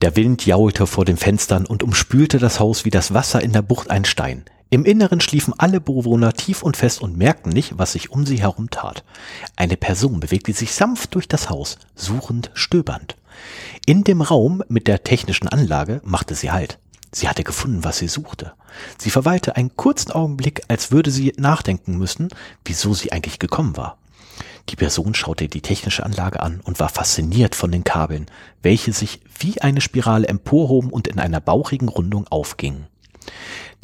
Der 0.00 0.14
Wind 0.14 0.46
jaulte 0.46 0.86
vor 0.86 1.04
den 1.04 1.16
Fenstern 1.16 1.66
und 1.66 1.82
umspülte 1.82 2.38
das 2.38 2.60
Haus 2.60 2.84
wie 2.84 2.90
das 2.90 3.14
Wasser 3.14 3.42
in 3.42 3.52
der 3.52 3.62
Bucht 3.62 3.90
ein 3.90 4.04
Stein. 4.04 4.44
Im 4.70 4.84
Inneren 4.84 5.20
schliefen 5.20 5.54
alle 5.58 5.80
Bewohner 5.80 6.34
tief 6.34 6.62
und 6.62 6.76
fest 6.76 7.02
und 7.02 7.16
merkten 7.16 7.50
nicht, 7.50 7.78
was 7.78 7.92
sich 7.92 8.10
um 8.10 8.24
sie 8.24 8.40
herum 8.40 8.70
tat. 8.70 9.02
Eine 9.56 9.76
Person 9.76 10.20
bewegte 10.20 10.52
sich 10.52 10.72
sanft 10.72 11.16
durch 11.16 11.26
das 11.26 11.50
Haus, 11.50 11.78
suchend, 11.96 12.52
stöbernd. 12.54 13.16
In 13.86 14.04
dem 14.04 14.20
Raum 14.20 14.62
mit 14.68 14.86
der 14.86 15.02
technischen 15.02 15.48
Anlage 15.48 16.00
machte 16.04 16.36
sie 16.36 16.52
Halt. 16.52 16.78
Sie 17.10 17.28
hatte 17.28 17.42
gefunden, 17.42 17.82
was 17.82 17.98
sie 17.98 18.08
suchte. 18.08 18.52
Sie 18.98 19.10
verweilte 19.10 19.56
einen 19.56 19.74
kurzen 19.74 20.12
Augenblick, 20.12 20.62
als 20.68 20.92
würde 20.92 21.10
sie 21.10 21.32
nachdenken 21.38 21.98
müssen, 21.98 22.28
wieso 22.64 22.94
sie 22.94 23.10
eigentlich 23.10 23.40
gekommen 23.40 23.76
war. 23.76 23.98
Die 24.70 24.76
Person 24.76 25.14
schaute 25.14 25.48
die 25.48 25.62
technische 25.62 26.04
Anlage 26.04 26.40
an 26.40 26.60
und 26.62 26.78
war 26.78 26.88
fasziniert 26.88 27.54
von 27.54 27.72
den 27.72 27.84
Kabeln, 27.84 28.26
welche 28.62 28.92
sich 28.92 29.20
wie 29.38 29.60
eine 29.60 29.80
Spirale 29.80 30.28
emporhoben 30.28 30.90
und 30.90 31.08
in 31.08 31.18
einer 31.18 31.40
bauchigen 31.40 31.88
Rundung 31.88 32.26
aufgingen. 32.28 32.86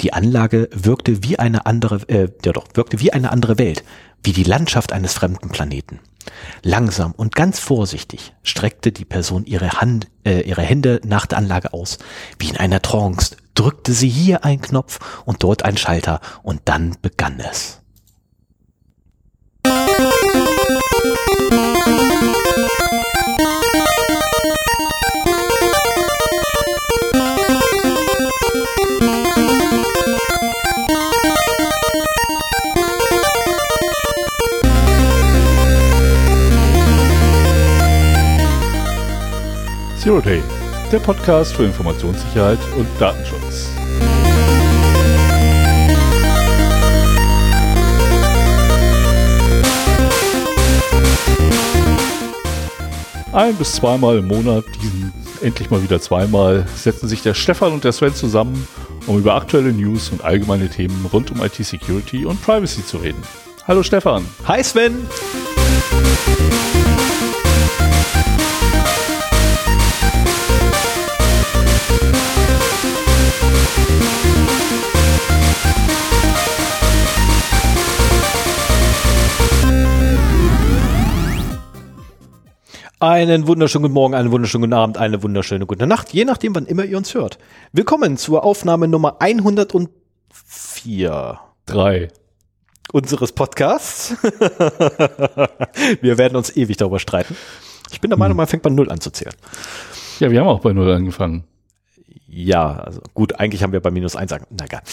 Die 0.01 0.13
Anlage 0.13 0.69
wirkte 0.71 1.23
wie 1.23 1.39
eine 1.39 1.65
andere, 1.65 2.01
äh, 2.07 2.29
ja 2.43 2.51
doch, 2.51 2.67
wirkte 2.73 2.99
wie 2.99 3.13
eine 3.13 3.31
andere 3.31 3.57
Welt, 3.57 3.83
wie 4.23 4.33
die 4.33 4.43
Landschaft 4.43 4.91
eines 4.91 5.13
fremden 5.13 5.49
Planeten. 5.49 5.99
Langsam 6.63 7.11
und 7.11 7.35
ganz 7.35 7.59
vorsichtig 7.59 8.33
streckte 8.43 8.91
die 8.91 9.05
Person 9.05 9.45
ihre, 9.45 9.81
Hand, 9.81 10.07
äh, 10.25 10.41
ihre 10.41 10.63
Hände 10.63 10.99
nach 11.05 11.25
der 11.27 11.37
Anlage 11.37 11.73
aus. 11.73 11.99
Wie 12.39 12.49
in 12.49 12.57
einer 12.57 12.81
Trance 12.81 13.37
drückte 13.53 13.93
sie 13.93 14.09
hier 14.09 14.43
einen 14.43 14.61
Knopf 14.61 14.99
und 15.25 15.43
dort 15.43 15.63
einen 15.63 15.77
Schalter 15.77 16.19
und 16.43 16.61
dann 16.65 16.97
begann 17.01 17.39
es. 17.39 17.81
Zero 40.05 40.21
Day, 40.21 40.43
der 40.91 40.99
Podcast 40.99 41.55
für 41.55 41.63
Informationssicherheit 41.63 42.59
und 42.77 42.85
Datenschutz. 42.99 43.71
Ein 53.33 53.55
bis 53.55 53.73
zweimal 53.73 54.19
im 54.19 54.27
Monat, 54.27 54.65
diesen 54.79 55.11
endlich 55.41 55.71
mal 55.71 55.81
wieder 55.81 55.99
zweimal, 55.99 56.67
setzen 56.75 57.07
sich 57.07 57.23
der 57.23 57.33
Stefan 57.33 57.73
und 57.73 57.83
der 57.83 57.91
Sven 57.91 58.13
zusammen, 58.13 58.67
um 59.07 59.17
über 59.17 59.33
aktuelle 59.33 59.73
News 59.73 60.09
und 60.11 60.23
allgemeine 60.23 60.69
Themen 60.69 61.03
rund 61.11 61.31
um 61.31 61.41
IT-Security 61.41 62.25
und 62.25 62.39
Privacy 62.43 62.85
zu 62.85 62.97
reden. 62.97 63.23
Hallo 63.67 63.81
Stefan. 63.81 64.23
Hi 64.47 64.63
Sven. 64.63 65.07
Einen 83.01 83.45
wunderschönen 83.45 83.83
guten 83.83 83.93
Morgen, 83.93 84.13
einen 84.13 84.31
wunderschönen 84.31 84.61
guten 84.61 84.73
Abend, 84.73 84.97
eine 84.97 85.21
wunderschöne 85.21 85.65
gute 85.65 85.85
Nacht, 85.85 86.13
je 86.13 86.23
nachdem, 86.23 86.55
wann 86.55 86.65
immer 86.65 86.85
ihr 86.85 86.95
uns 86.95 87.13
hört. 87.13 87.37
Willkommen 87.73 88.15
zur 88.15 88.45
Aufnahme 88.45 88.87
Nummer 88.87 89.17
104. 89.19 91.39
Drei. 91.65 92.07
Unseres 92.93 93.33
Podcasts. 93.33 94.15
wir 96.01 96.17
werden 96.17 96.37
uns 96.37 96.55
ewig 96.55 96.77
darüber 96.77 96.99
streiten. 96.99 97.35
Ich 97.91 97.99
bin 97.99 98.11
der 98.11 98.17
Meinung, 98.17 98.37
man 98.37 98.47
fängt 98.47 98.63
bei 98.63 98.69
Null 98.69 98.89
an 98.89 99.01
zu 99.01 99.11
zählen. 99.11 99.35
Ja, 100.21 100.31
wir 100.31 100.39
haben 100.39 100.47
auch 100.47 100.61
bei 100.61 100.71
Null 100.71 100.89
angefangen. 100.89 101.43
Ja, 102.29 102.79
also 102.79 103.01
gut, 103.13 103.41
eigentlich 103.41 103.61
haben 103.61 103.73
wir 103.73 103.81
bei 103.81 103.91
minus 103.91 104.15
eins 104.15 104.31
angefangen. 104.31 104.55
Na 104.57 104.65
egal. 104.67 104.83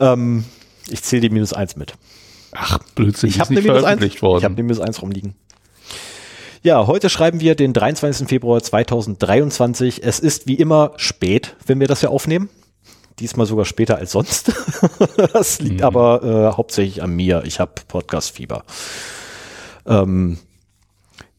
Ähm, 0.00 0.46
ich 0.88 1.04
zähle 1.04 1.20
die 1.20 1.30
minus 1.30 1.52
eins 1.52 1.76
mit. 1.76 1.94
Ach, 2.50 2.80
Blödsinn, 2.96 3.30
ich 3.30 3.38
habe 3.38 3.50
eine 3.50 3.60
minus 3.60 3.76
eins. 3.76 3.84
veröffentlicht 3.84 4.20
worden. 4.22 4.38
Ich 4.38 4.44
habe 4.44 4.54
eine 4.54 4.62
minus 4.64 4.80
eins 4.80 5.00
rumliegen. 5.00 5.36
Ja, 6.64 6.86
heute 6.86 7.10
schreiben 7.10 7.40
wir 7.40 7.56
den 7.56 7.72
23. 7.72 8.28
Februar 8.28 8.62
2023. 8.62 10.04
Es 10.04 10.20
ist 10.20 10.46
wie 10.46 10.54
immer 10.54 10.92
spät, 10.96 11.56
wenn 11.66 11.80
wir 11.80 11.88
das 11.88 12.02
ja 12.02 12.08
aufnehmen. 12.10 12.50
Diesmal 13.18 13.46
sogar 13.46 13.64
später 13.64 13.96
als 13.96 14.12
sonst. 14.12 14.52
das 15.32 15.58
liegt 15.58 15.80
Mhm. 15.80 15.84
aber 15.84 16.22
äh, 16.22 16.56
hauptsächlich 16.56 17.02
an 17.02 17.10
mir. 17.16 17.42
Ich 17.46 17.58
habe 17.58 17.72
Podcast-Fieber. 17.88 18.62
Ähm, 19.86 20.38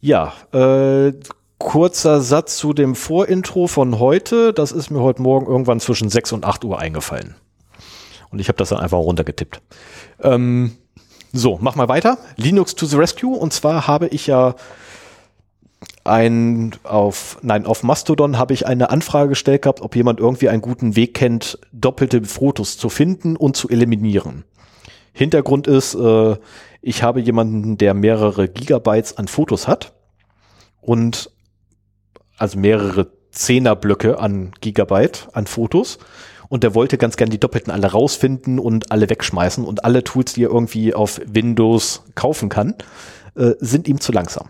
ja, 0.02 0.34
äh, 0.52 1.14
kurzer 1.58 2.20
Satz 2.20 2.58
zu 2.58 2.74
dem 2.74 2.94
Vorintro 2.94 3.68
von 3.68 4.00
heute. 4.00 4.52
Das 4.52 4.74
ist 4.74 4.90
mir 4.90 5.00
heute 5.00 5.22
Morgen 5.22 5.48
irgendwann 5.48 5.80
zwischen 5.80 6.10
6 6.10 6.34
und 6.34 6.44
8 6.44 6.66
Uhr 6.66 6.80
eingefallen. 6.80 7.36
Und 8.30 8.40
ich 8.40 8.50
habe 8.50 8.58
das 8.58 8.70
dann 8.70 8.80
einfach 8.80 8.98
runtergetippt. 8.98 9.62
Ähm, 10.22 10.76
so, 11.32 11.58
mach 11.62 11.76
mal 11.76 11.88
weiter. 11.88 12.18
Linux 12.36 12.76
to 12.76 12.86
the 12.86 12.98
Rescue. 12.98 13.38
Und 13.38 13.54
zwar 13.54 13.88
habe 13.88 14.08
ich 14.10 14.28
ja 14.28 14.56
ein 16.04 16.76
auf 16.84 17.38
nein 17.42 17.66
auf 17.66 17.84
Mastodon 17.84 18.38
habe 18.38 18.54
ich 18.54 18.66
eine 18.66 18.90
Anfrage 18.90 19.30
gestellt 19.30 19.62
gehabt, 19.62 19.82
ob 19.82 19.96
jemand 19.96 20.20
irgendwie 20.20 20.50
einen 20.50 20.62
guten 20.62 20.96
Weg 20.96 21.14
kennt, 21.14 21.60
doppelte 21.72 22.24
Fotos 22.24 22.78
zu 22.78 22.90
finden 22.90 23.36
und 23.36 23.56
zu 23.56 23.70
eliminieren. 23.70 24.44
Hintergrund 25.14 25.68
ist, 25.68 25.96
äh, 25.96 26.36
ich 26.82 27.04
habe 27.04 27.22
jemanden, 27.22 27.78
der 27.78 27.94
mehrere 27.94 28.50
Gigabytes 28.50 29.18
an 29.18 29.28
Fotos 29.28 29.68
hat 29.68 29.94
und 30.82 31.32
also 32.38 32.60
mehrere 32.60 33.12
Zehnerblöcke 33.32 34.20
an 34.20 34.52
Gigabyte 34.60 35.30
an 35.34 35.48
Fotos 35.48 36.00
und 36.50 36.64
der 36.64 36.76
wollte 36.76 36.98
ganz 36.98 37.16
gern 37.16 37.30
die 37.30 37.40
doppelten 37.40 37.72
alle 37.72 37.92
rausfinden 37.92 38.60
und 38.60 38.92
alle 38.92 39.10
wegschmeißen 39.10 39.64
und 39.64 39.86
alle 39.86 40.04
Tools, 40.04 40.34
die 40.34 40.44
er 40.44 40.52
irgendwie 40.52 40.94
auf 40.94 41.22
Windows 41.26 42.04
kaufen 42.16 42.50
kann, 42.50 42.76
äh, 43.36 43.52
sind 43.60 43.88
ihm 43.88 44.02
zu 44.02 44.12
langsam. 44.12 44.50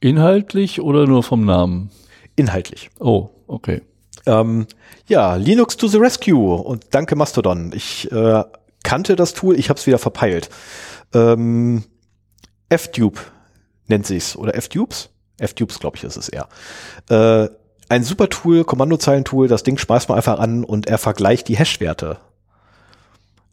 Inhaltlich 0.00 0.80
oder 0.80 1.06
nur 1.06 1.22
vom 1.22 1.44
Namen? 1.44 1.90
Inhaltlich. 2.36 2.90
Oh, 3.00 3.30
okay. 3.46 3.82
Ähm, 4.26 4.66
ja, 5.06 5.34
Linux 5.34 5.76
to 5.76 5.88
the 5.88 5.98
Rescue 5.98 6.54
und 6.54 6.84
danke 6.90 7.16
Mastodon. 7.16 7.72
Ich 7.74 8.10
äh, 8.12 8.44
kannte 8.82 9.16
das 9.16 9.34
Tool, 9.34 9.58
ich 9.58 9.70
habe 9.70 9.78
es 9.78 9.86
wieder 9.86 9.98
verpeilt. 9.98 10.50
Ähm, 11.14 11.84
Ftube 12.70 13.18
nennt 13.86 14.06
sich's 14.06 14.36
oder 14.36 14.60
Ftubes? 14.60 15.10
Ftubes, 15.40 15.78
glaube 15.78 15.96
ich, 15.96 16.04
ist 16.04 16.16
es 16.16 16.28
eher. 16.28 16.48
Äh, 17.08 17.48
ein 17.88 18.04
super 18.04 18.28
Tool, 18.28 18.64
Kommandozeilentool, 18.64 19.48
das 19.48 19.62
Ding 19.62 19.78
schmeißt 19.78 20.08
man 20.08 20.16
einfach 20.16 20.38
an 20.38 20.62
und 20.62 20.86
er 20.86 20.98
vergleicht 20.98 21.48
die 21.48 21.56
Hashwerte. 21.56 22.18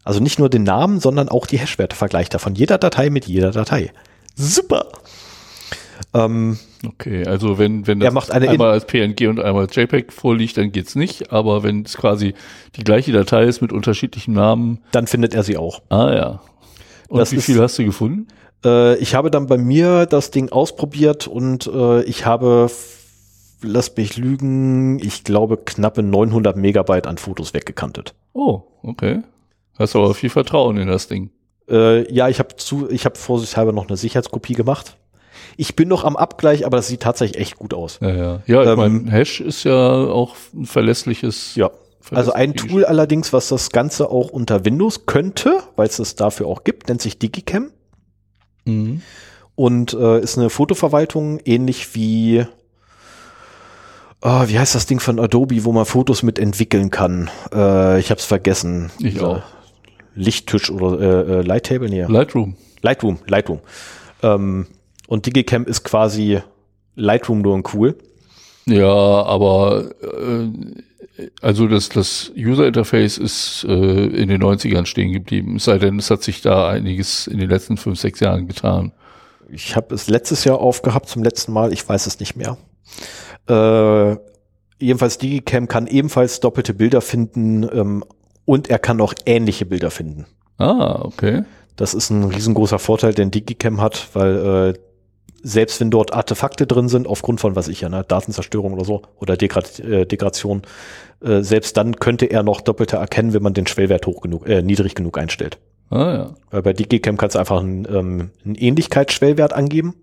Also 0.04 0.20
nicht 0.20 0.38
nur 0.38 0.50
den 0.50 0.64
Namen, 0.64 1.00
sondern 1.00 1.30
auch 1.30 1.48
die 1.48 1.58
Hashwerte 1.58 1.96
vergleicht 1.96 2.34
er 2.34 2.40
von 2.40 2.54
jeder 2.54 2.78
Datei 2.78 3.10
mit 3.10 3.26
jeder 3.26 3.52
Datei. 3.52 3.92
Super. 4.36 4.90
Ähm, 6.16 6.58
Okay, 6.88 7.26
also 7.26 7.58
wenn, 7.58 7.88
wenn 7.88 8.00
das 8.00 8.08
Er 8.08 8.14
macht 8.14 8.32
eine 8.32 8.48
einmal 8.48 8.70
als 8.72 8.86
PNG 8.86 9.28
und 9.28 9.40
einmal 9.40 9.64
als 9.64 9.76
JPEG 9.76 10.14
vorliegt, 10.14 10.56
dann 10.58 10.72
geht's 10.72 10.96
nicht. 10.96 11.32
Aber 11.32 11.64
wenn 11.64 11.82
es 11.84 11.98
quasi 11.98 12.36
die 12.76 12.84
gleiche 12.84 13.12
Datei 13.12 13.46
ist 13.46 13.62
mit 13.62 13.74
unterschiedlichem 13.74 14.34
Namen, 14.36 14.82
dann 14.92 15.08
findet 15.08 15.34
er 15.34 15.42
sie 15.44 15.58
auch. 15.58 15.82
ah 15.90 16.14
ja. 16.14 16.42
Und 17.10 17.20
Das 17.20 17.32
wie 17.32 17.38
ist- 17.38 17.46
viel 17.46 17.60
hast 17.60 17.78
du 17.80 17.86
gefunden? 17.86 18.28
Äh, 18.64 18.98
ich 18.98 19.16
habe 19.16 19.32
dann 19.32 19.48
bei 19.48 19.58
mir 19.58 20.06
das 20.06 20.30
Ding 20.32 20.50
ausprobiert 20.52 21.26
und 21.28 21.66
äh, 21.68 22.04
ich 22.04 22.26
habe, 22.28 22.70
lass 23.64 23.96
mich 23.98 24.18
lügen, 24.18 25.00
ich 25.00 25.24
glaube 25.24 25.58
knappe 25.58 26.04
900 26.04 26.56
Megabyte 26.56 27.08
an 27.08 27.18
Fotos 27.18 27.54
weggekantet. 27.56 28.14
Oh, 28.34 28.62
okay. 28.84 29.22
Hast 29.78 29.96
aber 29.96 30.14
viel 30.14 30.30
Vertrauen 30.30 30.78
in 30.78 30.88
das 30.88 31.08
Ding. 31.08 31.32
Äh, 31.70 32.12
ja, 32.14 32.30
ich 32.30 32.38
habe 32.40 32.56
zu, 32.58 32.90
ich 32.92 33.06
habe 33.06 33.16
vorsichtshalber 33.18 33.72
noch 33.72 33.88
eine 33.88 33.98
Sicherheitskopie 33.98 34.54
gemacht. 34.54 34.98
Ich 35.58 35.76
bin 35.76 35.88
noch 35.88 36.04
am 36.04 36.16
Abgleich, 36.16 36.66
aber 36.66 36.78
das 36.78 36.88
sieht 36.88 37.02
tatsächlich 37.02 37.40
echt 37.42 37.58
gut 37.58 37.74
aus. 37.74 38.00
Ja, 38.02 38.10
ja. 38.10 38.42
Ja, 38.46 38.64
ich 38.64 38.70
Ähm, 38.70 38.76
meine, 38.78 39.12
Hash 39.12 39.42
ist 39.42 39.64
ja 39.64 39.76
auch 39.76 40.36
ein 40.54 40.66
verlässliches. 40.66 41.56
Ja. 41.56 41.72
Also 42.12 42.34
ein 42.34 42.54
Tool 42.54 42.86
allerdings, 42.86 43.34
was 43.34 43.48
das 43.48 43.72
Ganze 43.72 44.10
auch 44.12 44.30
unter 44.30 44.64
Windows 44.64 45.08
könnte, 45.08 45.64
weil 45.76 45.88
es 45.88 45.98
das 45.98 46.16
dafür 46.16 46.46
auch 46.48 46.64
gibt, 46.64 46.88
nennt 46.88 47.02
sich 47.02 47.18
Digicam. 47.18 47.72
Mhm. 48.68 49.02
und 49.54 49.94
äh, 49.94 50.20
ist 50.22 50.38
eine 50.40 50.50
Fotoverwaltung 50.50 51.40
ähnlich 51.46 51.94
wie 51.94 52.46
ah, 54.22 54.46
wie 54.48 54.58
heißt 54.58 54.74
das 54.76 54.88
Ding 54.88 55.00
von 55.00 55.20
Adobe, 55.20 55.64
wo 55.66 55.72
man 55.72 55.86
Fotos 55.86 56.24
mit 56.24 56.40
entwickeln 56.40 56.90
kann? 56.90 57.30
Äh, 57.54 58.00
ich 58.00 58.10
habe 58.10 58.20
es 58.20 58.26
vergessen. 58.26 58.92
Ich 59.00 59.14
Dieser 59.16 59.28
auch. 59.28 59.44
Lichttisch 60.16 60.72
oder 60.72 61.00
äh, 61.00 61.32
äh, 61.32 61.42
Lighttable, 61.42 61.90
nee. 61.90 62.04
Lightroom. 62.08 62.56
Lightroom, 62.82 63.20
Lightroom. 63.28 63.60
Ähm, 64.24 64.66
und 65.08 65.26
Digicam 65.26 65.66
ist 65.66 65.84
quasi 65.84 66.42
Lightroom 66.96 67.42
nur 67.42 67.56
ein 67.56 67.64
cool. 67.74 67.98
Ja, 68.66 68.88
aber 68.88 69.92
äh, 70.02 70.48
also 71.42 71.68
das, 71.68 71.90
das 71.90 72.32
User 72.36 72.68
Interface 72.68 73.18
ist 73.18 73.66
äh, 73.68 73.72
in 73.72 74.30
den 74.30 74.42
90ern 74.42 74.86
stehen 74.86 75.12
geblieben. 75.12 75.58
Es 75.58 75.66
sei 75.66 75.78
denn, 75.78 76.00
es 76.00 76.10
hat 76.10 76.24
sich 76.24 76.42
da 76.42 76.70
einiges 76.70 77.28
in 77.28 77.40
den 77.40 77.50
letzten 77.50 77.78
fünf, 77.78 78.00
sechs 78.00 78.20
Jahren 78.20 78.48
getan. 78.48 78.92
Ich 79.50 79.76
habe 79.76 79.94
es 79.94 80.08
letztes 80.08 80.44
Jahr 80.44 80.60
aufgehabt 80.60 81.08
zum 81.08 81.24
letzten 81.24 81.54
Mal, 81.54 81.72
ich 81.72 81.88
weiß 81.88 82.08
es 82.08 82.20
nicht 82.20 82.36
mehr. 82.36 82.58
Äh, 83.48 84.18
jedenfalls 84.80 85.20
Digicam 85.20 85.68
kann 85.68 85.86
ebenfalls 85.88 86.40
doppelte 86.40 86.74
Bilder 86.74 87.02
finden 87.02 87.64
ähm, 87.64 88.04
und 88.46 88.70
er 88.70 88.80
kann 88.80 89.00
auch 89.02 89.14
ähnliche 89.26 89.66
Bilder 89.66 89.92
finden. 89.92 90.26
Ah, 90.58 91.02
okay. 91.04 91.44
Das 91.76 91.94
ist 91.94 92.10
ein 92.10 92.24
riesengroßer 92.24 92.80
Vorteil, 92.80 93.14
den 93.14 93.32
Digicam 93.32 93.82
hat, 93.82 94.08
weil 94.14 94.74
äh, 94.76 94.80
selbst 95.46 95.80
wenn 95.80 95.92
dort 95.92 96.12
Artefakte 96.12 96.66
drin 96.66 96.90
sind, 96.90 97.06
aufgrund 97.08 97.40
von, 97.40 97.56
was 97.56 97.68
ich 97.68 97.82
ja, 97.82 97.90
ne, 97.90 98.04
Datenzerstörung 98.04 98.74
oder 98.74 98.84
so, 98.84 99.04
oder 99.18 99.38
Degrad 99.38 99.80
äh, 99.80 100.08
Degradation, 100.08 100.64
äh, 101.24 101.42
selbst 101.42 101.78
dann 101.78 101.98
könnte 101.98 102.26
er 102.26 102.42
noch 102.42 102.62
doppelte 102.62 102.98
erkennen, 102.98 103.32
wenn 103.34 103.44
man 103.44 103.54
den 103.54 103.68
Schwellwert 103.68 104.08
hoch 104.08 104.22
genug, 104.22 104.50
äh, 104.50 104.64
niedrig 104.64 104.96
genug 104.96 105.20
einstellt. 105.20 105.60
Ah, 105.92 106.14
ja. 106.14 106.34
Weil 106.50 106.64
bei 106.64 106.74
Digicam 106.74 107.18
kannst 107.18 107.36
du 107.36 107.40
einfach 107.40 107.60
einen, 107.60 107.86
ähm, 107.86 108.32
einen 108.44 108.56
Ähnlichkeitsschwellwert 108.56 109.54
angeben. 109.54 109.94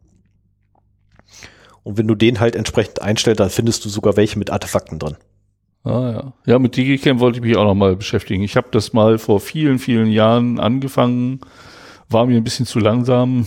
Und 1.82 1.98
wenn 1.98 2.06
du 2.06 2.14
den 2.14 2.38
halt 2.38 2.54
entsprechend 2.54 3.02
einstellst, 3.02 3.40
dann 3.40 3.50
findest 3.50 3.84
du 3.84 3.88
sogar 3.88 4.16
welche 4.16 4.38
mit 4.38 4.50
Artefakten 4.50 5.00
drin. 5.00 5.16
Ah, 5.82 6.12
ja. 6.12 6.32
Ja, 6.46 6.58
mit 6.60 6.76
Digicam 6.76 7.18
wollte 7.18 7.38
ich 7.38 7.44
mich 7.44 7.56
auch 7.56 7.64
noch 7.64 7.74
mal 7.74 7.96
beschäftigen. 7.96 8.44
Ich 8.44 8.56
habe 8.56 8.68
das 8.70 8.92
mal 8.92 9.18
vor 9.18 9.40
vielen, 9.40 9.80
vielen 9.80 10.06
Jahren 10.06 10.60
angefangen, 10.60 11.40
war 12.08 12.26
mir 12.26 12.36
ein 12.36 12.44
bisschen 12.44 12.66
zu 12.66 12.78
langsam. 12.78 13.46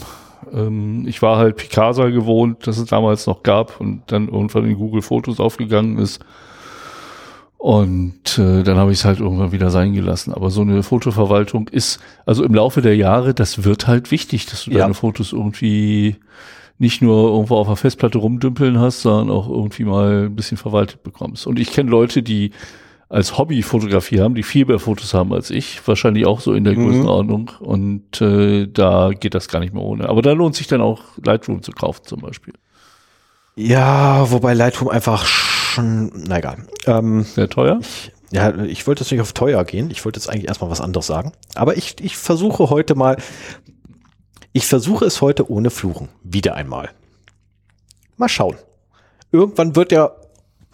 Ähm, 0.54 1.06
ich 1.08 1.22
war 1.22 1.38
halt 1.38 1.56
Picasa 1.58 2.10
gewohnt, 2.10 2.68
das 2.68 2.78
es 2.78 2.86
damals 2.90 3.28
noch 3.28 3.44
gab 3.44 3.80
und 3.80 4.04
dann 4.08 4.28
irgendwann 4.28 4.66
in 4.66 4.78
Google 4.78 5.02
Fotos 5.02 5.40
aufgegangen 5.40 5.98
ist. 5.98 6.20
Und 7.58 8.38
äh, 8.38 8.62
dann 8.64 8.78
habe 8.78 8.92
ich 8.92 9.00
es 9.00 9.06
halt 9.06 9.20
irgendwann 9.20 9.52
wieder 9.52 9.72
sein 9.72 9.94
gelassen. 9.94 10.34
Aber 10.34 10.52
so 10.52 10.62
eine 10.62 10.84
Fotoverwaltung 10.84 11.68
ist, 11.70 12.00
also 12.26 12.44
im 12.44 12.54
Laufe 12.54 12.82
der 12.82 12.96
Jahre, 12.96 13.34
das 13.34 13.64
wird 13.64 13.88
halt 13.88 14.12
wichtig, 14.12 14.46
dass 14.46 14.66
du 14.66 14.72
Ja. 14.72 14.80
deine 14.80 14.94
Fotos 14.94 15.34
irgendwie 15.34 16.18
nicht 16.78 17.02
nur 17.02 17.30
irgendwo 17.32 17.56
auf 17.56 17.68
der 17.68 17.76
Festplatte 17.78 18.18
rumdümpeln 18.18 18.78
hast, 18.80 19.02
sondern 19.02 19.36
auch 19.36 19.50
irgendwie 19.50 19.86
mal 19.86 20.26
ein 20.26 20.36
bisschen 20.36 20.58
verwaltet 20.58 21.02
bekommst. 21.04 21.48
Und 21.48 21.58
ich 21.58 21.72
kenne 21.72 21.90
Leute, 21.90 22.22
die 22.22 22.52
als 23.10 23.38
Hobby 23.38 23.62
Fotografie 23.62 24.20
haben, 24.20 24.36
die 24.36 24.44
viel 24.44 24.66
mehr 24.66 24.80
Fotos 24.80 25.14
haben 25.14 25.32
als 25.34 25.50
ich, 25.52 25.88
wahrscheinlich 25.88 26.26
auch 26.26 26.40
so 26.42 26.54
in 26.54 26.64
der 26.64 26.74
Mhm. 26.74 26.86
Größenordnung. 26.86 27.52
Und 27.60 28.20
äh, 28.22 28.68
da 28.68 29.12
geht 29.12 29.36
das 29.36 29.48
gar 29.48 29.60
nicht 29.60 29.74
mehr 29.74 29.84
ohne. 29.84 30.10
Aber 30.10 30.22
da 30.22 30.32
lohnt 30.32 30.56
sich 30.56 30.68
dann 30.68 30.82
auch 30.82 31.02
Lightroom 31.24 31.62
zu 31.62 31.72
kaufen 31.72 32.02
zum 32.06 32.22
Beispiel. 32.22 32.54
Ja, 33.56 34.30
wobei 34.32 34.54
Lightroom 34.54 34.90
einfach 34.90 35.26
schon, 35.26 36.12
na 36.28 36.40
egal. 36.40 36.68
Ähm, 36.88 37.24
Sehr 37.24 37.48
teuer. 37.50 37.80
ja, 38.32 38.54
ich 38.64 38.86
wollte 38.88 39.04
jetzt 39.04 39.12
nicht 39.12 39.22
auf 39.22 39.34
teuer 39.34 39.64
gehen. 39.64 39.90
Ich 39.92 40.04
wollte 40.04 40.20
jetzt 40.20 40.28
eigentlich 40.30 40.48
erstmal 40.48 40.70
was 40.72 40.82
anderes 40.82 41.08
sagen. 41.08 41.32
Aber 41.54 41.78
ich, 41.78 41.96
ich 42.02 42.18
versuche 42.18 42.70
heute 42.70 42.96
mal, 42.96 43.18
ich 44.52 44.66
versuche 44.68 45.06
es 45.06 45.22
heute 45.22 45.50
ohne 45.50 45.70
Fluchen. 45.70 46.10
Wieder 46.24 46.56
einmal. 46.56 46.90
Mal 48.18 48.30
schauen. 48.30 48.56
Irgendwann 49.32 49.76
wird 49.76 49.92
ja 49.92 50.12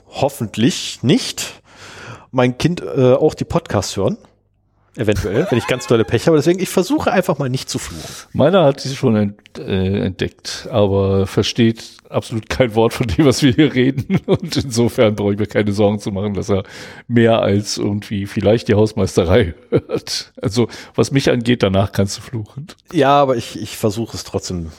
hoffentlich 0.10 1.00
nicht 1.04 1.61
mein 2.31 2.57
Kind 2.57 2.81
äh, 2.81 3.13
auch 3.13 3.33
die 3.33 3.45
Podcasts 3.45 3.95
hören. 3.98 4.18
Eventuell, 4.98 5.48
wenn 5.50 5.57
ich 5.57 5.68
ganz 5.68 5.88
tolle 5.88 6.04
Pech 6.04 6.28
habe. 6.28 6.36
Deswegen, 6.36 6.60
ich 6.60 6.68
versuche 6.68 7.13
einfach 7.13 7.38
mal 7.38 7.48
nicht 7.48 7.69
zu 7.69 7.80
fluchen. 7.80 8.28
Meiner 8.33 8.66
hat 8.66 8.81
sie 8.81 8.94
schon 8.94 9.16
ent, 9.16 9.57
äh, 9.57 10.06
entdeckt, 10.06 10.68
aber 10.69 11.28
versteht 11.28 11.98
absolut 12.10 12.50
kein 12.50 12.75
Wort 12.75 12.92
von 12.92 13.07
dem, 13.07 13.25
was 13.25 13.42
wir 13.42 13.54
hier 13.54 13.74
reden. 13.74 14.19
Und 14.25 14.57
insofern 14.57 15.16
brauche 15.16 15.31
ich 15.31 15.39
mir 15.39 15.48
keine 15.48 15.72
Sorgen 15.72 16.00
zu 16.00 16.12
machen, 16.12 16.33
dass 16.33 16.50
er 16.50 16.63
mehr 17.07 17.42
als 17.42 17.78
irgendwie 17.78 18.25
vielleicht 18.25 18.68
die 18.68 18.74
Hausmeisterei 18.74 19.56
hört. 19.69 20.33
Also 20.42 20.68
was 20.94 21.12
mich 21.12 21.30
angeht, 21.30 21.63
danach 21.63 21.94
kannst 21.94 22.18
du 22.18 22.22
fluchen. 22.22 22.68
Ja, 22.92 23.22
aber 23.22 23.38
ich, 23.38 23.62
ich 23.62 23.78
versuche 23.78 24.18
es 24.18 24.25
trotzdem. 24.25 24.74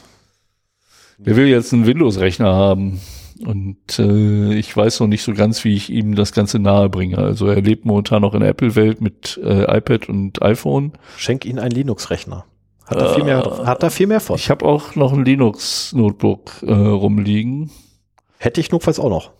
Der 1.16 1.36
will 1.36 1.46
jetzt 1.46 1.72
einen 1.72 1.86
Windows-Rechner 1.86 2.52
haben. 2.52 3.00
Und 3.44 3.98
äh, 3.98 4.54
ich 4.54 4.76
weiß 4.76 5.00
noch 5.00 5.08
nicht 5.08 5.22
so 5.22 5.34
ganz, 5.34 5.64
wie 5.64 5.74
ich 5.74 5.90
ihm 5.90 6.14
das 6.14 6.32
Ganze 6.32 6.58
nahe 6.58 6.88
bringe. 6.88 7.18
Also 7.18 7.46
er 7.48 7.60
lebt 7.60 7.84
momentan 7.84 8.22
noch 8.22 8.34
in 8.34 8.40
der 8.40 8.50
Apple-Welt 8.50 9.00
mit 9.00 9.40
äh, 9.42 9.64
iPad 9.76 10.08
und 10.08 10.42
iPhone. 10.42 10.92
Schenk 11.16 11.44
ihnen 11.44 11.58
einen 11.58 11.72
Linux-Rechner. 11.72 12.44
Hat 12.86 12.98
er 12.98 13.14
viel 13.14 13.24
mehr, 13.24 13.66
hat 13.66 13.82
er 13.82 13.90
viel 13.90 14.06
mehr 14.06 14.20
von. 14.20 14.36
Ich 14.36 14.50
habe 14.50 14.64
auch 14.64 14.94
noch 14.96 15.12
ein 15.12 15.24
Linux-Notebook 15.24 16.62
äh, 16.62 16.72
rumliegen. 16.72 17.70
Hätte 18.38 18.60
ich 18.60 18.70
notfalls 18.70 18.98
auch 18.98 19.08
noch. 19.08 19.32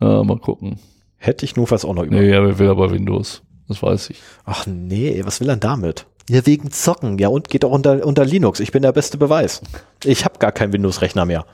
Ja, 0.00 0.22
mal 0.22 0.38
gucken. 0.38 0.78
Hätte 1.16 1.44
ich 1.44 1.56
notfalls 1.56 1.84
auch 1.84 1.94
noch 1.94 2.04
über. 2.04 2.16
Nee, 2.16 2.30
er 2.30 2.58
will 2.58 2.68
aber 2.68 2.90
Windows. 2.90 3.42
Das 3.66 3.82
weiß 3.82 4.10
ich. 4.10 4.20
Ach 4.44 4.66
nee, 4.66 5.20
was 5.24 5.40
will 5.40 5.48
er 5.48 5.56
damit? 5.56 6.06
Ja, 6.28 6.46
wegen 6.46 6.70
Zocken. 6.70 7.18
Ja, 7.18 7.28
und 7.28 7.48
geht 7.48 7.64
auch 7.64 7.70
unter, 7.70 8.04
unter 8.06 8.24
Linux. 8.24 8.60
Ich 8.60 8.72
bin 8.72 8.82
der 8.82 8.92
beste 8.92 9.18
Beweis. 9.18 9.60
Ich 10.04 10.24
habe 10.24 10.38
gar 10.38 10.52
keinen 10.52 10.72
Windows-Rechner 10.72 11.24
mehr. 11.24 11.44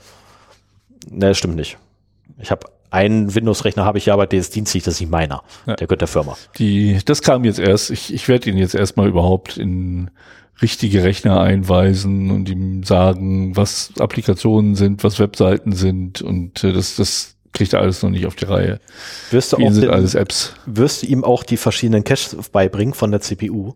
Ne, 1.10 1.34
stimmt 1.34 1.56
nicht. 1.56 1.78
Ich 2.38 2.50
habe 2.50 2.66
einen 2.90 3.34
Windows-Rechner, 3.34 3.84
habe 3.84 3.98
ich 3.98 4.06
ja, 4.06 4.14
aber 4.14 4.26
der 4.26 4.38
ist 4.38 4.54
dienstlich, 4.54 4.84
das 4.84 4.94
ist 4.94 5.00
nicht 5.00 5.10
meiner. 5.10 5.42
Ja. 5.66 5.74
Der 5.74 5.86
gehört 5.86 6.00
der 6.00 6.08
Firma. 6.08 6.36
Die, 6.58 7.00
das 7.04 7.22
kam 7.22 7.44
jetzt 7.44 7.58
erst. 7.58 7.90
Ich, 7.90 8.14
ich 8.14 8.28
werde 8.28 8.48
ihn 8.48 8.56
jetzt 8.56 8.74
erstmal 8.74 9.08
überhaupt 9.08 9.56
in 9.56 10.10
richtige 10.62 11.02
Rechner 11.02 11.40
einweisen 11.40 12.30
und 12.30 12.48
ihm 12.48 12.84
sagen, 12.84 13.56
was 13.56 13.92
Applikationen 13.98 14.76
sind, 14.76 15.02
was 15.02 15.18
Webseiten 15.18 15.72
sind 15.72 16.22
und 16.22 16.62
äh, 16.62 16.72
das, 16.72 16.94
das 16.94 17.34
kriegt 17.52 17.72
er 17.72 17.80
alles 17.80 18.02
noch 18.02 18.10
nicht 18.10 18.26
auf 18.26 18.36
die 18.36 18.44
Reihe. 18.44 18.80
Wirst 19.32 19.52
du, 19.52 19.56
auch 19.56 19.70
sind 19.72 19.82
den, 19.82 19.90
alles 19.90 20.14
Apps. 20.14 20.54
wirst 20.66 21.02
du 21.02 21.06
ihm 21.06 21.24
auch 21.24 21.42
die 21.42 21.56
verschiedenen 21.56 22.04
Caches 22.04 22.36
beibringen 22.52 22.94
von 22.94 23.10
der 23.10 23.20
CPU? 23.20 23.74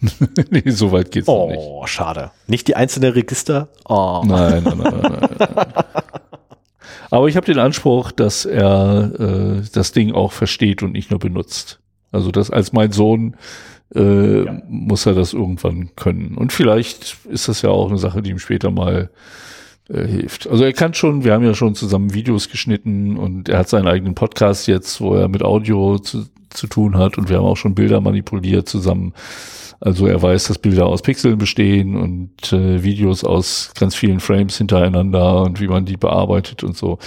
nee, 0.50 0.62
so 0.66 0.92
weit 0.92 1.10
geht's 1.12 1.28
noch 1.28 1.46
nicht. 1.46 1.58
Oh, 1.58 1.86
schade. 1.86 2.32
Nicht 2.46 2.68
die 2.68 2.76
einzelnen 2.76 3.12
Register? 3.12 3.68
Oh. 3.88 4.22
Nein, 4.26 4.64
nein, 4.64 4.78
nein, 4.78 5.00
nein, 5.00 5.28
nein. 5.38 5.48
Aber 7.12 7.28
ich 7.28 7.36
habe 7.36 7.44
den 7.44 7.58
Anspruch, 7.58 8.10
dass 8.10 8.46
er 8.46 9.12
äh, 9.20 9.62
das 9.74 9.92
Ding 9.92 10.12
auch 10.12 10.32
versteht 10.32 10.82
und 10.82 10.92
nicht 10.92 11.10
nur 11.10 11.20
benutzt. 11.20 11.78
Also 12.10 12.30
das 12.30 12.50
als 12.50 12.72
mein 12.72 12.90
Sohn 12.90 13.36
äh, 13.94 14.44
muss 14.66 15.04
er 15.04 15.12
das 15.12 15.34
irgendwann 15.34 15.90
können. 15.94 16.38
Und 16.38 16.54
vielleicht 16.54 17.18
ist 17.28 17.48
das 17.48 17.60
ja 17.60 17.68
auch 17.68 17.90
eine 17.90 17.98
Sache, 17.98 18.22
die 18.22 18.30
ihm 18.30 18.38
später 18.38 18.70
mal 18.70 19.10
äh, 19.90 20.06
hilft. 20.06 20.46
Also 20.46 20.64
er 20.64 20.72
kann 20.72 20.94
schon, 20.94 21.22
wir 21.22 21.34
haben 21.34 21.44
ja 21.44 21.52
schon 21.52 21.74
zusammen 21.74 22.14
Videos 22.14 22.48
geschnitten 22.48 23.18
und 23.18 23.50
er 23.50 23.58
hat 23.58 23.68
seinen 23.68 23.88
eigenen 23.88 24.14
Podcast 24.14 24.66
jetzt, 24.66 25.02
wo 25.02 25.14
er 25.14 25.28
mit 25.28 25.42
Audio 25.42 25.98
zu, 25.98 26.24
zu 26.48 26.66
tun 26.66 26.96
hat 26.96 27.18
und 27.18 27.28
wir 27.28 27.36
haben 27.36 27.44
auch 27.44 27.58
schon 27.58 27.74
Bilder 27.74 28.00
manipuliert 28.00 28.70
zusammen. 28.70 29.12
Also 29.84 30.06
er 30.06 30.22
weiß, 30.22 30.44
dass 30.44 30.58
Bilder 30.58 30.86
aus 30.86 31.02
Pixeln 31.02 31.38
bestehen 31.38 31.96
und 31.96 32.52
äh, 32.52 32.84
Videos 32.84 33.24
aus 33.24 33.72
ganz 33.76 33.96
vielen 33.96 34.20
Frames 34.20 34.56
hintereinander 34.56 35.42
und 35.42 35.60
wie 35.60 35.66
man 35.66 35.84
die 35.84 35.96
bearbeitet 35.96 36.62
und 36.62 36.76
so. 36.76 37.00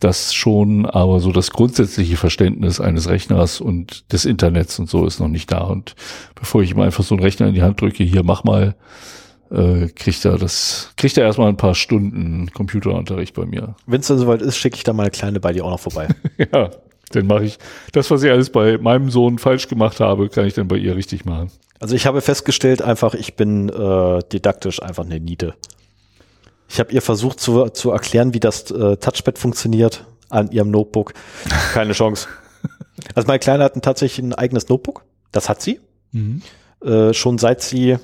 Das 0.00 0.32
schon, 0.32 0.86
aber 0.86 1.20
so 1.20 1.30
das 1.30 1.50
grundsätzliche 1.50 2.16
Verständnis 2.16 2.80
eines 2.80 3.10
Rechners 3.10 3.60
und 3.60 4.10
des 4.12 4.24
Internets 4.24 4.78
und 4.78 4.88
so 4.88 5.04
ist 5.04 5.20
noch 5.20 5.28
nicht 5.28 5.52
da. 5.52 5.64
Und 5.64 5.94
bevor 6.34 6.62
ich 6.62 6.70
ihm 6.70 6.80
einfach 6.80 7.04
so 7.04 7.14
einen 7.14 7.22
Rechner 7.22 7.48
in 7.48 7.54
die 7.54 7.62
Hand 7.62 7.82
drücke, 7.82 8.02
hier 8.02 8.22
mach 8.22 8.44
mal, 8.44 8.76
äh, 9.50 9.88
kriegt 9.88 10.24
er 10.24 10.38
das, 10.38 10.90
kriegt 10.96 11.18
er 11.18 11.24
erstmal 11.24 11.50
ein 11.50 11.58
paar 11.58 11.74
Stunden 11.74 12.50
Computerunterricht 12.54 13.34
bei 13.34 13.44
mir. 13.44 13.76
Wenn 13.84 14.00
es 14.00 14.06
dann 14.06 14.16
soweit 14.16 14.40
ist, 14.40 14.56
schicke 14.56 14.76
ich 14.76 14.84
da 14.84 14.94
mal 14.94 15.02
eine 15.02 15.10
kleine 15.10 15.38
bei 15.38 15.52
dir 15.52 15.66
auch 15.66 15.72
noch 15.72 15.80
vorbei. 15.80 16.08
ja, 16.54 16.70
dann 17.10 17.26
mache 17.26 17.44
ich 17.44 17.58
das, 17.92 18.10
was 18.10 18.22
ich 18.22 18.30
alles 18.30 18.48
bei 18.48 18.78
meinem 18.78 19.10
Sohn 19.10 19.36
falsch 19.36 19.68
gemacht 19.68 20.00
habe, 20.00 20.30
kann 20.30 20.46
ich 20.46 20.54
dann 20.54 20.66
bei 20.66 20.76
ihr 20.76 20.96
richtig 20.96 21.26
machen. 21.26 21.50
Also 21.82 21.96
ich 21.96 22.06
habe 22.06 22.20
festgestellt, 22.20 22.80
einfach, 22.80 23.14
ich 23.14 23.34
bin 23.34 23.68
äh, 23.68 24.20
didaktisch 24.30 24.80
einfach 24.80 25.04
eine 25.04 25.18
Niete. 25.18 25.54
Ich 26.68 26.78
habe 26.78 26.92
ihr 26.92 27.02
versucht 27.02 27.40
zu, 27.40 27.70
zu 27.70 27.90
erklären, 27.90 28.34
wie 28.34 28.38
das 28.38 28.70
äh, 28.70 28.98
Touchpad 28.98 29.36
funktioniert 29.36 30.06
an 30.28 30.52
ihrem 30.52 30.70
Notebook. 30.70 31.12
Keine 31.74 31.92
Chance. 31.92 32.28
Also 33.16 33.26
meine 33.26 33.40
Kleine 33.40 33.64
hat 33.64 33.74
ein, 33.74 33.82
tatsächlich 33.82 34.24
ein 34.24 34.32
eigenes 34.32 34.68
Notebook. 34.68 35.02
Das 35.32 35.48
hat 35.48 35.60
sie. 35.60 35.80
Äh, 36.84 37.12
schon 37.14 37.38
seit 37.38 37.60
sie 37.60 37.96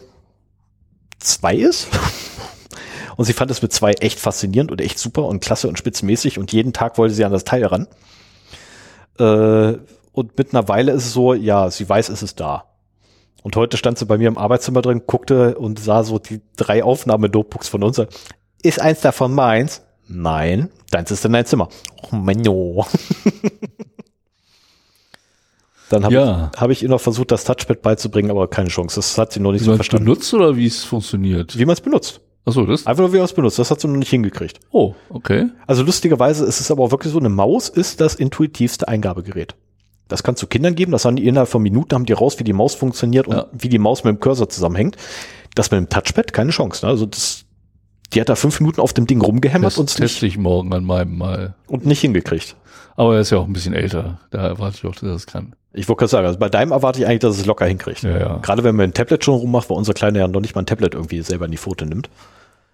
zwei 1.21 1.55
ist. 1.55 1.87
Und 3.17 3.27
sie 3.27 3.33
fand 3.33 3.53
es 3.53 3.63
mit 3.63 3.73
zwei 3.73 3.93
echt 3.93 4.19
faszinierend 4.19 4.73
und 4.73 4.81
echt 4.81 4.99
super 4.99 5.25
und 5.27 5.41
klasse 5.41 5.69
und 5.69 5.79
spitzenmäßig 5.79 6.39
und 6.39 6.53
jeden 6.53 6.73
Tag 6.73 6.99
wollte 6.99 7.15
sie 7.15 7.25
an 7.25 7.33
das 7.33 7.45
Teil 7.45 7.65
ran. 7.65 7.87
Äh, 9.19 9.79
und 10.13 10.37
mit 10.37 10.53
einer 10.53 10.67
Weile 10.67 10.93
ist 10.93 11.07
es 11.07 11.13
so, 11.13 11.35
ja, 11.35 11.71
sie 11.71 11.89
weiß, 11.89 12.09
es 12.09 12.23
ist 12.23 12.41
da. 12.41 12.68
Und 13.43 13.57
heute 13.57 13.77
stand 13.77 13.99
sie 13.99 14.07
bei 14.07 14.19
mir 14.19 14.29
im 14.29 14.37
Arbeitszimmer 14.39 14.83
drin, 14.83 15.03
guckte 15.07 15.57
und 15.59 15.79
sah 15.79 16.03
so 16.05 16.19
die 16.19 16.41
drei 16.57 16.83
Aufnahme-Notebooks 16.83 17.69
von 17.69 17.83
uns. 17.83 18.01
Ist 18.63 18.81
eins 18.81 19.01
davon 19.01 19.33
meins? 19.35 19.83
Nein, 20.09 20.71
deins 20.91 21.11
ist 21.11 21.25
in 21.25 21.33
dein 21.33 21.47
Zimmer. 21.47 21.69
Oh, 22.11 22.17
Menno. 22.17 22.87
Dann 25.91 26.05
habe 26.05 26.15
Ja. 26.15 26.51
ich, 26.55 26.61
hab 26.61 26.71
ich 26.71 26.83
ihr 26.83 26.89
noch 26.89 27.01
versucht, 27.01 27.31
das 27.31 27.45
Touchpad 27.45 27.81
beizubringen, 27.81 28.31
aber 28.31 28.49
keine 28.49 28.69
Chance. 28.69 28.97
Das 28.97 29.17
hat 29.17 29.33
sie 29.33 29.41
noch 29.41 29.53
nicht 29.53 29.63
Wie 29.63 29.65
so 29.67 29.71
man 29.71 29.75
es 29.77 29.79
verstanden. 29.87 30.05
benutzt 30.07 30.35
oder 30.35 30.57
wie 30.57 30.67
es 30.67 30.85
funktioniert? 30.85 31.57
Wie 31.59 31.65
man 31.65 31.73
es 31.75 31.81
benutzt. 31.81 32.21
Achso, 32.45 32.65
das? 32.67 32.87
Einfach 32.87 33.03
nur 33.03 33.13
wie 33.13 33.19
er 33.19 33.25
es 33.25 33.33
benutzt. 33.33 33.59
Das 33.59 33.71
hat 33.71 33.81
sie 33.81 33.89
noch 33.89 33.97
nicht 33.97 34.11
hingekriegt. 34.11 34.61
Oh, 34.71 34.95
okay. 35.09 35.47
Also 35.67 35.83
lustigerweise 35.83 36.45
ist 36.45 36.61
es 36.61 36.71
aber 36.71 36.83
auch 36.85 36.91
wirklich 36.91 37.13
so, 37.13 37.19
eine 37.19 37.29
Maus 37.31 37.69
ist 37.71 38.01
das 38.03 38.15
intuitivste 38.15 38.87
Eingabegerät. 38.89 39.55
Das 40.09 40.23
kannst 40.23 40.43
du 40.43 40.47
Kindern 40.47 40.75
geben, 40.75 40.93
das 40.93 41.05
haben 41.05 41.17
die 41.17 41.27
innerhalb 41.27 41.49
von 41.49 41.63
Minuten, 41.63 41.95
haben 41.95 42.07
die 42.07 42.13
raus, 42.15 42.39
wie 42.39 42.45
die 42.45 42.53
Maus 42.55 42.75
funktioniert 42.75 43.27
und 43.29 43.37
Ja. 43.37 43.47
wie 43.53 43.69
die 43.69 43.79
Maus 43.79 44.05
mit 44.05 44.15
dem 44.17 44.21
Cursor 44.21 44.49
zusammenhängt. 44.49 44.97
Das 45.55 45.71
mit 45.71 45.79
dem 45.79 45.89
Touchpad, 45.89 46.33
keine 46.33 46.51
Chance. 46.51 46.85
Ne? 46.87 46.91
Also 46.91 47.07
das, 47.07 47.45
die 48.15 48.21
hat 48.21 48.29
da 48.29 48.35
fünf 48.37 48.59
Minuten 48.61 48.81
auf 48.81 48.93
dem 48.93 49.07
Ding 49.07 49.21
rumgehämmert 49.21 49.67
Das 49.73 49.79
und 49.79 49.95
teste 49.95 50.27
ich 50.27 50.39
morgen 50.39 50.73
an 50.73 50.85
meinem 50.85 51.17
mal. 51.19 51.55
und 51.67 51.85
nicht 51.85 52.01
hingekriegt. 52.01 52.57
Aber 52.97 53.15
er 53.15 53.21
ist 53.21 53.31
ja 53.31 53.39
auch 53.39 53.47
ein 53.47 53.53
bisschen 53.53 53.75
älter. 53.75 54.19
Da 54.31 54.47
erwarte 54.47 54.79
ich 54.79 54.85
auch, 54.87 54.95
dass 54.95 55.03
er 55.03 55.13
das 55.13 55.27
kann. 55.27 55.55
Ich 55.75 55.89
wollte 55.89 56.01
gerade 56.01 56.11
sagen, 56.11 56.27
also 56.27 56.39
bei 56.39 56.49
deinem 56.49 56.73
erwarte 56.73 57.01
ich 57.01 57.07
eigentlich, 57.07 57.21
dass 57.21 57.39
es 57.39 57.47
locker 57.47 57.67
hinkriegt. 57.67 58.03
Ja, 58.03 58.19
ja. 58.19 58.37
Gerade 58.39 58.65
wenn 58.65 58.75
man 58.75 58.85
ein 58.85 58.95
Tablet 58.95 59.23
schon 59.25 59.35
rummacht, 59.35 59.69
weil 59.71 59.77
unser 59.77 59.93
Kleiner 59.93 60.19
ja 60.21 60.27
noch 60.29 60.41
nicht 60.41 60.55
mal 60.55 60.63
ein 60.63 60.67
Tablet 60.67 60.95
irgendwie 60.95 61.21
selber 61.23 61.45
in 61.45 61.51
die 61.53 61.59
Pfote 61.59 61.85
nimmt. 61.87 62.09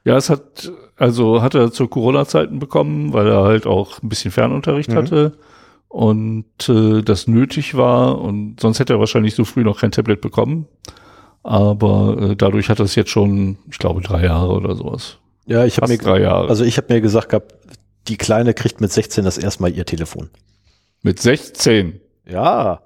Ja, 0.04 0.16
es 0.16 0.30
hat, 0.30 0.70
also 0.96 1.42
hat 1.42 1.54
er 1.54 1.72
zu 1.72 1.88
Corona-Zeiten 1.88 2.58
bekommen, 2.58 3.12
weil 3.12 3.26
er 3.26 3.42
halt 3.42 3.66
auch 3.66 4.02
ein 4.02 4.08
bisschen 4.08 4.30
Fernunterricht 4.30 4.90
Mhm. 4.90 4.96
hatte 4.96 5.32
und 5.94 6.68
äh, 6.68 7.02
das 7.02 7.28
nötig 7.28 7.76
war 7.76 8.20
und 8.20 8.58
sonst 8.58 8.80
hätte 8.80 8.94
er 8.94 8.98
wahrscheinlich 8.98 9.36
so 9.36 9.44
früh 9.44 9.62
noch 9.62 9.80
kein 9.80 9.92
Tablet 9.92 10.20
bekommen. 10.20 10.66
Aber 11.44 12.16
äh, 12.20 12.36
dadurch 12.36 12.68
hat 12.68 12.80
er 12.80 12.86
es 12.86 12.96
jetzt 12.96 13.10
schon, 13.10 13.58
ich 13.70 13.78
glaube, 13.78 14.00
drei 14.00 14.24
Jahre 14.24 14.54
oder 14.54 14.74
sowas. 14.74 15.18
Ja, 15.46 15.64
ich 15.64 15.76
habe 15.76 15.92
mir, 15.92 15.98
drei 15.98 16.20
Jahre. 16.20 16.48
also 16.48 16.64
ich 16.64 16.78
habe 16.78 16.92
mir 16.92 17.00
gesagt 17.00 17.28
gehabt, 17.28 17.54
die 18.08 18.16
Kleine 18.16 18.54
kriegt 18.54 18.80
mit 18.80 18.90
16 18.90 19.24
das 19.24 19.38
erste 19.38 19.62
Mal 19.62 19.72
ihr 19.72 19.86
Telefon. 19.86 20.30
Mit 21.02 21.20
16. 21.20 22.00
Ja, 22.26 22.80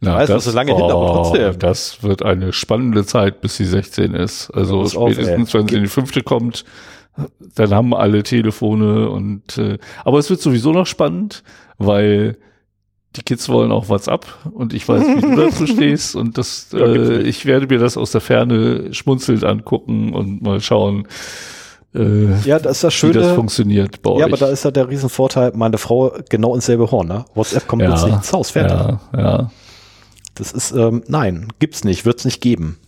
Na, 0.00 0.16
weiß, 0.16 0.30
das 0.30 0.48
ist 0.48 0.54
lange 0.54 0.74
hin, 0.74 0.82
aber 0.82 1.12
trotzdem. 1.12 1.60
Das 1.60 2.02
wird 2.02 2.24
eine 2.24 2.52
spannende 2.52 3.06
Zeit, 3.06 3.40
bis 3.40 3.56
sie 3.56 3.66
16 3.66 4.14
ist. 4.14 4.50
Also 4.50 4.80
auf, 4.80 4.90
spätestens, 4.90 5.54
ey. 5.54 5.60
wenn 5.60 5.68
sie 5.68 5.76
in 5.76 5.82
die 5.82 5.88
fünfte 5.88 6.22
kommt, 6.22 6.64
dann 7.54 7.74
haben 7.74 7.94
alle 7.94 8.22
Telefone 8.22 9.08
und 9.08 9.58
äh, 9.58 9.78
aber 10.04 10.18
es 10.18 10.30
wird 10.30 10.40
sowieso 10.40 10.72
noch 10.72 10.86
spannend, 10.86 11.42
weil 11.78 12.36
die 13.16 13.22
Kids 13.22 13.48
wollen 13.48 13.70
auch 13.70 13.88
WhatsApp 13.88 14.26
und 14.52 14.74
ich 14.74 14.88
weiß, 14.88 15.02
wie 15.02 15.20
du 15.20 15.36
dazu 15.36 15.66
stehst 15.66 16.16
und 16.16 16.36
das, 16.36 16.68
Ja, 16.72 16.80
äh, 16.86 17.22
ich 17.22 17.46
werde 17.46 17.66
mir 17.68 17.78
das 17.78 17.96
aus 17.96 18.10
der 18.10 18.20
Ferne 18.20 18.92
schmunzelnd 18.92 19.44
angucken 19.44 20.12
und 20.12 20.42
mal 20.42 20.60
schauen, 20.60 21.06
äh, 21.94 22.34
ja, 22.40 22.58
das 22.58 22.78
ist 22.78 22.84
das 22.84 23.02
wie 23.04 23.12
das 23.12 23.22
Schöne. 23.22 23.34
funktioniert 23.36 24.02
bei 24.02 24.10
euch. 24.10 24.18
Ja, 24.18 24.26
aber 24.26 24.36
da 24.36 24.48
ist 24.48 24.64
ja 24.64 24.72
der 24.72 24.88
Riesenvorteil, 24.88 25.52
meine 25.54 25.78
Frau 25.78 26.12
genau 26.28 26.56
ins 26.56 26.66
selbe 26.66 26.90
Horn. 26.90 27.06
Ne? 27.06 27.24
WhatsApp 27.34 27.68
kommt 27.68 27.84
uns 27.84 28.04
nicht 28.04 28.16
ins 28.16 28.32
Haus, 28.32 28.50
fertig. 28.50 28.76
ja, 28.76 29.00
ja. 29.16 29.50
Das 30.34 30.50
ist, 30.50 30.72
ähm, 30.72 31.04
nein, 31.06 31.46
gibt's 31.60 31.84
nicht, 31.84 32.04
wird's 32.04 32.24
nicht 32.24 32.40
geben. 32.40 32.78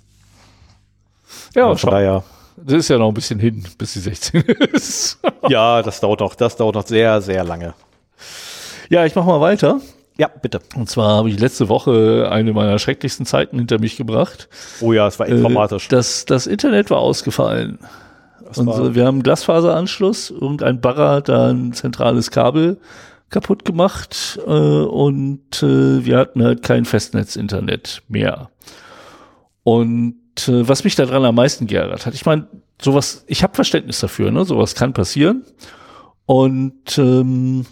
Ja, 1.55 1.69
von 1.69 1.79
schau, 1.79 1.91
daher, 1.91 2.25
das 2.67 2.75
ist 2.81 2.89
ja 2.89 2.99
noch 2.99 3.09
ein 3.09 3.15
bisschen 3.15 3.39
hin, 3.39 3.65
bis 3.79 3.95
sie 3.95 4.01
16 4.01 4.43
ist. 4.73 5.19
ja, 5.49 5.83
das 5.83 6.01
dauert 6.01 6.21
noch, 6.21 6.35
das 6.35 6.57
dauert 6.57 6.75
noch 6.75 6.87
sehr, 6.87 7.21
sehr 7.23 7.45
lange. 7.45 7.75
ja, 8.91 9.05
ich 9.07 9.15
mach 9.15 9.25
mal 9.25 9.41
weiter. 9.41 9.81
Ja, 10.19 10.29
bitte. 10.29 10.61
Und 10.75 10.89
zwar 10.89 11.17
habe 11.19 11.29
ich 11.29 11.39
letzte 11.39 11.69
Woche 11.69 12.29
eine 12.31 12.53
meiner 12.55 12.79
schrecklichsten 12.79 13.27
Zeiten 13.27 13.59
hinter 13.59 13.79
mich 13.79 13.97
gebracht. 13.97 14.49
Oh 14.81 14.93
ja, 14.95 15.07
es 15.07 15.19
war 15.19 15.29
Äh, 15.29 15.33
informatisch. 15.33 15.89
Das, 15.89 16.25
das 16.25 16.47
Internet 16.47 16.89
war 16.91 16.99
ausgefallen. 16.99 17.79
Das 18.47 18.65
war- 18.65 18.77
so, 18.77 18.95
wir 18.95 19.05
haben 19.05 19.17
einen 19.17 19.23
Glasfaseranschluss, 19.25 20.31
irgendein 20.31 20.81
Bagger 20.81 21.11
hat 21.11 21.29
da 21.29 21.51
ein 21.51 21.73
zentrales 21.75 22.31
Kabel 22.31 22.79
kaputt 23.29 23.65
gemacht 23.67 24.39
äh, 24.47 24.51
und 24.51 25.63
äh, 25.63 26.05
wir 26.07 26.17
hatten 26.17 26.43
halt 26.43 26.63
kein 26.63 26.85
Festnetz-Internet 26.87 28.03
mehr. 28.09 28.49
Und 29.65 30.15
äh, 30.49 30.69
was 30.69 30.85
mich 30.85 30.95
daran 30.95 31.25
am 31.25 31.35
meisten 31.35 31.67
geärgert 31.67 32.07
hat, 32.07 32.15
ich 32.15 32.27
meine, 32.27 32.47
sowas, 32.81 33.25
ich 33.27 33.43
habe 33.43 33.55
Verständnis 33.55 34.01
dafür, 34.01 34.31
ne? 34.31 34.45
Sowas 34.45 34.75
kann 34.75 34.93
passieren. 34.93 35.45
Und 36.27 36.99
ähm, 36.99 37.65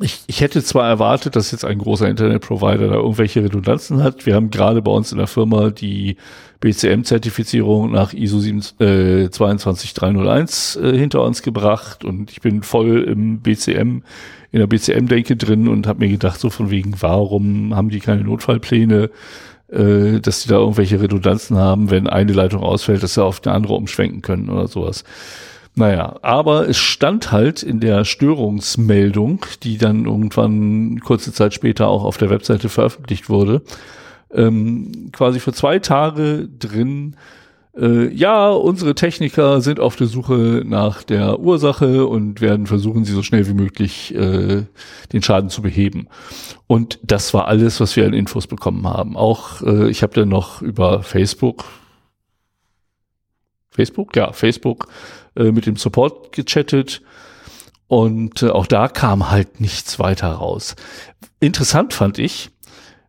ich, 0.00 0.22
ich 0.26 0.40
hätte 0.40 0.62
zwar 0.62 0.88
erwartet, 0.88 1.36
dass 1.36 1.52
jetzt 1.52 1.64
ein 1.64 1.78
großer 1.78 2.08
Internetprovider 2.08 2.88
da 2.88 2.94
irgendwelche 2.94 3.42
Redundanzen 3.42 4.02
hat. 4.02 4.26
Wir 4.26 4.34
haben 4.34 4.50
gerade 4.50 4.82
bei 4.82 4.90
uns 4.90 5.10
in 5.10 5.18
der 5.18 5.26
Firma 5.26 5.70
die 5.70 6.16
BCM-Zertifizierung 6.60 7.92
nach 7.92 8.12
ISO 8.12 8.38
7, 8.38 8.62
äh, 8.80 9.30
22301 9.30 10.76
äh, 10.76 10.96
hinter 10.96 11.22
uns 11.22 11.42
gebracht 11.42 12.04
und 12.04 12.30
ich 12.30 12.40
bin 12.40 12.62
voll 12.62 13.04
im 13.04 13.40
BCM, 13.40 14.02
in 14.52 14.58
der 14.58 14.66
BCM-Denke 14.66 15.36
drin 15.36 15.68
und 15.68 15.86
habe 15.86 16.00
mir 16.00 16.08
gedacht, 16.08 16.40
so 16.40 16.50
von 16.50 16.70
wegen, 16.70 16.94
warum 17.00 17.74
haben 17.74 17.88
die 17.88 18.00
keine 18.00 18.22
Notfallpläne, 18.22 19.10
äh, 19.68 20.20
dass 20.20 20.42
die 20.42 20.48
da 20.48 20.56
irgendwelche 20.56 21.00
Redundanzen 21.00 21.56
haben, 21.56 21.90
wenn 21.90 22.08
eine 22.08 22.32
Leitung 22.32 22.62
ausfällt, 22.62 23.02
dass 23.02 23.14
sie 23.14 23.24
auf 23.24 23.40
eine 23.44 23.54
andere 23.54 23.74
umschwenken 23.74 24.22
können 24.22 24.48
oder 24.48 24.68
sowas. 24.68 25.04
Naja, 25.74 26.16
aber 26.22 26.68
es 26.68 26.78
stand 26.78 27.32
halt 27.32 27.62
in 27.62 27.80
der 27.80 28.06
Störungsmeldung, 28.06 29.44
die 29.62 29.76
dann 29.76 30.06
irgendwann 30.06 31.00
kurze 31.00 31.32
Zeit 31.34 31.52
später 31.52 31.88
auch 31.88 32.04
auf 32.04 32.16
der 32.16 32.30
Webseite 32.30 32.70
veröffentlicht 32.70 33.28
wurde, 33.28 33.60
ähm, 34.32 35.10
quasi 35.12 35.38
für 35.38 35.52
zwei 35.52 35.78
Tage 35.78 36.48
drin, 36.58 37.16
äh, 37.76 38.08
ja, 38.08 38.50
unsere 38.50 38.94
Techniker 38.94 39.60
sind 39.60 39.80
auf 39.80 39.96
der 39.96 40.06
Suche 40.06 40.62
nach 40.64 41.02
der 41.02 41.38
Ursache 41.40 42.06
und 42.06 42.40
werden 42.40 42.66
versuchen, 42.66 43.04
sie 43.04 43.12
so 43.12 43.22
schnell 43.22 43.46
wie 43.46 43.54
möglich 43.54 44.14
äh, 44.14 44.64
den 45.12 45.22
Schaden 45.22 45.50
zu 45.50 45.62
beheben. 45.62 46.08
Und 46.66 46.98
das 47.02 47.34
war 47.34 47.48
alles, 47.48 47.80
was 47.80 47.94
wir 47.96 48.06
an 48.06 48.14
Infos 48.14 48.46
bekommen 48.46 48.86
haben. 48.86 49.16
Auch 49.16 49.62
äh, 49.62 49.90
ich 49.90 50.02
habe 50.02 50.14
dann 50.14 50.28
noch 50.28 50.62
über 50.62 51.02
Facebook, 51.02 51.64
Facebook, 53.70 54.16
ja, 54.16 54.32
Facebook 54.32 54.88
äh, 55.36 55.52
mit 55.52 55.66
dem 55.66 55.76
Support 55.76 56.32
gechattet 56.32 57.02
und 57.88 58.42
äh, 58.42 58.48
auch 58.48 58.66
da 58.66 58.88
kam 58.88 59.30
halt 59.30 59.60
nichts 59.60 59.98
weiter 59.98 60.28
raus. 60.28 60.76
Interessant 61.40 61.92
fand 61.92 62.18
ich 62.18 62.50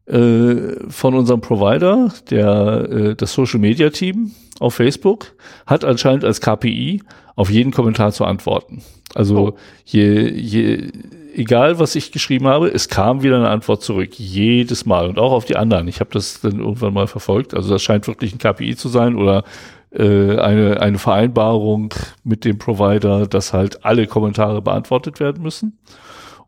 äh, 0.08 0.74
von 0.90 1.16
unserem 1.16 1.42
Provider, 1.42 2.14
der 2.30 2.90
äh, 2.90 3.16
das 3.16 3.34
Social 3.34 3.60
Media 3.60 3.90
Team 3.90 4.34
auf 4.60 4.76
Facebook 4.76 5.34
hat 5.66 5.84
anscheinend 5.86 6.24
als 6.24 6.42
KPI 6.42 7.04
auf 7.36 7.50
jeden 7.50 7.72
Kommentar 7.72 8.12
zu 8.12 8.26
antworten. 8.26 8.82
Also 9.14 9.38
Oh. 9.38 9.58
je, 9.86 10.30
je 10.30 10.92
egal 11.36 11.80
was 11.80 11.96
ich 11.96 12.12
geschrieben 12.12 12.48
habe, 12.48 12.68
es 12.68 12.90
kam 12.90 13.22
wieder 13.24 13.38
eine 13.38 13.50
Antwort 13.50 13.84
zurück 13.84 14.18
jedes 14.18 14.86
Mal 14.86 15.08
und 15.08 15.20
auch 15.20 15.32
auf 15.32 15.46
die 15.46 15.56
anderen. 15.56 15.88
Ich 15.88 16.00
habe 16.00 16.10
das 16.12 16.42
dann 16.42 16.60
irgendwann 16.60 16.94
mal 16.94 17.08
verfolgt. 17.08 17.54
Also 17.54 17.70
das 17.70 17.82
scheint 17.84 18.08
wirklich 18.08 18.34
ein 18.34 18.40
KPI 18.40 18.76
zu 18.76 18.90
sein 18.90 19.16
oder 19.16 19.44
äh, 19.92 20.38
eine 20.40 20.82
eine 20.82 20.98
Vereinbarung 20.98 21.94
mit 22.24 22.44
dem 22.44 22.58
Provider, 22.58 23.28
dass 23.28 23.54
halt 23.54 23.86
alle 23.86 24.08
Kommentare 24.08 24.62
beantwortet 24.62 25.20
werden 25.20 25.44
müssen. 25.44 25.78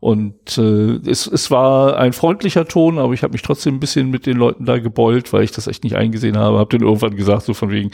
Und 0.00 0.56
äh, 0.56 0.96
es, 1.06 1.26
es 1.26 1.50
war 1.50 1.98
ein 1.98 2.14
freundlicher 2.14 2.66
Ton, 2.66 2.98
aber 2.98 3.12
ich 3.12 3.22
habe 3.22 3.32
mich 3.32 3.42
trotzdem 3.42 3.74
ein 3.74 3.80
bisschen 3.80 4.08
mit 4.08 4.24
den 4.24 4.38
Leuten 4.38 4.64
da 4.64 4.78
gebeult, 4.78 5.30
weil 5.34 5.44
ich 5.44 5.52
das 5.52 5.66
echt 5.66 5.84
nicht 5.84 5.94
eingesehen 5.96 6.38
habe. 6.38 6.58
Habe 6.58 6.78
dann 6.78 6.86
irgendwann 6.86 7.16
gesagt, 7.16 7.42
so 7.42 7.52
von 7.52 7.70
wegen, 7.70 7.90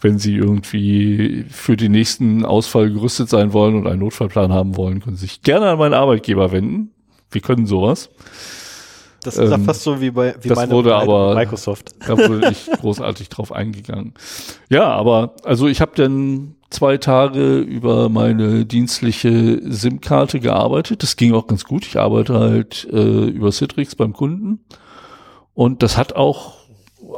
wenn 0.00 0.18
sie 0.18 0.34
irgendwie 0.34 1.46
für 1.48 1.78
den 1.78 1.92
nächsten 1.92 2.44
Ausfall 2.44 2.90
gerüstet 2.92 3.30
sein 3.30 3.54
wollen 3.54 3.74
und 3.74 3.86
einen 3.86 4.00
Notfallplan 4.00 4.52
haben 4.52 4.76
wollen, 4.76 5.00
können 5.00 5.16
sie 5.16 5.26
sich 5.26 5.40
gerne 5.40 5.70
an 5.70 5.78
meinen 5.78 5.94
Arbeitgeber 5.94 6.52
wenden. 6.52 6.90
Wir 7.30 7.40
können 7.40 7.64
sowas. 7.66 8.10
Das 9.22 9.38
ist 9.38 9.48
ja 9.48 9.56
ähm, 9.56 9.64
fast 9.64 9.82
so 9.82 9.98
wie 10.00 10.10
bei 10.10 10.34
wie 10.42 10.48
das 10.48 10.56
meine 10.56 10.72
wurde 10.72 10.94
aber- 10.94 11.34
Microsoft. 11.36 11.92
Da 12.06 12.18
wurde 12.18 12.50
nicht 12.50 12.70
großartig 12.80 13.30
drauf 13.30 13.50
eingegangen. 13.50 14.12
Ja, 14.68 14.88
aber 14.88 15.34
also 15.42 15.68
ich 15.68 15.80
habe 15.80 15.92
dann 15.94 16.55
zwei 16.70 16.96
Tage 16.96 17.58
über 17.58 18.08
meine 18.08 18.66
dienstliche 18.66 19.60
SIM-Karte 19.62 20.40
gearbeitet. 20.40 21.02
Das 21.02 21.16
ging 21.16 21.34
auch 21.34 21.46
ganz 21.46 21.64
gut. 21.64 21.86
Ich 21.86 21.98
arbeite 21.98 22.38
halt 22.38 22.88
äh, 22.92 23.26
über 23.26 23.52
Citrix 23.52 23.94
beim 23.94 24.12
Kunden. 24.12 24.60
Und 25.54 25.82
das 25.82 25.96
hat 25.96 26.14
auch 26.14 26.56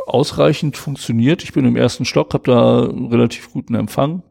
ausreichend 0.06 0.76
funktioniert. 0.76 1.42
Ich 1.42 1.52
bin 1.52 1.64
im 1.64 1.76
ersten 1.76 2.04
Stock, 2.04 2.34
habe 2.34 2.50
da 2.50 2.88
einen 2.88 3.06
relativ 3.06 3.52
guten 3.52 3.74
Empfang. 3.74 4.22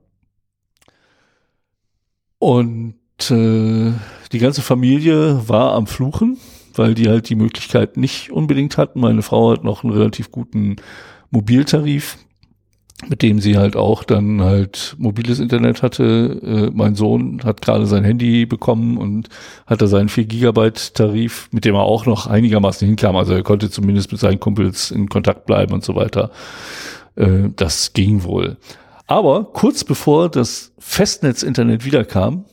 Und 2.40 2.96
äh, 3.32 3.92
die 4.32 4.40
ganze 4.40 4.62
Familie 4.62 5.48
war 5.50 5.74
am 5.74 5.88
Fluchen, 5.88 6.38
weil 6.76 6.94
die 6.94 7.10
halt 7.10 7.30
die 7.30 7.36
Möglichkeit 7.36 7.98
nicht 7.98 8.32
unbedingt 8.32 8.78
hatten. 8.78 9.00
Meine 9.00 9.24
Frau 9.24 9.52
hat 9.52 9.64
noch 9.64 9.84
einen 9.84 9.94
relativ 9.94 10.32
guten 10.32 10.76
Mobiltarif, 11.32 12.18
mit 13.06 13.22
dem 13.22 13.40
sie 13.40 13.58
halt 13.58 13.76
auch 13.76 14.04
dann 14.04 14.42
halt 14.42 14.96
mobiles 14.98 15.40
Internet 15.40 15.84
hatte. 15.84 16.40
Äh, 16.44 16.72
mein 16.76 16.96
Sohn 16.96 17.42
hat 17.44 17.62
gerade 17.62 17.86
sein 17.86 18.04
Handy 18.04 18.46
bekommen 18.46 18.98
und 18.98 19.30
hatte 19.68 19.88
seinen 19.88 20.10
4 20.10 20.26
Gigabyte 20.26 20.96
Tarif, 20.96 21.48
mit 21.52 21.64
dem 21.66 21.76
er 21.76 21.84
auch 21.84 22.06
noch 22.08 22.26
einigermaßen 22.26 22.88
hinkam. 22.88 23.16
Also 23.16 23.34
er 23.34 23.44
konnte 23.44 23.70
zumindest 23.70 24.12
mit 24.12 24.20
seinen 24.20 24.40
Kumpels 24.40 24.90
in 24.90 25.10
Kontakt 25.10 25.46
bleiben 25.46 25.74
und 25.74 25.84
so 25.84 25.96
weiter. 25.96 26.32
Äh, 27.16 27.50
das 27.56 27.94
ging 27.94 28.24
wohl. 28.24 28.58
Aber 29.06 29.46
kurz 29.46 29.84
bevor 29.84 30.30
das 30.30 30.74
Festnetz-Internet 30.80 31.86
wiederkam, 31.86 32.46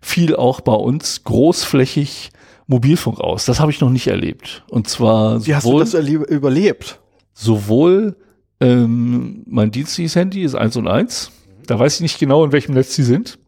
fiel 0.00 0.34
auch 0.34 0.60
bei 0.62 0.72
uns 0.72 1.24
großflächig 1.24 2.30
Mobilfunk 2.66 3.20
aus. 3.20 3.44
Das 3.44 3.60
habe 3.60 3.70
ich 3.70 3.80
noch 3.80 3.90
nicht 3.90 4.06
erlebt. 4.06 4.64
Und 4.70 4.88
zwar 4.88 5.44
Wie 5.46 5.54
hast 5.54 5.64
du 5.64 5.70
sowohl, 5.70 5.84
das 5.84 5.94
überlebt? 6.30 7.00
sowohl 7.34 8.16
ähm, 8.60 9.42
mein 9.46 9.70
dienstliches 9.70 10.16
Handy 10.16 10.42
ist 10.42 10.54
eins 10.54 10.76
und 10.76 10.88
eins 10.88 11.30
da 11.70 11.78
weiß 11.78 11.96
ich 11.96 12.00
nicht 12.00 12.18
genau, 12.18 12.44
in 12.44 12.50
welchem 12.50 12.74
Netz 12.74 12.96
sie 12.96 13.04
sind. 13.04 13.38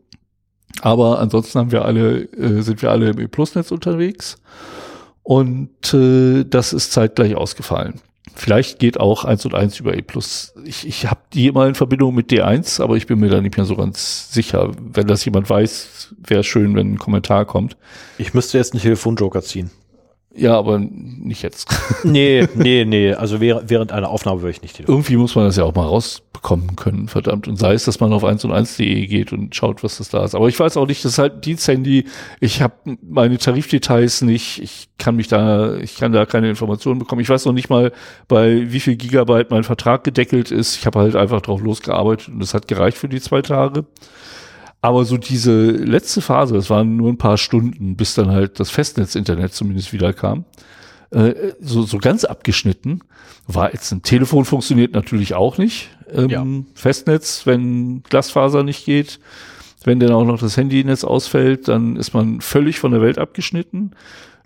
Aber 0.80 1.18
ansonsten 1.18 1.58
haben 1.58 1.72
wir 1.72 1.84
alle, 1.84 2.22
äh, 2.32 2.62
sind 2.62 2.80
wir 2.80 2.92
alle 2.92 3.10
im 3.10 3.18
E-Plus-Netz 3.18 3.72
unterwegs. 3.72 4.36
Und 5.24 5.92
äh, 5.92 6.44
das 6.44 6.72
ist 6.72 6.92
zeitgleich 6.92 7.34
ausgefallen. 7.34 8.00
Vielleicht 8.34 8.78
geht 8.78 8.98
auch 9.00 9.24
1 9.24 9.44
und 9.44 9.54
1 9.54 9.80
über 9.80 9.94
E+. 9.94 10.04
Ich, 10.64 10.86
ich 10.86 11.06
habe 11.06 11.20
die 11.32 11.48
immer 11.48 11.66
in 11.66 11.74
Verbindung 11.74 12.14
mit 12.14 12.30
D1, 12.30 12.80
aber 12.80 12.96
ich 12.96 13.08
bin 13.08 13.18
mir 13.18 13.28
da 13.28 13.40
nicht 13.40 13.56
mehr 13.56 13.66
so 13.66 13.74
ganz 13.74 14.32
sicher. 14.32 14.70
Wenn 14.80 15.08
das 15.08 15.24
jemand 15.24 15.50
weiß, 15.50 16.14
wäre 16.16 16.44
schön, 16.44 16.76
wenn 16.76 16.92
ein 16.92 16.98
Kommentar 16.98 17.44
kommt. 17.44 17.76
Ich 18.18 18.34
müsste 18.34 18.56
jetzt 18.56 18.72
einen 18.72 18.82
Telefonjoker 18.82 19.42
ziehen. 19.42 19.70
Ja, 20.34 20.56
aber 20.56 20.78
nicht 20.78 21.42
jetzt. 21.42 21.68
Nee, 22.04 22.48
nee, 22.54 22.84
nee. 22.84 23.12
Also 23.12 23.40
während, 23.40 23.92
einer 23.92 24.08
Aufnahme 24.08 24.40
würde 24.40 24.50
ich 24.50 24.62
nicht 24.62 24.74
telefonieren. 24.76 25.02
Irgendwie 25.02 25.16
muss 25.16 25.36
man 25.36 25.44
das 25.44 25.56
ja 25.56 25.64
auch 25.64 25.74
mal 25.74 25.86
rausbekommen 25.86 26.74
können, 26.74 27.06
verdammt. 27.06 27.46
Und 27.46 27.56
sei 27.56 27.74
es, 27.74 27.84
dass 27.84 28.00
man 28.00 28.12
auf 28.12 28.24
1 28.24 28.44
und 28.44 28.50
1.de 28.50 29.06
geht 29.06 29.32
und 29.32 29.54
schaut, 29.54 29.84
was 29.84 29.98
das 29.98 30.08
da 30.08 30.24
ist. 30.24 30.34
Aber 30.34 30.48
ich 30.48 30.58
weiß 30.58 30.76
auch 30.76 30.86
nicht, 30.86 31.04
das 31.04 31.12
ist 31.12 31.18
halt 31.18 31.44
Diensthandy. 31.44 32.06
Ich 32.40 32.60
habe 32.60 32.74
meine 33.02 33.38
Tarifdetails 33.38 34.22
nicht. 34.22 34.60
Ich 34.62 34.88
kann 34.98 35.16
mich 35.16 35.28
da, 35.28 35.76
ich 35.76 35.96
kann 35.96 36.12
da 36.12 36.26
keine 36.26 36.48
Informationen 36.48 36.98
bekommen. 36.98 37.20
Ich 37.20 37.28
weiß 37.28 37.44
noch 37.44 37.52
nicht 37.52 37.70
mal, 37.70 37.92
bei 38.26 38.72
wie 38.72 38.80
viel 38.80 38.96
Gigabyte 38.96 39.50
mein 39.50 39.64
Vertrag 39.64 40.02
gedeckelt 40.02 40.50
ist. 40.50 40.76
Ich 40.76 40.86
habe 40.86 40.98
halt 40.98 41.14
einfach 41.14 41.42
drauf 41.42 41.62
losgearbeitet 41.62 42.28
und 42.28 42.42
es 42.42 42.54
hat 42.54 42.66
gereicht 42.66 42.98
für 42.98 43.08
die 43.08 43.20
zwei 43.20 43.42
Tage. 43.42 43.84
Aber 44.82 45.04
so 45.04 45.16
diese 45.16 45.70
letzte 45.70 46.20
Phase, 46.20 46.54
das 46.54 46.68
waren 46.68 46.96
nur 46.96 47.08
ein 47.08 47.16
paar 47.16 47.38
Stunden, 47.38 47.96
bis 47.96 48.14
dann 48.14 48.30
halt 48.30 48.58
das 48.58 48.68
Festnetz-Internet 48.70 49.54
zumindest 49.54 49.92
wieder 49.92 50.12
kam, 50.12 50.44
äh, 51.10 51.52
so, 51.60 51.82
so 51.82 51.98
ganz 51.98 52.24
abgeschnitten, 52.24 53.00
war 53.46 53.72
jetzt 53.72 53.92
ein 53.92 54.02
Telefon 54.02 54.44
funktioniert 54.44 54.92
natürlich 54.92 55.34
auch 55.34 55.56
nicht. 55.56 55.90
Ähm, 56.12 56.28
ja. 56.28 56.44
Festnetz, 56.74 57.46
wenn 57.46 58.02
Glasfaser 58.02 58.64
nicht 58.64 58.84
geht, 58.84 59.20
wenn 59.84 60.00
dann 60.00 60.12
auch 60.12 60.24
noch 60.24 60.40
das 60.40 60.56
Handynetz 60.56 61.04
ausfällt, 61.04 61.68
dann 61.68 61.96
ist 61.96 62.12
man 62.12 62.40
völlig 62.40 62.80
von 62.80 62.90
der 62.90 63.02
Welt 63.02 63.18
abgeschnitten. 63.18 63.92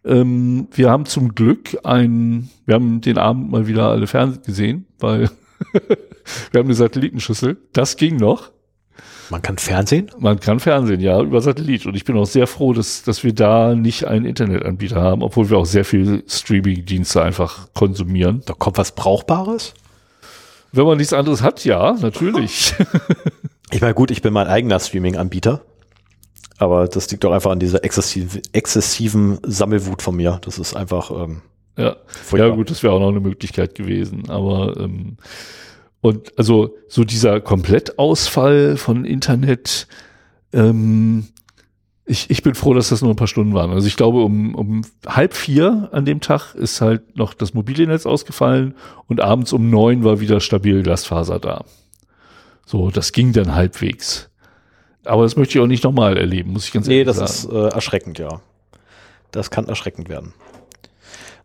Ähm, 0.04 0.68
wir 0.72 0.90
haben 0.90 1.06
zum 1.06 1.34
Glück 1.34 1.78
ein, 1.82 2.50
wir 2.66 2.74
haben 2.74 3.00
den 3.00 3.16
Abend 3.16 3.50
mal 3.50 3.66
wieder 3.66 3.88
alle 3.88 4.06
Fernsehen 4.06 4.42
gesehen, 4.44 4.86
weil 4.98 5.30
wir 5.72 6.58
haben 6.58 6.66
eine 6.66 6.74
Satellitenschüssel. 6.74 7.56
Das 7.72 7.96
ging 7.96 8.16
noch. 8.16 8.50
Man 9.30 9.42
kann 9.42 9.58
Fernsehen? 9.58 10.10
Man 10.18 10.38
kann 10.38 10.60
Fernsehen, 10.60 11.00
ja, 11.00 11.20
über 11.20 11.40
Satellit. 11.40 11.86
Und 11.86 11.96
ich 11.96 12.04
bin 12.04 12.16
auch 12.16 12.26
sehr 12.26 12.46
froh, 12.46 12.72
dass, 12.72 13.02
dass 13.02 13.24
wir 13.24 13.34
da 13.34 13.74
nicht 13.74 14.06
einen 14.06 14.24
Internetanbieter 14.24 15.00
haben, 15.00 15.22
obwohl 15.22 15.50
wir 15.50 15.58
auch 15.58 15.66
sehr 15.66 15.84
viel 15.84 16.22
Streaming-Dienste 16.28 17.22
einfach 17.22 17.68
konsumieren. 17.74 18.42
Da 18.46 18.54
kommt 18.54 18.78
was 18.78 18.92
Brauchbares? 18.92 19.74
Wenn 20.72 20.86
man 20.86 20.98
nichts 20.98 21.12
anderes 21.12 21.42
hat, 21.42 21.64
ja, 21.64 21.92
natürlich. 22.00 22.74
ich 23.70 23.80
meine, 23.80 23.94
gut, 23.94 24.10
ich 24.10 24.22
bin 24.22 24.32
mein 24.32 24.46
eigener 24.46 24.78
Streaming-Anbieter. 24.78 25.62
Aber 26.58 26.88
das 26.88 27.10
liegt 27.10 27.24
doch 27.24 27.32
einfach 27.32 27.50
an 27.50 27.60
dieser 27.60 27.84
exzessiv, 27.84 28.40
exzessiven 28.52 29.38
Sammelwut 29.42 30.02
von 30.02 30.16
mir. 30.16 30.38
Das 30.42 30.58
ist 30.58 30.74
einfach. 30.74 31.10
Ähm, 31.10 31.42
ja. 31.76 31.96
ja, 32.32 32.48
gut, 32.48 32.70
das 32.70 32.82
wäre 32.82 32.94
auch 32.94 33.00
noch 33.00 33.10
eine 33.10 33.20
Möglichkeit 33.20 33.74
gewesen. 33.74 34.30
Aber 34.30 34.76
ähm, 34.78 35.18
und 36.06 36.38
also 36.38 36.76
so 36.88 37.04
dieser 37.04 37.40
Komplettausfall 37.40 38.76
von 38.76 39.04
Internet, 39.04 39.88
ähm, 40.52 41.26
ich, 42.04 42.30
ich 42.30 42.44
bin 42.44 42.54
froh, 42.54 42.72
dass 42.72 42.90
das 42.90 43.02
nur 43.02 43.10
ein 43.10 43.16
paar 43.16 43.26
Stunden 43.26 43.52
waren. 43.52 43.72
Also 43.72 43.88
ich 43.88 43.96
glaube, 43.96 44.22
um, 44.22 44.54
um 44.54 44.82
halb 45.04 45.34
vier 45.34 45.88
an 45.90 46.04
dem 46.04 46.20
Tag 46.20 46.54
ist 46.54 46.80
halt 46.80 47.16
noch 47.16 47.34
das 47.34 47.52
mobile 47.52 47.86
Netz 47.86 48.06
ausgefallen 48.06 48.76
und 49.08 49.20
abends 49.20 49.52
um 49.52 49.68
neun 49.68 50.04
war 50.04 50.20
wieder 50.20 50.40
stabil 50.40 50.82
Glasfaser 50.84 51.40
da. 51.40 51.64
So, 52.64 52.90
das 52.90 53.10
ging 53.10 53.32
dann 53.32 53.54
halbwegs. 53.54 54.30
Aber 55.04 55.24
das 55.24 55.36
möchte 55.36 55.58
ich 55.58 55.62
auch 55.62 55.68
nicht 55.68 55.84
nochmal 55.84 56.16
erleben, 56.16 56.52
muss 56.52 56.66
ich 56.66 56.72
ganz 56.72 56.86
ehrlich 56.86 57.06
sagen. 57.06 57.18
Nee, 57.18 57.22
das 57.22 57.44
ist 57.44 57.50
äh, 57.50 57.74
erschreckend, 57.74 58.18
ja. 58.18 58.40
Das 59.32 59.50
kann 59.50 59.66
erschreckend 59.66 60.08
werden. 60.08 60.32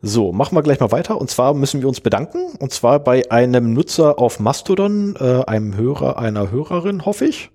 So, 0.03 0.31
machen 0.31 0.55
wir 0.57 0.63
gleich 0.63 0.79
mal 0.79 0.91
weiter. 0.91 1.21
Und 1.21 1.29
zwar 1.29 1.53
müssen 1.53 1.81
wir 1.81 1.87
uns 1.87 2.01
bedanken. 2.01 2.53
Und 2.59 2.73
zwar 2.73 2.99
bei 2.99 3.29
einem 3.29 3.73
Nutzer 3.73 4.17
auf 4.17 4.39
Mastodon, 4.39 5.15
äh, 5.19 5.43
einem 5.45 5.75
Hörer, 5.75 6.17
einer 6.17 6.49
Hörerin, 6.49 7.05
hoffe 7.05 7.25
ich. 7.25 7.51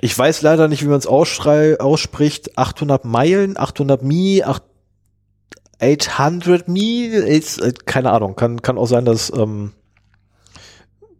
Ich 0.00 0.16
weiß 0.16 0.42
leider 0.42 0.68
nicht, 0.68 0.82
wie 0.82 0.88
man 0.88 0.98
es 0.98 1.06
ausspricht. 1.06 2.58
800 2.58 3.04
Meilen, 3.06 3.56
800 3.56 4.02
Mi, 4.02 4.44
800 5.80 6.68
Mi, 6.68 7.06
ist, 7.06 7.60
äh, 7.62 7.72
keine 7.86 8.12
Ahnung. 8.12 8.36
Kann, 8.36 8.60
kann 8.60 8.76
auch 8.76 8.86
sein, 8.86 9.06
dass, 9.06 9.32
ähm, 9.34 9.72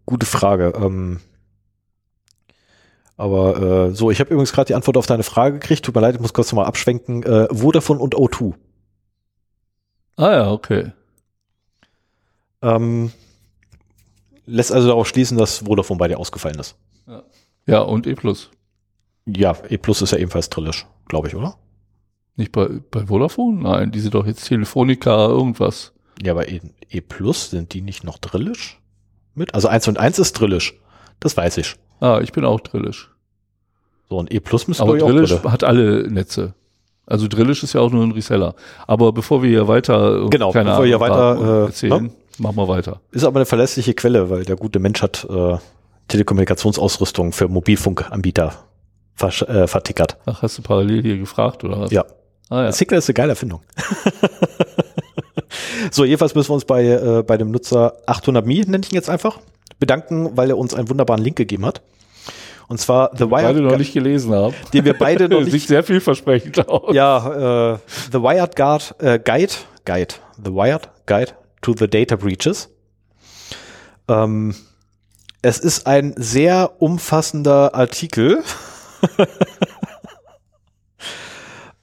gute 0.05 0.27
Frage. 0.27 0.75
Ähm, 0.77 1.21
aber 3.16 3.88
äh, 3.88 3.94
so, 3.94 4.11
ich 4.11 4.21
habe 4.21 4.31
übrigens 4.31 4.53
gerade 4.53 4.68
die 4.68 4.75
Antwort 4.75 4.99
auf 4.99 5.07
deine 5.07 5.23
Frage 5.25 5.59
gekriegt. 5.59 5.85
Tut 5.85 5.94
mir 5.94 6.03
leid, 6.03 6.14
ich 6.14 6.21
muss 6.21 6.35
kurz 6.35 6.53
nochmal 6.53 6.66
abschwenken. 6.66 7.23
Äh, 7.23 7.49
Vodafone 7.53 8.01
und 8.01 8.14
O2. 8.14 8.55
Ah 10.18 10.33
ja, 10.33 10.50
okay. 10.50 10.90
Ähm, 12.61 13.12
lässt 14.46 14.72
also 14.72 14.88
darauf 14.88 15.07
schließen, 15.07 15.38
dass 15.38 15.59
Vodafone 15.59 15.98
bei 15.98 16.09
dir 16.09 16.18
ausgefallen 16.18 16.59
ist. 16.59 16.76
Ja, 17.07 17.22
ja 17.66 17.81
und 17.83 18.07
E+. 18.09 18.16
Ja, 19.26 19.57
E 19.68 19.78
Plus 19.78 20.02
ist 20.02 20.11
ja 20.11 20.18
ebenfalls 20.18 20.50
drillisch, 20.50 20.87
glaube 21.07 21.28
ich, 21.28 21.37
oder? 21.37 21.57
Nicht 22.35 22.50
bei, 22.50 22.68
bei 22.90 23.07
Vodafone? 23.07 23.62
Nein, 23.62 23.92
die 23.92 24.00
sind 24.00 24.14
doch 24.14 24.26
jetzt 24.26 24.44
Telefonica 24.48 25.28
irgendwas. 25.28 25.92
Ja, 26.20 26.33
aber 26.33 26.48
E, 26.48 26.62
e 26.90 27.00
Plus, 27.00 27.50
sind 27.50 27.72
die 27.72 27.81
nicht 27.81 28.02
noch 28.02 28.18
drillisch 28.18 28.81
mit? 29.37 29.54
Also 29.54 29.68
1 29.68 29.87
und 29.87 29.98
1 29.98 30.18
ist 30.18 30.33
drillisch. 30.33 30.74
Das 31.20 31.37
weiß 31.37 31.59
ich. 31.59 31.76
Ah, 32.00 32.18
ich 32.20 32.33
bin 32.33 32.44
auch 32.44 32.59
drillisch. 32.59 33.12
So, 34.09 34.18
und 34.18 34.35
E 34.35 34.40
Plus 34.40 34.66
müsste 34.66 34.83
Aber 34.83 34.98
drillisch 34.98 35.44
hat 35.44 35.62
alle 35.62 36.11
Netze. 36.11 36.54
Also 37.09 37.27
Drillisch 37.27 37.62
ist 37.62 37.73
ja 37.73 37.81
auch 37.81 37.90
nur 37.90 38.05
ein 38.05 38.12
Reseller. 38.12 38.55
Aber 38.87 39.12
bevor 39.12 39.42
wir 39.42 39.49
hier 39.49 39.66
weiter, 39.66 40.29
genau, 40.29 40.53
bevor 40.53 40.61
Ahnung, 40.61 40.83
wir 40.83 40.87
hier 40.87 41.01
weiter 41.01 41.62
äh, 41.62 41.66
erzählen, 41.66 42.05
ne? 42.05 42.11
machen 42.38 42.57
wir 42.57 42.68
weiter. 42.68 43.01
Ist 43.12 43.25
aber 43.25 43.38
eine 43.38 43.47
verlässliche 43.47 43.94
Quelle, 43.94 44.29
weil 44.29 44.44
der 44.44 44.57
gute 44.57 44.79
Mensch 44.79 45.01
hat 45.01 45.27
äh, 45.29 45.57
Telekommunikationsausrüstung 46.09 47.33
für 47.33 47.49
Mobilfunkanbieter 47.49 48.53
ver 49.14 49.49
äh, 49.49 49.66
vertickert. 49.66 50.18
Ach, 50.27 50.42
hast 50.42 50.59
du 50.59 50.62
parallel 50.62 51.03
hier 51.03 51.16
gefragt 51.16 51.64
oder 51.64 51.81
was? 51.81 51.90
Ja. 51.90 52.05
Ah, 52.51 52.64
ja. 52.64 52.73
Sickler 52.73 52.99
ist 52.99 53.09
eine 53.09 53.14
geile 53.14 53.31
Erfindung. 53.31 53.61
so, 55.90 56.05
jedenfalls 56.05 56.35
müssen 56.35 56.51
wir 56.51 56.55
uns 56.55 56.64
bei, 56.64 56.85
äh, 56.85 57.23
bei 57.27 57.37
dem 57.37 57.51
Nutzer 57.51 57.94
800Mi, 58.07 58.68
nenne 58.68 58.83
ich 58.85 58.92
ihn 58.92 58.97
jetzt 58.97 59.11
einfach, 59.11 59.38
bedanken, 59.79 60.37
weil 60.37 60.51
er 60.51 60.59
uns 60.59 60.75
einen 60.75 60.88
wunderbaren 60.88 61.23
Link 61.23 61.37
gegeben 61.37 61.66
hat. 61.66 61.83
Und 62.68 62.78
zwar 62.78 63.11
The 63.16 63.24
Wired. 63.24 63.31
Beide 63.31 63.61
noch 63.62 63.78
nicht 63.78 63.94
gelesen 63.94 64.33
haben. 64.33 64.54
Den 64.72 64.85
wir 64.85 64.96
beide 64.96 65.28
noch 65.28 65.40
nicht. 65.44 65.52
Sieht 65.52 65.68
sehr 65.68 65.83
vielversprechend 65.83 66.68
aus. 66.68 66.94
Ja, 66.94 67.74
äh, 67.74 67.78
The 68.12 68.22
Wired 68.22 68.57
Guard, 68.57 68.94
äh, 68.98 69.18
Guide, 69.18 69.52
Guide, 69.85 70.14
The 70.44 70.52
Wired 70.52 70.90
Guide 71.07 71.33
to 71.62 71.74
the 71.76 71.88
Data 71.88 72.16
Breaches. 72.16 72.68
Ähm, 74.07 74.54
es 75.40 75.59
ist 75.59 75.87
ein 75.87 76.14
sehr 76.16 76.83
umfassender 76.83 77.74
Artikel, 77.74 78.42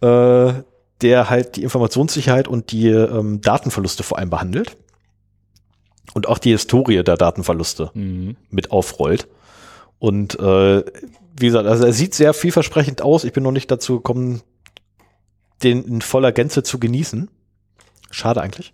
äh, 0.02 0.54
der 1.02 1.30
halt 1.30 1.56
die 1.56 1.64
Informationssicherheit 1.64 2.48
und 2.48 2.72
die 2.72 2.90
ähm, 2.90 3.42
Datenverluste 3.42 4.04
vor 4.04 4.20
allem 4.20 4.30
behandelt 4.30 4.78
und 6.14 6.28
auch 6.28 6.38
die 6.38 6.52
Historie 6.52 7.04
der 7.04 7.18
Datenverluste 7.18 7.92
mhm. 7.94 8.38
mit 8.50 8.72
aufrollt. 8.72 9.28
Und 10.06 10.40
äh, 10.40 10.84
wie 11.36 11.48
gesagt, 11.48 11.68
also 11.68 11.84
er 11.84 11.92
sieht 11.92 12.14
sehr 12.14 12.36
vielversprechend 12.36 13.02
aus. 13.02 13.24
Ich 13.24 13.34
bin 13.34 13.42
noch 13.42 13.52
nicht 13.52 13.72
dazu 13.72 13.96
gekommen, 13.96 14.44
den 15.64 15.84
in 15.84 16.02
voller 16.02 16.32
Gänze 16.32 16.62
zu 16.62 16.78
genießen. 16.78 17.28
Schade 18.12 18.40
eigentlich. 18.40 18.72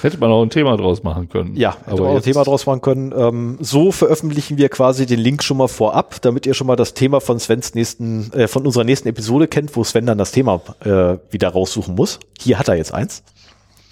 Hätte 0.00 0.18
man 0.18 0.30
auch 0.30 0.44
ein 0.44 0.50
Thema 0.50 0.76
draus 0.76 1.02
machen 1.02 1.28
können. 1.28 1.56
Ja, 1.56 1.72
hätte 1.74 1.90
aber 1.90 2.02
man 2.02 2.10
auch 2.12 2.16
ein 2.18 2.22
Thema 2.22 2.44
draus 2.44 2.66
machen 2.66 2.82
können. 2.82 3.12
Ähm, 3.16 3.58
so 3.58 3.90
veröffentlichen 3.90 4.58
wir 4.58 4.68
quasi 4.68 5.06
den 5.06 5.18
Link 5.18 5.42
schon 5.42 5.56
mal 5.56 5.66
vorab, 5.66 6.22
damit 6.22 6.46
ihr 6.46 6.54
schon 6.54 6.68
mal 6.68 6.76
das 6.76 6.94
Thema 6.94 7.20
von 7.20 7.40
Svens 7.40 7.74
nächsten, 7.74 8.32
äh, 8.32 8.46
von 8.46 8.64
unserer 8.64 8.84
nächsten 8.84 9.08
Episode 9.08 9.48
kennt, 9.48 9.74
wo 9.74 9.82
Sven 9.82 10.06
dann 10.06 10.18
das 10.18 10.30
Thema 10.30 10.60
äh, 10.84 11.18
wieder 11.30 11.48
raussuchen 11.48 11.96
muss. 11.96 12.20
Hier 12.38 12.60
hat 12.60 12.68
er 12.68 12.76
jetzt 12.76 12.94
eins. 12.94 13.24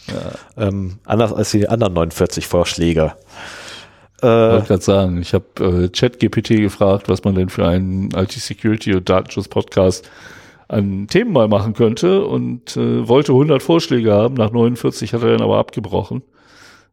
Ja. 0.07 0.69
Ähm, 0.69 1.01
anders 1.05 1.33
als 1.33 1.51
die 1.51 1.69
anderen 1.69 1.95
49 1.95 2.47
Vorschläge. 2.47 3.15
Äh, 4.23 4.27
ich 4.27 4.53
wollte 4.53 4.67
gerade 4.67 4.83
sagen, 4.83 5.21
ich 5.21 5.35
habe 5.35 5.45
äh, 5.61 5.89
ChatGPT 5.89 6.49
gefragt, 6.61 7.09
was 7.09 7.25
man 7.25 7.35
denn 7.35 7.49
für 7.49 7.67
einen 7.67 8.11
IT-Security- 8.11 8.95
und 8.95 9.09
Datenschutz-Podcast 9.09 10.09
an 10.69 11.07
Themen 11.09 11.33
mal 11.33 11.49
machen 11.49 11.73
könnte 11.75 12.25
und 12.25 12.77
äh, 12.77 13.09
wollte 13.09 13.33
100 13.33 13.63
Vorschläge 13.63 14.13
haben. 14.13 14.35
Nach 14.35 14.51
49 14.51 15.15
hat 15.15 15.23
er 15.23 15.33
dann 15.33 15.43
aber 15.43 15.59
abgebrochen. 15.59 16.23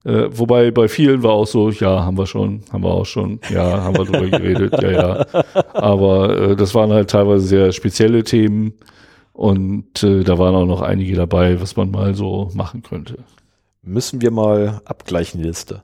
Äh, 0.05 0.27
wobei 0.29 0.69
bei 0.71 0.87
vielen 0.87 1.23
war 1.23 1.31
auch 1.31 1.47
so, 1.47 1.71
ja, 1.71 2.05
haben 2.05 2.17
wir 2.17 2.27
schon, 2.27 2.61
haben 2.71 2.83
wir 2.83 2.91
auch 2.91 3.07
schon, 3.07 3.39
ja, 3.51 3.83
haben 3.83 3.97
wir 3.97 4.05
drüber 4.05 4.37
geredet, 4.37 4.79
ja, 4.81 4.91
ja. 4.91 5.25
Aber 5.73 6.37
äh, 6.51 6.55
das 6.55 6.75
waren 6.75 6.91
halt 6.93 7.09
teilweise 7.09 7.45
sehr 7.45 7.71
spezielle 7.71 8.23
Themen 8.23 8.73
und 9.33 10.03
äh, 10.03 10.23
da 10.23 10.37
waren 10.37 10.53
auch 10.53 10.67
noch 10.67 10.81
einige 10.81 11.15
dabei, 11.15 11.59
was 11.59 11.75
man 11.75 11.89
mal 11.89 12.13
so 12.13 12.51
machen 12.53 12.83
könnte. 12.83 13.17
Müssen 13.81 14.21
wir 14.21 14.29
mal 14.29 14.79
abgleichen, 14.85 15.41
die 15.41 15.47
Liste. 15.47 15.81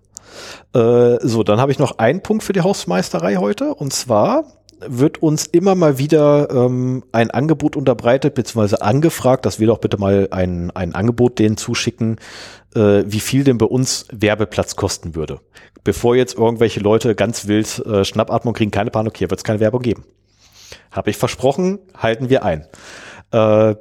Äh, 0.73 1.17
so, 1.21 1.43
dann 1.43 1.59
habe 1.59 1.71
ich 1.71 1.79
noch 1.79 1.97
einen 1.97 2.21
Punkt 2.21 2.43
für 2.43 2.53
die 2.53 2.61
Hausmeisterei 2.61 3.35
heute. 3.35 3.73
Und 3.73 3.93
zwar 3.93 4.45
wird 4.85 5.21
uns 5.21 5.45
immer 5.45 5.75
mal 5.75 5.97
wieder 5.97 6.49
ähm, 6.49 7.03
ein 7.11 7.31
Angebot 7.31 7.75
unterbreitet, 7.75 8.33
beziehungsweise 8.33 8.81
angefragt, 8.81 9.45
dass 9.45 9.59
wir 9.59 9.67
doch 9.67 9.77
bitte 9.77 9.97
mal 9.97 10.27
ein, 10.31 10.71
ein 10.71 10.95
Angebot 10.95 11.39
denen 11.39 11.57
zuschicken, 11.57 12.17
äh, 12.75 13.03
wie 13.05 13.19
viel 13.19 13.43
denn 13.43 13.57
bei 13.57 13.65
uns 13.65 14.07
Werbeplatz 14.11 14.75
kosten 14.75 15.15
würde. 15.15 15.39
Bevor 15.83 16.15
jetzt 16.15 16.37
irgendwelche 16.37 16.79
Leute 16.79 17.15
ganz 17.15 17.47
wild 17.47 17.79
äh, 17.85 18.05
Schnappatmung 18.05 18.53
kriegen, 18.53 18.71
keine 18.71 18.91
Panik, 18.91 19.17
hier 19.17 19.29
wird 19.29 19.39
es 19.39 19.43
keine 19.43 19.59
Werbung 19.59 19.81
geben. 19.81 20.03
Habe 20.91 21.09
ich 21.09 21.17
versprochen, 21.17 21.79
halten 21.97 22.29
wir 22.29 22.43
ein. 22.43 22.65
Äh, 23.31 23.75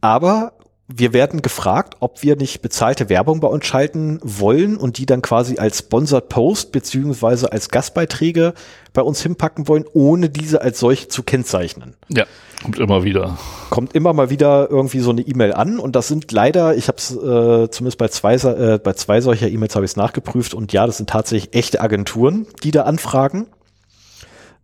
aber 0.00 0.52
wir 0.92 1.12
werden 1.12 1.42
gefragt, 1.42 1.96
ob 2.00 2.22
wir 2.22 2.36
nicht 2.36 2.62
bezahlte 2.62 3.08
Werbung 3.08 3.40
bei 3.40 3.48
uns 3.48 3.64
schalten 3.64 4.18
wollen 4.22 4.76
und 4.76 4.98
die 4.98 5.06
dann 5.06 5.22
quasi 5.22 5.58
als 5.58 5.78
Sponsored 5.78 6.28
Post 6.28 6.72
beziehungsweise 6.72 7.52
als 7.52 7.68
Gastbeiträge 7.68 8.54
bei 8.92 9.02
uns 9.02 9.22
hinpacken 9.22 9.68
wollen, 9.68 9.84
ohne 9.92 10.28
diese 10.30 10.62
als 10.62 10.80
solche 10.80 11.08
zu 11.08 11.22
kennzeichnen. 11.22 11.94
Ja, 12.08 12.24
kommt 12.62 12.78
immer 12.78 13.04
wieder. 13.04 13.38
Kommt 13.70 13.94
immer 13.94 14.12
mal 14.12 14.30
wieder 14.30 14.68
irgendwie 14.68 14.98
so 14.98 15.10
eine 15.10 15.20
E-Mail 15.20 15.52
an 15.52 15.78
und 15.78 15.94
das 15.94 16.08
sind 16.08 16.32
leider, 16.32 16.74
ich 16.74 16.88
habe 16.88 16.98
es 16.98 17.12
äh, 17.12 17.70
zumindest 17.70 17.98
bei 17.98 18.08
zwei, 18.08 18.34
äh, 18.34 18.80
bei 18.82 18.92
zwei 18.94 19.20
solcher 19.20 19.48
E-Mails 19.48 19.76
habe 19.76 19.84
ich 19.84 19.92
es 19.92 19.96
nachgeprüft 19.96 20.54
und 20.54 20.72
ja, 20.72 20.86
das 20.86 20.96
sind 20.96 21.08
tatsächlich 21.08 21.54
echte 21.54 21.80
Agenturen, 21.80 22.46
die 22.64 22.72
da 22.72 22.82
anfragen. 22.82 23.46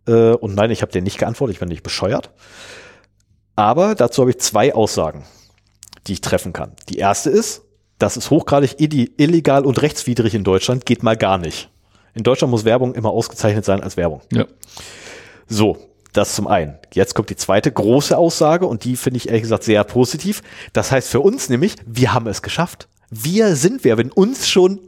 Äh, 0.07 0.31
und 0.31 0.55
nein, 0.55 0.71
ich 0.71 0.81
habe 0.81 0.91
dir 0.91 1.01
nicht 1.01 1.19
geantwortet, 1.19 1.55
ich 1.55 1.59
bin 1.59 1.69
nicht 1.69 1.83
bescheuert. 1.83 2.31
Aber 3.55 3.95
dazu 3.95 4.21
habe 4.21 4.31
ich 4.31 4.39
zwei 4.39 4.75
Aussagen 4.75 5.23
die 6.07 6.13
ich 6.13 6.21
treffen 6.21 6.53
kann. 6.53 6.71
Die 6.89 6.97
erste 6.97 7.29
ist, 7.29 7.63
das 7.99 8.17
ist 8.17 8.29
hochgradig 8.29 8.75
illegal 8.79 9.65
und 9.65 9.81
rechtswidrig 9.81 10.35
in 10.35 10.43
Deutschland, 10.43 10.85
geht 10.85 11.03
mal 11.03 11.17
gar 11.17 11.37
nicht. 11.37 11.69
In 12.13 12.23
Deutschland 12.23 12.51
muss 12.51 12.65
Werbung 12.65 12.95
immer 12.95 13.09
ausgezeichnet 13.09 13.65
sein 13.65 13.81
als 13.81 13.97
Werbung. 13.97 14.21
Ja. 14.31 14.45
So, 15.47 15.77
das 16.13 16.33
zum 16.33 16.47
einen. 16.47 16.75
Jetzt 16.93 17.13
kommt 17.13 17.29
die 17.29 17.35
zweite 17.35 17.71
große 17.71 18.17
Aussage 18.17 18.65
und 18.65 18.83
die 18.83 18.95
finde 18.95 19.17
ich 19.17 19.27
ehrlich 19.27 19.43
gesagt 19.43 19.63
sehr 19.63 19.83
positiv. 19.83 20.41
Das 20.73 20.91
heißt 20.91 21.09
für 21.09 21.19
uns 21.19 21.49
nämlich, 21.49 21.75
wir 21.85 22.13
haben 22.13 22.27
es 22.27 22.41
geschafft. 22.41 22.87
Wir 23.09 23.55
sind 23.55 23.83
wer, 23.83 23.97
wenn 23.97 24.11
uns 24.11 24.49
schon 24.49 24.79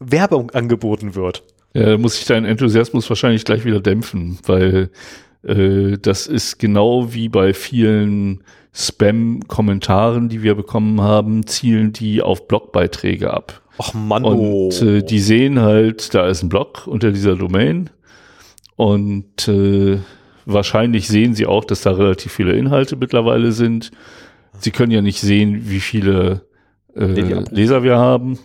Werbung 0.00 0.50
angeboten 0.50 1.14
wird. 1.14 1.44
Ja, 1.74 1.96
muss 1.98 2.18
ich 2.18 2.24
deinen 2.24 2.46
Enthusiasmus 2.46 3.08
wahrscheinlich 3.08 3.44
gleich 3.44 3.64
wieder 3.64 3.80
dämpfen, 3.80 4.38
weil 4.44 4.90
äh, 5.44 5.98
das 5.98 6.26
ist 6.26 6.58
genau 6.58 7.12
wie 7.12 7.28
bei 7.28 7.54
vielen 7.54 8.42
Spam-Kommentaren, 8.72 10.28
die 10.28 10.42
wir 10.42 10.54
bekommen 10.54 11.00
haben, 11.00 11.46
zielen 11.46 11.92
die 11.92 12.22
auf 12.22 12.46
Blogbeiträge 12.46 13.32
ab. 13.32 13.62
Ach 13.78 13.94
Mann. 13.94 14.24
Und 14.24 14.80
äh, 14.82 15.02
die 15.02 15.20
sehen 15.20 15.60
halt, 15.60 16.14
da 16.14 16.28
ist 16.28 16.42
ein 16.42 16.48
Blog 16.48 16.86
unter 16.86 17.12
dieser 17.12 17.36
Domain 17.36 17.90
und 18.76 19.48
äh, 19.48 19.98
wahrscheinlich 20.44 21.08
sehen 21.08 21.34
sie 21.34 21.46
auch, 21.46 21.64
dass 21.64 21.82
da 21.82 21.92
relativ 21.92 22.32
viele 22.32 22.52
Inhalte 22.52 22.96
mittlerweile 22.96 23.52
sind. 23.52 23.90
Sie 24.58 24.70
können 24.70 24.92
ja 24.92 25.02
nicht 25.02 25.20
sehen, 25.20 25.62
wie 25.70 25.80
viele 25.80 26.42
äh, 26.94 27.04
Leser 27.50 27.82
wir 27.82 27.96
haben. 27.96 28.38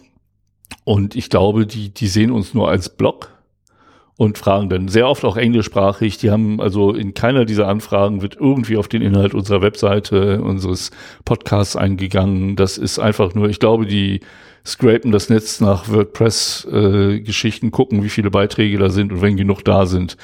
Und 0.83 1.15
ich 1.15 1.29
glaube, 1.29 1.65
die, 1.65 1.93
die 1.93 2.07
sehen 2.07 2.31
uns 2.31 2.53
nur 2.53 2.69
als 2.69 2.95
Blog 2.95 3.34
und 4.17 4.37
fragen 4.37 4.69
dann 4.69 4.87
sehr 4.87 5.07
oft 5.07 5.25
auch 5.25 5.35
englischsprachig. 5.35 6.17
Die 6.17 6.31
haben 6.31 6.61
also 6.61 6.93
in 6.93 7.13
keiner 7.13 7.45
dieser 7.45 7.67
Anfragen 7.67 8.21
wird 8.21 8.37
irgendwie 8.39 8.77
auf 8.77 8.87
den 8.87 9.01
Inhalt 9.01 9.33
unserer 9.33 9.61
Webseite, 9.61 10.41
unseres 10.41 10.91
Podcasts 11.25 11.75
eingegangen. 11.75 12.55
Das 12.55 12.77
ist 12.77 12.97
einfach 12.97 13.33
nur, 13.35 13.49
ich 13.49 13.59
glaube, 13.59 13.85
die 13.85 14.21
scrapen 14.65 15.11
das 15.11 15.29
Netz 15.29 15.59
nach 15.59 15.89
WordPress-Geschichten, 15.89 17.67
äh, 17.67 17.71
gucken, 17.71 18.03
wie 18.03 18.09
viele 18.09 18.31
Beiträge 18.31 18.77
da 18.79 18.89
sind 18.89 19.11
und 19.11 19.21
wenn 19.21 19.37
genug 19.37 19.63
da 19.63 19.85
sind, 19.85 20.17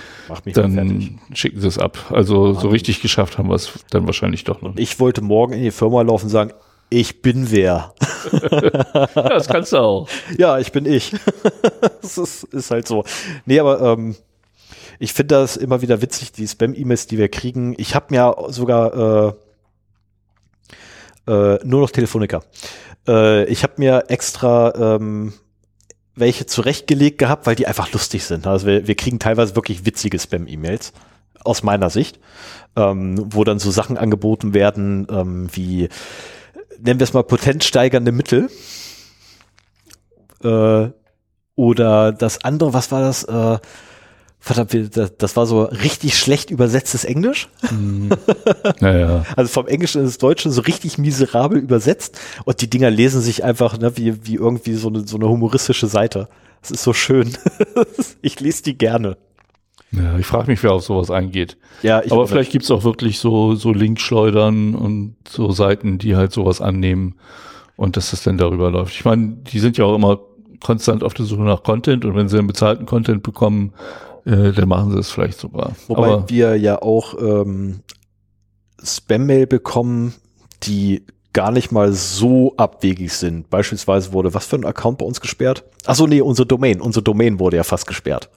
dann 0.46 1.20
schicken 1.34 1.60
sie 1.60 1.68
es 1.68 1.78
ab. 1.78 2.12
Also 2.12 2.54
so 2.54 2.70
richtig 2.70 3.02
geschafft 3.02 3.38
haben 3.38 3.50
wir 3.50 3.56
es 3.56 3.72
dann 3.92 4.08
wahrscheinlich 4.08 4.44
doch 4.46 4.62
noch. 4.62 4.76
Ich 4.78 5.00
wollte 5.00 5.22
morgen 5.22 5.54
in 5.54 5.64
die 5.64 5.72
Firma 5.72 6.02
laufen 6.02 6.26
und 6.26 6.32
sagen, 6.32 6.54
ich 6.92 7.22
bin 7.22 7.50
wer. 7.50 7.96
ja, 8.42 9.08
das 9.30 9.48
kannst 9.48 9.72
du 9.72 9.78
auch. 9.78 10.10
Ja, 10.38 10.60
ich 10.60 10.72
bin 10.72 10.86
ich. 10.86 11.16
das 12.02 12.18
ist, 12.18 12.44
ist 12.44 12.70
halt 12.70 12.88
so. 12.88 13.06
Nee, 13.46 13.60
aber 13.60 13.82
ähm, 13.82 14.16
ich 15.00 15.14
finde 15.14 15.36
das 15.36 15.58
immer 15.58 15.82
wieder 15.82 16.02
witzig, 16.02 16.34
die 16.34 16.48
Spam-E-Mails, 16.48 17.08
die 17.08 17.18
wir 17.18 17.30
kriegen. 17.30 17.74
Ich 17.78 17.96
habe 17.96 18.08
mir 18.10 18.36
sogar 18.50 19.34
äh, 21.28 21.32
äh, 21.32 21.60
nur 21.64 21.82
noch 21.82 21.92
Telefoniker. 21.92 22.44
Äh, 23.08 23.46
ich 23.46 23.64
habe 23.64 23.74
mir 23.78 24.06
extra 24.10 24.74
ähm, 24.76 25.34
welche 26.14 26.46
zurechtgelegt 26.46 27.18
gehabt, 27.18 27.48
weil 27.48 27.56
die 27.56 27.68
einfach 27.68 27.92
lustig 27.94 28.26
sind. 28.26 28.46
Also 28.46 28.68
wir, 28.68 28.86
wir 28.86 28.96
kriegen 28.96 29.18
teilweise 29.18 29.56
wirklich 29.56 29.86
witzige 29.86 30.20
Spam-E-Mails 30.20 30.92
aus 31.44 31.64
meiner 31.64 31.90
Sicht, 31.90 32.20
ähm, 32.76 33.34
wo 33.34 33.46
dann 33.46 33.60
so 33.60 33.72
Sachen 33.72 33.98
angeboten 33.98 34.54
werden 34.54 35.08
ähm, 35.10 35.48
wie 35.54 35.88
nennen 36.84 37.00
wir 37.00 37.06
es 37.06 37.13
mal 37.13 37.24
potenzsteigernde 37.24 38.12
Mittel. 38.12 38.50
Äh, 40.44 40.89
oder 41.56 42.12
das 42.12 42.44
andere, 42.44 42.74
was 42.74 42.91
war 42.91 43.02
das? 43.02 43.24
Äh, 43.24 43.60
verdammt, 44.39 44.98
das, 44.98 45.17
das 45.17 45.36
war 45.36 45.46
so 45.46 45.63
richtig 45.63 46.17
schlecht 46.17 46.50
übersetztes 46.50 47.06
Englisch. 47.06 47.50
Mhm. 47.70 48.10
Naja. 48.80 49.26
Also 49.36 49.52
vom 49.52 49.67
Englischen 49.67 50.02
ins 50.02 50.17
Deutsche 50.17 50.50
so 50.50 50.62
richtig 50.62 50.98
miserabel 50.98 51.60
übersetzt. 51.60 52.20
Und 52.46 52.62
die 52.62 52.70
Dinger 52.70 52.89
lesen 52.89 53.22
sich 53.22 53.44
einfach 53.44 53.78
ne, 53.78 53.96
wie, 53.98 54.26
wie 54.26 54.36
irgendwie 54.36 54.74
so 54.76 54.88
eine, 54.88 55.08
so 55.08 55.17
eine 55.17 55.30
humoristische 55.30 55.88
Seite. 55.88 56.28
Das 56.62 56.72
ist 56.72 56.84
so 56.84 56.94
schön. 56.94 57.38
ich 58.22 58.39
lese 58.39 58.63
die 58.63 58.78
gerne. 58.78 59.17
Ja, 59.92 60.18
ich 60.18 60.26
frage 60.26 60.48
mich, 60.50 60.64
wer 60.64 60.72
auf 60.72 60.84
sowas 60.84 61.12
eingeht. 61.12 61.58
Ja, 61.84 62.02
ich 62.02 62.12
Aber 62.12 62.28
vielleicht 62.28 62.52
gibt's 62.52 62.72
auch 62.72 62.84
wirklich 62.84 63.20
so, 63.20 63.56
so 63.56 63.74
Linkschleudern 63.74 64.74
und 64.74 65.16
so 65.28 65.52
Seiten, 65.52 65.98
die 65.98 66.16
halt 66.16 66.32
sowas 66.32 66.62
annehmen 66.62 67.16
und 67.76 67.98
dass 67.98 68.12
das 68.12 68.24
dann 68.24 68.38
darüber 68.38 68.72
läuft. 68.72 68.94
Ich 68.94 69.04
meine, 69.04 69.38
die 69.52 69.60
sind 69.60 69.78
ja 69.78 69.86
auch 69.86 69.96
immer 69.96 70.20
konstant 70.64 71.04
auf 71.04 71.14
der 71.14 71.26
Suche 71.26 71.42
nach 71.42 71.64
Content 71.64 72.06
und 72.06 72.16
wenn 72.16 72.30
sie 72.30 72.38
einen 72.38 72.48
bezahlten 72.48 72.86
Content 72.86 73.22
bekommen, 73.22 73.74
äh, 74.26 74.54
dann 74.54 74.70
machen 74.70 74.92
sie 74.92 75.00
es 75.00 75.12
vielleicht 75.12 75.40
sogar. 75.40 75.74
Wobei 75.88 76.08
Aber 76.08 76.30
wir 76.30 76.56
ja 76.56 76.82
auch 76.82 77.16
ähm, 77.20 77.82
Spam-Mail 78.82 79.48
bekommen, 79.48 80.14
die 80.64 81.04
gar 81.34 81.52
nicht 81.52 81.72
mal 81.72 81.92
so 81.92 82.54
abwegig 82.56 83.12
sind. 83.12 83.50
Beispielsweise 83.50 84.14
wurde 84.14 84.34
was 84.34 84.46
für 84.46 84.58
ein 84.58 84.66
Account 84.66 85.00
bei 85.00 85.06
uns 85.06 85.20
gesperrt? 85.20 85.64
Achso, 85.86 86.08
nee, 86.08 86.22
unsere 86.22 86.46
Domain. 86.46 86.80
Unsere 86.80 87.04
Domain 87.04 87.40
wurde 87.40 87.58
ja 87.58 87.64
fast 87.64 87.88
gesperrt 87.88 88.30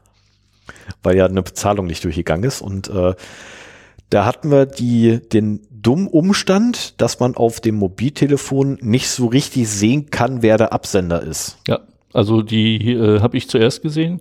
weil 1.02 1.16
ja 1.16 1.26
eine 1.26 1.42
Bezahlung 1.42 1.86
nicht 1.86 2.04
durchgegangen 2.04 2.44
ist. 2.44 2.60
Und 2.60 2.88
äh, 2.88 3.14
da 4.10 4.24
hatten 4.24 4.50
wir 4.50 4.66
die, 4.66 5.20
den 5.28 5.60
dummen 5.70 6.06
Umstand, 6.06 7.00
dass 7.00 7.20
man 7.20 7.34
auf 7.36 7.60
dem 7.60 7.76
Mobiltelefon 7.76 8.78
nicht 8.80 9.08
so 9.08 9.26
richtig 9.26 9.68
sehen 9.68 10.10
kann, 10.10 10.42
wer 10.42 10.56
der 10.56 10.72
Absender 10.72 11.22
ist. 11.22 11.58
Ja, 11.68 11.80
also 12.12 12.42
die 12.42 12.92
äh, 12.92 13.20
habe 13.20 13.36
ich 13.36 13.48
zuerst 13.48 13.82
gesehen. 13.82 14.20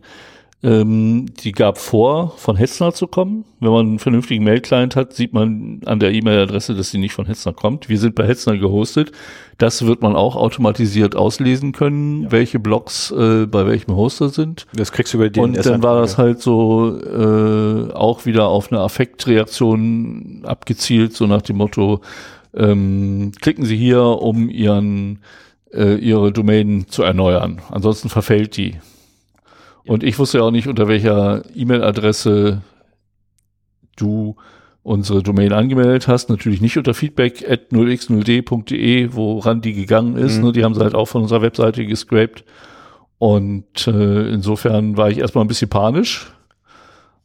Ähm, 0.64 1.26
die 1.44 1.52
gab 1.52 1.78
vor, 1.78 2.36
von 2.38 2.56
Hetzner 2.56 2.94
zu 2.94 3.08
kommen. 3.08 3.44
Wenn 3.60 3.72
man 3.72 3.86
einen 3.86 4.00
vernünftigen 4.00 4.46
Mail-Client 4.46 4.96
hat, 4.96 5.12
sieht 5.12 5.34
man 5.34 5.82
an 5.86 6.00
der 6.00 6.14
E-Mail-Adresse, 6.14 6.74
dass 6.74 6.90
sie 6.90 7.00
nicht 7.00 7.14
von 7.14 7.26
Hetzner 7.26 7.52
kommt. 7.52 7.90
Wir 7.90 8.00
sind 8.00 8.16
bei 8.16 8.26
Hetzner 8.26 8.58
gehostet. 8.58 9.12
Das 9.58 9.86
wird 9.86 10.02
man 10.02 10.16
auch 10.16 10.38
automatisiert 10.38 11.18
auslesen 11.18 11.74
können, 11.74 12.24
ja. 12.24 12.32
welche 12.32 12.60
Blogs 12.60 13.12
äh, 13.12 13.46
bei 13.46 13.68
welchem 13.68 13.98
Hoster 13.98 14.30
sind. 14.30 14.66
Das 14.74 14.94
kriegst 14.94 15.14
du 15.14 15.18
über 15.18 15.30
den 15.30 15.44
Und 15.44 15.66
dann 15.66 15.84
war 15.84 16.00
das 16.00 16.18
halt 16.18 16.42
so 16.42 16.98
äh, 16.98 17.92
auch 17.92 18.26
wieder 18.26 18.48
auf 18.48 18.72
eine 18.72 18.80
Affektreaktion 18.80 20.44
abgezielt, 20.46 21.14
so 21.14 21.28
nach 21.28 21.42
dem 21.42 21.58
Motto, 21.58 22.00
ähm, 22.56 23.34
klicken 23.42 23.66
Sie 23.66 23.76
hier, 23.76 24.02
um 24.02 24.50
Ihren 24.50 25.20
äh, 25.74 25.96
Ihre 25.96 26.32
Domain 26.32 26.86
zu 26.88 27.04
erneuern. 27.04 27.62
Ansonsten 27.70 28.08
verfällt 28.08 28.56
die. 28.56 28.76
Und 29.86 30.04
ich 30.04 30.18
wusste 30.18 30.38
ja 30.40 30.44
auch 30.44 30.52
nicht, 30.52 30.68
unter 30.68 30.88
welcher 30.88 31.44
E-Mail-Adresse 31.56 32.62
du 33.96 34.36
unsere 34.84 35.24
Domain 35.24 35.54
angemeldet 35.54 36.08
hast. 36.08 36.30
Natürlich 36.30 36.62
nicht 36.62 36.78
unter 36.78 36.94
feedback 36.94 37.50
at 37.50 37.72
0x0d.de, 37.72 39.10
woran 39.14 39.62
die 39.62 39.74
gegangen 39.74 40.18
ist. 40.18 40.38
Mhm. 40.38 40.46
Ne? 40.46 40.52
Die 40.54 40.64
haben 40.64 40.76
sie 40.76 40.82
halt 40.82 40.96
auch 40.96 41.08
von 41.08 41.24
unserer 41.24 41.42
Webseite 41.42 41.86
gescraped. 41.86 42.44
Und 43.18 43.88
äh, 43.88 44.30
insofern 44.30 44.98
war 44.98 45.10
ich 45.10 45.20
erstmal 45.20 45.46
ein 45.46 45.48
bisschen 45.48 45.70
panisch. 45.70 46.34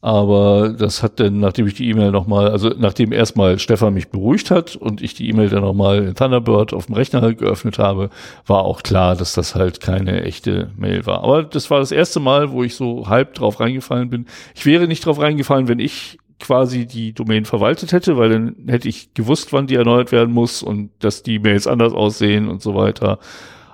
Aber 0.00 0.68
das 0.78 1.02
hat 1.02 1.18
dann, 1.18 1.40
nachdem 1.40 1.66
ich 1.66 1.74
die 1.74 1.88
E-Mail 1.88 2.12
nochmal, 2.12 2.50
also 2.50 2.70
nachdem 2.78 3.10
erstmal 3.10 3.58
Stefan 3.58 3.94
mich 3.94 4.10
beruhigt 4.10 4.50
hat 4.52 4.76
und 4.76 5.02
ich 5.02 5.14
die 5.14 5.28
E-Mail 5.28 5.48
dann 5.48 5.62
nochmal 5.62 6.04
in 6.04 6.14
Thunderbird 6.14 6.72
auf 6.72 6.86
dem 6.86 6.94
Rechner 6.94 7.34
geöffnet 7.34 7.78
habe, 7.80 8.10
war 8.46 8.62
auch 8.62 8.84
klar, 8.84 9.16
dass 9.16 9.32
das 9.32 9.56
halt 9.56 9.80
keine 9.80 10.22
echte 10.22 10.70
Mail 10.76 11.04
war. 11.04 11.24
Aber 11.24 11.42
das 11.42 11.68
war 11.70 11.80
das 11.80 11.90
erste 11.90 12.20
Mal, 12.20 12.52
wo 12.52 12.62
ich 12.62 12.76
so 12.76 13.08
halb 13.08 13.34
drauf 13.34 13.58
reingefallen 13.58 14.08
bin. 14.08 14.26
Ich 14.54 14.66
wäre 14.66 14.86
nicht 14.86 15.04
drauf 15.04 15.18
reingefallen, 15.20 15.66
wenn 15.66 15.80
ich 15.80 16.18
quasi 16.38 16.86
die 16.86 17.12
Domain 17.12 17.44
verwaltet 17.44 17.90
hätte, 17.90 18.16
weil 18.16 18.30
dann 18.30 18.54
hätte 18.68 18.88
ich 18.88 19.14
gewusst, 19.14 19.52
wann 19.52 19.66
die 19.66 19.74
erneuert 19.74 20.12
werden 20.12 20.32
muss 20.32 20.62
und 20.62 20.90
dass 21.00 21.24
die 21.24 21.40
Mails 21.40 21.66
anders 21.66 21.92
aussehen 21.92 22.48
und 22.48 22.62
so 22.62 22.76
weiter. 22.76 23.18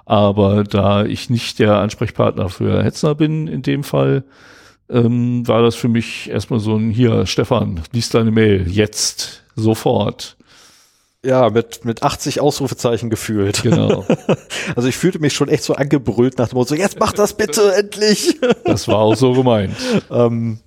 Aber 0.06 0.64
da 0.64 1.04
ich 1.04 1.28
nicht 1.28 1.58
der 1.58 1.76
Ansprechpartner 1.78 2.48
für 2.48 2.82
Hetzner 2.82 3.14
bin 3.14 3.46
in 3.46 3.60
dem 3.60 3.84
Fall, 3.84 4.24
ähm, 4.90 5.46
war 5.46 5.62
das 5.62 5.74
für 5.74 5.88
mich 5.88 6.28
erstmal 6.30 6.60
so 6.60 6.76
ein, 6.76 6.90
hier, 6.90 7.26
Stefan, 7.26 7.80
lies 7.92 8.10
deine 8.10 8.30
Mail, 8.30 8.66
jetzt, 8.68 9.42
sofort. 9.56 10.36
Ja, 11.24 11.48
mit, 11.48 11.86
mit 11.86 12.02
80 12.02 12.40
Ausrufezeichen 12.40 13.08
gefühlt. 13.08 13.62
Genau. 13.62 14.04
Also 14.76 14.88
ich 14.88 14.96
fühlte 14.96 15.18
mich 15.18 15.34
schon 15.34 15.48
echt 15.48 15.62
so 15.62 15.74
angebrüllt 15.74 16.38
nach 16.38 16.48
dem 16.48 16.56
Motto, 16.56 16.70
so, 16.70 16.74
jetzt 16.74 16.98
mach 16.98 17.12
das 17.12 17.36
bitte 17.36 17.74
endlich. 17.76 18.38
Das 18.64 18.88
war 18.88 18.98
auch 18.98 19.14
so 19.14 19.32
gemeint. 19.32 19.76
ähm, 20.10 20.58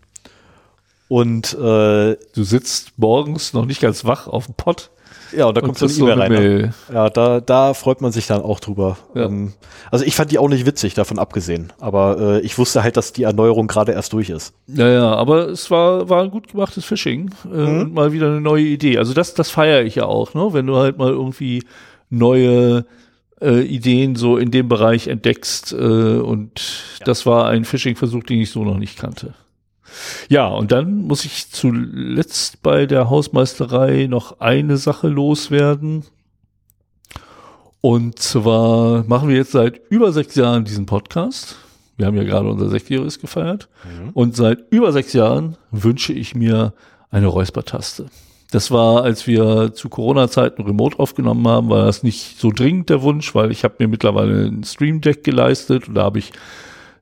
und 1.10 1.54
äh, 1.54 2.16
Du 2.34 2.44
sitzt 2.44 2.94
morgens 2.98 3.54
noch 3.54 3.66
nicht 3.66 3.82
ganz 3.82 4.06
wach 4.06 4.28
auf 4.28 4.46
dem 4.46 4.56
Pott. 4.56 4.90
Ja, 5.36 5.46
und 5.46 5.56
da 5.58 5.62
Und 5.62 5.68
kommt 5.68 5.78
so 5.78 5.86
eine 6.06 6.13
E-Mail 6.13 6.20
rein. 6.22 6.32
ne? 6.32 6.40
Mail. 6.40 6.74
Ja, 6.94 7.10
da, 7.10 7.40
da 7.42 7.74
freut 7.74 8.02
man 8.02 8.12
sich 8.12 8.28
dann 8.28 8.42
auch 8.42 8.60
drüber. 8.60 8.98
Ja. 9.16 9.26
Ähm, 9.26 9.54
also 9.92 10.06
ich 10.06 10.16
fand 10.16 10.32
die 10.32 10.40
auch 10.40 10.50
nicht 10.50 10.66
witzig, 10.66 10.94
davon 10.94 11.20
abgesehen. 11.20 11.74
Aber 11.80 12.18
äh, 12.20 12.40
ich 12.42 12.58
wusste 12.58 12.84
halt, 12.84 12.98
dass 12.98 13.13
die 13.13 13.24
Erneuerung 13.24 13.68
gerade 13.68 13.92
erst 13.92 14.13
durch 14.13 14.30
ist. 14.30 14.54
Ja, 14.68 14.88
ja, 14.90 15.13
aber 15.16 15.48
es 15.50 15.70
war, 15.72 16.10
war 16.10 16.24
ein 16.24 16.32
gut 16.32 16.50
gemachtes 16.50 16.86
Phishing 16.86 17.32
äh, 17.46 17.48
Mhm. 17.58 17.80
und 17.82 17.94
mal 17.94 18.12
wieder 18.13 18.28
eine 18.28 18.42
neue 18.42 18.63
Idee. 18.66 18.98
Also 18.98 19.13
das, 19.13 19.34
das 19.34 19.50
feiere 19.50 19.84
ich 19.84 19.96
ja 19.96 20.06
auch, 20.06 20.34
ne? 20.34 20.50
wenn 20.52 20.68
du 20.68 20.76
halt 20.78 20.98
mal 20.98 21.10
irgendwie 21.12 21.63
neue 22.10 22.86
äh, 23.42 23.62
Ideen 23.62 24.16
so 24.16 24.38
in 24.38 24.52
dem 24.52 24.68
Bereich 24.68 25.08
entdeckst. 25.08 25.74
Äh, 25.74 25.76
und 25.76 26.84
das 27.06 27.26
war 27.26 27.48
ein 27.48 27.66
Phishing-Versuch, 27.66 28.24
den 28.24 28.42
ich 28.42 28.52
so 28.52 28.63
noch 28.63 28.78
nicht 28.78 28.98
kannte. 29.00 29.34
Ja, 30.30 30.47
und 30.47 30.71
dann 30.71 31.04
muss 31.04 31.26
ich 31.26 31.50
zuletzt 31.52 32.62
bei 32.62 32.86
der 32.86 33.10
Hausmeisterei 33.10 34.08
noch 34.08 34.39
eine 34.39 34.78
Sache 34.78 35.08
loswerden. 35.08 36.06
Und 37.82 38.19
zwar 38.19 39.04
machen 39.06 39.30
wir 39.30 39.36
jetzt 39.38 39.52
seit 39.52 39.82
über 39.89 40.12
sechs 40.12 40.36
Jahren 40.36 40.65
diesen 40.65 40.86
Podcast. 40.86 41.56
Wir 41.95 42.06
haben 42.06 42.15
ja 42.15 42.23
gerade 42.23 42.50
unser 42.50 42.69
Sechsjähriges 42.69 43.19
gefeiert. 43.19 43.69
Und 44.13 44.36
seit 44.36 44.60
über 44.71 44.91
sechs 44.91 45.13
Jahren 45.13 45.58
wünsche 45.71 46.13
ich 46.13 46.36
mir 46.36 46.73
eine 47.10 47.28
Räuspertaste. 47.28 48.08
Das 48.52 48.71
war, 48.71 49.04
als 49.04 49.28
wir 49.28 49.73
zu 49.73 49.89
Corona-Zeiten 49.89 50.63
remote 50.63 51.00
aufgenommen 51.00 51.45
haben, 51.47 51.69
war 51.69 51.86
das 51.86 52.04
nicht 52.04 52.39
so 52.39 52.52
dringend 52.52 52.89
der 52.89 53.02
Wunsch, 53.02 53.36
weil 53.36 53.52
ich 53.52 53.63
habe 53.63 53.76
mir 53.80 53.88
mittlerweile 53.88 54.45
ein 54.45 54.63
Stream 54.63 55.02
Deck 55.02 55.23
geleistet 55.23 55.88
und 55.88 55.95
da 55.95 56.04
habe 56.04 56.19
ich 56.19 56.32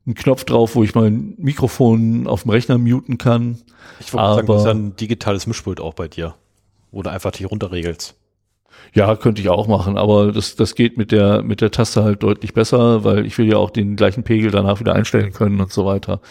einen 0.05 0.15
Knopf 0.15 0.43
drauf, 0.43 0.75
wo 0.75 0.83
ich 0.83 0.95
mein 0.95 1.33
Mikrofon 1.37 2.27
auf 2.27 2.43
dem 2.43 2.51
Rechner 2.51 2.77
muten 2.77 3.17
kann. 3.17 3.57
Ich 3.99 4.13
wollte 4.13 4.35
sagen, 4.35 4.47
das 4.47 4.57
ist 4.57 4.65
ja 4.65 4.71
ein 4.71 4.95
digitales 4.95 5.47
Mischpult 5.47 5.79
auch 5.79 5.93
bei 5.93 6.07
dir. 6.07 6.35
Du 6.91 7.01
einfach 7.09 7.31
die 7.31 7.43
runterregelst. 7.43 8.15
Ja, 8.93 9.15
könnte 9.15 9.41
ich 9.41 9.49
auch 9.49 9.67
machen, 9.67 9.97
aber 9.97 10.31
das, 10.31 10.55
das 10.55 10.75
geht 10.75 10.97
mit 10.97 11.11
der, 11.11 11.41
mit 11.41 11.59
der 11.59 11.71
Taste 11.71 12.03
halt 12.03 12.23
deutlich 12.23 12.53
besser, 12.53 13.03
weil 13.03 13.25
ich 13.25 13.37
will 13.37 13.49
ja 13.49 13.57
auch 13.57 13.69
den 13.69 13.95
gleichen 13.95 14.23
Pegel 14.23 14.51
danach 14.51 14.79
wieder 14.79 14.93
einstellen 14.93 15.33
können 15.33 15.59
und 15.59 15.71
so 15.71 15.85
weiter. 15.85 16.21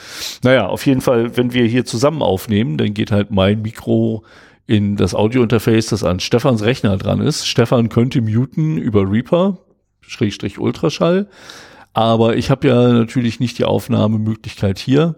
Naja, 0.42 0.66
auf 0.66 0.86
jeden 0.86 1.02
Fall, 1.02 1.36
wenn 1.36 1.52
wir 1.52 1.64
hier 1.66 1.84
zusammen 1.84 2.22
aufnehmen, 2.22 2.78
dann 2.78 2.94
geht 2.94 3.12
halt 3.12 3.30
mein 3.30 3.60
Mikro 3.60 4.24
in 4.66 4.96
das 4.96 5.14
Audiointerface, 5.14 5.88
das 5.88 6.04
an 6.04 6.20
Stefans 6.20 6.64
Rechner 6.64 6.96
dran 6.96 7.20
ist. 7.20 7.46
Stefan 7.46 7.90
könnte 7.90 8.22
muten 8.22 8.78
über 8.78 9.10
Reaper, 9.10 9.58
Schrägstrich 10.00 10.58
Ultraschall, 10.58 11.28
aber 11.94 12.36
ich 12.36 12.50
habe 12.50 12.68
ja 12.68 12.92
natürlich 12.92 13.40
nicht 13.40 13.58
die 13.58 13.64
Aufnahmemöglichkeit 13.64 14.78
hier. 14.78 15.14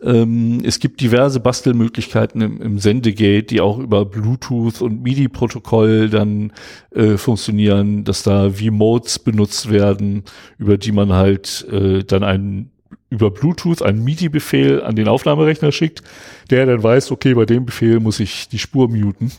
Ähm, 0.00 0.62
es 0.64 0.78
gibt 0.78 1.00
diverse 1.00 1.40
Bastelmöglichkeiten 1.40 2.40
im, 2.40 2.62
im 2.62 2.78
Sendegate, 2.78 3.46
die 3.46 3.60
auch 3.60 3.78
über 3.78 4.04
Bluetooth 4.04 4.80
und 4.80 5.02
MIDI-Protokoll 5.02 6.10
dann 6.10 6.52
äh, 6.94 7.16
funktionieren, 7.16 8.04
dass 8.04 8.22
da 8.22 8.50
V-Modes 8.50 9.20
benutzt 9.20 9.70
werden, 9.70 10.24
über 10.58 10.76
die 10.76 10.92
man 10.92 11.12
halt 11.12 11.66
äh, 11.70 12.04
dann 12.04 12.22
einen 12.22 12.70
über 13.10 13.30
Bluetooth 13.30 13.82
einen 13.82 14.04
MIDI-Befehl 14.04 14.82
an 14.82 14.94
den 14.94 15.08
Aufnahmerechner 15.08 15.72
schickt, 15.72 16.02
der 16.50 16.66
dann 16.66 16.82
weiß, 16.82 17.10
okay, 17.10 17.34
bei 17.34 17.46
dem 17.46 17.64
Befehl 17.64 18.00
muss 18.00 18.20
ich 18.20 18.48
die 18.48 18.58
Spur 18.58 18.88
muten. 18.88 19.32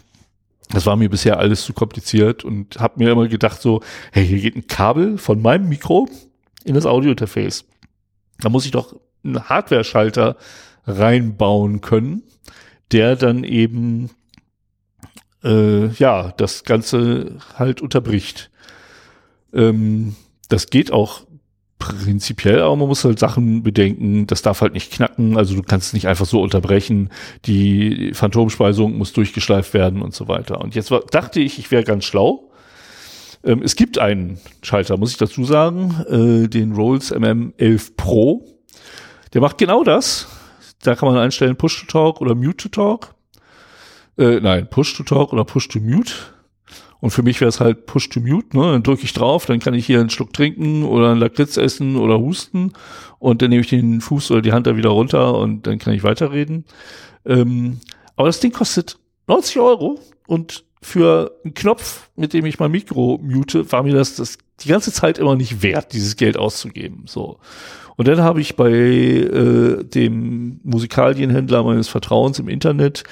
Das 0.71 0.85
war 0.85 0.95
mir 0.95 1.09
bisher 1.09 1.39
alles 1.39 1.63
zu 1.63 1.73
kompliziert 1.73 2.43
und 2.43 2.79
habe 2.79 2.95
mir 2.97 3.11
immer 3.11 3.27
gedacht 3.27 3.61
so, 3.61 3.81
hey, 4.11 4.25
hier 4.25 4.39
geht 4.39 4.55
ein 4.55 4.67
Kabel 4.67 5.17
von 5.17 5.41
meinem 5.41 5.69
Mikro 5.69 6.07
in 6.63 6.75
das 6.75 6.85
Audiointerface. 6.85 7.65
Da 8.39 8.49
muss 8.49 8.65
ich 8.65 8.71
doch 8.71 8.95
einen 9.23 9.49
Hardware-Schalter 9.49 10.37
reinbauen 10.85 11.81
können, 11.81 12.23
der 12.91 13.15
dann 13.15 13.43
eben 13.43 14.09
äh, 15.43 15.87
ja 15.87 16.33
das 16.37 16.63
Ganze 16.63 17.37
halt 17.55 17.81
unterbricht. 17.81 18.49
Ähm, 19.53 20.15
das 20.47 20.69
geht 20.69 20.91
auch 20.91 21.25
prinzipiell, 21.79 22.61
aber 22.61 22.75
man 22.75 22.89
muss 22.89 23.05
halt 23.05 23.19
Sachen 23.19 23.63
bedenken, 23.63 24.27
das 24.27 24.41
darf 24.41 24.61
halt 24.61 24.73
nicht 24.73 24.91
knacken, 24.91 25.37
also 25.37 25.55
du 25.55 25.63
kannst 25.63 25.87
es 25.87 25.93
nicht 25.93 26.07
einfach 26.07 26.25
so 26.25 26.41
unterbrechen, 26.41 27.09
die 27.45 28.11
Phantomspeisung 28.13 28.97
muss 28.97 29.13
durchgeschleift 29.13 29.73
werden 29.73 30.01
und 30.01 30.13
so 30.13 30.27
weiter. 30.27 30.59
Und 30.59 30.75
jetzt 30.75 30.91
war, 30.91 31.01
dachte 31.09 31.39
ich, 31.39 31.57
ich 31.57 31.71
wäre 31.71 31.85
ganz 31.85 32.03
schlau. 32.03 32.48
Ähm, 33.43 33.61
es 33.63 33.75
gibt 33.75 33.97
einen 33.97 34.39
Schalter, 34.61 34.97
muss 34.97 35.11
ich 35.11 35.17
dazu 35.17 35.43
sagen, 35.43 36.05
äh, 36.09 36.47
den 36.47 36.73
Rolls 36.73 37.13
MM11 37.13 37.95
Pro. 37.95 38.45
Der 39.33 39.41
macht 39.41 39.57
genau 39.57 39.83
das. 39.83 40.27
Da 40.81 40.95
kann 40.95 41.09
man 41.09 41.17
einstellen 41.17 41.55
Push 41.55 41.81
to 41.81 41.87
Talk 41.87 42.21
oder 42.21 42.35
Mute 42.35 42.57
to 42.57 42.69
Talk. 42.69 43.15
Äh, 44.17 44.39
nein, 44.39 44.69
Push 44.69 44.95
to 44.97 45.03
Talk 45.03 45.33
oder 45.33 45.45
Push 45.45 45.67
to 45.69 45.79
Mute. 45.79 46.13
Und 47.01 47.11
für 47.11 47.23
mich 47.23 47.39
wäre 47.39 47.49
es 47.49 47.61
halt 47.61 47.85
Push 47.85 48.09
to 48.09 48.19
Mute, 48.19 48.57
ne? 48.57 48.73
Dann 48.73 48.83
drücke 48.83 49.03
ich 49.03 49.13
drauf, 49.13 49.45
dann 49.45 49.59
kann 49.59 49.73
ich 49.73 49.85
hier 49.85 50.01
einen 50.01 50.09
Schluck 50.09 50.33
trinken 50.33 50.83
oder 50.83 51.11
einen 51.11 51.19
Lakritz 51.19 51.55
essen 51.55 51.95
oder 51.95 52.19
husten 52.19 52.73
und 53.19 53.41
dann 53.41 53.49
nehme 53.49 53.61
ich 53.61 53.69
den 53.69 54.01
Fuß 54.01 54.31
oder 54.31 54.41
die 54.41 54.51
Hand 54.51 54.67
da 54.67 54.75
wieder 54.75 54.89
runter 54.89 55.37
und 55.37 55.65
dann 55.65 55.79
kann 55.79 55.93
ich 55.93 56.03
weiterreden. 56.03 56.65
Ähm, 57.25 57.79
aber 58.17 58.27
das 58.27 58.41
Ding 58.41 58.51
kostet 58.51 58.99
90 59.27 59.59
Euro 59.59 59.99
und 60.27 60.65
für 60.81 61.31
einen 61.43 61.53
Knopf, 61.53 62.09
mit 62.15 62.33
dem 62.33 62.45
ich 62.45 62.59
mein 62.59 62.71
Mikro 62.71 63.19
mute, 63.21 63.71
war 63.71 63.83
mir 63.83 63.93
das, 63.93 64.15
das 64.15 64.37
die 64.61 64.69
ganze 64.69 64.91
Zeit 64.91 65.17
immer 65.17 65.35
nicht 65.35 65.61
wert, 65.61 65.93
dieses 65.93 66.15
Geld 66.15 66.37
auszugeben. 66.37 67.03
So. 67.05 67.39
Und 67.97 68.07
dann 68.07 68.21
habe 68.21 68.39
ich 68.39 68.55
bei 68.55 68.71
äh, 68.71 69.83
dem 69.83 70.61
Musikalienhändler 70.63 71.63
meines 71.63 71.89
Vertrauens 71.89 72.39
im 72.39 72.47
Internet 72.47 73.03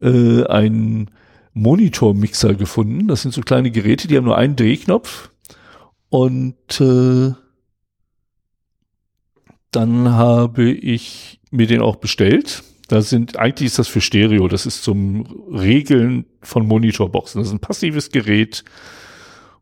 äh, 0.00 0.44
einen 0.44 1.10
Monitor-Mixer 1.54 2.54
gefunden. 2.54 3.08
Das 3.08 3.22
sind 3.22 3.34
so 3.34 3.40
kleine 3.40 3.70
Geräte, 3.70 4.06
die 4.06 4.16
haben 4.16 4.24
nur 4.24 4.38
einen 4.38 4.54
Drehknopf. 4.54 5.30
Und 6.08 6.80
äh, 6.80 7.32
dann 9.72 10.10
habe 10.10 10.70
ich 10.70 11.40
mir 11.50 11.66
den 11.66 11.80
auch 11.80 11.96
bestellt. 11.96 12.62
Da 12.88 13.02
sind, 13.02 13.38
eigentlich 13.38 13.66
ist 13.66 13.78
das 13.78 13.88
für 13.88 14.00
Stereo, 14.00 14.48
das 14.48 14.66
ist 14.66 14.82
zum 14.82 15.26
Regeln 15.52 16.24
von 16.42 16.66
Monitorboxen. 16.66 17.40
Das 17.40 17.48
ist 17.48 17.54
ein 17.54 17.60
passives 17.60 18.10
Gerät. 18.10 18.64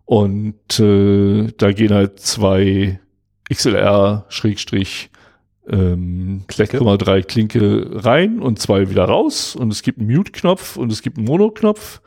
Und 0.05 0.79
äh, 0.79 1.53
da 1.59 1.73
gehen 1.73 1.93
halt 1.93 2.21
zwei 2.21 3.01
XLR 3.53 4.27
Schrägstrich 4.29 5.11
ähm, 5.69 6.45
6,3 6.49 7.23
Klinke 7.23 7.91
rein 8.05 8.41
und 8.41 8.61
zwei 8.61 8.89
wieder 8.89 9.05
raus 9.05 9.57
und 9.57 9.73
es 9.73 9.83
gibt 9.83 9.99
einen 9.99 10.13
Mute-Knopf 10.13 10.77
und 10.77 10.93
es 10.93 11.03
gibt 11.03 11.19
einen 11.19 11.27
Mono-Knopf 11.27 12.01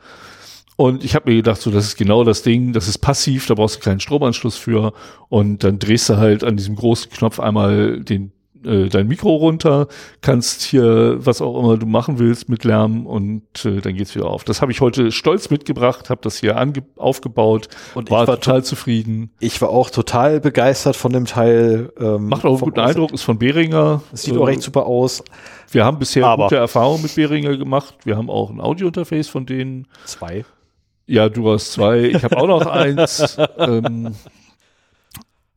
und 0.76 1.04
ich 1.04 1.14
habe 1.14 1.30
mir 1.30 1.36
gedacht, 1.36 1.60
so 1.60 1.70
das 1.70 1.84
ist 1.84 1.96
genau 1.98 2.24
das 2.24 2.42
Ding, 2.42 2.72
das 2.72 2.88
ist 2.88 2.98
passiv, 2.98 3.46
da 3.46 3.54
brauchst 3.54 3.76
du 3.76 3.80
keinen 3.80 4.00
Stromanschluss 4.00 4.56
für 4.56 4.94
und 5.28 5.62
dann 5.62 5.78
drehst 5.78 6.08
du 6.08 6.16
halt 6.16 6.42
an 6.42 6.56
diesem 6.56 6.76
großen 6.76 7.10
Knopf 7.10 7.38
einmal 7.38 8.00
den 8.00 8.32
äh, 8.64 8.88
dein 8.88 9.08
Mikro 9.08 9.34
runter, 9.36 9.88
kannst 10.20 10.62
hier 10.62 11.16
was 11.18 11.40
auch 11.40 11.58
immer 11.58 11.76
du 11.76 11.86
machen 11.86 12.18
willst 12.18 12.48
mit 12.48 12.64
Lärm 12.64 13.06
und 13.06 13.42
äh, 13.64 13.80
dann 13.80 13.94
geht's 13.94 14.14
wieder 14.14 14.26
auf. 14.26 14.44
Das 14.44 14.60
habe 14.62 14.72
ich 14.72 14.80
heute 14.80 15.12
stolz 15.12 15.50
mitgebracht, 15.50 16.10
habe 16.10 16.20
das 16.22 16.38
hier 16.38 16.56
ange 16.56 16.82
aufgebaut 16.96 17.68
Und 17.94 18.10
war, 18.10 18.22
ich 18.22 18.28
war 18.28 18.36
total 18.40 18.64
zufrieden. 18.64 19.30
Ich 19.40 19.60
war 19.62 19.70
auch 19.70 19.90
total 19.90 20.40
begeistert 20.40 20.96
von 20.96 21.12
dem 21.12 21.26
Teil. 21.26 21.92
Ähm, 21.98 22.28
Macht 22.28 22.44
auch 22.44 22.50
einen 22.50 22.60
guten. 22.60 22.80
Eindruck, 22.80 23.12
ist 23.12 23.22
von 23.22 23.38
Behringer. 23.38 24.02
Sieht 24.12 24.34
Äh, 24.34 24.38
auch 24.38 24.46
recht 24.46 24.62
super 24.62 24.86
aus. 24.86 25.22
Wir 25.70 25.84
haben 25.84 25.98
bisher 25.98 26.26
Aber- 26.26 26.44
gute 26.44 26.56
Erfahrungen 26.56 27.02
mit 27.02 27.14
Behringer 27.14 27.56
gemacht. 27.56 27.94
Wir 28.04 28.16
haben 28.16 28.28
auch 28.30 28.50
ein 28.50 28.60
Audiointerface 28.60 29.28
von 29.28 29.46
denen. 29.46 29.86
Zwei. 30.04 30.44
Ja, 31.06 31.28
du 31.28 31.50
hast 31.50 31.72
zwei. 31.72 32.02
Ich 32.04 32.22
habe 32.22 32.36
auch 32.36 32.46
noch 32.46 32.66
eins. 32.66 33.36
Ähm, 33.58 34.14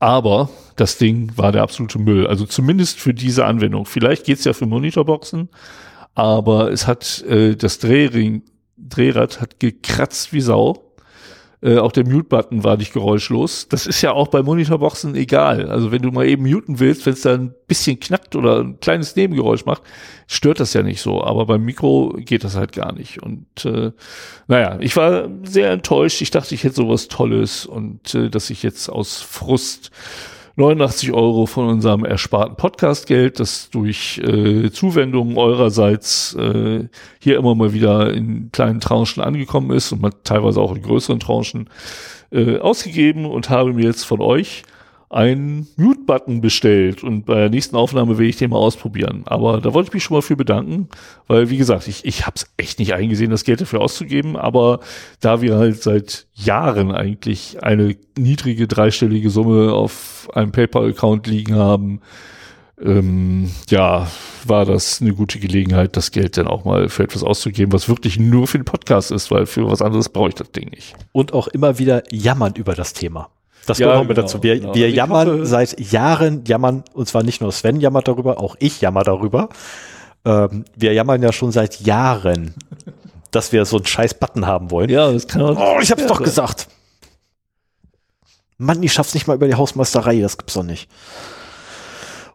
aber 0.04 0.50
das 0.76 0.98
Ding 0.98 1.32
war 1.38 1.54
der 1.54 1.62
absolute 1.62 1.98
Müll. 1.98 2.28
Also 2.28 2.46
zumindest 2.46 3.00
für 3.00 3.14
diese 3.14 3.46
Anwendung. 3.46 3.86
Vielleicht 3.86 4.26
geht's 4.26 4.44
ja 4.44 4.52
für 4.52 4.66
Monitorboxen, 4.66 5.48
aber 6.14 6.74
es 6.74 6.88
hat 6.88 7.22
äh, 7.22 7.56
das 7.56 7.80
Drehring, 7.80 8.42
Drehrad 8.76 9.40
hat 9.40 9.62
gekratzt 9.62 10.34
wie 10.34 10.42
Sau. 10.42 10.93
Äh, 11.64 11.78
auch 11.78 11.94
der 11.94 12.06
Mute-Button 12.06 12.66
war 12.66 12.76
nicht 12.76 12.92
geräuschlos. 12.92 13.70
Das 13.70 13.88
ist 13.88 14.02
ja 14.02 14.12
auch 14.12 14.28
bei 14.28 14.44
Monitorboxen 14.44 15.16
egal. 15.16 15.70
Also 15.70 15.94
wenn 15.94 16.02
du 16.02 16.12
mal 16.12 16.28
eben 16.28 16.44
muten 16.44 16.80
willst, 16.80 17.06
wenn 17.06 17.14
es 17.14 17.22
da 17.22 17.36
ein 17.36 17.56
bisschen 17.68 18.02
knackt 18.02 18.36
oder 18.36 18.60
ein 18.60 18.82
kleines 18.82 19.16
Nebengeräusch 19.16 19.66
macht, 19.66 19.82
stört 20.28 20.60
das 20.60 20.74
ja 20.74 20.84
nicht 20.84 21.00
so. 21.00 21.24
Aber 21.24 21.46
beim 21.46 21.64
Mikro 21.64 22.18
geht 22.18 22.44
das 22.44 22.58
halt 22.58 22.74
gar 22.74 22.92
nicht. 22.92 23.24
Und 23.24 23.46
äh, 23.64 23.92
naja, 24.48 24.78
ich 24.82 24.98
war 24.98 25.30
sehr 25.44 25.72
enttäuscht. 25.72 26.22
Ich 26.22 26.32
dachte, 26.32 26.54
ich 26.54 26.66
hätte 26.66 26.76
sowas 26.76 27.08
Tolles 27.08 27.66
und 27.66 28.14
äh, 28.14 28.30
dass 28.30 28.50
ich 28.50 28.62
jetzt 28.62 28.90
aus 28.90 29.22
Frust 29.22 29.92
89 30.56 31.14
Euro 31.14 31.48
von 31.48 31.68
unserem 31.68 32.06
ersparten 32.06 32.56
Podcastgeld, 32.56 33.40
das 33.40 33.72
durch 33.72 34.20
äh, 34.20 34.70
Zuwendungen 34.72 35.36
eurerseits 35.36 36.36
äh, 36.36 36.88
hier 37.20 37.38
immer 37.38 37.56
mal 37.56 37.74
wieder 37.74 38.14
in 38.14 38.52
kleinen 38.52 38.80
Tranchen 38.80 39.24
angekommen 39.24 39.72
ist 39.72 39.92
und 39.92 40.06
teilweise 40.24 40.62
auch 40.62 40.76
in 40.76 40.84
größeren 40.84 41.20
Tranchen 41.20 41.70
äh, 42.32 42.60
ausgegeben 42.60 43.26
und 43.26 43.50
habe 43.50 43.74
mir 43.74 43.86
jetzt 43.86 44.04
von 44.04 44.22
euch 44.22 44.62
einen 45.14 45.68
Mute-Button 45.78 46.42
bestellt 46.42 47.04
und 47.04 47.26
bei 47.26 47.36
der 47.36 47.50
nächsten 47.50 47.76
Aufnahme 47.76 48.18
will 48.18 48.28
ich 48.28 48.38
den 48.38 48.50
mal 48.50 48.58
ausprobieren. 48.58 49.24
Aber 49.26 49.62
da 49.62 49.74
wollte 49.74 49.90
ich 49.90 49.94
mich 49.94 50.04
schon 50.04 50.18
mal 50.18 50.22
für 50.22 50.36
bedanken, 50.36 50.90
weil 51.28 51.50
wie 51.50 51.58
gesagt, 51.58 51.88
ich, 51.88 52.04
ich 52.06 52.26
habe 52.26 52.36
es 52.36 52.48
echt 52.58 52.80
nicht 52.80 52.94
eingesehen, 52.94 53.30
das 53.30 53.44
Geld 53.44 53.62
dafür 53.62 53.82
auszugeben, 53.82 54.36
aber 54.36 54.80
da 55.20 55.42
wir 55.42 55.58
halt 55.58 55.82
seit 55.84 56.26
Jahren 56.34 56.92
eigentlich 56.92 57.62
eine 57.62 57.96
niedrige 58.18 58.68
dreistellige 58.68 59.30
Summe 59.30 59.74
auf 59.74 60.30
einem 60.34 60.52
PayPal-Account 60.52 61.28
liegen 61.28 61.56
haben, 61.56 62.02
ähm, 62.82 63.52
ja, 63.70 64.08
war 64.46 64.66
das 64.66 65.00
eine 65.00 65.14
gute 65.14 65.40
Gelegenheit, 65.40 65.96
das 65.96 66.12
Geld 66.12 66.38
dann 66.38 66.48
auch 66.48 66.66
mal 66.66 66.90
für 66.90 67.04
etwas 67.04 67.24
auszugeben, 67.24 67.72
was 67.72 67.88
wirklich 67.88 68.18
nur 68.18 68.48
für 68.48 68.58
den 68.58 68.66
Podcast 68.66 69.12
ist, 69.12 69.30
weil 69.32 69.46
für 69.46 69.70
was 69.70 69.82
anderes 69.82 70.10
brauche 70.10 70.30
ich 70.30 70.36
das 70.36 70.52
Ding 70.52 70.70
nicht. 70.70 70.96
Und 71.12 71.34
auch 71.34 71.48
immer 71.48 71.78
wieder 71.78 72.04
jammern 72.12 72.54
über 72.56 72.74
das 72.74 72.94
Thema. 72.94 73.30
Das 73.66 73.78
Ja, 73.78 73.88
gehört 73.88 74.08
genau, 74.10 74.22
dazu. 74.22 74.44
Wir, 74.44 74.60
genau. 74.60 74.76
wir 74.76 74.86
Also 74.86 74.96
jammern 74.98 75.28
hoffe- 75.30 75.46
seit 75.46 75.80
Jahren, 75.92 76.44
jammern, 76.46 76.84
und 76.94 77.08
zwar 77.08 77.24
nicht 77.24 77.42
nur 77.42 77.52
Sven 77.52 77.80
jammert 77.80 78.08
darüber, 78.08 78.40
auch 78.40 78.56
ich 78.60 78.82
jammer 78.82 79.04
darüber. 79.04 79.50
Ähm, 80.26 80.66
wir 80.76 80.94
jammern 80.94 81.22
ja 81.24 81.32
schon 81.32 81.52
seit 81.52 81.80
Jahren, 81.82 82.54
dass 83.32 83.52
wir 83.52 83.66
so 83.66 83.78
einen 83.78 83.86
scheiß 83.86 84.16
Button 84.16 84.46
haben 84.46 84.70
wollen. 84.72 84.90
Ja, 84.90 85.12
das 85.12 85.28
kann 85.28 85.42
man. 85.42 85.58
Oh, 85.58 85.78
ich 85.82 85.92
hab's 85.92 86.06
doch 86.08 86.18
so. 86.18 86.24
gesagt. 86.24 86.68
Mann, 88.58 88.82
ich 88.84 88.94
schaff's 88.94 89.14
nicht 89.14 89.28
mal 89.28 89.36
über 89.36 89.48
die 89.48 89.56
Hausmeisterei, 89.56 90.20
das 90.22 90.38
gibt's 90.38 90.54
doch 90.54 90.64
nicht. 90.64 90.90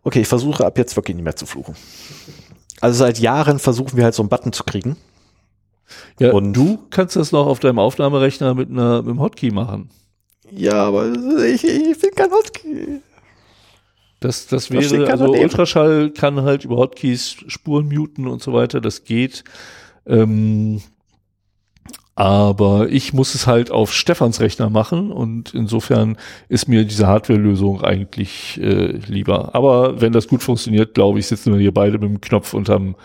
Okay, 0.02 0.20
ich 0.20 0.28
versuche 0.28 0.64
ab 0.66 0.78
jetzt 0.78 0.96
wirklich 0.96 1.14
nicht 1.16 1.24
mehr 1.24 1.36
zu 1.36 1.46
fluchen. 1.46 1.76
Also 2.80 2.98
seit 2.98 3.18
Jahren 3.18 3.58
versuchen 3.58 3.96
wir 3.96 4.04
halt 4.04 4.14
so 4.14 4.22
einen 4.22 4.28
Button 4.28 4.52
zu 4.52 4.64
kriegen. 4.64 4.96
Ja, 6.18 6.32
Und- 6.32 6.52
du 6.54 6.78
kannst 6.90 7.16
das 7.16 7.32
noch 7.32 7.46
auf 7.46 7.60
deinem 7.60 7.78
Aufnahmerechner 7.78 8.54
mit, 8.54 8.70
einer, 8.70 9.02
mit 9.02 9.10
einem 9.10 9.20
Hotkey 9.20 9.50
machen. 9.50 9.90
Ja, 10.52 10.84
aber 10.84 11.12
ich, 11.44 11.64
ich 11.64 11.98
bin 11.98 12.10
kein 12.14 12.30
Hotkey. 12.30 13.00
Das, 14.20 14.48
das 14.48 14.70
wäre, 14.70 15.10
also. 15.10 15.32
Ultraschall 15.32 16.10
kann 16.10 16.42
halt 16.42 16.64
über 16.64 16.76
Hotkeys 16.76 17.36
Spuren 17.46 17.88
muten 17.88 18.26
und 18.26 18.42
so 18.42 18.52
weiter, 18.52 18.80
das 18.80 19.04
geht. 19.04 19.44
Ähm, 20.06 20.80
aber 22.16 22.88
ich 22.88 23.12
muss 23.12 23.36
es 23.36 23.46
halt 23.46 23.70
auf 23.70 23.92
Stefans 23.92 24.40
Rechner 24.40 24.70
machen 24.70 25.12
und 25.12 25.54
insofern 25.54 26.16
ist 26.48 26.66
mir 26.66 26.84
diese 26.84 27.06
Hardware-Lösung 27.06 27.84
eigentlich 27.84 28.58
äh, 28.60 28.98
lieber. 29.06 29.54
Aber 29.54 30.00
wenn 30.00 30.12
das 30.12 30.26
gut 30.26 30.42
funktioniert, 30.42 30.94
glaube 30.94 31.20
ich, 31.20 31.28
sitzen 31.28 31.52
wir 31.52 31.60
hier 31.60 31.72
beide 31.72 31.98
mit 31.98 32.08
dem 32.08 32.20
Knopf 32.20 32.54
unterm, 32.54 32.96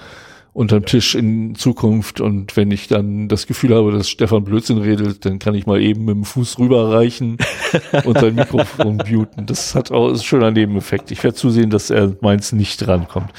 unterm 0.54 0.86
Tisch 0.86 1.16
in 1.16 1.56
Zukunft 1.56 2.22
und 2.22 2.56
wenn 2.56 2.70
ich 2.70 2.88
dann 2.88 3.28
das 3.28 3.48
Gefühl 3.48 3.76
habe, 3.76 3.92
dass 3.92 4.08
Stefan 4.08 4.44
Blödsinn 4.44 4.78
redet, 4.78 5.26
dann 5.26 5.39
kann 5.39 5.56
ich 5.56 5.66
mal 5.66 5.82
eben 5.82 6.06
mit 6.06 6.16
dem 6.16 6.26
Fuß 6.26 6.60
rüberreichen 6.60 7.38
und 8.06 8.20
sein 8.20 8.36
Mikrofon 8.36 9.02
muten. 9.10 9.48
Das 9.48 9.74
hat 9.74 9.92
auch 9.92 10.12
ist 10.12 10.20
ein 10.20 10.26
schöner 10.26 10.52
Nebeneffekt. 10.52 11.10
Ich 11.10 11.24
werde 11.24 11.36
zusehen, 11.36 11.72
dass 11.72 11.89
er 11.89 12.16
meins 12.22 12.52
nicht 12.52 12.88
rankommt. 12.88 13.32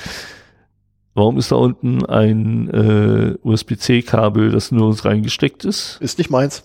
Warum 1.15 1.39
ist 1.39 1.53
da 1.53 1.57
unten 1.57 2.05
ein 2.05 2.69
äh, 2.71 3.39
USB-C-Kabel, 3.49 4.51
das 4.51 4.73
nur 4.73 4.89
uns 4.89 5.05
reingesteckt 5.05 5.65
ist? 5.65 5.99
Ist 6.01 6.19
nicht 6.19 6.31
meins. 6.31 6.65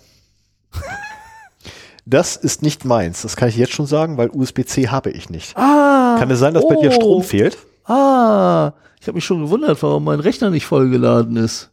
Das 2.06 2.36
ist 2.36 2.64
nicht 2.64 2.86
meins. 2.86 3.22
Das 3.22 3.36
kann 3.36 3.50
ich 3.50 3.58
jetzt 3.58 3.74
schon 3.74 3.86
sagen, 3.86 4.18
weil 4.18 4.32
USB-C 4.32 4.88
habe 4.88 5.12
ich 5.12 5.30
nicht. 5.30 5.56
Ah! 5.56 6.16
Kann 6.18 6.32
es 6.32 6.40
sein, 6.40 6.56
dass 6.56 6.68
bei 6.68 6.76
dir 6.76 6.92
Strom 6.92 7.22
fehlt? 7.22 7.56
Ah! 7.86 8.74
Ich 9.00 9.08
habe 9.08 9.16
mich 9.16 9.26
schon 9.26 9.42
gewundert, 9.42 9.82
warum 9.82 10.04
mein 10.04 10.20
Rechner 10.20 10.50
nicht 10.50 10.66
vollgeladen 10.66 11.38
ist. 11.38 11.72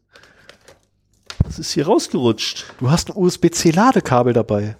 Das 1.45 1.59
ist 1.59 1.73
hier 1.73 1.87
rausgerutscht. 1.87 2.65
Du 2.79 2.91
hast 2.91 3.11
ein 3.11 3.17
USB-C-Ladekabel 3.17 4.33
dabei. 4.33 4.77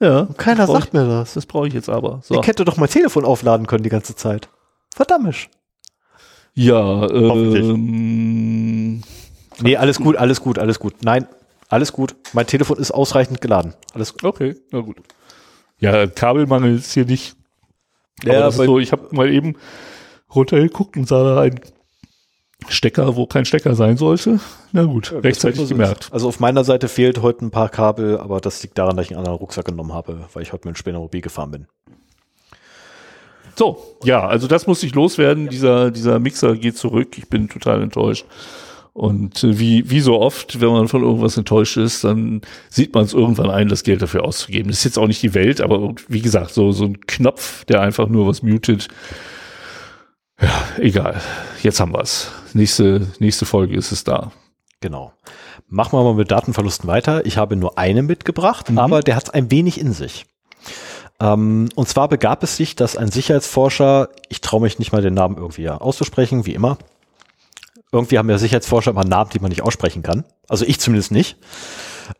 Ja. 0.00 0.20
Und 0.20 0.38
keiner 0.38 0.66
sagt 0.66 0.92
mir 0.92 1.06
das. 1.06 1.30
Ich, 1.30 1.34
das 1.34 1.46
brauche 1.46 1.68
ich 1.68 1.74
jetzt 1.74 1.88
aber. 1.88 2.20
So. 2.24 2.40
Ich 2.40 2.46
hätte 2.46 2.64
doch 2.64 2.76
mein 2.76 2.88
Telefon 2.88 3.24
aufladen 3.24 3.66
können 3.66 3.84
die 3.84 3.90
ganze 3.90 4.16
Zeit. 4.16 4.48
Verdammt. 4.94 5.48
Ja, 6.54 7.08
ähm, 7.08 9.02
Nee, 9.60 9.76
alles 9.76 9.98
gut, 9.98 10.16
alles 10.16 10.40
gut, 10.40 10.58
alles 10.58 10.78
gut. 10.78 10.94
Nein, 11.02 11.26
alles 11.68 11.92
gut. 11.92 12.14
Mein 12.32 12.46
Telefon 12.46 12.78
ist 12.78 12.90
ausreichend 12.90 13.40
geladen. 13.40 13.74
Alles 13.94 14.12
gut. 14.12 14.24
okay, 14.24 14.56
na 14.70 14.80
gut. 14.80 14.96
Ja, 15.78 16.06
Kabelmangel 16.06 16.76
ist 16.76 16.92
hier 16.92 17.04
nicht. 17.04 17.36
Ja, 18.24 18.46
aber 18.46 18.52
so, 18.52 18.78
ich 18.78 18.92
habe 18.92 19.08
mal 19.14 19.30
eben 19.30 19.56
runtergeguckt 20.34 20.96
und 20.96 21.08
sah 21.08 21.22
da 21.22 21.40
einen 21.40 21.60
Stecker, 22.68 23.16
wo 23.16 23.26
kein 23.26 23.44
Stecker 23.44 23.74
sein 23.74 23.96
sollte. 23.96 24.40
Na 24.72 24.84
gut, 24.84 25.12
rechtzeitig 25.12 25.68
gemerkt. 25.68 26.08
Also 26.12 26.28
auf 26.28 26.40
meiner 26.40 26.64
Seite 26.64 26.88
fehlt 26.88 27.20
heute 27.22 27.44
ein 27.44 27.50
paar 27.50 27.68
Kabel, 27.68 28.18
aber 28.18 28.40
das 28.40 28.62
liegt 28.62 28.78
daran, 28.78 28.96
dass 28.96 29.06
ich 29.06 29.12
einen 29.12 29.18
anderen 29.18 29.38
Rucksack 29.38 29.64
genommen 29.64 29.92
habe, 29.92 30.26
weil 30.32 30.42
ich 30.42 30.52
heute 30.52 30.68
mit 30.68 30.76
dem 30.76 30.78
Spänermobil 30.78 31.20
gefahren 31.20 31.50
bin. 31.50 31.66
So, 33.56 33.96
ja, 34.04 34.26
also 34.26 34.46
das 34.46 34.66
muss 34.66 34.82
ich 34.82 34.94
loswerden. 34.94 35.48
Dieser, 35.48 35.90
dieser 35.90 36.18
Mixer 36.18 36.56
geht 36.56 36.76
zurück. 36.76 37.18
Ich 37.18 37.28
bin 37.28 37.48
total 37.48 37.82
enttäuscht. 37.82 38.24
Und 38.94 39.42
äh, 39.42 39.58
wie, 39.58 39.90
wie 39.90 40.00
so 40.00 40.20
oft, 40.20 40.60
wenn 40.60 40.70
man 40.70 40.88
von 40.88 41.02
irgendwas 41.02 41.36
enttäuscht 41.36 41.76
ist, 41.76 42.04
dann 42.04 42.42
sieht 42.68 42.94
man 42.94 43.04
es 43.04 43.14
irgendwann 43.14 43.50
ein, 43.50 43.68
das 43.68 43.84
Geld 43.84 44.02
dafür 44.02 44.24
auszugeben. 44.24 44.68
Das 44.68 44.78
ist 44.78 44.84
jetzt 44.84 44.98
auch 44.98 45.06
nicht 45.06 45.22
die 45.22 45.34
Welt, 45.34 45.60
aber 45.60 45.94
wie 46.08 46.20
gesagt, 46.20 46.52
so, 46.52 46.72
so 46.72 46.84
ein 46.84 47.00
Knopf, 47.00 47.64
der 47.64 47.80
einfach 47.80 48.08
nur 48.08 48.26
was 48.26 48.42
mutet. 48.42 48.88
Ja, 50.42 50.62
egal. 50.78 51.20
Jetzt 51.62 51.80
haben 51.80 51.92
wir's. 51.92 52.30
Nächste, 52.52 53.06
nächste 53.18 53.46
Folge 53.46 53.76
ist 53.76 53.92
es 53.92 54.04
da. 54.04 54.32
Genau. 54.80 55.12
Machen 55.68 55.96
wir 55.98 56.02
mal 56.02 56.14
mit 56.14 56.30
Datenverlusten 56.30 56.88
weiter. 56.88 57.24
Ich 57.24 57.36
habe 57.38 57.56
nur 57.56 57.78
einen 57.78 58.06
mitgebracht, 58.06 58.70
Mhm. 58.70 58.78
aber 58.78 59.00
der 59.00 59.16
hat 59.16 59.24
es 59.24 59.30
ein 59.30 59.50
wenig 59.50 59.80
in 59.80 59.92
sich. 59.92 60.26
Ähm, 61.20 61.68
und 61.76 61.88
zwar 61.88 62.08
begab 62.08 62.42
es 62.42 62.56
sich, 62.56 62.74
dass 62.74 62.96
ein 62.96 63.10
Sicherheitsforscher, 63.10 64.08
ich 64.28 64.40
traue 64.40 64.60
mich 64.62 64.78
nicht 64.78 64.92
mal 64.92 65.02
den 65.02 65.14
Namen 65.14 65.36
irgendwie 65.36 65.68
auszusprechen, 65.70 66.44
wie 66.46 66.54
immer. 66.54 66.76
Irgendwie 67.92 68.18
haben 68.18 68.28
ja 68.28 68.38
Sicherheitsforscher 68.38 68.90
immer 68.90 69.04
Namen, 69.04 69.30
die 69.32 69.38
man 69.38 69.50
nicht 69.50 69.62
aussprechen 69.62 70.02
kann. 70.02 70.24
Also 70.48 70.64
ich 70.64 70.80
zumindest 70.80 71.12
nicht. 71.12 71.36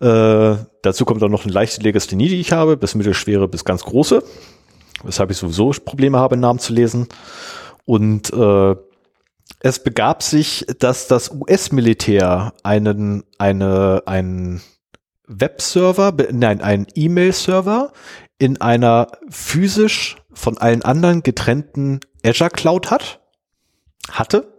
Äh, 0.00 0.56
dazu 0.82 1.04
kommt 1.04 1.22
auch 1.22 1.28
noch 1.28 1.44
eine 1.44 1.52
leichte 1.52 1.80
Legasthenie, 1.80 2.28
die 2.28 2.40
ich 2.40 2.52
habe, 2.52 2.76
bis 2.76 2.94
mittelschwere 2.94 3.48
bis 3.48 3.64
ganz 3.64 3.82
große. 3.82 4.22
Weshalb 5.02 5.30
ich 5.30 5.38
sowieso 5.38 5.70
Probleme 5.84 6.18
habe, 6.18 6.36
Namen 6.36 6.60
zu 6.60 6.72
lesen. 6.72 7.08
Und 7.92 8.32
äh, 8.32 8.74
es 9.60 9.82
begab 9.82 10.22
sich, 10.22 10.64
dass 10.78 11.08
das 11.08 11.30
US-Militär 11.30 12.54
einen, 12.62 13.22
eine, 13.36 14.02
einen 14.06 14.62
Webserver, 15.26 16.14
nein, 16.30 16.62
einen 16.62 16.86
E-Mail-Server 16.94 17.92
in 18.38 18.62
einer 18.62 19.08
physisch 19.28 20.16
von 20.32 20.56
allen 20.56 20.80
anderen 20.80 21.22
getrennten 21.22 22.00
Azure 22.24 22.48
Cloud 22.48 22.90
hat. 22.90 23.20
Hatte? 24.10 24.56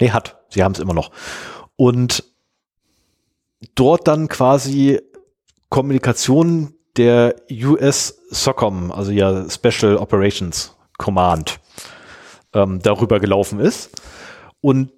Nee, 0.00 0.12
hat. 0.12 0.40
Sie 0.48 0.64
haben 0.64 0.72
es 0.72 0.78
immer 0.80 0.94
noch. 0.94 1.10
Und 1.76 2.24
dort 3.74 4.08
dann 4.08 4.28
quasi 4.28 5.02
Kommunikation 5.68 6.72
der 6.96 7.36
US 7.50 8.22
SOCOM, 8.30 8.90
also 8.90 9.10
ja 9.10 9.50
Special 9.50 9.98
Operations 9.98 10.74
Command, 10.96 11.60
ähm, 12.54 12.80
darüber 12.82 13.20
gelaufen 13.20 13.60
ist. 13.60 13.90
Und 14.60 14.92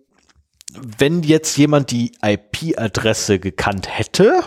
wenn 0.74 1.22
jetzt 1.22 1.56
jemand 1.56 1.90
die 1.90 2.12
IP-Adresse 2.22 3.38
gekannt 3.38 3.88
hätte, 3.90 4.40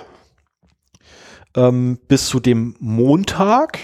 ähm, 1.56 2.00
bis 2.08 2.28
zu 2.28 2.40
dem 2.40 2.76
Montag, 2.80 3.80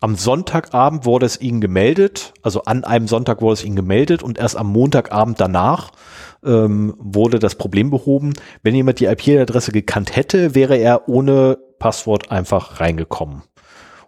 am 0.00 0.16
Sonntagabend 0.16 1.04
wurde 1.04 1.26
es 1.26 1.40
ihnen 1.40 1.60
gemeldet, 1.60 2.32
also 2.42 2.62
an 2.62 2.82
einem 2.82 3.06
Sonntag 3.06 3.40
wurde 3.40 3.54
es 3.54 3.64
ihnen 3.64 3.76
gemeldet 3.76 4.22
und 4.22 4.38
erst 4.38 4.56
am 4.56 4.72
Montagabend 4.72 5.40
danach 5.40 5.92
ähm, 6.44 6.94
wurde 6.98 7.38
das 7.38 7.54
Problem 7.54 7.90
behoben. 7.90 8.32
Wenn 8.62 8.74
jemand 8.74 8.98
die 8.98 9.04
IP-Adresse 9.04 9.70
gekannt 9.70 10.16
hätte, 10.16 10.54
wäre 10.56 10.76
er 10.76 11.08
ohne 11.08 11.58
Passwort 11.78 12.32
einfach 12.32 12.80
reingekommen 12.80 13.42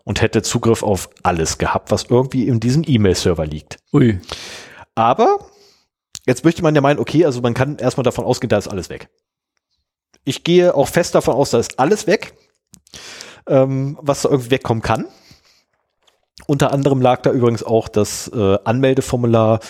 und 0.05 0.21
hätte 0.21 0.43
Zugriff 0.43 0.83
auf 0.83 1.11
alles 1.23 1.59
gehabt, 1.59 1.91
was 1.91 2.05
irgendwie 2.05 2.47
in 2.47 2.61
diesem 2.61 2.85
E-Mail-Server 2.87 3.47
liegt. 3.47 3.79
Ui. 3.93 4.21
Aber 4.95 5.39
jetzt 6.27 6.45
möchte 6.45 6.63
man 6.63 6.75
ja 6.75 6.81
meinen, 6.81 6.99
okay, 6.99 7.25
also 7.25 7.41
man 7.41 7.55
kann 7.55 7.79
erstmal 7.79 8.05
davon 8.05 8.25
ausgehen, 8.25 8.49
da 8.49 8.59
ist 8.59 8.69
alles 8.69 8.89
weg. 8.89 9.09
Ich 10.25 10.45
gehe 10.45 10.75
auch 10.75 10.89
fest 10.89 11.15
davon 11.15 11.35
aus, 11.35 11.51
da 11.51 11.59
ist 11.59 11.79
alles 11.79 12.07
weg. 12.07 12.35
ähm, 13.47 13.99
was 14.01 14.23
da 14.23 14.31
irgendwie 14.31 14.53
wegkommen 14.53 14.83
kann. 14.83 15.07
Unter 16.47 16.73
anderem 16.73 17.01
lag 17.01 17.23
da 17.23 17.31
übrigens 17.31 17.63
auch 17.63 17.89
das 17.89 18.29
äh, 18.29 18.59
Anmeldeformular 18.65 19.61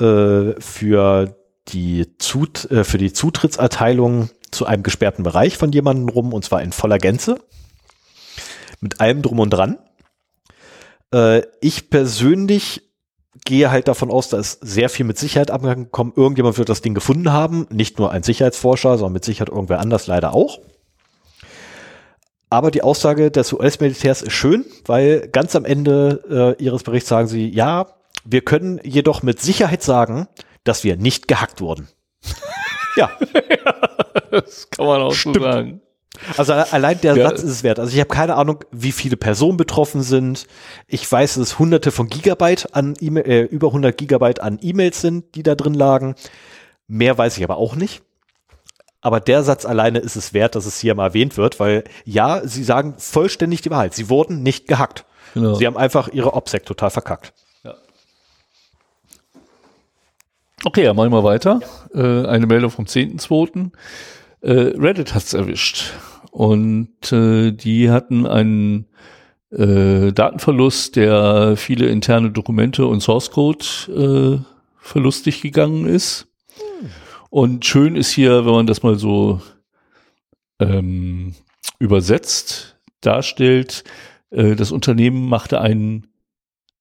äh, 0.00 0.52
für 0.60 1.36
die 1.68 2.16
Zut 2.18 2.70
äh, 2.70 2.84
für 2.84 2.98
die 2.98 3.12
Zutrittserteilung 3.12 4.30
zu 4.50 4.66
einem 4.66 4.82
gesperrten 4.82 5.22
Bereich 5.22 5.56
von 5.56 5.72
jemandem 5.72 6.08
rum 6.08 6.32
und 6.32 6.44
zwar 6.44 6.62
in 6.62 6.72
voller 6.72 6.98
Gänze 6.98 7.38
mit 8.80 9.00
allem 9.00 9.22
drum 9.22 9.38
und 9.38 9.50
dran. 9.50 9.78
Äh, 11.12 11.42
ich 11.60 11.90
persönlich 11.90 12.82
gehe 13.44 13.70
halt 13.70 13.88
davon 13.88 14.10
aus, 14.10 14.28
da 14.28 14.38
ist 14.38 14.60
sehr 14.60 14.88
viel 14.88 15.06
mit 15.06 15.18
Sicherheit 15.18 15.50
abgekommen. 15.50 16.12
Irgendjemand 16.16 16.58
wird 16.58 16.68
das 16.68 16.82
Ding 16.82 16.94
gefunden 16.94 17.32
haben, 17.32 17.66
nicht 17.70 17.98
nur 17.98 18.10
ein 18.10 18.22
Sicherheitsforscher, 18.22 18.98
sondern 18.98 19.14
mit 19.14 19.24
Sicherheit 19.24 19.48
irgendwer 19.48 19.80
anders 19.80 20.06
leider 20.06 20.34
auch. 20.34 20.58
Aber 22.50 22.70
die 22.70 22.82
Aussage 22.82 23.30
des 23.30 23.52
US-Militärs 23.52 24.22
ist 24.22 24.32
schön, 24.32 24.64
weil 24.86 25.28
ganz 25.28 25.54
am 25.54 25.64
Ende 25.64 26.56
äh, 26.58 26.62
ihres 26.62 26.82
Berichts 26.82 27.08
sagen 27.08 27.28
sie, 27.28 27.48
ja, 27.48 27.86
wir 28.24 28.40
können 28.40 28.80
jedoch 28.82 29.22
mit 29.22 29.40
Sicherheit 29.40 29.82
sagen, 29.82 30.28
dass 30.64 30.84
wir 30.84 30.96
nicht 30.96 31.28
gehackt 31.28 31.60
wurden. 31.60 31.88
ja. 32.96 33.10
das 34.30 34.68
kann 34.70 34.86
man 34.86 35.02
auch 35.02 35.12
Stimmt. 35.12 35.36
so 35.36 35.42
sagen. 35.42 35.80
Also 36.36 36.52
allein 36.52 37.00
der 37.00 37.16
ja. 37.16 37.28
Satz 37.28 37.42
ist 37.42 37.50
es 37.50 37.62
wert. 37.62 37.78
Also 37.78 37.92
ich 37.92 38.00
habe 38.00 38.08
keine 38.08 38.36
Ahnung, 38.36 38.64
wie 38.70 38.92
viele 38.92 39.16
Personen 39.16 39.56
betroffen 39.56 40.02
sind. 40.02 40.46
Ich 40.86 41.10
weiß, 41.10 41.34
dass 41.34 41.42
es 41.42 41.58
hunderte 41.58 41.90
von 41.90 42.08
Gigabyte 42.08 42.74
an 42.74 42.94
e 43.00 43.06
äh, 43.20 43.42
über 43.44 43.68
100 43.68 43.96
Gigabyte 43.96 44.40
an 44.40 44.58
E-Mails 44.60 45.00
sind, 45.00 45.34
die 45.34 45.42
da 45.42 45.54
drin 45.54 45.74
lagen. 45.74 46.14
Mehr 46.86 47.16
weiß 47.16 47.36
ich 47.38 47.44
aber 47.44 47.56
auch 47.56 47.76
nicht. 47.76 48.02
Aber 49.00 49.20
der 49.20 49.44
Satz 49.44 49.64
alleine 49.64 50.00
ist 50.00 50.16
es 50.16 50.32
wert, 50.34 50.54
dass 50.54 50.66
es 50.66 50.80
hier 50.80 50.94
mal 50.94 51.06
erwähnt 51.06 51.36
wird, 51.36 51.60
weil 51.60 51.84
ja, 52.04 52.40
sie 52.44 52.64
sagen 52.64 52.94
vollständig 52.98 53.62
die 53.62 53.70
Wahrheit. 53.70 53.94
Sie 53.94 54.08
wurden 54.08 54.42
nicht 54.42 54.66
gehackt. 54.66 55.04
Genau. 55.34 55.54
Sie 55.54 55.66
haben 55.66 55.76
einfach 55.76 56.08
ihre 56.08 56.34
OPSEC 56.34 56.66
total 56.66 56.90
verkackt. 56.90 57.32
Ja. 57.62 57.74
Okay, 60.64 60.84
ja, 60.84 60.94
machen 60.94 61.12
wir 61.12 61.22
weiter. 61.22 61.60
Ja. 61.94 62.22
Äh, 62.22 62.26
eine 62.26 62.46
Meldung 62.46 62.70
vom 62.70 62.86
10.2. 62.86 63.70
Äh, 64.40 64.72
Reddit 64.76 65.14
hat's 65.14 65.34
erwischt. 65.34 65.92
Und 66.30 67.12
äh, 67.12 67.52
die 67.52 67.90
hatten 67.90 68.26
einen 68.26 68.86
äh, 69.50 70.12
Datenverlust, 70.12 70.96
der 70.96 71.56
viele 71.56 71.86
interne 71.86 72.30
Dokumente 72.30 72.86
und 72.86 73.00
Source 73.00 73.30
Code 73.30 73.64
äh, 73.88 74.44
verlustig 74.78 75.40
gegangen 75.40 75.86
ist. 75.86 76.28
Und 77.30 77.64
schön 77.64 77.96
ist 77.96 78.10
hier, 78.10 78.46
wenn 78.46 78.52
man 78.52 78.66
das 78.66 78.82
mal 78.82 78.98
so 78.98 79.40
ähm, 80.60 81.34
übersetzt 81.78 82.78
darstellt, 83.00 83.84
äh, 84.30 84.56
das 84.56 84.72
Unternehmen 84.72 85.28
machte 85.28 85.60
einen 85.60 86.08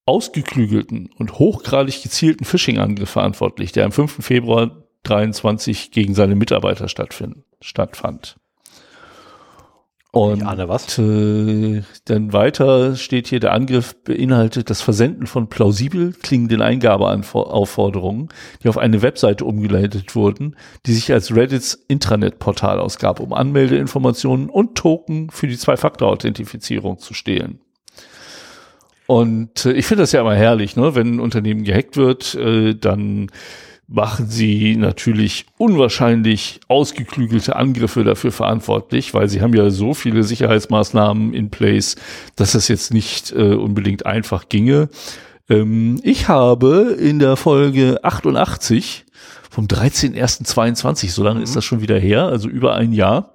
ausgeklügelten 0.06 1.10
und 1.18 1.38
hochgradig 1.38 2.02
gezielten 2.02 2.46
Phishing-Angriff 2.46 3.10
verantwortlich, 3.10 3.74
der 3.74 3.86
am 3.86 3.92
5. 3.92 4.24
Februar 4.24 4.87
23 5.08 5.92
gegen 5.92 6.14
seine 6.14 6.36
Mitarbeiter 6.36 6.88
stattfand. 6.88 8.36
Und. 10.12 10.42
Äh, 10.98 11.84
dann 12.06 12.34
weiter 12.34 12.96
steht 12.96 13.28
hier, 13.28 13.40
der 13.40 13.54
Angriff 13.54 13.96
beinhaltet 14.04 14.70
das 14.70 14.82
Versenden 14.82 15.28
von 15.28 15.48
plausibel 15.48 16.14
klingenden 16.14 16.62
Eingabeaufforderungen, 16.62 18.30
die 18.64 18.70
auf 18.70 18.78
eine 18.80 19.02
Webseite 19.02 19.46
umgeleitet 19.46 20.16
wurden, 20.16 20.56
die 20.86 20.94
sich 20.94 21.12
als 21.14 21.36
Reddits 21.36 21.74
Intranet-Portal 21.88 22.80
ausgab, 22.80 23.20
um 23.20 23.32
Anmeldeinformationen 23.32 24.50
und 24.50 24.76
Token 24.76 25.30
für 25.30 25.48
die 25.48 25.58
Zwei-Faktor-Authentifizierung 25.58 26.98
zu 26.98 27.14
stehlen. 27.14 27.60
Und 29.08 29.66
äh, 29.66 29.74
ich 29.74 29.86
finde 29.86 30.04
das 30.04 30.14
ja 30.14 30.22
immer 30.22 30.36
herrlich, 30.36 30.76
ne? 30.76 30.96
wenn 30.96 31.16
ein 31.16 31.20
Unternehmen 31.20 31.64
gehackt 31.64 31.96
wird, 31.96 32.34
äh, 32.36 32.74
dann 32.74 33.30
machen 33.88 34.28
sie 34.28 34.76
natürlich 34.76 35.46
unwahrscheinlich 35.58 36.60
ausgeklügelte 36.68 37.56
Angriffe 37.56 38.04
dafür 38.04 38.32
verantwortlich, 38.32 39.14
weil 39.14 39.30
sie 39.30 39.42
haben 39.42 39.54
ja 39.54 39.70
so 39.70 39.94
viele 39.94 40.24
Sicherheitsmaßnahmen 40.24 41.34
in 41.34 41.50
place, 41.50 41.96
dass 42.36 42.52
das 42.52 42.68
jetzt 42.68 42.94
nicht 42.94 43.32
äh, 43.32 43.54
unbedingt 43.54 44.06
einfach 44.06 44.50
ginge. 44.50 44.90
Ähm, 45.50 46.00
ich 46.04 46.28
habe 46.28 46.98
in 47.00 47.20
der 47.20 47.38
Folge 47.38 48.00
88 48.04 49.06
vom 49.50 49.68
13.01.22, 49.68 51.10
so 51.10 51.24
lange 51.24 51.40
mhm. 51.40 51.44
ist 51.44 51.56
das 51.56 51.64
schon 51.64 51.82
wieder 51.82 51.98
her, 51.98 52.26
also 52.26 52.50
über 52.50 52.76
ein 52.76 52.92
Jahr, 52.92 53.34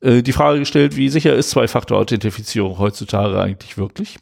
äh, 0.00 0.22
die 0.22 0.32
Frage 0.32 0.60
gestellt, 0.60 0.96
wie 0.96 1.08
sicher 1.08 1.34
ist 1.34 1.50
Zwei-Faktor-Authentifizierung 1.50 2.78
heutzutage 2.78 3.40
eigentlich 3.40 3.76
wirklich? 3.76 4.18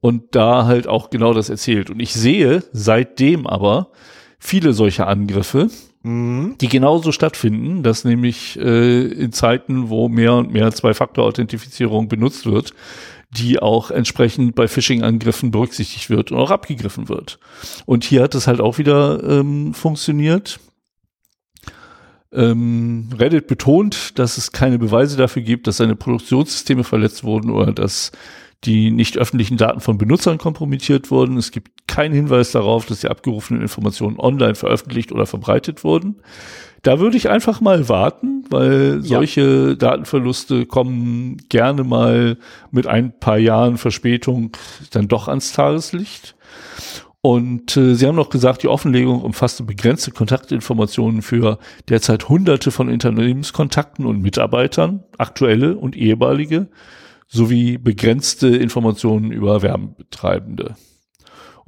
Und 0.00 0.34
da 0.34 0.64
halt 0.64 0.86
auch 0.86 1.10
genau 1.10 1.34
das 1.34 1.50
erzählt. 1.50 1.90
Und 1.90 2.00
ich 2.00 2.14
sehe 2.14 2.62
seitdem 2.72 3.46
aber, 3.46 3.90
viele 4.38 4.72
solcher 4.72 5.08
Angriffe, 5.08 5.68
mhm. 6.02 6.56
die 6.60 6.68
genauso 6.68 7.12
stattfinden, 7.12 7.82
dass 7.82 8.04
nämlich 8.04 8.58
äh, 8.58 9.06
in 9.06 9.32
Zeiten, 9.32 9.88
wo 9.88 10.08
mehr 10.08 10.34
und 10.34 10.52
mehr 10.52 10.72
Zwei-Faktor-Authentifizierung 10.72 12.08
benutzt 12.08 12.46
wird, 12.46 12.72
die 13.30 13.58
auch 13.58 13.90
entsprechend 13.90 14.54
bei 14.54 14.68
Phishing-Angriffen 14.68 15.50
berücksichtigt 15.50 16.08
wird 16.08 16.32
und 16.32 16.38
auch 16.38 16.50
abgegriffen 16.50 17.08
wird. 17.08 17.38
Und 17.84 18.04
hier 18.04 18.22
hat 18.22 18.34
es 18.34 18.46
halt 18.46 18.60
auch 18.60 18.78
wieder 18.78 19.22
ähm, 19.22 19.74
funktioniert. 19.74 20.60
Ähm, 22.32 23.08
Reddit 23.18 23.46
betont, 23.46 24.18
dass 24.18 24.38
es 24.38 24.52
keine 24.52 24.78
Beweise 24.78 25.16
dafür 25.16 25.42
gibt, 25.42 25.66
dass 25.66 25.78
seine 25.78 25.96
Produktionssysteme 25.96 26.84
verletzt 26.84 27.24
wurden 27.24 27.50
oder 27.50 27.72
dass 27.72 28.12
die 28.64 28.90
nicht 28.90 29.16
öffentlichen 29.16 29.56
Daten 29.56 29.80
von 29.80 29.98
Benutzern 29.98 30.38
kompromittiert 30.38 31.10
wurden. 31.10 31.36
Es 31.36 31.52
gibt 31.52 31.86
keinen 31.86 32.14
Hinweis 32.14 32.50
darauf, 32.50 32.86
dass 32.86 33.00
die 33.00 33.08
abgerufenen 33.08 33.62
Informationen 33.62 34.18
online 34.18 34.56
veröffentlicht 34.56 35.12
oder 35.12 35.26
verbreitet 35.26 35.84
wurden. 35.84 36.16
Da 36.82 36.98
würde 36.98 37.16
ich 37.16 37.28
einfach 37.28 37.60
mal 37.60 37.88
warten, 37.88 38.44
weil 38.50 39.02
solche 39.02 39.68
ja. 39.70 39.74
Datenverluste 39.74 40.66
kommen 40.66 41.36
gerne 41.48 41.84
mal 41.84 42.36
mit 42.70 42.86
ein 42.86 43.18
paar 43.18 43.38
Jahren 43.38 43.78
Verspätung 43.78 44.52
dann 44.90 45.08
doch 45.08 45.28
ans 45.28 45.52
Tageslicht. 45.52 46.34
Und 47.20 47.76
äh, 47.76 47.94
Sie 47.94 48.06
haben 48.06 48.14
noch 48.14 48.30
gesagt, 48.30 48.62
die 48.62 48.68
Offenlegung 48.68 49.22
umfasste 49.22 49.64
begrenzte 49.64 50.12
Kontaktinformationen 50.12 51.22
für 51.22 51.58
derzeit 51.88 52.28
hunderte 52.28 52.70
von 52.70 52.88
Unternehmenskontakten 52.88 54.06
und 54.06 54.22
Mitarbeitern, 54.22 55.02
aktuelle 55.18 55.76
und 55.76 55.96
ehemalige, 55.96 56.68
sowie 57.28 57.78
begrenzte 57.78 58.48
Informationen 58.48 59.30
über 59.30 59.62
Werbetreibende. 59.62 60.74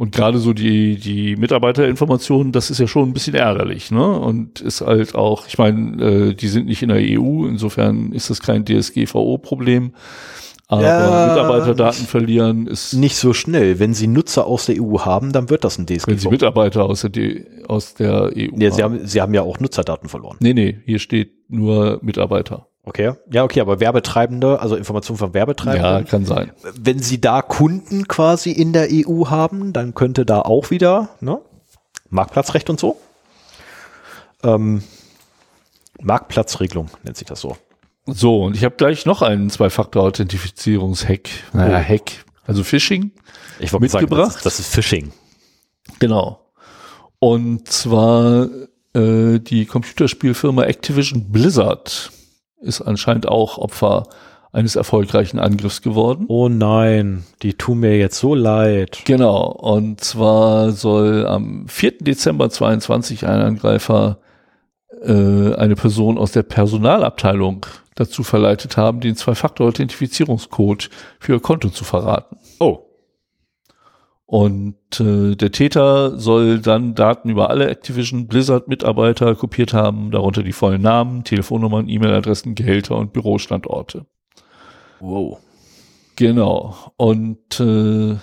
Und 0.01 0.13
gerade 0.13 0.39
so 0.39 0.55
die, 0.55 0.97
die 0.97 1.37
Mitarbeiterinformationen, 1.37 2.53
das 2.53 2.71
ist 2.71 2.79
ja 2.79 2.87
schon 2.87 3.11
ein 3.11 3.13
bisschen 3.13 3.35
ärgerlich, 3.35 3.91
ne? 3.91 4.19
Und 4.19 4.63
ist 4.63 4.81
halt 4.81 5.15
auch, 5.15 5.47
ich 5.47 5.59
meine, 5.59 6.03
äh, 6.03 6.35
die 6.35 6.49
sind 6.49 6.65
nicht 6.65 6.83
in 6.83 6.89
der 6.89 6.97
EU, 6.99 7.45
insofern 7.45 8.13
ist 8.13 8.31
das 8.31 8.41
kein 8.41 8.65
DSGVO-Problem. 8.65 9.93
Aber 10.69 10.83
ja, 10.83 11.27
Mitarbeiterdaten 11.35 12.07
verlieren 12.07 12.67
ist. 12.67 12.95
Nicht 12.95 13.17
so 13.17 13.35
schnell. 13.35 13.79
Wenn 13.79 13.93
Sie 13.93 14.07
Nutzer 14.07 14.47
aus 14.47 14.67
der 14.67 14.81
EU 14.81 15.01
haben, 15.01 15.33
dann 15.33 15.51
wird 15.51 15.65
das 15.65 15.79
ein 15.79 15.85
DSGVO. 15.85 16.07
Wenn 16.07 16.19
Sie 16.19 16.29
Mitarbeiter 16.29 16.85
aus 16.85 17.03
der, 17.03 17.45
aus 17.69 17.93
der 17.93 18.31
EU 18.35 18.53
nee, 18.53 18.71
haben. 18.71 18.77
Sie 18.77 18.83
haben. 18.83 19.07
Sie 19.07 19.21
haben 19.21 19.35
ja 19.35 19.43
auch 19.43 19.61
Nutzerdaten 19.61 20.09
verloren. 20.09 20.39
Nee, 20.41 20.55
nee, 20.55 20.79
hier 20.87 20.99
steht 20.99 21.33
nur 21.51 21.99
Mitarbeiter. 22.01 22.70
Okay, 22.83 23.13
ja, 23.31 23.45
okay, 23.45 23.61
aber 23.61 23.79
Werbetreibende, 23.79 24.61
also 24.61 24.75
Informationen 24.75 25.19
von 25.19 25.35
Werbetreibenden. 25.35 25.93
Ja, 25.99 26.03
kann 26.03 26.25
sein. 26.25 26.51
Wenn 26.79 26.99
Sie 27.01 27.21
da 27.21 27.43
Kunden 27.43 28.09
quasi 28.09 28.51
in 28.53 28.73
der 28.73 28.89
EU 28.91 29.27
haben, 29.27 29.73
dann 29.73 29.95
könnte 29.95 30.25
da 30.25 30.41
auch 30.41 30.71
wieder, 30.71 31.11
ne? 31.21 31.41
Marktplatzrecht 32.09 32.71
und 32.71 32.81
so. 32.81 32.99
Ähm, 34.43 34.83
Marktplatzregelung 36.01 36.89
nennt 37.03 37.19
sich 37.19 37.27
das 37.27 37.41
so. 37.41 37.57
So, 38.07 38.45
und 38.45 38.57
ich 38.57 38.65
habe 38.65 38.77
gleich 38.77 39.05
noch 39.05 39.21
einen 39.23 39.51
Zwei-Faktor-Authentifizierungs-Hack. 39.51 41.29
Naja, 41.53 41.79
oh. 41.79 41.89
Hack. 41.89 42.25
Also 42.47 42.65
Phishing. 42.65 43.13
Ich 43.61 43.73
wollte 43.73 43.85
mitgebracht. 43.85 44.33
Sagen, 44.33 44.41
das, 44.45 44.59
ist, 44.59 44.59
das 44.59 44.61
ist 44.61 44.75
Phishing. 44.75 45.13
Genau. 45.99 46.41
Und 47.19 47.69
zwar 47.69 48.49
äh, 48.95 49.39
die 49.39 49.67
Computerspielfirma 49.67 50.65
Activision 50.65 51.31
Blizzard 51.31 52.11
ist 52.61 52.81
anscheinend 52.81 53.29
auch 53.29 53.59
Opfer 53.59 54.05
eines 54.53 54.77
erfolgreichen 54.77 55.39
Angriffs 55.39 55.81
geworden. 55.83 56.27
Oh 56.29 56.49
nein, 56.49 57.25
die 57.43 57.55
tun 57.55 57.81
mir 57.81 57.97
jetzt 57.97 58.19
so 58.19 58.35
leid. 58.35 59.03
Genau, 59.05 59.47
und 59.47 60.03
zwar 60.03 60.73
soll 60.73 61.27
am 61.27 61.69
4. 61.69 61.99
Dezember 62.01 62.51
22 62.51 63.27
ein 63.27 63.41
Angreifer 63.41 64.19
äh, 65.03 65.55
eine 65.55 65.77
Person 65.77 66.19
aus 66.19 66.33
der 66.33 66.43
Personalabteilung 66.43 67.67
dazu 67.95 68.23
verleitet 68.23 68.77
haben, 68.77 69.01
den 69.01 69.15
Zwei-Faktor-Authentifizierungscode 69.15 70.91
für 71.19 71.35
ihr 71.35 71.41
Konto 71.41 71.69
zu 71.69 71.85
verraten. 71.85 72.37
Oh. 72.59 72.90
Und 74.31 75.01
äh, 75.01 75.35
der 75.35 75.51
Täter 75.51 76.17
soll 76.17 76.61
dann 76.61 76.95
Daten 76.95 77.31
über 77.31 77.51
alle 77.51 77.69
Activision 77.69 78.29
Blizzard 78.29 78.69
Mitarbeiter 78.69 79.35
kopiert 79.35 79.75
haben, 79.75 80.13
darunter 80.13 80.45
die 80.45 80.53
vollen 80.53 80.83
Namen, 80.83 81.25
Telefonnummern, 81.25 81.89
E-Mail-Adressen, 81.89 82.55
Gehälter 82.55 82.97
und 82.97 83.13
Bürostandorte. 83.13 84.07
Wow. 85.01 85.41
Genau. 86.15 86.77
Und 86.97 87.59
äh, 87.59 88.19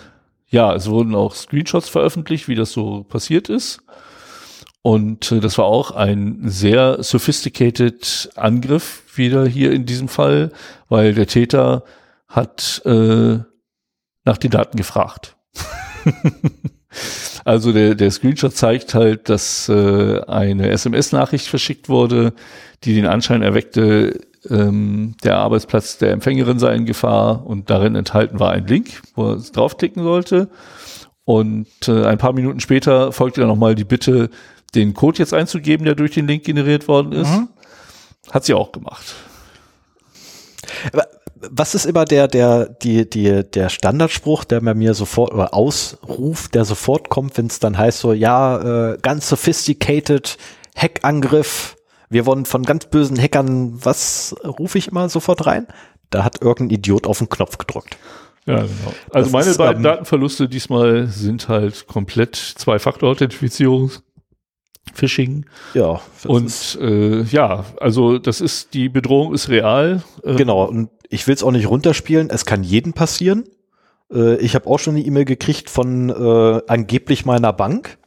ja, 0.47 0.73
es 0.73 0.89
wurden 0.89 1.13
auch 1.13 1.35
Screenshots 1.35 1.89
veröffentlicht, 1.89 2.47
wie 2.47 2.55
das 2.55 2.71
so 2.71 3.03
passiert 3.03 3.49
ist. 3.49 3.81
Und 4.81 5.29
äh, 5.33 5.41
das 5.41 5.57
war 5.57 5.65
auch 5.65 5.91
ein 5.91 6.39
sehr 6.45 7.03
sophisticated 7.03 8.29
Angriff 8.37 9.03
wieder 9.17 9.45
hier 9.45 9.73
in 9.73 9.85
diesem 9.85 10.07
Fall, 10.07 10.53
weil 10.87 11.13
der 11.13 11.27
Täter 11.27 11.83
hat 12.29 12.81
äh, 12.85 13.39
nach 14.23 14.37
den 14.37 14.51
Daten 14.51 14.77
gefragt. 14.77 15.35
also 17.45 17.71
der, 17.71 17.95
der 17.95 18.11
Screenshot 18.11 18.55
zeigt 18.55 18.93
halt, 18.93 19.29
dass 19.29 19.69
äh, 19.69 20.21
eine 20.21 20.69
SMS-Nachricht 20.69 21.47
verschickt 21.47 21.89
wurde, 21.89 22.33
die 22.83 22.93
den 22.93 23.05
Anschein 23.05 23.41
erweckte, 23.41 24.19
ähm, 24.49 25.15
der 25.23 25.37
Arbeitsplatz 25.37 25.97
der 25.97 26.11
Empfängerin 26.11 26.59
sei 26.59 26.75
in 26.75 26.85
Gefahr 26.85 27.45
und 27.45 27.69
darin 27.69 27.95
enthalten 27.95 28.39
war 28.39 28.51
ein 28.51 28.67
Link, 28.67 29.01
wo 29.15 29.31
er 29.31 29.37
draufklicken 29.37 30.03
sollte. 30.03 30.49
Und 31.25 31.67
äh, 31.87 32.05
ein 32.05 32.17
paar 32.17 32.33
Minuten 32.33 32.59
später 32.59 33.11
folgte 33.11 33.41
dann 33.41 33.49
nochmal 33.49 33.75
die 33.75 33.83
Bitte, 33.83 34.29
den 34.75 34.93
Code 34.93 35.19
jetzt 35.19 35.33
einzugeben, 35.33 35.85
der 35.85 35.95
durch 35.95 36.11
den 36.11 36.27
Link 36.27 36.43
generiert 36.43 36.87
worden 36.87 37.11
ist. 37.11 37.29
Mhm. 37.29 37.49
Hat 38.31 38.45
sie 38.45 38.53
auch 38.53 38.71
gemacht. 38.71 39.15
Aber 40.93 41.05
was 41.49 41.75
ist 41.75 41.85
immer 41.85 42.05
der, 42.05 42.27
der, 42.27 42.67
die, 42.67 43.09
die, 43.09 43.43
der 43.43 43.69
Standardspruch, 43.69 44.43
der 44.43 44.61
bei 44.61 44.73
mir 44.73 44.93
sofort, 44.93 45.33
oder 45.33 45.53
Ausruf, 45.53 46.47
der 46.49 46.65
sofort 46.65 47.09
kommt, 47.09 47.37
wenn 47.37 47.47
es 47.47 47.59
dann 47.59 47.77
heißt 47.77 47.99
so, 47.99 48.13
ja, 48.13 48.91
äh, 48.91 48.97
ganz 49.01 49.29
sophisticated 49.29 50.37
Hackangriff, 50.75 51.75
wir 52.09 52.25
wurden 52.25 52.45
von 52.45 52.63
ganz 52.63 52.85
bösen 52.85 53.19
Hackern, 53.19 53.83
was 53.83 54.35
rufe 54.43 54.77
ich 54.77 54.87
immer 54.87 55.09
sofort 55.09 55.45
rein? 55.45 55.67
Da 56.09 56.23
hat 56.23 56.41
irgendein 56.41 56.77
Idiot 56.77 57.05
auf 57.05 57.17
den 57.17 57.29
Knopf 57.29 57.57
gedrückt. 57.57 57.97
Ja, 58.45 58.61
genau. 58.61 58.93
Also 59.11 59.25
das 59.25 59.31
meine 59.31 59.49
ist, 59.49 59.57
beiden 59.57 59.77
ähm, 59.77 59.83
Datenverluste 59.83 60.47
diesmal 60.47 61.07
sind 61.07 61.49
halt 61.49 61.87
komplett 61.87 62.35
Zwei-Faktor-Authentifizierung. 62.35 63.91
Phishing. 64.93 65.45
Ja. 65.73 65.99
Und 66.25 66.77
äh, 66.81 67.23
ja, 67.23 67.65
also 67.81 68.19
das 68.19 68.39
ist, 68.39 68.73
die 68.73 68.87
Bedrohung 68.87 69.33
ist 69.33 69.49
real. 69.49 70.01
Äh, 70.23 70.35
genau, 70.35 70.63
und 70.63 70.89
ich 71.09 71.27
will 71.27 71.35
es 71.35 71.43
auch 71.43 71.51
nicht 71.51 71.69
runterspielen, 71.69 72.29
es 72.29 72.45
kann 72.45 72.63
jeden 72.63 72.93
passieren. 72.93 73.45
Äh, 74.11 74.37
ich 74.37 74.55
habe 74.55 74.67
auch 74.67 74.79
schon 74.79 74.95
eine 74.95 75.05
E-Mail 75.05 75.25
gekriegt 75.25 75.69
von 75.69 76.09
äh, 76.09 76.61
angeblich 76.67 77.25
meiner 77.25 77.53
Bank. 77.53 77.97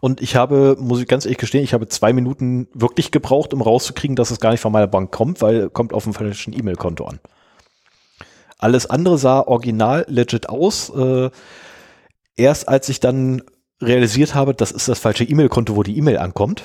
Und 0.00 0.20
ich 0.20 0.34
habe, 0.34 0.76
muss 0.80 1.00
ich 1.00 1.06
ganz 1.06 1.24
ehrlich 1.24 1.38
gestehen, 1.38 1.62
ich 1.62 1.74
habe 1.74 1.86
zwei 1.86 2.12
Minuten 2.12 2.66
wirklich 2.74 3.12
gebraucht, 3.12 3.54
um 3.54 3.62
rauszukriegen, 3.62 4.16
dass 4.16 4.32
es 4.32 4.40
gar 4.40 4.50
nicht 4.50 4.60
von 4.60 4.72
meiner 4.72 4.88
Bank 4.88 5.12
kommt, 5.12 5.40
weil 5.40 5.70
kommt 5.70 5.92
auf 5.92 6.04
dem 6.04 6.12
falschen 6.12 6.52
E-Mail-Konto 6.52 7.04
an. 7.04 7.20
Alles 8.58 8.86
andere 8.86 9.16
sah 9.16 9.40
original 9.40 10.04
legit 10.08 10.48
aus. 10.48 10.90
Äh, 10.90 11.30
erst 12.36 12.68
als 12.68 12.88
ich 12.88 12.98
dann 12.98 13.42
realisiert 13.80 14.34
habe, 14.34 14.54
das 14.54 14.72
ist 14.72 14.88
das 14.88 14.98
falsche 14.98 15.24
E-Mail-Konto, 15.24 15.76
wo 15.76 15.82
die 15.82 15.96
E-Mail 15.96 16.18
ankommt, 16.18 16.64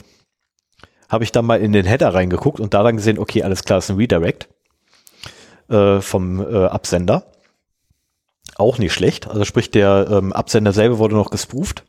habe 1.10 1.24
ich 1.24 1.32
dann 1.32 1.46
mal 1.46 1.62
in 1.62 1.74
den 1.74 1.86
Header 1.86 2.14
reingeguckt 2.14 2.60
und 2.60 2.74
da 2.74 2.84
dann 2.84 2.98
gesehen, 2.98 3.20
okay, 3.20 3.44
alles 3.44 3.64
klar, 3.64 3.80
ist 3.80 3.90
ein 3.90 3.98
Redirect 3.98 4.50
äh, 5.70 6.02
vom 6.02 6.40
äh, 6.40 6.66
Absender. 6.66 7.32
Auch 8.56 8.78
nicht 8.78 8.94
schlecht. 8.94 9.28
Also 9.28 9.46
sprich, 9.46 9.72
der 9.72 10.08
ähm, 10.10 10.34
Absender 10.34 10.74
selber 10.74 10.98
wurde 10.98 11.16
noch 11.16 11.30
gespooft 11.30 11.84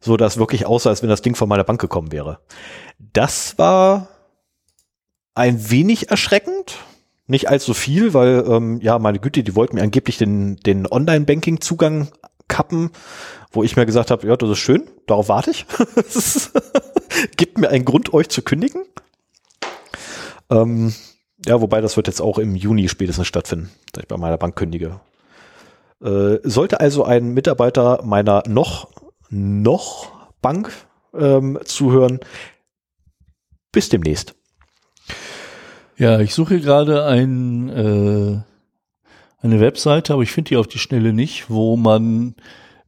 so 0.00 0.16
dass 0.16 0.38
wirklich 0.38 0.66
aussah, 0.66 0.90
als 0.90 1.02
wenn 1.02 1.10
das 1.10 1.22
Ding 1.22 1.34
von 1.34 1.48
meiner 1.48 1.64
Bank 1.64 1.80
gekommen 1.80 2.10
wäre. 2.10 2.40
Das 2.98 3.58
war 3.58 4.08
ein 5.34 5.70
wenig 5.70 6.10
erschreckend. 6.10 6.78
Nicht 7.26 7.48
allzu 7.48 7.74
viel, 7.74 8.12
weil, 8.12 8.44
ähm, 8.48 8.80
ja, 8.80 8.98
meine 8.98 9.20
Güte, 9.20 9.44
die 9.44 9.54
wollten 9.54 9.76
mir 9.76 9.82
angeblich 9.82 10.18
den, 10.18 10.56
den 10.56 10.90
Online-Banking-Zugang 10.90 12.08
kappen, 12.48 12.90
wo 13.52 13.62
ich 13.62 13.76
mir 13.76 13.86
gesagt 13.86 14.10
habe, 14.10 14.26
ja, 14.26 14.36
das 14.36 14.50
ist 14.50 14.58
schön, 14.58 14.88
darauf 15.06 15.28
warte 15.28 15.52
ich. 15.52 15.66
Gibt 17.36 17.58
mir 17.58 17.68
einen 17.68 17.84
Grund, 17.84 18.12
euch 18.12 18.28
zu 18.30 18.42
kündigen. 18.42 18.82
Ähm, 20.50 20.92
ja, 21.46 21.60
wobei 21.60 21.80
das 21.80 21.96
wird 21.96 22.06
jetzt 22.06 22.20
auch 22.20 22.38
im 22.38 22.54
Juni 22.54 22.88
spätestens 22.88 23.26
stattfinden, 23.26 23.70
da 23.92 24.00
ich 24.00 24.08
bei 24.08 24.16
meiner 24.16 24.38
Bank 24.38 24.56
kündige. 24.56 25.00
Äh, 26.02 26.38
sollte 26.42 26.80
also 26.80 27.04
ein 27.04 27.34
Mitarbeiter 27.34 28.00
meiner 28.04 28.42
noch 28.46 28.88
noch 29.30 30.10
Bank 30.42 30.72
ähm, 31.14 31.58
zuhören. 31.64 32.20
Bis 33.72 33.88
demnächst. 33.88 34.34
Ja, 35.96 36.18
ich 36.20 36.34
suche 36.34 36.60
gerade 36.60 37.04
ein, 37.04 37.68
äh, 37.68 38.40
eine 39.42 39.60
Webseite, 39.60 40.12
aber 40.12 40.22
ich 40.22 40.32
finde 40.32 40.48
die 40.48 40.56
auf 40.56 40.66
die 40.66 40.78
Schnelle 40.78 41.12
nicht, 41.12 41.50
wo 41.50 41.76
man 41.76 42.34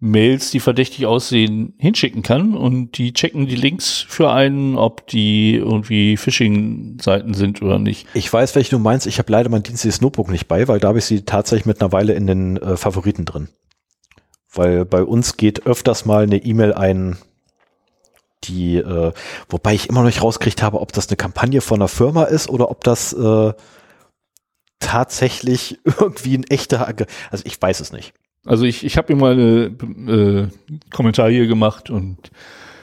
Mails, 0.04 0.50
die 0.50 0.58
verdächtig 0.58 1.06
aussehen, 1.06 1.74
hinschicken 1.78 2.24
kann 2.24 2.56
und 2.56 2.98
die 2.98 3.12
checken 3.12 3.46
die 3.46 3.54
Links 3.54 4.04
für 4.08 4.32
einen, 4.32 4.76
ob 4.76 5.06
die 5.06 5.54
irgendwie 5.54 6.16
Phishing-Seiten 6.16 7.34
sind 7.34 7.62
oder 7.62 7.78
nicht. 7.78 8.08
Ich 8.12 8.30
weiß, 8.30 8.56
welche 8.56 8.70
du 8.70 8.80
meinst. 8.80 9.06
Ich 9.06 9.20
habe 9.20 9.30
leider 9.30 9.48
mein 9.48 9.62
dienstliches 9.62 10.00
Notebook 10.00 10.28
nicht 10.28 10.48
bei, 10.48 10.66
weil 10.66 10.80
da 10.80 10.88
habe 10.88 10.98
ich 10.98 11.04
sie 11.04 11.22
tatsächlich 11.22 11.66
mit 11.66 11.80
einer 11.80 11.92
Weile 11.92 12.14
in 12.14 12.26
den 12.26 12.56
äh, 12.56 12.76
Favoriten 12.76 13.24
drin. 13.24 13.48
Weil 14.52 14.84
bei 14.84 15.04
uns 15.04 15.36
geht 15.36 15.66
öfters 15.66 16.04
mal 16.04 16.24
eine 16.24 16.38
E-Mail 16.38 16.74
ein, 16.74 17.16
die, 18.42 18.78
äh, 18.78 19.12
wobei 19.48 19.74
ich 19.74 19.88
immer 19.88 20.00
noch 20.00 20.06
nicht 20.06 20.22
rauskriegt 20.22 20.64
habe, 20.64 20.80
ob 20.80 20.92
das 20.92 21.10
eine 21.10 21.16
Kampagne 21.16 21.60
von 21.60 21.80
einer 21.80 21.86
Firma 21.86 22.24
ist 22.24 22.50
oder 22.50 22.72
ob 22.72 22.82
das 22.82 23.12
äh, 23.12 23.52
tatsächlich 24.80 25.78
irgendwie 25.84 26.38
ein 26.38 26.44
echter, 26.50 26.92
also 27.30 27.44
ich 27.46 27.62
weiß 27.62 27.78
es 27.78 27.92
nicht. 27.92 28.14
Also 28.44 28.64
ich, 28.64 28.84
ich 28.84 28.96
habe 28.96 29.14
mir 29.14 29.20
mal 29.20 29.32
einen 29.32 30.08
äh, 30.08 30.48
Kommentar 30.90 31.30
hier 31.30 31.46
gemacht 31.46 31.90
und 31.90 32.30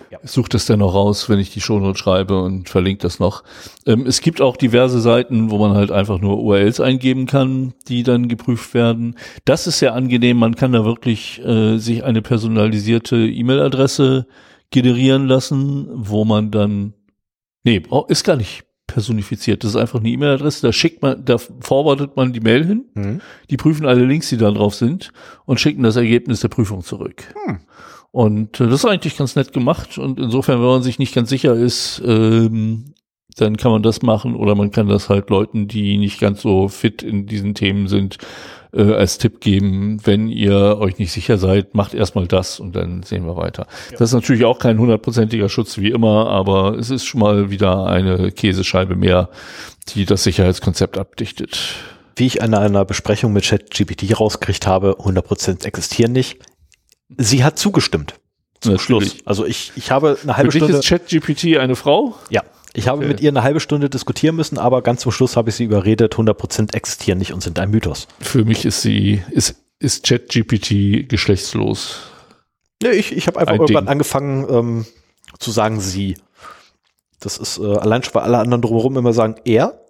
ja. 0.10 0.20
suche 0.24 0.50
das 0.50 0.66
dann 0.66 0.80
noch 0.80 0.94
raus, 0.94 1.30
wenn 1.30 1.40
ich 1.40 1.52
die 1.52 1.62
Shownote 1.62 1.98
schreibe 1.98 2.42
und 2.42 2.70
verlinke 2.70 3.02
das 3.02 3.20
noch. 3.20 3.44
Ähm, 3.86 4.06
es 4.06 4.22
gibt 4.22 4.42
auch 4.42 4.56
diverse 4.56 5.02
Seiten, 5.02 5.52
wo 5.52 5.58
man 5.58 5.74
halt 5.74 5.92
einfach 5.92 6.20
nur 6.20 6.42
URLs 6.42 6.80
eingeben 6.80 7.26
kann, 7.26 7.74
die 7.88 8.04
dann 8.04 8.30
geprüft 8.30 8.74
werden. 8.74 9.16
Das 9.46 9.68
ist 9.68 9.80
sehr 9.80 9.94
angenehm. 9.94 10.38
Man 10.38 10.56
kann 10.56 10.72
da 10.72 10.86
wirklich 10.86 11.44
äh, 11.46 11.78
sich 11.78 12.04
eine 12.04 12.22
personalisierte 12.22 13.18
E-Mail-Adresse 13.18 14.28
generieren 14.72 15.28
lassen, 15.28 15.88
wo 15.92 16.26
man 16.26 16.52
dann, 16.52 16.94
nee, 17.64 17.82
ist 18.08 18.24
gar 18.24 18.38
nicht 18.38 18.64
personifiziert. 18.90 19.64
Das 19.64 19.72
ist 19.72 19.76
einfach 19.76 20.00
eine 20.00 20.10
E-Mail-Adresse, 20.10 20.68
da 20.68 20.74
schickt 20.74 21.02
man, 21.02 21.24
da 21.24 21.38
forwardet 21.38 22.16
man 22.16 22.34
die 22.34 22.42
Mail 22.42 22.66
hin, 22.66 22.86
mhm. 22.94 23.22
die 23.50 23.58
prüfen 23.58 23.86
alle 23.86 24.06
Links, 24.06 24.30
die 24.30 24.38
da 24.38 24.52
drauf 24.52 24.76
sind 24.76 25.12
und 25.46 25.60
schicken 25.60 25.84
das 25.84 25.96
Ergebnis 25.96 26.42
der 26.42 26.50
Prüfung 26.50 26.84
zurück. 26.84 27.24
Mhm. 27.48 27.60
Und 28.12 28.60
äh, 28.60 28.68
das 28.68 28.84
ist 28.84 28.86
eigentlich 28.86 29.18
ganz 29.18 29.36
nett 29.36 29.54
gemacht. 29.54 29.98
Und 29.98 30.20
insofern, 30.20 30.60
wenn 30.60 30.68
man 30.68 30.84
sich 30.84 31.00
nicht 31.00 31.14
ganz 31.14 31.30
sicher 31.30 31.56
ist, 31.56 32.02
ähm, 32.06 32.94
dann 33.38 33.58
kann 33.58 33.72
man 33.72 33.84
das 33.84 34.02
machen 34.02 34.36
oder 34.36 34.56
man 34.56 34.72
kann 34.72 34.88
das 34.88 35.10
halt 35.10 35.30
Leuten, 35.30 35.68
die 35.68 35.98
nicht 35.98 36.20
ganz 36.20 36.42
so 36.42 36.68
fit 36.68 37.04
in 37.04 37.26
diesen 37.26 37.54
Themen 37.54 37.88
sind, 37.88 38.18
äh, 38.74 38.94
als 38.94 39.18
Tipp 39.18 39.42
geben, 39.42 40.00
wenn 40.06 40.28
ihr 40.28 40.78
euch 40.80 41.00
nicht 41.00 41.12
sicher 41.12 41.38
seid, 41.38 41.74
macht 41.76 41.94
erstmal 41.94 42.28
das 42.28 42.60
und 42.60 42.76
dann 42.76 43.04
sehen 43.04 43.26
wir 43.26 43.36
weiter. 43.36 43.68
Ja. 43.92 43.98
Das 43.98 44.10
ist 44.10 44.14
natürlich 44.14 44.46
auch 44.46 44.60
kein 44.60 44.78
hundertprozentiger 44.78 45.50
Schutz 45.50 45.78
wie 45.78 45.90
immer, 45.90 46.30
aber 46.30 46.78
es 46.78 46.90
ist 46.90 47.06
schon 47.06 47.22
mal 47.22 47.50
wieder 47.50 47.88
eine 47.88 48.32
Käsescheibe 48.32 48.96
mehr, 48.96 49.30
die 49.90 50.06
das 50.06 50.24
Sicherheitskonzept 50.24 50.98
abdichtet. 50.98 51.76
Wie 52.16 52.26
ich 52.26 52.42
an 52.42 52.54
einer 52.54 52.86
Besprechung 52.86 53.34
mit 53.34 53.46
ChatGPT 53.46 54.20
rausgekriegt 54.20 54.68
habe, 54.68 54.98
100% 55.00 55.66
existieren 55.66 56.12
nicht. 56.12 56.40
Sie 57.18 57.44
hat 57.44 57.58
zugestimmt. 57.58 58.16
Zum 58.62 58.78
Schluss. 58.78 59.16
Also 59.26 59.46
ich, 59.46 59.72
ich 59.78 59.90
habe 59.90 60.18
eine 60.22 60.36
halbe 60.36 60.52
Für 60.52 60.58
Stunde. 60.58 60.74
Dich 60.80 60.92
ist 60.92 61.10
ChatGPT 61.10 61.58
eine 61.58 61.76
Frau? 61.76 62.16
Ja. 62.30 62.44
Ich 62.74 62.88
habe 62.88 63.00
okay. 63.00 63.08
mit 63.08 63.22
ihr 63.22 63.30
eine 63.30 63.44
halbe 63.44 63.60
Stunde 63.60 63.90
diskutieren 63.90 64.36
müssen, 64.36 64.58
aber 64.58 64.82
ganz 64.82 65.02
zum 65.02 65.12
Schluss 65.12 65.36
habe 65.36 65.50
ich 65.50 65.56
sie 65.56 65.64
überredet, 65.64 66.16
100% 66.16 66.76
existieren 66.76 67.18
nicht 67.18 67.34
und 67.34 67.42
sind 67.42 67.58
ein 67.60 67.72
Mythos. 67.72 68.08
Für 68.20 68.46
mich 68.46 68.66
ist 68.66 68.82
sie, 68.82 69.24
ist, 69.32 69.56
ist 69.80 70.06
ChatGPT 70.06 71.10
geschlechtslos. 71.10 72.00
Nee, 72.82 72.92
ich, 72.92 73.12
ich 73.12 73.28
habe 73.28 73.40
einfach 73.40 73.54
ein 73.54 73.62
irgendwann 73.62 73.86
Ding. 73.86 73.92
angefangen 73.92 74.48
ähm, 74.50 74.86
zu 75.40 75.52
sagen 75.52 75.80
sie. 75.80 76.18
Das 77.20 77.38
ist 77.38 77.58
äh, 77.58 77.78
allein 77.78 78.04
schon, 78.04 78.14
weil 78.14 78.24
alle 78.24 78.38
anderen 78.38 78.62
drumherum 78.62 78.98
immer 78.98 79.14
sagen 79.14 79.36
er 79.44 79.82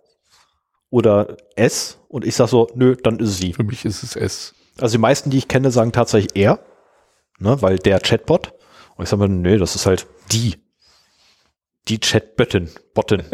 oder 0.90 1.38
es 1.56 2.00
und 2.08 2.26
ich 2.26 2.36
sage 2.36 2.50
so, 2.50 2.68
nö, 2.74 2.96
dann 2.96 3.20
ist 3.20 3.30
es 3.30 3.38
sie. 3.38 3.54
Für 3.54 3.64
mich 3.64 3.86
ist 3.86 4.02
es 4.02 4.16
es. 4.16 4.56
Also 4.80 4.94
die 4.94 5.02
meisten, 5.02 5.30
die 5.30 5.38
ich 5.38 5.48
kenne, 5.48 5.70
sagen 5.70 5.92
tatsächlich 5.92 6.36
er 6.36 6.60
ne, 7.40 7.62
weil 7.62 7.80
der 7.80 8.00
Chatbot. 8.00 8.54
Und 8.96 9.04
ich 9.04 9.10
sage 9.10 9.22
mal, 9.22 9.30
nee, 9.30 9.58
das 9.58 9.76
ist 9.76 9.86
halt 9.86 10.08
die. 10.32 10.56
Die 11.90 12.00
Chatbottin. 12.00 12.70
Bottin. 12.94 13.24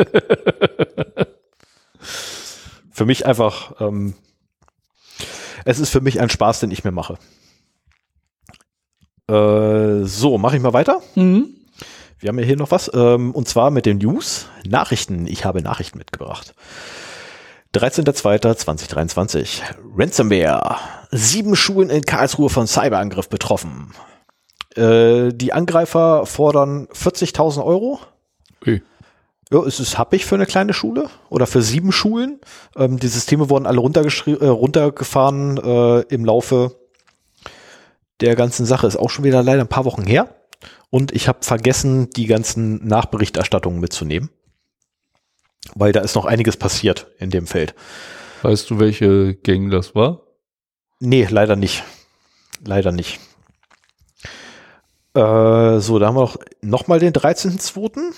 für 2.91 3.05
mich 3.05 3.25
einfach, 3.25 3.79
ähm, 3.81 4.15
es 5.65 5.79
ist 5.79 5.89
für 5.89 6.01
mich 6.01 6.19
ein 6.21 6.29
Spaß, 6.29 6.61
den 6.61 6.71
ich 6.71 6.83
mir 6.83 6.91
mache. 6.91 7.17
Äh, 9.29 10.05
so, 10.05 10.37
mache 10.37 10.55
ich 10.55 10.61
mal 10.61 10.73
weiter. 10.73 11.01
Mhm. 11.15 11.49
Wir 12.19 12.29
haben 12.29 12.39
ja 12.39 12.45
hier 12.45 12.57
noch 12.57 12.71
was, 12.71 12.89
ähm, 12.93 13.31
und 13.33 13.47
zwar 13.47 13.71
mit 13.71 13.85
den 13.85 13.97
News. 13.97 14.47
Nachrichten. 14.65 15.27
Ich 15.27 15.43
habe 15.43 15.61
Nachrichten 15.61 15.97
mitgebracht. 15.97 16.55
13.02.2023. 17.73 19.61
Ransomware 19.97 20.77
Sieben 21.11 21.55
Schulen 21.55 21.89
in 21.89 22.03
Karlsruhe 22.03 22.49
von 22.49 22.67
Cyberangriff 22.67 23.27
betroffen. 23.29 23.93
Äh, 24.75 25.33
die 25.33 25.51
Angreifer 25.53 26.25
fordern 26.25 26.87
40.000 26.87 27.63
Euro. 27.63 27.99
Okay. 28.65 28.81
Ja, 29.51 29.59
es 29.59 29.79
ist 29.79 29.99
happig 29.99 30.25
für 30.25 30.33
eine 30.33 30.47
kleine 30.47 30.73
Schule 30.73 31.07
oder 31.29 31.45
für 31.45 31.61
sieben 31.61 31.91
Schulen. 31.91 32.39
Ähm, 32.75 32.99
die 32.99 33.07
Systeme 33.07 33.49
wurden 33.49 33.67
alle 33.67 33.79
äh, 33.79 34.47
runtergefahren 34.47 35.57
äh, 35.57 36.01
im 36.13 36.25
Laufe 36.25 36.75
der 38.21 38.35
ganzen 38.35 38.65
Sache. 38.65 38.87
Ist 38.87 38.95
auch 38.95 39.11
schon 39.11 39.23
wieder 39.23 39.43
leider 39.43 39.61
ein 39.61 39.67
paar 39.67 39.85
Wochen 39.85 40.03
her. 40.03 40.33
Und 40.89 41.11
ich 41.11 41.27
habe 41.27 41.39
vergessen, 41.41 42.09
die 42.09 42.25
ganzen 42.25 42.87
Nachberichterstattungen 42.87 43.79
mitzunehmen. 43.79 44.31
Weil 45.75 45.91
da 45.91 45.99
ist 45.99 46.15
noch 46.15 46.25
einiges 46.25 46.57
passiert 46.57 47.07
in 47.19 47.29
dem 47.29 47.45
Feld. 47.45 47.75
Weißt 48.41 48.69
du, 48.71 48.79
welche 48.79 49.35
Gang 49.35 49.69
das 49.69 49.93
war? 49.93 50.21
Nee, 50.99 51.27
leider 51.29 51.55
nicht. 51.55 51.83
Leider 52.63 52.91
nicht. 52.91 53.19
Äh, 55.13 55.79
so, 55.79 55.99
da 55.99 56.07
haben 56.07 56.15
wir 56.15 56.21
noch, 56.21 56.37
noch 56.61 56.87
mal 56.87 56.99
den 56.99 57.13
13.2. 57.13 58.13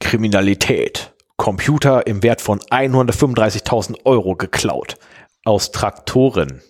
Kriminalität. 0.00 1.14
Computer 1.36 2.06
im 2.06 2.22
Wert 2.22 2.40
von 2.40 2.58
135.000 2.60 4.04
Euro 4.04 4.36
geklaut. 4.36 4.96
Aus 5.44 5.72
Traktoren. 5.72 6.60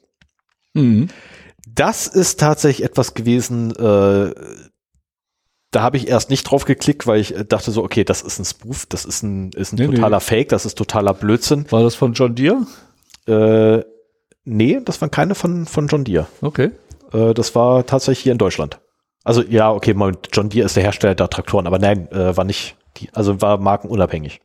Mhm. 0.75 1.09
Das 1.67 2.07
ist 2.07 2.39
tatsächlich 2.39 2.85
etwas 2.85 3.15
gewesen, 3.15 3.75
äh, 3.77 4.33
da 5.71 5.83
habe 5.83 5.97
ich 5.97 6.09
erst 6.09 6.31
nicht 6.31 6.45
drauf 6.45 6.65
geklickt, 6.65 7.07
weil 7.07 7.21
ich 7.21 7.35
dachte 7.49 7.71
so, 7.71 7.85
okay, 7.85 8.05
das 8.05 8.23
ist 8.23 8.39
ein 8.39 8.45
Spoof, 8.45 8.87
das 8.87 9.05
ist 9.05 9.23
ein, 9.23 9.51
ist 9.53 9.73
ein 9.73 9.77
nee, 9.77 9.87
totaler 9.87 10.19
nee. 10.19 10.25
Fake, 10.25 10.49
das 10.49 10.67
ist 10.67 10.77
totaler 10.77 11.15
Blödsinn. 11.15 11.71
War 11.71 11.83
das 11.83 11.95
von 11.95 12.13
John 12.13 12.35
Deere? 12.35 12.67
Äh, 13.27 13.85
nee, 14.45 14.81
das 14.85 15.01
waren 15.01 15.11
keine 15.11 15.35
von, 15.35 15.67
von 15.67 15.87
John 15.87 16.05
Deere. 16.05 16.27
Okay. 16.41 16.71
Äh, 17.13 17.35
das 17.35 17.55
war 17.55 17.87
tatsächlich 17.87 18.25
hier 18.25 18.33
in 18.33 18.39
Deutschland. 18.39 18.81
Also 19.23 19.43
ja, 19.43 19.71
okay, 19.71 19.95
John 20.33 20.49
Deere 20.49 20.67
ist 20.67 20.77
der 20.77 20.83
Hersteller 20.83 21.15
der 21.15 21.31
Traktoren, 21.31 21.67
aber 21.67 21.79
nein, 21.79 22.11
äh, 22.11 22.37
war 22.37 22.45
nicht, 22.45 22.77
die, 22.97 23.09
also 23.13 23.41
war 23.41 23.59
markenunabhängig. 23.59 24.41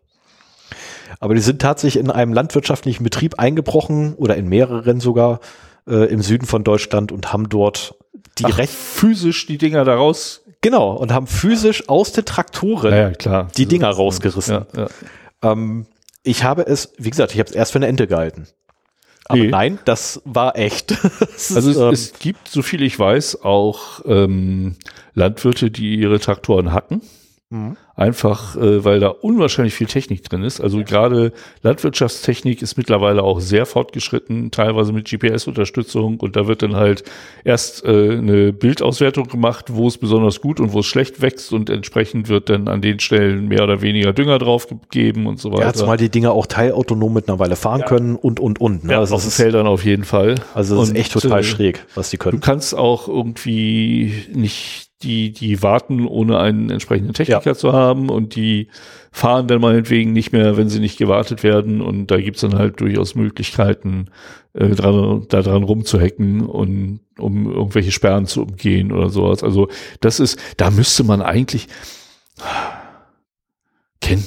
Aber 1.19 1.35
die 1.35 1.41
sind 1.41 1.61
tatsächlich 1.61 2.03
in 2.03 2.11
einem 2.11 2.33
landwirtschaftlichen 2.33 3.03
Betrieb 3.03 3.39
eingebrochen 3.39 4.15
oder 4.15 4.35
in 4.35 4.47
mehreren 4.47 4.99
sogar 4.99 5.39
äh, 5.87 6.05
im 6.11 6.21
Süden 6.21 6.45
von 6.45 6.63
Deutschland 6.63 7.11
und 7.11 7.31
haben 7.31 7.49
dort 7.49 7.95
die 8.37 8.45
Ach, 8.45 8.57
recht 8.57 8.73
physisch 8.73 9.45
die 9.45 9.57
Dinger 9.57 9.85
daraus 9.85 10.41
genau 10.61 10.93
und 10.93 11.13
haben 11.13 11.27
physisch 11.27 11.87
aus 11.89 12.11
den 12.11 12.25
Traktoren 12.25 12.93
ja, 12.93 13.11
klar. 13.11 13.47
die 13.55 13.65
Dinger 13.65 13.89
rausgerissen. 13.89 14.65
Ja, 14.75 14.87
ja. 15.41 15.51
Ähm, 15.51 15.85
ich 16.23 16.43
habe 16.43 16.63
es, 16.63 16.93
wie 16.97 17.11
gesagt, 17.11 17.33
ich 17.33 17.39
habe 17.39 17.49
es 17.49 17.55
erst 17.55 17.71
für 17.71 17.77
eine 17.77 17.87
Ente 17.87 18.07
gehalten. 18.07 18.47
Aber 19.25 19.39
nee. 19.39 19.47
nein, 19.47 19.79
das 19.85 20.21
war 20.25 20.57
echt. 20.57 20.91
das 21.19 21.55
also 21.55 21.69
ist, 21.69 21.77
es, 21.77 21.81
ähm, 21.81 21.89
es, 21.89 22.13
gibt, 22.19 22.47
so 22.47 22.61
viel 22.61 22.81
ich 22.83 22.97
weiß, 22.97 23.43
auch 23.43 24.01
ähm, 24.05 24.75
Landwirte, 25.13 25.71
die 25.71 25.95
ihre 25.95 26.19
Traktoren 26.19 26.73
hacken. 26.73 27.01
Mhm. 27.55 27.77
Einfach, 27.97 28.57
äh, 28.57 28.83
weil 28.83 28.99
da 28.99 29.07
unwahrscheinlich 29.07 29.73
viel 29.73 29.87
Technik 29.87 30.23
drin 30.23 30.43
ist. 30.43 30.59
Also 30.59 30.83
gerade 30.83 31.31
Landwirtschaftstechnik 31.61 32.61
ist 32.61 32.77
mittlerweile 32.77 33.23
auch 33.23 33.39
sehr 33.39 33.65
fortgeschritten, 33.65 34.51
teilweise 34.51 34.91
mit 34.91 35.09
GPS-Unterstützung. 35.09 36.19
Und 36.19 36.35
da 36.35 36.45
wird 36.45 36.61
dann 36.61 36.75
halt 36.75 37.05
erst 37.45 37.85
äh, 37.85 38.17
eine 38.17 38.51
Bildauswertung 38.51 39.29
gemacht, 39.29 39.67
wo 39.71 39.87
es 39.87 39.97
besonders 39.97 40.41
gut 40.41 40.59
und 40.59 40.73
wo 40.73 40.79
es 40.79 40.85
schlecht 40.87 41.21
wächst. 41.21 41.53
Und 41.53 41.69
entsprechend 41.69 42.27
wird 42.27 42.49
dann 42.49 42.67
an 42.67 42.81
den 42.81 42.99
Stellen 42.99 43.47
mehr 43.47 43.63
oder 43.63 43.81
weniger 43.81 44.11
Dünger 44.11 44.39
draufgegeben 44.39 45.25
und 45.25 45.39
so 45.39 45.53
weiter. 45.53 45.67
Ja, 45.67 45.73
zumal 45.73 45.95
die 45.95 46.09
Dinger 46.09 46.33
auch 46.33 46.47
teilautonom 46.47 47.13
mittlerweile 47.13 47.55
fahren 47.55 47.79
ja. 47.79 47.87
können 47.87 48.17
und, 48.17 48.41
und, 48.41 48.59
und. 48.59 48.83
Ne? 48.83 48.91
Ja, 48.91 48.99
also 48.99 49.15
auf 49.15 49.21
den 49.21 49.31
Feldern 49.31 49.67
auf 49.67 49.85
jeden 49.85 50.03
Fall. 50.03 50.35
Also 50.53 50.75
das 50.75 50.89
und, 50.89 50.95
ist 50.95 51.01
echt 51.01 51.13
total 51.13 51.39
äh, 51.39 51.43
schräg, 51.43 51.85
was 51.95 52.09
die 52.09 52.17
können. 52.17 52.41
Du 52.41 52.45
kannst 52.45 52.75
auch 52.75 53.07
irgendwie 53.07 54.25
nicht 54.33 54.84
die, 55.03 55.31
die 55.31 55.61
warten, 55.61 56.07
ohne 56.07 56.39
einen 56.39 56.69
entsprechenden 56.69 57.13
Techniker 57.13 57.51
ja. 57.51 57.55
zu 57.55 57.73
haben 57.73 58.09
und 58.09 58.35
die 58.35 58.69
fahren 59.11 59.47
dann 59.47 59.61
meinetwegen 59.61 60.13
nicht 60.13 60.31
mehr, 60.31 60.57
wenn 60.57 60.69
sie 60.69 60.79
nicht 60.79 60.97
gewartet 60.97 61.43
werden 61.43 61.81
und 61.81 62.07
da 62.07 62.17
gibt's 62.17 62.41
dann 62.41 62.57
halt 62.57 62.79
durchaus 62.79 63.15
Möglichkeiten, 63.15 64.09
äh, 64.53 64.69
dran, 64.69 65.25
da 65.29 65.41
dran 65.41 65.63
rumzuhacken 65.63 66.45
und 66.45 67.01
um 67.19 67.51
irgendwelche 67.51 67.91
Sperren 67.91 68.25
zu 68.25 68.43
umgehen 68.43 68.91
oder 68.91 69.09
sowas. 69.09 69.43
Also 69.43 69.67
das 69.99 70.19
ist, 70.19 70.39
da 70.57 70.71
müsste 70.71 71.03
man 71.03 71.21
eigentlich 71.21 71.67
kennen, 74.01 74.25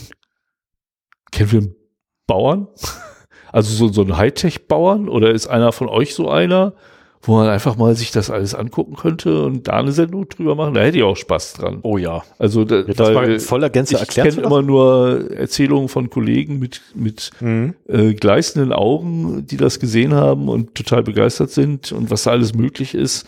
kennen 1.33 1.53
wir 1.53 1.61
einen 1.61 1.75
Bauern? 2.27 2.69
Also 3.51 3.75
so, 3.75 3.91
so 3.91 4.03
ein 4.03 4.19
Hightech-Bauern 4.19 5.09
oder 5.09 5.31
ist 5.31 5.47
einer 5.47 5.73
von 5.73 5.89
euch 5.89 6.15
so 6.15 6.29
einer? 6.29 6.75
Wo 7.23 7.37
man 7.37 7.49
einfach 7.49 7.77
mal 7.77 7.95
sich 7.95 8.11
das 8.11 8.31
alles 8.31 8.55
angucken 8.55 8.97
könnte 8.97 9.43
und 9.43 9.69
da 9.69 9.75
eine 9.75 9.93
Sendung 9.93 10.29
drüber 10.29 10.55
machen, 10.55 10.75
da 10.75 10.81
hätte 10.81 10.99
ich 10.99 11.05
auch 11.05 11.17
Spaß 11.17 11.55
dran. 11.55 11.79
Oh 11.83 11.99
ja. 11.99 12.23
Also 12.39 12.65
da, 12.65 12.83
das 12.83 13.15
weil 13.15 13.41
voller 13.41 13.71
Gänze 13.71 13.95
ich 13.95 14.01
erklärt. 14.01 14.29
Ich 14.29 14.35
kenne 14.35 14.47
immer 14.47 14.63
nur 14.63 15.31
Erzählungen 15.33 15.89
von 15.89 16.11
Kollegen 16.11 16.59
mit 16.59 16.81
mit 16.95 17.31
mhm. 17.41 17.75
äh, 17.89 18.15
gleißenden 18.15 18.73
Augen, 18.73 19.47
die 19.47 19.57
das 19.57 19.81
gesehen 19.81 20.15
haben 20.15 20.49
und 20.49 20.75
total 20.75 21.03
begeistert 21.03 21.51
sind 21.51 21.93
und 21.93 22.11
was 22.11 22.25
da 22.25 22.31
alles 22.31 22.55
möglich 22.55 22.95
ist. 22.95 23.27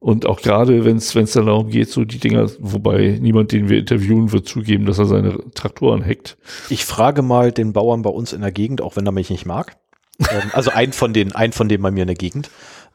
Und 0.00 0.26
auch 0.26 0.40
gerade, 0.40 0.84
wenn 0.84 0.98
es 0.98 1.12
dann 1.12 1.46
darum 1.46 1.70
geht, 1.70 1.90
so 1.90 2.04
die 2.04 2.18
Dinger, 2.18 2.48
wobei 2.60 3.18
niemand, 3.20 3.50
den 3.50 3.68
wir 3.68 3.78
interviewen, 3.78 4.30
wird 4.30 4.46
zugeben, 4.46 4.86
dass 4.86 4.98
er 4.98 5.06
seine 5.06 5.38
Traktoren 5.54 6.04
hackt. 6.04 6.36
Ich 6.70 6.84
frage 6.84 7.22
mal 7.22 7.50
den 7.50 7.72
Bauern 7.72 8.02
bei 8.02 8.10
uns 8.10 8.32
in 8.32 8.40
der 8.40 8.52
Gegend, 8.52 8.80
auch 8.80 8.94
wenn 8.94 9.06
er 9.06 9.12
mich 9.12 9.28
nicht 9.28 9.44
mag. 9.44 9.76
ähm, 10.20 10.50
also 10.52 10.70
ein 10.70 10.92
von 10.92 11.12
den, 11.12 11.32
ein 11.32 11.52
von 11.52 11.68
denen 11.68 11.82
bei 11.82 11.90
mir 11.90 12.02
in 12.02 12.08
der 12.08 12.16
Gegend. 12.16 12.48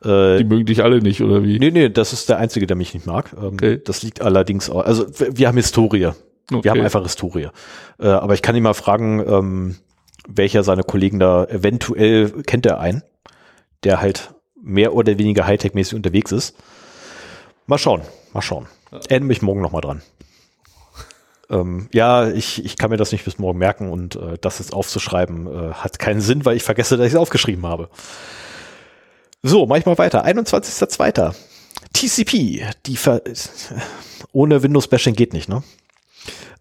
Äh, 0.04 0.38
die 0.38 0.44
mögen 0.44 0.66
dich 0.66 0.84
alle 0.84 1.00
nicht, 1.00 1.22
oder 1.22 1.44
wie? 1.44 1.60
Nee, 1.60 1.72
nee, 1.72 1.90
das 1.90 2.14
ist 2.14 2.30
der 2.30 2.38
Einzige, 2.38 2.68
der 2.68 2.76
mich 2.76 2.94
nicht 2.94 3.06
mag. 3.06 3.34
Ähm, 3.38 3.54
okay. 3.54 3.82
Das 3.84 4.04
liegt 4.04 4.22
allerdings 4.22 4.70
auch, 4.70 4.86
also 4.86 5.06
wir 5.10 5.48
haben 5.48 5.58
Historie. 5.58 6.08
Okay. 6.52 6.64
Wir 6.64 6.72
haben 6.72 6.82
einfach 6.82 7.04
Historie. 7.04 7.50
Äh, 8.00 8.08
aber 8.08 8.34
ich 8.34 8.42
kann 8.42 8.56
ihn 8.56 8.64
mal 8.64 8.74
fragen, 8.74 9.24
ähm, 9.26 9.76
welcher 10.28 10.64
seiner 10.64 10.84
Kollegen 10.84 11.20
da 11.20 11.46
eventuell 11.46 12.44
kennt 12.44 12.66
er 12.66 12.80
einen, 12.80 13.04
der 13.84 14.02
halt 14.02 14.34
mehr 14.62 14.94
oder 14.94 15.18
weniger 15.18 15.46
Hightech-mäßig 15.46 15.96
unterwegs 15.96 16.32
ist. 16.32 16.56
Mal 17.68 17.78
schauen, 17.78 18.02
mal 18.34 18.42
schauen. 18.42 18.68
Erinnere 19.10 19.28
mich 19.28 19.42
morgen 19.42 19.62
nochmal 19.62 19.82
dran. 19.82 20.02
ähm, 21.50 21.90
ja, 21.94 22.30
ich, 22.30 22.64
ich 22.64 22.78
kann 22.78 22.90
mir 22.90 22.98
das 22.98 23.12
nicht 23.12 23.26
bis 23.26 23.40
morgen 23.40 23.60
merken 23.60 23.90
und 23.90 24.16
äh, 24.16 24.38
das 24.40 24.60
jetzt 24.60 24.74
aufzuschreiben 24.74 25.48
äh, 25.48 25.74
hat 25.74 26.00
keinen 26.00 26.22
Sinn, 26.22 26.46
weil 26.46 26.56
ich 26.56 26.64
vergesse, 26.64 26.98
dass 26.98 27.08
ich 27.08 27.14
es 27.14 27.20
aufgeschrieben 27.20 27.66
habe. 27.66 27.90
So, 29.44 29.66
mach 29.66 29.78
ich 29.78 29.86
mal 29.86 29.98
weiter. 29.98 30.26
21.02. 30.26 31.36
TCP, 31.92 32.66
die 32.86 32.96
Ver 32.96 33.22
ohne 34.32 34.64
Windows-Bashing 34.64 35.16
geht 35.16 35.34
nicht, 35.34 35.50
ne? 35.50 35.62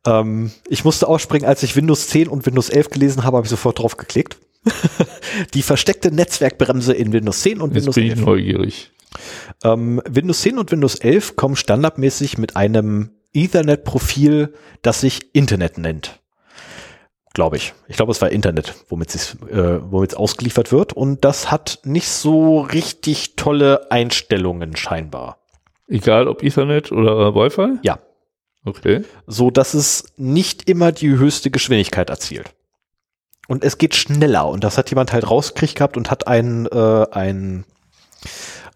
Ähm, 0.04 0.50
ich 0.68 0.84
musste 0.84 1.06
ausspringen, 1.08 1.48
als 1.48 1.62
ich 1.62 1.76
Windows 1.76 2.08
10 2.08 2.28
und 2.28 2.44
Windows 2.44 2.68
11 2.68 2.90
gelesen 2.90 3.24
habe, 3.24 3.36
habe 3.36 3.46
ich 3.46 3.50
sofort 3.50 3.78
drauf 3.78 3.96
geklickt. 3.96 4.36
die 5.54 5.62
versteckte 5.62 6.12
Netzwerkbremse 6.12 6.92
in 6.92 7.12
Windows 7.12 7.40
10 7.42 7.60
und 7.60 7.70
Jetzt 7.70 7.82
Windows 7.82 7.94
bin 7.94 8.08
11. 8.08 8.18
Ich 8.18 8.26
neugierig. 8.26 8.90
Ähm, 9.62 10.02
Windows 10.08 10.42
10 10.42 10.58
und 10.58 10.72
Windows 10.72 10.96
11 10.96 11.36
kommen 11.36 11.56
standardmäßig 11.56 12.36
mit 12.36 12.56
einem 12.56 13.10
Ethernet-Profil, 13.32 14.54
das 14.82 15.00
sich 15.00 15.34
Internet 15.34 15.78
nennt 15.78 16.21
glaube 17.34 17.56
ich. 17.56 17.74
Ich 17.88 17.96
glaube, 17.96 18.12
es 18.12 18.20
war 18.20 18.30
Internet, 18.30 18.74
womit 18.88 19.14
es 19.14 19.34
äh, 19.50 19.80
womit 19.90 20.12
es 20.12 20.16
ausgeliefert 20.16 20.72
wird. 20.72 20.92
Und 20.92 21.24
das 21.24 21.50
hat 21.50 21.80
nicht 21.84 22.08
so 22.08 22.60
richtig 22.60 23.36
tolle 23.36 23.90
Einstellungen 23.90 24.76
scheinbar. 24.76 25.38
Egal 25.88 26.28
ob 26.28 26.42
Ethernet 26.42 26.92
oder 26.92 27.34
Wi-Fi? 27.34 27.78
Ja. 27.82 27.98
Okay. 28.64 29.02
So 29.26 29.50
dass 29.50 29.74
es 29.74 30.12
nicht 30.16 30.68
immer 30.68 30.92
die 30.92 31.10
höchste 31.10 31.50
Geschwindigkeit 31.50 32.10
erzielt. 32.10 32.54
Und 33.48 33.64
es 33.64 33.76
geht 33.76 33.94
schneller. 33.94 34.48
Und 34.48 34.64
das 34.64 34.78
hat 34.78 34.90
jemand 34.90 35.12
halt 35.12 35.28
rausgekriegt 35.28 35.76
gehabt 35.76 35.96
und 35.96 36.10
hat 36.10 36.26
ein, 36.28 36.66
äh, 36.66 37.06
ein 37.10 37.64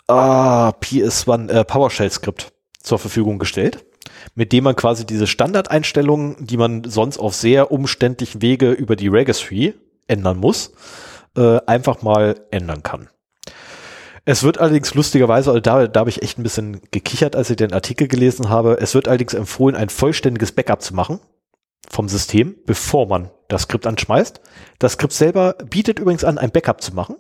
ah, 0.09 0.71
PS1 0.81 1.51
äh, 1.51 1.65
PowerShell-Skript 1.65 2.53
zur 2.83 2.99
Verfügung 2.99 3.39
gestellt 3.39 3.86
mit 4.35 4.53
dem 4.53 4.65
man 4.65 4.77
quasi 4.77 5.07
diese 5.07 5.27
Standardeinstellungen, 5.27 6.37
die 6.47 6.57
man 6.57 6.85
sonst 6.85 7.19
auf 7.19 7.35
sehr 7.35 7.71
umständlichen 7.71 8.43
Wege 8.43 8.73
über 8.73 8.97
die 8.97 9.09
Registry 9.09 9.75
ändern 10.09 10.39
muss, 10.39 10.73
äh, 11.37 11.61
einfach 11.67 12.03
mal 12.03 12.41
ändern 12.51 12.83
kann. 12.83 13.09
Es 14.25 14.43
wird 14.43 14.59
allerdings 14.59 14.93
lustigerweise, 14.95 15.51
also 15.51 15.61
da, 15.61 15.87
da 15.87 16.01
habe 16.01 16.11
ich 16.11 16.23
echt 16.23 16.39
ein 16.39 16.43
bisschen 16.43 16.81
gekichert, 16.91 17.37
als 17.37 17.49
ich 17.49 17.57
den 17.57 17.73
Artikel 17.73 18.09
gelesen 18.09 18.49
habe, 18.49 18.79
es 18.81 18.95
wird 18.95 19.07
allerdings 19.07 19.35
empfohlen, 19.35 19.77
ein 19.77 19.89
vollständiges 19.89 20.51
Backup 20.51 20.83
zu 20.83 20.95
machen 20.95 21.21
vom 21.89 22.09
System, 22.09 22.57
bevor 22.67 23.07
man 23.07 23.31
das 23.47 23.63
Skript 23.63 23.87
anschmeißt. 23.87 24.41
Das 24.81 24.95
Skript 24.95 25.13
selber 25.13 25.55
bietet 25.71 26.01
übrigens 26.01 26.25
an, 26.25 26.39
ein 26.39 26.51
Backup 26.51 26.81
zu 26.83 26.93
machen. 26.93 27.17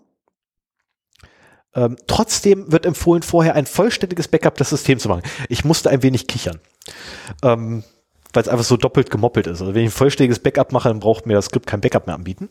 Ähm, 1.77 1.97
trotzdem 2.07 2.73
wird 2.73 2.87
empfohlen, 2.87 3.23
vorher 3.23 3.55
ein 3.55 3.67
vollständiges 3.67 4.29
Backup 4.29 4.57
des 4.57 4.71
Systems 4.71 5.03
zu 5.03 5.09
machen. 5.09 5.23
Ich 5.49 5.65
musste 5.65 5.91
ein 5.91 6.03
wenig 6.03 6.27
kichern. 6.27 6.59
Ähm, 7.43 7.85
weil 8.33 8.43
es 8.43 8.49
einfach 8.49 8.65
so 8.65 8.77
doppelt 8.77 9.11
gemoppelt 9.11 9.47
ist. 9.47 9.61
Also 9.61 9.75
wenn 9.75 9.83
ich 9.83 9.89
ein 9.89 9.97
vollständiges 9.97 10.39
Backup 10.39 10.73
mache, 10.73 10.89
dann 10.89 11.01
braucht 11.01 11.27
mir 11.27 11.35
das 11.35 11.47
Skript 11.47 11.67
kein 11.67 11.81
Backup 11.81 12.07
mehr 12.07 12.17
anbieten. 12.17 12.49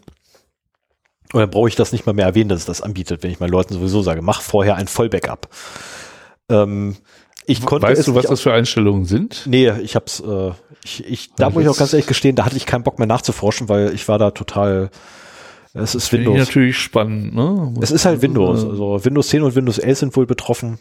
Und 1.34 1.40
dann 1.40 1.50
brauche 1.50 1.68
ich 1.68 1.76
das 1.76 1.92
nicht 1.92 2.06
mal 2.06 2.14
mehr 2.14 2.26
erwähnen, 2.26 2.50
dass 2.50 2.60
es 2.60 2.66
das 2.66 2.82
anbietet, 2.82 3.24
wenn 3.24 3.32
ich 3.32 3.40
meinen 3.40 3.52
Leuten 3.52 3.74
sowieso 3.74 4.02
sage, 4.02 4.22
mach 4.22 4.42
vorher 4.42 4.76
ein 4.76 4.88
Vollbackup. 4.88 5.50
Ähm, 6.50 6.96
ich 7.48 7.64
konnte 7.66 7.88
weißt 7.88 8.08
du, 8.08 8.16
was 8.16 8.26
das 8.26 8.42
für 8.42 8.54
Einstellungen 8.54 9.06
sind? 9.06 9.44
Nee, 9.46 9.72
ich 9.82 9.96
hab's, 9.96 10.20
äh, 10.20 10.52
ich, 10.84 11.06
ich, 11.06 11.34
da 11.36 11.46
Ja, 11.46 11.50
muss 11.52 11.64
ich 11.64 11.70
auch 11.70 11.78
ganz 11.78 11.94
ehrlich 11.94 12.08
gestehen, 12.08 12.36
da 12.36 12.46
hatte 12.46 12.58
ich 12.58 12.66
keinen 12.66 12.84
Bock 12.84 12.98
mehr 12.98 13.08
nachzuforschen, 13.08 13.70
weil 13.70 13.94
ich 13.94 14.08
war 14.08 14.18
da 14.18 14.32
total, 14.32 14.90
es 15.76 15.94
ist 15.94 16.12
Windows. 16.14 16.38
natürlich 16.38 16.78
spannend, 16.78 17.36
ne? 17.36 17.74
Es 17.82 17.92
ist 17.92 18.06
halt 18.06 18.22
Windows. 18.22 18.64
Also 18.64 19.04
Windows 19.04 19.28
10 19.28 19.44
und 19.44 19.56
Windows 19.56 19.78
11 19.78 20.00
sind 20.00 20.16
wohl 20.16 20.26
betroffen. 20.26 20.80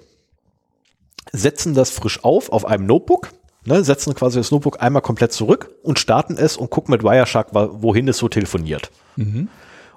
setzen 1.32 1.74
das 1.74 1.90
frisch 1.92 2.24
auf 2.24 2.52
auf 2.52 2.66
einem 2.66 2.86
Notebook, 2.86 3.30
ne, 3.66 3.84
setzen 3.84 4.16
quasi 4.16 4.40
das 4.40 4.52
Notebook 4.52 4.82
einmal 4.82 5.02
komplett 5.02 5.32
zurück 5.34 5.72
und 5.84 6.00
starten 6.00 6.38
es 6.38 6.58
und 6.58 6.70
gucken 6.70 6.92
mit 6.92 7.04
Wireshark, 7.04 7.50
wohin 7.54 8.08
es 8.08 8.18
so 8.18 8.28
telefoniert. 8.30 8.92
Mhm. 9.16 9.50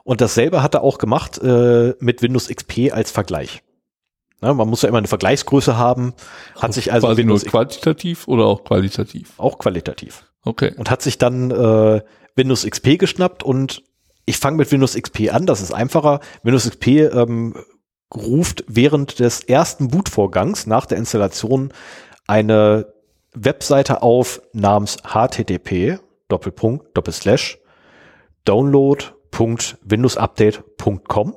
Und 0.04 0.20
dasselbe 0.20 0.62
hat 0.62 0.74
er 0.74 0.82
auch 0.82 0.98
gemacht 0.98 1.38
äh, 1.42 1.94
mit 2.00 2.22
Windows 2.22 2.48
XP 2.48 2.92
als 2.92 3.10
Vergleich. 3.10 3.62
Ne, 4.40 4.52
man 4.52 4.68
muss 4.68 4.82
ja 4.82 4.88
immer 4.88 4.98
eine 4.98 5.06
Vergleichsgröße 5.06 5.76
haben, 5.76 6.14
hat 6.60 6.74
sich 6.74 6.92
also 6.92 7.06
Quasi 7.06 7.22
nur 7.24 7.36
Windows 7.36 7.50
quantitativ 7.50 8.26
oder 8.26 8.46
auch 8.46 8.64
qualitativ? 8.64 9.32
auch 9.38 9.58
qualitativ 9.58 10.24
Okay. 10.44 10.74
und 10.76 10.90
hat 10.90 11.02
sich 11.02 11.18
dann 11.18 11.52
äh, 11.52 12.00
Windows 12.34 12.66
XP 12.68 12.98
geschnappt 12.98 13.44
und 13.44 13.84
ich 14.24 14.38
fange 14.38 14.56
mit 14.56 14.70
Windows 14.72 14.94
XP 15.00 15.32
an, 15.32 15.46
das 15.46 15.60
ist 15.60 15.72
einfacher. 15.72 16.20
Windows 16.42 16.68
XP 16.68 16.86
ähm, 17.12 17.54
ruft 18.14 18.64
während 18.68 19.18
des 19.18 19.40
ersten 19.40 19.88
Bootvorgangs 19.88 20.66
nach 20.66 20.86
der 20.86 20.98
Installation 20.98 21.72
eine 22.26 22.92
Webseite 23.34 24.02
auf 24.02 24.42
namens 24.52 24.98
http 25.02 25.98
Doppelpunkt 26.28 26.96
Doppelslash 26.96 27.58
download.windowsupdate.com 28.44 31.36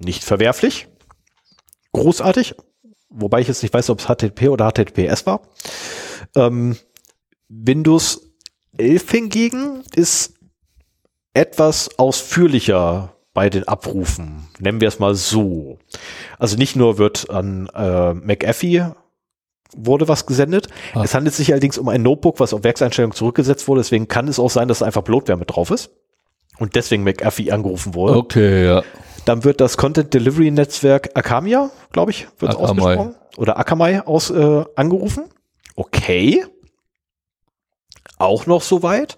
nicht 0.00 0.24
verwerflich, 0.24 0.86
großartig, 1.92 2.54
wobei 3.08 3.40
ich 3.40 3.48
jetzt 3.48 3.62
nicht 3.62 3.74
weiß, 3.74 3.90
ob 3.90 3.98
es 3.98 4.06
HTTP 4.06 4.48
oder 4.48 4.70
HTTPS 4.70 5.26
war. 5.26 5.42
Ähm, 6.36 6.76
Windows 7.48 8.30
11 8.76 9.10
hingegen 9.10 9.82
ist 9.94 10.34
etwas 11.34 11.98
ausführlicher 11.98 13.16
bei 13.38 13.50
den 13.50 13.68
Abrufen. 13.68 14.48
Nennen 14.58 14.80
wir 14.80 14.88
es 14.88 14.98
mal 14.98 15.14
so. 15.14 15.78
Also 16.40 16.56
nicht 16.56 16.74
nur 16.74 16.98
wird 16.98 17.30
an 17.30 17.68
äh, 17.72 18.12
McAfee 18.12 18.86
wurde 19.76 20.08
was 20.08 20.26
gesendet. 20.26 20.66
Ah. 20.92 21.04
Es 21.04 21.14
handelt 21.14 21.36
sich 21.36 21.52
allerdings 21.52 21.78
um 21.78 21.88
ein 21.88 22.02
Notebook, 22.02 22.40
was 22.40 22.52
auf 22.52 22.64
Werkseinstellung 22.64 23.14
zurückgesetzt 23.14 23.68
wurde. 23.68 23.82
Deswegen 23.82 24.08
kann 24.08 24.26
es 24.26 24.40
auch 24.40 24.50
sein, 24.50 24.66
dass 24.66 24.80
da 24.80 24.86
einfach 24.86 25.02
Bloatware 25.02 25.38
mit 25.38 25.54
drauf 25.54 25.70
ist. 25.70 25.90
Und 26.58 26.74
deswegen 26.74 27.04
McAfee 27.04 27.52
angerufen 27.52 27.94
wurde. 27.94 28.16
Okay, 28.16 28.66
ja. 28.66 28.82
Dann 29.24 29.44
wird 29.44 29.60
das 29.60 29.76
Content 29.76 30.12
Delivery 30.14 30.50
Netzwerk 30.50 31.10
Akamai, 31.14 31.68
glaube 31.92 32.10
ich, 32.10 32.26
wird 32.40 32.56
ausgesprochen. 32.56 33.14
Oder 33.36 33.56
Akamai 33.56 34.00
aus, 34.00 34.30
äh, 34.30 34.64
angerufen. 34.74 35.26
Okay. 35.76 36.44
Auch 38.18 38.46
noch 38.46 38.62
soweit. 38.62 39.16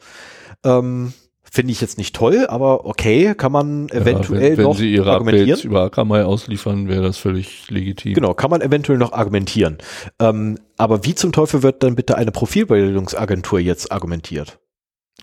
Ähm, 0.62 1.14
Finde 1.52 1.72
ich 1.72 1.80
jetzt 1.80 1.98
nicht 1.98 2.14
toll, 2.14 2.46
aber 2.48 2.86
okay, 2.86 3.34
kann 3.34 3.50
man 3.50 3.88
eventuell 3.88 4.40
ja, 4.42 4.48
wenn, 4.50 4.56
wenn 4.58 4.64
noch 4.64 4.76
Sie 4.76 4.92
Ihre 4.94 5.10
argumentieren. 5.10 5.48
Updates 5.50 5.64
über 5.64 5.82
Akamai 5.82 6.22
ausliefern, 6.22 6.88
wäre 6.88 7.02
das 7.02 7.18
völlig 7.18 7.68
legitim. 7.70 8.14
Genau, 8.14 8.34
kann 8.34 8.50
man 8.50 8.60
eventuell 8.60 8.98
noch 8.98 9.12
argumentieren. 9.12 9.78
Ähm, 10.20 10.58
aber 10.76 11.04
wie 11.04 11.16
zum 11.16 11.32
Teufel 11.32 11.64
wird 11.64 11.82
dann 11.82 11.96
bitte 11.96 12.16
eine 12.16 12.30
Profilbildungsagentur 12.30 13.58
jetzt 13.58 13.90
argumentiert? 13.90 14.60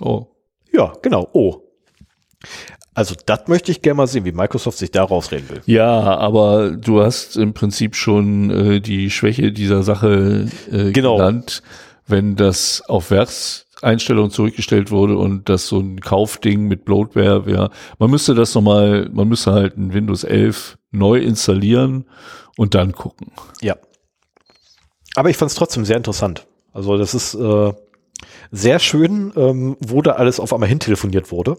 Oh. 0.01 0.25
Ja, 0.73 0.91
genau. 1.01 1.29
Oh. 1.31 1.61
Also 2.93 3.15
das 3.25 3.47
möchte 3.47 3.71
ich 3.71 3.81
gerne 3.81 3.95
mal 3.97 4.07
sehen, 4.07 4.25
wie 4.25 4.31
Microsoft 4.31 4.79
sich 4.79 4.91
da 4.91 5.03
rausreden 5.03 5.49
will. 5.49 5.61
Ja, 5.65 6.17
aber 6.17 6.71
du 6.71 7.01
hast 7.01 7.37
im 7.37 7.53
Prinzip 7.53 7.95
schon 7.95 8.49
äh, 8.49 8.81
die 8.81 9.11
Schwäche 9.11 9.51
dieser 9.53 9.83
Sache 9.83 10.47
äh, 10.71 10.91
Genau. 10.91 11.15
genannt, 11.17 11.61
wenn 12.07 12.35
das 12.35 12.83
auf 12.87 13.11
Werkseinstellungen 13.81 14.31
zurückgestellt 14.31 14.91
wurde 14.91 15.17
und 15.17 15.49
das 15.49 15.67
so 15.67 15.79
ein 15.79 15.99
Kaufding 15.99 16.67
mit 16.67 16.85
Bloatware 16.85 17.45
wäre. 17.45 17.69
Man 17.99 18.09
müsste 18.09 18.33
das 18.33 18.55
nochmal, 18.55 19.09
man 19.11 19.27
müsste 19.27 19.53
halt 19.53 19.77
ein 19.77 19.93
Windows 19.93 20.23
11 20.23 20.77
neu 20.91 21.19
installieren 21.19 22.05
und 22.55 22.75
dann 22.75 22.93
gucken. 22.93 23.31
Ja. 23.61 23.75
Aber 25.15 25.29
ich 25.29 25.37
fand 25.37 25.51
es 25.51 25.57
trotzdem 25.57 25.85
sehr 25.85 25.97
interessant. 25.97 26.47
Also 26.73 26.97
das 26.97 27.13
ist 27.13 27.35
äh, 27.35 27.73
sehr 28.51 28.79
schön, 28.79 29.31
ähm, 29.35 29.77
wo 29.79 30.01
da 30.01 30.13
alles 30.13 30.39
auf 30.39 30.53
einmal 30.53 30.69
hintelefoniert 30.69 31.31
wurde. 31.31 31.57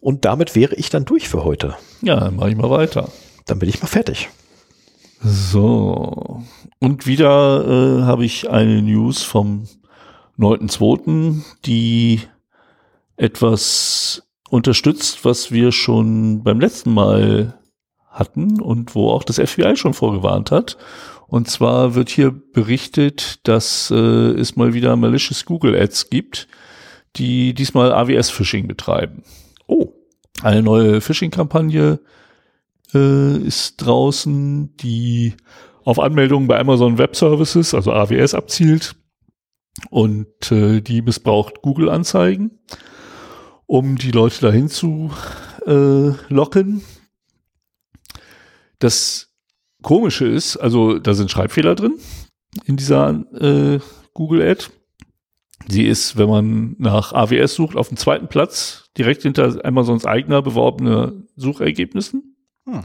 Und 0.00 0.24
damit 0.24 0.54
wäre 0.54 0.74
ich 0.74 0.90
dann 0.90 1.04
durch 1.04 1.28
für 1.28 1.44
heute. 1.44 1.76
Ja, 2.02 2.20
dann 2.20 2.36
mache 2.36 2.50
ich 2.50 2.56
mal 2.56 2.70
weiter. 2.70 3.10
Dann 3.46 3.58
bin 3.58 3.68
ich 3.68 3.80
mal 3.80 3.88
fertig. 3.88 4.28
So. 5.20 6.42
Und 6.80 7.06
wieder 7.06 7.64
äh, 7.66 8.02
habe 8.02 8.24
ich 8.24 8.50
eine 8.50 8.82
News 8.82 9.22
vom 9.22 9.66
9.2., 10.38 11.42
die 11.64 12.20
etwas 13.16 14.22
unterstützt, 14.50 15.24
was 15.24 15.50
wir 15.50 15.72
schon 15.72 16.42
beim 16.42 16.60
letzten 16.60 16.92
Mal 16.92 17.58
hatten 18.08 18.60
und 18.60 18.94
wo 18.94 19.10
auch 19.10 19.24
das 19.24 19.38
FBI 19.38 19.76
schon 19.76 19.94
vorgewarnt 19.94 20.50
hat. 20.50 20.76
Und 21.26 21.48
zwar 21.48 21.94
wird 21.94 22.10
hier 22.10 22.30
berichtet, 22.30 23.40
dass 23.48 23.90
äh, 23.90 23.96
es 23.96 24.56
mal 24.56 24.74
wieder 24.74 24.94
malicious 24.96 25.44
Google 25.44 25.74
Ads 25.74 26.10
gibt, 26.10 26.46
die 27.16 27.54
diesmal 27.54 27.92
AWS-Phishing 27.92 28.68
betreiben. 28.68 29.24
Oh, 29.66 29.92
Eine 30.42 30.62
neue 30.62 31.00
Phishing-Kampagne 31.00 32.00
äh, 32.94 33.36
ist 33.38 33.76
draußen, 33.78 34.76
die 34.76 35.34
auf 35.84 35.98
Anmeldungen 35.98 36.48
bei 36.48 36.58
Amazon 36.58 36.98
Web 36.98 37.16
Services, 37.16 37.74
also 37.74 37.92
AWS, 37.92 38.34
abzielt 38.34 38.96
und 39.90 40.50
äh, 40.50 40.80
die 40.80 41.02
missbraucht 41.02 41.62
Google-Anzeigen, 41.62 42.58
um 43.66 43.96
die 43.96 44.10
Leute 44.10 44.40
dahin 44.40 44.68
zu 44.68 45.10
äh, 45.66 46.12
locken. 46.28 46.82
Das 48.78 49.34
Komische 49.82 50.26
ist, 50.26 50.56
also 50.56 50.98
da 50.98 51.14
sind 51.14 51.30
Schreibfehler 51.30 51.74
drin 51.74 51.98
in 52.64 52.76
dieser 52.76 53.10
äh, 53.34 53.80
Google-Ad. 54.14 54.66
Sie 55.68 55.86
ist, 55.86 56.16
wenn 56.16 56.28
man 56.28 56.76
nach 56.78 57.12
AWS 57.12 57.54
sucht, 57.54 57.76
auf 57.76 57.88
dem 57.88 57.96
zweiten 57.96 58.28
Platz, 58.28 58.90
direkt 58.96 59.22
hinter 59.22 59.64
Amazons 59.64 60.04
eigener 60.04 60.42
beworbener 60.42 61.12
Suchergebnissen. 61.36 62.33
Hm. 62.66 62.84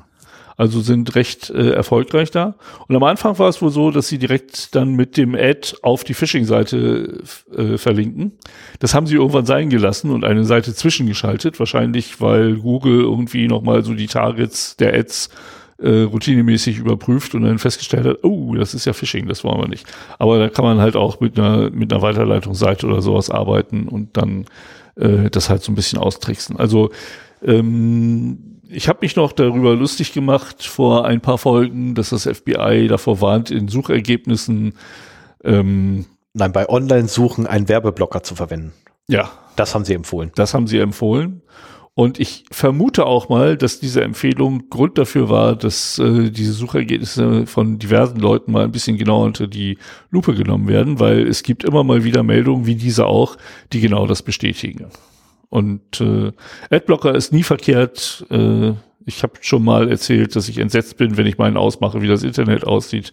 Also 0.57 0.81
sind 0.81 1.15
recht 1.15 1.49
äh, 1.51 1.71
erfolgreich 1.71 2.31
da. 2.31 2.55
Und 2.89 2.95
am 2.95 3.03
Anfang 3.03 3.39
war 3.39 3.47
es 3.47 3.61
wohl 3.61 3.69
so, 3.69 3.91
dass 3.91 4.09
sie 4.09 4.17
direkt 4.17 4.75
dann 4.75 4.93
mit 4.93 5.15
dem 5.15 5.33
Ad 5.33 5.77
auf 5.83 6.03
die 6.03 6.13
Phishing-Seite 6.13 7.23
äh, 7.55 7.77
verlinken. 7.77 8.33
Das 8.79 8.93
haben 8.93 9.07
sie 9.07 9.15
irgendwann 9.15 9.45
sein 9.45 9.69
gelassen 9.69 10.11
und 10.11 10.25
eine 10.25 10.43
Seite 10.43 10.75
zwischengeschaltet. 10.75 11.59
Wahrscheinlich, 11.59 12.19
weil 12.19 12.57
Google 12.57 13.03
irgendwie 13.03 13.47
nochmal 13.47 13.85
so 13.85 13.93
die 13.93 14.07
Targets 14.07 14.75
der 14.75 14.95
Ads 14.95 15.29
äh, 15.81 16.01
routinemäßig 16.01 16.77
überprüft 16.77 17.35
und 17.35 17.43
dann 17.43 17.57
festgestellt 17.57 18.05
hat, 18.05 18.23
oh, 18.23 18.53
das 18.55 18.73
ist 18.73 18.83
ja 18.83 18.91
Phishing, 18.91 19.29
das 19.29 19.45
wollen 19.45 19.61
wir 19.61 19.69
nicht. 19.69 19.87
Aber 20.17 20.39
da 20.39 20.49
kann 20.49 20.65
man 20.65 20.79
halt 20.79 20.97
auch 20.97 21.21
mit 21.21 21.39
einer, 21.39 21.69
mit 21.69 21.93
einer 21.93 22.01
Weiterleitungsseite 22.01 22.85
oder 22.85 23.01
sowas 23.01 23.29
arbeiten 23.29 23.87
und 23.87 24.17
dann 24.17 24.43
äh, 24.95 25.29
das 25.29 25.49
halt 25.49 25.63
so 25.63 25.71
ein 25.71 25.75
bisschen 25.75 25.99
austricksen. 25.99 26.57
Also 26.57 26.91
ähm, 27.41 28.58
ich 28.69 28.87
habe 28.87 28.99
mich 29.01 29.15
noch 29.15 29.31
darüber 29.31 29.75
lustig 29.75 30.13
gemacht 30.13 30.63
vor 30.63 31.05
ein 31.05 31.21
paar 31.21 31.37
Folgen, 31.37 31.95
dass 31.95 32.09
das 32.09 32.23
FBI 32.23 32.87
davor 32.87 33.21
warnt, 33.21 33.51
in 33.51 33.67
Suchergebnissen 33.67 34.73
ähm, 35.43 36.05
Nein, 36.33 36.51
bei 36.51 36.69
Online-Suchen 36.69 37.47
einen 37.47 37.67
Werbeblocker 37.67 38.23
zu 38.23 38.35
verwenden. 38.35 38.73
Ja. 39.07 39.31
Das 39.55 39.75
haben 39.75 39.83
sie 39.83 39.93
empfohlen. 39.93 40.31
Das 40.35 40.53
haben 40.53 40.67
sie 40.67 40.79
empfohlen. 40.79 41.41
Und 41.95 42.17
ich 42.17 42.45
vermute 42.49 43.05
auch 43.05 43.27
mal, 43.27 43.57
dass 43.57 43.81
diese 43.81 44.03
Empfehlung 44.03 44.69
Grund 44.69 44.97
dafür 44.97 45.29
war, 45.29 45.57
dass 45.57 45.99
äh, 45.99 46.29
diese 46.29 46.53
Suchergebnisse 46.53 47.45
von 47.45 47.77
diversen 47.77 48.19
Leuten 48.19 48.53
mal 48.53 48.63
ein 48.63 48.71
bisschen 48.71 48.97
genauer 48.97 49.25
unter 49.25 49.47
die 49.47 49.77
Lupe 50.09 50.33
genommen 50.33 50.69
werden, 50.69 51.01
weil 51.01 51.27
es 51.27 51.43
gibt 51.43 51.65
immer 51.65 51.83
mal 51.83 52.05
wieder 52.05 52.23
Meldungen 52.23 52.65
wie 52.67 52.75
diese 52.75 53.05
auch, 53.05 53.35
die 53.73 53.81
genau 53.81 54.07
das 54.07 54.23
bestätigen. 54.23 54.87
Und 55.49 55.99
äh, 55.99 56.31
Adblocker 56.69 57.15
ist 57.15 57.33
nie 57.33 57.43
verkehrt. 57.43 58.25
Äh, 58.29 58.73
ich 59.05 59.23
habe 59.23 59.33
schon 59.41 59.63
mal 59.63 59.89
erzählt, 59.89 60.35
dass 60.35 60.49
ich 60.49 60.59
entsetzt 60.59 60.97
bin, 60.97 61.17
wenn 61.17 61.25
ich 61.25 61.37
meinen 61.37 61.57
ausmache, 61.57 62.01
wie 62.01 62.07
das 62.07 62.23
Internet 62.23 62.65
aussieht. 62.65 63.11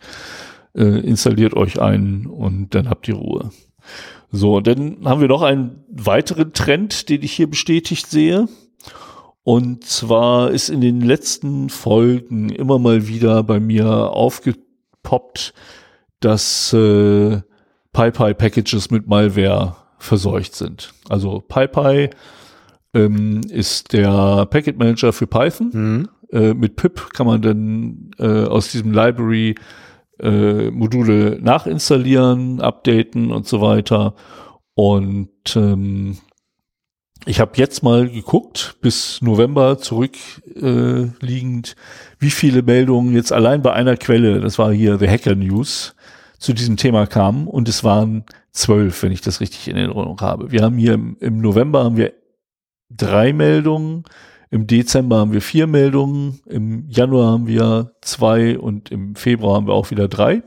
Äh, 0.74 1.00
installiert 1.00 1.54
euch 1.54 1.80
einen 1.80 2.26
und 2.26 2.74
dann 2.74 2.90
habt 2.90 3.08
ihr 3.08 3.14
Ruhe. 3.14 3.50
So, 4.30 4.56
und 4.56 4.66
dann 4.66 4.98
haben 5.04 5.20
wir 5.20 5.28
noch 5.28 5.42
einen 5.42 5.84
weiteren 5.88 6.52
Trend, 6.52 7.08
den 7.08 7.22
ich 7.22 7.32
hier 7.32 7.48
bestätigt 7.48 8.08
sehe. 8.08 8.48
Und 9.42 9.84
zwar 9.84 10.50
ist 10.50 10.68
in 10.68 10.80
den 10.80 11.00
letzten 11.00 11.70
Folgen 11.70 12.50
immer 12.50 12.78
mal 12.78 13.06
wieder 13.06 13.44
bei 13.44 13.60
mir 13.60 13.86
aufgepoppt, 13.86 15.54
dass 16.20 16.72
äh, 16.72 17.40
PyPy-Packages 17.92 18.90
mit 18.90 19.06
Malware 19.06 19.76
verseucht 19.98 20.54
sind. 20.54 20.92
Also 21.08 21.40
PyPy 21.40 22.10
ähm, 22.94 23.40
ist 23.50 23.92
der 23.92 24.46
Packet 24.46 24.78
Manager 24.78 25.12
für 25.12 25.26
Python. 25.26 25.70
Mhm. 25.72 26.08
Äh, 26.30 26.54
mit 26.54 26.76
pip 26.76 27.12
kann 27.12 27.26
man 27.26 27.42
dann 27.42 28.10
äh, 28.18 28.44
aus 28.44 28.72
diesem 28.72 28.92
Library 28.92 29.54
äh, 30.20 30.70
Module 30.70 31.38
nachinstallieren, 31.40 32.60
updaten 32.60 33.30
und 33.30 33.46
so 33.46 33.60
weiter. 33.60 34.14
Und 34.74 35.56
ähm, 35.56 36.18
ich 37.24 37.40
habe 37.40 37.52
jetzt 37.56 37.82
mal 37.82 38.08
geguckt, 38.08 38.76
bis 38.80 39.20
November 39.20 39.78
zurückliegend, 39.78 41.70
äh, 41.70 41.74
wie 42.20 42.30
viele 42.30 42.62
Meldungen 42.62 43.14
jetzt 43.14 43.32
allein 43.32 43.62
bei 43.62 43.72
einer 43.72 43.96
Quelle, 43.96 44.40
das 44.40 44.58
war 44.58 44.72
hier 44.72 44.98
The 44.98 45.08
Hacker 45.08 45.34
News, 45.34 45.95
zu 46.46 46.54
diesem 46.54 46.76
Thema 46.76 47.06
kamen. 47.06 47.46
Und 47.46 47.68
es 47.68 47.84
waren 47.84 48.24
zwölf, 48.52 49.02
wenn 49.02 49.12
ich 49.12 49.20
das 49.20 49.40
richtig 49.40 49.68
in 49.68 49.76
Erinnerung 49.76 50.20
habe. 50.20 50.50
Wir 50.50 50.62
haben 50.62 50.78
hier 50.78 50.94
im, 50.94 51.16
im 51.20 51.38
November 51.38 51.84
haben 51.84 51.96
wir 51.96 52.14
drei 52.88 53.32
Meldungen, 53.32 54.04
im 54.50 54.66
Dezember 54.66 55.18
haben 55.18 55.32
wir 55.32 55.42
vier 55.42 55.66
Meldungen, 55.66 56.40
im 56.46 56.88
Januar 56.88 57.32
haben 57.32 57.46
wir 57.48 57.92
zwei 58.00 58.58
und 58.58 58.90
im 58.92 59.16
Februar 59.16 59.56
haben 59.56 59.66
wir 59.66 59.74
auch 59.74 59.90
wieder 59.90 60.08
drei. 60.08 60.42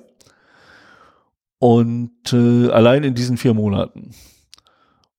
Und 1.59 2.31
äh, 2.31 2.69
allein 2.69 3.03
in 3.03 3.13
diesen 3.13 3.35
vier 3.35 3.53
Monaten. 3.53 4.11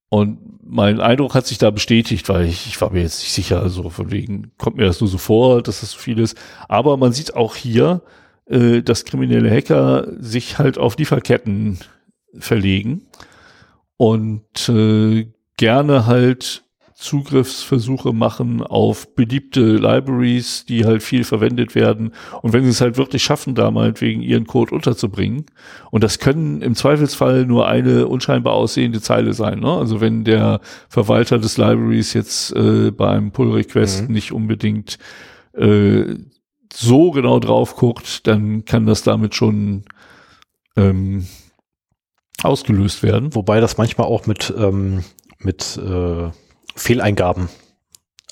Und 0.09 0.39
mein 0.65 0.99
Eindruck 0.99 1.35
hat 1.35 1.47
sich 1.47 1.59
da 1.59 1.71
bestätigt, 1.71 2.29
weil 2.31 2.47
ich, 2.47 2.67
ich 2.67 2.81
war 2.81 2.91
mir 2.91 3.03
jetzt 3.03 3.21
nicht 3.21 3.33
sicher, 3.33 3.61
also 3.63 3.91
von 3.91 4.11
wegen 4.11 4.53
kommt 4.57 4.77
mir 4.77 4.87
das 4.87 5.01
nur 5.01 5.09
so 5.11 5.19
vor, 5.19 5.63
dass 5.63 5.81
das 5.81 5.93
so 5.93 5.99
viel 5.99 6.19
ist. 6.19 6.37
Aber 6.69 6.97
man 6.97 7.13
sieht 7.13 7.37
auch 7.37 7.55
hier, 7.55 8.01
äh, 8.51 8.83
dass 8.83 9.05
kriminelle 9.05 9.51
Hacker 9.51 10.09
sich 10.19 10.59
halt 10.59 10.77
auf 10.77 10.99
Lieferketten 10.99 11.79
verlegen 12.39 13.07
und 13.97 14.69
äh, 14.69 15.27
gerne 15.57 16.07
halt 16.07 16.65
Zugriffsversuche 17.01 18.13
machen 18.13 18.63
auf 18.63 19.15
beliebte 19.15 19.77
Libraries, 19.77 20.67
die 20.67 20.85
halt 20.85 21.03
viel 21.03 21.25
verwendet 21.25 21.75
werden. 21.75 22.13
Und 22.43 22.53
wenn 22.53 22.65
sie 22.65 22.71
es 22.71 22.83
halt 22.83 22.99
wirklich 22.99 23.23
schaffen, 23.23 23.55
da 23.55 23.71
meinetwegen 23.71 24.21
ihren 24.21 24.47
Code 24.47 24.75
unterzubringen, 24.75 25.47
und 25.91 26.05
das 26.05 26.19
können 26.19 26.61
im 26.61 26.75
Zweifelsfall 26.75 27.47
nur 27.47 27.69
eine 27.69 28.07
unscheinbar 28.07 28.53
aussehende 28.53 29.01
Zeile 29.01 29.33
sein. 29.33 29.61
Ne? 29.61 29.73
Also 29.73 30.03
wenn 30.03 30.25
der 30.25 30.61
Verwalter 30.91 31.39
des 31.39 31.57
Libraries 31.57 32.13
jetzt 32.13 32.55
äh, 32.55 32.91
beim 32.91 33.33
Pull-Request 33.33 34.09
mhm. 34.09 34.15
nicht 34.15 34.33
unbedingt 34.33 34.99
äh, 35.55 36.17
so 36.73 37.11
genau 37.11 37.41
drauf 37.41 37.77
guckt, 37.77 38.27
dann 38.27 38.65
kann 38.65 38.87
das 38.87 39.03
damit 39.03 39.35
schon 39.35 39.85
ähm, 40.77 41.27
ausgelöst 42.43 43.03
werden. 43.03 43.35
Wobei 43.35 43.61
das 43.61 43.79
manchmal 43.79 44.07
auch 44.07 44.27
mit, 44.27 44.53
ähm, 44.57 45.05
mit 45.39 45.77
äh 45.79 46.31
Fehleingaben 46.77 47.49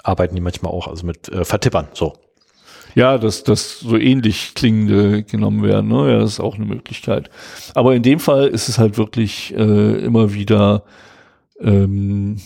arbeiten 0.03 0.35
die 0.35 0.41
manchmal 0.41 0.73
auch, 0.73 0.89
also 0.89 1.07
mit 1.07 1.29
äh, 1.29 1.45
Vertippern, 1.45 1.89
so. 1.93 2.15
Ja, 2.95 3.19
dass 3.19 3.45
das 3.45 3.81
so 3.81 3.97
ähnlich 3.97 4.55
klingende 4.55 5.23
genommen 5.23 5.63
werden, 5.63 5.89
ne? 5.89 6.11
Ja, 6.11 6.19
das 6.19 6.33
ist 6.33 6.41
auch 6.41 6.55
eine 6.55 6.65
Möglichkeit. 6.65 7.31
Aber 7.75 7.95
in 7.95 8.03
dem 8.03 8.19
Fall 8.19 8.49
ist 8.49 8.69
es 8.69 8.79
halt 8.79 8.97
wirklich 8.97 9.55
äh, 9.55 9.99
immer 9.99 10.33
wieder 10.33 10.85
ähm, 11.61 12.41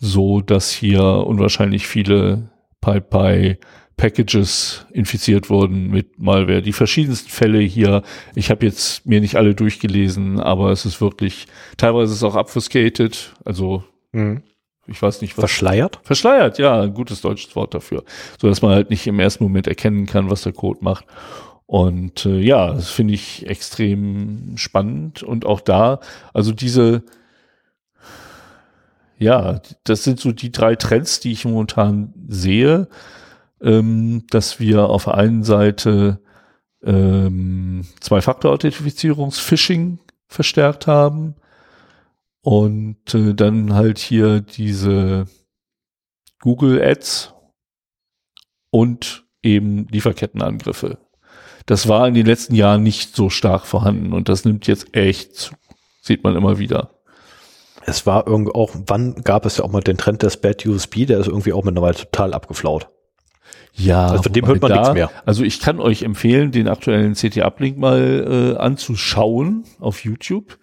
so, 0.00 0.40
dass 0.40 0.70
hier 0.70 1.02
unwahrscheinlich 1.02 1.86
viele 1.86 2.50
PyPy 2.80 3.58
Packages 3.98 4.86
infiziert 4.90 5.50
wurden 5.50 5.90
mit 5.90 6.18
Malware. 6.18 6.62
Die 6.62 6.72
verschiedensten 6.72 7.28
Fälle 7.28 7.58
hier, 7.58 8.02
ich 8.34 8.50
habe 8.50 8.64
jetzt 8.64 9.04
mir 9.04 9.20
nicht 9.20 9.36
alle 9.36 9.54
durchgelesen, 9.54 10.40
aber 10.40 10.70
es 10.70 10.86
ist 10.86 11.02
wirklich, 11.02 11.46
teilweise 11.76 12.12
ist 12.12 12.18
es 12.18 12.24
auch 12.24 12.36
obfuscated, 12.36 13.34
also 13.44 13.84
mhm 14.12 14.42
ich 14.88 15.00
weiß 15.00 15.20
nicht 15.20 15.36
was. 15.36 15.42
Verschleiert? 15.42 16.00
Verschleiert, 16.02 16.58
ja, 16.58 16.82
ein 16.82 16.94
gutes 16.94 17.20
deutsches 17.20 17.54
Wort 17.54 17.74
dafür. 17.74 18.04
So 18.40 18.48
dass 18.48 18.62
man 18.62 18.72
halt 18.72 18.90
nicht 18.90 19.06
im 19.06 19.20
ersten 19.20 19.44
Moment 19.44 19.66
erkennen 19.66 20.06
kann, 20.06 20.30
was 20.30 20.42
der 20.42 20.52
Code 20.52 20.80
macht. 20.82 21.04
Und 21.66 22.24
äh, 22.24 22.40
ja, 22.40 22.72
das 22.72 22.90
finde 22.90 23.14
ich 23.14 23.46
extrem 23.46 24.56
spannend. 24.56 25.22
Und 25.22 25.44
auch 25.44 25.60
da, 25.60 26.00
also 26.32 26.52
diese, 26.52 27.02
ja, 29.18 29.60
das 29.84 30.04
sind 30.04 30.18
so 30.18 30.32
die 30.32 30.50
drei 30.50 30.74
Trends, 30.76 31.20
die 31.20 31.32
ich 31.32 31.44
momentan 31.44 32.14
sehe, 32.26 32.88
ähm, 33.62 34.24
dass 34.30 34.60
wir 34.60 34.88
auf 34.88 35.04
der 35.04 35.14
einen 35.14 35.44
Seite 35.44 36.20
ähm, 36.82 37.84
Zwei-Faktor-Authentifizierungs-Phishing 38.00 39.98
verstärkt 40.28 40.86
haben 40.86 41.34
und 42.42 43.14
äh, 43.14 43.34
dann 43.34 43.74
halt 43.74 43.98
hier 43.98 44.40
diese 44.40 45.26
Google 46.40 46.80
Ads 46.82 47.34
und 48.70 49.24
eben 49.42 49.88
Lieferkettenangriffe. 49.88 50.98
Das 51.66 51.88
war 51.88 52.08
in 52.08 52.14
den 52.14 52.26
letzten 52.26 52.54
Jahren 52.54 52.82
nicht 52.82 53.14
so 53.14 53.28
stark 53.28 53.66
vorhanden 53.66 54.12
und 54.12 54.28
das 54.28 54.44
nimmt 54.44 54.66
jetzt 54.66 54.94
echt 54.96 55.34
zu. 55.36 55.54
Sieht 56.00 56.24
man 56.24 56.36
immer 56.36 56.58
wieder. 56.58 56.94
Es 57.84 58.06
war 58.06 58.26
irgendwie 58.26 58.54
auch, 58.54 58.70
wann 58.86 59.16
gab 59.24 59.44
es 59.44 59.58
ja 59.58 59.64
auch 59.64 59.70
mal 59.70 59.82
den 59.82 59.98
Trend 59.98 60.22
des 60.22 60.38
Bad 60.38 60.64
USB, 60.64 61.06
der 61.06 61.18
ist 61.18 61.26
irgendwie 61.26 61.52
auch 61.52 61.64
mittlerweile 61.64 61.96
total 61.96 62.32
abgeflaut. 62.32 62.88
Ja, 63.78 64.06
also 64.08 64.24
von 64.24 64.32
dem 64.32 64.46
hört 64.46 64.60
man 64.60 64.70
da, 64.70 64.76
nichts 64.76 64.94
mehr. 64.94 65.10
Also 65.24 65.44
ich 65.44 65.60
kann 65.60 65.80
euch 65.80 66.02
empfehlen, 66.02 66.50
den 66.50 66.68
aktuellen 66.68 67.14
CT-Uplink 67.14 67.78
mal 67.78 68.54
äh, 68.56 68.58
anzuschauen 68.58 69.64
auf 69.78 70.04
YouTube. 70.04 70.58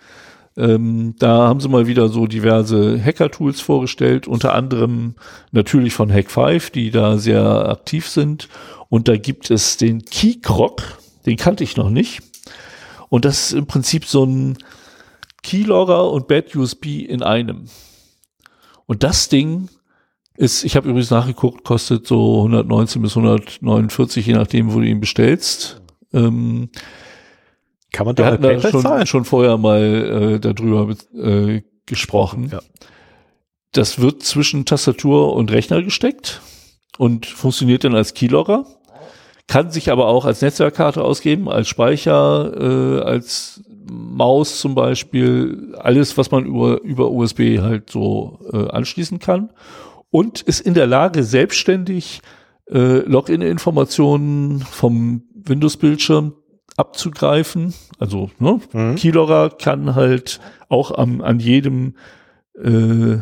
Ähm, 0.57 1.16
da 1.20 1.47
haben 1.47 1.59
sie 1.59 1.70
mal 1.70 1.88
wieder 1.88 2.07
so 2.09 2.28
diverse 2.28 3.01
Hacker-Tools 3.03 3.59
vorgestellt, 3.59 4.28
unter 4.28 4.53
anderem 4.53 5.16
natürlich 5.51 5.93
von 5.93 6.11
Hack5, 6.11 6.72
die 6.72 6.91
da 6.91 7.18
sehr 7.18 7.70
aktiv 7.70 8.07
sind. 8.07 8.47
Und 8.89 9.07
da 9.07 9.18
gibt 9.18 9.51
es 9.51 9.78
den 9.78 10.05
Keycroc, 10.05 10.84
den 11.26 11.38
kannte 11.38 11.63
ich 11.63 11.76
noch 11.76 11.89
nicht. 11.89 12.22
Und 13.09 13.26
das 13.26 13.47
ist 13.47 13.53
im 13.53 13.68
Prinzip 13.68 14.05
so 14.05 14.26
ein 14.26 14.57
Keylogger 15.43 16.11
und 16.11 16.28
Bad 16.28 16.55
USB 16.55 17.05
in 17.07 17.22
einem. 17.22 17.68
Und 18.86 19.03
das 19.03 19.30
Ding 19.30 19.70
ist, 20.38 20.63
ich 20.63 20.75
habe 20.75 20.89
übrigens 20.89 21.11
nachgeguckt, 21.11 21.63
kostet 21.63 22.07
so 22.07 22.38
119 22.38 23.01
bis 23.01 23.15
149, 23.15 24.25
je 24.25 24.33
nachdem, 24.33 24.73
wo 24.73 24.79
du 24.79 24.86
ihn 24.86 24.99
bestellst. 24.99 25.81
Ähm, 26.13 26.69
kann 27.91 28.05
man 28.05 28.15
da, 28.15 28.25
hatten 28.25 28.43
da 28.43 28.59
schon, 28.59 29.07
schon 29.07 29.25
vorher 29.25 29.57
mal 29.57 30.36
äh, 30.36 30.39
darüber 30.39 30.93
äh, 31.15 31.61
gesprochen. 31.86 32.49
Ja. 32.51 32.59
Das 33.71 33.99
wird 33.99 34.23
zwischen 34.23 34.65
Tastatur 34.65 35.33
und 35.33 35.51
Rechner 35.51 35.81
gesteckt 35.81 36.41
und 36.97 37.25
funktioniert 37.25 37.83
dann 37.83 37.95
als 37.95 38.13
Keylogger. 38.13 38.65
kann 39.47 39.71
sich 39.71 39.91
aber 39.91 40.07
auch 40.07 40.25
als 40.25 40.41
Netzwerkkarte 40.41 41.03
ausgeben, 41.03 41.47
als 41.49 41.69
Speicher, 41.69 42.51
äh, 42.57 43.01
als 43.03 43.63
Maus 43.88 44.59
zum 44.59 44.75
Beispiel, 44.75 45.75
alles, 45.77 46.17
was 46.17 46.31
man 46.31 46.45
über, 46.45 46.81
über 46.81 47.11
USB 47.11 47.59
halt 47.59 47.89
so 47.89 48.39
äh, 48.51 48.69
anschließen 48.69 49.19
kann 49.19 49.51
und 50.16 50.41
ist 50.43 50.61
in 50.61 50.76
der 50.76 50.88
Lage, 50.88 51.26
selbstständig 51.26 52.22
äh, 52.72 52.99
Login-Informationen 52.99 54.61
vom 54.61 55.24
Windows-Bildschirm 55.34 56.36
abzugreifen. 56.78 57.74
Also 57.99 58.30
ne, 58.39 58.61
mhm. 58.72 58.95
Keylogger 58.95 59.49
kann 59.49 59.93
halt 59.93 60.39
auch 60.70 60.97
am, 60.97 61.20
an 61.20 61.41
jedem 61.41 61.95
äh, 62.57 63.18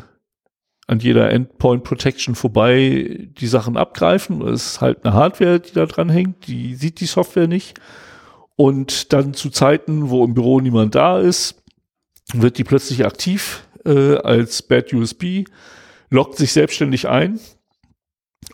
an 0.86 1.00
jeder 1.00 1.32
Endpoint 1.32 1.84
Protection 1.84 2.36
vorbei 2.36 3.28
die 3.40 3.48
Sachen 3.48 3.76
abgreifen. 3.76 4.42
Das 4.42 4.74
ist 4.74 4.82
halt 4.82 5.04
eine 5.04 5.16
Hardware, 5.16 5.60
die 5.60 5.74
da 5.74 5.88
dran 5.88 6.10
hängt, 6.10 6.46
die 6.46 6.76
sieht 6.76 7.00
die 7.00 7.08
Software 7.08 7.48
nicht. 7.48 7.80
Und 8.56 9.14
dann 9.14 9.34
zu 9.34 9.50
Zeiten, 9.50 10.12
wo 10.12 10.24
im 10.24 10.36
Büro 10.36 10.60
niemand 10.60 10.94
da 10.94 11.20
ist, 11.20 11.56
wird 12.36 12.60
die 12.60 12.64
plötzlich 12.64 13.04
aktiv 13.04 13.66
äh, 13.84 14.18
als 14.18 14.62
Bad 14.62 14.94
USB, 14.94 15.46
loggt 16.14 16.38
sich 16.38 16.54
selbstständig 16.54 17.10
ein 17.10 17.40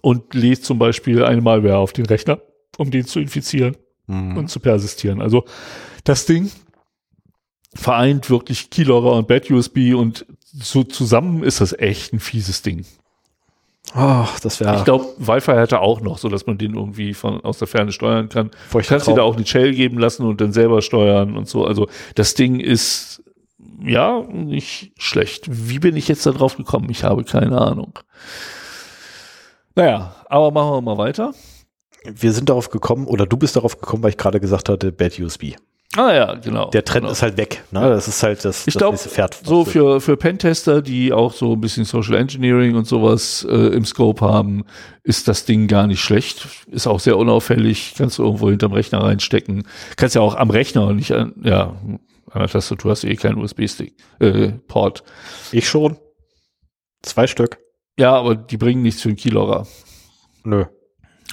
und 0.01 0.33
lädt 0.33 0.63
zum 0.63 0.79
Beispiel 0.79 1.23
eine 1.25 1.41
Malware 1.41 1.77
auf 1.77 1.91
den 1.91 2.05
Rechner, 2.05 2.39
um 2.77 2.89
den 2.89 3.05
zu 3.05 3.19
infizieren 3.19 3.75
mhm. 4.07 4.37
und 4.37 4.49
zu 4.49 4.61
persistieren. 4.61 5.21
Also 5.21 5.43
das 6.05 6.25
Ding 6.25 6.49
vereint 7.75 8.29
wirklich 8.29 8.69
Keylogger 8.69 9.11
und 9.11 9.27
Bad 9.27 9.51
USB 9.51 9.93
und 9.93 10.25
so 10.53 10.83
zusammen 10.83 11.43
ist 11.43 11.59
das 11.59 11.73
echt 11.73 12.13
ein 12.13 12.21
fieses 12.21 12.61
Ding. 12.61 12.85
Ach, 13.93 14.39
das 14.39 14.59
wäre. 14.59 14.77
Ich 14.77 14.85
glaube, 14.85 15.05
Wi-Fi 15.17 15.51
hätte 15.53 15.79
auch 15.81 15.99
noch, 15.99 16.17
so 16.17 16.29
dass 16.29 16.45
man 16.45 16.57
den 16.57 16.75
irgendwie 16.75 17.13
von 17.13 17.41
aus 17.41 17.57
der 17.57 17.67
Ferne 17.67 17.91
steuern 17.91 18.29
kann. 18.29 18.51
Du 18.71 18.79
kannst 18.79 19.07
dir 19.07 19.15
da 19.15 19.23
auch 19.23 19.35
eine 19.35 19.45
Shell 19.45 19.73
geben 19.73 19.99
lassen 19.99 20.25
und 20.25 20.39
dann 20.39 20.53
selber 20.53 20.81
steuern 20.81 21.35
und 21.35 21.47
so. 21.49 21.65
Also 21.65 21.87
das 22.15 22.35
Ding 22.35 22.59
ist 22.59 23.21
ja 23.81 24.21
nicht 24.21 24.93
schlecht. 24.97 25.45
Wie 25.49 25.79
bin 25.79 25.95
ich 25.95 26.07
jetzt 26.07 26.25
da 26.25 26.31
drauf 26.31 26.57
gekommen? 26.57 26.89
Ich 26.89 27.03
habe 27.03 27.23
keine 27.23 27.59
Ahnung. 27.59 27.99
Naja, 29.75 30.15
aber 30.27 30.51
machen 30.51 30.71
wir 30.71 30.81
mal 30.81 30.97
weiter. 30.97 31.33
Wir 32.05 32.31
sind 32.31 32.49
darauf 32.49 32.69
gekommen, 32.69 33.05
oder 33.07 33.25
du 33.25 33.37
bist 33.37 33.55
darauf 33.55 33.79
gekommen, 33.79 34.03
weil 34.03 34.11
ich 34.11 34.17
gerade 34.17 34.39
gesagt 34.39 34.69
hatte, 34.69 34.91
Bad 34.91 35.19
USB. 35.19 35.55
Ah 35.97 36.13
ja, 36.13 36.35
genau. 36.35 36.69
Der 36.69 36.85
Trend 36.85 37.01
genau. 37.01 37.11
ist 37.11 37.23
halt 37.23 37.35
weg. 37.37 37.63
Ne? 37.71 37.81
Das 37.81 38.07
ist 38.07 38.21
halt 38.21 38.45
das, 38.45 38.67
ich 38.67 38.75
glaube, 38.75 38.97
so 39.43 39.65
für, 39.65 39.99
für 39.99 40.17
Pentester, 40.17 40.83
die 40.83 41.11
auch 41.11 41.33
so 41.33 41.53
ein 41.53 41.61
bisschen 41.61 41.83
Social 41.83 42.15
Engineering 42.15 42.75
und 42.75 42.85
sowas 42.85 43.45
äh, 43.49 43.55
im 43.55 43.85
Scope 43.85 44.23
haben, 44.23 44.65
ist 45.03 45.27
das 45.27 45.45
Ding 45.45 45.67
gar 45.67 45.87
nicht 45.87 46.01
schlecht. 46.01 46.47
Ist 46.67 46.85
auch 46.85 46.99
sehr 46.99 47.17
unauffällig. 47.17 47.95
Kannst 47.97 48.19
du 48.19 48.23
irgendwo 48.23 48.51
hinterm 48.51 48.73
Rechner 48.73 49.03
reinstecken. 49.03 49.63
Kannst 49.97 50.13
ja 50.13 50.21
auch 50.21 50.35
am 50.35 50.51
Rechner 50.51 50.93
nicht 50.93 51.11
an, 51.11 51.33
ja, 51.43 51.73
an 52.31 52.41
der 52.41 52.49
Tastatur 52.49 52.91
hast 52.91 53.03
du 53.03 53.07
eh 53.07 53.15
keinen 53.15 53.37
USB-Stick, 53.37 53.95
äh, 54.19 54.49
Port. 54.67 55.03
Ich 55.51 55.67
schon. 55.67 55.97
Zwei 57.01 57.27
Stück. 57.27 57.59
Ja, 57.97 58.15
aber 58.15 58.35
die 58.35 58.57
bringen 58.57 58.81
nichts 58.81 59.01
für 59.01 59.09
einen 59.09 59.17
Keylogger. 59.17 59.67
Nö. 60.43 60.65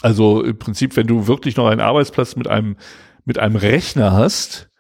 Also 0.03 0.43
im 0.43 0.59
Prinzip, 0.59 0.97
wenn 0.97 1.07
du 1.07 1.27
wirklich 1.27 1.57
noch 1.57 1.67
einen 1.67 1.81
Arbeitsplatz 1.81 2.37
mit 2.37 2.49
einem 2.49 2.77
mit 3.25 3.39
einem 3.39 3.57
Rechner 3.57 4.13
hast 4.13 4.71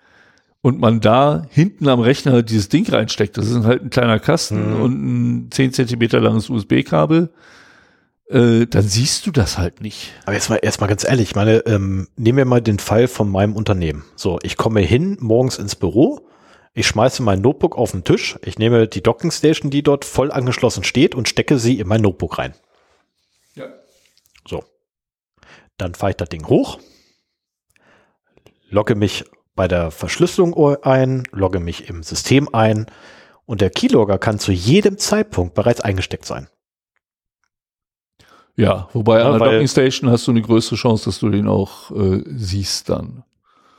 und 0.62 0.78
man 0.78 1.00
da 1.00 1.46
hinten 1.50 1.88
am 1.88 2.00
Rechner 2.00 2.42
dieses 2.42 2.68
Ding 2.68 2.88
reinsteckt, 2.88 3.36
das 3.36 3.50
ist 3.50 3.64
halt 3.64 3.82
ein 3.82 3.90
kleiner 3.90 4.18
Kasten 4.20 4.74
mhm. 4.74 4.80
und 4.80 4.92
ein 4.92 5.50
10 5.50 5.72
Zentimeter 5.72 6.20
langes 6.20 6.48
USB-Kabel, 6.48 7.32
äh, 8.28 8.66
dann 8.66 8.82
siehst 8.82 9.26
du 9.26 9.30
das 9.30 9.58
halt 9.58 9.80
nicht. 9.80 10.12
Aber 10.24 10.34
jetzt 10.34 10.48
mal, 10.48 10.58
erst 10.60 10.80
mal 10.80 10.88
ganz 10.88 11.04
ehrlich, 11.04 11.30
ich 11.30 11.36
meine, 11.36 11.58
ähm, 11.66 12.08
nehmen 12.16 12.38
wir 12.38 12.44
mal 12.44 12.60
den 12.60 12.78
Fall 12.78 13.08
von 13.08 13.30
meinem 13.30 13.54
Unternehmen. 13.54 14.04
So, 14.16 14.38
ich 14.42 14.56
komme 14.56 14.80
hin 14.80 15.16
morgens 15.20 15.58
ins 15.58 15.76
Büro, 15.76 16.28
ich 16.74 16.86
schmeiße 16.86 17.22
mein 17.22 17.40
Notebook 17.40 17.78
auf 17.78 17.92
den 17.92 18.04
Tisch, 18.04 18.36
ich 18.42 18.58
nehme 18.58 18.88
die 18.88 19.02
Dockingstation, 19.02 19.70
die 19.70 19.82
dort 19.82 20.04
voll 20.04 20.32
angeschlossen 20.32 20.84
steht 20.84 21.14
und 21.14 21.28
stecke 21.28 21.58
sie 21.58 21.78
in 21.78 21.86
mein 21.86 22.02
Notebook 22.02 22.38
rein. 22.38 22.54
Ja. 23.54 23.66
So. 24.46 24.64
Dann 25.78 25.94
fahre 25.94 26.10
ich 26.10 26.16
das 26.16 26.28
Ding 26.28 26.48
hoch, 26.48 26.78
logge 28.68 28.94
mich 28.96 29.24
bei 29.54 29.68
der 29.68 29.90
Verschlüsselung 29.90 30.54
ein, 30.84 31.22
logge 31.30 31.60
mich 31.60 31.88
im 31.88 32.02
System 32.02 32.52
ein 32.52 32.86
und 33.46 33.60
der 33.60 33.70
Keylogger 33.70 34.18
kann 34.18 34.38
zu 34.38 34.52
jedem 34.52 34.98
Zeitpunkt 34.98 35.54
bereits 35.54 35.80
eingesteckt 35.80 36.26
sein. 36.26 36.48
Ja, 38.56 38.88
wobei 38.92 39.20
ja, 39.20 39.30
an 39.30 39.38
der 39.38 39.50
Docking 39.50 39.68
Station 39.68 40.10
hast 40.10 40.26
du 40.26 40.30
eine 40.30 40.42
größere 40.42 40.76
Chance, 40.76 41.04
dass 41.06 41.18
du 41.18 41.28
den 41.28 41.46
auch 41.46 41.90
äh, 41.90 42.22
siehst 42.26 42.88
dann. 42.88 43.22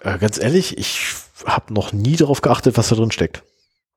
Äh, 0.02 0.18
ganz 0.20 0.40
ehrlich, 0.40 0.78
ich 0.78 1.14
habe 1.46 1.74
noch 1.74 1.94
nie 1.94 2.16
darauf 2.16 2.42
geachtet, 2.42 2.78
was 2.78 2.90
da 2.90 2.96
drin 2.96 3.12
steckt. 3.12 3.44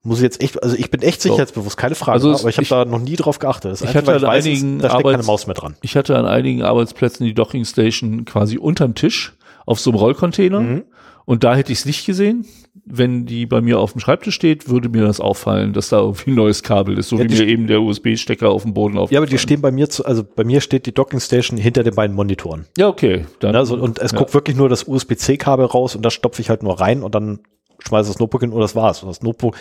Muss 0.02 0.18
ich 0.18 0.22
jetzt 0.22 0.42
echt, 0.42 0.62
also 0.62 0.76
ich 0.76 0.90
bin 0.90 1.02
echt 1.02 1.20
sicherheitsbewusst, 1.20 1.76
keine 1.76 1.94
Frage, 1.94 2.12
also 2.12 2.34
aber 2.34 2.48
ich 2.48 2.56
habe 2.56 2.66
da 2.66 2.84
noch 2.86 2.98
nie 2.98 3.16
drauf 3.16 3.38
geachtet. 3.38 3.72
Das 3.72 3.82
ich 3.82 3.94
hatte 3.94 4.14
an 4.14 4.22
weiß, 4.22 4.46
einigen 4.46 4.78
da 4.78 4.88
steckt 4.88 5.00
Arbeits 5.00 5.16
keine 5.16 5.26
Maus 5.26 5.46
mehr 5.46 5.54
dran. 5.54 5.76
Ich 5.82 5.94
hatte 5.94 6.16
an 6.16 6.24
einigen 6.24 6.62
Arbeitsplätzen 6.62 7.26
die 7.26 7.34
Docking 7.34 7.66
Station 7.66 8.24
quasi 8.24 8.56
unterm 8.56 8.94
Tisch 8.94 9.34
auf 9.66 9.78
so 9.78 9.90
einem 9.90 9.98
Rollcontainer. 9.98 10.60
Mhm. 10.60 10.84
Und 11.26 11.44
da 11.44 11.54
hätte 11.54 11.70
ich 11.70 11.80
es 11.80 11.84
nicht 11.84 12.06
gesehen. 12.06 12.46
Wenn 12.90 13.26
die 13.26 13.46
bei 13.46 13.60
mir 13.60 13.78
auf 13.78 13.92
dem 13.92 14.00
Schreibtisch 14.00 14.34
steht, 14.34 14.68
würde 14.68 14.88
mir 14.88 15.02
das 15.02 15.20
auffallen, 15.20 15.72
dass 15.72 15.88
da 15.88 16.00
irgendwie 16.00 16.30
ein 16.30 16.34
neues 16.34 16.62
Kabel 16.62 16.98
ist, 16.98 17.08
so 17.08 17.16
ja, 17.16 17.24
wie 17.24 17.28
mir 17.28 17.46
eben 17.46 17.66
der 17.66 17.80
USB-Stecker 17.80 18.50
auf 18.50 18.62
dem 18.62 18.74
Boden 18.74 18.98
auf. 18.98 19.10
Ja, 19.10 19.20
aber 19.20 19.26
die 19.26 19.38
stehen 19.38 19.60
bei 19.60 19.70
mir 19.70 19.88
zu, 19.88 20.04
also 20.04 20.24
bei 20.24 20.44
mir 20.44 20.60
steht 20.60 20.86
die 20.86 20.92
Docking 20.92 21.20
Station 21.20 21.58
hinter 21.58 21.82
den 21.82 21.94
beiden 21.94 22.14
Monitoren. 22.16 22.66
Ja, 22.76 22.88
okay. 22.88 23.26
Dann, 23.38 23.56
also, 23.56 23.76
und 23.76 23.98
es 23.98 24.12
ja. 24.12 24.18
guckt 24.18 24.34
wirklich 24.34 24.56
nur 24.56 24.68
das 24.68 24.86
USB-C-Kabel 24.86 25.66
raus 25.66 25.96
und 25.96 26.02
da 26.02 26.10
stopfe 26.10 26.42
ich 26.42 26.50
halt 26.50 26.62
nur 26.62 26.80
rein 26.80 27.02
und 27.02 27.14
dann 27.14 27.40
schmeiße 27.86 28.08
das 28.08 28.18
Notebook 28.18 28.42
hin 28.42 28.52
und 28.52 28.60
das 28.60 28.74
war's. 28.74 29.02
Und 29.02 29.08
das 29.08 29.22
Notebook, 29.22 29.56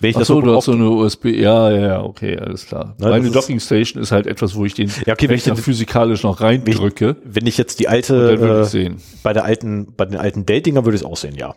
wenn 0.00 0.10
ich 0.10 0.16
Ach 0.16 0.20
das 0.20 0.28
so, 0.28 0.34
Notebook 0.34 0.52
du 0.52 0.56
hast 0.56 0.64
so 0.66 0.72
eine 0.72 0.90
USB, 0.90 1.26
ja, 1.26 1.70
ja, 1.70 2.02
okay, 2.02 2.36
alles 2.36 2.66
klar. 2.66 2.94
Ne, 2.98 3.08
Meine 3.08 3.30
Docking 3.30 3.60
Station 3.60 4.02
ist 4.02 4.12
halt 4.12 4.26
etwas, 4.26 4.54
wo 4.54 4.64
ich 4.64 4.74
den 4.74 4.90
ja, 5.06 5.14
okay, 5.14 5.26
Rechner 5.26 5.56
physikalisch 5.56 6.22
noch 6.22 6.40
reindrücke. 6.40 7.16
Wenn 7.22 7.28
ich, 7.28 7.36
wenn 7.36 7.46
ich 7.46 7.58
jetzt 7.58 7.80
die 7.80 7.88
alte, 7.88 8.68
äh, 8.74 8.90
bei 9.22 9.32
der 9.32 9.44
alten, 9.44 9.94
bei 9.96 10.04
den 10.04 10.18
alten 10.18 10.46
Dell-Dinger 10.46 10.84
würde 10.84 10.96
ich 10.96 11.02
es 11.02 11.06
auch 11.06 11.16
sehen, 11.16 11.36
ja. 11.36 11.54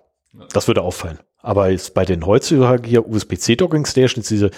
Das 0.52 0.68
würde 0.68 0.82
auffallen. 0.82 1.20
Aber 1.42 1.70
jetzt 1.70 1.94
bei 1.94 2.06
den 2.06 2.26
heutzutage 2.26 2.88
hier 2.88 3.08
USB-C 3.08 3.56
Docking 3.56 3.86
Stations, 3.86 4.28
diese, 4.28 4.52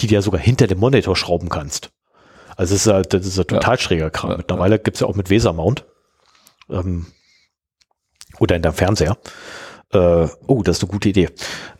die 0.00 0.06
du 0.06 0.14
ja 0.14 0.22
sogar 0.22 0.40
hinter 0.40 0.66
dem 0.66 0.78
Monitor 0.78 1.16
schrauben 1.16 1.48
kannst. 1.48 1.90
Also 2.56 2.74
das 2.74 2.80
ist 2.80 2.86
ja, 2.86 3.02
das 3.02 3.26
ist 3.26 3.38
ja 3.38 3.44
total 3.44 3.76
ja. 3.76 3.80
schräger 3.80 4.10
Kram. 4.10 4.32
Ja, 4.32 4.36
Mittlerweile 4.36 4.76
ja. 4.76 4.82
gibt's 4.82 5.00
ja 5.00 5.06
auch 5.06 5.14
mit 5.14 5.30
Weser-Mount. 5.30 5.84
Ähm, 6.70 7.06
oder 8.38 8.56
in 8.56 8.62
deinem 8.62 8.74
Fernseher. 8.74 9.16
Äh, 9.92 10.28
oh, 10.46 10.62
das 10.62 10.78
ist 10.78 10.82
eine 10.82 10.92
gute 10.92 11.08
Idee. 11.08 11.30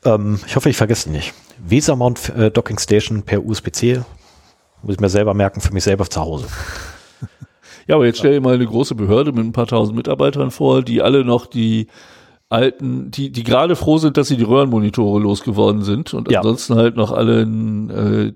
Ähm, 0.05 0.41
ich 0.47 0.57
hoffe, 0.57 0.71
ich 0.71 0.77
vergesse 0.77 1.11
nicht. 1.11 1.35
Weser 1.59 1.97
Mount 1.97 2.31
äh, 2.31 2.51
Docking 2.51 2.79
Station 2.79 3.23
per 3.23 3.45
USB-C. 3.45 4.03
Muss 4.83 4.95
ich 4.95 5.01
mir 5.01 5.09
selber 5.09 5.35
merken, 5.35 5.61
für 5.61 5.73
mich 5.73 5.85
selber 5.85 6.09
zu 6.09 6.21
Hause. 6.21 6.47
Ja, 7.87 7.95
aber 7.95 8.05
jetzt 8.05 8.19
stell 8.19 8.35
dir 8.35 8.43
mal 8.43 8.55
eine 8.55 8.67
große 8.67 8.95
Behörde 8.95 9.33
mit 9.33 9.47
ein 9.47 9.53
paar 9.53 9.67
tausend 9.67 9.97
Mitarbeitern 9.97 10.51
vor, 10.51 10.83
die 10.83 11.01
alle 11.01 11.25
noch 11.25 11.47
die 11.47 11.87
alten, 12.49 13.11
die, 13.11 13.31
die 13.31 13.45
gerade 13.45 13.77
froh 13.77 13.99
sind, 13.99 14.17
dass 14.17 14.29
sie 14.29 14.37
die 14.37 14.45
Röhrenmonitore 14.45 15.21
losgeworden 15.21 15.83
sind 15.83 16.15
und 16.15 16.31
ja. 16.31 16.39
ansonsten 16.39 16.77
halt 16.77 16.97
noch 16.97 17.13
alle 17.13 17.43
ein, 17.43 17.91
äh, 17.91 18.33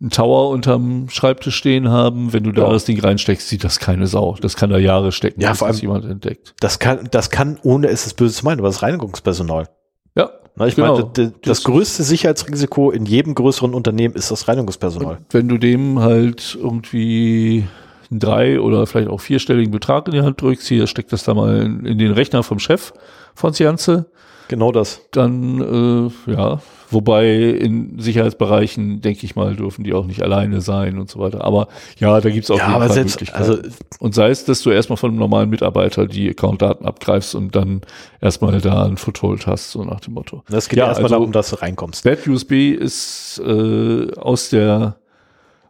einen 0.00 0.10
Tower 0.10 0.50
unterm 0.50 1.08
Schreibtisch 1.08 1.56
stehen 1.56 1.88
haben. 1.88 2.32
Wenn 2.32 2.44
du 2.44 2.52
da 2.52 2.66
ja. 2.66 2.72
das 2.72 2.84
Ding 2.84 3.00
reinsteckst, 3.00 3.48
sieht 3.48 3.64
das 3.64 3.78
keine 3.78 4.06
Sau. 4.06 4.36
Das 4.40 4.56
kann 4.56 4.70
da 4.70 4.78
Jahre 4.78 5.12
stecken, 5.12 5.40
ja, 5.40 5.50
bis 5.50 5.58
vor 5.58 5.68
allem, 5.68 5.74
das 5.74 5.82
jemand 5.82 6.04
entdeckt. 6.04 6.54
Das 6.60 6.78
kann, 6.78 7.08
das 7.10 7.30
kann, 7.30 7.58
ohne 7.62 7.88
es 7.88 8.06
ist 8.06 8.14
böse 8.14 8.34
zu 8.34 8.44
meinen, 8.44 8.60
aber 8.60 8.68
das 8.68 8.82
Reinigungspersonal. 8.82 9.68
Ja. 10.14 10.30
Na, 10.56 10.66
ich 10.66 10.76
genau. 10.76 10.94
meine, 10.94 11.10
das, 11.12 11.32
das 11.42 11.64
größte 11.64 12.02
Sicherheitsrisiko 12.02 12.90
in 12.90 13.06
jedem 13.06 13.34
größeren 13.34 13.72
Unternehmen 13.72 14.14
ist 14.14 14.30
das 14.30 14.48
Reinigungspersonal. 14.48 15.16
Und 15.16 15.26
wenn 15.30 15.48
du 15.48 15.56
dem 15.56 16.00
halt 16.00 16.58
irgendwie 16.60 17.66
einen 18.10 18.20
drei- 18.20 18.60
oder 18.60 18.86
vielleicht 18.86 19.08
auch 19.08 19.20
vierstelligen 19.20 19.70
Betrag 19.70 20.08
in 20.08 20.14
die 20.14 20.22
Hand 20.22 20.42
drückst, 20.42 20.66
hier 20.66 20.86
steckt 20.86 21.12
das 21.12 21.24
da 21.24 21.32
mal 21.32 21.62
in, 21.62 21.86
in 21.86 21.98
den 21.98 22.12
Rechner 22.12 22.42
vom 22.42 22.58
Chef 22.58 22.92
von 23.34 23.52
Sianze. 23.52 24.10
Genau 24.50 24.72
das. 24.72 25.02
Dann, 25.12 26.10
äh, 26.26 26.32
ja, 26.32 26.60
wobei 26.90 27.34
in 27.34 28.00
Sicherheitsbereichen, 28.00 29.00
denke 29.00 29.24
ich 29.24 29.36
mal, 29.36 29.54
dürfen 29.54 29.84
die 29.84 29.94
auch 29.94 30.06
nicht 30.06 30.22
alleine 30.22 30.60
sein 30.60 30.98
und 30.98 31.08
so 31.08 31.20
weiter. 31.20 31.44
Aber 31.44 31.68
ja, 31.98 32.20
da 32.20 32.30
gibt's 32.30 32.50
auch 32.50 32.58
ja, 32.58 32.66
aber 32.66 32.88
selbst, 32.88 33.32
also, 33.32 33.58
Und 34.00 34.16
sei 34.16 34.30
es, 34.30 34.44
dass 34.44 34.62
du 34.62 34.70
erstmal 34.70 34.96
von 34.96 35.10
einem 35.10 35.20
normalen 35.20 35.50
Mitarbeiter 35.50 36.08
die 36.08 36.30
Accountdaten 36.30 36.84
abgreifst 36.84 37.36
und 37.36 37.54
dann 37.54 37.82
erstmal 38.20 38.60
da 38.60 38.86
ein 38.86 38.96
Foothold 38.96 39.46
hast, 39.46 39.70
so 39.70 39.84
nach 39.84 40.00
dem 40.00 40.14
Motto. 40.14 40.42
Das 40.48 40.68
geht 40.68 40.80
ja, 40.80 40.86
erstmal 40.86 41.04
also, 41.04 41.14
darum, 41.14 41.30
dass 41.30 41.50
du 41.50 41.56
reinkommst. 41.62 42.02
Bad 42.02 42.26
USB 42.26 42.72
ist 42.72 43.40
äh, 43.46 44.12
aus 44.16 44.50
der 44.50 44.96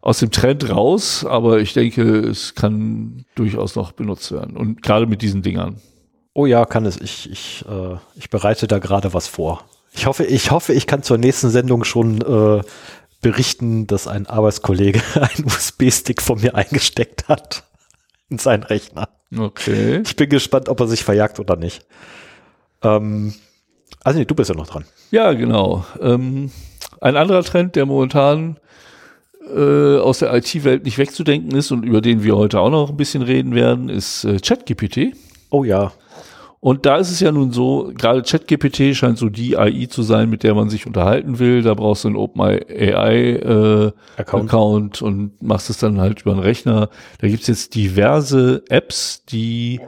aus 0.03 0.21
dem 0.21 0.31
Trend 0.31 0.71
raus, 0.71 1.27
aber 1.29 1.61
ich 1.61 1.75
denke, 1.75 2.03
es 2.03 2.55
kann 2.55 3.27
durchaus 3.35 3.77
noch 3.77 3.93
benutzt 3.93 4.33
werden. 4.33 4.57
Und 4.57 4.83
gerade 4.83 5.07
mit 5.07 5.21
diesen 5.21 5.43
Dingern. 5.43 5.77
Oh 6.33 6.47
ja, 6.47 6.64
kann 6.64 6.87
es. 6.87 7.01
Ich, 7.01 7.31
ich, 7.31 7.64
äh, 7.68 7.97
ich 8.16 8.31
bereite 8.31 8.66
da 8.66 8.78
gerade 8.78 9.12
was 9.14 9.26
vor. 9.26 9.64
Ich 9.93 10.07
hoffe, 10.07 10.24
ich 10.24 10.51
hoffe, 10.51 10.72
ich 10.72 10.87
kann 10.87 11.03
zur 11.03 11.18
nächsten 11.18 11.51
Sendung 11.51 11.85
schon 11.85 12.20
äh, 12.20 12.62
berichten, 13.20 13.87
dass 13.87 14.07
ein 14.07 14.26
Arbeitskollege 14.26 15.03
einen 15.14 15.47
USB-Stick 15.47 16.22
von 16.22 16.41
mir 16.41 16.55
eingesteckt 16.55 17.28
hat. 17.28 17.64
in 18.31 18.39
seinen 18.39 18.62
Rechner. 18.62 19.09
Okay. 19.37 20.03
Ich 20.05 20.16
bin 20.16 20.31
gespannt, 20.31 20.68
ob 20.68 20.81
er 20.81 20.87
sich 20.87 21.05
verjagt 21.05 21.39
oder 21.39 21.57
nicht. 21.57 21.85
Ähm, 22.83 23.35
also 24.03 24.18
nee, 24.18 24.24
du 24.24 24.35
bist 24.35 24.49
ja 24.49 24.57
noch 24.57 24.68
dran. 24.68 24.85
Ja, 25.11 25.33
genau. 25.33 25.85
Ähm, 26.01 26.51
ein 27.01 27.16
anderer 27.16 27.43
Trend, 27.43 27.76
der 27.76 27.87
momentan 27.87 28.59
äh, 29.55 29.99
aus 29.99 30.20
der 30.20 30.33
IT-Welt 30.35 30.85
nicht 30.85 30.99
wegzudenken 30.99 31.57
ist 31.57 31.70
und 31.72 31.85
über 31.85 32.01
den 32.01 32.22
wir 32.22 32.37
heute 32.37 32.61
auch 32.61 32.70
noch 32.70 32.91
ein 32.91 32.97
bisschen 32.97 33.22
reden 33.22 33.55
werden, 33.55 33.89
ist 33.89 34.24
äh, 34.24 34.39
ChatGPT. 34.39 35.16
Oh 35.51 35.64
ja. 35.64 35.93
Und 36.63 36.85
da 36.85 36.99
ist 36.99 37.11
es 37.11 37.21
ja 37.21 37.33
nun 37.33 37.53
so, 37.53 37.91
gerade 37.97 38.21
ChatGPT 38.21 38.95
scheint 38.95 39.17
so 39.17 39.31
die 39.31 39.57
AI 39.57 39.87
zu 39.87 40.03
sein, 40.03 40.29
mit 40.29 40.43
der 40.43 40.55
man 40.55 40.69
sich 40.69 40.87
unterhalten 40.87 41.39
will. 41.39 41.63
Da 41.63 41.73
brauchst 41.73 42.05
du 42.05 42.09
einen 42.09 42.19
OpenAI-Account 42.19 45.01
äh, 45.01 45.05
und 45.05 45.43
machst 45.43 45.71
es 45.71 45.79
dann 45.79 45.99
halt 45.99 46.21
über 46.21 46.33
einen 46.33 46.41
Rechner. 46.41 46.91
Da 47.19 47.29
gibt's 47.29 47.47
jetzt 47.47 47.75
diverse 47.75 48.63
Apps, 48.69 49.25
die 49.25 49.81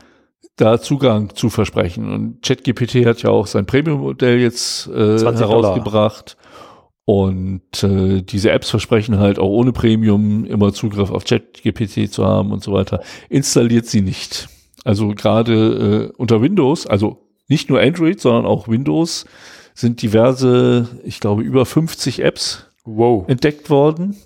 da 0.56 0.80
Zugang 0.80 1.34
zu 1.34 1.50
versprechen. 1.50 2.10
Und 2.10 2.40
ChatGPT 2.42 3.04
hat 3.04 3.22
ja 3.22 3.28
auch 3.28 3.46
sein 3.46 3.66
Premium-Modell 3.66 4.38
jetzt 4.38 4.88
äh, 4.88 5.18
20 5.18 5.46
herausgebracht. 5.46 6.38
Und 7.04 7.82
äh, 7.82 8.22
diese 8.22 8.50
Apps 8.50 8.70
versprechen 8.70 9.18
halt 9.18 9.38
auch 9.38 9.50
ohne 9.50 9.72
Premium 9.72 10.46
immer 10.46 10.72
Zugriff 10.72 11.10
auf 11.10 11.24
ChatGPT 11.24 12.10
zu 12.10 12.24
haben 12.24 12.50
und 12.50 12.62
so 12.62 12.72
weiter. 12.72 13.02
Installiert 13.28 13.84
sie 13.84 14.00
nicht. 14.00 14.48
Also 14.84 15.08
gerade 15.08 16.10
äh, 16.12 16.16
unter 16.16 16.42
Windows, 16.42 16.86
also 16.86 17.28
nicht 17.48 17.70
nur 17.70 17.80
Android, 17.80 18.20
sondern 18.20 18.46
auch 18.46 18.68
Windows, 18.68 19.26
sind 19.74 20.02
diverse, 20.02 20.88
ich 21.04 21.20
glaube, 21.20 21.42
über 21.42 21.64
50 21.64 22.22
Apps 22.22 22.66
Wow. 22.84 23.28
entdeckt 23.28 23.70
worden, 23.70 24.16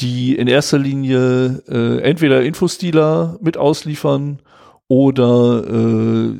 die 0.00 0.34
in 0.36 0.48
erster 0.48 0.78
Linie 0.78 1.62
äh, 1.68 2.00
entweder 2.00 2.42
Infostealer 2.42 3.38
mit 3.40 3.56
ausliefern 3.56 4.40
oder 4.88 5.64
äh, 5.64 6.34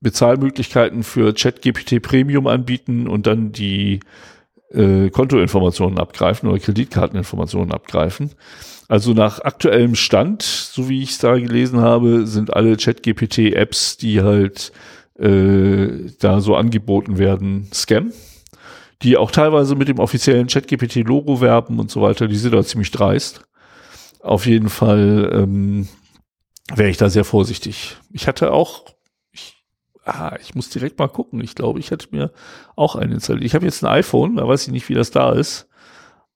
Bezahlmöglichkeiten 0.00 1.04
für 1.04 1.32
ChatGPT 1.32 2.02
Premium 2.02 2.46
anbieten 2.48 3.06
und 3.06 3.26
dann 3.26 3.52
die 3.52 4.00
äh, 4.70 5.10
Kontoinformationen 5.10 5.98
abgreifen 5.98 6.48
oder 6.48 6.58
Kreditkarteninformationen 6.58 7.72
abgreifen. 7.72 8.32
Also 8.88 9.12
nach 9.12 9.40
aktuellem 9.40 9.94
Stand, 9.94 10.42
so 10.42 10.88
wie 10.88 11.02
ich 11.02 11.10
es 11.10 11.18
da 11.18 11.38
gelesen 11.38 11.80
habe, 11.80 12.26
sind 12.26 12.54
alle 12.54 12.76
ChatGPT-Apps, 12.76 13.96
die 13.96 14.22
halt 14.22 14.72
äh, 15.18 16.10
da 16.18 16.40
so 16.40 16.56
angeboten 16.56 17.18
werden, 17.18 17.68
Scam 17.72 18.12
die 19.02 19.16
auch 19.16 19.30
teilweise 19.30 19.74
mit 19.74 19.88
dem 19.88 19.98
offiziellen 19.98 20.46
ChatGPT-Logo 20.46 21.40
werben 21.40 21.78
und 21.78 21.90
so 21.90 22.02
weiter, 22.02 22.28
die 22.28 22.36
sind 22.36 22.54
da 22.54 22.62
ziemlich 22.62 22.90
dreist. 22.90 23.42
Auf 24.20 24.46
jeden 24.46 24.68
Fall 24.68 25.30
ähm, 25.32 25.88
wäre 26.72 26.88
ich 26.88 26.96
da 26.96 27.10
sehr 27.10 27.24
vorsichtig. 27.24 27.96
Ich 28.12 28.28
hatte 28.28 28.52
auch, 28.52 28.84
ich, 29.32 29.56
ah, 30.04 30.36
ich 30.40 30.54
muss 30.54 30.70
direkt 30.70 30.98
mal 30.98 31.08
gucken. 31.08 31.40
Ich 31.42 31.56
glaube, 31.56 31.80
ich 31.80 31.90
hatte 31.90 32.08
mir 32.12 32.30
auch 32.76 32.94
einen 32.94 33.12
installiert. 33.12 33.44
Ich 33.44 33.54
habe 33.54 33.64
jetzt 33.64 33.82
ein 33.82 33.90
iPhone, 33.90 34.36
da 34.36 34.46
weiß 34.46 34.68
ich 34.68 34.72
nicht, 34.72 34.88
wie 34.88 34.94
das 34.94 35.10
da 35.10 35.32
ist. 35.32 35.68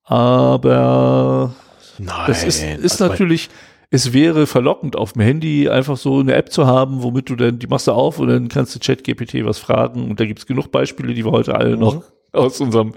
Aber 0.02 1.54
Nein. 1.98 2.24
das 2.26 2.44
ist, 2.44 2.62
ist 2.62 3.00
natürlich, 3.00 3.48
es 3.90 4.12
wäre 4.12 4.46
verlockend, 4.46 4.96
auf 4.96 5.12
dem 5.12 5.22
Handy 5.22 5.68
einfach 5.68 5.96
so 5.96 6.18
eine 6.20 6.34
App 6.34 6.50
zu 6.52 6.66
haben, 6.66 7.02
womit 7.02 7.30
du 7.30 7.36
dann, 7.36 7.58
die 7.58 7.66
machst 7.66 7.86
du 7.86 7.92
auf 7.92 8.18
und 8.18 8.28
dann 8.28 8.48
kannst 8.48 8.74
du 8.74 8.78
ChatGPT 8.80 9.44
was 9.44 9.58
fragen. 9.58 10.10
Und 10.10 10.20
da 10.20 10.24
gibt's 10.26 10.46
genug 10.46 10.70
Beispiele, 10.72 11.14
die 11.14 11.24
wir 11.24 11.32
heute 11.32 11.54
alle 11.54 11.74
Mhm. 11.74 11.80
noch 11.80 12.02
aus 12.32 12.60
unserem 12.60 12.94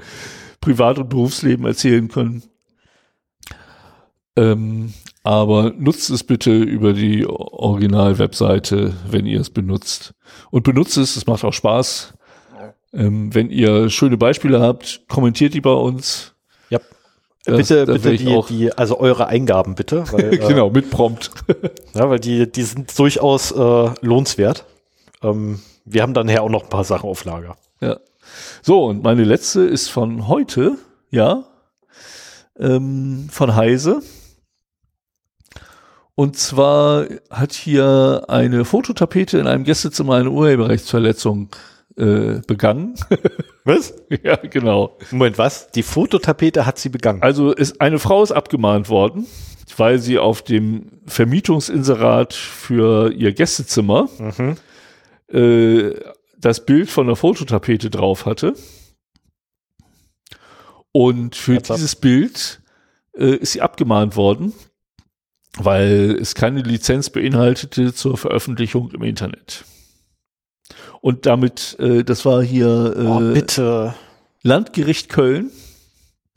Privat- 0.62 0.98
und 0.98 1.10
Berufsleben 1.10 1.66
erzählen 1.66 2.08
können. 2.10 2.44
Ähm, 4.36 4.94
aber 5.24 5.74
nutzt 5.78 6.10
es 6.10 6.24
bitte 6.24 6.52
über 6.56 6.94
die 6.94 7.26
Original-Webseite, 7.28 8.94
wenn 9.10 9.26
ihr 9.26 9.42
es 9.42 9.50
benutzt. 9.50 10.14
Und 10.50 10.64
benutzt 10.64 10.98
es, 10.98 11.16
es 11.18 11.28
macht 11.28 11.44
auch 11.44 11.54
Spaß. 11.54 12.14
Ähm, 12.94 13.34
wenn 13.36 13.50
ihr 13.50 13.90
schöne 13.90 14.18
Beispiele 14.18 14.60
habt, 14.62 15.04
kommentiert 15.08 15.54
die 15.54 15.62
bei 15.62 15.72
uns. 15.74 16.36
Ja. 17.46 17.58
Das- 17.58 17.68
bitte, 17.70 17.86
bitte 17.86 18.18
die, 18.18 18.42
die, 18.50 18.74
also 18.74 19.00
eure 19.00 19.28
Eingaben 19.28 19.76
bitte, 19.76 20.04
weil, 20.12 20.34
äh, 20.34 20.38
genau, 20.38 20.70
mit 20.70 20.90
Prompt. 20.90 21.32
ja, 21.94 22.10
weil 22.10 22.20
die, 22.20 22.52
die 22.52 22.64
sind 22.64 22.98
durchaus 22.98 23.52
äh, 23.52 23.90
lohnenswert. 24.02 24.66
Ähm, 25.24 25.60
wir 25.86 26.02
haben 26.02 26.14
dann 26.14 26.28
nachher 26.28 26.44
auch 26.44 26.50
noch 26.50 26.64
ein 26.64 26.70
paar 26.70 26.84
Sachen 26.84 27.10
auf 27.10 27.26
Lager. 27.26 27.56
Ja. 27.82 27.98
So, 28.62 28.86
und 28.86 29.04
meine 29.04 29.24
letzte 29.24 29.62
ist 29.62 29.90
von 29.90 30.28
heute, 30.28 30.78
ja, 31.10 31.46
ähm, 32.60 33.28
von 33.32 33.56
Heise. 33.56 34.02
Und 36.16 36.38
zwar 36.38 37.06
hat 37.30 37.54
hier 37.54 38.26
eine 38.28 38.66
Fototapete 38.66 39.38
in 39.38 39.48
einem 39.48 39.64
Gästezimmer 39.64 40.16
eine 40.16 40.30
Urheberrechtsverletzung 40.30 41.50
äh, 42.00 42.42
begangen. 42.48 42.96
Was? 43.66 43.94
ja, 44.24 44.36
genau. 44.38 44.98
Moment, 45.12 45.38
was? 45.38 45.70
Die 45.72 45.84
Fototapete 45.84 46.66
hat 46.66 46.80
sie 46.80 46.90
begangen. 46.90 47.22
Also 47.22 47.52
ist, 47.52 47.80
eine 47.82 48.00
Frau 48.00 48.24
ist 48.24 48.32
abgemahnt 48.32 48.90
worden, 48.90 49.28
weil 49.78 50.00
sie 50.00 50.18
auf 50.18 50.42
dem 50.42 50.88
Vermietungsinserat 51.06 52.34
für 52.34 53.12
ihr 53.14 53.34
Gästezimmer 53.34 54.10
Mhm. 54.18 54.56
äh, 55.36 55.94
das 56.38 56.66
Bild 56.66 56.90
von 56.90 57.06
der 57.08 57.16
Fototapete 57.18 57.90
drauf 57.90 58.26
hatte. 58.26 58.54
Und 60.92 61.36
für 61.36 61.56
Ernsthaft? 61.56 61.78
dieses 61.80 61.96
Bild 61.96 62.62
äh, 63.16 63.36
ist 63.36 63.52
sie 63.52 63.62
abgemahnt 63.62 64.16
worden, 64.16 64.54
weil 65.58 66.18
es 66.20 66.34
keine 66.34 66.62
Lizenz 66.62 67.10
beinhaltete 67.10 67.94
zur 67.94 68.18
Veröffentlichung 68.18 68.92
im 68.92 69.04
Internet. 69.04 69.66
Und 71.02 71.26
damit, 71.26 71.78
äh, 71.80 72.04
das 72.04 72.26
war 72.26 72.44
hier 72.44 72.94
äh, 72.98 73.06
Oh, 73.06 73.34
bitte. 73.34 73.96
Landgericht 74.42 75.10
Köln, 75.10 75.52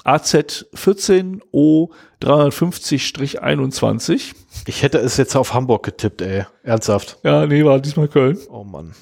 AZ 0.04 0.66
14O 0.74 1.90
350-21. 2.20 4.34
Ich 4.66 4.82
hätte 4.82 4.98
es 4.98 5.16
jetzt 5.16 5.36
auf 5.36 5.54
Hamburg 5.54 5.84
getippt, 5.84 6.20
ey. 6.22 6.44
Ernsthaft. 6.62 7.18
Ja, 7.22 7.46
nee, 7.46 7.64
war 7.64 7.80
diesmal 7.80 8.08
Köln. 8.08 8.38
Oh 8.50 8.64
Mann. 8.64 8.92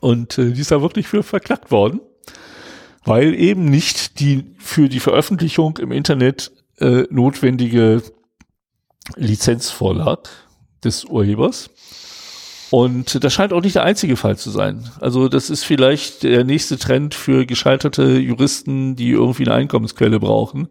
Und 0.00 0.38
äh, 0.38 0.52
die 0.52 0.60
ist 0.60 0.70
da 0.70 0.82
wirklich 0.82 1.08
für 1.08 1.22
verklagt 1.22 1.70
worden, 1.70 2.00
weil 3.04 3.34
eben 3.34 3.64
nicht 3.64 4.20
die 4.20 4.54
für 4.58 4.88
die 4.88 5.00
Veröffentlichung 5.00 5.78
im 5.78 5.92
Internet 5.92 6.52
äh, 6.78 7.04
notwendige 7.10 8.02
Lizenz 9.16 9.70
vorlag 9.70 10.28
des 10.84 11.04
Urhebers. 11.04 11.70
Und 12.70 13.22
das 13.22 13.32
scheint 13.32 13.52
auch 13.52 13.62
nicht 13.62 13.76
der 13.76 13.84
einzige 13.84 14.16
Fall 14.16 14.36
zu 14.36 14.50
sein. 14.50 14.90
Also 15.00 15.28
das 15.28 15.50
ist 15.50 15.62
vielleicht 15.64 16.24
der 16.24 16.42
nächste 16.44 16.78
Trend 16.78 17.14
für 17.14 17.46
gescheiterte 17.46 18.18
Juristen, 18.18 18.96
die 18.96 19.10
irgendwie 19.10 19.44
eine 19.44 19.54
Einkommensquelle 19.54 20.18
brauchen, 20.18 20.66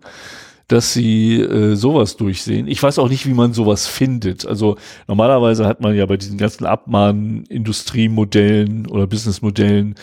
dass 0.68 0.92
sie 0.94 1.40
äh, 1.40 1.76
sowas 1.76 2.18
durchsehen. 2.18 2.68
Ich 2.68 2.84
weiß 2.84 3.00
auch 3.00 3.08
nicht, 3.10 3.26
wie 3.26 3.34
man 3.34 3.54
sowas 3.54 3.88
findet. 3.88 4.46
Also 4.46 4.76
normalerweise 5.08 5.66
hat 5.66 5.80
man 5.80 5.96
ja 5.96 6.06
bei 6.06 6.18
diesen 6.18 6.38
ganzen 6.38 6.66
Abmahn-Industriemodellen 6.66 8.88
oder 8.88 9.08
Businessmodellen 9.08 9.96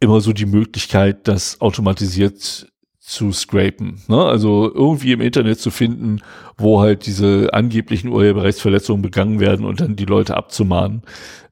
immer 0.00 0.20
so 0.20 0.32
die 0.32 0.46
Möglichkeit, 0.46 1.28
das 1.28 1.60
automatisiert 1.60 2.66
zu 3.10 3.32
scrapen. 3.32 4.00
Ne? 4.08 4.24
Also 4.24 4.72
irgendwie 4.72 5.12
im 5.12 5.20
Internet 5.20 5.58
zu 5.58 5.70
finden, 5.70 6.20
wo 6.56 6.80
halt 6.80 7.06
diese 7.06 7.52
angeblichen 7.52 8.08
Urheberrechtsverletzungen 8.08 9.02
begangen 9.02 9.40
werden 9.40 9.66
und 9.66 9.80
dann 9.80 9.96
die 9.96 10.04
Leute 10.04 10.36
abzumahnen. 10.36 11.02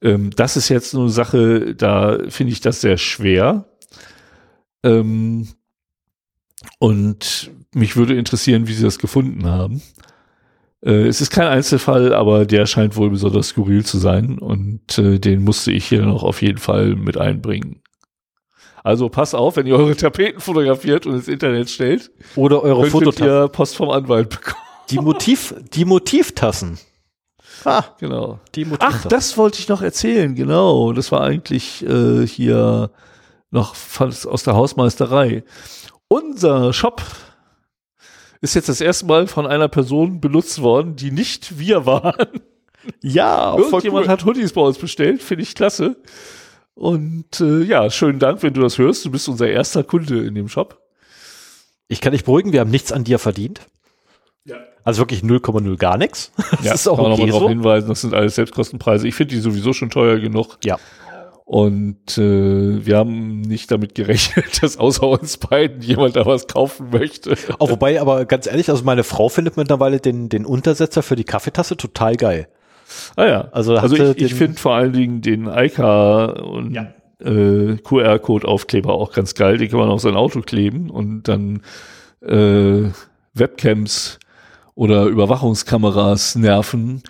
Ähm, 0.01 0.31
das 0.37 0.57
ist 0.57 0.69
jetzt 0.69 0.95
eine 0.95 1.09
Sache, 1.09 1.75
da 1.75 2.19
finde 2.29 2.53
ich 2.53 2.61
das 2.61 2.81
sehr 2.81 2.97
schwer. 2.97 3.67
Ähm, 4.85 5.49
und 6.79 7.51
mich 7.75 7.97
würde 7.97 8.15
interessieren, 8.15 8.69
wie 8.69 8.75
sie 8.75 8.85
das 8.85 9.01
gefunden 9.01 9.47
haben. 9.47 9.83
Äh, 10.81 11.09
es 11.09 11.21
ist 11.21 11.31
kein 11.31 11.49
Einzelfall, 11.49 12.15
aber 12.15 12.47
der 12.47 12.67
scheint 12.67 12.97
wohl 12.97 13.11
besonders 13.11 13.49
skurril 13.49 13.85
zu 13.85 13.99
sein 13.99 14.39
und 14.39 14.97
äh, 14.99 15.19
den 15.19 15.43
musste 15.43 15.73
ich 15.73 15.87
hier 15.87 16.03
noch 16.03 16.23
auf 16.23 16.41
jeden 16.41 16.59
Fall 16.59 16.95
mit 16.95 17.19
einbringen. 17.19 17.83
Also 18.89 19.11
passt 19.11 19.35
auf, 19.35 19.57
wenn 19.57 19.67
ihr 19.67 19.77
eure 19.77 19.95
Tapeten 19.95 20.41
fotografiert 20.41 21.05
und 21.05 21.15
ins 21.15 21.29
Internet 21.29 21.69
stellt, 21.69 22.11
Oder 22.37 22.63
eure 22.63 22.87
Fototassen. 22.87 23.25
ihr 23.27 23.49
Post 23.49 23.77
vom 23.77 23.91
Anwalt 23.91 24.31
bekommen. 24.31 24.57
Die 24.89 24.99
Motiv, 24.99 25.55
die 25.75 25.85
Motivtassen. 25.85 26.79
Ah, 27.67 27.85
Genau. 28.01 28.41
die 28.55 28.65
Motivtassen. 28.65 29.01
Ach, 29.05 29.09
das 29.09 29.37
wollte 29.37 29.59
ich 29.59 29.69
noch 29.69 29.83
erzählen, 29.83 30.35
genau. 30.35 30.95
Das 30.95 31.13
war 31.13 31.21
eigentlich 31.21 31.85
äh, 31.87 32.27
hier 32.27 32.91
noch 33.51 33.75
aus 34.01 34.43
der 34.45 34.55
Hausmeisterei. 34.55 35.45
Unser 36.09 36.73
Shop 36.73 37.03
ist 38.41 38.55
jetzt 38.55 38.71
das 38.71 38.81
erste 38.81 39.05
Mal 39.05 39.27
von 39.27 39.47
einer 39.47 39.69
Person 39.69 40.19
benutzt 40.23 40.63
worden, 40.63 40.97
die 40.97 41.11
nicht 41.11 41.59
wir 41.59 41.85
waren. 41.85 42.15
ja, 43.03 43.53
voll 43.53 43.65
Irgendjemand 43.65 44.07
cool. 44.07 44.13
hat 44.13 44.25
Hoodies 44.25 44.55
bei 44.55 44.63
uns 44.63 44.79
bestellt, 44.79 45.23
finde 45.23 45.43
ich 45.43 45.55
klasse. 45.55 45.97
Und 46.79 47.41
äh, 47.41 47.65
ja, 47.65 47.91
schönen 47.91 48.21
Dank, 48.21 48.45
wenn 48.45 48.55
du 48.55 48.61
das 48.61 48.79
hörst. 48.79 49.05
Du 49.05 49.11
bist 49.11 49.29
unser 49.29 49.49
erster 49.49 49.83
Kunde 49.83 50.25
in 50.25 50.37
dem 50.37 50.49
Shop. 50.49 50.81
Ich 51.89 52.01
kann 52.01 52.13
dich 52.13 52.23
beruhigen, 52.23 52.53
wir 52.53 52.61
haben 52.61 52.71
nichts 52.71 52.93
an 52.93 53.03
dir 53.03 53.19
verdient. 53.19 53.63
Ja. 54.45 54.59
Also 54.85 55.01
wirklich 55.01 55.23
0,0 55.23 55.77
gar 55.77 55.99
nichts. 55.99 56.31
Das 56.53 56.65
ja, 56.65 56.75
ist 56.75 56.87
auch 56.87 56.97
kann 56.97 57.13
okay 57.13 57.23
man 57.23 57.31
darauf 57.31 57.49
hinweisen, 57.49 57.89
das 57.89 58.03
sind 58.03 58.15
alles 58.15 58.37
Selbstkostenpreise. 58.37 59.09
Ich 59.09 59.17
finde 59.17 59.35
die 59.35 59.41
sowieso 59.41 59.73
schon 59.73 59.91
teuer 59.91 60.21
genug. 60.21 60.59
Ja. 60.63 60.79
Und 61.45 62.17
äh, 62.17 62.87
wir 62.87 62.97
haben 62.97 63.41
nicht 63.41 63.73
damit 63.73 63.97
gerechnet, 63.97 64.63
dass 64.63 64.77
außer 64.77 65.09
uns 65.09 65.37
beiden 65.37 65.83
jemand 65.83 66.15
da 66.15 66.27
was 66.27 66.47
kaufen 66.47 66.91
möchte. 66.91 67.35
Auch 67.59 67.71
wobei, 67.71 68.01
aber 68.01 68.25
ganz 68.25 68.47
ehrlich, 68.47 68.71
also 68.71 68.85
meine 68.85 69.03
Frau 69.03 69.29
findet 69.29 69.57
mittlerweile 69.57 69.99
den, 69.99 70.29
den 70.29 70.47
Untersetzer 70.47 71.03
für 71.03 71.17
die 71.17 71.25
Kaffeetasse 71.25 71.77
total 71.77 72.15
geil. 72.15 72.47
Ah 73.17 73.27
ja. 73.27 73.49
Also, 73.53 73.77
also 73.77 73.97
ich, 73.97 74.23
ich 74.23 74.35
finde 74.35 74.59
vor 74.59 74.75
allen 74.75 74.93
Dingen 74.93 75.21
den 75.21 75.49
Eika 75.49 76.27
und 76.27 76.75
ja. 76.75 76.93
äh, 77.21 77.77
QR-Code-Aufkleber 77.77 78.93
auch 78.93 79.13
ganz 79.13 79.35
geil. 79.35 79.59
Die 79.59 79.69
kann 79.69 79.79
man 79.79 79.89
auf 79.89 80.01
sein 80.01 80.17
Auto 80.17 80.41
kleben 80.41 80.91
und 80.91 81.25
dann 81.25 81.63
äh, 82.23 82.91
Webcams 83.35 84.19
oder 84.75 85.07
Überwachungskameras 85.07 86.37
nerven, 86.37 87.03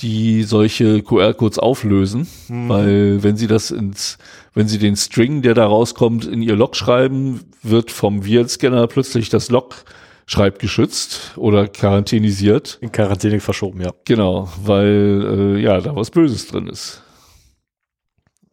die 0.00 0.42
solche 0.42 1.02
QR-Codes 1.02 1.58
auflösen, 1.58 2.26
mhm. 2.48 2.68
weil 2.68 3.22
wenn 3.22 3.36
sie 3.36 3.46
das 3.46 3.70
ins, 3.70 4.18
wenn 4.52 4.68
sie 4.68 4.78
den 4.78 4.96
String, 4.96 5.42
der 5.42 5.54
da 5.54 5.66
rauskommt, 5.66 6.26
in 6.26 6.42
ihr 6.42 6.56
Log 6.56 6.76
schreiben, 6.76 7.40
wird 7.62 7.90
vom 7.90 8.24
Virenscanner 8.24 8.86
plötzlich 8.88 9.28
das 9.28 9.50
Log 9.50 9.84
schreibgeschützt 10.26 11.32
oder 11.36 11.68
quarantänisiert. 11.68 12.78
In 12.80 12.92
Quarantäne 12.92 13.40
verschoben, 13.40 13.80
ja. 13.80 13.92
Genau, 14.04 14.48
weil 14.62 15.56
äh, 15.56 15.60
ja 15.60 15.80
da 15.80 15.94
was 15.94 16.10
Böses 16.10 16.46
drin 16.46 16.66
ist. 16.66 17.02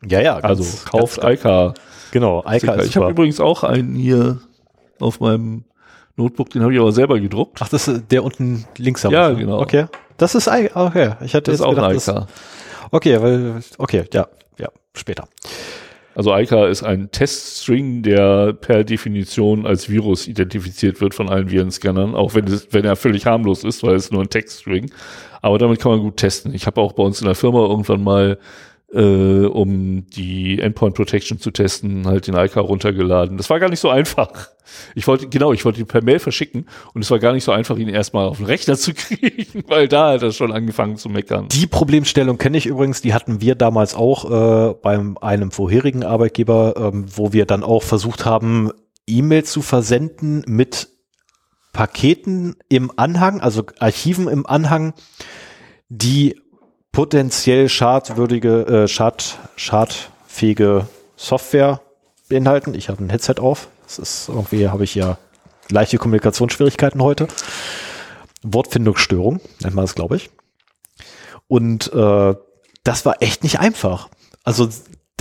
Ja, 0.06 0.22
ja. 0.22 0.40
Ganz, 0.40 0.46
also 0.46 0.90
kauft 0.90 1.24
Eika. 1.24 1.74
Genau, 2.12 2.44
Eika 2.46 2.74
ist 2.74 2.90
Ich 2.90 2.98
habe 2.98 3.12
übrigens 3.12 3.40
auch 3.40 3.64
einen 3.64 3.96
hier 3.96 4.40
auf 5.00 5.20
meinem 5.20 5.64
Notebook, 6.16 6.50
den 6.50 6.62
habe 6.64 6.74
ich 6.74 6.80
aber 6.80 6.92
selber 6.92 7.20
gedruckt. 7.20 7.60
Ach, 7.62 7.70
das 7.70 7.88
ist 7.88 8.12
der 8.12 8.24
unten 8.24 8.66
links 8.78 9.06
am 9.06 9.14
Ja, 9.14 9.30
genau. 9.30 9.60
Okay. 9.60 9.86
Das 10.18 10.36
ist 10.36 10.48
okay. 10.48 11.16
Ich 11.22 11.34
hatte 11.34 11.52
das 11.52 11.56
ist 11.56 11.62
auch 11.62 11.70
gedacht, 11.70 11.90
ein 11.90 11.98
Eika. 11.98 12.28
okay, 12.92 13.22
weil 13.22 13.62
okay, 13.78 14.06
ja, 14.14 14.28
ja, 14.60 14.68
später. 14.94 15.28
Also 16.14 16.34
Eika 16.34 16.68
ist 16.68 16.84
ein 16.84 17.10
Teststring, 17.12 18.04
der 18.04 18.54
per 18.54 18.84
Definition 18.84 19.66
als 19.66 19.90
Virus 19.90 20.28
identifiziert 20.28 21.00
wird 21.00 21.14
von 21.14 21.30
allen 21.30 21.50
Virenscannern, 21.50 22.16
auch 22.16 22.36
wenn, 22.36 22.46
es, 22.48 22.68
wenn 22.72 22.84
er 22.84 22.98
völlig 22.98 23.26
harmlos 23.26 23.64
ist, 23.64 23.82
weil 23.84 23.96
es 23.96 24.12
nur 24.12 24.22
ein 24.22 24.30
Textstring. 24.30 24.92
Aber 25.42 25.58
damit 25.58 25.80
kann 25.80 25.92
man 25.92 26.02
gut 26.02 26.18
testen. 26.18 26.54
Ich 26.54 26.68
habe 26.68 26.82
auch 26.82 26.92
bei 26.94 27.04
uns 27.04 27.22
in 27.22 27.26
der 27.26 27.36
Firma 27.36 27.60
irgendwann 27.60 28.04
mal 28.04 28.38
äh, 28.94 29.46
um 29.46 30.06
die 30.10 30.60
Endpoint 30.60 30.96
Protection 30.96 31.40
zu 31.40 31.52
testen, 31.52 32.06
halt 32.06 32.28
den 32.28 32.36
Alka 32.36 32.60
runtergeladen. 32.60 33.38
Das 33.38 33.50
war 33.50 33.60
gar 33.60 33.70
nicht 33.70 33.80
so 33.80 33.90
einfach. 33.90 34.50
Ich 34.96 35.08
wollte, 35.08 35.28
genau, 35.28 35.54
ich 35.54 35.66
wollte 35.66 35.80
ihn 35.80 35.88
per 35.88 36.04
Mail 36.04 36.20
verschicken 36.20 36.68
und 36.94 37.02
es 37.02 37.12
war 37.12 37.20
gar 37.20 37.34
nicht 37.34 37.44
so 37.44 37.52
einfach, 37.52 37.78
ihn 37.78 37.90
erstmal 37.90 38.28
auf 38.28 38.38
den 38.38 38.46
Rechner 38.46 38.76
zu 38.76 38.94
kriegen, 38.96 39.64
weil 39.68 39.88
da 39.88 40.14
hat 40.14 40.24
er 40.24 40.32
schon 40.32 40.52
angefangen 40.52 40.98
zu 40.98 41.10
meckern. 41.10 41.48
Die 41.50 41.68
Problemstellung 41.68 42.38
kenne 42.38 42.58
ich 42.58 42.66
übrigens, 42.66 43.02
die 43.02 43.14
hatten 43.14 43.42
wir 43.42 43.56
damals 43.56 43.96
auch 43.96 44.72
äh, 44.72 44.74
beim 44.82 45.18
einem 45.18 45.52
vorherigen 45.52 46.04
Arbeitgeber, 46.04 46.74
ähm, 46.78 47.06
wo 47.16 47.34
wir 47.34 47.46
dann 47.46 47.64
auch 47.64 47.84
versucht 47.84 48.26
haben, 48.26 48.72
E-Mail 49.08 49.44
zu 49.44 49.62
versenden 49.62 50.44
mit 50.48 50.90
Paketen 51.74 52.56
im 52.70 52.92
Anhang, 52.98 53.40
also 53.40 53.66
Archiven 53.80 54.28
im 54.28 54.46
Anhang, 54.46 54.94
die 55.90 56.40
potenziell 56.92 57.70
schadwürdige, 57.70 58.66
äh, 58.66 58.88
schad, 58.88 59.38
schadfähige 59.56 60.88
Software 61.16 61.82
beinhalten. 62.30 62.74
Ich 62.74 62.90
habe 62.90 63.04
ein 63.04 63.10
Headset 63.10 63.36
auf. 63.40 63.68
Das 63.86 64.00
ist 64.00 64.30
irgendwie, 64.30 64.70
habe 64.70 64.84
ich 64.84 64.96
ja 64.96 65.18
leichte 65.70 65.98
Kommunikationsschwierigkeiten 65.98 67.02
heute. 67.02 67.28
Wortfindungsstörung 68.44 69.40
nennt 69.62 69.76
man 69.76 69.84
das, 69.84 69.96
glaube 69.96 70.18
ich. 70.18 70.30
Und 71.48 71.92
äh, 71.94 72.36
das 72.84 73.06
war 73.06 73.22
echt 73.22 73.44
nicht 73.44 73.60
einfach. 73.60 74.10
Also 74.44 74.70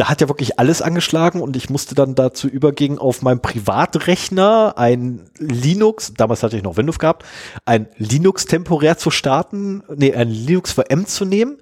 da 0.01 0.09
hat 0.09 0.23
ja 0.23 0.31
wirklich 0.31 0.59
alles 0.59 0.81
angeschlagen 0.81 1.43
und 1.43 1.57
ich 1.57 1.69
musste 1.69 1.95
dann 1.95 2.15
dazu 2.15 2.49
übergehen, 2.49 2.99
auf 2.99 3.21
meinem 3.21 3.43
Privatrechner 3.43 4.79
ein 4.79 5.29
Linux, 5.39 6.15
damals 6.17 6.43
hatte 6.43 6.57
ich 6.57 6.63
noch 6.63 6.79
Windows 6.79 6.99
gehabt, 6.99 7.27
ein 7.67 7.87
Linux 7.99 8.47
temporär 8.47 8.97
zu 8.97 9.11
starten, 9.11 9.83
nee, 9.95 10.15
ein 10.15 10.31
Linux 10.31 10.73
VM 10.73 11.05
zu 11.05 11.27
nehmen, 11.27 11.59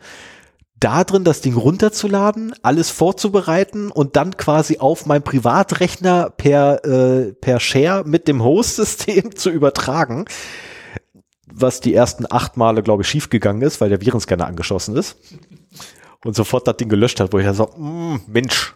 da 0.78 1.02
drin 1.02 1.24
das 1.24 1.40
Ding 1.40 1.56
runterzuladen, 1.56 2.54
alles 2.62 2.90
vorzubereiten 2.90 3.90
und 3.90 4.14
dann 4.14 4.36
quasi 4.36 4.78
auf 4.78 5.04
meinem 5.04 5.24
Privatrechner 5.24 6.30
per, 6.30 6.84
äh, 6.84 7.32
per 7.32 7.58
Share 7.58 8.04
mit 8.06 8.28
dem 8.28 8.44
Host-System 8.44 9.34
zu 9.34 9.50
übertragen 9.50 10.26
was 11.50 11.80
die 11.80 11.94
ersten 11.94 12.26
acht 12.28 12.58
Male, 12.58 12.82
glaube 12.82 13.02
ich, 13.02 13.08
schiefgegangen 13.08 13.62
ist, 13.62 13.80
weil 13.80 13.88
der 13.88 14.02
Virenscanner 14.02 14.46
angeschossen 14.46 14.94
ist 14.94 15.16
und 16.24 16.34
sofort 16.34 16.66
das 16.66 16.76
Ding 16.76 16.88
gelöscht 16.88 17.20
hat, 17.20 17.32
wo 17.32 17.38
ich 17.38 17.46
dann 17.46 17.54
so, 17.54 17.66
mm, 17.76 18.20
Mensch. 18.26 18.74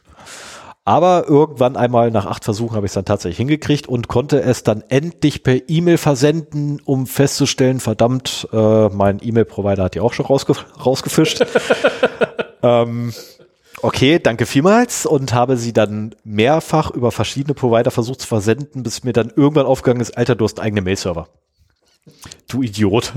Aber 0.84 1.26
irgendwann 1.28 1.76
einmal 1.76 2.10
nach 2.10 2.26
acht 2.26 2.44
Versuchen 2.44 2.74
habe 2.74 2.86
ich 2.86 2.90
es 2.90 2.94
dann 2.94 3.04
tatsächlich 3.04 3.36
hingekriegt 3.36 3.86
und 3.86 4.08
konnte 4.08 4.42
es 4.42 4.64
dann 4.64 4.82
endlich 4.88 5.44
per 5.44 5.68
E-Mail 5.68 5.96
versenden, 5.96 6.80
um 6.84 7.06
festzustellen, 7.06 7.78
verdammt, 7.78 8.48
äh, 8.52 8.88
mein 8.88 9.20
E-Mail-Provider 9.22 9.84
hat 9.84 9.94
die 9.94 10.00
auch 10.00 10.12
schon 10.12 10.26
rausge 10.26 10.54
rausgefischt. 10.84 11.46
ähm, 12.64 13.12
okay, 13.80 14.18
danke 14.18 14.44
vielmals 14.44 15.06
und 15.06 15.32
habe 15.32 15.56
sie 15.56 15.72
dann 15.72 16.16
mehrfach 16.24 16.90
über 16.90 17.12
verschiedene 17.12 17.54
Provider 17.54 17.92
versucht 17.92 18.22
zu 18.22 18.26
versenden, 18.26 18.82
bis 18.82 19.04
mir 19.04 19.12
dann 19.12 19.32
irgendwann 19.36 19.66
aufgegangen 19.66 20.00
ist, 20.00 20.18
Alter, 20.18 20.34
du 20.34 20.44
hast 20.44 20.58
eigene 20.58 20.82
Mail-Server. 20.82 21.28
Du 22.48 22.62
Idiot. 22.62 23.12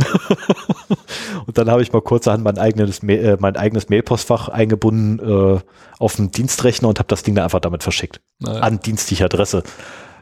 und 1.47 1.57
dann 1.57 1.69
habe 1.69 1.81
ich 1.81 1.91
mal 1.91 2.01
kurzerhand 2.01 2.43
mein 2.43 2.57
eigenes, 2.57 2.99
äh, 3.03 3.37
mein 3.39 3.55
eigenes 3.55 3.89
Mailpostfach 3.89 4.49
eingebunden 4.49 5.19
äh, 5.19 5.59
auf 5.97 6.15
den 6.15 6.31
Dienstrechner 6.31 6.87
und 6.87 6.99
habe 6.99 7.07
das 7.07 7.23
Ding 7.23 7.35
dann 7.35 7.45
einfach 7.45 7.59
damit 7.59 7.83
verschickt. 7.83 8.21
Naja. 8.39 8.61
An 8.61 8.79
dienstliche 8.79 9.25
Adresse. 9.25 9.63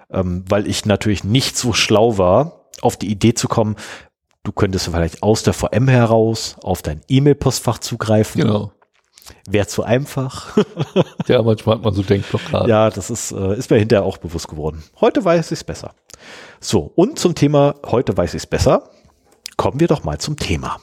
Ähm, 0.10 0.46
weil 0.48 0.68
ich 0.68 0.86
natürlich 0.86 1.24
nicht 1.24 1.58
so 1.58 1.74
schlau 1.74 2.18
war, 2.18 2.70
auf 2.82 2.98
die 2.98 3.12
Idee 3.12 3.34
zu 3.34 3.48
kommen, 3.48 3.76
du 4.44 4.52
könntest 4.52 4.86
vielleicht 4.86 5.24
aus 5.24 5.44
der 5.44 5.54
VM 5.54 5.88
heraus 5.88 6.56
auf 6.62 6.82
dein 6.82 7.02
E-Mail-Postfach 7.08 7.80
zugreifen. 7.80 8.42
Genau. 8.42 8.72
Wäre 9.48 9.68
zu 9.68 9.84
einfach. 9.84 10.58
ja, 11.28 11.42
manchmal 11.42 11.76
hat 11.76 11.84
man 11.84 11.94
so 11.94 12.04
Denkblockade. 12.04 12.70
Ja, 12.70 12.90
das 12.90 13.10
ist, 13.10 13.32
äh, 13.32 13.56
ist 13.58 13.70
mir 13.70 13.78
hinterher 13.78 14.04
auch 14.04 14.18
bewusst 14.18 14.48
geworden. 14.48 14.84
Heute 15.00 15.24
weiß 15.24 15.48
ich 15.48 15.60
es 15.60 15.64
besser. 15.64 15.94
So, 16.60 16.92
und 16.96 17.20
zum 17.20 17.36
Thema 17.36 17.76
heute 17.86 18.16
weiß 18.16 18.34
ich 18.34 18.44
es 18.44 18.48
besser, 18.48 18.90
kommen 19.58 19.80
wir 19.80 19.88
doch 19.88 20.04
mal 20.04 20.18
zum 20.20 20.38
Thema. 20.38 20.80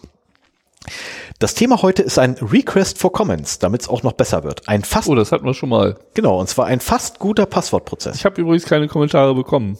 Das 1.38 1.54
Thema 1.54 1.80
heute 1.80 2.02
ist 2.02 2.18
ein 2.18 2.34
Request 2.34 2.98
for 2.98 3.12
Comments, 3.12 3.58
damit 3.58 3.82
es 3.82 3.88
auch 3.88 4.02
noch 4.02 4.12
besser 4.12 4.44
wird. 4.44 4.68
Ein 4.68 4.84
fast 4.84 5.08
Oh, 5.08 5.14
das 5.14 5.32
hatten 5.32 5.46
wir 5.46 5.54
schon 5.54 5.70
mal. 5.70 5.98
Genau, 6.14 6.38
und 6.38 6.48
zwar 6.48 6.66
ein 6.66 6.80
fast 6.80 7.18
guter 7.18 7.46
Passwortprozess. 7.46 8.16
Ich 8.16 8.24
habe 8.24 8.40
übrigens 8.40 8.66
keine 8.66 8.88
Kommentare 8.88 9.34
bekommen. 9.34 9.78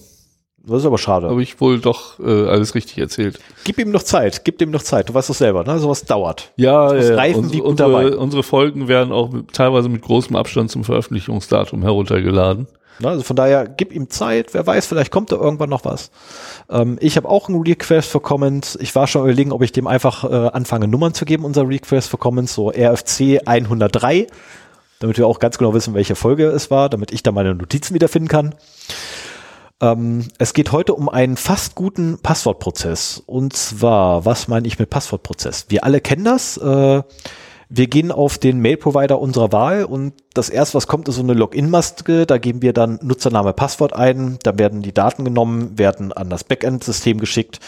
Das 0.62 0.81
ist 0.81 0.87
aber 0.87 0.99
schade. 0.99 1.28
Habe 1.28 1.43
ich 1.43 1.61
wohl 1.61 1.81
doch 1.81 2.19
äh, 2.20 2.49
alles 2.49 2.74
richtig 2.74 2.99
erzählt. 2.99 3.39
Gib 3.65 3.78
ihm 3.78 3.91
noch 3.91 4.03
Zeit, 4.03 4.45
gib 4.45 4.59
dem 4.59 4.70
noch 4.70 4.82
Zeit. 4.82 5.09
Du 5.09 5.15
weißt 5.15 5.31
es 5.31 5.39
selber, 5.39 5.65
ne? 5.65 5.78
Sowas 5.78 6.05
dauert. 6.05 6.53
Ja, 6.57 6.93
äh, 6.93 7.15
reifen 7.15 7.45
unsere, 7.45 7.62
unsere, 7.62 8.19
unsere, 8.19 8.43
Folgen 8.43 8.87
werden 8.87 9.12
auch 9.12 9.31
mit, 9.31 9.53
teilweise 9.53 9.89
mit 9.89 10.03
großem 10.03 10.37
Abstand 10.37 10.70
zum 10.70 10.85
Veröffentlichungsdatum 10.85 11.82
heruntergeladen. 11.82 12.66
Na, 13.01 13.09
also 13.09 13.23
von 13.23 13.37
daher, 13.37 13.66
gib 13.66 13.93
ihm 13.93 14.11
Zeit. 14.11 14.53
Wer 14.53 14.66
weiß, 14.66 14.87
vielleicht 14.87 15.11
kommt 15.11 15.32
da 15.32 15.37
irgendwann 15.37 15.70
noch 15.70 15.87
was. 15.87 16.11
Ähm, 16.69 16.99
ich 17.01 17.16
habe 17.16 17.28
auch 17.28 17.49
einen 17.49 17.62
Request 17.62 18.11
for 18.11 18.23
Comments. 18.23 18.77
Ich 18.81 18.95
war 18.95 19.07
schon 19.07 19.23
überlegen, 19.23 19.53
ob 19.53 19.62
ich 19.62 19.73
dem 19.73 19.87
einfach 19.87 20.24
äh, 20.24 20.51
anfange, 20.53 20.87
Nummern 20.87 21.15
zu 21.15 21.24
geben, 21.24 21.45
unser 21.45 21.66
Request 21.66 22.11
for 22.11 22.20
Comments, 22.20 22.53
so 22.53 22.70
RFC 22.70 23.41
103, 23.47 24.27
damit 24.99 25.16
wir 25.16 25.27
auch 25.27 25.39
ganz 25.39 25.57
genau 25.57 25.73
wissen, 25.73 25.95
welche 25.95 26.15
Folge 26.15 26.47
es 26.49 26.70
war, 26.70 26.91
damit 26.91 27.11
ich 27.12 27.23
da 27.23 27.32
meine 27.32 27.55
Notizen 27.55 27.95
wiederfinden 27.95 28.28
kann. 28.28 28.55
Ähm, 29.81 30.28
es 30.39 30.52
geht 30.52 30.73
heute 30.73 30.94
um 30.94 31.09
einen 31.09 31.36
fast 31.36 31.74
guten 31.74 32.19
Passwortprozess. 32.19 33.23
Und 33.27 33.55
zwar, 33.55 34.24
was 34.24 34.48
meine 34.48 34.66
ich 34.66 34.78
mit 34.78 34.90
Passwortprozess? 34.90 35.66
Wir 35.69 35.85
alle 35.85 36.01
kennen 36.01 36.24
das. 36.24 36.57
Äh, 36.59 37.02
wir 37.73 37.86
gehen 37.86 38.11
auf 38.11 38.36
den 38.36 38.59
Mail-Provider 38.59 39.20
unserer 39.20 39.52
Wahl 39.52 39.85
und 39.85 40.15
das 40.35 40.48
erste, 40.48 40.74
was 40.74 40.89
kommt, 40.89 41.09
ist 41.09 41.15
so 41.15 41.23
eine 41.23 41.35
Login-Maske. 41.35 42.27
Da 42.27 42.39
geben 42.39 42.62
wir 42.62 42.73
dann 42.73 42.98
Nutzername, 43.01 43.52
Passwort 43.52 43.93
ein. 43.93 44.40
Da 44.43 44.59
werden 44.59 44.82
die 44.82 44.93
Daten 44.93 45.24
genommen, 45.24 45.78
werden 45.78 46.12
an 46.12 46.31
das 46.31 46.43
Backend-System 46.43 47.20
geschickt, 47.20 47.61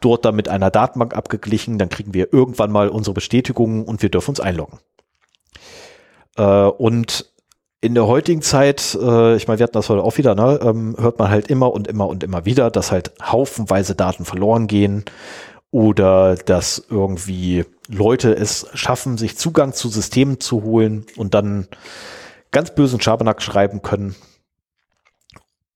dort 0.00 0.24
dann 0.24 0.36
mit 0.36 0.48
einer 0.48 0.70
Datenbank 0.70 1.12
abgeglichen. 1.12 1.76
Dann 1.76 1.88
kriegen 1.88 2.14
wir 2.14 2.32
irgendwann 2.32 2.70
mal 2.70 2.88
unsere 2.88 3.14
Bestätigung 3.14 3.84
und 3.84 4.00
wir 4.00 4.10
dürfen 4.10 4.30
uns 4.30 4.40
einloggen. 4.40 4.78
Äh, 6.36 6.42
und 6.44 7.28
in 7.80 7.94
der 7.94 8.06
heutigen 8.06 8.42
Zeit, 8.42 8.98
äh, 9.00 9.36
ich 9.36 9.46
meine, 9.46 9.60
wir 9.60 9.64
hatten 9.64 9.74
das 9.74 9.88
heute 9.88 10.02
auch 10.02 10.18
wieder, 10.18 10.34
ne, 10.34 10.58
ähm, 10.62 10.96
hört 10.98 11.18
man 11.18 11.30
halt 11.30 11.48
immer 11.48 11.72
und 11.72 11.86
immer 11.86 12.08
und 12.08 12.24
immer 12.24 12.44
wieder, 12.44 12.70
dass 12.70 12.90
halt 12.90 13.12
haufenweise 13.22 13.94
Daten 13.94 14.24
verloren 14.24 14.66
gehen 14.66 15.04
oder 15.70 16.34
dass 16.34 16.84
irgendwie 16.90 17.64
Leute 17.88 18.34
es 18.34 18.66
schaffen, 18.74 19.16
sich 19.16 19.36
Zugang 19.36 19.74
zu 19.74 19.88
Systemen 19.88 20.40
zu 20.40 20.62
holen 20.62 21.06
und 21.16 21.34
dann 21.34 21.68
ganz 22.50 22.74
bösen 22.74 23.00
Schabernack 23.00 23.42
schreiben 23.42 23.82
können. 23.82 24.16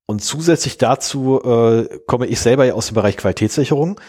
Und 0.07 0.21
zusätzlich 0.23 0.79
dazu 0.79 1.41
äh, 1.43 2.01
komme 2.07 2.27
ich 2.27 2.41
selber 2.41 2.65
ja 2.65 2.75
aus 2.75 2.87
dem 2.89 2.95
Bereich 2.95 3.17
Qualitätssicherung 3.17 4.01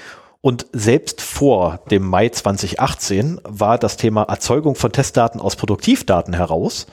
Und 0.41 0.65
selbst 0.73 1.21
vor 1.21 1.79
dem 1.91 2.03
Mai 2.03 2.29
2018 2.29 3.39
war 3.43 3.77
das 3.77 3.97
Thema 3.97 4.23
Erzeugung 4.23 4.75
von 4.75 4.91
Testdaten 4.91 5.39
aus 5.39 5.55
Produktivdaten 5.55 6.33
heraus 6.33 6.87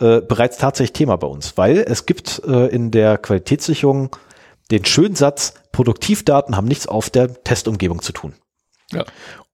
äh, 0.00 0.20
bereits 0.20 0.58
tatsächlich 0.58 0.92
Thema 0.92 1.16
bei 1.16 1.26
uns, 1.26 1.56
weil 1.56 1.78
es 1.78 2.06
gibt 2.06 2.42
äh, 2.46 2.66
in 2.66 2.90
der 2.90 3.18
Qualitätssicherung 3.18 4.16
den 4.70 4.84
schönen 4.84 5.14
Satz, 5.14 5.54
Produktivdaten 5.72 6.56
haben 6.56 6.68
nichts 6.68 6.86
auf 6.86 7.10
der 7.10 7.42
Testumgebung 7.44 8.02
zu 8.02 8.12
tun. 8.12 8.34
Ja. 8.92 9.04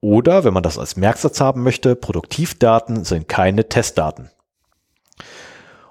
Oder, 0.01 0.44
wenn 0.44 0.55
man 0.55 0.62
das 0.62 0.78
als 0.78 0.97
Merksatz 0.97 1.40
haben 1.40 1.62
möchte, 1.62 1.97
Produktivdaten 1.97 3.05
sind 3.05 3.28
keine 3.28 3.68
Testdaten. 3.68 4.31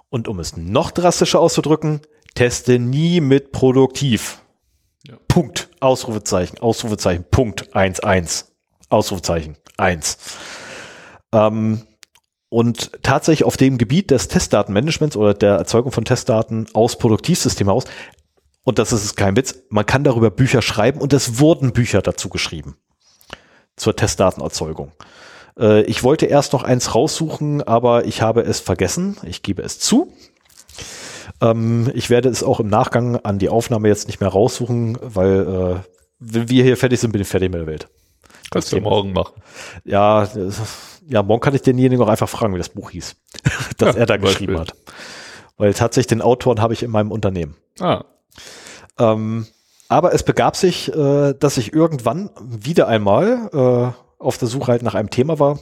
Und 0.10 0.27
um 0.27 0.40
es 0.40 0.56
noch 0.56 0.91
drastischer 0.91 1.40
auszudrücken, 1.40 2.02
teste 2.36 2.80
nie 2.80 3.19
mit 3.19 3.52
produktiv. 3.52 4.41
Ja. 5.06 5.15
Punkt, 5.27 5.69
Ausrufezeichen, 5.80 6.60
Ausrufezeichen, 6.60 7.26
Punkt, 7.30 7.76
1, 7.76 8.53
Ausrufezeichen, 8.90 9.57
1. 9.77 10.18
Ähm, 11.32 11.82
und 12.56 13.03
tatsächlich 13.03 13.44
auf 13.44 13.57
dem 13.57 13.77
Gebiet 13.77 14.11
des 14.11 14.30
Testdatenmanagements 14.30 15.18
oder 15.18 15.34
der 15.34 15.56
Erzeugung 15.56 15.91
von 15.91 16.06
Testdaten 16.06 16.68
aus 16.72 16.98
Produktivsystemen 16.98 17.69
aus, 17.69 17.84
und 18.64 18.80
das 18.80 18.94
ist 18.94 19.18
kein 19.18 19.36
Witz, 19.36 19.64
man 19.68 19.86
kann 19.86 20.06
darüber 20.06 20.32
Bücher 20.32 20.61
schreiben 20.61 21.02
und 21.02 21.11
es 21.11 21.38
wurden 21.38 21.73
Bücher 21.73 22.02
dazu 22.02 22.30
geschrieben 22.30 22.77
zur 23.76 23.98
Testdatenerzeugung. 23.98 24.94
Äh, 25.60 25.82
ich 25.82 26.02
wollte 26.03 26.27
erst 26.27 26.53
noch 26.53 26.64
eins 26.64 26.95
raussuchen, 26.95 27.61
aber 27.61 28.06
ich 28.06 28.22
habe 28.22 28.44
es 28.44 28.61
vergessen. 28.61 29.18
Ich 29.23 29.44
gebe 29.44 29.61
es 29.61 29.77
zu. 29.80 30.14
Ähm, 31.41 31.91
ich 31.94 32.10
werde 32.10 32.30
es 32.30 32.41
auch 32.41 32.61
im 32.61 32.68
Nachgang 32.68 33.18
an 33.18 33.38
die 33.38 33.49
Aufnahme 33.49 33.90
jetzt 33.90 34.07
nicht 34.07 34.22
mehr 34.22 34.30
raussuchen, 34.30 34.98
weil 35.02 35.41
äh, 35.41 35.90
wenn 36.19 36.48
wir 36.48 36.64
hier 36.64 36.77
fertig 36.77 37.02
sind, 37.02 37.11
bin 37.11 37.22
ich 37.22 37.27
fertig 37.27 37.52
mit 37.52 37.60
der 37.60 37.68
Welt. 37.68 37.90
Kannst 38.49 38.72
du 38.72 38.80
morgen 38.80 39.11
machen. 39.11 39.41
Ja, 39.84 40.30
ja, 41.07 41.23
morgen 41.23 41.41
kann 41.41 41.56
ich 41.56 41.61
denjenigen 41.61 42.03
auch 42.03 42.10
einfach 42.10 42.30
fragen, 42.30 42.53
wie 42.53 42.57
das 42.57 42.69
Buch 42.69 42.91
hieß, 42.91 43.15
das 43.77 43.95
ja, 43.95 44.02
er 44.02 44.06
da 44.06 44.18
geschrieben 44.18 44.60
hat. 44.60 44.76
Weil 45.57 45.73
tatsächlich 45.73 46.07
den 46.07 46.22
Autoren 46.22 46.61
habe 46.61 46.73
ich 46.73 46.84
in 46.84 46.91
meinem 46.91 47.11
Unternehmen. 47.11 47.56
Ah. 47.80 48.03
Ähm, 48.99 49.48
aber 49.88 50.14
es 50.14 50.23
begab 50.23 50.56
sich, 50.56 50.94
äh, 50.94 51.34
dass 51.34 51.57
ich 51.57 51.73
irgendwann 51.73 52.30
wieder 52.41 52.88
einmal 52.88 53.49
äh, 53.53 54.23
auf 54.23 54.38
der 54.38 54.48
Suche 54.48 54.72
halt 54.72 54.84
nach 54.84 54.95
einem 54.95 55.10
Thema 55.10 55.40
war 55.40 55.60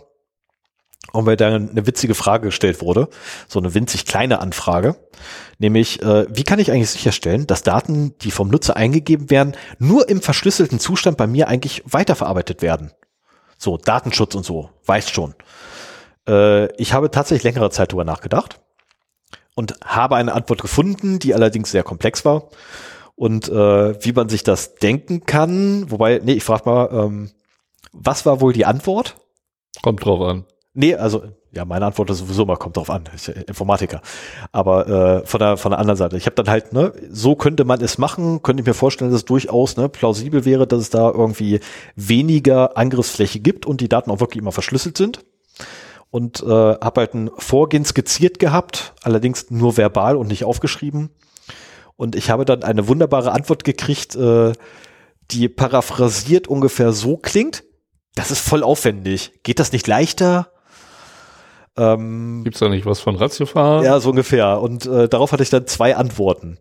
und 1.11 1.25
weil 1.25 1.35
da 1.35 1.47
eine 1.47 1.85
witzige 1.85 2.15
Frage 2.15 2.47
gestellt 2.47 2.81
wurde, 2.81 3.09
so 3.47 3.59
eine 3.59 3.73
winzig 3.73 4.05
kleine 4.05 4.39
Anfrage, 4.39 4.95
nämlich 5.59 6.01
äh, 6.01 6.25
wie 6.33 6.43
kann 6.43 6.59
ich 6.59 6.71
eigentlich 6.71 6.89
sicherstellen, 6.89 7.45
dass 7.45 7.63
Daten, 7.63 8.17
die 8.19 8.31
vom 8.31 8.47
Nutzer 8.47 8.77
eingegeben 8.77 9.29
werden, 9.29 9.55
nur 9.77 10.09
im 10.09 10.21
verschlüsselten 10.21 10.79
Zustand 10.79 11.17
bei 11.17 11.27
mir 11.27 11.47
eigentlich 11.49 11.83
weiterverarbeitet 11.85 12.61
werden? 12.61 12.91
So 13.63 13.77
Datenschutz 13.77 14.35
und 14.35 14.45
so, 14.45 14.71
weiß 14.85 15.09
schon. 15.09 15.35
Äh, 16.27 16.69
ich 16.75 16.91
habe 16.91 17.11
tatsächlich 17.11 17.43
längere 17.43 17.69
Zeit 17.69 17.93
darüber 17.93 18.03
nachgedacht 18.03 18.59
und 19.55 19.75
habe 19.85 20.17
eine 20.17 20.33
Antwort 20.33 20.61
gefunden, 20.61 21.17
die 21.17 21.33
allerdings 21.33 21.71
sehr 21.71 21.83
komplex 21.83 22.25
war 22.25 22.49
und 23.15 23.47
äh, 23.47 24.03
wie 24.03 24.11
man 24.11 24.27
sich 24.27 24.43
das 24.43 24.75
denken 24.75 25.25
kann. 25.25 25.89
Wobei, 25.89 26.19
nee, 26.21 26.33
ich 26.33 26.43
frage 26.43 26.69
mal, 26.69 26.89
ähm, 26.91 27.31
was 27.93 28.25
war 28.25 28.41
wohl 28.41 28.51
die 28.51 28.65
Antwort? 28.65 29.15
Kommt 29.81 30.03
drauf 30.03 30.19
an. 30.19 30.45
Nee, 30.73 30.95
also 30.95 31.23
ja, 31.53 31.65
meine 31.65 31.85
Antwort 31.85 32.09
ist 32.09 32.17
sowieso 32.17 32.45
mal, 32.45 32.57
kommt 32.57 32.77
drauf 32.77 32.89
an, 32.89 33.03
ich 33.15 33.27
Informatiker. 33.29 34.01
Aber 34.51 34.87
äh, 34.87 35.25
von 35.25 35.39
der 35.39 35.57
von 35.57 35.71
der 35.71 35.79
anderen 35.79 35.97
Seite, 35.97 36.17
ich 36.17 36.25
habe 36.25 36.35
dann 36.35 36.49
halt, 36.49 36.73
ne, 36.73 36.93
so 37.11 37.35
könnte 37.35 37.63
man 37.63 37.79
es 37.79 37.99
machen, 37.99 38.41
könnte 38.41 38.61
ich 38.61 38.67
mir 38.67 38.73
vorstellen, 38.73 39.11
dass 39.11 39.21
es 39.21 39.25
durchaus 39.25 39.77
ne, 39.77 39.87
plausibel 39.87 40.45
wäre, 40.45 40.65
dass 40.65 40.79
es 40.79 40.89
da 40.89 41.11
irgendwie 41.11 41.59
weniger 41.95 42.75
Angriffsfläche 42.75 43.39
gibt 43.39 43.67
und 43.67 43.81
die 43.81 43.89
Daten 43.89 44.09
auch 44.09 44.19
wirklich 44.19 44.41
immer 44.41 44.51
verschlüsselt 44.51 44.97
sind. 44.97 45.23
Und 46.09 46.41
äh, 46.41 46.45
habe 46.45 47.01
halt 47.01 47.13
ein 47.13 47.29
Vorgehen 47.37 47.85
skizziert 47.85 48.39
gehabt, 48.39 48.93
allerdings 49.03 49.49
nur 49.49 49.77
verbal 49.77 50.15
und 50.15 50.27
nicht 50.27 50.45
aufgeschrieben. 50.45 51.09
Und 51.95 52.15
ich 52.15 52.29
habe 52.29 52.45
dann 52.45 52.63
eine 52.63 52.87
wunderbare 52.87 53.31
Antwort 53.31 53.63
gekriegt, 53.63 54.15
äh, 54.15 54.53
die 55.31 55.49
paraphrasiert 55.49 56.47
ungefähr 56.47 56.93
so 56.93 57.17
klingt. 57.17 57.63
Das 58.15 58.31
ist 58.31 58.41
voll 58.47 58.63
aufwendig. 58.63 59.33
Geht 59.43 59.59
das 59.59 59.71
nicht 59.71 59.87
leichter? 59.87 60.52
Ähm, 61.77 62.41
Gibt's 62.43 62.59
da 62.59 62.69
nicht 62.69 62.85
was 62.85 62.99
von 62.99 63.15
Ratiofahrer? 63.15 63.83
Ja, 63.83 63.99
so 63.99 64.11
ungefähr. 64.11 64.61
Und 64.61 64.85
äh, 64.85 65.09
darauf 65.09 65.31
hatte 65.31 65.43
ich 65.43 65.49
dann 65.49 65.67
zwei 65.67 65.95
Antworten. 65.95 66.59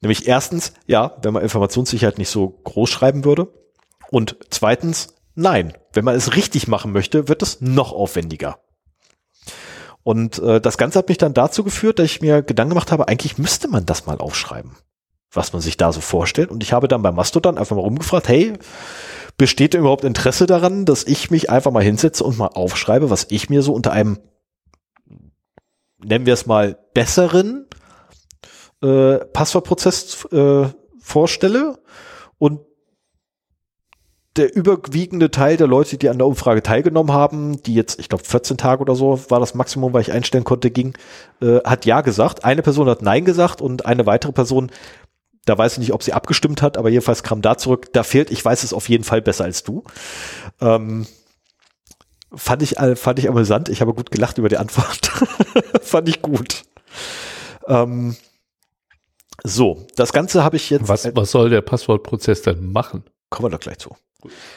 Nämlich 0.00 0.26
erstens, 0.26 0.74
ja, 0.86 1.16
wenn 1.22 1.32
man 1.32 1.42
Informationssicherheit 1.42 2.18
nicht 2.18 2.28
so 2.28 2.48
groß 2.64 2.90
schreiben 2.90 3.24
würde. 3.24 3.48
Und 4.10 4.36
zweitens, 4.50 5.14
nein, 5.34 5.72
wenn 5.92 6.04
man 6.04 6.16
es 6.16 6.36
richtig 6.36 6.68
machen 6.68 6.92
möchte, 6.92 7.28
wird 7.28 7.42
es 7.42 7.60
noch 7.60 7.92
aufwendiger. 7.92 8.58
Und 10.02 10.38
äh, 10.40 10.60
das 10.60 10.78
Ganze 10.78 10.98
hat 10.98 11.08
mich 11.08 11.18
dann 11.18 11.34
dazu 11.34 11.62
geführt, 11.64 11.98
dass 11.98 12.06
ich 12.06 12.20
mir 12.20 12.42
Gedanken 12.42 12.70
gemacht 12.70 12.90
habe, 12.90 13.08
eigentlich 13.08 13.38
müsste 13.38 13.68
man 13.68 13.86
das 13.86 14.06
mal 14.06 14.18
aufschreiben, 14.18 14.72
was 15.30 15.52
man 15.52 15.62
sich 15.62 15.76
da 15.76 15.92
so 15.92 16.00
vorstellt. 16.00 16.50
Und 16.50 16.62
ich 16.62 16.72
habe 16.72 16.88
dann 16.88 17.02
bei 17.02 17.12
Mastodon 17.12 17.56
einfach 17.56 17.76
mal 17.76 17.82
rumgefragt, 17.82 18.28
hey, 18.28 18.54
besteht 19.38 19.74
denn 19.74 19.80
überhaupt 19.80 20.04
Interesse 20.04 20.46
daran, 20.46 20.84
dass 20.84 21.04
ich 21.04 21.30
mich 21.30 21.50
einfach 21.50 21.70
mal 21.70 21.84
hinsetze 21.84 22.24
und 22.24 22.36
mal 22.36 22.48
aufschreibe, 22.48 23.10
was 23.10 23.26
ich 23.30 23.48
mir 23.48 23.62
so 23.62 23.72
unter 23.72 23.92
einem, 23.92 24.18
nennen 26.04 26.26
wir 26.26 26.34
es 26.34 26.46
mal, 26.46 26.78
besseren 26.94 27.66
äh, 28.82 29.18
Passwortprozess 29.18 30.24
äh, 30.32 30.66
vorstelle 31.00 31.78
und 32.38 32.60
der 34.36 34.54
überwiegende 34.56 35.30
Teil 35.30 35.56
der 35.56 35.66
Leute, 35.66 35.98
die 35.98 36.08
an 36.08 36.18
der 36.18 36.26
Umfrage 36.26 36.62
teilgenommen 36.62 37.12
haben, 37.12 37.62
die 37.62 37.74
jetzt, 37.74 38.00
ich 38.00 38.08
glaube, 38.08 38.24
14 38.24 38.56
Tage 38.56 38.80
oder 38.80 38.94
so 38.94 39.20
war 39.28 39.40
das 39.40 39.54
Maximum, 39.54 39.92
weil 39.92 40.00
ich 40.00 40.12
einstellen 40.12 40.44
konnte, 40.44 40.70
ging, 40.70 40.94
äh, 41.42 41.58
hat 41.64 41.84
ja 41.84 42.00
gesagt. 42.00 42.44
Eine 42.44 42.62
Person 42.62 42.88
hat 42.88 43.02
nein 43.02 43.24
gesagt 43.24 43.60
und 43.60 43.84
eine 43.84 44.06
weitere 44.06 44.32
Person, 44.32 44.70
da 45.44 45.58
weiß 45.58 45.74
ich 45.74 45.78
nicht, 45.80 45.92
ob 45.92 46.02
sie 46.02 46.14
abgestimmt 46.14 46.62
hat, 46.62 46.78
aber 46.78 46.88
jedenfalls 46.88 47.22
kam 47.22 47.42
da 47.42 47.58
zurück, 47.58 47.92
da 47.92 48.04
fehlt, 48.04 48.30
ich 48.30 48.42
weiß 48.42 48.62
es 48.62 48.72
auf 48.72 48.88
jeden 48.88 49.04
Fall 49.04 49.20
besser 49.20 49.44
als 49.44 49.64
du. 49.64 49.84
Ähm, 50.60 51.06
fand 52.34 52.62
ich, 52.62 52.78
äh, 52.78 52.96
fand 52.96 53.18
ich 53.18 53.28
amüsant. 53.28 53.68
Ich 53.68 53.80
habe 53.80 53.94
gut 53.94 54.10
gelacht 54.10 54.38
über 54.38 54.48
die 54.48 54.58
Antwort. 54.58 55.06
fand 55.82 56.08
ich 56.08 56.22
gut. 56.22 56.64
Ähm, 57.66 58.16
so, 59.44 59.86
das 59.96 60.12
Ganze 60.12 60.44
habe 60.44 60.56
ich 60.56 60.70
jetzt. 60.70 60.88
Was, 60.88 61.08
was 61.14 61.30
soll 61.30 61.50
der 61.50 61.62
Passwortprozess 61.62 62.42
denn 62.42 62.72
machen? 62.72 63.04
Kommen 63.30 63.46
wir 63.46 63.56
doch 63.56 63.60
gleich 63.60 63.78
zu. 63.78 63.96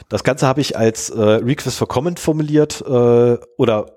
Das 0.09 0.23
Ganze 0.23 0.47
habe 0.47 0.61
ich 0.61 0.77
als 0.77 1.09
äh, 1.09 1.21
Request 1.21 1.77
for 1.77 1.87
Comment 1.87 2.19
formuliert 2.19 2.81
äh, 2.81 3.37
oder 3.57 3.95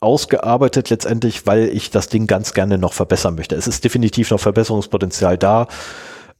ausgearbeitet 0.00 0.90
letztendlich, 0.90 1.46
weil 1.46 1.68
ich 1.68 1.90
das 1.90 2.08
Ding 2.08 2.26
ganz 2.26 2.54
gerne 2.54 2.78
noch 2.78 2.92
verbessern 2.92 3.34
möchte. 3.34 3.56
Es 3.56 3.66
ist 3.66 3.82
definitiv 3.84 4.30
noch 4.30 4.40
Verbesserungspotenzial 4.40 5.38
da. 5.38 5.66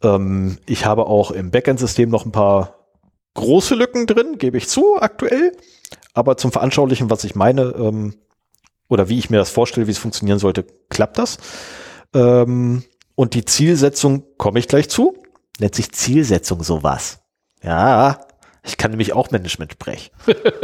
Ähm, 0.03 0.59
ich 0.67 0.85
habe 0.85 1.07
auch 1.07 1.31
im 1.31 1.51
Backend-System 1.51 2.11
noch 2.11 2.25
ein 2.25 2.33
paar 2.33 2.87
große 3.35 3.75
Lücken 3.75 4.07
drin, 4.07 4.39
gebe 4.39 4.59
ich 4.59 4.69
zu, 4.69 4.97
aktuell. 5.01 5.53
Aber 6.15 6.37
zum 6.37 6.53
Veranschaulichen, 6.53 7.11
was 7.11 7.25
ich 7.25 7.35
meine, 7.35 7.63
ähm, 7.63 8.15
oder 8.89 9.09
wie 9.09 9.19
ich 9.19 9.31
mir 9.31 9.37
das 9.37 9.51
vorstelle, 9.51 9.87
wie 9.87 9.93
es 9.93 9.99
funktionieren 9.99 10.39
sollte, 10.39 10.65
klappt 10.89 11.19
das. 11.19 11.39
Ähm, 12.15 12.85
und 13.15 13.35
die 13.35 13.45
Zielsetzung 13.45 14.25
komme 14.37 14.59
ich 14.59 14.69
gleich 14.69 14.89
zu. 14.89 15.17
Nennt 15.59 15.75
sich 15.75 15.93
Zielsetzung 15.93 16.63
sowas. 16.63 17.19
Ja, 17.63 18.21
ich 18.63 18.77
kann 18.77 18.91
nämlich 18.91 19.13
auch 19.13 19.31
Management 19.31 19.73
sprechen. 19.73 20.11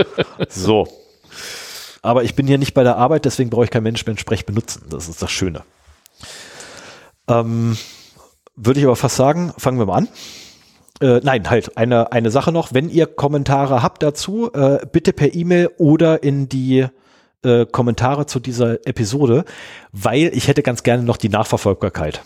so. 0.49 0.89
Aber 2.03 2.23
ich 2.23 2.35
bin 2.35 2.47
hier 2.47 2.59
nicht 2.59 2.75
bei 2.75 2.83
der 2.83 2.97
Arbeit, 2.97 3.25
deswegen 3.25 3.51
brauche 3.51 3.65
ich 3.65 3.71
kein 3.71 3.83
Management-Sprech 3.83 4.47
benutzen. 4.47 4.85
Das 4.91 5.09
ist 5.09 5.23
das 5.23 5.31
Schöne. 5.31 5.63
Ähm, 7.29 7.79
Würde 8.57 8.79
ich 8.79 8.87
aber 8.87 8.97
fast 8.97 9.17
sagen, 9.17 9.53
fangen 9.57 9.79
wir 9.79 9.87
mal 9.87 9.97
an. 9.97 10.09
Äh, 11.01 11.21
nein, 11.23 11.51
halt, 11.51 11.77
eine, 11.77 12.13
eine 12.13 12.31
Sache 12.31 12.53
noch. 12.53 12.73
Wenn 12.73 12.89
ihr 12.89 13.07
Kommentare 13.07 13.83
habt 13.83 14.03
dazu, 14.03 14.53
äh, 14.53 14.79
bitte 14.91 15.13
per 15.13 15.35
E-Mail 15.35 15.71
oder 15.79 16.23
in 16.23 16.49
die 16.49 16.87
äh, 17.43 17.67
Kommentare 17.67 18.27
zu 18.27 18.41
dieser 18.41 18.87
Episode, 18.87 19.45
weil 19.93 20.31
ich 20.35 20.49
hätte 20.49 20.63
ganz 20.63 20.83
gerne 20.83 21.03
noch 21.03 21.17
die 21.17 21.29
Nachverfolgbarkeit 21.29 22.23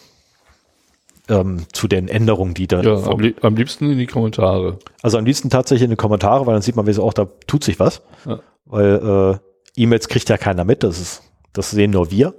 ähm, 1.29 1.67
zu 1.73 1.89
den 1.89 2.09
Änderungen, 2.09 2.55
die 2.55 2.67
da. 2.67 2.83
Ja, 2.83 2.95
am, 2.95 3.21
lieb 3.21 3.45
am, 3.45 3.57
liebsten 3.57 3.91
in 3.91 3.99
die 3.99 4.07
Kommentare. 4.07 4.79
Also 5.03 5.19
am 5.19 5.25
liebsten 5.25 5.51
tatsächlich 5.51 5.85
in 5.85 5.91
die 5.91 5.97
Kommentare, 5.97 6.47
weil 6.47 6.55
dann 6.55 6.63
sieht 6.63 6.77
man, 6.77 6.87
wie 6.87 6.93
so 6.93 7.03
auch, 7.03 7.13
da 7.13 7.27
tut 7.47 7.65
sich 7.65 7.79
was. 7.79 8.03
Ja. 8.27 8.41
Weil 8.65 9.41
äh, 9.77 9.81
E-Mails 9.81 10.09
kriegt 10.09 10.29
ja 10.29 10.37
keiner 10.37 10.65
mit, 10.65 10.83
das 10.83 10.99
ist, 11.01 11.23
das 11.53 11.71
sehen 11.71 11.91
nur 11.93 12.11
wir. 12.11 12.35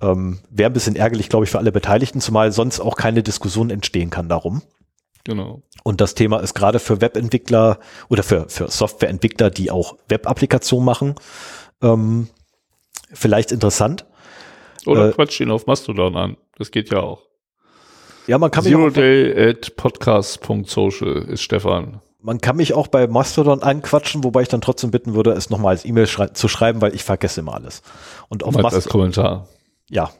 Ähm, 0.00 0.38
Wäre 0.50 0.70
ein 0.70 0.72
bisschen 0.72 0.96
ärgerlich, 0.96 1.28
glaube 1.28 1.44
ich, 1.44 1.50
für 1.50 1.58
alle 1.58 1.72
Beteiligten, 1.72 2.20
zumal 2.20 2.52
sonst 2.52 2.80
auch 2.80 2.96
keine 2.96 3.22
Diskussion 3.22 3.70
entstehen 3.70 4.10
kann 4.10 4.28
darum. 4.28 4.62
Genau. 5.24 5.62
Und 5.82 6.00
das 6.00 6.14
Thema 6.14 6.40
ist 6.40 6.54
gerade 6.54 6.78
für 6.78 7.00
Webentwickler 7.00 7.78
oder 8.08 8.22
für, 8.22 8.48
für 8.48 8.68
Softwareentwickler, 8.68 9.50
die 9.50 9.70
auch 9.70 9.96
Web-Applikationen 10.08 10.84
machen, 10.84 11.14
ähm, 11.82 12.28
vielleicht 13.12 13.52
interessant. 13.52 14.06
Oder 14.86 15.10
äh, 15.10 15.12
quatsch 15.12 15.40
ihn 15.40 15.50
auf 15.50 15.66
Mastodon 15.66 16.16
an. 16.16 16.36
Das 16.56 16.70
geht 16.70 16.90
ja 16.90 17.00
auch. 17.00 17.22
Ja, 18.26 18.38
man 18.38 18.50
kann 18.50 18.64
Zero 18.64 18.90
Day 18.90 19.50
at 19.50 19.76
podcast.social 19.76 21.24
ist 21.28 21.42
Stefan. 21.42 22.00
man 22.20 22.40
kann 22.40 22.56
mich 22.56 22.74
auch 22.74 22.86
bei 22.86 23.06
Mastodon 23.06 23.62
anquatschen, 23.62 24.22
wobei 24.24 24.42
ich 24.42 24.48
dann 24.48 24.60
trotzdem 24.60 24.90
bitten 24.90 25.14
würde, 25.14 25.32
es 25.32 25.50
nochmal 25.50 25.72
als 25.72 25.84
E-Mail 25.84 26.06
schrei 26.06 26.28
zu 26.28 26.46
schreiben, 26.46 26.80
weil 26.80 26.94
ich 26.94 27.02
vergesse 27.02 27.40
immer 27.40 27.54
alles. 27.54 27.82
Und 28.28 28.44
auf 28.44 28.54
Mastodon. 28.54 28.74
Als 28.76 28.88
Kommentar. 28.88 29.48
Ja. 29.88 30.10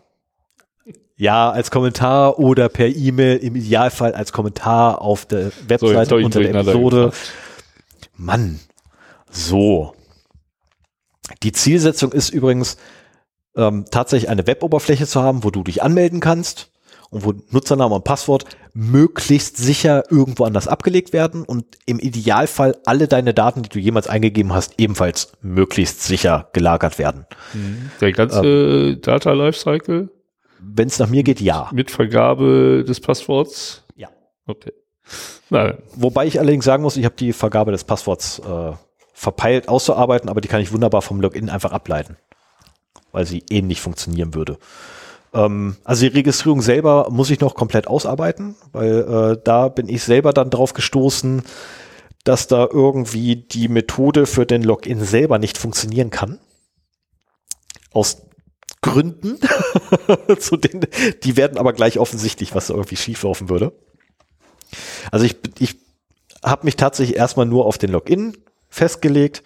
Ja, 1.21 1.51
als 1.51 1.71
Kommentar 1.71 2.39
oder 2.39 2.71
per 2.71 2.89
E-Mail, 2.89 3.37
im 3.37 3.55
Idealfall 3.55 4.15
als 4.15 4.33
Kommentar 4.33 5.03
auf 5.03 5.27
der 5.27 5.53
Webseite 5.69 6.19
so, 6.19 6.25
unter 6.25 6.41
der 6.41 6.55
Episode. 6.55 7.13
Mann. 8.17 8.59
So. 9.31 9.95
Die 11.43 11.53
Zielsetzung 11.53 12.13
ist 12.13 12.31
übrigens, 12.31 12.79
ähm, 13.55 13.85
tatsächlich 13.91 14.31
eine 14.31 14.47
Web-Oberfläche 14.47 15.07
zu 15.07 15.23
haben, 15.23 15.45
wo 15.45 15.51
du 15.51 15.63
dich 15.63 15.83
anmelden 15.83 16.21
kannst 16.21 16.71
und 17.11 17.23
wo 17.23 17.35
Nutzername 17.51 17.97
und 17.97 18.05
Passwort 18.05 18.47
möglichst 18.73 19.59
sicher 19.59 20.05
irgendwo 20.11 20.45
anders 20.45 20.69
abgelegt 20.69 21.13
werden 21.13 21.43
und 21.43 21.67
im 21.85 21.99
Idealfall 21.99 22.79
alle 22.87 23.09
deine 23.09 23.35
Daten, 23.35 23.61
die 23.61 23.69
du 23.69 23.79
jemals 23.79 24.07
eingegeben 24.07 24.55
hast, 24.55 24.77
ebenfalls 24.79 25.33
möglichst 25.43 26.03
sicher 26.03 26.49
gelagert 26.55 26.99
werden. 26.99 27.27
Mhm. 27.53 27.91
Der 28.01 28.13
ganze 28.13 28.41
ähm, 28.41 29.01
Data 29.03 29.35
Lifecycle? 29.35 30.09
Wenn 30.63 30.89
es 30.89 30.99
nach 30.99 31.09
mir 31.09 31.23
geht, 31.23 31.41
ja. 31.41 31.69
Mit 31.73 31.91
Vergabe 31.91 32.85
des 32.87 33.01
Passworts? 33.01 33.85
Ja. 33.97 34.09
Okay. 34.47 34.73
Nein. 35.49 35.79
Wobei 35.95 36.27
ich 36.27 36.39
allerdings 36.39 36.65
sagen 36.65 36.83
muss, 36.83 36.97
ich 36.97 37.05
habe 37.05 37.17
die 37.17 37.33
Vergabe 37.33 37.73
des 37.73 37.85
Passworts 37.85 38.39
äh, 38.41 38.73
verpeilt 39.13 39.69
auszuarbeiten, 39.69 40.29
aber 40.29 40.41
die 40.41 40.49
kann 40.49 40.61
ich 40.61 40.73
wunderbar 40.73 41.03
vom 41.03 41.21
Login 41.21 41.51
einfach 41.51 41.73
ableiten, 41.73 42.17
weil 43.13 43.27
sie 43.27 43.45
ähnlich 43.51 43.81
funktionieren 43.81 44.35
würde. 44.35 44.59
Ähm, 45.35 45.77
also 45.85 46.09
die 46.09 46.17
Registrierung 46.17 46.63
selber 46.63 47.09
muss 47.11 47.31
ich 47.31 47.41
noch 47.41 47.55
komplett 47.55 47.87
ausarbeiten, 47.87 48.57
weil 48.73 49.01
äh, 49.01 49.41
da 49.43 49.69
bin 49.69 49.89
ich 49.89 50.03
selber 50.05 50.33
dann 50.33 50.51
drauf 50.51 50.73
gestoßen, 50.73 51.43
dass 52.25 52.47
da 52.47 52.69
irgendwie 52.71 53.37
die 53.37 53.69
Methode 53.69 54.27
für 54.27 54.47
den 54.47 54.63
Login 54.63 55.03
selber 55.05 55.39
nicht 55.39 55.59
funktionieren 55.59 56.11
kann. 56.11 56.39
Aus 57.93 58.23
Gründen, 58.83 59.39
zu 60.39 60.57
denen, 60.57 60.87
die 61.23 61.37
werden 61.37 61.59
aber 61.59 61.73
gleich 61.73 61.99
offensichtlich, 61.99 62.55
was 62.55 62.71
irgendwie 62.71 62.97
schief 62.97 63.23
laufen 63.23 63.49
würde. 63.49 63.73
Also 65.11 65.27
ich, 65.27 65.37
ich 65.59 65.77
habe 66.43 66.65
mich 66.65 66.77
tatsächlich 66.77 67.17
erstmal 67.17 67.47
nur 67.47 67.67
auf 67.67 67.79
den 67.79 67.91
Login 67.91 68.37
festgelegt. 68.69 69.43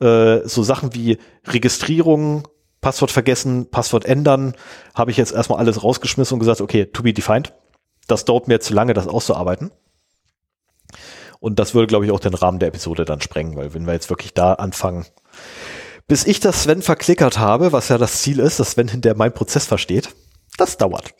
Äh, 0.00 0.46
so 0.46 0.62
Sachen 0.62 0.94
wie 0.94 1.18
Registrierung, 1.46 2.46
Passwort 2.80 3.10
vergessen, 3.10 3.70
Passwort 3.70 4.04
ändern, 4.04 4.54
habe 4.94 5.10
ich 5.10 5.16
jetzt 5.16 5.32
erstmal 5.32 5.58
alles 5.58 5.82
rausgeschmissen 5.82 6.34
und 6.34 6.40
gesagt, 6.40 6.60
okay, 6.60 6.86
to 6.86 7.02
be 7.02 7.14
defined. 7.14 7.52
Das 8.06 8.24
dauert 8.24 8.46
mir 8.46 8.60
zu 8.60 8.74
lange, 8.74 8.94
das 8.94 9.08
auszuarbeiten. 9.08 9.72
Und 11.40 11.58
das 11.58 11.74
würde, 11.74 11.86
glaube 11.86 12.04
ich, 12.04 12.10
auch 12.12 12.20
den 12.20 12.34
Rahmen 12.34 12.58
der 12.58 12.68
Episode 12.68 13.04
dann 13.04 13.20
sprengen, 13.20 13.56
weil 13.56 13.74
wenn 13.74 13.86
wir 13.86 13.92
jetzt 13.92 14.10
wirklich 14.10 14.34
da 14.34 14.54
anfangen, 14.54 15.06
bis 16.08 16.24
ich 16.24 16.40
das 16.40 16.62
Sven 16.62 16.82
verklickert 16.82 17.38
habe, 17.38 17.72
was 17.72 17.88
ja 17.88 17.98
das 17.98 18.22
Ziel 18.22 18.38
ist, 18.38 18.60
dass 18.60 18.72
Sven 18.72 18.88
hinter 18.88 19.14
meinen 19.16 19.34
Prozess 19.34 19.66
versteht, 19.66 20.10
das 20.56 20.76
dauert. 20.76 21.14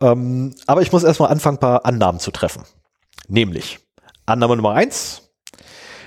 Ähm, 0.00 0.54
aber 0.66 0.82
ich 0.82 0.92
muss 0.92 1.04
erstmal 1.04 1.30
anfangen, 1.30 1.56
ein 1.56 1.60
paar 1.60 1.84
Annahmen 1.84 2.20
zu 2.20 2.30
treffen. 2.30 2.64
Nämlich, 3.28 3.78
Annahme 4.26 4.56
Nummer 4.56 4.72
eins, 4.72 5.22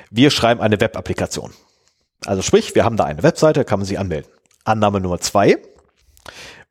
wir 0.09 0.31
schreiben 0.31 0.61
eine 0.61 0.79
Web-Applikation. 0.79 1.53
Also 2.25 2.41
sprich, 2.41 2.73
wir 2.75 2.83
haben 2.83 2.97
da 2.97 3.05
eine 3.05 3.23
Webseite, 3.23 3.63
kann 3.65 3.79
man 3.79 3.85
sich 3.85 3.99
anmelden. 3.99 4.31
Annahme 4.63 4.99
Nummer 4.99 5.19
zwei. 5.19 5.57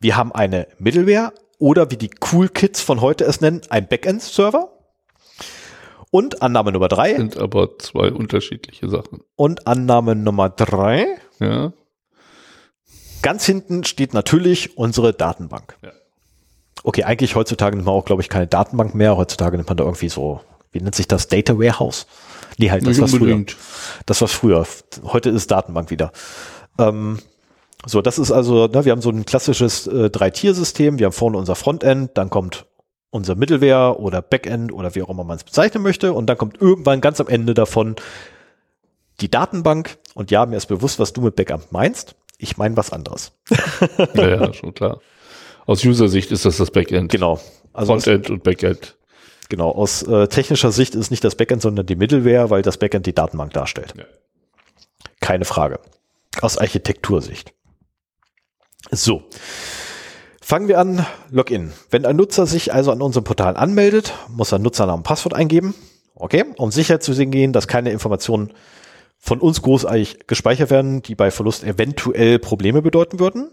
Wir 0.00 0.16
haben 0.16 0.32
eine 0.32 0.66
Middleware 0.78 1.32
oder 1.58 1.90
wie 1.90 1.96
die 1.96 2.10
Cool 2.32 2.48
Kids 2.48 2.80
von 2.80 3.00
heute 3.00 3.24
es 3.24 3.40
nennen, 3.40 3.62
ein 3.70 3.88
Backend-Server. 3.88 4.72
Und 6.10 6.42
Annahme 6.42 6.72
Nummer 6.72 6.88
drei. 6.88 7.14
Sind 7.14 7.36
aber 7.36 7.78
zwei 7.78 8.10
unterschiedliche 8.10 8.88
Sachen. 8.88 9.22
Und 9.34 9.66
Annahme 9.66 10.14
Nummer 10.14 10.48
drei. 10.48 11.18
Ja. 11.38 11.72
Ganz 13.22 13.44
hinten 13.44 13.84
steht 13.84 14.14
natürlich 14.14 14.76
unsere 14.76 15.12
Datenbank. 15.12 15.76
Ja. 15.82 15.90
Okay, 16.84 17.04
eigentlich 17.04 17.34
heutzutage 17.34 17.76
nimmt 17.76 17.86
man 17.86 17.94
auch, 17.94 18.04
glaube 18.04 18.22
ich, 18.22 18.28
keine 18.28 18.46
Datenbank 18.46 18.94
mehr. 18.94 19.16
Heutzutage 19.16 19.56
nimmt 19.56 19.68
man 19.68 19.76
da 19.76 19.84
irgendwie 19.84 20.08
so, 20.08 20.40
wie 20.70 20.80
nennt 20.80 20.94
sich 20.94 21.08
das? 21.08 21.26
Data 21.26 21.58
Warehouse? 21.58 22.06
Nee, 22.58 22.70
halt, 22.70 22.86
das 22.86 23.00
war 23.00 23.08
früher. 23.08 23.44
Das 24.06 24.20
war 24.20 24.28
früher. 24.28 24.66
Heute 25.04 25.30
ist 25.30 25.50
Datenbank 25.50 25.90
wieder. 25.90 26.12
Ähm, 26.78 27.18
so, 27.84 28.02
das 28.02 28.18
ist 28.18 28.30
also, 28.30 28.66
ne, 28.66 28.84
wir 28.84 28.92
haben 28.92 29.02
so 29.02 29.10
ein 29.10 29.24
klassisches 29.24 29.86
äh, 29.86 30.10
Drei-Tier-System. 30.10 30.98
Wir 30.98 31.06
haben 31.06 31.12
vorne 31.12 31.36
unser 31.38 31.54
Frontend, 31.54 32.12
dann 32.14 32.30
kommt 32.30 32.66
unser 33.10 33.34
Middleware 33.34 33.98
oder 33.98 34.22
Backend 34.22 34.72
oder 34.72 34.94
wie 34.94 35.02
auch 35.02 35.08
immer 35.08 35.24
man 35.24 35.36
es 35.36 35.44
bezeichnen 35.44 35.82
möchte. 35.82 36.12
Und 36.12 36.26
dann 36.26 36.38
kommt 36.38 36.60
irgendwann 36.60 37.00
ganz 37.00 37.20
am 37.20 37.28
Ende 37.28 37.54
davon 37.54 37.96
die 39.20 39.30
Datenbank. 39.30 39.98
Und 40.14 40.30
ja, 40.30 40.46
mir 40.46 40.56
ist 40.56 40.66
bewusst, 40.66 40.98
was 40.98 41.12
du 41.12 41.20
mit 41.20 41.36
Backup 41.36 41.72
meinst. 41.72 42.14
Ich 42.38 42.56
meine 42.56 42.76
was 42.76 42.92
anderes. 42.92 43.32
ja, 44.14 44.28
ja, 44.28 44.52
schon 44.52 44.74
klar. 44.74 45.00
Aus 45.66 45.84
User-Sicht 45.84 46.30
ist 46.30 46.44
das 46.44 46.58
das 46.58 46.70
Backend. 46.70 47.10
Genau. 47.10 47.40
Also 47.72 47.92
Frontend 47.92 48.30
und 48.30 48.42
Backend. 48.42 48.96
Genau, 49.48 49.70
aus 49.70 50.02
äh, 50.02 50.28
technischer 50.28 50.72
Sicht 50.72 50.94
ist 50.94 51.10
nicht 51.10 51.24
das 51.24 51.34
Backend, 51.34 51.62
sondern 51.62 51.86
die 51.86 51.96
Middleware, 51.96 52.50
weil 52.50 52.62
das 52.62 52.78
Backend 52.78 53.06
die 53.06 53.14
Datenbank 53.14 53.52
darstellt. 53.52 53.94
Ja. 53.96 54.04
Keine 55.20 55.44
Frage. 55.44 55.80
Aus 56.40 56.58
Architektursicht. 56.58 57.52
So. 58.90 59.24
Fangen 60.40 60.68
wir 60.68 60.78
an, 60.78 61.04
Login. 61.30 61.72
Wenn 61.90 62.06
ein 62.06 62.16
Nutzer 62.16 62.46
sich 62.46 62.72
also 62.72 62.92
an 62.92 63.02
unserem 63.02 63.24
Portal 63.24 63.56
anmeldet, 63.56 64.14
muss 64.28 64.52
er 64.52 64.58
Nutzernamen 64.58 65.00
und 65.00 65.04
Passwort 65.04 65.34
eingeben. 65.34 65.74
Okay, 66.14 66.44
um 66.56 66.70
sicher 66.70 67.00
zu 67.00 67.12
gehen, 67.14 67.52
dass 67.52 67.68
keine 67.68 67.90
Informationen 67.90 68.52
von 69.26 69.40
uns 69.40 69.60
großartig 69.60 70.28
gespeichert 70.28 70.70
werden, 70.70 71.02
die 71.02 71.16
bei 71.16 71.32
Verlust 71.32 71.64
eventuell 71.64 72.38
Probleme 72.38 72.80
bedeuten 72.80 73.18
würden. 73.18 73.50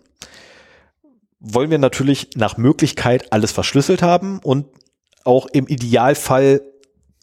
Wollen 1.39 1.71
wir 1.71 1.79
natürlich 1.79 2.29
nach 2.35 2.57
Möglichkeit 2.57 3.33
alles 3.33 3.51
verschlüsselt 3.51 4.03
haben 4.03 4.39
und 4.39 4.67
auch 5.23 5.47
im 5.47 5.67
Idealfall 5.67 6.61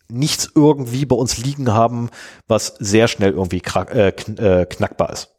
nichts 0.09 0.51
irgendwie 0.53 1.07
bei 1.07 1.15
uns 1.15 1.39
liegen 1.39 1.73
haben, 1.73 2.11
was 2.49 2.75
sehr 2.81 3.07
schnell 3.07 3.31
irgendwie 3.31 3.63
äh, 3.93 4.09
äh, 4.09 4.67
knackbar 4.67 5.13
ist. 5.13 5.31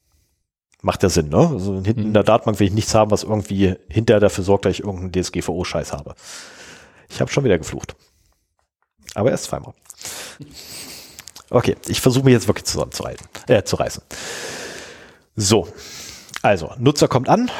Macht 0.81 1.03
ja 1.03 1.09
Sinn, 1.09 1.27
ne? 1.27 1.49
Also 1.51 1.73
hinten 1.83 1.99
mhm. 1.99 2.07
in 2.07 2.13
der 2.13 2.23
Datenbank 2.23 2.59
will 2.59 2.67
ich 2.67 2.73
nichts 2.73 2.95
haben, 2.95 3.11
was 3.11 3.23
irgendwie 3.23 3.75
hinterher 3.89 4.21
dafür 4.21 4.45
sorgt, 4.45 4.65
dass 4.65 4.71
ich 4.71 4.83
irgendeinen 4.83 5.11
DSGVO-Scheiß 5.11 5.91
habe. 5.91 6.15
Ich 7.09 7.19
habe 7.19 7.29
schon 7.29 7.43
wieder 7.43 7.57
geflucht. 7.57 7.93
Aber 9.15 9.31
erst 9.31 9.43
zweimal. 9.43 9.73
Okay, 11.51 11.75
ich 11.87 11.99
versuche 11.99 12.25
mich 12.25 12.33
jetzt 12.33 12.47
wirklich 12.47 12.65
zusammenzuhalten, 12.65 13.27
äh, 13.47 13.63
zu 13.63 13.75
reißen. 13.75 14.01
So, 15.35 15.67
also 16.41 16.71
Nutzer 16.79 17.09
kommt 17.09 17.27
an, 17.27 17.51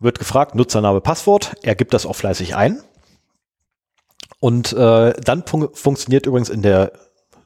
wird 0.00 0.18
gefragt, 0.18 0.54
Nutzername, 0.54 1.00
Passwort, 1.00 1.56
er 1.62 1.74
gibt 1.74 1.94
das 1.94 2.04
auch 2.04 2.14
fleißig 2.14 2.54
ein. 2.54 2.82
Und 4.38 4.72
äh, 4.74 5.14
dann 5.14 5.46
fun 5.46 5.68
funktioniert 5.72 6.26
übrigens 6.26 6.50
in 6.50 6.62
der 6.62 6.92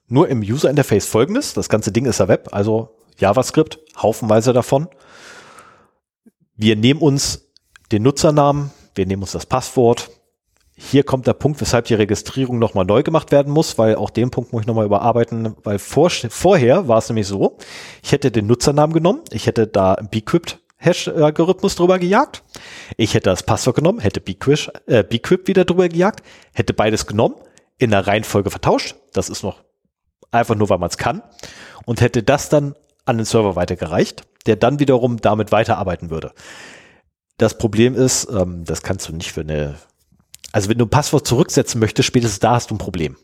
nur 0.08 0.28
im 0.28 0.40
User 0.40 0.70
Interface 0.70 1.06
folgendes. 1.06 1.54
Das 1.54 1.68
ganze 1.68 1.92
Ding 1.92 2.06
ist 2.06 2.18
ja 2.18 2.28
Web, 2.28 2.48
also 2.52 2.96
JavaScript, 3.18 3.78
haufenweise 4.00 4.52
davon. 4.52 4.88
Wir 6.56 6.74
nehmen 6.74 7.00
uns 7.00 7.48
den 7.92 8.02
Nutzernamen, 8.02 8.70
wir 8.94 9.06
nehmen 9.06 9.22
uns 9.22 9.32
das 9.32 9.46
Passwort. 9.46 10.10
Hier 10.78 11.04
kommt 11.04 11.26
der 11.26 11.32
Punkt, 11.32 11.60
weshalb 11.60 11.86
die 11.86 11.94
Registrierung 11.94 12.58
nochmal 12.58 12.84
neu 12.84 13.02
gemacht 13.02 13.32
werden 13.32 13.52
muss, 13.52 13.78
weil 13.78 13.96
auch 13.96 14.10
den 14.10 14.30
Punkt 14.30 14.52
muss 14.52 14.62
ich 14.62 14.66
nochmal 14.66 14.84
überarbeiten, 14.84 15.56
weil 15.64 15.78
vor, 15.78 16.10
vorher 16.10 16.86
war 16.86 16.98
es 16.98 17.08
nämlich 17.08 17.26
so, 17.26 17.56
ich 18.02 18.12
hätte 18.12 18.30
den 18.30 18.46
Nutzernamen 18.46 18.92
genommen, 18.92 19.22
ich 19.30 19.46
hätte 19.46 19.66
da 19.66 19.94
Bcrypt 19.94 20.60
Hash-Algorithmus 20.78 21.74
drüber 21.74 21.98
gejagt. 21.98 22.42
Ich 22.98 23.14
hätte 23.14 23.30
das 23.30 23.42
Passwort 23.42 23.76
genommen, 23.76 23.98
hätte 24.00 24.20
Bcrypt, 24.20 24.70
äh, 24.86 25.04
wieder 25.46 25.64
drüber 25.64 25.88
gejagt, 25.88 26.22
hätte 26.52 26.74
beides 26.74 27.06
genommen, 27.06 27.36
in 27.78 27.90
der 27.90 28.06
Reihenfolge 28.06 28.50
vertauscht. 28.50 28.94
Das 29.14 29.30
ist 29.30 29.42
noch 29.42 29.64
einfach 30.30 30.54
nur, 30.54 30.68
weil 30.68 30.78
man 30.78 30.90
es 30.90 30.98
kann. 30.98 31.22
Und 31.86 32.02
hätte 32.02 32.22
das 32.22 32.50
dann 32.50 32.74
an 33.06 33.16
den 33.16 33.24
Server 33.24 33.56
weitergereicht 33.56 34.24
der 34.46 34.56
dann 34.56 34.78
wiederum 34.78 35.18
damit 35.18 35.52
weiterarbeiten 35.52 36.10
würde. 36.10 36.32
Das 37.36 37.58
Problem 37.58 37.94
ist, 37.94 38.28
ähm, 38.30 38.64
das 38.64 38.82
kannst 38.82 39.08
du 39.08 39.12
nicht 39.12 39.32
für 39.32 39.42
eine, 39.42 39.74
also 40.56 40.70
wenn 40.70 40.78
du 40.78 40.86
ein 40.86 40.90
Passwort 40.90 41.26
zurücksetzen 41.26 41.78
möchtest, 41.78 42.06
spätestens 42.06 42.38
da 42.38 42.52
hast 42.52 42.70
du 42.70 42.76
ein 42.76 42.78
Problem. 42.78 43.16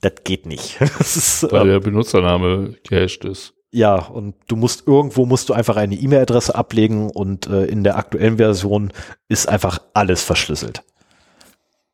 Das 0.00 0.12
geht 0.24 0.46
nicht. 0.46 0.78
Das 0.98 1.18
ist, 1.18 1.52
Weil 1.52 1.62
ähm, 1.62 1.68
der 1.68 1.80
Benutzername 1.80 2.76
gehasht 2.88 3.26
ist. 3.26 3.52
Ja, 3.72 3.96
und 3.96 4.34
du 4.46 4.56
musst 4.56 4.86
irgendwo 4.86 5.26
musst 5.26 5.50
du 5.50 5.52
einfach 5.52 5.76
eine 5.76 5.96
E-Mail-Adresse 5.96 6.54
ablegen 6.54 7.10
und 7.10 7.46
äh, 7.48 7.66
in 7.66 7.84
der 7.84 7.98
aktuellen 7.98 8.38
Version 8.38 8.90
ist 9.28 9.50
einfach 9.50 9.80
alles 9.92 10.22
verschlüsselt. 10.22 10.82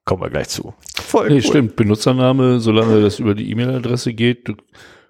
Kommen 0.04 0.22
wir 0.22 0.30
gleich 0.30 0.48
zu. 0.48 0.74
Voll 0.94 1.26
nee, 1.30 1.34
cool. 1.34 1.42
stimmt. 1.42 1.74
Benutzername, 1.74 2.60
solange 2.60 3.02
das 3.02 3.18
über 3.18 3.34
die 3.34 3.50
E-Mail-Adresse 3.50 4.14
geht, 4.14 4.46
du 4.46 4.54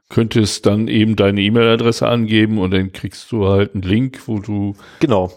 könntest 0.09 0.65
dann 0.65 0.89
eben 0.89 1.15
deine 1.15 1.43
E-Mail-Adresse 1.43 2.09
angeben 2.09 2.59
und 2.59 2.71
dann 2.71 2.93
kriegst 2.93 3.31
du 3.33 3.49
halt 3.49 3.75
einen 3.75 3.83
Link, 3.83 4.23
wo 4.29 4.39
du 4.39 4.77
genau, 5.01 5.31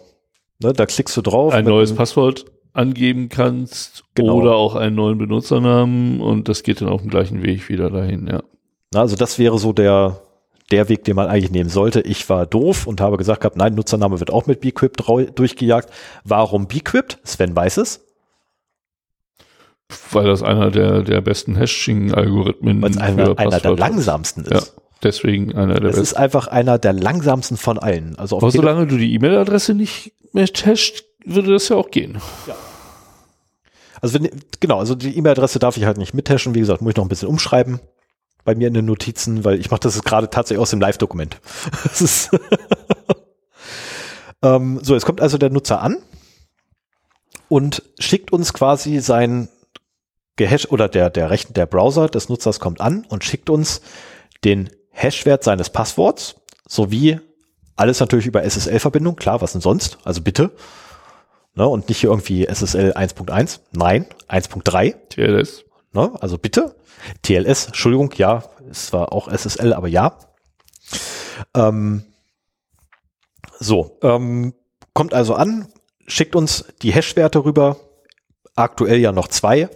ne, 0.59 0.71
da 0.71 0.85
klickst 0.85 1.17
du 1.17 1.21
drauf, 1.21 1.53
ein 1.53 1.65
neues 1.65 1.93
Passwort 1.93 2.45
angeben 2.77 3.29
kannst 3.29 4.03
genau. 4.13 4.35
oder 4.35 4.55
auch 4.55 4.75
einen 4.75 4.95
neuen 4.95 5.17
Benutzernamen 5.17 6.21
und 6.21 6.47
das 6.47 6.63
geht 6.63 6.81
dann 6.81 6.89
auf 6.89 7.01
dem 7.01 7.09
gleichen 7.09 7.43
Weg 7.43 7.69
wieder 7.69 7.89
dahin, 7.89 8.27
ja. 8.27 8.43
Also 8.93 9.15
das 9.15 9.37
wäre 9.39 9.57
so 9.57 9.73
der, 9.73 10.21
der 10.71 10.87
Weg, 10.87 11.03
den 11.03 11.15
man 11.15 11.27
eigentlich 11.27 11.51
nehmen 11.51 11.69
sollte. 11.69 12.01
Ich 12.01 12.29
war 12.29 12.45
doof 12.45 12.87
und 12.87 13.01
habe 13.01 13.17
gesagt 13.17 13.41
gehabt, 13.41 13.57
nein, 13.57 13.75
Nutzername 13.75 14.19
wird 14.19 14.31
auch 14.31 14.47
mit 14.47 14.61
Bcrypt 14.61 15.03
durchgejagt. 15.35 15.89
Warum 16.23 16.67
Bcrypt? 16.67 17.19
Sven 17.23 17.55
weiß 17.55 17.77
es. 17.77 18.05
Weil 20.11 20.25
das 20.25 20.43
einer 20.43 20.69
der, 20.69 21.01
der 21.01 21.21
besten 21.21 21.55
Hashing-Algorithmen 21.55 22.83
es 22.83 22.97
einer, 22.97 23.37
einer 23.37 23.59
der 23.59 23.75
langsamsten 23.75 24.43
ist. 24.43 24.51
Ja, 24.51 24.81
deswegen 25.03 25.55
einer 25.55 25.75
der 25.75 25.89
Es 25.89 25.95
besten. 25.95 26.03
ist 26.03 26.13
einfach 26.15 26.47
einer 26.47 26.77
der 26.77 26.93
langsamsten 26.93 27.57
von 27.57 27.79
allen. 27.79 28.17
Also 28.17 28.37
Aber 28.37 28.51
solange 28.51 28.87
du 28.87 28.97
die 28.97 29.13
E-Mail-Adresse 29.13 29.73
nicht 29.73 30.13
mehr 30.33 30.45
hasht, 30.45 31.05
würde 31.25 31.53
das 31.53 31.69
ja 31.69 31.77
auch 31.77 31.89
gehen. 31.91 32.17
Also 34.01 34.15
wenn, 34.15 34.29
genau, 34.59 34.79
also 34.79 34.95
die 34.95 35.17
E-Mail-Adresse 35.17 35.59
darf 35.59 35.77
ich 35.77 35.85
halt 35.85 35.97
nicht 35.97 36.13
mithashen. 36.13 36.55
Wie 36.55 36.59
gesagt, 36.59 36.81
muss 36.81 36.91
ich 36.91 36.97
noch 36.97 37.05
ein 37.05 37.09
bisschen 37.09 37.29
umschreiben 37.29 37.79
bei 38.43 38.55
mir 38.55 38.67
in 38.67 38.73
den 38.73 38.85
Notizen, 38.85 39.43
weil 39.43 39.59
ich 39.59 39.71
mache 39.71 39.81
das 39.81 40.01
gerade 40.03 40.29
tatsächlich 40.29 40.61
aus 40.61 40.69
dem 40.69 40.79
Live-Dokument. 40.79 41.37
Ähm, 44.43 44.79
so, 44.83 44.93
jetzt 44.93 45.05
kommt 45.05 45.21
also 45.21 45.37
der 45.37 45.49
Nutzer 45.49 45.81
an 45.81 45.97
und 47.49 47.83
schickt 47.99 48.31
uns 48.31 48.53
quasi 48.53 48.99
sein 48.99 49.49
Gehash 50.35 50.67
oder 50.67 50.87
der 50.87 51.09
der 51.09 51.31
Rechen, 51.31 51.53
der 51.53 51.65
Browser 51.65 52.07
des 52.07 52.29
Nutzers 52.29 52.59
kommt 52.59 52.79
an 52.79 53.05
und 53.09 53.23
schickt 53.23 53.49
uns 53.49 53.81
den 54.43 54.69
Hashwert 54.91 55.43
seines 55.43 55.69
Passworts 55.69 56.35
sowie 56.67 57.19
alles 57.75 57.99
natürlich 57.99 58.25
über 58.25 58.43
SSL-Verbindung, 58.43 59.15
klar, 59.15 59.41
was 59.41 59.51
denn 59.51 59.61
sonst? 59.61 59.99
Also 60.03 60.21
bitte. 60.21 60.51
Ne, 61.57 61.67
und 61.67 61.89
nicht 61.89 62.01
hier 62.01 62.11
irgendwie 62.11 62.45
SSL 62.45 62.93
1.1, 62.93 63.61
nein, 63.71 64.05
1.3. 64.29 64.93
TLS. 65.09 65.65
Ne? 65.91 66.11
Also 66.21 66.37
bitte. 66.37 66.75
TLS, 67.23 67.65
Entschuldigung, 67.65 68.13
ja, 68.15 68.43
es 68.69 68.93
war 68.93 69.11
auch 69.11 69.27
SSL, 69.27 69.73
aber 69.73 69.87
ja. 69.87 70.19
Ähm, 71.55 72.03
so, 73.59 73.97
ähm, 74.03 74.53
kommt 74.93 75.15
also 75.15 75.33
an, 75.33 75.67
schickt 76.05 76.35
uns 76.35 76.65
die 76.83 76.93
Hash-Werte 76.93 77.43
rüber. 77.43 77.77
Aktuell 78.55 78.99
ja 78.99 79.11
noch 79.11 79.27
zwei. 79.27 79.67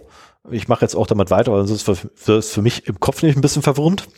Ich 0.52 0.68
mache 0.68 0.82
jetzt 0.82 0.94
auch 0.94 1.08
damit 1.08 1.32
weiter, 1.32 1.50
weil 1.50 1.66
sonst 1.66 1.88
ist 1.88 2.08
für, 2.14 2.38
ist 2.38 2.52
für 2.52 2.62
mich 2.62 2.86
im 2.86 3.00
Kopf 3.00 3.24
nicht 3.24 3.36
ein 3.36 3.42
bisschen 3.42 3.62
verwirrend, 3.62 4.08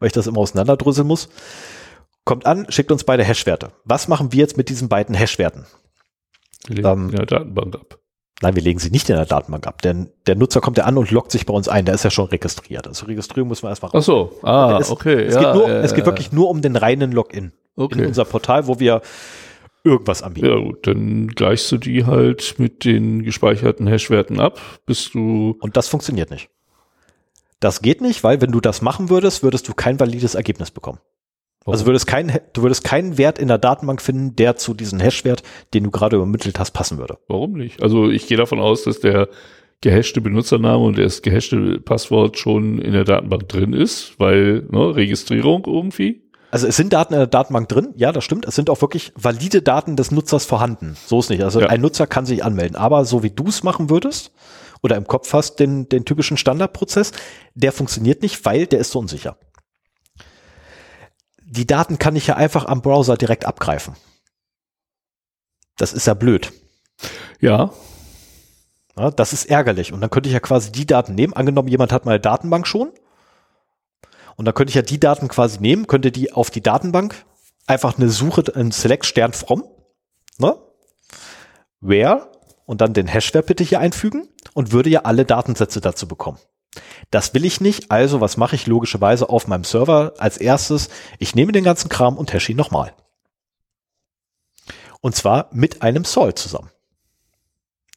weil 0.00 0.08
ich 0.08 0.12
das 0.12 0.26
immer 0.26 0.38
auseinanderdrüsseln 0.38 1.06
muss. 1.06 1.28
Kommt 2.24 2.46
an, 2.46 2.66
schickt 2.68 2.90
uns 2.90 3.04
beide 3.04 3.22
Hash-Werte. 3.22 3.70
Was 3.84 4.08
machen 4.08 4.32
wir 4.32 4.40
jetzt 4.40 4.56
mit 4.56 4.68
diesen 4.68 4.88
beiden 4.88 5.14
Hash-Werten? 5.14 5.66
Wir 6.66 6.76
legen 6.76 6.88
Ähm, 6.88 7.10
in 7.10 7.16
der 7.16 7.26
Datenbank 7.26 7.74
ab. 7.74 7.98
Nein, 8.42 8.56
wir 8.56 8.62
legen 8.62 8.78
sie 8.78 8.90
nicht 8.90 9.08
in 9.10 9.16
der 9.16 9.26
Datenbank 9.26 9.66
ab, 9.66 9.82
denn 9.82 10.10
der 10.26 10.34
Nutzer 10.34 10.60
kommt 10.62 10.78
ja 10.78 10.84
an 10.84 10.96
und 10.96 11.10
loggt 11.10 11.30
sich 11.30 11.44
bei 11.44 11.52
uns 11.52 11.68
ein. 11.68 11.84
Der 11.84 11.94
ist 11.94 12.04
ja 12.04 12.10
schon 12.10 12.26
registriert. 12.26 12.86
Also 12.86 13.04
Registrierung 13.04 13.48
muss 13.48 13.62
man 13.62 13.70
erstmal 13.70 13.90
Ach 13.94 14.02
so, 14.02 14.38
ah, 14.42 14.78
es, 14.80 14.90
okay. 14.90 15.24
Es, 15.24 15.34
ja, 15.34 15.40
geht 15.40 15.54
nur, 15.54 15.68
äh, 15.68 15.80
es 15.80 15.94
geht 15.94 16.06
wirklich 16.06 16.32
nur 16.32 16.48
um 16.48 16.62
den 16.62 16.76
reinen 16.76 17.12
Login 17.12 17.52
in 17.76 17.84
okay. 17.84 18.06
unser 18.06 18.24
Portal, 18.24 18.66
wo 18.66 18.80
wir 18.80 19.02
irgendwas 19.84 20.22
anbieten. 20.22 20.46
Ja 20.46 20.56
gut, 20.56 20.86
dann 20.86 21.28
gleichst 21.28 21.70
du 21.70 21.76
die 21.76 22.06
halt 22.06 22.58
mit 22.58 22.84
den 22.84 23.22
gespeicherten 23.22 23.86
Hashwerten 23.86 24.40
ab, 24.40 24.58
bis 24.86 25.10
du 25.10 25.56
Und 25.60 25.76
das 25.76 25.88
funktioniert 25.88 26.30
nicht. 26.30 26.48
Das 27.60 27.82
geht 27.82 28.00
nicht, 28.00 28.24
weil 28.24 28.40
wenn 28.40 28.52
du 28.52 28.60
das 28.60 28.80
machen 28.80 29.10
würdest, 29.10 29.42
würdest 29.42 29.68
du 29.68 29.74
kein 29.74 30.00
valides 30.00 30.34
Ergebnis 30.34 30.70
bekommen. 30.70 30.98
Also 31.66 31.86
würdest 31.86 32.06
kein, 32.06 32.38
du 32.52 32.62
würdest 32.62 32.84
keinen 32.84 33.18
Wert 33.18 33.38
in 33.38 33.48
der 33.48 33.58
Datenbank 33.58 34.00
finden, 34.00 34.34
der 34.36 34.56
zu 34.56 34.74
diesem 34.74 34.98
Hashwert, 34.98 35.42
den 35.74 35.84
du 35.84 35.90
gerade 35.90 36.16
übermittelt 36.16 36.58
hast, 36.58 36.70
passen 36.72 36.98
würde. 36.98 37.18
Warum 37.28 37.52
nicht? 37.52 37.82
Also 37.82 38.08
ich 38.10 38.26
gehe 38.26 38.36
davon 38.38 38.60
aus, 38.60 38.84
dass 38.84 39.00
der 39.00 39.28
gehashte 39.82 40.20
Benutzername 40.20 40.82
und 40.84 40.98
das 40.98 41.22
gehashte 41.22 41.80
Passwort 41.80 42.38
schon 42.38 42.78
in 42.80 42.92
der 42.92 43.04
Datenbank 43.04 43.48
drin 43.48 43.72
ist, 43.72 44.14
weil 44.18 44.66
ne, 44.70 44.94
Registrierung 44.96 45.64
irgendwie. 45.66 46.22
Also 46.50 46.66
es 46.66 46.76
sind 46.76 46.92
Daten 46.92 47.14
in 47.14 47.20
der 47.20 47.26
Datenbank 47.28 47.68
drin, 47.68 47.94
ja, 47.96 48.10
das 48.10 48.24
stimmt. 48.24 48.44
Es 48.46 48.56
sind 48.56 48.70
auch 48.70 48.80
wirklich 48.80 49.12
valide 49.14 49.62
Daten 49.62 49.96
des 49.96 50.10
Nutzers 50.10 50.44
vorhanden. 50.46 50.96
So 51.06 51.20
ist 51.20 51.30
nicht. 51.30 51.42
Also 51.44 51.60
Ja. 51.60 51.68
ein 51.68 51.80
Nutzer 51.80 52.06
kann 52.06 52.26
sich 52.26 52.42
anmelden. 52.44 52.76
Aber 52.76 53.04
so 53.04 53.22
wie 53.22 53.30
du 53.30 53.46
es 53.46 53.62
machen 53.62 53.88
würdest 53.88 54.32
oder 54.82 54.96
im 54.96 55.06
Kopf 55.06 55.32
hast, 55.32 55.60
den, 55.60 55.88
den 55.88 56.04
typischen 56.04 56.36
Standardprozess, 56.36 57.12
der 57.54 57.70
funktioniert 57.72 58.22
nicht, 58.22 58.44
weil 58.44 58.66
der 58.66 58.80
ist 58.80 58.90
so 58.90 58.98
unsicher. 58.98 59.36
Die 61.52 61.66
Daten 61.66 61.98
kann 61.98 62.14
ich 62.14 62.28
ja 62.28 62.36
einfach 62.36 62.64
am 62.66 62.80
Browser 62.80 63.16
direkt 63.16 63.44
abgreifen. 63.44 63.96
Das 65.76 65.92
ist 65.92 66.06
ja 66.06 66.14
blöd. 66.14 66.52
Ja, 67.40 67.72
Ja, 68.96 69.10
das 69.10 69.32
ist 69.32 69.46
ärgerlich. 69.46 69.92
Und 69.92 70.00
dann 70.00 70.10
könnte 70.10 70.28
ich 70.28 70.34
ja 70.34 70.40
quasi 70.40 70.70
die 70.70 70.86
Daten 70.86 71.14
nehmen. 71.14 71.32
Angenommen, 71.32 71.68
jemand 71.68 71.90
hat 71.90 72.04
meine 72.04 72.20
Datenbank 72.20 72.66
schon. 72.66 72.92
Und 74.36 74.44
dann 74.44 74.54
könnte 74.54 74.70
ich 74.70 74.74
ja 74.74 74.82
die 74.82 75.00
Daten 75.00 75.28
quasi 75.28 75.58
nehmen, 75.58 75.86
könnte 75.86 76.12
die 76.12 76.32
auf 76.32 76.50
die 76.50 76.62
Datenbank 76.62 77.24
einfach 77.66 77.98
eine 77.98 78.10
Suche, 78.10 78.44
ein 78.54 78.70
Select 78.70 79.06
Stern 79.06 79.32
from, 79.32 79.64
ne? 80.38 80.56
Where 81.80 82.30
und 82.64 82.80
dann 82.80 82.92
den 82.92 83.06
Hashwert 83.06 83.46
bitte 83.46 83.64
hier 83.64 83.80
einfügen 83.80 84.28
und 84.54 84.72
würde 84.72 84.90
ja 84.90 85.00
alle 85.00 85.24
Datensätze 85.24 85.80
dazu 85.80 86.06
bekommen. 86.06 86.38
Das 87.10 87.34
will 87.34 87.44
ich 87.44 87.60
nicht, 87.60 87.90
also 87.90 88.20
was 88.20 88.36
mache 88.36 88.54
ich 88.54 88.66
logischerweise 88.66 89.28
auf 89.28 89.48
meinem 89.48 89.64
Server 89.64 90.14
als 90.18 90.36
erstes? 90.36 90.88
Ich 91.18 91.34
nehme 91.34 91.52
den 91.52 91.64
ganzen 91.64 91.88
Kram 91.88 92.16
und 92.16 92.32
hashe 92.32 92.52
ihn 92.52 92.58
nochmal. 92.58 92.94
Und 95.00 95.16
zwar 95.16 95.48
mit 95.52 95.82
einem 95.82 96.04
Salt 96.04 96.38
zusammen. 96.38 96.70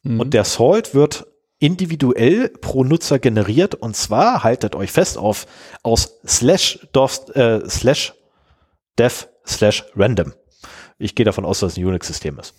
Mhm. 0.02 0.20
Und 0.20 0.34
der 0.34 0.44
Salt 0.44 0.94
wird 0.94 1.26
individuell 1.58 2.48
pro 2.48 2.84
Nutzer 2.84 3.18
generiert 3.18 3.74
und 3.74 3.96
zwar 3.96 4.42
haltet 4.42 4.74
euch 4.74 4.90
fest 4.90 5.16
auf 5.16 5.46
aus 5.82 6.20
slash, 6.26 6.86
dorf, 6.92 7.28
äh, 7.34 7.68
slash 7.68 8.12
dev 8.98 9.28
slash 9.46 9.84
random. 9.94 10.34
Ich 10.98 11.14
gehe 11.14 11.24
davon 11.24 11.44
aus, 11.44 11.60
dass 11.60 11.72
es 11.72 11.78
ein 11.78 11.84
Unix-System 11.84 12.38
ist. 12.38 12.54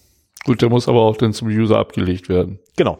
gut, 0.46 0.62
der 0.62 0.70
muss 0.70 0.88
aber 0.88 1.02
auch 1.02 1.18
dann 1.18 1.34
zum 1.34 1.50
User 1.50 1.78
abgelegt 1.78 2.30
werden. 2.30 2.60
Genau. 2.78 3.00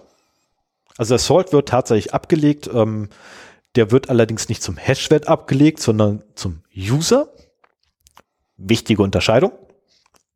Also 0.98 1.14
der 1.14 1.20
Salt 1.20 1.54
wird 1.54 1.70
tatsächlich 1.70 2.14
abgelegt. 2.14 2.70
Ähm, 2.74 3.10
der 3.76 3.92
wird 3.92 4.10
allerdings 4.10 4.50
nicht 4.50 4.64
zum 4.64 4.78
Hashwert 4.78 5.28
abgelegt, 5.28 5.80
sondern 5.80 6.24
zum 6.36 6.64
User. 6.76 7.30
Wichtige 8.58 9.04
Unterscheidung, 9.04 9.52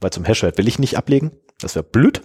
weil 0.01 0.11
zum 0.11 0.25
Hashwert 0.25 0.57
will 0.57 0.67
ich 0.67 0.77
nicht 0.77 0.97
ablegen. 0.97 1.31
Das 1.61 1.75
wäre 1.75 1.83
blöd. 1.83 2.21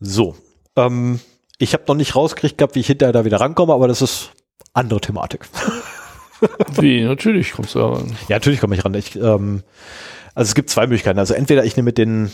So. 0.00 0.36
Ähm, 0.76 1.20
ich 1.58 1.72
habe 1.72 1.84
noch 1.86 1.94
nicht 1.94 2.14
rausgekriegt 2.14 2.58
gehabt, 2.58 2.74
wie 2.74 2.80
ich 2.80 2.86
hinterher 2.86 3.12
da 3.12 3.24
wieder 3.24 3.40
rankomme, 3.40 3.72
aber 3.72 3.88
das 3.88 4.02
ist 4.02 4.32
andere 4.74 5.00
Thematik. 5.00 5.48
Wie, 6.78 7.04
natürlich 7.04 7.52
kommst 7.52 7.74
du 7.74 7.78
da 7.78 7.88
ran. 7.90 8.16
Ja, 8.28 8.36
natürlich 8.36 8.60
komme 8.60 8.74
ich 8.74 8.84
ran. 8.84 8.92
Ich, 8.94 9.16
ähm, 9.16 9.62
also 10.34 10.48
es 10.48 10.54
gibt 10.54 10.68
zwei 10.68 10.86
Möglichkeiten. 10.86 11.18
Also 11.18 11.32
entweder 11.32 11.64
ich 11.64 11.76
nehme 11.76 11.92
den, 11.92 12.30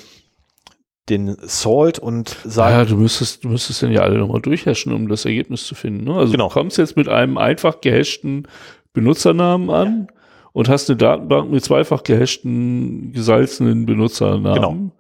den 1.11 1.37
Salt 1.43 1.99
und 1.99 2.37
sage, 2.45 2.75
Ja, 2.75 2.85
du 2.85 2.97
müsstest, 2.97 3.45
du 3.45 3.49
müsstest 3.49 3.83
dann 3.83 3.93
ja 3.93 4.01
alle 4.03 4.19
nochmal 4.19 4.41
durchhashen, 4.41 4.93
um 4.93 5.09
das 5.09 5.25
Ergebnis 5.25 5.67
zu 5.67 5.75
finden. 5.75 6.05
Ne? 6.05 6.15
Also 6.15 6.33
Genau. 6.33 6.49
du 6.49 6.55
kommst 6.55 6.79
jetzt 6.79 6.97
mit 6.97 7.09
einem 7.09 7.37
einfach 7.39 7.81
gehashten 7.81 8.47
Benutzernamen 8.93 9.71
an 9.71 10.07
und 10.53 10.69
hast 10.69 10.89
eine 10.91 10.97
Datenbank 10.97 11.51
mit 11.51 11.63
zweifach 11.65 12.03
gehashten, 12.03 13.13
gesalzenen 13.13 13.87
Benutzernamen. 13.87 14.55
Genau. 14.55 14.93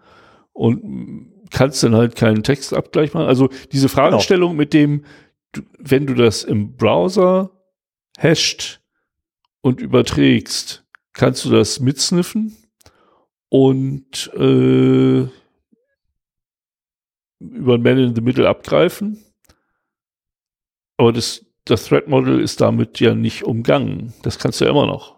Und 0.53 1.27
kannst 1.51 1.82
dann 1.82 1.97
halt 1.97 2.15
keinen 2.16 2.43
Textabgleich 2.43 3.12
machen. 3.15 3.27
Also 3.27 3.49
diese 3.73 3.89
Fragestellung 3.89 4.57
mit 4.57 4.73
dem, 4.73 5.05
wenn 5.78 6.07
du 6.07 6.15
das 6.15 6.45
im 6.45 6.77
Browser 6.77 7.51
hasht 8.19 8.81
und 9.61 9.81
überträgst, 9.81 10.85
kannst 11.12 11.45
du 11.45 11.51
das 11.51 11.81
mitsniffen 11.81 12.57
und 13.49 14.31
äh, 14.35 15.27
über 17.41 17.75
ein 17.75 17.83
Man 17.83 17.99
in 17.99 18.15
the 18.15 18.21
Middle 18.21 18.49
abgreifen. 18.49 19.25
Aber 20.97 21.12
das, 21.12 21.47
das 21.65 21.87
Threat 21.87 22.09
Model 22.09 22.41
ist 22.41 22.61
damit 22.61 23.01
ja 23.01 23.15
nicht 23.15 23.45
umgangen. 23.45 24.12
Das 24.23 24.39
kannst 24.39 24.61
du 24.61 24.67
ja 24.67 24.71
immer 24.71 24.87
noch. 24.87 25.17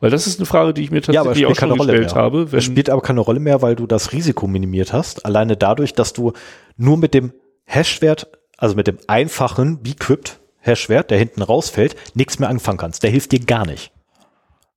Weil 0.00 0.10
das 0.10 0.26
ist 0.26 0.38
eine 0.38 0.46
Frage, 0.46 0.74
die 0.74 0.82
ich 0.82 0.90
mir 0.90 0.98
Ja, 0.98 1.24
tatsächlich 1.24 1.44
spielt 1.44 1.50
auch 1.52 1.68
schon 1.68 1.78
gestellt 1.78 2.14
mehr. 2.14 2.22
habe. 2.22 2.48
Es 2.52 2.64
spielt 2.64 2.90
aber 2.90 3.02
keine 3.02 3.20
Rolle 3.20 3.40
mehr, 3.40 3.62
weil 3.62 3.76
du 3.76 3.86
das 3.86 4.12
Risiko 4.12 4.46
minimiert 4.46 4.92
hast. 4.92 5.24
Alleine 5.24 5.56
dadurch, 5.56 5.94
dass 5.94 6.12
du 6.12 6.32
nur 6.76 6.96
mit 6.96 7.14
dem 7.14 7.32
Hashwert, 7.64 8.28
also 8.56 8.74
mit 8.74 8.86
dem 8.86 8.98
einfachen 9.06 9.82
Bcrypt 9.82 10.40
Hashwert, 10.60 11.10
der 11.10 11.18
hinten 11.18 11.42
rausfällt, 11.42 11.94
nichts 12.14 12.38
mehr 12.38 12.48
anfangen 12.48 12.78
kannst. 12.78 13.02
Der 13.04 13.10
hilft 13.10 13.32
dir 13.32 13.40
gar 13.40 13.64
nicht. 13.66 13.92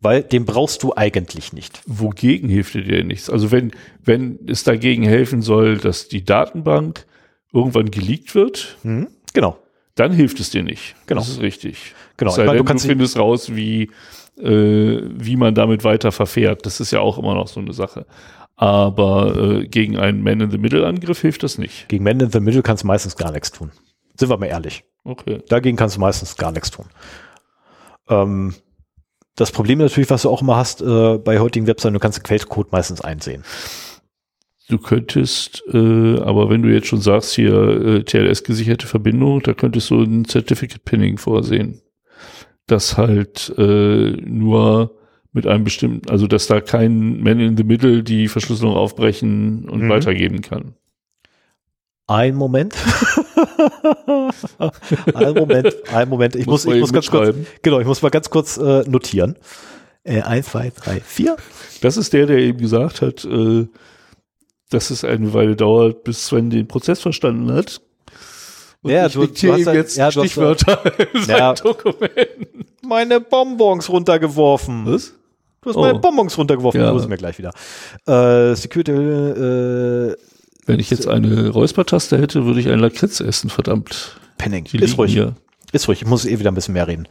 Weil 0.02 0.24
den 0.24 0.46
brauchst 0.46 0.84
du 0.84 0.94
eigentlich 0.96 1.52
nicht. 1.52 1.82
wogegen 1.86 2.48
hilft 2.50 2.74
dir 2.74 2.84
dir 2.84 3.04
nichts? 3.04 3.30
Also 3.30 3.52
wenn, 3.52 3.72
wenn 4.04 4.40
es 4.48 4.64
dagegen 4.64 5.04
helfen 5.04 5.42
soll, 5.42 5.78
dass 5.78 6.08
die 6.08 6.24
Datenbank 6.24 7.06
irgendwann 7.52 7.92
geleakt 7.92 8.34
wird, 8.36 8.78
Mhm. 8.84 9.08
Genau. 9.34 9.58
dann 9.96 10.14
hilft 10.14 10.40
es 10.40 10.52
dir 10.52 10.64
nicht. 10.64 10.96
Genau. 11.08 11.20
Das 11.20 11.30
ist 11.30 11.42
richtig. 11.42 11.94
Genau. 12.16 12.32
Sei 12.32 12.44
Ich 12.44 12.48
meine, 12.48 12.52
denn, 12.52 12.58
du 12.60 12.64
du, 12.64 12.68
kannst 12.68 12.84
sie- 12.84 12.90
findest 12.90 13.18
raus, 13.20 13.54
wie, 13.56 13.92
äh, 14.42 15.02
wie 15.04 15.36
man 15.36 15.54
damit 15.54 15.84
weiter 15.84 16.12
verfährt. 16.14 16.66
Das 16.66 16.80
ist 16.80 16.92
ja 16.92 17.02
auch 17.02 17.18
immer 17.18 17.34
noch 17.36 17.48
so 17.50 17.60
eine 17.60 17.74
Sache. 17.74 18.06
Aber 18.56 19.36
äh, 19.62 19.68
gegen 19.68 19.98
einen 19.98 20.22
Man-in-the-Middle-Angriff 20.24 21.20
hilft 21.22 21.44
das 21.44 21.58
nicht. 21.58 21.88
Gegen 21.90 22.04
Man 22.06 22.20
in 22.22 22.30
the 22.32 22.40
Middle 22.40 22.62
kannst 22.62 22.84
du 22.84 22.88
meistens 22.88 23.16
gar 23.18 23.32
nichts 23.32 23.52
tun. 23.52 23.72
Sind 24.18 24.30
wir 24.30 24.38
mal 24.38 24.46
ehrlich. 24.48 24.84
Okay. 25.04 25.40
Dagegen 25.50 25.76
kannst 25.78 25.96
du 25.98 26.00
meistens 26.02 26.36
gar 26.38 26.52
nichts 26.54 26.72
tun. 26.72 26.86
Ähm, 28.10 28.54
das 29.40 29.52
Problem 29.52 29.80
natürlich, 29.80 30.10
was 30.10 30.24
du 30.24 30.30
auch 30.30 30.42
immer 30.42 30.58
hast 30.58 30.82
äh, 30.82 31.18
bei 31.18 31.40
heutigen 31.40 31.68
Webseiten, 31.68 31.94
du 31.94 32.00
kannst 32.00 32.18
den 32.18 32.24
Quellcode 32.24 32.72
meistens 32.72 33.02
einsehen. 33.02 33.44
Du 34.68 34.78
könntest, 34.78 35.64
äh, 35.74 36.20
aber 36.20 36.50
wenn 36.50 36.62
du 36.62 36.70
jetzt 36.70 36.88
schon 36.88 37.02
sagst, 37.02 37.34
hier 37.34 37.54
äh, 37.54 38.04
TLS-gesicherte 38.04 38.86
Verbindung, 38.86 39.42
da 39.42 39.54
könntest 39.54 39.90
du 39.90 40.02
ein 40.02 40.26
Certificate 40.26 40.84
Pinning 40.84 41.18
vorsehen. 41.18 41.82
Das 42.68 42.98
halt 42.98 43.52
äh, 43.58 44.12
nur 44.12 44.96
mit 45.32 45.48
einem 45.48 45.64
bestimmten, 45.64 46.10
also 46.10 46.28
dass 46.28 46.48
da 46.48 46.62
kein 46.62 47.22
Man 47.22 47.40
in 47.40 47.58
the 47.58 47.64
Middle 47.64 48.04
die 48.04 48.28
Verschlüsselung 48.28 48.76
aufbrechen 48.76 49.70
und 49.70 49.84
mhm. 49.84 49.90
weitergeben 49.90 50.42
kann. 50.42 50.76
Ein 52.10 52.36
Moment. 52.36 52.76
ein 55.14 55.34
Moment, 55.36 55.76
ein 55.94 56.10
Moment. 56.10 56.36
Ich 56.36 56.48
muss, 56.48 56.66
muss 56.66 56.74
ich 56.74 56.82
muss 56.82 56.92
ganz 56.92 57.12
kurz, 57.12 57.36
genau, 57.62 57.80
ich 57.80 57.86
muss 57.86 58.02
mal 58.02 58.10
ganz 58.10 58.32
kurz 58.32 58.58
äh, 58.58 58.82
notieren. 58.90 59.36
Äh, 60.04 60.22
eins, 60.22 60.48
zwei, 60.48 60.72
drei, 60.76 61.02
vier. 61.02 61.38
Das 61.82 61.98
ist 61.98 62.12
der, 62.14 62.26
der 62.26 62.40
eben 62.40 62.58
gesagt 62.58 63.04
hat, 63.04 63.26
äh, 63.26 63.68
dass 64.72 64.90
es 64.90 65.04
eine 65.04 65.36
Weile 65.36 65.56
dauert, 65.56 66.04
bis 66.04 66.26
Sven 66.26 66.50
den 66.50 66.68
Prozess 66.68 67.00
verstanden 67.00 67.54
hat. 67.54 67.80
Und 68.82 68.92
ja, 68.92 69.06
ich 69.06 69.14
du, 69.14 69.28
du 69.28 69.54
hast 69.54 69.68
halt, 69.68 69.78
jetzt 69.78 69.96
ja, 69.96 70.12
Stichwörter 70.12 70.82
in 71.14 71.26
ja, 71.28 71.54
Dokumenten. 71.54 72.66
Meine 72.82 73.22
Bonbons 73.22 73.88
runtergeworfen. 73.88 74.88
Was? 74.88 75.14
Du 75.62 75.70
hast 75.70 75.76
oh. 75.76 75.82
meine 75.82 76.00
Bonbons 76.00 76.36
runtergeworfen, 76.36 76.82
ja. 76.82 76.92
mir 76.92 77.18
gleich 77.18 77.38
wieder. 77.38 77.52
Äh, 78.08 78.56
Security, 78.56 78.94
äh, 78.94 80.16
Wenn 80.70 80.80
ich 80.80 80.92
jetzt 80.92 81.08
eine 81.08 81.50
Räuspertaste 81.50 82.20
hätte, 82.20 82.46
würde 82.46 82.60
ich 82.60 82.68
einen 82.68 82.80
Lakritz 82.80 83.22
essen, 83.22 83.50
verdammt. 83.50 84.20
Penning. 84.38 84.66
Die 84.66 84.78
ist 84.78 85.00
ruhig. 85.00 85.12
Hier. 85.12 85.34
Ist 85.72 85.88
ruhig. 85.88 86.04
Ich 86.04 86.08
muss 86.08 86.26
eh 86.26 86.38
wieder 86.38 86.52
ein 86.52 86.54
bisschen 86.54 86.76
mehr 86.76 86.88
reden. 86.88 87.08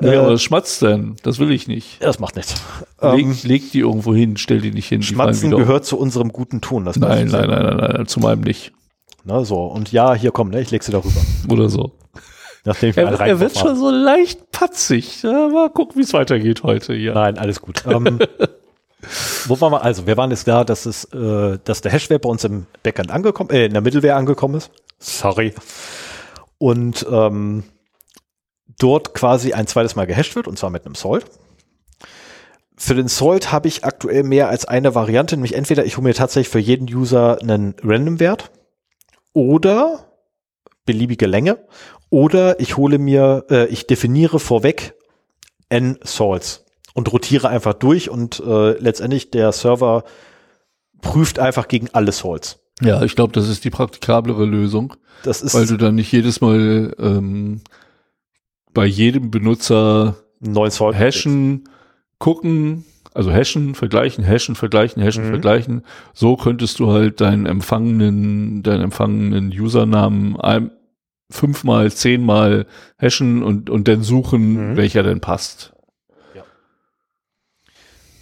Ja, 0.00 0.12
äh, 0.12 0.16
aber 0.18 0.30
das 0.30 0.42
schmatzt 0.44 0.80
denn. 0.82 1.16
Das 1.24 1.40
will 1.40 1.50
ich 1.50 1.66
nicht. 1.66 2.00
Das 2.00 2.20
macht 2.20 2.36
nichts. 2.36 2.54
Leg, 3.02 3.26
ähm, 3.26 3.36
leg 3.42 3.72
die 3.72 3.80
irgendwo 3.80 4.14
hin, 4.14 4.36
stell 4.36 4.60
die 4.60 4.70
nicht 4.70 4.88
hin. 4.88 5.02
Schmatzen 5.02 5.50
gehört 5.50 5.84
zu 5.84 5.98
unserem 5.98 6.32
guten 6.32 6.60
Tun. 6.60 6.84
Das 6.84 6.94
nein, 6.94 7.26
nein, 7.26 7.50
nein, 7.50 7.76
nein, 7.76 7.90
nein, 7.92 8.06
zu 8.06 8.20
meinem 8.20 8.42
nicht. 8.42 8.72
Na 9.24 9.44
so, 9.44 9.64
und 9.64 9.90
ja, 9.90 10.14
hier 10.14 10.30
komm, 10.30 10.50
ne, 10.50 10.60
ich 10.60 10.70
leg 10.70 10.84
sie 10.84 10.92
darüber. 10.92 11.20
Oder 11.50 11.68
so. 11.68 11.98
Nachdem 12.64 12.94
er, 12.94 13.20
er 13.20 13.40
wird 13.40 13.58
schon 13.58 13.74
so 13.74 13.90
leicht 13.90 14.52
patzig. 14.52 15.24
Ja, 15.24 15.48
mal 15.48 15.70
gucken, 15.70 15.96
wie 15.96 16.04
es 16.04 16.12
weitergeht 16.12 16.62
heute 16.62 16.94
hier. 16.94 17.14
Nein, 17.14 17.36
alles 17.36 17.60
gut. 17.60 17.82
ähm, 17.88 18.20
wo 19.46 19.60
waren 19.60 19.72
wir? 19.72 19.82
Also, 19.82 20.06
wir 20.06 20.16
waren 20.16 20.30
jetzt 20.30 20.48
da, 20.48 20.64
dass 20.64 20.86
es, 20.86 21.04
äh, 21.06 21.58
dass 21.64 21.80
der 21.80 21.92
Hashware 21.92 22.18
bei 22.18 22.28
uns 22.28 22.44
im 22.44 22.66
Backend 22.82 23.10
angekommen, 23.10 23.50
äh, 23.50 23.66
in 23.66 23.72
der 23.72 23.82
Mittelware 23.82 24.14
angekommen 24.14 24.56
ist. 24.56 24.70
Sorry. 24.98 25.54
Und 26.58 27.06
ähm, 27.10 27.64
dort 28.78 29.14
quasi 29.14 29.52
ein 29.52 29.66
zweites 29.66 29.96
Mal 29.96 30.06
gehasht 30.06 30.36
wird, 30.36 30.48
und 30.48 30.58
zwar 30.58 30.70
mit 30.70 30.86
einem 30.86 30.94
Salt. 30.94 31.26
Für 32.76 32.94
den 32.94 33.08
Salt 33.08 33.52
habe 33.52 33.68
ich 33.68 33.84
aktuell 33.84 34.24
mehr 34.24 34.48
als 34.48 34.64
eine 34.64 34.94
Variante, 34.94 35.36
nämlich 35.36 35.54
entweder 35.54 35.84
ich 35.84 35.96
hole 35.96 36.08
mir 36.08 36.14
tatsächlich 36.14 36.48
für 36.48 36.58
jeden 36.58 36.92
User 36.92 37.38
einen 37.40 37.74
Random-Wert 37.82 38.50
oder 39.32 40.06
beliebige 40.84 41.26
Länge 41.26 41.64
oder 42.10 42.58
ich 42.60 42.76
hole 42.76 42.98
mir, 42.98 43.46
äh, 43.50 43.66
ich 43.66 43.86
definiere 43.86 44.38
vorweg 44.38 44.94
n 45.68 45.98
Salts 46.02 46.63
und 46.94 47.12
rotiere 47.12 47.48
einfach 47.48 47.74
durch 47.74 48.08
und 48.08 48.40
äh, 48.40 48.78
letztendlich 48.78 49.30
der 49.30 49.52
Server 49.52 50.04
prüft 51.02 51.38
einfach 51.38 51.68
gegen 51.68 51.88
alle 51.92 52.12
Salts. 52.12 52.60
Ja, 52.80 53.02
ich 53.02 53.14
glaube, 53.14 53.32
das 53.32 53.48
ist 53.48 53.64
die 53.64 53.70
praktikablere 53.70 54.44
Lösung. 54.46 54.94
Das 55.22 55.42
ist 55.42 55.54
weil 55.54 55.66
du 55.66 55.76
dann 55.76 55.94
nicht 55.94 56.10
jedes 56.10 56.40
Mal 56.40 56.94
ähm, 56.98 57.60
bei 58.72 58.86
jedem 58.86 59.30
Benutzer 59.30 60.16
neuen 60.40 60.70
Salt 60.70 60.98
hashen, 60.98 61.68
gucken, 62.18 62.84
also 63.12 63.30
hashen, 63.30 63.74
vergleichen, 63.74 64.24
hashen, 64.24 64.56
vergleichen, 64.56 65.02
hashen, 65.02 65.26
mhm. 65.26 65.30
vergleichen. 65.30 65.82
So 66.12 66.36
könntest 66.36 66.80
du 66.80 66.90
halt 66.90 67.20
deinen 67.20 67.46
empfangenen, 67.46 68.62
deinen 68.62 68.82
empfangenen 68.82 69.48
Usernamen 69.48 70.38
ein, 70.40 70.72
fünfmal, 71.30 71.92
zehnmal 71.92 72.66
hashen 72.98 73.42
und, 73.42 73.70
und 73.70 73.88
dann 73.88 74.02
suchen, 74.02 74.72
mhm. 74.72 74.76
welcher 74.76 75.02
denn 75.02 75.20
passt. 75.20 75.73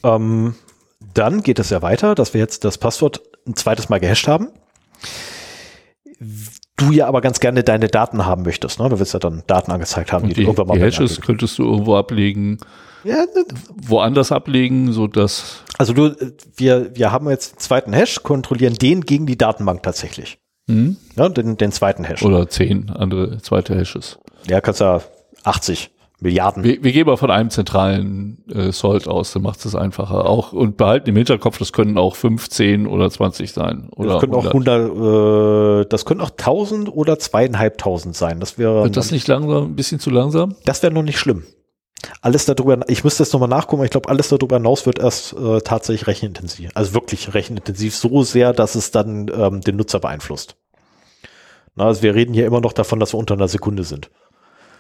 Ähm, 0.05 0.55
dann 1.15 1.43
geht 1.43 1.59
es 1.59 1.71
ja 1.71 1.83
weiter, 1.83 2.15
dass 2.15 2.35
wir 2.35 2.41
jetzt 2.41 2.65
das 2.65 2.79
Passwort 2.79 3.23
ein 3.47 3.57
zweites 3.57 3.89
Mal 3.89 4.01
gehasht 4.01 4.29
haben 4.29 4.49
du 6.77 6.93
ja 6.93 7.07
aber 7.07 7.21
ganz 7.21 7.41
gerne 7.41 7.63
deine 7.63 7.89
Daten 7.89 8.27
haben 8.27 8.43
möchtest. 8.43 8.79
Ne? 8.79 8.89
Du 8.89 8.99
willst 8.99 9.15
ja 9.15 9.21
dann 9.21 9.43
Daten 9.47 9.71
angezeigt 9.71 10.13
haben, 10.13 10.29
die, 10.29 10.35
die, 10.35 10.43
du 10.43 10.49
irgendwann 10.49 10.69
mal 10.69 10.79
Die 10.79 10.85
Hashes 10.85 11.21
könntest 11.21 11.59
du 11.59 11.65
irgendwo 11.65 11.97
ablegen, 11.97 12.59
ja, 13.05 13.17
ne, 13.17 13.45
woanders 13.77 14.33
ablegen, 14.33 14.93
so 14.93 15.07
dass. 15.07 15.65
Also 15.79 15.93
du, 15.93 16.15
wir, 16.57 16.95
wir 16.95 17.13
haben 17.13 17.29
jetzt 17.31 17.55
einen 17.55 17.61
zweiten 17.61 17.93
Hash, 17.93 18.23
kontrollieren 18.23 18.75
den 18.75 19.03
gegen 19.03 19.27
die 19.27 19.37
Datenbank 19.37 19.83
tatsächlich. 19.83 20.39
Mhm. 20.69 20.97
Ja, 21.17 21.29
den, 21.29 21.57
den 21.57 21.73
zweiten 21.73 22.05
Hash. 22.05 22.23
Oder 22.23 22.49
zehn 22.49 22.91
andere 22.91 23.39
zweite 23.39 23.75
Hashes. 23.75 24.19
Ja, 24.49 24.61
kannst 24.61 24.81
ja 24.81 25.01
80 25.45 25.91
Milliarden. 26.23 26.63
Wir, 26.63 26.83
wir 26.83 26.93
gehen 26.93 27.07
mal 27.07 27.17
von 27.17 27.31
einem 27.31 27.51
zentralen 27.51 28.45
äh, 28.49 28.71
Salt 28.73 29.09
aus, 29.09 29.33
dann 29.33 29.43
macht 29.43 29.65
es 29.65 29.75
einfacher. 29.75 30.25
Auch 30.27 30.53
und 30.53 30.77
behalten 30.77 31.11
im 31.11 31.17
Hinterkopf, 31.17 31.59
das 31.59 31.73
können 31.73 31.99
auch 31.99 32.15
15 32.15 32.87
oder 32.87 33.11
20 33.11 33.53
sein. 33.53 33.89
Oder 33.91 34.15
das 34.15 34.21
können 34.21 34.35
100. 34.35 34.53
auch 34.53 34.55
100, 34.55 35.85
äh, 35.85 35.89
das 35.89 36.05
können 36.05 36.21
auch 36.21 36.31
1000 36.31 36.89
oder 36.95 37.19
zweieinhalbtausend 37.19 38.17
sein. 38.17 38.41
Das 38.41 38.57
wäre. 38.57 38.85
Wird 38.85 38.97
das 38.97 39.11
nicht 39.11 39.27
langsam, 39.27 39.65
ein 39.65 39.77
bisschen 39.77 39.99
zu 39.99 40.11
langsam? 40.11 40.55
Das 40.65 40.83
wäre 40.83 40.93
noch 40.93 41.03
nicht 41.03 41.19
schlimm. 41.19 41.43
Alles 42.21 42.45
darüber, 42.47 42.79
ich 42.89 43.05
müsste 43.05 43.23
jetzt 43.23 43.33
nochmal 43.33 43.49
nachgucken, 43.49 43.85
ich 43.85 43.91
glaube, 43.91 44.09
alles 44.09 44.29
darüber 44.29 44.57
hinaus 44.57 44.87
wird 44.87 44.99
erst 44.99 45.35
äh, 45.35 45.61
tatsächlich 45.61 46.07
rechenintensiv. 46.07 46.71
Also 46.75 46.95
wirklich 46.95 47.33
rechenintensiv 47.33 47.95
so 47.95 48.23
sehr, 48.23 48.53
dass 48.53 48.75
es 48.75 48.91
dann 48.91 49.31
ähm, 49.33 49.61
den 49.61 49.77
Nutzer 49.77 50.01
beeinflusst. 50.01 50.57
Na, 51.75 51.87
also 51.87 52.03
wir 52.03 52.15
reden 52.15 52.35
hier 52.35 52.47
immer 52.47 52.61
noch 52.61 52.73
davon, 52.73 53.01
dass 53.01 53.15
wir 53.15 53.19
unter 53.19 53.35
einer 53.35 53.49
Sekunde 53.49 53.85
sind. 53.85 54.11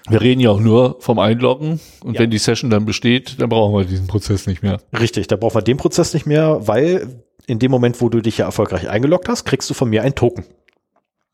Wir 0.08 0.20
reden 0.20 0.40
ja 0.40 0.50
auch 0.50 0.60
nur 0.60 0.96
vom 1.00 1.18
Einloggen 1.18 1.80
und 2.02 2.14
ja. 2.14 2.20
wenn 2.20 2.30
die 2.30 2.38
Session 2.38 2.70
dann 2.70 2.84
besteht, 2.84 3.40
dann 3.40 3.48
brauchen 3.48 3.74
wir 3.74 3.84
diesen 3.84 4.08
Prozess 4.08 4.46
nicht 4.46 4.62
mehr. 4.62 4.80
Richtig, 4.98 5.28
da 5.28 5.36
brauchen 5.36 5.54
wir 5.54 5.62
den 5.62 5.76
Prozess 5.76 6.12
nicht 6.12 6.26
mehr, 6.26 6.66
weil 6.66 7.22
in 7.46 7.58
dem 7.58 7.70
Moment, 7.70 8.00
wo 8.00 8.08
du 8.08 8.20
dich 8.20 8.38
ja 8.38 8.46
erfolgreich 8.46 8.88
eingeloggt 8.88 9.28
hast, 9.28 9.44
kriegst 9.44 9.70
du 9.70 9.74
von 9.74 9.88
mir 9.90 10.02
einen 10.02 10.14
Token. 10.14 10.44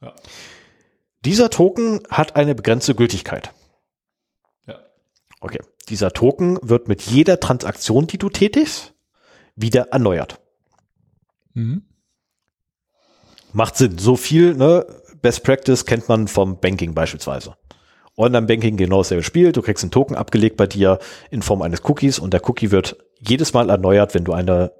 Ja. 0.03 0.15
Dieser 1.25 1.51
Token 1.51 2.01
hat 2.11 2.37
eine 2.37 2.55
begrenzte 2.55 2.95
Gültigkeit. 2.95 3.53
Ja. 4.67 4.79
Okay. 5.41 5.61
Dieser 5.89 6.13
Token 6.13 6.59
wird 6.63 6.89
mit 6.89 7.03
jeder 7.03 7.41
Transaktion, 7.41 8.07
die 8.07 8.19
du 8.19 8.29
tätigst, 8.29 8.95
wieder 9.57 9.89
erneuert. 9.89 10.41
Mhm. 11.55 11.83
Macht 13.53 13.77
Sinn. 13.77 13.99
So 13.99 14.17
viel, 14.17 14.55
ne? 14.55 14.87
Best 15.23 15.43
Practice 15.43 15.85
kennt 15.87 16.09
man 16.09 16.29
vom 16.29 16.61
Banking 16.61 16.95
beispielsweise. 16.95 17.57
Online-Banking 18.19 18.77
genau 18.77 18.99
dasselbe 18.99 19.23
Spiel. 19.23 19.53
Du 19.53 19.63
kriegst 19.63 19.85
einen 19.85 19.91
Token 19.91 20.17
abgelegt 20.17 20.57
bei 20.57 20.67
dir 20.67 20.99
in 21.31 21.43
Form 21.43 21.63
eines 21.63 21.83
Cookies 21.85 22.19
und 22.19 22.33
der 22.33 22.47
Cookie 22.49 22.71
wird 22.71 22.97
jedes 23.21 23.55
Mal 23.55 23.71
erneuert, 23.71 24.15
wenn 24.15 24.25
du 24.25 24.33
eine, 24.33 24.73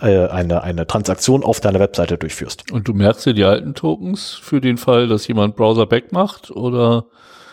äh, 0.00 0.26
eine, 0.26 0.62
eine 0.62 0.86
Transaktion 0.86 1.42
auf 1.42 1.60
deiner 1.60 1.80
Webseite 1.80 2.18
durchführst. 2.18 2.70
Und 2.70 2.88
du 2.88 2.94
merkst 2.94 3.26
dir 3.26 3.34
die 3.34 3.44
alten 3.44 3.74
Tokens 3.74 4.32
für 4.32 4.60
den 4.60 4.76
Fall, 4.76 5.08
dass 5.08 5.26
jemand 5.26 5.56
Browser 5.56 5.86
back 5.86 6.12
macht 6.12 6.50
oder? 6.50 7.06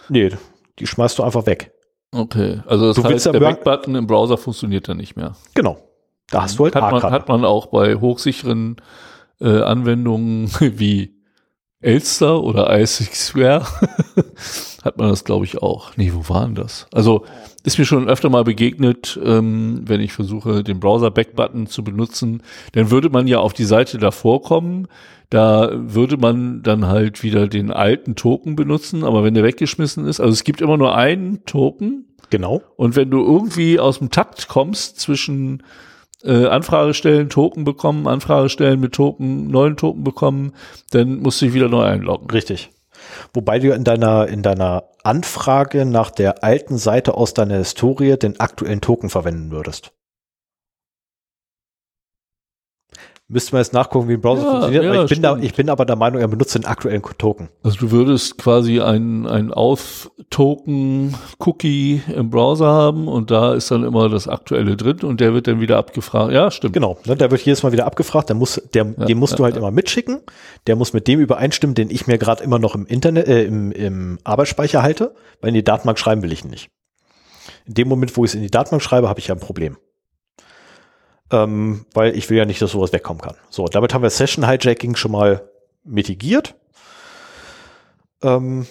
Nee, 0.10 0.32
die 0.78 0.88
schmeißt 0.88 1.20
du 1.20 1.24
einfach 1.24 1.46
weg. 1.46 1.72
Okay, 2.12 2.62
also 2.66 2.88
das 2.88 2.96
du 2.96 3.04
heißt, 3.04 3.28
der 3.28 3.40
Back-Button 3.40 3.96
im 3.96 4.08
Browser 4.08 4.38
funktioniert 4.38 4.88
dann 4.88 4.98
nicht 4.98 5.16
mehr. 5.16 5.36
Genau. 5.54 5.78
Da 6.32 6.44
hast 6.44 6.60
du 6.60 6.66
halt 6.66 6.76
hat 6.76 6.92
man, 6.92 7.04
hat 7.04 7.28
man 7.28 7.46
auch 7.46 7.68
bei 7.68 7.96
hochsicheren 7.96 8.78
äh, 9.40 9.62
Anwendungen 9.62 10.50
wie 10.60 11.19
Elster 11.82 12.44
oder 12.44 12.78
ISXware 12.78 13.66
hat 14.84 14.98
man 14.98 15.10
das, 15.10 15.24
glaube 15.24 15.46
ich, 15.46 15.62
auch. 15.62 15.96
Nee, 15.96 16.12
wo 16.14 16.28
waren 16.28 16.56
das? 16.56 16.88
Also 16.94 17.26
ist 17.64 17.78
mir 17.78 17.86
schon 17.86 18.10
öfter 18.10 18.30
mal 18.30 18.44
begegnet, 18.44 19.20
ähm, 19.24 19.82
wenn 19.86 20.02
ich 20.02 20.12
versuche, 20.12 20.64
den 20.64 20.80
Browser-Back-Button 20.80 21.68
zu 21.68 21.84
benutzen, 21.84 22.44
dann 22.74 22.92
würde 22.92 23.10
man 23.10 23.28
ja 23.28 23.40
auf 23.40 23.54
die 23.54 23.66
Seite 23.66 23.98
davor 23.98 24.42
kommen. 24.42 24.88
Da 25.30 25.70
würde 25.74 26.18
man 26.18 26.64
dann 26.64 26.88
halt 26.88 27.24
wieder 27.24 27.48
den 27.48 27.72
alten 27.72 28.16
Token 28.16 28.56
benutzen, 28.56 29.04
aber 29.04 29.24
wenn 29.24 29.34
der 29.34 29.44
weggeschmissen 29.44 30.06
ist, 30.06 30.20
also 30.20 30.34
es 30.34 30.44
gibt 30.44 30.62
immer 30.62 30.78
nur 30.78 30.96
einen 30.96 31.46
Token. 31.46 32.06
Genau. 32.30 32.62
Und 32.76 32.96
wenn 32.96 33.10
du 33.10 33.24
irgendwie 33.24 33.80
aus 33.80 34.00
dem 34.00 34.10
Takt 34.12 34.48
kommst 34.48 35.00
zwischen 35.00 35.64
äh, 36.24 36.46
Anfrage 36.48 36.94
stellen, 36.94 37.30
Token 37.30 37.64
bekommen, 37.64 38.08
Anfrage 38.08 38.50
stellen 38.50 38.80
mit 38.80 38.94
Token, 38.94 39.48
neuen 39.48 39.78
Token 39.78 40.04
bekommen, 40.04 40.54
dann 40.92 41.20
musst 41.20 41.42
du 41.42 41.46
dich 41.46 41.54
wieder 41.54 41.70
neu 41.70 41.84
einloggen. 41.84 42.30
Richtig. 42.30 42.72
Wobei 43.34 43.60
du 43.60 43.74
in 43.74 43.84
deiner, 43.84 44.28
in 44.28 44.44
deiner 44.44 44.84
Anfrage 45.04 45.86
nach 45.86 46.12
der 46.12 46.44
alten 46.44 46.78
Seite 46.78 47.16
aus 47.16 47.34
deiner 47.34 47.58
Historie 47.58 48.18
den 48.18 48.40
aktuellen 48.40 48.82
Token 48.82 49.10
verwenden 49.10 49.52
würdest. 49.52 49.92
Müsste 53.32 53.54
man 53.54 53.60
jetzt 53.62 53.74
nachgucken, 53.74 54.10
wie 54.10 54.14
ein 54.14 54.22
Browser 54.22 54.42
Ja, 54.44 54.50
funktioniert. 54.50 54.84
ja, 54.84 54.90
aber 54.92 55.04
ich, 55.04 55.10
bin 55.10 55.22
da, 55.22 55.38
ich 55.38 55.54
bin 55.54 55.70
aber 55.70 55.86
der 55.86 55.96
Meinung, 55.96 56.20
er 56.20 56.28
benutzt 56.28 56.56
den 56.56 56.66
aktuellen 56.66 57.04
Token. 57.20 57.50
Also 57.62 57.78
du 57.78 57.92
würdest 57.92 58.40
quasi 58.40 58.82
ein, 58.82 59.28
ein 59.28 59.54
Auth-Token-Cookie 59.54 62.02
im 62.16 62.30
Browser 62.30 62.68
haben 62.68 63.08
und 63.08 63.32
da 63.32 63.54
ist 63.54 63.72
dann 63.72 63.84
immer 63.84 64.10
das 64.10 64.28
aktuelle 64.28 64.76
drin 64.76 65.00
und 65.04 65.22
der 65.22 65.34
wird 65.34 65.48
dann 65.48 65.62
wieder 65.62 65.78
abgefragt. 65.78 66.32
Ja, 66.34 66.52
stimmt. 66.52 66.74
Genau, 66.74 66.98
ne, 67.06 67.16
der 67.16 67.32
wird 67.32 67.42
jedes 67.42 67.64
Mal 67.64 67.72
wieder 67.72 67.86
abgefragt, 67.86 68.30
der 68.30 68.36
muss, 68.36 68.62
der, 68.74 68.86
den 68.86 69.18
musst 69.18 69.40
du 69.40 69.44
halt 69.44 69.58
immer 69.58 69.72
mitschicken. 69.72 70.22
Der 70.68 70.76
muss 70.76 70.94
mit 70.94 71.08
dem 71.08 71.20
übereinstimmen, 71.20 71.76
den 71.76 71.90
ich 71.90 72.08
mir 72.08 72.18
gerade 72.18 72.44
immer 72.44 72.60
noch 72.60 72.76
im 72.76 72.86
Internet, 72.86 73.28
äh, 73.28 73.44
im, 73.44 73.72
im 73.72 74.20
Arbeitsspeicher 74.24 74.82
halte, 74.82 75.14
weil 75.42 75.50
in 75.50 75.56
die 75.56 75.64
Datenbank 75.64 76.00
schreiben 76.00 76.22
will 76.24 76.32
ich 76.32 76.44
ihn 76.44 76.50
nicht. 76.50 76.70
In 77.66 77.74
dem 77.76 77.88
Moment, 77.88 78.16
wo 78.18 78.26
ich 78.26 78.32
es 78.32 78.36
in 78.36 78.42
die 78.42 78.52
Datenbank 78.52 78.82
schreibe, 78.82 79.10
habe 79.10 79.20
ich 79.20 79.28
ja 79.28 79.36
ein 79.36 79.40
Problem. 79.40 79.78
Ähm, 81.32 81.86
weil 81.94 82.16
ich 82.18 82.30
will 82.30 82.38
ja 82.38 82.46
nicht, 82.46 82.62
dass 82.62 82.72
sowas 82.72 82.92
wegkommen 82.92 83.22
kann. 83.22 83.36
So, 83.50 83.66
damit 83.66 83.94
haben 83.94 84.02
wir 84.02 84.10
Session 84.10 84.48
Hijacking 84.48 84.96
schon 84.96 85.12
mal 85.12 85.48
mitigiert. 85.84 86.56
Ähm, 88.24 88.66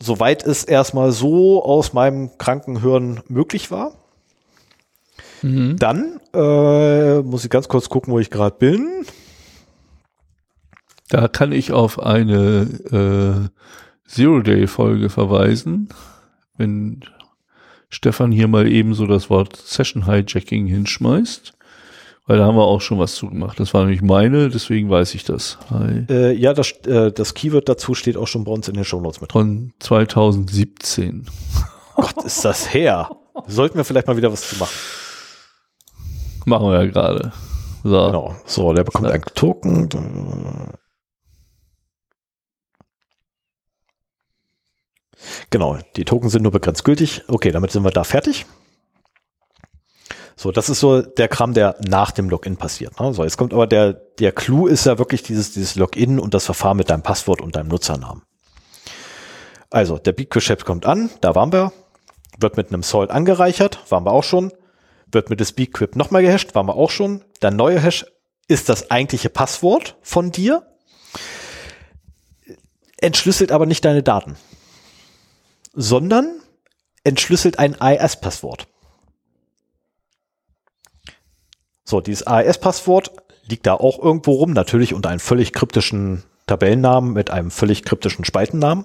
soweit 0.00 0.44
es 0.44 0.64
erstmal 0.64 1.12
so 1.12 1.62
aus 1.64 1.92
meinem 1.92 2.38
kranken 2.38 2.80
Hirn 2.80 3.20
möglich 3.28 3.70
war. 3.70 3.92
Mhm. 5.42 5.76
Dann 5.76 6.20
äh, 6.34 7.20
muss 7.20 7.44
ich 7.44 7.50
ganz 7.50 7.68
kurz 7.68 7.88
gucken, 7.88 8.12
wo 8.12 8.18
ich 8.18 8.30
gerade 8.30 8.56
bin. 8.56 9.04
Da 11.08 11.28
kann 11.28 11.52
ich 11.52 11.72
auf 11.72 11.98
eine 11.98 13.50
äh, 13.50 14.08
Zero-Day-Folge 14.08 15.10
verweisen, 15.10 15.88
wenn 16.56 17.04
Stefan 17.88 18.30
hier 18.30 18.48
mal 18.48 18.70
eben 18.70 18.94
so 18.94 19.06
das 19.06 19.30
Wort 19.30 19.56
Session 19.56 20.06
Hijacking 20.06 20.66
hinschmeißt. 20.66 21.54
Weil 22.28 22.36
da 22.36 22.44
haben 22.44 22.56
wir 22.56 22.64
auch 22.64 22.82
schon 22.82 22.98
was 22.98 23.14
zu 23.14 23.30
gemacht. 23.30 23.58
Das 23.58 23.72
war 23.72 23.80
nämlich 23.84 24.02
meine, 24.02 24.50
deswegen 24.50 24.90
weiß 24.90 25.14
ich 25.14 25.24
das. 25.24 25.56
Äh, 26.10 26.32
ja, 26.34 26.52
das, 26.52 26.72
äh, 26.86 27.10
das 27.10 27.32
Keyword 27.32 27.70
dazu 27.70 27.94
steht 27.94 28.18
auch 28.18 28.26
schon 28.28 28.44
bei 28.44 28.52
uns 28.52 28.68
in 28.68 28.74
den 28.74 28.84
Shownotes 28.84 29.22
mit. 29.22 29.32
Von 29.32 29.72
2017. 29.78 31.26
Gott, 31.96 32.22
ist 32.24 32.44
das 32.44 32.74
her. 32.74 33.08
Sollten 33.46 33.78
wir 33.78 33.84
vielleicht 33.84 34.06
mal 34.08 34.18
wieder 34.18 34.30
was 34.30 34.46
zu 34.46 34.56
machen. 34.56 34.74
Machen 36.44 36.66
wir 36.66 36.84
ja 36.84 36.86
gerade. 36.90 37.32
So. 37.82 38.06
Genau. 38.06 38.36
So, 38.44 38.74
der 38.74 38.84
bekommt 38.84 39.06
Ja. 39.06 39.14
einen 39.14 39.24
Token. 39.34 39.88
Genau, 45.48 45.78
die 45.96 46.04
Token 46.04 46.28
sind 46.28 46.42
nur 46.42 46.52
begrenzt 46.52 46.84
gültig. 46.84 47.22
Okay, 47.28 47.52
damit 47.52 47.70
sind 47.70 47.84
wir 47.84 47.90
da 47.90 48.04
fertig. 48.04 48.44
So, 50.40 50.52
das 50.52 50.68
ist 50.68 50.78
so 50.78 51.02
der 51.02 51.26
Kram, 51.26 51.52
der 51.52 51.74
nach 51.80 52.12
dem 52.12 52.30
Login 52.30 52.56
passiert. 52.56 53.00
Ne? 53.00 53.12
So, 53.12 53.24
jetzt 53.24 53.36
kommt 53.36 53.52
aber 53.52 53.66
der, 53.66 53.92
der 53.92 54.30
Clou 54.30 54.68
ist 54.68 54.86
ja 54.86 54.96
wirklich 54.96 55.24
dieses, 55.24 55.52
dieses 55.52 55.74
Login 55.74 56.20
und 56.20 56.32
das 56.32 56.44
Verfahren 56.44 56.76
mit 56.76 56.90
deinem 56.90 57.02
Passwort 57.02 57.40
und 57.40 57.56
deinem 57.56 57.66
Nutzernamen. 57.66 58.22
Also, 59.68 59.98
der 59.98 60.12
Bitgeschäft 60.12 60.64
kommt 60.64 60.86
an, 60.86 61.10
da 61.22 61.34
waren 61.34 61.52
wir, 61.52 61.72
wird 62.38 62.56
mit 62.56 62.68
einem 62.68 62.84
Salt 62.84 63.10
angereichert, 63.10 63.80
waren 63.90 64.06
wir 64.06 64.12
auch 64.12 64.22
schon, 64.22 64.52
wird 65.10 65.28
mit 65.28 65.40
des 65.40 65.50
Bquip 65.54 65.96
nochmal 65.96 66.22
gehasht, 66.22 66.54
waren 66.54 66.66
wir 66.66 66.76
auch 66.76 66.90
schon. 66.90 67.24
Der 67.42 67.50
neue 67.50 67.80
Hash 67.80 68.06
ist 68.46 68.68
das 68.68 68.92
eigentliche 68.92 69.30
Passwort 69.30 69.96
von 70.02 70.30
dir, 70.30 70.62
entschlüsselt 72.98 73.50
aber 73.50 73.66
nicht 73.66 73.84
deine 73.84 74.04
Daten, 74.04 74.36
sondern 75.72 76.40
entschlüsselt 77.02 77.58
ein 77.58 77.80
AES-Passwort. 77.80 78.68
So, 81.88 82.02
dieses 82.02 82.26
AES-Passwort 82.26 83.12
liegt 83.46 83.66
da 83.66 83.72
auch 83.72 83.98
irgendwo 83.98 84.32
rum, 84.32 84.52
natürlich 84.52 84.92
unter 84.92 85.08
einem 85.08 85.20
völlig 85.20 85.54
kryptischen 85.54 86.22
Tabellennamen 86.46 87.14
mit 87.14 87.30
einem 87.30 87.50
völlig 87.50 87.82
kryptischen 87.82 88.26
Spaltennamen. 88.26 88.84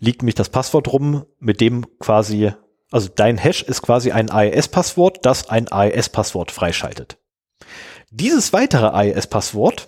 Liegt 0.00 0.22
nämlich 0.22 0.34
das 0.34 0.48
Passwort 0.48 0.92
rum, 0.92 1.24
mit 1.38 1.60
dem 1.60 1.86
quasi, 2.00 2.50
also 2.90 3.08
dein 3.14 3.38
Hash 3.38 3.62
ist 3.62 3.82
quasi 3.82 4.10
ein 4.10 4.28
AES-Passwort, 4.28 5.24
das 5.24 5.48
ein 5.48 5.70
AES-Passwort 5.70 6.50
freischaltet. 6.50 7.16
Dieses 8.10 8.52
weitere 8.52 8.86
AES-Passwort 8.86 9.86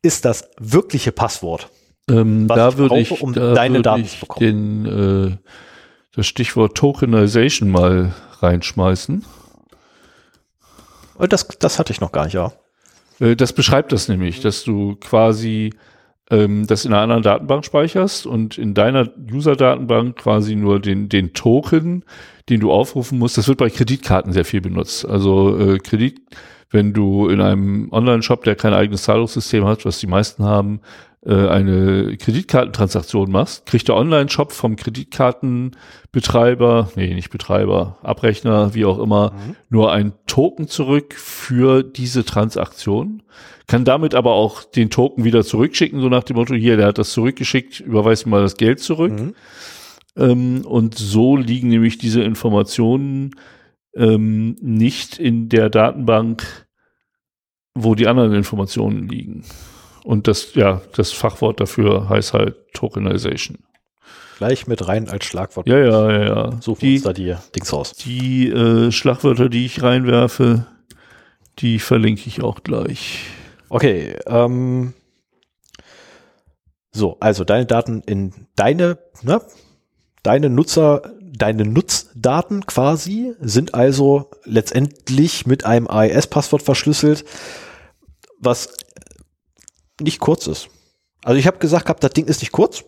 ist 0.00 0.24
das 0.24 0.48
wirkliche 0.60 1.10
Passwort. 1.10 1.70
Ähm, 2.08 2.48
Was 2.48 2.56
da 2.56 2.68
ich 2.68 2.76
würde 2.76 2.88
brauche, 2.90 3.00
ich, 3.00 3.20
um 3.20 3.32
da 3.32 3.52
deine 3.52 3.78
würde 3.78 3.82
Daten 3.82 4.02
ich 4.02 4.12
zu 4.12 4.20
bekommen. 4.20 4.84
den, 4.84 5.32
äh, 5.32 5.36
das 6.14 6.28
Stichwort 6.28 6.76
Tokenization 6.76 7.68
mal 7.68 8.14
reinschmeißen. 8.38 9.24
Und 11.16 11.32
Das, 11.32 11.46
das 11.58 11.78
hatte 11.78 11.92
ich 11.92 12.00
noch 12.00 12.12
gar 12.12 12.24
nicht, 12.24 12.34
ja. 12.34 12.52
Äh, 13.20 13.36
Das 13.36 13.52
beschreibt 13.52 13.92
das 13.92 14.08
nämlich, 14.08 14.40
dass 14.40 14.64
du 14.64 14.96
quasi 14.96 15.72
ähm, 16.30 16.66
das 16.66 16.84
in 16.84 16.92
einer 16.92 17.02
anderen 17.02 17.22
Datenbank 17.22 17.64
speicherst 17.64 18.26
und 18.26 18.58
in 18.58 18.74
deiner 18.74 19.08
User-Datenbank 19.30 20.16
quasi 20.16 20.56
nur 20.56 20.80
den, 20.80 21.08
den 21.08 21.34
Token, 21.34 22.04
den 22.48 22.60
du 22.60 22.72
aufrufen 22.72 23.18
musst. 23.18 23.36
Das 23.38 23.48
wird 23.48 23.58
bei 23.58 23.70
Kreditkarten 23.70 24.32
sehr 24.32 24.44
viel 24.44 24.60
benutzt. 24.60 25.06
Also 25.06 25.58
äh, 25.58 25.78
Kredit, 25.78 26.20
wenn 26.70 26.92
du 26.92 27.28
in 27.28 27.40
einem 27.40 27.88
Online-Shop, 27.92 28.42
der 28.44 28.56
kein 28.56 28.74
eigenes 28.74 29.04
Zahlungssystem 29.04 29.64
hat, 29.64 29.84
was 29.84 29.98
die 29.98 30.06
meisten 30.06 30.44
haben, 30.44 30.80
äh, 31.26 31.48
eine 31.48 32.16
Kreditkartentransaktion 32.16 33.30
machst, 33.30 33.66
kriegt 33.66 33.88
der 33.88 33.96
Online-Shop 33.96 34.52
vom 34.52 34.76
Kreditkartenbetreiber, 34.76 36.90
nee, 36.96 37.12
nicht 37.14 37.30
Betreiber, 37.30 37.98
Abrechner, 38.02 38.74
wie 38.74 38.84
auch 38.84 38.98
immer, 38.98 39.32
nur 39.70 39.90
ein 39.92 40.12
Token 40.26 40.68
zurück 40.68 41.14
für 41.14 41.82
diese 41.82 42.26
Transaktion, 42.26 43.22
kann 43.66 43.86
damit 43.86 44.14
aber 44.14 44.32
auch 44.32 44.64
den 44.64 44.90
Token 44.90 45.24
wieder 45.24 45.42
zurückschicken, 45.44 46.00
so 46.00 46.10
nach 46.10 46.24
dem 46.24 46.36
Motto, 46.36 46.54
hier, 46.54 46.76
der 46.76 46.88
hat 46.88 46.98
das 46.98 47.12
zurückgeschickt, 47.12 47.80
überweis 47.80 48.26
ihm 48.26 48.30
mal 48.30 48.42
das 48.42 48.56
Geld 48.56 48.80
zurück. 48.80 49.12
Mhm. 49.12 49.34
Ähm, 50.16 50.66
und 50.66 50.94
so 50.94 51.36
liegen 51.36 51.68
nämlich 51.68 51.98
diese 51.98 52.22
Informationen 52.22 53.34
ähm, 53.96 54.56
nicht 54.60 55.18
in 55.18 55.48
der 55.48 55.70
Datenbank, 55.70 56.66
wo 57.74 57.94
die 57.94 58.06
anderen 58.06 58.34
Informationen 58.34 59.08
liegen. 59.08 59.44
Und 60.04 60.28
das, 60.28 60.54
ja, 60.54 60.82
das 60.94 61.10
Fachwort 61.12 61.60
dafür 61.60 62.08
heißt 62.08 62.34
halt 62.34 62.56
Tokenization. 62.74 63.58
Gleich 64.38 64.66
mit 64.66 64.86
rein 64.86 65.08
als 65.08 65.24
Schlagwort. 65.24 65.66
Ja, 65.66 65.78
ja, 65.78 66.10
ja, 66.12 66.24
ja. 66.24 66.60
Suchen 66.60 66.80
Die, 66.80 66.94
uns 66.96 67.02
da 67.04 67.12
die 67.12 67.34
Dings 67.56 67.72
raus. 67.72 67.92
die 67.92 68.50
äh, 68.50 68.92
Schlagwörter, 68.92 69.48
die 69.48 69.64
ich 69.64 69.82
reinwerfe, 69.82 70.66
die 71.58 71.78
verlinke 71.78 72.22
ich 72.26 72.42
auch 72.42 72.62
gleich. 72.62 73.20
Okay, 73.70 74.16
ähm, 74.26 74.92
so, 76.92 77.16
also 77.20 77.44
deine 77.44 77.64
Daten 77.66 78.02
in 78.06 78.32
deine, 78.56 78.98
ne, 79.22 79.40
deine 80.22 80.50
Nutzer, 80.50 81.12
deine 81.22 81.64
Nutzdaten 81.64 82.66
quasi 82.66 83.34
sind 83.40 83.74
also 83.74 84.30
letztendlich 84.44 85.46
mit 85.46 85.64
einem 85.64 85.88
AES-Passwort 85.88 86.62
verschlüsselt, 86.62 87.24
was 88.38 88.76
nicht 90.00 90.20
kurz 90.20 90.46
ist. 90.46 90.68
Also 91.22 91.38
ich 91.38 91.46
habe 91.46 91.58
gesagt 91.58 91.86
gehabt, 91.86 92.04
das 92.04 92.12
Ding 92.12 92.26
ist 92.26 92.40
nicht 92.40 92.52
kurz, 92.52 92.84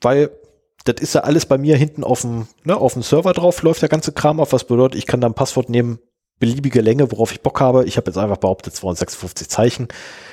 weil 0.00 0.30
das 0.84 1.00
ist 1.00 1.14
ja 1.14 1.22
alles 1.22 1.46
bei 1.46 1.58
mir 1.58 1.76
hinten 1.76 2.04
auf 2.04 2.22
dem, 2.22 2.46
ne, 2.64 2.76
auf 2.76 2.94
dem 2.94 3.02
Server 3.02 3.32
drauf, 3.32 3.62
läuft 3.62 3.82
der 3.82 3.88
ganze 3.88 4.12
Kram 4.12 4.40
auf, 4.40 4.52
was 4.52 4.64
bedeutet, 4.64 4.98
ich 4.98 5.06
kann 5.06 5.20
da 5.20 5.26
ein 5.26 5.34
Passwort 5.34 5.68
nehmen, 5.68 5.98
beliebige 6.38 6.80
Länge, 6.80 7.10
worauf 7.12 7.32
ich 7.32 7.42
Bock 7.42 7.60
habe. 7.60 7.84
Ich 7.84 7.96
habe 7.96 8.06
jetzt 8.10 8.16
einfach 8.16 8.38
behauptet, 8.38 8.74
256 8.74 9.48
Zeichen 9.48 9.88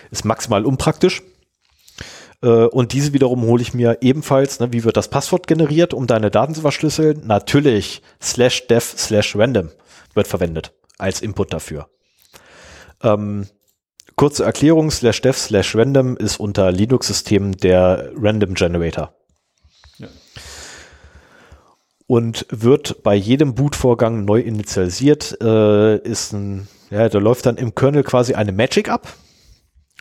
ist 0.10 0.24
maximal 0.24 0.66
unpraktisch. 0.66 1.22
Äh, 2.42 2.48
Und 2.48 2.94
diese 2.94 3.14
wiederum 3.14 3.44
hole 3.44 3.62
ich 3.62 3.74
mir 3.74 3.98
ebenfalls, 4.02 4.60
ne, 4.60 4.72
wie 4.72 4.84
wird 4.84 4.96
das 4.96 5.10
Passwort 5.10 5.48
generiert, 5.48 5.94
um 5.94 6.08
deine 6.08 6.32
Daten 6.32 6.56
zu 6.56 6.62
verschlüsseln? 6.62 7.26
Natürlich 7.26 8.02
slash 8.22 8.68
dev 8.68 8.86
slash 8.98 9.36
random 9.36 9.72
wird 10.14 10.28
verwendet 10.28 10.74
als 10.98 11.22
Input 11.22 11.52
dafür. 11.54 11.90
Ähm, 13.04 13.48
kurze 14.18 14.44
Erklärung, 14.44 14.92
slash 14.92 15.22
dev 15.22 15.38
slash 15.38 15.76
random 15.76 16.18
ist 16.18 16.40
unter 16.40 16.72
Linux-Systemen 16.72 17.54
der 17.54 18.12
Random 18.18 18.56
Generator. 18.56 19.14
Ja. 20.00 20.08
Und 22.08 22.46
wird 22.50 23.04
bei 23.04 23.16
jedem 23.16 23.56
Bootvorgang 23.56 24.26
neu 24.26 24.40
initialisiert, 24.40 25.38
äh, 25.42 25.98
ist 26.00 26.34
ein, 26.34 26.68
ja, 26.90 27.08
da 27.08 27.20
läuft 27.20 27.46
dann 27.46 27.58
im 27.58 27.76
Kernel 27.76 28.04
quasi 28.04 28.34
eine 28.34 28.52
Magic 28.52 28.90
ab, 28.90 29.08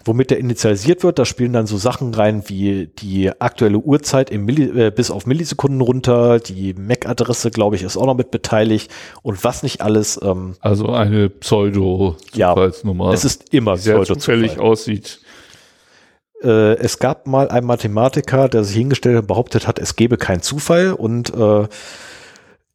womit 0.07 0.31
der 0.31 0.39
initialisiert 0.39 1.03
wird. 1.03 1.19
Da 1.19 1.24
spielen 1.24 1.53
dann 1.53 1.66
so 1.66 1.77
Sachen 1.77 2.15
rein 2.15 2.45
wie 2.49 2.89
die 2.99 3.31
aktuelle 3.41 3.78
Uhrzeit 3.78 4.31
im 4.31 4.45
Milli 4.45 4.87
äh, 4.87 4.91
bis 4.91 5.11
auf 5.11 5.27
Millisekunden 5.27 5.81
runter, 5.81 6.39
die 6.41 6.74
MAC-Adresse, 6.74 7.51
glaube 7.51 7.77
ich, 7.77 7.83
ist 7.83 7.97
auch 7.97 8.07
noch 8.07 8.16
mit 8.16 8.31
beteiligt 8.31 8.91
und 9.23 9.43
was 9.45 9.62
nicht 9.62 9.81
alles. 9.81 10.20
Ähm, 10.23 10.55
Also 10.61 10.91
eine 10.91 11.28
Pseudo-Zufallsnummer, 11.28 13.12
es 13.12 13.24
ist 13.24 13.53
immer 13.53 13.74
Pseudo-Zufall. 13.74 14.19
zufällig 14.19 14.59
aussieht. 14.59 15.20
Äh, 16.43 16.74
es 16.77 16.99
gab 16.99 17.27
mal 17.27 17.49
einen 17.49 17.66
Mathematiker, 17.66 18.49
der 18.49 18.65
sich 18.65 18.77
hingestellt 18.77 19.19
und 19.19 19.27
behauptet 19.27 19.66
hat, 19.66 19.78
es 19.78 19.97
gebe 19.97 20.16
keinen 20.16 20.43
Zufall 20.43 20.93
und 20.93 21.35
äh, 21.35 21.66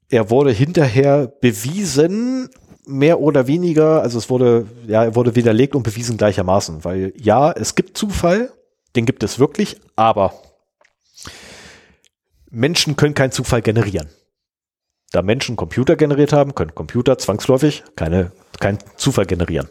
er 0.10 0.30
wurde 0.30 0.52
hinterher 0.52 1.32
bewiesen 1.40 2.50
mehr 2.86 3.20
oder 3.20 3.48
weniger, 3.48 4.02
also 4.02 4.18
es 4.18 4.30
wurde, 4.30 4.68
ja, 4.88 5.16
wurde 5.16 5.36
widerlegt 5.36 5.76
und 5.76 5.84
bewiesen 5.84 6.18
gleichermaßen, 6.18 6.84
weil 6.84 7.14
ja, 7.18 7.52
es 7.52 7.76
gibt 7.76 7.98
Zufall, 7.98 8.52
den 8.96 9.06
gibt 9.06 9.24
es 9.24 9.40
wirklich, 9.40 9.78
aber 9.96 10.34
Menschen 12.50 12.96
können 12.96 13.14
keinen 13.14 13.32
Zufall 13.32 13.62
generieren. 13.62 14.10
Da 15.12 15.22
Menschen 15.22 15.56
Computer 15.56 15.96
generiert 15.96 16.34
haben, 16.34 16.56
können 16.56 16.74
Computer 16.74 17.18
zwangsläufig 17.18 17.84
keine, 17.96 18.32
keinen 18.60 18.80
Zufall 18.96 19.26
generieren. 19.26 19.68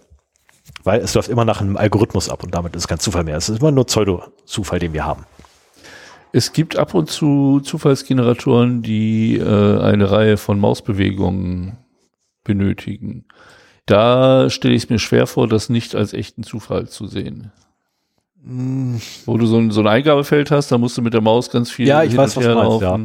Weil 0.84 1.00
es 1.00 1.14
läuft 1.14 1.28
immer 1.28 1.44
nach 1.44 1.60
einem 1.60 1.76
Algorithmus 1.76 2.28
ab 2.28 2.42
und 2.42 2.54
damit 2.54 2.76
ist 2.76 2.88
kein 2.88 2.98
Zufall 2.98 3.24
mehr. 3.24 3.36
Es 3.36 3.48
ist 3.48 3.60
immer 3.60 3.70
nur 3.70 3.86
Pseudo-Zufall, 3.86 4.78
den 4.78 4.92
wir 4.92 5.04
haben. 5.04 5.24
Es 6.32 6.52
gibt 6.52 6.76
ab 6.76 6.94
und 6.94 7.10
zu 7.10 7.60
Zufallsgeneratoren, 7.60 8.82
die 8.82 9.36
äh, 9.36 9.80
eine 9.80 10.10
Reihe 10.10 10.36
von 10.36 10.60
Mausbewegungen 10.60 11.76
benötigen. 12.50 13.24
Da 13.86 14.50
stelle 14.50 14.74
ich 14.74 14.84
es 14.84 14.90
mir 14.90 14.98
schwer 14.98 15.26
vor, 15.26 15.46
das 15.46 15.68
nicht 15.68 15.94
als 15.94 16.12
echten 16.12 16.42
Zufall 16.42 16.88
zu 16.88 17.06
sehen. 17.06 17.52
Mm. 18.42 18.96
Wo 19.26 19.36
du 19.36 19.46
so 19.46 19.58
ein, 19.58 19.70
so 19.70 19.80
ein 19.80 19.86
Eingabefeld 19.86 20.50
hast, 20.50 20.72
da 20.72 20.78
musst 20.78 20.96
du 20.98 21.02
mit 21.02 21.14
der 21.14 21.20
Maus 21.20 21.50
ganz 21.50 21.70
viel 21.70 21.86
Ja, 21.86 22.02
ich 22.02 22.16
weiß, 22.16 22.36
was 22.36 22.44
du 22.44 22.54
meinst, 22.54 22.80
ja. 22.80 22.98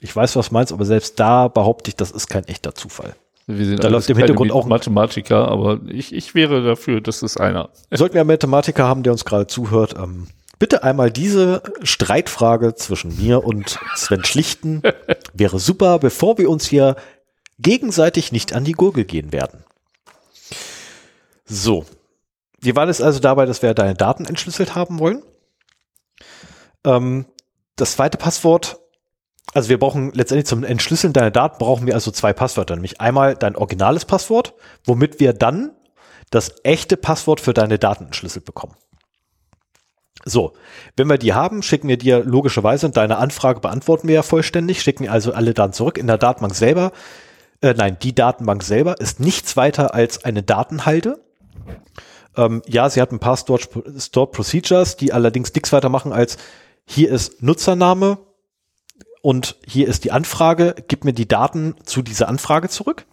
Ich 0.00 0.14
weiß, 0.14 0.36
was 0.36 0.48
du 0.48 0.54
meinst, 0.54 0.72
aber 0.72 0.84
selbst 0.84 1.18
da 1.20 1.48
behaupte 1.48 1.90
ich, 1.90 1.96
das 1.96 2.10
ist 2.10 2.28
kein 2.28 2.44
echter 2.44 2.74
Zufall. 2.74 3.14
Wir 3.46 3.64
sind 3.64 3.82
da 3.82 3.88
läuft 3.88 4.08
im 4.10 4.16
Hintergrund 4.16 4.52
auch 4.52 4.66
Mathematiker, 4.66 5.48
aber 5.48 5.80
ich, 5.86 6.14
ich 6.14 6.34
wäre 6.34 6.62
dafür, 6.62 7.00
dass 7.00 7.22
es 7.22 7.36
einer. 7.36 7.70
Sollten 7.90 8.14
wir 8.14 8.20
einen 8.20 8.28
Mathematiker 8.28 8.84
haben, 8.84 9.02
der 9.02 9.12
uns 9.12 9.24
gerade 9.24 9.46
zuhört, 9.46 9.94
ähm, 9.98 10.28
bitte 10.58 10.82
einmal 10.82 11.10
diese 11.10 11.62
Streitfrage 11.82 12.74
zwischen 12.74 13.16
mir 13.16 13.44
und 13.44 13.78
Sven 13.94 14.24
schlichten. 14.24 14.82
wäre 15.32 15.58
super, 15.58 15.98
bevor 15.98 16.38
wir 16.38 16.50
uns 16.50 16.66
hier 16.66 16.96
gegenseitig 17.58 18.32
nicht 18.32 18.52
an 18.52 18.64
die 18.64 18.72
Gurgel 18.72 19.04
gehen 19.04 19.32
werden. 19.32 19.64
So. 21.44 21.84
Wir 22.60 22.74
waren 22.74 22.88
jetzt 22.88 23.02
also 23.02 23.20
dabei, 23.20 23.46
dass 23.46 23.62
wir 23.62 23.72
deine 23.74 23.94
Daten 23.94 24.24
entschlüsselt 24.24 24.74
haben 24.74 24.98
wollen. 24.98 25.22
Ähm, 26.84 27.26
das 27.76 27.92
zweite 27.92 28.18
Passwort 28.18 28.80
also 29.54 29.68
wir 29.70 29.78
brauchen 29.78 30.12
letztendlich 30.12 30.46
zum 30.46 30.64
Entschlüsseln 30.64 31.12
deiner 31.12 31.30
Daten 31.30 31.58
brauchen 31.58 31.86
wir 31.86 31.94
also 31.94 32.10
zwei 32.10 32.32
Passwörter, 32.32 32.74
nämlich 32.74 33.00
einmal 33.00 33.34
dein 33.34 33.56
originales 33.56 34.04
Passwort, 34.04 34.54
womit 34.84 35.20
wir 35.20 35.32
dann 35.32 35.72
das 36.30 36.56
echte 36.64 36.96
Passwort 36.96 37.40
für 37.40 37.54
deine 37.54 37.78
Daten 37.78 38.06
entschlüsselt 38.06 38.44
bekommen. 38.44 38.74
So, 40.24 40.52
wenn 40.96 41.08
wir 41.08 41.16
die 41.16 41.32
haben, 41.32 41.62
schicken 41.62 41.88
wir 41.88 41.96
dir 41.96 42.22
logischerweise 42.22 42.86
und 42.86 42.96
deine 42.96 43.16
Anfrage 43.16 43.60
beantworten 43.60 44.08
wir 44.08 44.16
ja 44.16 44.22
vollständig, 44.22 44.82
schicken 44.82 45.08
also 45.08 45.32
alle 45.32 45.54
Daten 45.54 45.72
zurück. 45.72 45.96
In 45.96 46.06
der 46.06 46.18
Datenbank 46.18 46.54
selber, 46.54 46.92
äh, 47.60 47.74
nein, 47.74 47.96
die 48.02 48.14
Datenbank 48.14 48.62
selber 48.62 49.00
ist 49.00 49.20
nichts 49.20 49.56
weiter 49.56 49.94
als 49.94 50.24
eine 50.24 50.42
Datenhalde. 50.42 51.20
Ähm, 52.36 52.62
ja, 52.66 52.88
sie 52.88 53.00
hat 53.00 53.12
ein 53.12 53.18
paar 53.18 53.36
Stored, 53.36 53.68
Stored 53.98 54.32
Procedures, 54.32 54.96
die 54.96 55.12
allerdings 55.12 55.52
nichts 55.54 55.72
weiter 55.72 55.88
machen 55.88 56.12
als 56.12 56.38
hier 56.84 57.10
ist 57.10 57.42
Nutzername, 57.42 58.18
und 59.22 59.56
hier 59.66 59.88
ist 59.88 60.04
die 60.04 60.12
Anfrage, 60.12 60.74
gib 60.88 61.04
mir 61.04 61.12
die 61.12 61.28
Daten 61.28 61.74
zu 61.84 62.02
dieser 62.02 62.28
Anfrage 62.28 62.68
zurück. 62.68 63.04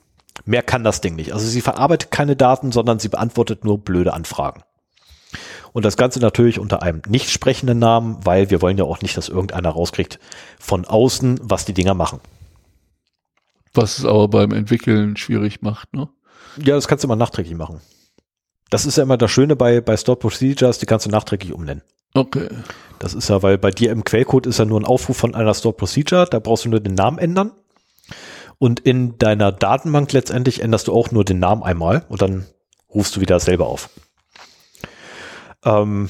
Mehr 0.45 0.63
kann 0.63 0.83
das 0.83 1.01
Ding 1.01 1.15
nicht. 1.15 1.33
Also 1.33 1.47
sie 1.47 1.61
verarbeitet 1.61 2.11
keine 2.11 2.35
Daten, 2.35 2.71
sondern 2.71 2.99
sie 2.99 3.09
beantwortet 3.09 3.63
nur 3.63 3.79
blöde 3.79 4.13
Anfragen. 4.13 4.63
Und 5.73 5.83
das 5.83 5.97
Ganze 5.97 6.19
natürlich 6.19 6.59
unter 6.59 6.83
einem 6.83 7.01
nicht 7.07 7.29
sprechenden 7.29 7.79
Namen, 7.79 8.19
weil 8.23 8.49
wir 8.49 8.61
wollen 8.61 8.77
ja 8.77 8.85
auch 8.85 9.01
nicht, 9.01 9.17
dass 9.17 9.27
irgendeiner 9.27 9.69
rauskriegt 9.69 10.19
von 10.59 10.85
außen, 10.85 11.39
was 11.41 11.65
die 11.65 11.73
Dinger 11.73 11.95
machen. 11.95 12.19
Was 13.75 13.99
es 13.99 14.05
aber 14.05 14.27
beim 14.27 14.51
Entwickeln 14.51 15.17
schwierig 15.17 15.61
macht, 15.61 15.93
ne? 15.93 16.09
Ja, 16.57 16.75
das 16.75 16.87
kannst 16.87 17.03
du 17.03 17.07
immer 17.07 17.15
nachträglich 17.15 17.55
machen. 17.55 17.81
Das 18.69 18.85
ist 18.85 18.97
ja 18.97 19.03
immer 19.03 19.17
das 19.17 19.29
Schöne 19.29 19.55
bei, 19.55 19.81
bei 19.81 19.95
Stored 19.97 20.19
Procedures, 20.19 20.79
die 20.79 20.85
kannst 20.85 21.05
du 21.05 21.09
nachträglich 21.09 21.53
umnennen. 21.53 21.83
Okay. 22.13 22.47
Das 22.99 23.13
ist 23.13 23.29
ja, 23.29 23.43
weil 23.43 23.57
bei 23.57 23.71
dir 23.71 23.91
im 23.91 24.03
Quellcode 24.03 24.47
ist 24.47 24.59
ja 24.59 24.65
nur 24.65 24.79
ein 24.79 24.85
Aufruf 24.85 25.17
von 25.17 25.35
einer 25.35 25.53
Store 25.53 25.75
Procedure, 25.75 26.25
da 26.25 26.39
brauchst 26.39 26.65
du 26.65 26.69
nur 26.69 26.79
den 26.79 26.95
Namen 26.95 27.17
ändern. 27.17 27.51
Und 28.57 28.79
in 28.79 29.17
deiner 29.17 29.51
Datenbank 29.51 30.13
letztendlich 30.13 30.61
änderst 30.61 30.87
du 30.87 30.93
auch 30.93 31.11
nur 31.11 31.25
den 31.25 31.39
Namen 31.39 31.61
einmal 31.61 32.05
und 32.07 32.21
dann 32.21 32.45
rufst 32.93 33.17
du 33.17 33.21
wieder 33.21 33.39
selber 33.41 33.67
auf. 33.67 33.89
Ähm, 35.65 36.09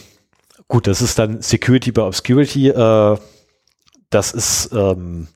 gut, 0.67 0.85
das 0.85 1.01
ist 1.01 1.17
dann 1.17 1.41
Security 1.41 1.91
by 1.91 2.01
Obscurity. 2.01 2.69
Äh, 2.69 3.17
das 4.11 4.31
ist 4.31 4.69
ähm, 4.73 5.27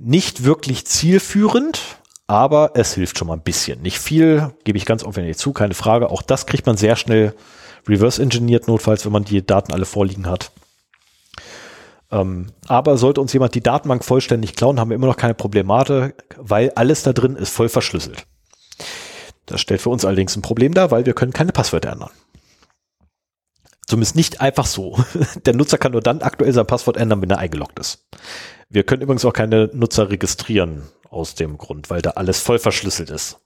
nicht 0.00 0.44
wirklich 0.44 0.86
zielführend, 0.86 1.80
aber 2.26 2.72
es 2.74 2.94
hilft 2.94 3.18
schon 3.18 3.28
mal 3.28 3.34
ein 3.34 3.42
bisschen. 3.42 3.82
Nicht 3.82 3.98
viel, 3.98 4.52
gebe 4.64 4.78
ich 4.78 4.84
ganz 4.84 5.04
aufwendig 5.04 5.38
zu, 5.38 5.52
keine 5.52 5.74
Frage. 5.74 6.10
Auch 6.10 6.22
das 6.22 6.46
kriegt 6.46 6.66
man 6.66 6.76
sehr 6.76 6.96
schnell 6.96 7.34
reverse 7.88 8.20
engineert, 8.20 8.66
notfalls, 8.68 9.04
wenn 9.04 9.12
man 9.12 9.24
die 9.24 9.46
Daten 9.46 9.72
alle 9.72 9.84
vorliegen 9.84 10.26
hat. 10.26 10.50
Ähm, 12.10 12.48
aber 12.66 12.98
sollte 12.98 13.20
uns 13.20 13.32
jemand 13.32 13.54
die 13.54 13.62
Datenbank 13.62 14.04
vollständig 14.04 14.54
klauen, 14.54 14.78
haben 14.78 14.90
wir 14.90 14.94
immer 14.94 15.08
noch 15.08 15.16
keine 15.16 15.34
Problematik, 15.34 16.14
weil 16.36 16.70
alles 16.74 17.02
da 17.02 17.12
drin 17.12 17.36
ist 17.36 17.50
voll 17.50 17.68
verschlüsselt. 17.68 18.26
Das 19.46 19.60
stellt 19.60 19.80
für 19.80 19.90
uns 19.90 20.04
allerdings 20.04 20.36
ein 20.36 20.42
Problem 20.42 20.74
dar, 20.74 20.90
weil 20.90 21.06
wir 21.06 21.14
können 21.14 21.32
keine 21.32 21.52
Passwörter 21.52 21.92
ändern. 21.92 22.10
Zumindest 23.86 24.16
nicht 24.16 24.40
einfach 24.40 24.66
so. 24.66 24.98
Der 25.46 25.54
Nutzer 25.54 25.78
kann 25.78 25.92
nur 25.92 26.00
dann 26.00 26.22
aktuell 26.22 26.52
sein 26.52 26.66
Passwort 26.66 26.96
ändern, 26.96 27.22
wenn 27.22 27.30
er 27.30 27.38
eingeloggt 27.38 27.78
ist. 27.78 28.06
Wir 28.68 28.82
können 28.82 29.02
übrigens 29.02 29.24
auch 29.24 29.32
keine 29.32 29.70
Nutzer 29.72 30.10
registrieren 30.10 30.82
aus 31.08 31.34
dem 31.34 31.56
Grund, 31.56 31.88
weil 31.88 32.02
da 32.02 32.10
alles 32.10 32.40
voll 32.40 32.58
verschlüsselt 32.58 33.10
ist. 33.10 33.38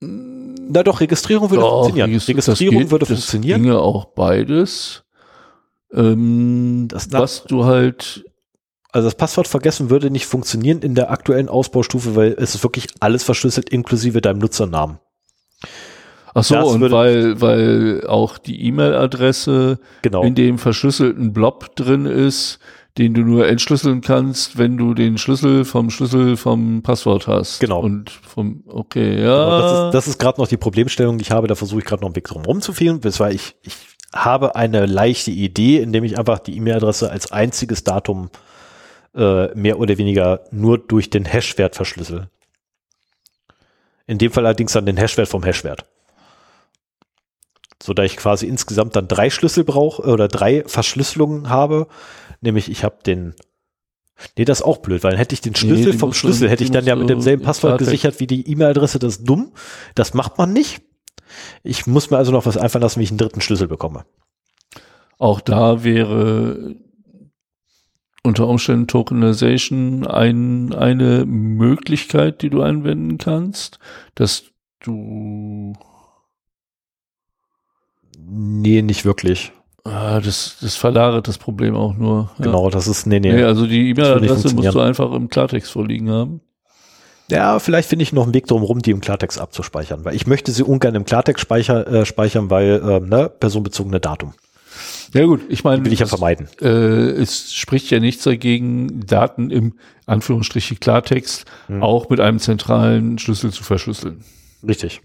Na 0.00 0.82
doch, 0.82 1.00
Registrierung 1.00 1.50
würde 1.50 1.62
doch, 1.62 1.84
funktionieren. 1.84 2.10
Registrierung 2.10 2.78
geht, 2.78 2.90
würde 2.90 3.06
funktionieren. 3.06 3.62
Ginge 3.62 3.78
auch 3.78 4.06
beides. 4.06 5.04
Ähm, 5.92 6.88
das 6.88 7.12
was 7.12 7.44
du 7.44 7.66
halt 7.66 8.24
also 8.92 9.06
das 9.06 9.14
Passwort 9.14 9.48
vergessen 9.48 9.88
würde 9.88 10.10
nicht 10.10 10.26
funktionieren 10.26 10.82
in 10.82 10.94
der 10.94 11.10
aktuellen 11.10 11.48
Ausbaustufe, 11.48 12.14
weil 12.14 12.36
es 12.38 12.54
ist 12.54 12.62
wirklich 12.62 12.88
alles 13.00 13.24
verschlüsselt 13.24 13.70
inklusive 13.70 14.20
deinem 14.20 14.38
Nutzernamen. 14.38 14.98
Ach 16.34 16.44
so, 16.44 16.54
das 16.54 16.68
und 16.68 16.90
weil, 16.90 17.40
weil 17.40 18.06
auch 18.06 18.38
die 18.38 18.64
E-Mail-Adresse 18.66 19.78
genau. 20.00 20.22
in 20.22 20.34
dem 20.34 20.58
verschlüsselten 20.58 21.32
Blob 21.32 21.76
drin 21.76 22.06
ist, 22.06 22.58
den 22.98 23.14
du 23.14 23.22
nur 23.22 23.46
entschlüsseln 23.46 24.00
kannst, 24.02 24.58
wenn 24.58 24.76
du 24.76 24.94
den 24.94 25.18
Schlüssel 25.18 25.64
vom 25.64 25.90
Schlüssel 25.90 26.36
vom 26.36 26.82
Passwort 26.82 27.26
hast. 27.26 27.60
Genau. 27.60 27.80
Und 27.80 28.10
vom, 28.10 28.64
okay, 28.66 29.22
ja. 29.22 29.44
Genau, 29.44 29.60
das 29.60 29.72
ist, 29.72 29.94
das 29.94 30.08
ist 30.08 30.18
gerade 30.18 30.40
noch 30.40 30.48
die 30.48 30.58
Problemstellung, 30.58 31.18
die 31.18 31.22
ich 31.22 31.30
habe. 31.30 31.46
Da 31.48 31.54
versuche 31.54 31.80
ich 31.80 31.86
gerade 31.86 32.02
noch 32.02 32.08
einen 32.08 32.16
Weg 32.16 32.24
drum 32.24 32.44
rumzufielen. 32.44 33.00
Das 33.00 33.18
war 33.18 33.30
ich, 33.30 33.54
ich 33.62 33.74
habe 34.14 34.56
eine 34.56 34.84
leichte 34.86 35.30
Idee, 35.30 35.78
indem 35.78 36.04
ich 36.04 36.18
einfach 36.18 36.38
die 36.38 36.56
E-Mail-Adresse 36.56 37.10
als 37.10 37.32
einziges 37.32 37.84
Datum 37.84 38.28
äh, 39.14 39.54
mehr 39.54 39.78
oder 39.78 39.96
weniger 39.96 40.40
nur 40.50 40.78
durch 40.78 41.08
den 41.08 41.24
Hashwert 41.24 41.76
verschlüssel. 41.76 42.28
In 44.06 44.18
dem 44.18 44.32
Fall 44.32 44.44
allerdings 44.44 44.72
dann 44.72 44.84
den 44.84 44.98
Hashwert 44.98 45.28
vom 45.28 45.44
Hashwert. 45.44 45.86
So 47.82 47.94
da 47.94 48.04
ich 48.04 48.16
quasi 48.16 48.46
insgesamt 48.46 48.96
dann 48.96 49.08
drei 49.08 49.30
Schlüssel 49.30 49.64
brauche 49.64 50.02
oder 50.02 50.28
drei 50.28 50.62
Verschlüsselungen 50.66 51.48
habe, 51.48 51.88
nämlich 52.40 52.70
ich 52.70 52.84
habe 52.84 52.98
den 53.04 53.34
Nee, 54.38 54.44
das 54.44 54.60
ist 54.60 54.64
auch 54.64 54.78
blöd, 54.78 55.02
weil 55.02 55.12
dann 55.12 55.18
hätte 55.18 55.34
ich 55.34 55.40
den 55.40 55.56
Schlüssel 55.56 55.92
nee, 55.92 55.98
vom 55.98 56.12
Schlüssel, 56.12 56.48
hätte 56.48 56.62
ich 56.62 56.70
dann 56.70 56.84
ja 56.84 56.94
mit 56.94 57.10
demselben 57.10 57.42
Passwort 57.42 57.78
gesichert 57.78 58.20
wie 58.20 58.28
die 58.28 58.48
E-Mail-Adresse, 58.48 59.00
das 59.00 59.16
ist 59.16 59.24
dumm. 59.24 59.52
Das 59.96 60.14
macht 60.14 60.38
man 60.38 60.52
nicht. 60.52 60.82
Ich 61.64 61.86
muss 61.88 62.10
mir 62.10 62.18
also 62.18 62.30
noch 62.30 62.46
was 62.46 62.56
einfallen 62.56 62.82
lassen, 62.82 63.00
wie 63.00 63.04
ich 63.04 63.10
einen 63.10 63.18
dritten 63.18 63.40
Schlüssel 63.40 63.66
bekomme. 63.66 64.04
Auch 65.18 65.40
da 65.40 65.82
wäre 65.82 66.76
unter 68.22 68.46
Umständen 68.46 68.86
Tokenization 68.86 70.06
ein, 70.06 70.72
eine 70.72 71.24
Möglichkeit, 71.24 72.42
die 72.42 72.50
du 72.50 72.62
anwenden 72.62 73.18
kannst, 73.18 73.78
dass 74.14 74.44
du 74.80 75.72
Nee, 78.24 78.82
nicht 78.82 79.04
wirklich. 79.04 79.52
Ah, 79.84 80.20
das, 80.20 80.58
das 80.60 80.76
verlagert 80.76 81.26
das 81.26 81.38
Problem 81.38 81.74
auch 81.74 81.96
nur. 81.96 82.30
Ja. 82.38 82.44
Genau, 82.44 82.70
das 82.70 82.86
ist, 82.86 83.06
nee, 83.06 83.18
nee. 83.18 83.32
nee 83.32 83.42
also 83.42 83.66
die 83.66 83.90
E-Mail-Adresse 83.90 84.54
musst 84.54 84.74
du 84.74 84.80
einfach 84.80 85.12
im 85.12 85.28
Klartext 85.28 85.72
vorliegen 85.72 86.10
haben. 86.10 86.40
Ja, 87.28 87.58
vielleicht 87.58 87.88
finde 87.88 88.02
ich 88.02 88.12
noch 88.12 88.24
einen 88.24 88.34
Weg 88.34 88.46
drum 88.46 88.80
die 88.80 88.90
im 88.90 89.00
Klartext 89.00 89.40
abzuspeichern, 89.40 90.04
weil 90.04 90.14
ich 90.14 90.26
möchte 90.26 90.52
sie 90.52 90.62
ungern 90.62 90.94
im 90.94 91.04
Klartext 91.04 91.40
speicher, 91.40 91.86
äh, 91.86 92.04
speichern, 92.04 92.50
weil 92.50 92.80
äh, 92.84 93.00
ne, 93.00 93.28
personenbezogene 93.28 94.00
Datum. 94.00 94.34
Ja 95.14 95.24
gut, 95.24 95.40
ich 95.48 95.64
meine, 95.64 95.84
will 95.84 95.92
ich 95.92 96.00
ja 96.00 96.06
vermeiden. 96.06 96.48
Äh, 96.60 96.66
es 96.66 97.52
spricht 97.52 97.90
ja 97.90 98.00
nichts 98.00 98.24
dagegen, 98.24 99.04
Daten 99.06 99.50
im 99.50 99.74
Anführungsstriche 100.06 100.76
Klartext 100.76 101.44
hm. 101.66 101.82
auch 101.82 102.08
mit 102.08 102.20
einem 102.20 102.38
zentralen 102.38 103.18
Schlüssel 103.18 103.50
zu 103.50 103.64
verschlüsseln. 103.64 104.24
Richtig. 104.66 105.02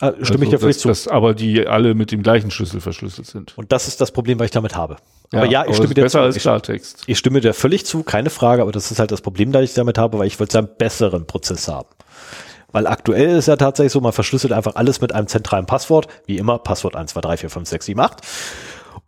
Ah, 0.00 0.12
stimme 0.22 0.44
ich 0.44 0.50
dir 0.50 0.58
völlig 0.58 0.78
zu. 0.78 0.88
dass 0.88 1.06
aber 1.06 1.34
die 1.34 1.66
alle 1.68 1.94
mit 1.94 2.10
dem 2.10 2.22
gleichen 2.22 2.50
Schlüssel 2.50 2.80
verschlüsselt 2.80 3.26
sind. 3.28 3.56
Und 3.56 3.70
das 3.70 3.86
ist 3.86 4.00
das 4.00 4.10
Problem, 4.10 4.40
was 4.40 4.46
ich 4.46 4.50
damit 4.50 4.74
habe. 4.74 4.96
aber 5.32 5.46
ja, 5.46 5.62
ich 5.62 5.68
aber 5.68 5.74
stimme 5.74 5.94
dir 5.94 6.02
besser 6.02 6.18
zu. 6.18 6.24
als 6.24 6.36
Ich, 6.36 6.42
Klartext. 6.42 7.04
ich 7.06 7.16
stimme 7.18 7.40
dir 7.40 7.54
völlig 7.54 7.86
zu, 7.86 8.02
keine 8.02 8.30
Frage, 8.30 8.62
aber 8.62 8.72
das 8.72 8.90
ist 8.90 8.98
halt 8.98 9.12
das 9.12 9.20
Problem, 9.20 9.52
das 9.52 9.62
ich 9.62 9.74
damit 9.74 9.96
habe, 9.96 10.18
weil 10.18 10.26
ich 10.26 10.40
wollte 10.40 10.58
einen 10.58 10.68
besseren 10.78 11.26
Prozess 11.26 11.68
haben. 11.68 11.88
Weil 12.72 12.88
aktuell 12.88 13.36
ist 13.36 13.46
ja 13.46 13.54
tatsächlich 13.54 13.92
so, 13.92 14.00
man 14.00 14.12
verschlüsselt 14.12 14.52
einfach 14.52 14.74
alles 14.74 15.00
mit 15.00 15.12
einem 15.14 15.28
zentralen 15.28 15.64
Passwort, 15.66 16.08
wie 16.26 16.38
immer, 16.38 16.58
Passwort 16.58 16.96
1, 16.96 17.12
2, 17.12 17.20
3, 17.20 17.36
4, 17.36 17.50
5, 17.50 17.68
6, 17.68 17.86
7, 17.86 18.00
8. 18.00 18.20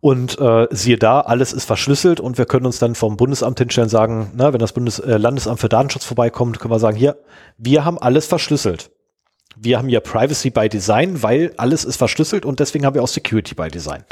Und 0.00 0.38
äh, 0.38 0.68
siehe 0.70 0.98
da, 0.98 1.20
alles 1.20 1.52
ist 1.52 1.64
verschlüsselt 1.64 2.20
und 2.20 2.38
wir 2.38 2.44
können 2.44 2.66
uns 2.66 2.78
dann 2.78 2.94
vom 2.94 3.16
Bundesamt 3.16 3.58
hinstellen 3.58 3.86
und 3.86 3.90
sagen, 3.90 4.30
na, 4.36 4.52
wenn 4.52 4.60
das 4.60 4.72
Bundes 4.72 5.00
äh, 5.00 5.16
Landesamt 5.16 5.58
für 5.58 5.68
Datenschutz 5.68 6.04
vorbeikommt, 6.04 6.60
können 6.60 6.72
wir 6.72 6.78
sagen, 6.78 6.96
hier, 6.96 7.16
wir 7.58 7.84
haben 7.84 7.98
alles 7.98 8.26
verschlüsselt. 8.26 8.90
Wir 9.57 9.78
haben 9.78 9.89
ja 9.89 10.01
Privacy 10.01 10.51
by 10.51 10.69
Design, 10.69 11.23
weil 11.23 11.53
alles 11.57 11.85
ist 11.85 11.97
verschlüsselt 11.97 12.45
und 12.45 12.61
deswegen 12.61 12.85
haben 12.85 12.95
wir 12.95 13.03
auch 13.03 13.09
Security 13.09 13.55
by 13.55 13.69
Design. 13.69 14.05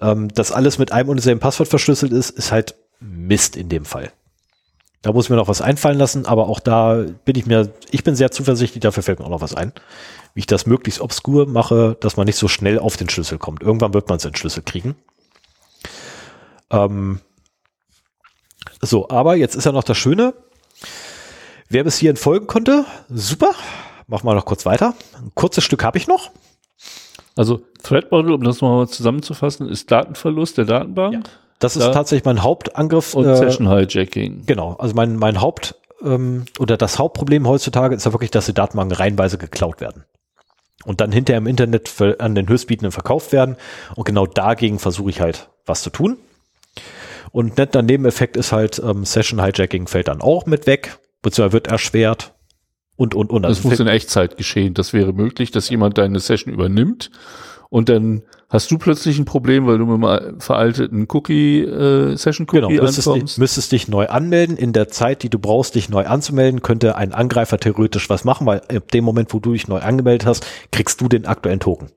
Ähm, 0.00 0.28
dass 0.28 0.52
alles 0.52 0.78
mit 0.78 0.92
einem 0.92 1.10
und 1.10 1.16
demselben 1.16 1.40
Passwort 1.40 1.68
verschlüsselt 1.68 2.12
ist, 2.12 2.30
ist 2.30 2.50
halt 2.50 2.74
Mist 3.00 3.56
in 3.56 3.68
dem 3.68 3.84
Fall. 3.84 4.10
Da 5.02 5.12
muss 5.12 5.26
ich 5.26 5.30
mir 5.30 5.36
noch 5.36 5.48
was 5.48 5.60
einfallen 5.60 5.98
lassen, 5.98 6.24
aber 6.24 6.48
auch 6.48 6.60
da 6.60 7.04
bin 7.26 7.36
ich 7.36 7.44
mir, 7.44 7.70
ich 7.90 8.04
bin 8.04 8.16
sehr 8.16 8.30
zuversichtlich, 8.30 8.80
dafür 8.80 9.02
fällt 9.02 9.18
mir 9.18 9.26
auch 9.26 9.30
noch 9.30 9.42
was 9.42 9.54
ein, 9.54 9.72
wie 10.32 10.40
ich 10.40 10.46
das 10.46 10.64
möglichst 10.64 11.02
obskur 11.02 11.46
mache, 11.46 11.98
dass 12.00 12.16
man 12.16 12.24
nicht 12.24 12.38
so 12.38 12.48
schnell 12.48 12.78
auf 12.78 12.96
den 12.96 13.10
Schlüssel 13.10 13.36
kommt. 13.36 13.62
Irgendwann 13.62 13.92
wird 13.92 14.08
man 14.08 14.18
seinen 14.18 14.34
Schlüssel 14.34 14.62
kriegen. 14.62 14.96
Ähm, 16.70 17.20
so, 18.80 19.10
aber 19.10 19.36
jetzt 19.36 19.56
ist 19.56 19.66
ja 19.66 19.72
noch 19.72 19.84
das 19.84 19.98
Schöne. 19.98 20.32
Wer 21.68 21.84
bis 21.84 21.98
hierhin 21.98 22.16
folgen 22.16 22.46
konnte, 22.46 22.86
super. 23.10 23.54
Machen 24.06 24.26
wir 24.26 24.34
noch 24.34 24.44
kurz 24.44 24.66
weiter. 24.66 24.94
Ein 25.16 25.32
kurzes 25.34 25.64
Stück 25.64 25.82
habe 25.84 25.98
ich 25.98 26.06
noch. 26.06 26.30
Also 27.36 27.62
Threat 27.82 28.10
Model, 28.10 28.32
um 28.32 28.42
das 28.44 28.60
nochmal 28.60 28.86
zusammenzufassen, 28.88 29.68
ist 29.68 29.90
Datenverlust 29.90 30.58
der 30.58 30.64
Datenbank 30.66 31.14
Ja. 31.14 31.20
Das 31.58 31.76
ist 31.76 31.84
Ja. 31.84 31.92
tatsächlich 31.92 32.24
mein 32.24 32.42
Hauptangriff. 32.42 33.14
und 33.14 33.24
äh, 33.26 33.36
Session 33.36 33.68
Hijacking. 33.68 34.44
Genau, 34.46 34.74
also 34.74 34.94
mein, 34.94 35.16
mein 35.16 35.40
Haupt 35.40 35.74
ähm, 36.02 36.44
oder 36.58 36.76
das 36.76 36.98
Hauptproblem 36.98 37.48
heutzutage 37.48 37.94
ist 37.94 38.04
ja 38.04 38.12
wirklich, 38.12 38.30
dass 38.30 38.46
die 38.46 38.52
Datenbanken 38.54 38.96
reihenweise 38.96 39.38
geklaut 39.38 39.80
werden. 39.80 40.04
Und 40.84 41.00
dann 41.00 41.12
hinterher 41.12 41.38
im 41.38 41.46
Internet 41.46 41.88
für, 41.88 42.20
an 42.20 42.34
den 42.34 42.48
Höchstbietenden 42.48 42.92
verkauft 42.92 43.32
werden. 43.32 43.56
Und 43.94 44.04
genau 44.04 44.26
dagegen 44.26 44.78
versuche 44.78 45.08
ich 45.10 45.20
halt 45.20 45.48
was 45.64 45.82
zu 45.82 45.88
tun. 45.90 46.18
Und 47.32 47.56
netter 47.56 47.80
Nebeneffekt 47.82 48.36
ist 48.36 48.52
halt, 48.52 48.78
ähm, 48.84 49.04
Session 49.04 49.42
Hijacking 49.42 49.86
fällt 49.86 50.08
dann 50.08 50.20
auch 50.20 50.44
mit 50.46 50.66
weg, 50.66 50.98
beziehungsweise 51.22 51.52
wird 51.54 51.66
erschwert. 51.68 52.34
Und, 52.96 53.14
und, 53.14 53.30
und. 53.30 53.42
Das 53.42 53.58
Also 53.58 53.68
muss 53.68 53.80
in 53.80 53.88
Echtzeit 53.88 54.36
geschehen. 54.36 54.74
Das 54.74 54.92
wäre 54.92 55.12
möglich, 55.12 55.50
dass 55.50 55.68
jemand 55.68 55.98
deine 55.98 56.20
Session 56.20 56.52
übernimmt 56.52 57.10
und 57.70 57.88
dann 57.88 58.22
hast 58.48 58.70
du 58.70 58.78
plötzlich 58.78 59.18
ein 59.18 59.24
Problem, 59.24 59.66
weil 59.66 59.78
du 59.78 59.86
mit 59.86 60.08
einem 60.08 60.40
veralteten 60.40 61.08
Cookie, 61.10 61.62
äh, 61.62 62.14
Session 62.16 62.46
Cookie 62.46 62.60
Genau, 62.60 62.68
müsstest, 62.70 63.08
ankommst. 63.08 63.34
dich, 63.34 63.38
müsstest 63.40 63.72
dich 63.72 63.88
neu 63.88 64.06
anmelden. 64.06 64.56
In 64.56 64.72
der 64.72 64.88
Zeit, 64.88 65.24
die 65.24 65.28
du 65.28 65.40
brauchst, 65.40 65.74
dich 65.74 65.88
neu 65.88 66.06
anzumelden, 66.06 66.62
könnte 66.62 66.96
ein 66.96 67.12
Angreifer 67.12 67.58
theoretisch 67.58 68.08
was 68.08 68.22
machen, 68.24 68.46
weil 68.46 68.62
in 68.68 68.80
dem 68.92 69.02
Moment, 69.02 69.34
wo 69.34 69.40
du 69.40 69.52
dich 69.54 69.66
neu 69.66 69.80
angemeldet 69.80 70.24
hast, 70.24 70.46
kriegst 70.70 71.00
du 71.00 71.08
den 71.08 71.26
aktuellen 71.26 71.58
Token. 71.58 71.88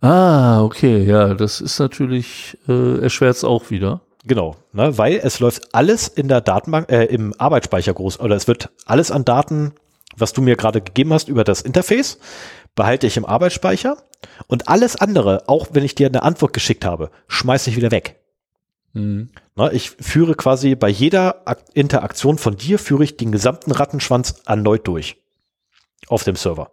Ah, 0.00 0.62
okay, 0.62 1.04
ja, 1.04 1.34
das 1.34 1.60
ist 1.60 1.78
natürlich, 1.78 2.58
äh, 2.68 3.00
erschwert 3.00 3.36
es 3.36 3.44
auch 3.44 3.70
wieder. 3.70 4.00
Genau, 4.24 4.56
ne, 4.72 4.98
weil 4.98 5.20
es 5.22 5.38
läuft 5.38 5.72
alles 5.72 6.08
in 6.08 6.26
der 6.26 6.40
Datenbank, 6.40 6.90
äh, 6.90 7.04
im 7.04 7.32
Arbeitsspeicher 7.38 7.94
groß, 7.94 8.18
oder 8.18 8.34
es 8.34 8.48
wird 8.48 8.70
alles 8.86 9.12
an 9.12 9.24
Daten, 9.24 9.72
was 10.16 10.32
du 10.32 10.42
mir 10.42 10.56
gerade 10.56 10.80
gegeben 10.80 11.12
hast 11.12 11.28
über 11.28 11.44
das 11.44 11.60
Interface, 11.62 12.18
behalte 12.74 13.06
ich 13.06 13.16
im 13.16 13.24
Arbeitsspeicher 13.24 13.96
und 14.48 14.68
alles 14.68 14.96
andere, 14.96 15.48
auch 15.48 15.68
wenn 15.72 15.84
ich 15.84 15.94
dir 15.94 16.06
eine 16.08 16.22
Antwort 16.22 16.52
geschickt 16.52 16.84
habe, 16.84 17.10
schmeiße 17.28 17.70
ich 17.70 17.76
wieder 17.76 17.90
weg. 17.90 18.20
Mhm. 18.92 19.30
Ne, 19.56 19.70
ich 19.72 19.90
führe 19.90 20.34
quasi 20.34 20.74
bei 20.74 20.88
jeder 20.88 21.42
Ak 21.46 21.64
Interaktion 21.74 22.38
von 22.38 22.56
dir, 22.56 22.78
führe 22.78 23.04
ich 23.04 23.16
den 23.16 23.32
gesamten 23.32 23.72
Rattenschwanz 23.72 24.42
erneut 24.46 24.86
durch. 24.86 25.16
Auf 26.08 26.24
dem 26.24 26.36
Server. 26.36 26.70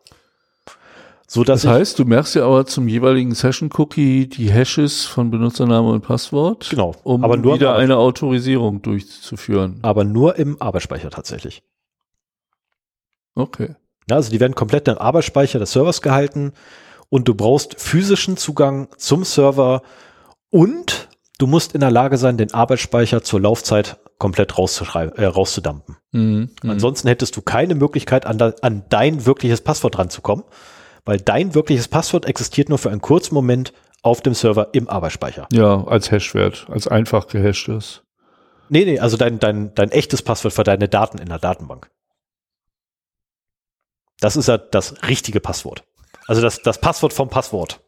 So 1.28 1.44
Das 1.44 1.66
heißt, 1.66 1.98
du 1.98 2.06
merkst 2.06 2.36
ja 2.36 2.46
aber 2.46 2.66
zum 2.66 2.88
jeweiligen 2.88 3.34
Session 3.34 3.70
Cookie 3.78 4.28
die 4.28 4.52
Hashes 4.52 5.06
von 5.06 5.32
Benutzername 5.32 5.90
und 5.90 6.02
Passwort, 6.02 6.70
Genau, 6.70 6.94
um 7.04 7.24
aber 7.24 7.38
nur 7.38 7.56
wieder 7.56 7.76
eine 7.76 7.98
Autorisierung 7.98 8.82
durchzuführen. 8.82 9.80
aber 9.82 10.04
nur 10.04 10.36
im 10.38 10.62
Arbeitsspeicher 10.62 11.10
tatsächlich. 11.10 11.64
Okay. 13.36 13.76
Also 14.10 14.32
die 14.32 14.40
werden 14.40 14.56
komplett 14.56 14.88
im 14.88 14.98
Arbeitsspeicher 14.98 15.60
des 15.60 15.72
Servers 15.72 16.02
gehalten 16.02 16.54
und 17.10 17.28
du 17.28 17.36
brauchst 17.36 17.80
physischen 17.80 18.38
Zugang 18.38 18.90
zum 18.98 19.24
Server 19.24 19.82
und 20.50 21.10
du 21.40 21.48
musst 21.48 21.74
in 21.74 21.82
der 21.82 21.92
Lage 21.92 22.18
sein, 22.18 22.38
den 22.38 22.54
Arbeitsspeicher 22.54 23.24
zur 23.24 23.42
Laufzeit 23.42 23.98
komplett 24.20 24.58
rauszuschreiben, 24.58 25.16
äh, 25.18 25.26
rauszudumpen. 25.26 25.98
Mhm. 26.12 26.50
Mhm. 26.62 26.70
Ansonsten 26.70 27.08
hättest 27.08 27.36
du 27.36 27.42
keine 27.42 27.76
Möglichkeit, 27.76 28.26
an, 28.26 28.38
da, 28.38 28.54
an 28.62 28.84
dein 28.90 29.26
wirkliches 29.26 29.62
Passwort 29.62 29.98
ranzukommen, 29.98 30.46
weil 31.06 31.18
dein 31.18 31.56
wirkliches 31.56 31.88
Passwort 31.88 32.26
existiert 32.26 32.70
nur 32.70 32.78
für 32.78 32.90
einen 32.90 33.02
kurzen 33.02 33.34
Moment 33.34 33.74
auf 34.02 34.22
dem 34.22 34.34
Server 34.34 34.70
im 34.74 34.90
Arbeitsspeicher. 34.90 35.48
Ja, 35.52 35.84
als 35.86 36.12
Hashwert, 36.12 36.68
als 36.70 36.88
einfach 36.88 37.28
gehashtes. 37.28 38.04
Nee, 38.70 38.86
nee, 38.86 39.00
also 39.00 39.18
dein, 39.18 39.40
dein, 39.40 39.74
dein 39.76 39.92
echtes 39.92 40.22
Passwort 40.22 40.54
für 40.54 40.64
deine 40.64 40.88
Daten 40.88 41.18
in 41.18 41.28
der 41.28 41.40
Datenbank. 41.40 41.90
Das 44.24 44.38
ist 44.38 44.48
ja 44.48 44.58
das 44.58 44.96
richtige 45.10 45.42
Passwort. 45.42 45.84
Also 46.28 46.42
das, 46.42 46.62
das 46.62 46.80
Passwort 46.80 47.12
vom 47.12 47.28
Passwort. 47.28 47.82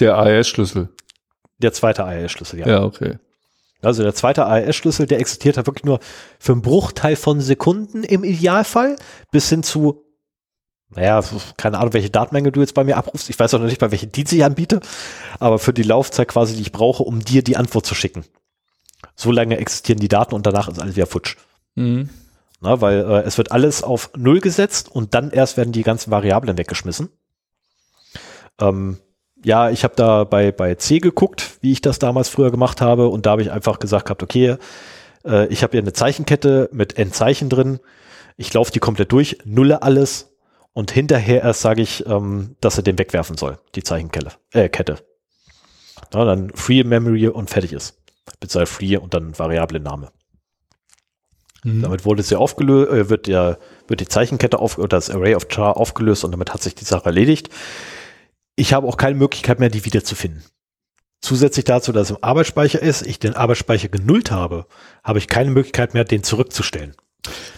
Der 0.00 0.18
AES-Schlüssel. 0.18 0.88
Der 1.58 1.72
zweite 1.72 2.04
AES-Schlüssel, 2.04 2.58
ja. 2.58 2.66
Ja. 2.66 2.82
okay. 2.82 3.18
Also 3.80 4.02
der 4.02 4.12
zweite 4.12 4.46
AES-Schlüssel, 4.46 5.06
der 5.06 5.20
existiert 5.20 5.56
halt 5.56 5.68
wirklich 5.68 5.84
nur 5.84 6.00
für 6.40 6.50
einen 6.52 6.62
Bruchteil 6.62 7.14
von 7.14 7.40
Sekunden 7.40 8.02
im 8.02 8.24
Idealfall, 8.24 8.96
bis 9.30 9.48
hin 9.48 9.62
zu, 9.62 10.02
naja, 10.88 11.22
keine 11.56 11.78
Ahnung, 11.78 11.92
welche 11.92 12.10
Datenmenge 12.10 12.50
du 12.50 12.62
jetzt 12.62 12.74
bei 12.74 12.82
mir 12.82 12.96
abrufst. 12.96 13.30
Ich 13.30 13.38
weiß 13.38 13.54
auch 13.54 13.60
noch 13.60 13.66
nicht, 13.66 13.78
bei 13.78 13.92
welchen 13.92 14.10
Dienst 14.10 14.32
ich 14.32 14.42
anbiete, 14.42 14.80
aber 15.38 15.60
für 15.60 15.72
die 15.72 15.84
Laufzeit 15.84 16.26
quasi, 16.26 16.56
die 16.56 16.62
ich 16.62 16.72
brauche, 16.72 17.04
um 17.04 17.20
dir 17.20 17.44
die 17.44 17.56
Antwort 17.56 17.86
zu 17.86 17.94
schicken. 17.94 18.24
So 19.14 19.30
lange 19.30 19.56
existieren 19.56 20.00
die 20.00 20.08
Daten 20.08 20.34
und 20.34 20.46
danach 20.46 20.66
ist 20.66 20.80
alles 20.80 20.96
wieder 20.96 21.06
futsch. 21.06 21.36
Mhm. 21.76 22.10
Na, 22.60 22.80
weil 22.80 23.00
äh, 23.00 23.22
es 23.22 23.38
wird 23.38 23.52
alles 23.52 23.82
auf 23.82 24.10
Null 24.16 24.40
gesetzt 24.40 24.90
und 24.94 25.14
dann 25.14 25.30
erst 25.30 25.56
werden 25.56 25.72
die 25.72 25.82
ganzen 25.82 26.10
Variablen 26.10 26.58
weggeschmissen. 26.58 27.08
Ähm, 28.60 28.98
ja, 29.42 29.70
ich 29.70 29.84
habe 29.84 29.94
da 29.96 30.24
bei, 30.24 30.52
bei 30.52 30.74
C 30.74 30.98
geguckt, 30.98 31.58
wie 31.62 31.72
ich 31.72 31.80
das 31.80 31.98
damals 31.98 32.28
früher 32.28 32.50
gemacht 32.50 32.82
habe 32.82 33.08
und 33.08 33.24
da 33.24 33.30
habe 33.30 33.42
ich 33.42 33.50
einfach 33.50 33.78
gesagt 33.78 34.04
gehabt, 34.06 34.22
okay, 34.22 34.56
äh, 35.24 35.46
ich 35.46 35.62
habe 35.62 35.72
hier 35.72 35.80
eine 35.80 35.94
Zeichenkette 35.94 36.68
mit 36.72 36.98
n 36.98 37.12
Zeichen 37.12 37.48
drin, 37.48 37.80
ich 38.36 38.52
laufe 38.52 38.72
die 38.72 38.78
komplett 38.78 39.12
durch, 39.12 39.38
nulle 39.44 39.82
alles 39.82 40.36
und 40.74 40.90
hinterher 40.90 41.42
erst 41.42 41.62
sage 41.62 41.80
ich, 41.80 42.06
ähm, 42.06 42.56
dass 42.60 42.76
er 42.76 42.82
den 42.82 42.98
wegwerfen 42.98 43.38
soll, 43.38 43.58
die 43.74 43.82
Zeichenkette. 43.82 44.32
Äh, 44.52 44.68
Kette. 44.68 44.98
Na, 46.12 46.24
dann 46.24 46.50
Free 46.54 46.84
Memory 46.84 47.28
und 47.28 47.48
fertig 47.48 47.72
ist. 47.72 47.96
Beziehungsweise 48.38 48.72
Free 48.72 48.96
und 48.98 49.14
dann 49.14 49.38
Variablen-Name. 49.38 50.10
Mhm. 51.64 51.82
Damit 51.82 52.04
wurde 52.04 52.22
sie 52.22 52.36
aufgelöst, 52.36 52.90
äh, 52.92 53.08
wird 53.08 53.26
der, 53.26 53.58
wird 53.88 54.00
die 54.00 54.08
Zeichenkette 54.08 54.58
auf, 54.58 54.78
oder 54.78 54.88
das 54.88 55.10
Array 55.10 55.34
of 55.34 55.46
char 55.50 55.76
aufgelöst 55.76 56.24
und 56.24 56.32
damit 56.32 56.52
hat 56.52 56.62
sich 56.62 56.74
die 56.74 56.84
Sache 56.84 57.06
erledigt. 57.06 57.50
Ich 58.56 58.72
habe 58.72 58.86
auch 58.86 58.96
keine 58.96 59.16
Möglichkeit 59.16 59.60
mehr, 59.60 59.70
die 59.70 59.84
wiederzufinden. 59.84 60.42
Zusätzlich 61.22 61.66
dazu, 61.66 61.92
dass 61.92 62.10
es 62.10 62.16
im 62.16 62.22
Arbeitsspeicher 62.22 62.80
ist, 62.80 63.06
ich 63.06 63.18
den 63.18 63.34
Arbeitsspeicher 63.34 63.88
genullt 63.88 64.30
habe, 64.30 64.66
habe 65.04 65.18
ich 65.18 65.28
keine 65.28 65.50
Möglichkeit 65.50 65.92
mehr, 65.92 66.04
den 66.04 66.22
zurückzustellen. 66.22 66.94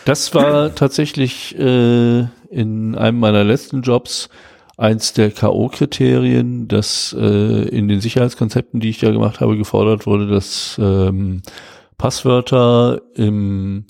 Das 0.05 0.35
war 0.35 0.75
tatsächlich 0.75 1.57
äh, 1.59 2.27
in 2.51 2.97
einem 2.97 3.21
meiner 3.21 3.45
letzten 3.45 3.83
Jobs 3.83 4.29
eins 4.77 5.13
der 5.13 5.31
K.O.-Kriterien, 5.31 6.67
dass 6.67 7.15
äh, 7.17 7.69
in 7.69 7.87
den 7.87 8.01
Sicherheitskonzepten, 8.01 8.81
die 8.81 8.91
ich 8.91 8.99
da 8.99 9.13
gemacht 9.13 9.41
habe, 9.41 9.57
gefordert 9.57 10.07
wurde, 10.07 10.27
dass 10.27 10.77
ähm, 10.83 11.43
Passwörter 12.03 13.01
im 13.15 13.85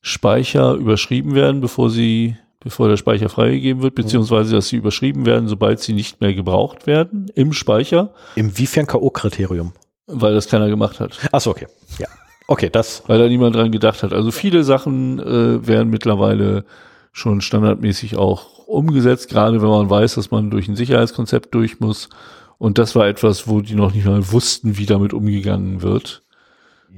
Speicher 0.00 0.74
überschrieben 0.74 1.34
werden, 1.34 1.60
bevor 1.60 1.90
sie, 1.90 2.36
bevor 2.60 2.88
der 2.88 2.96
Speicher 2.96 3.28
freigegeben 3.28 3.82
wird, 3.82 3.96
beziehungsweise 3.96 4.54
dass 4.54 4.68
sie 4.68 4.76
überschrieben 4.76 5.26
werden, 5.26 5.48
sobald 5.48 5.80
sie 5.80 5.92
nicht 5.92 6.20
mehr 6.20 6.32
gebraucht 6.32 6.86
werden 6.86 7.26
im 7.34 7.52
Speicher, 7.52 8.14
Inwiefern 8.36 8.86
K.O.-Kriterium? 8.86 9.72
weil 10.06 10.32
das 10.32 10.46
keiner 10.46 10.68
gemacht 10.68 11.00
hat. 11.00 11.18
Achso, 11.32 11.50
okay. 11.50 11.66
Ja. 11.98 12.06
Okay, 12.46 12.70
das, 12.70 13.02
weil 13.08 13.18
da 13.18 13.26
niemand 13.26 13.56
dran 13.56 13.72
gedacht 13.72 14.04
hat. 14.04 14.12
Also 14.12 14.30
viele 14.30 14.62
Sachen 14.62 15.18
äh, 15.18 15.66
werden 15.66 15.90
mittlerweile 15.90 16.66
schon 17.10 17.40
standardmäßig 17.40 18.16
auch 18.16 18.60
umgesetzt, 18.68 19.28
gerade 19.28 19.60
wenn 19.60 19.68
man 19.68 19.90
weiß, 19.90 20.14
dass 20.14 20.30
man 20.30 20.52
durch 20.52 20.68
ein 20.68 20.76
Sicherheitskonzept 20.76 21.52
durch 21.52 21.80
muss. 21.80 22.10
Und 22.58 22.78
das 22.78 22.94
war 22.94 23.08
etwas, 23.08 23.48
wo 23.48 23.60
die 23.60 23.74
noch 23.74 23.92
nicht 23.92 24.06
mal 24.06 24.30
wussten, 24.30 24.78
wie 24.78 24.86
damit 24.86 25.12
umgegangen 25.12 25.82
wird. 25.82 26.22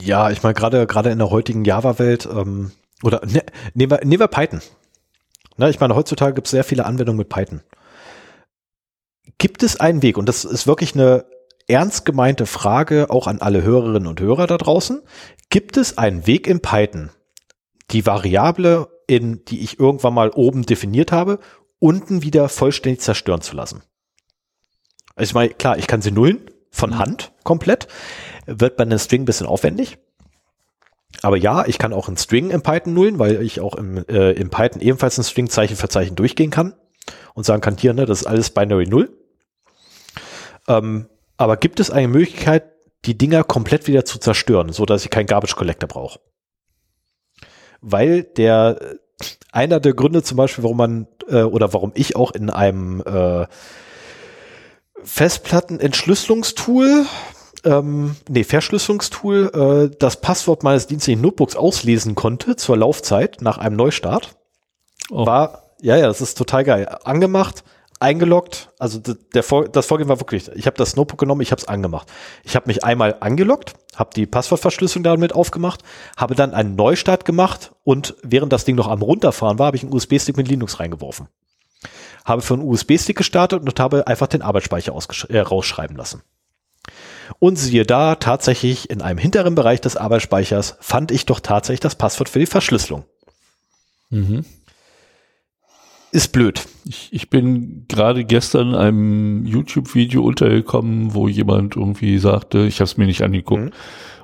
Ja, 0.01 0.31
ich 0.31 0.43
meine, 0.43 0.55
gerade, 0.55 0.86
gerade 0.86 1.10
in 1.10 1.19
der 1.19 1.31
heutigen 1.31 1.65
Java-Welt, 1.65 2.27
ähm, 2.31 2.73
oder 3.02 3.24
ne, 3.27 3.43
nehmen, 3.74 3.90
wir, 3.93 4.05
nehmen 4.05 4.20
wir 4.20 4.28
Python. 4.28 4.60
Ne, 5.56 5.70
ich 5.70 5.81
meine, 5.81 5.94
heutzutage 5.94 6.35
gibt 6.35 6.47
es 6.47 6.52
sehr 6.52 6.65
viele 6.65 6.86
Anwendungen 6.86 7.19
mit 7.19 7.28
Python. 7.28 7.62
gibt 9.39 9.62
es 9.62 9.78
einen 9.78 10.02
Weg, 10.02 10.19
und 10.19 10.28
das 10.28 10.44
ist 10.44 10.66
wirklich 10.66 10.94
eine 10.94 11.24
ernst 11.69 12.05
gemeinte 12.05 12.47
Frage 12.47 13.10
auch 13.10 13.27
an 13.27 13.40
alle 13.40 13.62
Hörerinnen 13.62 14.09
und 14.09 14.20
Hörer 14.20 14.47
da 14.47 14.56
draußen, 14.56 15.02
gibt 15.51 15.77
es 15.77 15.98
einen 15.98 16.27
Weg 16.27 16.47
in 16.47 16.60
Python, 16.60 17.10
die 17.90 18.06
Variable, 18.06 18.89
in 19.06 19.44
die 19.44 19.60
ich 19.60 19.78
irgendwann 19.78 20.15
mal 20.15 20.31
oben 20.31 20.62
definiert 20.62 21.12
habe, 21.12 21.39
unten 21.78 22.23
wieder 22.23 22.48
vollständig 22.48 23.01
zerstören 23.01 23.43
zu 23.43 23.55
lassen? 23.55 23.82
Also 25.15 25.31
ich 25.31 25.35
meine, 25.35 25.51
klar, 25.51 25.78
ich 25.78 25.86
kann 25.86 26.02
sie 26.02 26.10
nullen 26.10 26.51
von 26.70 26.90
Mhm. 26.90 26.98
Hand 26.98 27.32
komplett, 27.44 27.89
wird 28.49 28.77
bei 28.77 28.83
einem 28.83 28.99
String 28.99 29.23
ein 29.23 29.27
bisschen 29.27 29.47
aufwendig. 29.47 29.99
Aber 31.23 31.37
ja, 31.37 31.66
ich 31.66 31.79
kann 31.79 31.93
auch 31.93 32.09
einen 32.09 32.16
String 32.16 32.51
im 32.51 32.62
Python 32.62 32.95
nullen, 32.95 33.19
weil 33.19 33.43
ich 33.43 33.61
auch 33.61 33.75
im, 33.75 34.05
äh, 34.09 34.33
im 34.33 34.51
Python 34.51 34.81
ebenfalls 34.81 35.19
ein 35.19 35.25
String 35.25 35.49
Zeichen 35.49 35.77
für 35.77 35.89
Zeichen 35.89 36.16
durchgehen 36.16 36.51
kann 36.51 36.75
und 37.35 37.45
sagen 37.45 37.61
kann, 37.61 37.77
hier, 37.77 37.95
ne, 37.95 38.07
das 38.07 38.20
ist 38.20 38.27
alles 38.27 38.51
Binary 38.51 38.87
Null. 38.87 39.16
Ähm, 40.69 41.09
aber 41.37 41.57
gibt 41.57 41.81
es 41.81 41.91
eine 41.91 42.09
Möglichkeit, 42.09 42.65
die 43.05 43.16
Dinger 43.16 43.45
komplett 43.45 43.87
wieder 43.87 44.05
zu 44.05 44.19
zerstören, 44.19 44.73
so 44.73 44.85
dass 44.85 45.05
ich 45.05 45.11
keinen 45.11 45.27
Garbage 45.27 45.57
Collector 45.57 45.89
brauche? 45.89 46.20
Weil 47.81 48.25
der 48.25 48.99
einer 49.53 49.81
der 49.81 49.95
Gründe 49.95 50.23
zum 50.23 50.37
Beispiel, 50.37 50.65
warum 50.65 50.77
man 50.77 51.07
äh, 51.29 51.43
oder 51.43 51.73
warum 51.73 51.93
ich 51.95 52.16
auch 52.16 52.33
in 52.33 52.51
einem 52.51 53.01
äh, 53.01 53.47
Festplattenentschlüsselungstool, 55.03 57.07
ähm, 57.64 58.16
nee, 58.28 58.44
Verschlüsselungstool, 58.44 59.90
äh, 59.93 59.97
das 59.98 60.20
Passwort 60.20 60.62
meines 60.62 60.86
dienstlichen 60.86 61.22
Notebooks 61.22 61.56
auslesen 61.56 62.14
konnte 62.14 62.56
zur 62.56 62.76
Laufzeit 62.76 63.43
nach 63.43 63.59
einem 63.59 63.76
Neustart, 63.76 64.36
Oh. 65.10 65.26
war, 65.26 65.62
ja, 65.80 65.97
ja, 65.97 66.06
das 66.06 66.20
ist 66.20 66.36
total 66.36 66.64
geil. 66.64 66.86
Angemacht, 67.05 67.64
eingeloggt, 68.01 68.70
also 68.78 69.01
der 69.01 69.43
Vor 69.43 69.68
das 69.68 69.86
Vorgehen 69.86 70.09
war 70.09 70.20
wirklich, 70.20 70.48
ich 70.55 70.66
habe 70.66 70.76
das 70.76 70.97
Notebook 70.97 71.18
genommen, 71.18 71.40
ich 71.40 71.51
habe 71.51 71.60
es 71.60 71.68
angemacht. 71.68 72.09
Ich 72.44 72.55
habe 72.56 72.66
mich 72.66 72.85
einmal 72.85 73.16
angeloggt, 73.20 73.74
habe 73.97 74.10
die 74.14 74.26
Passwortverschlüsselung 74.26 75.02
damit 75.02 75.35
aufgemacht, 75.35 75.82
habe 76.16 76.35
dann 76.35 76.55
einen 76.55 76.76
Neustart 76.76 77.24
gemacht 77.24 77.72
und 77.85 78.14
während 78.22 78.52
das 78.52 78.64
Ding 78.64 78.76
noch 78.76 78.89
am 78.89 79.02
runterfahren 79.02 79.59
war, 79.59 79.66
habe 79.66 79.76
ich 79.76 79.82
einen 79.82 79.93
USB-Stick 79.93 80.36
mit 80.36 80.48
Linux 80.48 80.78
reingeworfen. 80.78 81.28
Habe 82.24 82.43
für 82.43 82.55
einen 82.55 82.64
USB-Stick 82.64 83.16
gestartet 83.16 83.62
und 83.62 83.80
habe 83.80 84.06
einfach 84.06 84.26
den 84.26 84.43
Arbeitsspeicher 84.43 84.94
äh, 85.28 85.40
rausschreiben 85.40 85.97
lassen. 85.97 86.22
Und 87.39 87.57
siehe 87.57 87.85
da, 87.85 88.15
tatsächlich 88.15 88.91
in 88.91 89.03
einem 89.03 89.19
hinteren 89.19 89.55
Bereich 89.55 89.81
des 89.81 89.97
Arbeitsspeichers 89.97 90.77
fand 90.81 91.11
ich 91.11 91.27
doch 91.27 91.41
tatsächlich 91.41 91.81
das 91.81 91.95
Passwort 91.95 92.29
für 92.29 92.39
die 92.39 92.47
Verschlüsselung. 92.47 93.05
Mhm. 94.11 94.45
Ist 96.11 96.33
blöd. 96.33 96.67
Ich, 96.87 97.11
ich 97.13 97.29
bin 97.29 97.85
gerade 97.87 98.25
gestern 98.25 98.75
einem 98.75 99.45
YouTube-Video 99.45 100.23
untergekommen, 100.23 101.13
wo 101.13 101.29
jemand 101.29 101.77
irgendwie 101.77 102.17
sagte, 102.19 102.61
ich 102.61 102.77
habe 102.77 102.85
es 102.85 102.97
mir 102.97 103.05
nicht 103.07 103.23
angeguckt, 103.23 103.65
Mhm. 103.65 103.71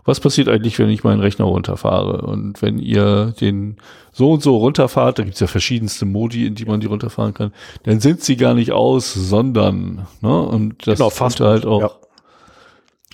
was 0.07 0.19
passiert 0.19 0.49
eigentlich, 0.49 0.79
wenn 0.79 0.89
ich 0.89 1.05
meinen 1.05 1.21
Rechner 1.21 1.45
runterfahre? 1.45 2.23
Und 2.23 2.63
wenn 2.63 2.79
ihr 2.79 3.35
den 3.39 3.77
so 4.13 4.33
und 4.33 4.43
so 4.43 4.57
runterfahrt, 4.57 5.19
da 5.19 5.25
gibt's 5.25 5.41
ja 5.41 5.47
verschiedenste 5.47 6.07
Modi, 6.07 6.47
in 6.47 6.55
die 6.55 6.65
man 6.65 6.81
die 6.81 6.87
runterfahren 6.87 7.35
kann, 7.35 7.53
dann 7.83 8.01
sind 8.01 8.23
sie 8.23 8.37
gar 8.37 8.55
nicht 8.55 8.73
aus, 8.73 9.13
sondern, 9.13 10.07
ne? 10.23 10.41
Und 10.43 10.87
das 10.87 10.99
Genau, 10.99 11.11
Fastboot, 11.11 11.47
halt 11.47 11.67
auch 11.67 11.81
ja. 11.83 11.91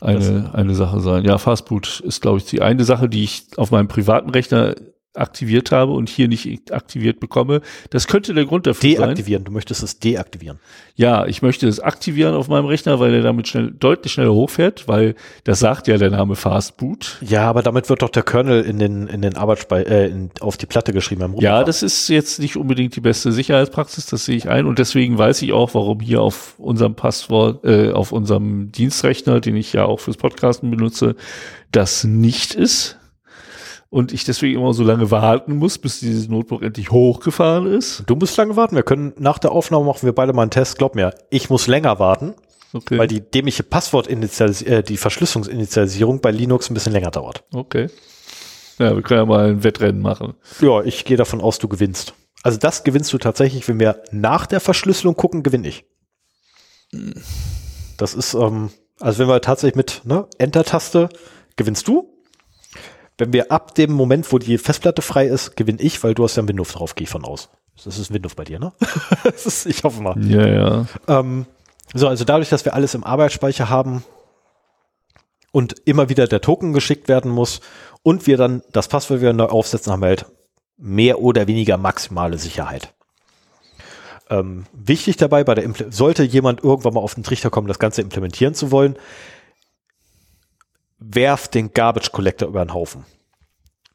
Eine, 0.00 0.50
eine 0.54 0.74
Sache 0.74 1.00
sein. 1.00 1.24
Ja, 1.24 1.38
Fastboot 1.38 2.00
ist, 2.00 2.20
glaube 2.20 2.38
ich, 2.38 2.44
die 2.44 2.62
eine 2.62 2.84
Sache, 2.84 3.08
die 3.08 3.24
ich 3.24 3.46
auf 3.56 3.70
meinem 3.70 3.88
privaten 3.88 4.30
Rechner 4.30 4.74
aktiviert 5.14 5.72
habe 5.72 5.92
und 5.92 6.08
hier 6.08 6.28
nicht 6.28 6.72
aktiviert 6.72 7.18
bekomme. 7.18 7.62
Das 7.90 8.06
könnte 8.06 8.32
der 8.32 8.44
Grund 8.44 8.66
dafür 8.66 8.96
sein. 8.96 9.08
Deaktivieren. 9.08 9.44
Du 9.44 9.50
möchtest 9.50 9.82
es 9.82 9.98
deaktivieren. 9.98 10.60
Ja, 10.94 11.26
ich 11.26 11.42
möchte 11.42 11.66
es 11.66 11.80
aktivieren 11.80 12.34
auf 12.34 12.46
meinem 12.46 12.66
Rechner, 12.66 13.00
weil 13.00 13.14
er 13.14 13.22
damit 13.22 13.48
schnell, 13.48 13.72
deutlich 13.72 14.12
schneller 14.12 14.32
hochfährt, 14.32 14.86
weil 14.86 15.16
das 15.44 15.58
sagt 15.58 15.88
ja 15.88 15.98
der 15.98 16.10
Name 16.10 16.36
Fastboot. 16.36 17.18
Ja, 17.22 17.48
aber 17.48 17.62
damit 17.62 17.88
wird 17.88 18.02
doch 18.02 18.10
der 18.10 18.22
Kernel 18.22 18.62
in 18.62 18.78
den, 18.78 19.08
in 19.08 19.20
den 19.20 19.36
Arbeitsspei 19.36 19.82
äh, 19.82 20.06
in, 20.06 20.30
auf 20.40 20.56
die 20.56 20.66
Platte 20.66 20.92
geschrieben. 20.92 21.20
beim 21.20 21.34
Ja, 21.40 21.64
das 21.64 21.82
ist 21.82 22.08
jetzt 22.08 22.38
nicht 22.38 22.56
unbedingt 22.56 22.94
die 22.94 23.00
beste 23.00 23.32
Sicherheitspraxis, 23.32 24.06
das 24.06 24.24
sehe 24.24 24.36
ich 24.36 24.48
ein 24.48 24.66
und 24.66 24.78
deswegen 24.78 25.18
weiß 25.18 25.42
ich 25.42 25.52
auch, 25.52 25.74
warum 25.74 25.98
hier 25.98 26.22
auf 26.22 26.54
unserem 26.58 26.94
Passwort, 26.94 27.64
äh, 27.64 27.90
auf 27.90 28.12
unserem 28.12 28.70
Dienstrechner, 28.70 29.40
den 29.40 29.56
ich 29.56 29.72
ja 29.72 29.86
auch 29.86 29.98
fürs 29.98 30.16
Podcasten 30.16 30.70
benutze, 30.70 31.16
das 31.72 32.04
nicht 32.04 32.54
ist. 32.54 32.99
Und 33.90 34.12
ich 34.12 34.22
deswegen 34.24 34.60
immer 34.60 34.72
so 34.72 34.84
lange 34.84 35.10
warten 35.10 35.56
muss, 35.56 35.78
bis 35.78 35.98
dieses 35.98 36.28
Notebook 36.28 36.62
endlich 36.62 36.92
hochgefahren 36.92 37.66
ist. 37.66 38.04
Du 38.06 38.14
musst 38.14 38.36
lange 38.36 38.54
warten. 38.54 38.76
Wir 38.76 38.84
können 38.84 39.12
nach 39.18 39.38
der 39.40 39.50
Aufnahme 39.50 39.84
machen 39.84 40.02
wir 40.04 40.12
beide 40.14 40.32
mal 40.32 40.42
einen 40.42 40.52
Test. 40.52 40.78
Glaub 40.78 40.94
mir, 40.94 41.12
ich 41.30 41.50
muss 41.50 41.66
länger 41.66 41.98
warten, 41.98 42.34
Okay. 42.72 42.98
weil 42.98 43.08
die 43.08 43.20
dämliche 43.20 43.64
Passwortinitialis 43.64 44.62
äh, 44.62 44.84
die 44.84 44.96
Verschlüsselungsinitialisierung 44.96 46.20
bei 46.20 46.30
Linux 46.30 46.70
ein 46.70 46.74
bisschen 46.74 46.92
länger 46.92 47.10
dauert. 47.10 47.42
okay. 47.52 47.88
Ja, 48.78 48.94
wir 48.94 49.02
können 49.02 49.20
ja 49.20 49.26
mal 49.26 49.48
ein 49.50 49.62
Wettrennen 49.64 50.00
machen. 50.00 50.32
Ja, 50.62 50.80
ich 50.82 51.04
gehe 51.04 51.18
davon 51.18 51.40
aus, 51.42 51.58
du 51.58 51.68
gewinnst. 51.68 52.14
Also 52.42 52.56
das 52.58 52.82
gewinnst 52.84 53.12
du 53.12 53.18
tatsächlich, 53.18 53.68
wenn 53.68 53.78
wir 53.78 54.02
nach 54.10 54.46
der 54.46 54.58
Verschlüsselung 54.60 55.16
gucken, 55.16 55.42
gewinne 55.42 55.68
ich. 55.68 55.84
Das 57.98 58.14
ist, 58.14 58.34
ähm, 58.34 58.70
also 58.98 59.18
wenn 59.18 59.28
wir 59.28 59.40
tatsächlich 59.42 59.76
mit 59.76 60.00
ne, 60.04 60.26
Enter-Taste 60.38 61.08
gewinnst 61.56 61.88
du. 61.88 62.08
Wenn 63.20 63.34
wir 63.34 63.52
ab 63.52 63.74
dem 63.74 63.92
Moment, 63.92 64.32
wo 64.32 64.38
die 64.38 64.56
Festplatte 64.56 65.02
frei 65.02 65.26
ist, 65.26 65.54
gewinne 65.54 65.80
ich, 65.82 66.02
weil 66.02 66.14
du 66.14 66.24
hast 66.24 66.36
ja 66.36 66.42
ein 66.42 66.48
Windows 66.48 66.72
drauf, 66.72 66.94
gehe 66.94 67.04
ich 67.04 67.10
von 67.10 67.22
aus. 67.22 67.50
Das 67.84 67.98
ist 67.98 68.12
Windows 68.12 68.34
bei 68.34 68.44
dir, 68.44 68.58
ne? 68.58 68.72
das 69.24 69.44
ist, 69.44 69.66
ich 69.66 69.84
hoffe 69.84 70.00
mal. 70.00 70.16
Ja, 70.24 70.46
ja. 70.46 70.86
Ähm, 71.06 71.44
so, 71.92 72.08
also 72.08 72.24
dadurch, 72.24 72.48
dass 72.48 72.64
wir 72.64 72.72
alles 72.72 72.94
im 72.94 73.04
Arbeitsspeicher 73.04 73.68
haben 73.68 74.04
und 75.52 75.74
immer 75.84 76.08
wieder 76.08 76.26
der 76.26 76.40
Token 76.40 76.72
geschickt 76.72 77.08
werden 77.08 77.30
muss 77.30 77.60
und 78.02 78.26
wir 78.26 78.38
dann 78.38 78.62
das 78.72 78.88
Passwort 78.88 79.20
wieder 79.20 79.34
neu 79.34 79.46
aufsetzen, 79.46 79.92
haben 79.92 80.00
wir 80.00 80.08
halt 80.08 80.24
mehr 80.78 81.20
oder 81.20 81.46
weniger 81.46 81.76
maximale 81.76 82.38
Sicherheit. 82.38 82.94
Ähm, 84.30 84.64
wichtig 84.72 85.18
dabei, 85.18 85.44
bei 85.44 85.54
der 85.54 85.64
Imple 85.64 85.92
sollte 85.92 86.22
jemand 86.22 86.64
irgendwann 86.64 86.94
mal 86.94 87.00
auf 87.00 87.14
den 87.14 87.24
Trichter 87.24 87.50
kommen, 87.50 87.68
das 87.68 87.78
Ganze 87.78 88.00
implementieren 88.00 88.54
zu 88.54 88.70
wollen, 88.70 88.96
werft 91.00 91.54
den 91.54 91.72
Garbage 91.72 92.12
Collector 92.12 92.48
über 92.48 92.64
den 92.64 92.74
Haufen. 92.74 93.04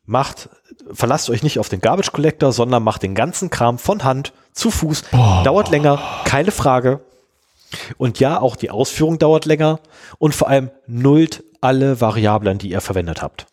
Macht, 0.06 0.50
verlasst 0.92 1.30
euch 1.30 1.42
nicht 1.42 1.60
auf 1.60 1.70
den 1.70 1.82
Garbage 1.82 2.12
Collector, 2.12 2.52
sondern 2.52 2.84
macht 2.84 3.04
den 3.04 3.16
ganzen 3.16 3.50
Kram 3.50 3.80
von 3.80 4.04
Hand, 4.04 4.34
zu 4.54 4.72
Fuß. 4.72 5.04
Dauert 5.44 5.70
länger, 5.70 6.00
keine 6.26 6.52
Frage. 6.52 7.02
Und 7.98 8.20
ja, 8.20 8.40
auch 8.40 8.56
die 8.56 8.70
Ausführung 8.70 9.20
dauert 9.20 9.46
länger 9.46 9.80
und 10.18 10.36
vor 10.36 10.48
allem 10.48 10.72
nullt 10.88 11.44
alle 11.62 12.00
Variablen, 12.02 12.58
die 12.58 12.70
ihr 12.70 12.82
verwendet 12.82 13.22
habt. 13.22 13.48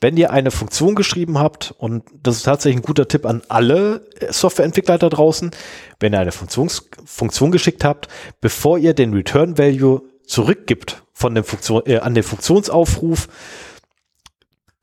Wenn 0.00 0.16
ihr 0.16 0.30
eine 0.30 0.50
Funktion 0.50 0.94
geschrieben 0.94 1.38
habt, 1.38 1.74
und 1.78 2.04
das 2.22 2.36
ist 2.36 2.42
tatsächlich 2.44 2.80
ein 2.80 2.86
guter 2.86 3.08
Tipp 3.08 3.26
an 3.26 3.42
alle 3.48 4.06
Softwareentwickler 4.28 4.98
da 4.98 5.08
draußen, 5.08 5.50
wenn 5.98 6.12
ihr 6.12 6.20
eine 6.20 6.30
Funktions 6.32 6.88
Funktion 7.04 7.50
geschickt 7.50 7.82
habt, 7.82 8.08
bevor 8.40 8.78
ihr 8.78 8.94
den 8.94 9.12
Return 9.12 9.58
Value 9.58 10.02
zurückgibt 10.26 11.02
von 11.18 11.34
dem 11.34 11.42
Funktion, 11.42 11.82
äh, 11.86 11.98
an 11.98 12.14
den 12.14 12.22
Funktionsaufruf, 12.22 13.28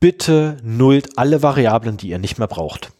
bitte 0.00 0.58
nullt 0.62 1.18
alle 1.18 1.42
Variablen, 1.42 1.96
die 1.96 2.10
ihr 2.10 2.18
nicht 2.18 2.38
mehr 2.38 2.46
braucht. 2.46 2.92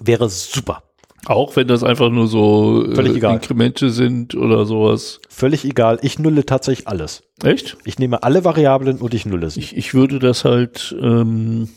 Wäre 0.00 0.30
super. 0.30 0.82
Auch 1.26 1.54
wenn 1.54 1.68
das 1.68 1.84
einfach 1.84 2.08
nur 2.08 2.28
so 2.28 2.86
Völlig 2.94 3.12
äh, 3.12 3.16
egal. 3.18 3.34
Inkremente 3.34 3.90
sind 3.90 4.34
oder 4.34 4.64
sowas. 4.64 5.20
Völlig 5.28 5.66
egal. 5.66 5.98
Ich 6.00 6.18
nulle 6.18 6.46
tatsächlich 6.46 6.88
alles. 6.88 7.24
Echt? 7.44 7.76
Ich 7.84 7.98
nehme 7.98 8.22
alle 8.22 8.42
Variablen 8.42 8.96
und 8.98 9.12
ich 9.12 9.26
nulle 9.26 9.50
sie. 9.50 9.60
Ich, 9.60 9.76
ich 9.76 9.92
würde 9.92 10.18
das 10.18 10.46
halt 10.46 10.96
ähm, 10.98 11.68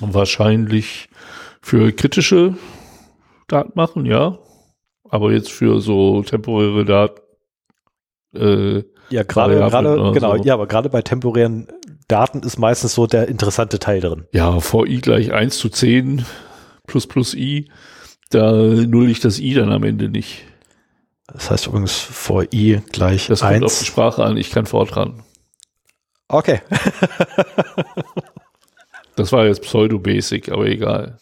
wahrscheinlich 0.00 1.08
für 1.62 1.90
kritische 1.92 2.58
Daten 3.48 3.72
machen, 3.76 4.04
ja. 4.04 4.38
Aber 5.08 5.32
jetzt 5.32 5.50
für 5.50 5.80
so 5.80 6.22
temporäre 6.22 6.84
Daten. 6.84 7.20
Äh, 8.34 8.84
Ja, 9.12 9.22
gerade, 9.22 9.56
gerade, 9.56 10.12
genau, 10.12 10.36
so. 10.36 10.42
ja, 10.44 10.54
aber 10.54 10.66
gerade 10.66 10.88
bei 10.88 11.02
temporären 11.02 11.68
Daten 12.08 12.40
ist 12.42 12.58
meistens 12.58 12.94
so 12.94 13.06
der 13.06 13.28
interessante 13.28 13.78
Teil 13.78 14.00
drin. 14.00 14.24
ja, 14.32 14.58
VI 14.58 15.00
gleich 15.00 15.32
1 15.32 15.58
zu 15.58 15.68
10 15.68 16.24
plus 16.86 17.06
plus 17.06 17.34
I. 17.34 17.70
Da 18.30 18.52
null 18.52 19.10
ich 19.10 19.20
das 19.20 19.38
I 19.38 19.54
dann 19.54 19.70
am 19.70 19.84
Ende 19.84 20.08
nicht. 20.08 20.44
Das 21.26 21.50
heißt 21.50 21.66
übrigens 21.66 21.92
vor 21.98 22.44
i 22.52 22.80
gleich 22.92 23.26
Das 23.28 23.40
kommt 23.40 23.62
auf 23.64 23.78
die. 23.78 23.84
Sprache 23.84 24.24
an, 24.24 24.36
ich 24.36 24.50
kann 24.50 24.66
fortran. 24.66 25.22
Okay. 26.28 26.60
Das 29.14 29.30
war 29.30 29.44
jetzt 29.44 29.62
Pseudo-Basic, 29.62 30.50
aber 30.50 30.66
egal. 30.66 31.18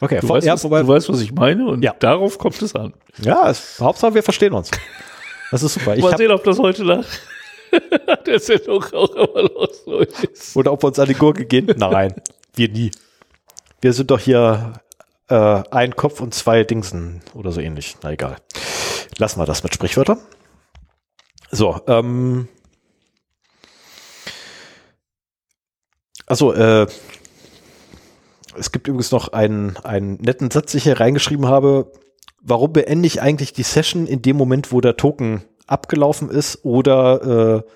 Okay. 0.00 0.18
Du, 0.20 0.26
vor, 0.26 0.36
weißt, 0.36 0.46
ja, 0.46 0.52
was, 0.52 0.64
wobei, 0.64 0.82
du 0.82 0.88
weißt, 0.88 1.08
was 1.08 1.20
ich 1.22 1.32
meine 1.32 1.66
und 1.66 1.82
Ja. 1.82 1.94
darauf 1.98 2.36
kommt 2.38 2.60
es 2.60 2.74
an. 2.74 2.92
ja, 3.22 3.48
es, 3.48 3.78
Hauptsache 3.80 4.14
wir 4.14 4.22
verstehen 4.22 4.52
uns. 4.52 4.70
Das 5.54 5.62
ist 5.62 5.74
super. 5.74 5.94
Ich 5.94 6.02
Mal 6.02 6.16
sehen, 6.16 6.32
ob 6.32 6.42
das 6.42 6.58
heute 6.58 6.84
nach 6.84 7.06
der 8.26 8.40
Sendung 8.40 8.82
auch 8.92 9.14
immer 9.14 9.42
los 9.42 9.84
ist. 10.32 10.56
oder 10.56 10.72
ob 10.72 10.82
wir 10.82 10.88
uns 10.88 10.98
an 10.98 11.06
die 11.06 11.14
Gurke 11.14 11.46
gehen. 11.46 11.72
Nein, 11.76 12.12
wir 12.56 12.68
nie. 12.68 12.90
Wir 13.80 13.92
sind 13.92 14.10
doch 14.10 14.18
hier 14.18 14.72
äh, 15.28 15.62
ein 15.70 15.94
Kopf 15.94 16.20
und 16.20 16.34
zwei 16.34 16.64
Dingsen 16.64 17.22
oder 17.34 17.52
so 17.52 17.60
ähnlich. 17.60 17.96
Na 18.02 18.10
egal. 18.10 18.38
lassen 19.18 19.38
wir 19.38 19.46
das 19.46 19.62
mit 19.62 19.72
Sprichwörtern. 19.72 20.18
So, 21.52 21.80
ähm, 21.86 22.48
also 26.26 26.52
äh, 26.52 26.88
es 28.58 28.72
gibt 28.72 28.88
übrigens 28.88 29.12
noch 29.12 29.28
einen, 29.28 29.76
einen 29.84 30.16
netten 30.16 30.50
Satz, 30.50 30.72
den 30.72 30.78
ich 30.78 30.84
hier 30.84 30.98
reingeschrieben 30.98 31.46
habe. 31.46 31.92
Warum 32.46 32.74
beende 32.74 33.06
ich 33.06 33.22
eigentlich 33.22 33.54
die 33.54 33.62
Session 33.62 34.06
in 34.06 34.20
dem 34.20 34.36
Moment, 34.36 34.70
wo 34.70 34.82
der 34.82 34.96
Token 34.96 35.42
abgelaufen 35.66 36.28
ist 36.28 36.64
oder 36.64 37.64
äh, 37.64 37.70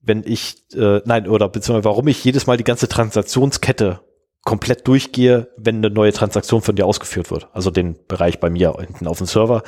wenn 0.00 0.22
ich, 0.24 0.62
äh, 0.74 1.00
nein, 1.04 1.26
oder 1.28 1.48
beziehungsweise 1.48 1.84
warum 1.84 2.06
ich 2.06 2.24
jedes 2.24 2.46
Mal 2.46 2.56
die 2.56 2.64
ganze 2.64 2.88
Transaktionskette 2.88 4.00
komplett 4.44 4.86
durchgehe, 4.86 5.48
wenn 5.56 5.76
eine 5.76 5.90
neue 5.90 6.12
Transaktion 6.12 6.62
von 6.62 6.76
dir 6.76 6.86
ausgeführt 6.86 7.30
wird. 7.30 7.48
Also 7.52 7.70
den 7.70 7.96
Bereich 8.06 8.40
bei 8.40 8.48
mir 8.48 8.74
hinten 8.78 9.06
auf 9.06 9.18
dem 9.18 9.26
Server. 9.26 9.62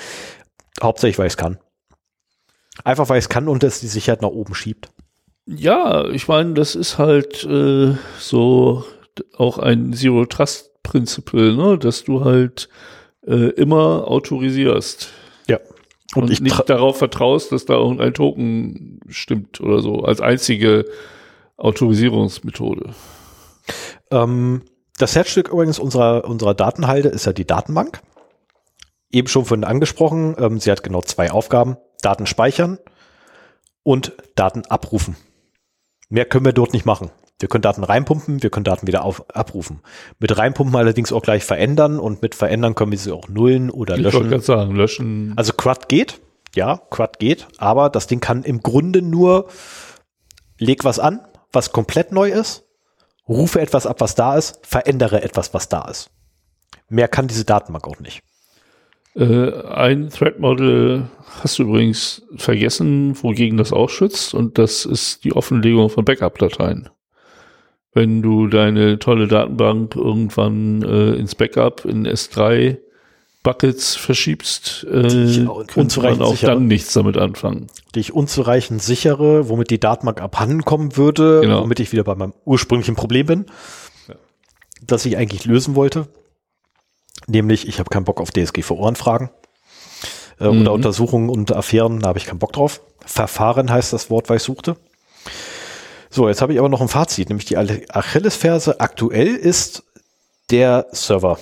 Hauptsächlich, 0.81 1.19
weil 1.19 1.27
ich 1.27 1.35
es 1.35 1.37
kann. 1.37 1.59
Einfach 2.83 3.09
weil 3.09 3.19
ich 3.19 3.25
es 3.25 3.29
kann 3.29 3.49
und 3.49 3.63
es 3.63 3.81
die 3.81 3.87
Sicherheit 3.89 4.23
nach 4.23 4.31
oben 4.31 4.55
schiebt. 4.55 4.89
Ja, 5.47 6.07
ich 6.07 6.27
meine, 6.27 6.55
das 6.55 6.75
ist 6.75 6.99
halt 6.99 7.45
äh, 7.45 7.97
so 8.19 8.85
auch 9.37 9.59
ein 9.59 9.93
Zero 9.93 10.25
Trust 10.27 10.83
Principle, 10.83 11.55
ne? 11.55 11.79
dass 11.79 12.05
du 12.05 12.25
halt 12.25 12.69
äh, 13.27 13.51
immer 13.51 14.09
autorisierst. 14.09 15.13
Ja. 15.49 15.59
Und, 16.15 16.31
und 16.31 16.41
nicht 16.41 16.69
darauf 16.69 16.99
vertraust, 16.99 17.53
dass 17.53 17.65
da 17.65 17.75
irgendein 17.75 18.15
Token 18.15 19.01
stimmt 19.09 19.61
oder 19.61 19.81
so, 19.81 20.01
als 20.01 20.21
einzige 20.21 20.85
Autorisierungsmethode. 21.57 22.95
Ähm, 24.11 24.63
das 24.99 25.17
Herzstück 25.17 25.49
übrigens 25.49 25.79
unserer, 25.79 26.25
unserer 26.25 26.55
Datenhalde 26.55 27.09
ist 27.09 27.27
ja 27.27 27.33
die 27.33 27.47
Datenbank. 27.47 28.01
Eben 29.11 29.29
schon 29.29 29.45
von 29.45 29.65
angesprochen, 29.65 30.37
ähm, 30.39 30.61
sie 30.61 30.71
hat 30.71 30.83
genau 30.83 31.03
zwei 31.03 31.31
Aufgaben. 31.31 31.77
Daten 32.03 32.27
speichern 32.27 32.79
und 33.83 34.13
Daten 34.35 34.63
abrufen. 34.67 35.17
Mehr 36.09 36.27
können 36.27 36.45
wir 36.45 36.53
dort 36.53 36.73
nicht 36.73 36.85
machen. 36.85 37.11
Wir 37.41 37.49
können 37.49 37.63
Daten 37.63 37.83
reinpumpen, 37.83 38.43
wir 38.43 38.51
können 38.51 38.65
Daten 38.65 38.87
wieder 38.87 39.05
auf, 39.05 39.25
abrufen. 39.35 39.81
Mit 40.21 40.37
reinpumpen 40.37 40.77
allerdings 40.77 41.13
auch 41.13 41.23
gleich 41.23 41.45
verändern 41.45 41.99
und 41.99 42.23
mit 42.23 42.35
verändern 42.35 42.75
können 42.75 42.93
wir 42.93 42.99
sie 42.99 43.13
auch 43.13 43.29
nullen 43.29 43.71
oder 43.71 43.97
ich 43.97 44.03
löschen. 44.03 44.33
Ich 44.33 44.45
sagen, 44.45 44.77
löschen. 44.77 45.33
Also 45.37 45.53
CRUD 45.53 45.89
geht, 45.89 46.21
ja, 46.55 46.81
CRUD 46.91 47.19
geht, 47.19 47.47
aber 47.59 47.91
das 47.91 48.07
Ding 48.07 48.21
kann 48.21 48.45
im 48.45 48.61
Grunde 48.63 49.03
nur 49.03 49.49
leg 50.59 50.85
was 50.85 50.99
an, 50.99 51.21
was 51.53 51.73
komplett 51.73 52.13
neu 52.13 52.31
ist, 52.31 52.65
rufe 53.29 53.61
etwas 53.61 53.87
ab, 53.87 54.01
was 54.01 54.15
da 54.15 54.37
ist, 54.37 54.65
verändere 54.65 55.23
etwas, 55.23 55.55
was 55.55 55.69
da 55.69 55.89
ist. 55.89 56.11
Mehr 56.89 57.09
kann 57.09 57.27
diese 57.27 57.45
Datenbank 57.45 57.87
auch 57.89 57.99
nicht. 57.99 58.23
Äh, 59.17 59.53
ein 59.69 60.11
Threat 60.11 60.41
Model 60.41 61.09
hast 61.41 61.59
du 61.59 61.65
übrigens 61.65 62.23
vergessen, 62.37 63.17
wogegen 63.23 63.57
das 63.57 63.73
auch 63.73 63.89
schützt, 63.89 64.35
und 64.35 64.59
das 64.59 64.85
ist 64.85 65.25
die 65.25 65.35
Offenlegung 65.35 65.89
von 65.89 66.05
Backup-Dateien. 66.05 66.91
Wenn 67.95 68.23
du 68.23 68.49
deine 68.49 68.99
tolle 68.99 69.29
Datenbank 69.29 69.95
irgendwann 69.95 70.83
äh, 70.83 71.15
ins 71.15 71.37
Backup 71.37 71.85
in 71.85 72.07
S3 72.07 72.79
Buckets 73.45 73.95
verschiebst, 73.95 74.85
äh, 74.91 75.47
könnte 75.69 76.01
man 76.01 76.21
auch 76.23 76.33
sichere. 76.33 76.53
dann 76.53 76.67
nichts 76.67 76.93
damit 76.95 77.17
anfangen. 77.17 77.69
Die 77.95 78.01
ich 78.01 78.13
unzureichend 78.13 78.83
sichere, 78.83 79.49
womit 79.49 79.71
die 79.71 79.79
Datenbank 79.79 80.21
abhanden 80.21 80.65
kommen 80.65 80.97
würde, 80.97 81.43
genau. 81.43 81.63
womit 81.63 81.79
ich 81.79 81.93
wieder 81.93 82.05
bei 82.05 82.15
meinem 82.15 82.33
ursprünglichen 82.45 82.97
Problem 82.97 83.27
bin, 83.27 83.47
ja. 84.09 84.15
das 84.83 85.05
ich 85.05 85.17
eigentlich 85.17 85.45
lösen 85.45 85.77
wollte. 85.77 86.09
Nämlich, 87.27 87.69
ich 87.69 87.79
habe 87.79 87.91
keinen 87.91 88.05
Bock 88.05 88.21
auf 88.21 88.31
DSGVO-Anfragen 88.31 89.31
äh, 90.41 90.51
mhm. 90.51 90.63
oder 90.63 90.73
Untersuchungen 90.73 91.29
und 91.29 91.53
Affären, 91.53 92.01
da 92.01 92.09
habe 92.09 92.19
ich 92.19 92.27
keinen 92.27 92.39
Bock 92.39 92.55
drauf. 92.55 92.81
Verfahren 93.05 93.71
heißt 93.71 93.93
das 93.93 94.11
Wort, 94.11 94.31
was 94.31 94.39
ich 94.39 94.43
suchte. 94.43 94.77
So, 96.15 96.29
jetzt 96.29 96.43
habe 96.43 96.53
ich 96.53 96.61
aber 96.61 96.69
noch 96.69 96.81
ein 96.81 96.87
Fazit, 96.87 97.29
nämlich 97.29 97.47
die 97.47 97.57
Achillesferse 97.57 98.79
aktuell 98.79 99.35
ist 99.35 99.83
der 100.49 100.87
Server. 100.93 101.41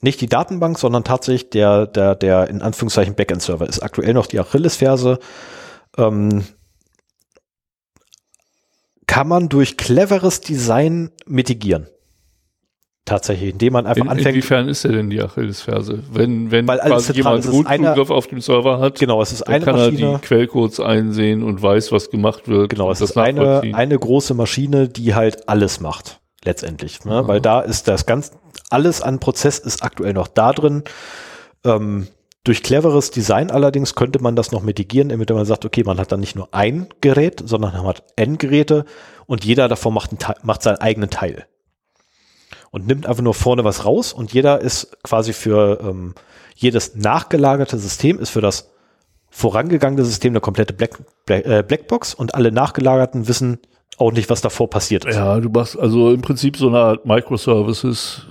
Nicht 0.00 0.20
die 0.20 0.28
Datenbank, 0.28 0.78
sondern 0.78 1.02
tatsächlich 1.02 1.50
der, 1.50 1.88
der, 1.88 2.14
der 2.14 2.48
in 2.48 2.62
Anführungszeichen 2.62 3.16
Backend-Server 3.16 3.68
ist 3.68 3.82
aktuell 3.82 4.14
noch 4.14 4.26
die 4.26 4.38
Achillesferse. 4.38 5.18
Ähm, 5.98 6.44
kann 9.08 9.26
man 9.26 9.48
durch 9.48 9.76
cleveres 9.76 10.40
Design 10.40 11.10
mitigieren. 11.26 11.88
Tatsächlich, 13.06 13.50
indem 13.50 13.74
man 13.74 13.86
einfach 13.86 14.02
In, 14.02 14.08
anfängt. 14.08 14.28
Inwiefern 14.28 14.66
ist 14.66 14.86
er 14.86 14.92
denn 14.92 15.10
die 15.10 15.20
Achillesferse? 15.20 16.02
Wenn, 16.10 16.50
wenn 16.50 16.66
quasi 16.66 17.12
jemand 17.12 17.46
Root-Zugriff 17.46 18.08
auf 18.08 18.28
dem 18.28 18.40
Server 18.40 18.80
hat, 18.80 18.98
genau, 18.98 19.20
es 19.20 19.30
ist 19.30 19.42
eine 19.42 19.62
kann 19.62 19.76
Maschine, 19.76 20.12
er 20.12 20.18
die 20.18 20.26
Quellcodes 20.26 20.80
einsehen 20.80 21.42
und 21.42 21.60
weiß, 21.60 21.92
was 21.92 22.08
gemacht 22.08 22.48
wird. 22.48 22.70
Genau, 22.70 22.90
es 22.90 23.02
ist 23.02 23.18
eine, 23.18 23.60
eine 23.74 23.98
große 23.98 24.32
Maschine, 24.32 24.88
die 24.88 25.14
halt 25.14 25.50
alles 25.50 25.80
macht, 25.80 26.20
letztendlich. 26.44 27.04
Ne? 27.04 27.28
Weil 27.28 27.42
da 27.42 27.60
ist 27.60 27.88
das 27.88 28.06
ganz, 28.06 28.32
alles 28.70 29.02
an 29.02 29.20
Prozess 29.20 29.58
ist 29.58 29.82
aktuell 29.82 30.14
noch 30.14 30.28
da 30.28 30.52
drin. 30.52 30.84
Ähm, 31.62 32.06
durch 32.42 32.62
cleveres 32.62 33.10
Design 33.10 33.50
allerdings 33.50 33.94
könnte 33.96 34.22
man 34.22 34.34
das 34.34 34.50
noch 34.50 34.62
mitigieren, 34.62 35.10
indem 35.10 35.36
man 35.36 35.44
sagt, 35.44 35.66
okay, 35.66 35.82
man 35.84 35.98
hat 35.98 36.10
dann 36.10 36.20
nicht 36.20 36.36
nur 36.36 36.48
ein 36.52 36.88
Gerät, 37.02 37.42
sondern 37.44 37.74
man 37.74 37.86
hat 37.86 38.02
N 38.16 38.38
Geräte 38.38 38.86
und 39.26 39.44
jeder 39.44 39.68
davon 39.68 39.92
macht, 39.92 40.10
einen, 40.10 40.36
macht 40.42 40.62
seinen 40.62 40.78
eigenen 40.78 41.10
Teil 41.10 41.46
und 42.74 42.88
nimmt 42.88 43.06
einfach 43.06 43.22
nur 43.22 43.34
vorne 43.34 43.62
was 43.62 43.84
raus 43.84 44.12
und 44.12 44.32
jeder 44.32 44.60
ist 44.60 45.00
quasi 45.04 45.32
für 45.32 45.78
ähm, 45.80 46.14
jedes 46.56 46.96
nachgelagerte 46.96 47.78
System 47.78 48.18
ist 48.18 48.30
für 48.30 48.40
das 48.40 48.68
vorangegangene 49.30 50.04
System 50.04 50.32
eine 50.32 50.40
komplette 50.40 50.72
Black, 50.72 50.98
Black, 51.24 51.46
äh, 51.46 51.62
Blackbox 51.62 52.14
und 52.14 52.34
alle 52.34 52.50
nachgelagerten 52.50 53.28
wissen 53.28 53.60
auch 53.96 54.10
nicht, 54.10 54.28
was 54.28 54.40
davor 54.40 54.68
passiert 54.68 55.04
ist. 55.04 55.14
Ja, 55.14 55.38
du 55.38 55.50
machst 55.50 55.78
also 55.78 56.10
im 56.12 56.20
Prinzip 56.20 56.56
so 56.56 56.66
eine 56.66 56.78
Art 56.78 57.06
Microservices, 57.06 58.22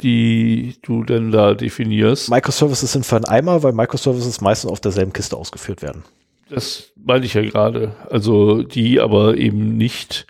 die 0.00 0.76
du 0.80 1.04
denn 1.04 1.30
da 1.30 1.52
definierst. 1.52 2.30
Microservices 2.30 2.92
sind 2.92 3.04
für 3.04 3.16
einen 3.16 3.26
Eimer, 3.26 3.62
weil 3.62 3.74
Microservices 3.74 4.40
meistens 4.40 4.70
auf 4.70 4.80
derselben 4.80 5.12
Kiste 5.12 5.36
ausgeführt 5.36 5.82
werden. 5.82 6.02
Das 6.48 6.92
meine 6.96 7.26
ich 7.26 7.34
ja 7.34 7.42
gerade. 7.42 7.94
Also 8.08 8.62
die 8.62 9.00
aber 9.00 9.36
eben 9.36 9.76
nicht 9.76 10.26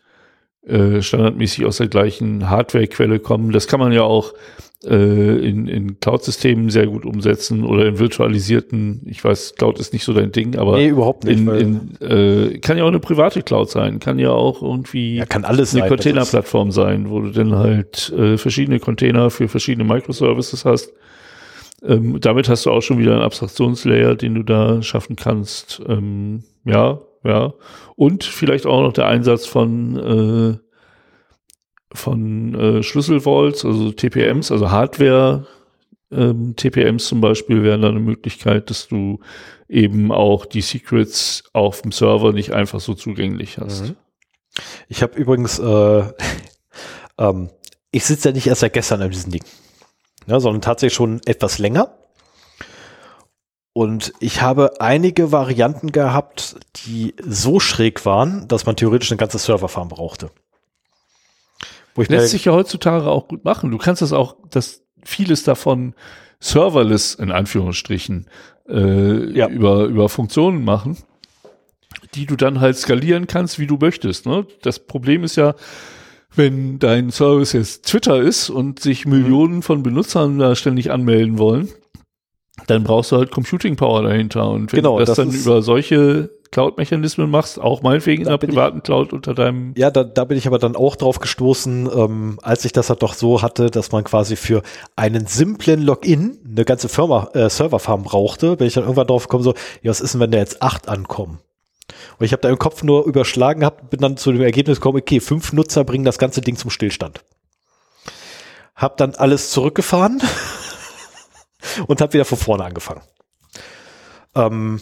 äh, 0.67 1.03
standardmäßig 1.03 1.67
aus 1.67 1.79
der 1.79 1.89
gleichen 1.89 2.49
Hardwarequelle 2.49 3.19
kommen. 3.19 3.53
Das 3.53 3.67
kann 3.67 3.81
man 3.81 3.93
ja 3.93 4.03
auch 4.03 4.33
äh, 4.85 5.49
in, 5.49 5.69
in 5.69 6.01
Cloud-Systemen 6.01 6.71
sehr 6.71 6.87
gut 6.87 7.05
umsetzen 7.05 7.65
oder 7.65 7.87
in 7.87 7.99
virtualisierten, 7.99 9.03
ich 9.07 9.23
weiß, 9.23 9.55
Cloud 9.57 9.79
ist 9.79 9.93
nicht 9.93 10.05
so 10.05 10.13
dein 10.13 10.33
Ding, 10.33 10.57
aber 10.57 10.77
nee, 10.77 10.89
überhaupt 10.89 11.25
nicht, 11.25 11.39
in, 11.39 11.49
in, 11.49 12.01
äh, 12.01 12.59
kann 12.59 12.79
ja 12.79 12.85
auch 12.85 12.89
eine 12.89 12.99
private 12.99 13.43
Cloud 13.43 13.71
sein, 13.71 14.01
kann 14.01 14.19
ja 14.19 14.31
auch 14.31 14.63
irgendwie 14.63 15.17
ja, 15.17 15.27
kann 15.27 15.45
alles 15.45 15.75
eine 15.75 15.87
Containerplattform 15.87 16.73
sein, 16.73 17.11
wo 17.11 17.21
du 17.21 17.31
dann 17.31 17.55
halt 17.55 18.13
äh, 18.17 18.37
verschiedene 18.39 18.81
Container 18.81 19.31
für 19.31 19.49
verschiedene 19.49 19.85
Microservices 19.85 20.65
hast. 20.65 20.93
Ähm, 21.85 22.21
damit 22.21 22.49
hast 22.49 22.67
du 22.67 22.71
auch 22.71 22.83
schon 22.83 22.99
wieder 22.99 23.13
einen 23.13 23.23
Abstraktionslayer, 23.23 24.15
den 24.15 24.35
du 24.35 24.43
da 24.43 24.83
schaffen 24.83 25.17
kannst. 25.17 25.83
Ähm, 25.89 26.45
ja, 26.65 27.01
ja. 27.25 27.55
Und 27.97 28.25
vielleicht 28.25 28.67
auch 28.67 28.83
noch 28.83 28.93
der 28.93 29.07
Einsatz 29.07 29.47
von, 29.47 29.97
äh, 29.97 30.59
von 31.95 32.55
äh, 32.55 32.83
Schlüsselvaults, 32.83 33.65
also 33.65 33.93
TPMs, 33.93 34.51
also 34.51 34.71
Hardware. 34.71 35.47
Ähm, 36.11 36.57
TPMs 36.57 37.07
zum 37.07 37.21
Beispiel 37.21 37.63
wären 37.63 37.83
da 37.83 37.89
eine 37.89 38.01
Möglichkeit, 38.01 38.69
dass 38.69 38.89
du 38.89 39.21
eben 39.69 40.13
auch 40.13 40.45
die 40.45 40.61
Secrets 40.61 41.45
auf 41.55 41.81
dem 41.81 41.93
Server 41.93 42.33
nicht 42.33 42.53
einfach 42.53 42.81
so 42.81 42.95
zugänglich 42.95 43.59
hast. 43.59 43.83
Mhm. 43.83 43.97
Ich 44.89 45.03
habe 45.03 45.19
übrigens, 45.19 45.59
äh, 45.59 46.05
ähm, 47.19 47.49
ich 47.91 48.05
sitze 48.05 48.29
ja 48.29 48.35
nicht 48.35 48.47
erst 48.47 48.61
seit 48.61 48.75
gestern 48.75 49.01
an 49.01 49.11
diesem 49.11 49.33
Ding, 49.33 49.45
ne, 50.27 50.41
sondern 50.41 50.61
tatsächlich 50.61 50.95
schon 50.95 51.21
etwas 51.25 51.59
länger. 51.59 51.95
Und 53.75 54.13
ich 54.21 54.43
habe 54.43 54.81
einige 54.81 55.33
Varianten 55.33 55.93
gehabt, 55.93 56.57
die 56.85 57.15
so 57.25 57.59
schräg 57.59 58.05
waren, 58.05 58.47
dass 58.49 58.67
man 58.67 58.77
theoretisch 58.77 59.11
eine 59.11 59.19
ganze 59.19 59.39
Serverfarm 59.39 59.89
brauchte. 59.89 60.31
Wo 61.95 62.03
ich 62.03 62.09
Lässt 62.09 62.31
sich 62.31 62.45
ja 62.45 62.53
heutzutage 62.53 63.07
auch 63.07 63.29
gut 63.29 63.45
machen. 63.45 63.71
Du 63.71 63.79
kannst 63.79 64.03
das 64.03 64.13
auch, 64.13 64.37
dass 64.51 64.83
vieles 65.05 65.43
davon 65.43 65.95
serverless 66.41 67.15
in 67.15 67.31
Anführungsstrichen 67.31 68.27
äh, 68.69 69.37
ja. 69.37 69.49
über, 69.49 69.85
über 69.85 70.09
Funktionen 70.09 70.65
machen, 70.65 70.99
die 72.15 72.27
du 72.27 72.37
dann 72.37 72.61
halt 72.61 72.77
skalieren 72.77 73.27
kannst, 73.27 73.59
wie 73.59 73.67
du 73.67 73.77
möchtest. 73.77 74.27
Ne? 74.27 74.47
Das 74.63 74.81
Problem 74.81 75.25
ist 75.25 75.37
ja, 75.37 75.55
wenn 76.35 76.79
dein 76.79 77.11
Service 77.11 77.53
jetzt 77.53 77.87
Twitter 77.87 78.21
ist 78.21 78.51
und 78.51 78.81
sich 78.81 79.07
mhm. 79.07 79.13
Millionen 79.13 79.63
von 79.63 79.83
Benutzern 79.83 80.39
da 80.39 80.55
ständig 80.55 80.91
anmelden 80.91 81.39
wollen, 81.39 81.69
dann 82.67 82.85
brauchst 82.85 83.13
du 83.13 83.17
halt 83.17 83.31
Computing 83.31 83.77
Power 83.77 84.03
dahinter. 84.03 84.49
Und 84.51 84.73
wenn 84.73 84.77
genau, 84.77 84.99
du 84.99 85.05
das, 85.05 85.17
das 85.17 85.27
dann 85.27 85.35
über 85.35 85.63
solche 85.63 86.31
Cloud-Mechanismen 86.51 87.31
machst, 87.31 87.59
auch 87.59 87.81
meinetwegen 87.81 88.23
in 88.23 88.29
einer 88.29 88.37
bin 88.37 88.51
ich- 88.51 88.55
privaten 88.55 88.83
Cloud 88.83 89.15
unter 89.15 89.33
deinem. 89.33 89.73
Ja, 89.77 89.91
da, 89.91 90.05
da 90.05 90.25
bin 90.25 90.37
ich 90.37 90.47
aber 90.47 90.59
dann 90.59 90.77
auch 90.77 90.97
drauf 90.97 91.19
gestoßen, 91.19 91.89
ähm, 91.95 92.39
als 92.43 92.65
ich 92.67 92.73
das 92.73 92.91
halt 92.91 93.03
doch 93.03 93.15
so 93.15 93.41
hatte, 93.41 93.71
dass 93.71 93.91
man 93.91 94.05
quasi 94.05 94.37
für 94.37 94.63
einen 94.95 95.27
simplen 95.27 95.83
Login 95.83 96.39
eine 96.47 96.67
ganze 96.67 96.91
Firma, 96.91 97.31
äh, 97.33 97.49
Serverfarm 97.49 98.03
brauchte, 98.03 98.57
bin 98.57 98.67
ich 98.67 98.75
dann 98.75 98.85
irgendwann 98.85 99.07
drauf 99.07 99.25
gekommen, 99.29 99.45
so, 99.45 99.55
ja, 99.83 99.91
was 99.91 100.03
ist 100.03 100.13
denn, 100.13 100.21
wenn 100.21 100.31
da 100.31 100.39
jetzt 100.39 100.61
acht 100.61 100.89
ankommen? 100.91 101.39
Und 102.19 102.27
ich 102.27 102.33
habe 102.33 102.43
da 102.43 102.51
im 102.51 102.59
Kopf 102.59 102.83
nur 102.83 103.07
überschlagen 103.07 103.61
gehabt, 103.61 103.89
bin 103.89 104.01
dann 104.01 104.19
zu 104.19 104.31
dem 104.31 104.43
Ergebnis 104.43 104.79
gekommen, 104.79 104.99
okay, 104.99 105.21
fünf 105.21 105.55
Nutzer 105.55 105.85
bringen 105.85 106.05
das 106.05 106.19
ganze 106.19 106.43
Ding 106.43 106.57
zum 106.57 106.71
Stillstand. 106.71 107.25
Hab 108.77 108.99
dann 108.99 109.15
alles 109.15 109.51
zurückgefahren 109.51 110.21
und 111.87 112.01
habe 112.01 112.13
wieder 112.15 112.25
von 112.25 112.39
vorne 112.39 112.65
angefangen. 112.65 113.03
Ähm, 114.35 114.81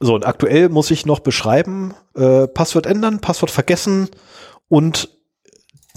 so, 0.00 0.14
und 0.14 0.26
aktuell 0.26 0.68
muss 0.68 0.90
ich 0.90 1.06
noch 1.06 1.20
beschreiben, 1.20 1.94
äh, 2.14 2.46
Passwort 2.46 2.86
ändern, 2.86 3.20
Passwort 3.20 3.50
vergessen 3.50 4.08
und 4.68 5.08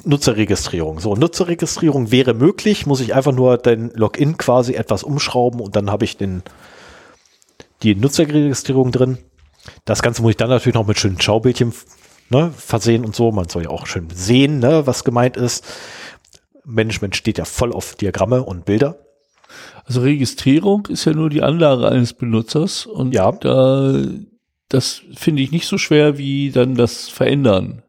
Nutzerregistrierung. 0.03 0.99
So, 0.99 1.15
Nutzerregistrierung 1.15 2.11
wäre 2.11 2.33
möglich, 2.33 2.87
muss 2.87 3.01
ich 3.01 3.13
einfach 3.13 3.31
nur 3.31 3.57
den 3.57 3.91
Login 3.91 4.37
quasi 4.37 4.73
etwas 4.73 5.03
umschrauben 5.03 5.59
und 5.59 5.75
dann 5.75 5.91
habe 5.91 6.05
ich 6.05 6.17
den, 6.17 6.41
die 7.83 7.93
Nutzerregistrierung 7.95 8.91
drin. 8.91 9.19
Das 9.85 10.01
Ganze 10.01 10.23
muss 10.23 10.31
ich 10.31 10.37
dann 10.37 10.49
natürlich 10.49 10.73
noch 10.73 10.87
mit 10.87 10.99
schönen 10.99 11.21
Schaubildchen 11.21 11.73
ne, 12.29 12.51
versehen 12.57 13.05
und 13.05 13.15
so. 13.15 13.31
Man 13.31 13.49
soll 13.49 13.63
ja 13.63 13.69
auch 13.69 13.85
schön 13.85 14.09
sehen, 14.11 14.59
ne, 14.59 14.87
was 14.87 15.03
gemeint 15.03 15.37
ist. 15.37 15.65
Management 16.63 17.15
steht 17.15 17.37
ja 17.37 17.45
voll 17.45 17.71
auf 17.71 17.95
Diagramme 17.95 18.43
und 18.43 18.65
Bilder. 18.65 18.97
Also 19.85 20.01
Registrierung 20.01 20.85
ist 20.87 21.05
ja 21.05 21.13
nur 21.13 21.29
die 21.29 21.41
Anlage 21.41 21.87
eines 21.87 22.13
Benutzers 22.13 22.85
und 22.85 23.13
Ja. 23.13 23.31
da, 23.31 23.93
das 24.69 25.01
finde 25.15 25.41
ich 25.41 25.51
nicht 25.51 25.67
so 25.67 25.77
schwer 25.77 26.17
wie 26.17 26.51
dann 26.51 26.75
das 26.75 27.09
Verändern. 27.09 27.83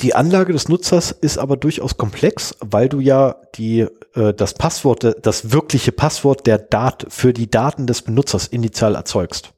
Die 0.00 0.14
Anlage 0.14 0.52
des 0.52 0.68
Nutzers 0.68 1.12
ist 1.12 1.38
aber 1.38 1.56
durchaus 1.56 1.96
komplex, 1.96 2.56
weil 2.60 2.88
du 2.88 2.98
ja 2.98 3.36
die, 3.54 3.86
äh, 4.14 4.34
das 4.34 4.54
Passwort, 4.54 5.16
das 5.22 5.52
wirkliche 5.52 5.92
Passwort 5.92 6.46
der 6.46 6.58
Dat 6.58 7.06
für 7.08 7.32
die 7.32 7.50
Daten 7.50 7.86
des 7.86 8.02
Benutzers 8.02 8.48
initial 8.48 8.96
erzeugst. 8.96 9.52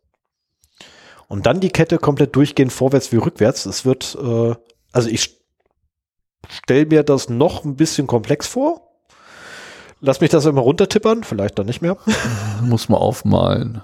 Und 1.28 1.46
dann 1.46 1.60
die 1.60 1.70
Kette 1.70 1.98
komplett 1.98 2.36
durchgehend 2.36 2.72
vorwärts 2.72 3.10
wie 3.10 3.16
rückwärts. 3.16 3.64
Es 3.64 3.86
wird, 3.86 4.18
äh, 4.22 4.54
also 4.92 5.08
ich 5.08 5.40
stelle 6.50 6.86
mir 6.86 7.02
das 7.04 7.30
noch 7.30 7.64
ein 7.64 7.76
bisschen 7.76 8.06
komplex 8.06 8.46
vor. 8.46 8.93
Lass 10.06 10.20
mich 10.20 10.28
das 10.28 10.44
immer 10.44 10.60
runtertippern, 10.60 11.24
vielleicht 11.24 11.58
dann 11.58 11.64
nicht 11.64 11.80
mehr. 11.80 11.96
Muss 12.62 12.90
man 12.90 13.00
aufmalen. 13.00 13.80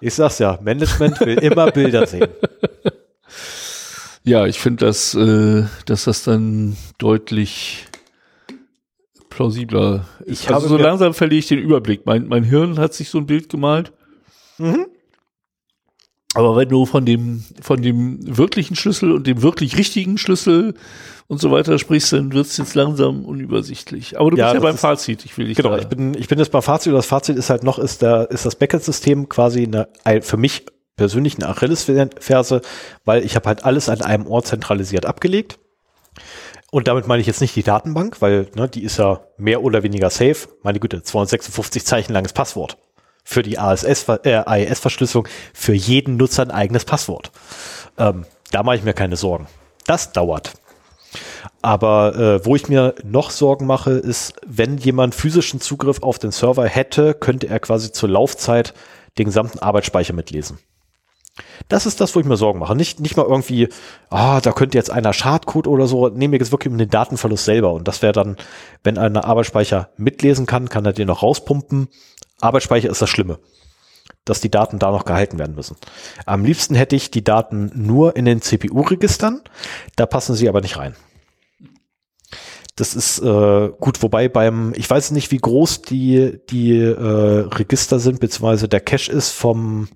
Ich 0.00 0.14
sag's 0.14 0.38
ja, 0.38 0.58
Management 0.62 1.20
will 1.20 1.38
immer 1.38 1.70
Bilder 1.70 2.06
sehen. 2.06 2.28
Ja, 4.28 4.44
ich 4.44 4.58
finde, 4.58 4.84
dass, 4.84 5.14
äh, 5.14 5.66
dass 5.84 6.02
das 6.02 6.24
dann 6.24 6.76
deutlich 6.98 7.86
plausibler 9.30 10.04
ist. 10.24 10.42
Ich 10.42 10.48
also 10.48 10.54
habe 10.54 10.68
so 10.68 10.76
langsam 10.76 11.14
verliere 11.14 11.38
ich 11.38 11.46
den 11.46 11.60
Überblick. 11.60 12.06
Mein, 12.06 12.26
mein 12.26 12.42
Hirn 12.42 12.76
hat 12.80 12.92
sich 12.92 13.08
so 13.08 13.18
ein 13.18 13.26
Bild 13.26 13.48
gemalt. 13.48 13.92
Mhm. 14.58 14.86
Aber 16.36 16.56
wenn 16.56 16.68
du 16.68 16.86
von 16.86 17.04
dem, 17.04 17.42
von 17.60 17.80
dem 17.82 18.18
wirklichen 18.36 18.76
Schlüssel 18.76 19.12
und 19.12 19.26
dem 19.26 19.42
wirklich 19.42 19.76
richtigen 19.76 20.18
Schlüssel 20.18 20.74
und 21.28 21.40
so 21.40 21.50
weiter 21.50 21.78
sprichst, 21.78 22.12
dann 22.12 22.32
wird 22.32 22.46
es 22.46 22.56
jetzt 22.56 22.74
langsam 22.74 23.24
unübersichtlich. 23.24 24.18
Aber 24.18 24.30
du 24.30 24.36
Ja, 24.36 24.46
bist 24.52 24.54
ja 24.54 24.60
beim 24.60 24.74
ist- 24.74 24.80
Fazit. 24.80 25.24
Ich 25.24 25.36
will 25.38 25.46
dich 25.46 25.56
Genau, 25.56 25.70
da- 25.70 25.78
ich 25.78 25.86
bin, 25.88 26.14
ich 26.14 26.28
bin 26.28 26.38
jetzt 26.38 26.52
beim 26.52 26.62
Fazit 26.62 26.92
und 26.92 26.96
das 26.96 27.06
Fazit 27.06 27.36
ist 27.36 27.50
halt 27.50 27.64
noch, 27.64 27.78
ist 27.78 28.02
der, 28.02 28.30
ist 28.30 28.44
das 28.46 28.54
Backend-System 28.56 29.28
quasi 29.28 29.64
eine, 29.64 29.88
ein, 30.04 30.22
für 30.22 30.36
mich 30.36 30.66
persönlich 30.96 31.36
eine 31.36 31.48
Achillesferse, 31.48 32.60
weil 33.04 33.24
ich 33.24 33.34
habe 33.36 33.48
halt 33.48 33.64
alles 33.64 33.88
an 33.88 34.02
einem 34.02 34.26
Ort 34.26 34.46
zentralisiert 34.46 35.04
abgelegt. 35.06 35.58
Und 36.70 36.88
damit 36.88 37.06
meine 37.06 37.20
ich 37.20 37.26
jetzt 37.26 37.40
nicht 37.40 37.54
die 37.56 37.62
Datenbank, 37.62 38.20
weil 38.20 38.48
ne, 38.54 38.68
die 38.68 38.82
ist 38.82 38.98
ja 38.98 39.20
mehr 39.38 39.62
oder 39.62 39.82
weniger 39.82 40.10
safe. 40.10 40.48
Meine 40.62 40.80
Güte, 40.80 41.02
256 41.02 41.84
Zeichen 41.86 42.12
langes 42.12 42.32
Passwort. 42.32 42.76
Für 43.28 43.42
die 43.42 43.58
ASS, 43.58 44.06
äh, 44.22 44.42
AES-Verschlüsselung 44.46 45.26
für 45.52 45.74
jeden 45.74 46.16
Nutzer 46.16 46.44
ein 46.44 46.52
eigenes 46.52 46.84
Passwort. 46.84 47.32
Ähm, 47.98 48.24
da 48.52 48.62
mache 48.62 48.76
ich 48.76 48.84
mir 48.84 48.94
keine 48.94 49.16
Sorgen. 49.16 49.48
Das 49.84 50.12
dauert. 50.12 50.52
Aber 51.60 52.14
äh, 52.14 52.46
wo 52.46 52.54
ich 52.54 52.68
mir 52.68 52.94
noch 53.02 53.30
Sorgen 53.30 53.66
mache, 53.66 53.90
ist, 53.90 54.34
wenn 54.46 54.78
jemand 54.78 55.16
physischen 55.16 55.60
Zugriff 55.60 56.02
auf 56.02 56.20
den 56.20 56.30
Server 56.30 56.66
hätte, 56.66 57.14
könnte 57.14 57.48
er 57.48 57.58
quasi 57.58 57.90
zur 57.90 58.08
Laufzeit 58.08 58.74
den 59.18 59.26
gesamten 59.26 59.58
Arbeitsspeicher 59.58 60.12
mitlesen. 60.12 60.58
Das 61.68 61.84
ist 61.84 62.00
das, 62.00 62.14
wo 62.14 62.20
ich 62.20 62.26
mir 62.26 62.36
Sorgen 62.36 62.60
mache. 62.60 62.76
Nicht, 62.76 63.00
nicht 63.00 63.16
mal 63.16 63.26
irgendwie, 63.26 63.68
ah, 64.08 64.40
da 64.40 64.52
könnte 64.52 64.78
jetzt 64.78 64.90
einer 64.90 65.12
Schadcode 65.12 65.66
oder 65.66 65.86
so. 65.86 66.08
Nee, 66.08 66.28
mir 66.28 66.38
geht's 66.38 66.52
wirklich 66.52 66.72
um 66.72 66.78
den 66.78 66.88
Datenverlust 66.88 67.44
selber. 67.44 67.72
Und 67.72 67.88
das 67.88 68.02
wäre 68.02 68.12
dann, 68.12 68.36
wenn 68.84 68.98
einer 68.98 69.24
Arbeitsspeicher 69.24 69.90
mitlesen 69.96 70.46
kann, 70.46 70.68
kann 70.68 70.86
er 70.86 70.92
den 70.92 71.08
noch 71.08 71.22
rauspumpen. 71.22 71.88
Arbeitsspeicher 72.40 72.90
ist 72.90 73.02
das 73.02 73.10
Schlimme. 73.10 73.38
Dass 74.24 74.40
die 74.40 74.50
Daten 74.50 74.78
da 74.78 74.90
noch 74.90 75.04
gehalten 75.04 75.38
werden 75.38 75.54
müssen. 75.54 75.76
Am 76.26 76.44
liebsten 76.44 76.74
hätte 76.74 76.96
ich 76.96 77.10
die 77.10 77.24
Daten 77.24 77.70
nur 77.74 78.16
in 78.16 78.24
den 78.24 78.42
CPU-Registern. 78.42 79.42
Da 79.94 80.06
passen 80.06 80.34
sie 80.34 80.48
aber 80.48 80.60
nicht 80.60 80.76
rein. 80.76 80.96
Das 82.76 82.94
ist 82.94 83.20
äh, 83.20 83.70
gut, 83.80 84.02
wobei 84.02 84.28
beim, 84.28 84.74
ich 84.76 84.88
weiß 84.88 85.12
nicht, 85.12 85.30
wie 85.30 85.38
groß 85.38 85.82
die, 85.82 86.40
die 86.50 86.76
äh, 86.78 87.48
Register 87.48 87.98
sind, 87.98 88.20
beziehungsweise 88.20 88.68
der 88.68 88.80
Cache 88.80 89.10
ist 89.10 89.30
vom 89.30 89.88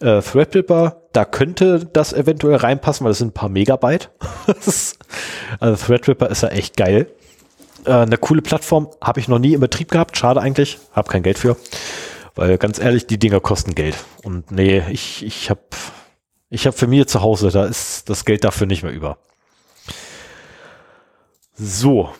äh, 0.00 0.20
Threadripper, 0.20 1.02
da 1.12 1.24
könnte 1.24 1.88
das 1.90 2.12
eventuell 2.12 2.56
reinpassen, 2.56 3.04
weil 3.04 3.12
das 3.12 3.18
sind 3.18 3.28
ein 3.28 3.34
paar 3.34 3.48
Megabyte. 3.48 4.10
Also 5.60 5.86
Threadripper 5.86 6.28
ist 6.28 6.42
ja 6.42 6.48
echt 6.48 6.76
geil. 6.76 7.06
Äh, 7.84 7.92
eine 7.92 8.16
coole 8.16 8.42
Plattform, 8.42 8.88
habe 9.00 9.20
ich 9.20 9.28
noch 9.28 9.38
nie 9.38 9.54
im 9.54 9.60
Betrieb 9.60 9.90
gehabt, 9.90 10.16
schade 10.16 10.40
eigentlich, 10.40 10.78
habe 10.92 11.10
kein 11.10 11.22
Geld 11.22 11.38
für. 11.38 11.56
Weil 12.34 12.58
ganz 12.58 12.78
ehrlich, 12.78 13.06
die 13.06 13.18
Dinger 13.18 13.40
kosten 13.40 13.74
Geld. 13.74 13.96
Und 14.22 14.50
nee, 14.50 14.82
ich, 14.90 15.24
ich 15.24 15.50
habe 15.50 15.60
ich 16.50 16.66
hab 16.66 16.74
für 16.74 16.86
mich 16.86 17.06
zu 17.06 17.22
Hause, 17.22 17.50
da 17.50 17.64
ist 17.66 18.08
das 18.08 18.24
Geld 18.24 18.44
dafür 18.44 18.66
nicht 18.66 18.82
mehr 18.82 18.92
über. 18.92 19.18
So. 21.54 22.10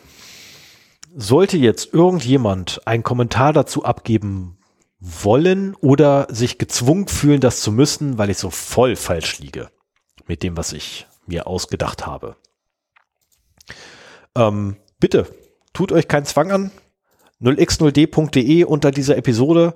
Sollte 1.16 1.56
jetzt 1.56 1.94
irgendjemand 1.94 2.86
einen 2.86 3.04
Kommentar 3.04 3.52
dazu 3.52 3.84
abgeben 3.84 4.58
wollen 4.98 5.76
oder 5.76 6.26
sich 6.30 6.58
gezwungen 6.58 7.06
fühlen, 7.06 7.40
das 7.40 7.60
zu 7.60 7.70
müssen, 7.70 8.18
weil 8.18 8.30
ich 8.30 8.38
so 8.38 8.50
voll 8.50 8.96
falsch 8.96 9.38
liege 9.38 9.70
mit 10.26 10.42
dem, 10.42 10.56
was 10.56 10.72
ich 10.72 11.06
mir 11.26 11.46
ausgedacht 11.46 12.06
habe. 12.06 12.36
Ähm, 14.36 14.76
bitte, 14.98 15.28
tut 15.74 15.92
euch 15.92 16.08
keinen 16.08 16.24
Zwang 16.24 16.50
an. 16.50 16.70
0x0d.de 17.42 18.64
unter 18.64 18.90
dieser 18.90 19.18
Episode 19.18 19.74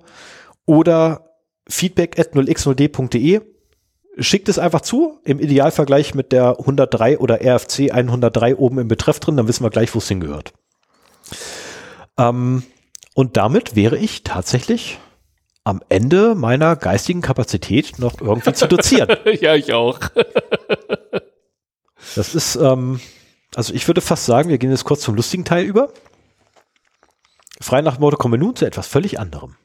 oder 0.65 1.35
feedback 1.69 2.19
at 2.19 2.35
0x0d.de. 2.35 3.43
Schickt 4.21 4.49
es 4.49 4.59
einfach 4.59 4.81
zu, 4.81 5.21
im 5.25 5.39
Idealvergleich 5.39 6.15
mit 6.15 6.33
der 6.33 6.59
103 6.59 7.19
oder 7.19 7.41
RFC 7.41 7.93
103 7.93 8.57
oben 8.57 8.79
im 8.79 8.89
Betreff 8.89 9.21
drin, 9.21 9.37
dann 9.37 9.47
wissen 9.47 9.63
wir 9.63 9.71
gleich, 9.71 9.95
wo 9.95 9.99
es 9.99 10.09
hingehört. 10.09 10.55
Ähm, 12.17 12.65
und 13.15 13.37
damit 13.37 13.77
wäre 13.77 13.97
ich 13.97 14.25
tatsächlich 14.25 14.99
am 15.63 15.83
Ende 15.89 16.35
meiner 16.35 16.77
geistigen 16.77 17.21
Kapazität 17.21 17.99
noch 17.99 18.21
irgendwie 18.21 18.55
zu 18.55 18.67
dozieren. 18.67 19.17
ja, 19.41 19.55
ich 19.55 19.73
auch. 19.73 20.01
Das 22.17 22.35
ist, 22.35 22.57
ähm, 22.57 23.01
also 23.55 23.73
ich 23.75 23.87
würde 23.89 24.01
fast 24.01 24.27
sagen, 24.27 24.49
wir 24.51 24.59
gehen 24.59 24.71
jetzt 24.71 24.85
kurz 24.85 25.01
zum 25.03 25.15
lustigen 25.15 25.45
Teil 25.45 25.65
über. 25.65 25.93
Frei 27.61 27.81
nach 27.83 27.99
Motto 27.99 28.17
kommen 28.17 28.35
wir 28.35 28.39
nun 28.47 28.55
zu 28.57 28.67
etwas 28.67 28.87
völlig 28.87 29.19
anderem. 29.19 29.57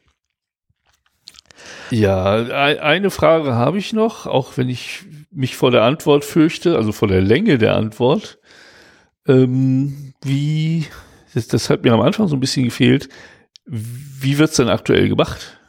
Ja, 1.91 2.33
ein- 2.35 2.79
eine 2.79 3.11
Frage 3.11 3.53
habe 3.53 3.77
ich 3.77 3.93
noch, 3.93 4.25
auch 4.25 4.57
wenn 4.57 4.69
ich 4.69 5.03
mich 5.31 5.55
vor 5.55 5.69
der 5.71 5.83
Antwort 5.83 6.25
fürchte, 6.25 6.75
also 6.75 6.91
vor 6.91 7.07
der 7.07 7.21
Länge 7.21 7.57
der 7.57 7.75
Antwort. 7.75 8.39
Ähm, 9.27 10.13
wie, 10.23 10.87
das, 11.33 11.47
das 11.47 11.69
hat 11.69 11.83
mir 11.83 11.93
am 11.93 12.01
Anfang 12.01 12.27
so 12.27 12.35
ein 12.35 12.39
bisschen 12.39 12.65
gefehlt, 12.65 13.09
wie 13.65 14.37
wird's 14.37 14.55
denn 14.57 14.69
aktuell 14.69 15.07
gemacht? 15.07 15.59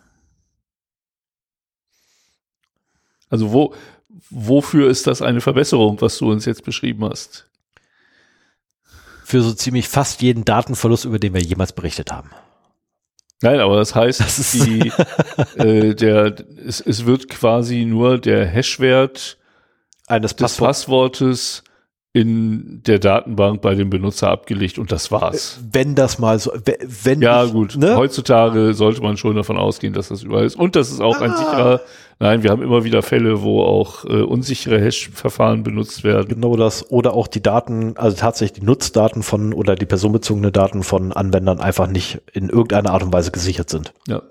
Also 3.29 3.53
wo, 3.53 3.75
wofür 4.31 4.89
ist 4.89 5.07
das 5.07 5.23
eine 5.23 5.41
Verbesserung, 5.41 6.01
was 6.01 6.19
du 6.19 6.31
uns 6.31 6.45
jetzt 6.45 6.65
beschrieben 6.65 7.05
hast? 7.05 7.51
Für 9.25 9.43
so 9.43 9.53
ziemlich 9.55 9.89
fast 9.89 10.23
jeden 10.23 10.45
Datenverlust, 10.45 11.07
über 11.07 11.19
den 11.19 11.35
wir 11.35 11.41
jemals 11.41 11.73
berichtet 11.73 12.13
haben. 12.13 12.31
Nein, 13.43 13.61
aber 13.61 13.77
das 13.77 13.95
heißt, 13.95 14.21
Das 14.21 14.53
die, 14.53 14.93
äh, 15.57 15.95
der, 15.95 16.35
es, 16.65 16.81
es 16.81 17.05
wird 17.05 17.29
quasi 17.29 17.85
nur 17.85 18.19
der 18.19 18.47
Hashwert 18.47 19.39
Eines 20.07 20.37
des 20.37 20.57
Passworts. 20.57 20.79
Passwortes 20.81 21.65
in 22.15 22.81
der 22.87 23.01
Datenbank 23.01 23.61
bei 23.61 23.75
dem 23.75 23.91
Benutzer 23.91 24.31
abgelegt 24.31 24.79
und 24.79 24.93
das 24.93 25.11
war's. 25.11 25.59
Wenn 25.73 25.97
das 25.97 26.21
mal 26.21 26.39
so, 26.39 26.53
we- 26.65 26.79
wenn 27.03 27.21
Ja, 27.21 27.45
ich, 27.45 27.51
gut. 27.53 27.77
ne? 27.77 27.97
Heutzutage 27.97 28.73
sollte 28.75 29.03
man 29.03 29.17
schon 29.17 29.35
davon 29.35 29.59
ausgehen, 29.59 29.93
dass 29.95 30.09
das 30.09 30.23
überall 30.23 30.45
ist. 30.45 30.55
Und 30.55 30.77
das 30.77 30.93
ist 30.93 31.01
auch 31.01 31.21
ein 31.21 31.33
Ah. 31.33 31.37
sicherer. 31.37 31.81
Nein, 32.21 32.45
wir 32.45 32.51
haben 32.53 32.63
immer 32.63 32.85
wieder 32.85 33.03
Fälle, 33.03 33.43
wo 33.43 33.65
auch 33.65 34.05
äh, 34.05 34.23
unsichere 34.23 34.81
Hash-Verfahren 34.81 35.65
benutzt 35.65 36.05
werden. 36.05 36.29
Genau 36.29 36.57
das. 36.57 36.89
Oder 36.89 37.15
auch 37.15 37.27
die 37.27 37.43
Daten, 37.43 37.97
also 37.97 38.17
tatsächlich 38.17 38.61
die 38.61 38.65
Nutzdaten 38.67 39.25
von 39.25 39.53
oder 39.53 39.75
die 39.75 39.85
personenbezogene 39.87 40.53
Daten 40.53 40.85
von 40.85 41.13
Anwendern 41.13 41.59
einfach 41.59 41.89
nicht 41.89 42.21
in 42.33 42.49
irgendeiner 42.49 42.93
Art 42.93 43.03
und 43.03 43.13
Weise 43.13 43.33
gesichert 43.33 43.69
sind. 43.69 43.93
Ja. 44.07 44.23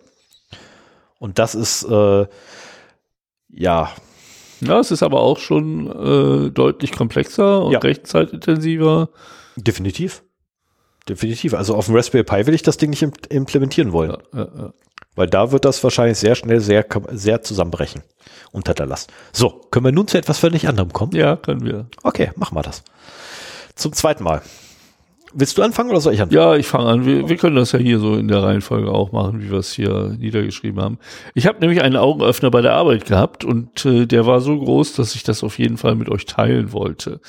Und 1.19 1.37
das 1.37 1.53
ist, 1.53 1.83
äh, 1.83 2.25
ja, 3.49 3.89
Ja, 4.67 4.79
es 4.79 4.91
ist 4.91 5.03
aber 5.03 5.21
auch 5.21 5.37
schon 5.39 5.87
äh, 6.47 6.49
deutlich 6.51 6.91
komplexer 6.91 7.63
und 7.65 7.71
Ja. 7.73 7.79
rechenzeitintensiver. 7.79 9.09
definitiv. 9.55 10.23
Definitiv. 11.09 11.53
Also 11.53 11.75
auf 11.75 11.87
dem 11.87 11.95
Raspberry 11.95 12.23
Pi 12.23 12.47
will 12.47 12.53
ich 12.53 12.63
das 12.63 12.77
Ding 12.77 12.89
nicht 12.91 13.01
im- 13.01 13.11
implementieren 13.29 13.91
wollen. 13.91 14.11
Ja, 14.33 14.39
ja, 14.39 14.47
ja. 14.57 14.73
Weil 15.15 15.27
da 15.27 15.51
wird 15.51 15.65
das 15.65 15.83
wahrscheinlich 15.83 16.17
sehr 16.17 16.33
schnell 16.35 16.59
sehr, 16.59 16.85
sehr 17.11 17.41
zusammenbrechen 17.43 18.01
unter 18.51 18.73
der 18.73 18.85
Last. 18.87 19.11
So, 19.31 19.49
können 19.69 19.85
wir 19.85 19.91
nun 19.91 20.07
zu 20.07 20.17
etwas 20.17 20.39
völlig 20.39 20.67
anderem 20.67 20.91
kommen? 20.93 21.11
ja, 21.13 21.35
können 21.35 21.65
wir. 21.65 21.87
Okay, 22.03 22.31
machen 22.35 22.55
wir 22.57 22.61
das. 22.63 22.83
Zum 23.75 23.91
zweiten 23.93 24.23
Mal. 24.23 24.41
Willst 25.35 25.57
du 25.57 25.63
anfangen 25.63 25.89
oder 25.89 25.99
soll 25.99 26.13
ich 26.13 26.21
anfangen? 26.21 26.41
Ja, 26.41 26.55
ich 26.55 26.67
fange 26.67 26.85
an. 26.85 27.05
Wir, 27.05 27.27
wir 27.27 27.37
können 27.37 27.55
das 27.55 27.71
ja 27.71 27.79
hier 27.79 27.99
so 27.99 28.15
in 28.15 28.27
der 28.27 28.43
Reihenfolge 28.43 28.91
auch 28.91 29.11
machen, 29.11 29.41
wie 29.41 29.49
wir 29.49 29.57
es 29.57 29.73
hier 29.73 30.15
niedergeschrieben 30.17 30.81
haben. 30.81 30.99
Ich 31.33 31.47
habe 31.47 31.59
nämlich 31.59 31.81
einen 31.81 31.95
Augenöffner 31.95 32.51
bei 32.51 32.61
der 32.61 32.73
Arbeit 32.73 33.05
gehabt 33.05 33.43
und 33.43 33.85
äh, 33.85 34.05
der 34.05 34.25
war 34.25 34.41
so 34.41 34.57
groß, 34.57 34.93
dass 34.93 35.15
ich 35.15 35.23
das 35.23 35.43
auf 35.43 35.57
jeden 35.57 35.77
Fall 35.77 35.95
mit 35.95 36.09
euch 36.09 36.25
teilen 36.25 36.71
wollte. 36.71 37.19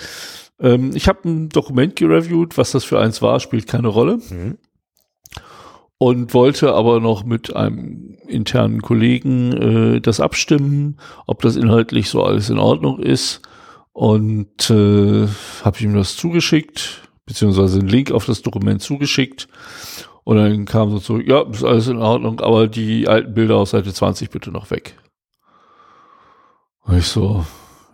Ähm, 0.60 0.92
ich 0.94 1.08
habe 1.08 1.28
ein 1.28 1.48
Dokument 1.48 1.96
gereviewt, 1.96 2.58
was 2.58 2.72
das 2.72 2.84
für 2.84 3.00
eins 3.00 3.22
war, 3.22 3.40
spielt 3.40 3.66
keine 3.66 3.88
Rolle. 3.88 4.18
Mhm. 4.28 4.58
Und 5.96 6.34
wollte 6.34 6.74
aber 6.74 7.00
noch 7.00 7.24
mit 7.24 7.54
einem 7.54 8.18
internen 8.26 8.82
Kollegen 8.82 9.52
äh, 9.96 10.00
das 10.00 10.20
abstimmen, 10.20 10.98
ob 11.26 11.40
das 11.40 11.56
inhaltlich 11.56 12.10
so 12.10 12.22
alles 12.22 12.50
in 12.50 12.58
Ordnung 12.58 12.98
ist. 12.98 13.42
Und 13.92 14.70
äh, 14.70 15.28
habe 15.62 15.78
ihm 15.80 15.94
das 15.94 16.16
zugeschickt, 16.16 17.02
beziehungsweise 17.26 17.78
einen 17.78 17.88
Link 17.88 18.12
auf 18.12 18.26
das 18.26 18.42
Dokument 18.42 18.82
zugeschickt. 18.82 19.48
Und 20.24 20.36
dann 20.36 20.64
kam 20.64 20.90
so 20.90 20.98
zurück, 20.98 21.26
ja, 21.26 21.42
ist 21.42 21.64
alles 21.64 21.88
in 21.88 21.98
Ordnung, 21.98 22.40
aber 22.40 22.66
die 22.66 23.08
alten 23.08 23.34
Bilder 23.34 23.56
auf 23.56 23.68
Seite 23.68 23.92
20 23.92 24.30
bitte 24.30 24.50
noch 24.50 24.70
weg. 24.70 24.96
Und 26.82 26.98
ich 26.98 27.06
so, 27.06 27.44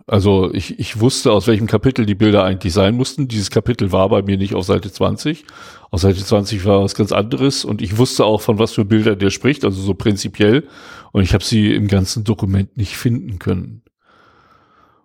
also 0.07 0.53
ich, 0.53 0.79
ich 0.79 0.99
wusste, 0.99 1.31
aus 1.31 1.47
welchem 1.47 1.67
Kapitel 1.67 2.05
die 2.05 2.15
Bilder 2.15 2.43
eigentlich 2.43 2.73
sein 2.73 2.95
mussten. 2.95 3.27
Dieses 3.27 3.49
Kapitel 3.49 3.91
war 3.91 4.09
bei 4.09 4.21
mir 4.21 4.37
nicht 4.37 4.55
auf 4.55 4.65
Seite 4.65 4.91
20. 4.91 5.45
Auf 5.89 6.01
Seite 6.01 6.23
20 6.23 6.65
war 6.65 6.83
was 6.83 6.95
ganz 6.95 7.11
anderes 7.11 7.65
und 7.65 7.81
ich 7.81 7.97
wusste 7.97 8.25
auch, 8.25 8.41
von 8.41 8.59
was 8.59 8.73
für 8.73 8.85
Bildern 8.85 9.19
der 9.19 9.29
spricht, 9.29 9.63
also 9.65 9.81
so 9.81 9.93
prinzipiell. 9.93 10.67
Und 11.11 11.23
ich 11.23 11.33
habe 11.33 11.43
sie 11.43 11.73
im 11.73 11.87
ganzen 11.87 12.23
Dokument 12.23 12.77
nicht 12.77 12.97
finden 12.97 13.39
können. 13.39 13.83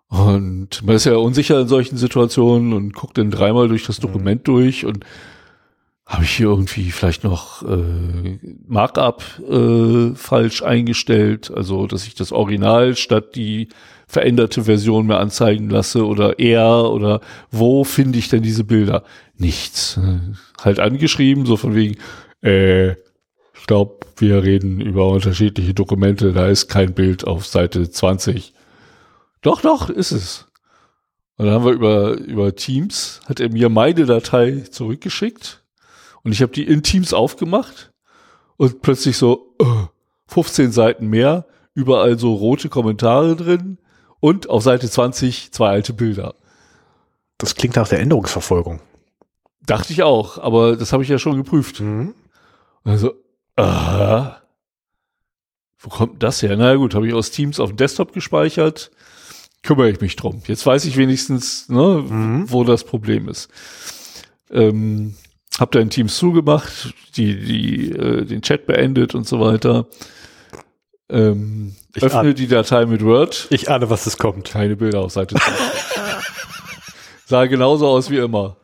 Und 0.08 0.84
man 0.84 0.96
ist 0.96 1.04
ja 1.04 1.16
unsicher 1.16 1.60
in 1.60 1.68
solchen 1.68 1.96
Situationen 1.96 2.72
und 2.72 2.94
guckt 2.94 3.18
dann 3.18 3.30
dreimal 3.30 3.68
durch 3.68 3.84
das 3.86 3.98
Dokument 3.98 4.46
durch 4.46 4.84
und 4.84 5.04
habe 6.06 6.22
ich 6.22 6.30
hier 6.30 6.46
irgendwie 6.46 6.92
vielleicht 6.92 7.24
noch 7.24 7.62
äh, 7.64 8.38
Markup 8.68 9.24
äh, 9.40 10.14
falsch 10.14 10.62
eingestellt, 10.62 11.50
also 11.52 11.88
dass 11.88 12.06
ich 12.06 12.14
das 12.14 12.30
Original 12.30 12.94
statt 12.94 13.34
die 13.34 13.68
veränderte 14.06 14.62
Version 14.64 15.06
mir 15.06 15.18
anzeigen 15.18 15.68
lasse 15.68 16.06
oder 16.06 16.38
eher 16.38 16.92
oder 16.92 17.20
wo 17.50 17.82
finde 17.82 18.20
ich 18.20 18.28
denn 18.28 18.42
diese 18.42 18.62
Bilder? 18.62 19.02
Nichts. 19.36 19.98
Halt 20.62 20.78
angeschrieben, 20.78 21.44
so 21.44 21.56
von 21.56 21.74
wegen, 21.74 21.96
äh, 22.40 22.92
ich 22.92 23.66
glaube, 23.66 23.98
wir 24.16 24.44
reden 24.44 24.80
über 24.80 25.08
unterschiedliche 25.08 25.74
Dokumente, 25.74 26.32
da 26.32 26.46
ist 26.46 26.68
kein 26.68 26.94
Bild 26.94 27.26
auf 27.26 27.46
Seite 27.46 27.90
20. 27.90 28.54
Doch, 29.46 29.60
doch, 29.60 29.90
ist 29.90 30.10
es. 30.10 30.48
Und 31.36 31.46
dann 31.46 31.54
haben 31.54 31.64
wir 31.64 31.70
über, 31.70 32.14
über 32.14 32.56
Teams, 32.56 33.20
hat 33.26 33.38
er 33.38 33.48
mir 33.48 33.68
meine 33.68 34.04
Datei 34.04 34.64
zurückgeschickt 34.68 35.62
und 36.24 36.32
ich 36.32 36.42
habe 36.42 36.50
die 36.50 36.66
in 36.66 36.82
Teams 36.82 37.14
aufgemacht 37.14 37.92
und 38.56 38.82
plötzlich 38.82 39.16
so 39.16 39.54
äh, 39.60 39.86
15 40.26 40.72
Seiten 40.72 41.06
mehr, 41.06 41.46
überall 41.74 42.18
so 42.18 42.34
rote 42.34 42.68
Kommentare 42.68 43.36
drin 43.36 43.78
und 44.18 44.50
auf 44.50 44.64
Seite 44.64 44.90
20 44.90 45.52
zwei 45.52 45.68
alte 45.68 45.92
Bilder. 45.92 46.34
Das 47.38 47.54
klingt 47.54 47.76
nach 47.76 47.88
der 47.88 48.00
Änderungsverfolgung. 48.00 48.80
Dachte 49.64 49.92
ich 49.92 50.02
auch, 50.02 50.38
aber 50.38 50.74
das 50.74 50.92
habe 50.92 51.04
ich 51.04 51.08
ja 51.08 51.20
schon 51.20 51.36
geprüft. 51.36 51.80
Also, 52.82 53.14
ah, 53.54 54.38
wo 55.78 55.88
kommt 55.88 56.20
das 56.24 56.42
her? 56.42 56.56
Na 56.56 56.74
gut, 56.74 56.96
habe 56.96 57.06
ich 57.06 57.14
aus 57.14 57.30
Teams 57.30 57.60
auf 57.60 57.70
dem 57.70 57.76
Desktop 57.76 58.12
gespeichert. 58.12 58.90
Kümmere 59.66 59.90
ich 59.90 60.00
mich 60.00 60.16
drum. 60.16 60.42
Jetzt 60.46 60.64
weiß 60.64 60.84
ich 60.86 60.96
wenigstens, 60.96 61.68
ne, 61.68 62.04
Mhm. 62.08 62.44
wo 62.50 62.64
das 62.64 62.84
Problem 62.84 63.28
ist. 63.28 63.48
Ähm, 64.50 65.14
hab 65.58 65.72
da 65.72 65.80
in 65.80 65.90
Teams 65.90 66.16
zugemacht, 66.16 66.94
die, 67.16 67.36
die, 67.44 67.90
äh, 67.90 68.24
den 68.24 68.42
Chat 68.42 68.66
beendet 68.66 69.14
und 69.14 69.26
so 69.26 69.40
weiter. 69.40 69.86
Ähm, 71.08 71.74
Ich 71.94 72.02
öffne 72.02 72.20
ahne- 72.20 72.34
die 72.34 72.46
Datei 72.48 72.86
mit 72.86 73.04
Word. 73.04 73.46
Ich 73.50 73.70
ahne, 73.70 73.88
was 73.90 74.06
es 74.06 74.18
kommt. 74.18 74.50
Keine 74.50 74.76
Bilder 74.76 75.00
auf 75.00 75.12
Seite 75.12 75.34
20. 75.36 75.54
Sah 77.26 77.46
genauso 77.46 77.86
aus 77.88 78.10
wie 78.10 78.18
immer. 78.18 78.56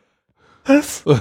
Was? 0.65 1.03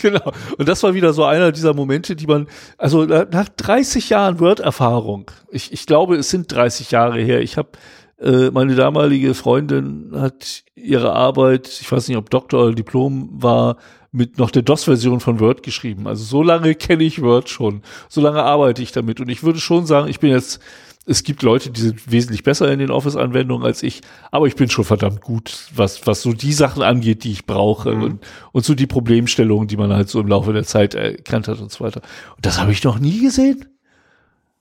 Genau. 0.00 0.32
Und 0.58 0.68
das 0.68 0.82
war 0.82 0.94
wieder 0.94 1.12
so 1.12 1.22
einer 1.24 1.52
dieser 1.52 1.74
Momente, 1.74 2.16
die 2.16 2.26
man, 2.26 2.48
also 2.76 3.04
na- 3.04 3.24
nach 3.30 3.48
30 3.48 4.08
Jahren 4.10 4.40
Word-Erfahrung, 4.40 5.30
ich, 5.52 5.72
ich 5.72 5.86
glaube, 5.86 6.16
es 6.16 6.28
sind 6.28 6.50
30 6.50 6.90
Jahre 6.90 7.20
her, 7.22 7.40
ich 7.40 7.56
habe 7.56 7.68
meine 8.24 8.74
damalige 8.76 9.34
Freundin 9.34 10.12
hat 10.14 10.64
ihre 10.74 11.12
Arbeit, 11.12 11.68
ich 11.80 11.90
weiß 11.90 12.08
nicht, 12.08 12.16
ob 12.16 12.30
Doktor 12.30 12.64
oder 12.64 12.74
Diplom 12.74 13.30
war, 13.32 13.76
mit 14.12 14.38
noch 14.38 14.50
der 14.50 14.62
DOS-Version 14.62 15.20
von 15.20 15.40
Word 15.40 15.62
geschrieben. 15.62 16.06
Also 16.06 16.22
so 16.24 16.42
lange 16.42 16.74
kenne 16.74 17.02
ich 17.02 17.22
Word 17.22 17.48
schon, 17.48 17.82
so 18.08 18.20
lange 18.20 18.42
arbeite 18.42 18.82
ich 18.82 18.92
damit. 18.92 19.20
Und 19.20 19.28
ich 19.28 19.42
würde 19.42 19.58
schon 19.58 19.86
sagen, 19.86 20.08
ich 20.08 20.20
bin 20.20 20.30
jetzt, 20.30 20.60
es 21.06 21.24
gibt 21.24 21.42
Leute, 21.42 21.70
die 21.70 21.80
sind 21.80 22.12
wesentlich 22.12 22.42
besser 22.42 22.70
in 22.70 22.78
den 22.78 22.90
Office-Anwendungen 22.90 23.66
als 23.66 23.82
ich, 23.82 24.02
aber 24.30 24.46
ich 24.46 24.54
bin 24.54 24.68
schon 24.68 24.84
verdammt 24.84 25.22
gut, 25.22 25.66
was, 25.74 26.06
was 26.06 26.22
so 26.22 26.34
die 26.34 26.52
Sachen 26.52 26.82
angeht, 26.82 27.24
die 27.24 27.32
ich 27.32 27.46
brauche 27.46 27.92
und, 27.92 28.20
und 28.52 28.64
so 28.64 28.74
die 28.74 28.86
Problemstellungen, 28.86 29.66
die 29.66 29.78
man 29.78 29.92
halt 29.92 30.10
so 30.10 30.20
im 30.20 30.28
Laufe 30.28 30.52
der 30.52 30.64
Zeit 30.64 30.94
erkannt 30.94 31.48
hat 31.48 31.60
und 31.60 31.72
so 31.72 31.82
weiter. 31.82 32.02
Und 32.36 32.44
das 32.44 32.60
habe 32.60 32.70
ich 32.70 32.84
noch 32.84 32.98
nie 32.98 33.20
gesehen. 33.20 33.64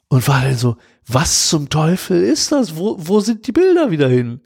Und 0.07 0.27
war 0.27 0.41
dann 0.41 0.57
so, 0.57 0.75
was 1.07 1.49
zum 1.49 1.69
Teufel 1.69 2.21
ist 2.21 2.51
das? 2.51 2.75
Wo, 2.75 2.95
wo 2.99 3.19
sind 3.19 3.47
die 3.47 3.51
Bilder 3.51 3.91
wieder 3.91 4.07
hin? 4.07 4.41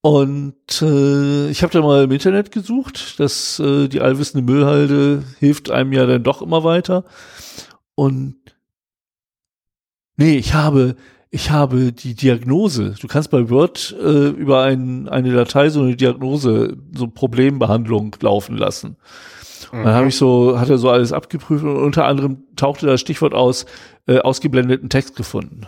Und 0.00 0.80
äh, 0.80 1.50
ich 1.50 1.62
habe 1.62 1.72
da 1.72 1.80
mal 1.80 2.04
im 2.04 2.12
Internet 2.12 2.52
gesucht, 2.52 3.18
dass 3.18 3.58
äh, 3.58 3.88
die 3.88 4.00
allwissende 4.00 4.44
Müllhalde 4.50 5.24
hilft 5.38 5.70
einem 5.70 5.92
ja 5.92 6.06
dann 6.06 6.22
doch 6.22 6.40
immer 6.40 6.62
weiter. 6.62 7.04
Und 7.94 8.36
nee, 10.16 10.36
ich 10.36 10.54
habe 10.54 10.94
ich 11.30 11.50
habe 11.50 11.92
die 11.92 12.14
Diagnose. 12.14 12.94
Du 13.00 13.06
kannst 13.06 13.30
bei 13.30 13.50
Word 13.50 13.94
äh, 14.00 14.28
über 14.28 14.62
ein, 14.62 15.08
eine 15.08 15.32
Datei 15.32 15.68
so 15.68 15.82
eine 15.82 15.96
Diagnose, 15.96 16.76
so 16.94 17.08
Problembehandlung 17.08 18.16
laufen 18.20 18.56
lassen. 18.56 18.96
Und 19.72 19.84
dann 19.84 19.94
habe 19.94 20.08
ich 20.08 20.16
so, 20.16 20.58
hat 20.58 20.70
er 20.70 20.78
so 20.78 20.90
alles 20.90 21.12
abgeprüft 21.12 21.64
und 21.64 21.76
unter 21.76 22.06
anderem 22.06 22.44
tauchte 22.56 22.86
das 22.86 23.00
Stichwort 23.00 23.34
aus, 23.34 23.66
äh, 24.06 24.18
ausgeblendeten 24.18 24.88
Text 24.88 25.16
gefunden. 25.16 25.66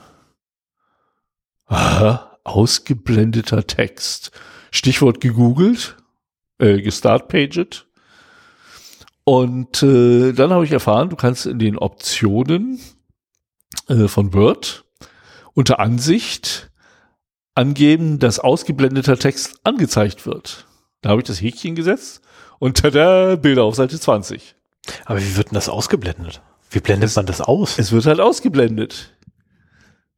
Aha, 1.67 2.39
ausgeblendeter 2.45 3.67
Text. 3.67 4.33
Stichwort 4.71 5.21
gegoogelt, 5.21 5.97
äh, 6.59 6.81
gestartpaged. 6.81 7.87
Und 9.25 9.83
äh, 9.83 10.33
dann 10.33 10.51
habe 10.51 10.65
ich 10.65 10.73
erfahren, 10.73 11.11
du 11.11 11.17
kannst 11.17 11.47
in 11.47 11.59
den 11.59 11.77
Optionen 11.77 12.81
äh, 13.89 14.09
von 14.09 14.33
Word 14.33 14.85
unter 15.53 15.79
Ansicht 15.79 16.71
angeben, 17.55 18.19
dass 18.19 18.39
ausgeblendeter 18.39 19.19
Text 19.19 19.61
angezeigt 19.65 20.25
wird. 20.25 20.67
Da 21.03 21.11
habe 21.11 21.21
ich 21.21 21.27
das 21.27 21.41
Häkchen 21.41 21.75
gesetzt 21.75 22.23
und 22.61 22.77
tada, 22.77 23.35
Bilder 23.35 23.65
auf 23.65 23.75
Seite 23.75 23.99
20. 23.99 24.55
Aber 25.07 25.21
wie 25.21 25.37
wird 25.37 25.49
denn 25.49 25.55
das 25.55 25.69
ausgeblendet? 25.69 26.41
Wie 26.71 26.79
blendet 26.79 27.15
man 27.17 27.27
das 27.27 27.41
aus? 27.41 27.77
Es 27.79 27.91
wird 27.91 28.07
halt 28.07 28.21
ausgeblendet. 28.21 29.17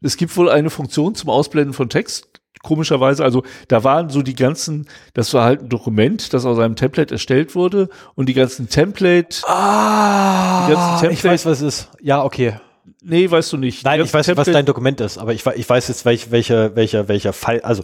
Es 0.02 0.19
gibt 0.19 0.36
wohl 0.36 0.51
eine 0.51 0.69
Funktion 0.69 1.14
zum 1.14 1.31
Ausblenden 1.31 1.73
von 1.73 1.89
Text. 1.89 2.28
Komischerweise, 2.62 3.24
also 3.24 3.43
da 3.69 3.82
waren 3.82 4.09
so 4.10 4.23
die 4.23 4.35
ganzen, 4.36 4.86
das 5.14 5.32
war 5.35 5.44
halt 5.44 5.62
ein 5.62 5.69
Dokument, 5.69 6.32
das 6.32 6.44
aus 6.44 6.59
einem 6.59 6.77
Template 6.77 7.12
erstellt 7.14 7.55
wurde 7.56 7.89
und 8.14 8.28
die 8.28 8.35
ganzen 8.35 8.69
Template, 8.69 9.39
Ah, 9.48 10.66
Die 10.69 10.73
ganzen 10.74 11.10
ich 11.10 11.20
Template- 11.20 11.32
weiß, 11.32 11.47
was 11.47 11.60
es 11.60 11.81
ist. 11.81 11.90
Ja, 12.02 12.23
okay. 12.23 12.55
nee, 13.02 13.28
weißt 13.28 13.52
du 13.52 13.56
nicht. 13.56 13.85
Nein, 13.85 14.01
ich 14.01 14.12
weiß, 14.14 14.28
was 14.28 14.36
Template- 14.47 14.52
dein 14.52 14.66
Dokument 14.66 15.01
ist, 15.01 15.19
aber 15.19 15.32
ich, 15.32 15.44
ich 15.44 15.69
weiß 15.69 15.89
jetzt, 15.89 16.05
welch, 16.05 16.31
welcher, 16.31 16.77
welcher, 16.77 17.09
welcher 17.09 17.32
Fall, 17.32 17.60
also 17.62 17.82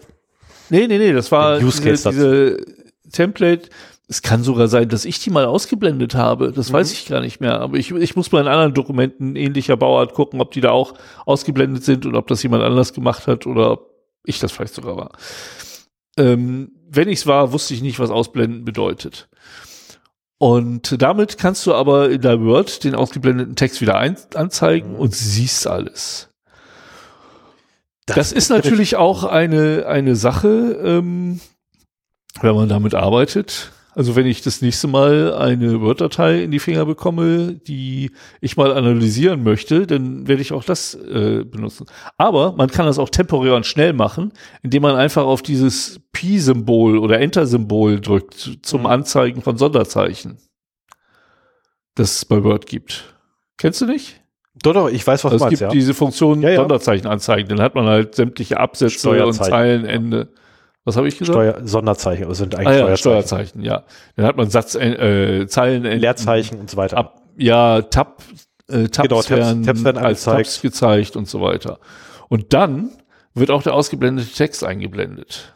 Nee, 0.71 0.87
nee, 0.87 0.99
nee, 0.99 1.13
das 1.13 1.33
war 1.33 1.59
diese, 1.59 1.81
diese 2.11 2.57
Template. 3.11 3.71
Es 4.11 4.23
kann 4.23 4.43
sogar 4.43 4.69
sein, 4.69 4.89
dass 4.89 5.05
ich 5.05 5.21
die 5.21 5.29
mal 5.29 5.45
ausgeblendet 5.45 6.15
habe. 6.15 6.51
Das 6.51 6.71
mhm. 6.71 6.75
weiß 6.75 6.93
ich 6.93 7.07
gar 7.07 7.21
nicht 7.21 7.41
mehr. 7.41 7.61
Aber 7.61 7.77
ich, 7.77 7.91
ich 7.91 8.17
muss 8.17 8.33
mal 8.33 8.41
in 8.41 8.49
anderen 8.49 8.73
Dokumenten 8.73 9.37
ähnlicher 9.37 9.77
Bauart 9.77 10.15
gucken, 10.15 10.41
ob 10.41 10.51
die 10.51 10.63
da 10.63 10.71
auch 10.71 10.95
ausgeblendet 11.27 11.85
sind 11.85 12.07
und 12.07 12.17
ob 12.17 12.27
das 12.27 12.43
jemand 12.43 12.65
anders 12.65 12.95
gemacht 12.95 13.27
hat 13.27 13.47
oder 13.47 13.73
ob 13.73 13.91
ich 14.25 14.39
das 14.39 14.51
vielleicht 14.51 14.75
sogar 14.75 14.97
war. 14.97 15.13
Ähm, 16.17 16.73
wenn 16.89 17.09
ich 17.09 17.21
es 17.21 17.27
war, 17.27 17.53
wusste 17.53 17.75
ich 17.75 17.83
nicht, 17.83 17.99
was 17.99 18.11
ausblenden 18.11 18.65
bedeutet. 18.65 19.29
Und 20.39 21.03
damit 21.03 21.37
kannst 21.37 21.67
du 21.67 21.75
aber 21.75 22.11
in 22.11 22.23
der 22.23 22.41
Word 22.41 22.85
den 22.85 22.95
ausgeblendeten 22.95 23.57
Text 23.57 23.81
wieder 23.81 23.99
ein 23.99 24.17
anzeigen 24.35 24.93
mhm. 24.93 25.01
und 25.01 25.15
siehst 25.15 25.67
alles. 25.67 26.31
Das, 28.07 28.17
das 28.17 28.33
ist 28.33 28.49
natürlich 28.49 28.97
auch 28.97 29.25
eine, 29.25 29.85
eine 29.87 30.17
Sache, 30.17 30.49
ähm, 30.83 31.41
wenn 32.41 32.55
man 32.55 32.69
damit 32.71 32.95
arbeitet. 32.95 33.73
Also 33.99 34.15
wenn 34.15 34.27
ich 34.27 34.43
das 34.43 34.63
nächste 34.63 34.87
Mal 34.87 35.35
eine 35.35 35.81
Word-Datei 35.81 36.45
in 36.45 36.53
die 36.53 36.61
Finger 36.61 36.87
bekomme, 36.87 37.55
die 37.55 38.13
ich 38.41 38.57
mal 38.57 38.71
analysieren 38.71 39.43
möchte, 39.43 39.89
dann 39.89 40.29
werde 40.29 40.41
ich 40.41 40.53
auch 40.53 40.63
das 40.63 40.95
äh, 40.95 41.43
benutzen. 41.43 41.87
Aber 42.17 42.53
man 42.53 42.71
kann 42.71 42.87
das 42.87 43.01
auch 43.01 43.09
temporär 43.09 43.57
und 43.57 43.67
schnell 43.67 43.93
machen, 43.95 44.33
indem 44.63 44.83
man 44.83 44.95
einfach 44.95 45.25
auf 45.25 45.43
dieses 45.43 46.01
Pi-Symbol 46.13 46.97
oder 46.97 47.19
Enter-Symbol 47.19 48.01
drückt 48.01 48.61
zum 48.63 48.83
mhm. 48.83 48.87
Anzeigen 48.87 49.43
von 49.43 49.59
Sonderzeichen, 49.59 50.39
das 51.97 52.19
es 52.19 52.25
bei 52.25 52.45
Word 52.45 52.67
gibt. 52.67 53.17
Kennst 53.57 53.81
du 53.81 53.87
nicht? 53.87 54.21
Doch, 54.63 54.75
doch, 54.75 54.89
ich 54.91 55.05
weiß, 55.05 55.25
was 55.25 55.33
also 55.33 55.45
du 55.45 55.45
meinst. 55.47 55.55
Es 55.55 55.59
gibt 55.59 55.73
ja. 55.73 55.77
diese 55.77 55.95
Funktion 55.95 56.41
ja, 56.41 56.51
ja. 56.51 56.57
Sonderzeichen 56.61 57.09
anzeigen, 57.09 57.49
dann 57.49 57.61
hat 57.61 57.75
man 57.75 57.87
halt 57.87 58.15
sämtliche 58.15 58.61
Absätze 58.61 59.27
und 59.27 59.33
Zeilenende. 59.33 60.29
Was 60.85 60.97
habe 60.97 61.09
ich 61.09 61.19
gesagt? 61.19 61.35
Steuer, 61.35 61.67
Sonderzeichen, 61.67 62.25
also 62.25 62.35
sind 62.35 62.55
eigentlich 62.55 62.83
ah, 62.83 62.89
ja, 62.89 62.97
Steuerzeichen. 62.97 63.61
Steuerzeichen, 63.61 63.63
ja. 63.63 63.85
Dann 64.17 64.27
hat 64.27 64.37
man 64.37 64.49
Satz, 64.49 64.75
äh, 64.75 65.47
Zeilen, 65.47 65.83
Leerzeichen 65.83 66.59
und 66.59 66.71
so 66.71 66.77
weiter. 66.77 66.97
Ab, 66.97 67.23
ja, 67.37 67.83
Tab, 67.83 68.23
äh, 68.69 68.89
Tabs, 68.89 69.09
genau, 69.09 69.17
Tabs, 69.17 69.31
werden 69.31 69.63
Tabs 69.65 69.85
werden 69.85 69.99
als 69.99 70.25
Tabs 70.25 70.63
gezeigt 70.63 71.17
und 71.17 71.29
so 71.29 71.41
weiter. 71.41 71.79
Und 72.29 72.53
dann 72.55 72.91
wird 73.35 73.51
auch 73.51 73.63
der 73.63 73.75
ausgeblendete 73.75 74.33
Text 74.33 74.65
eingeblendet. 74.65 75.55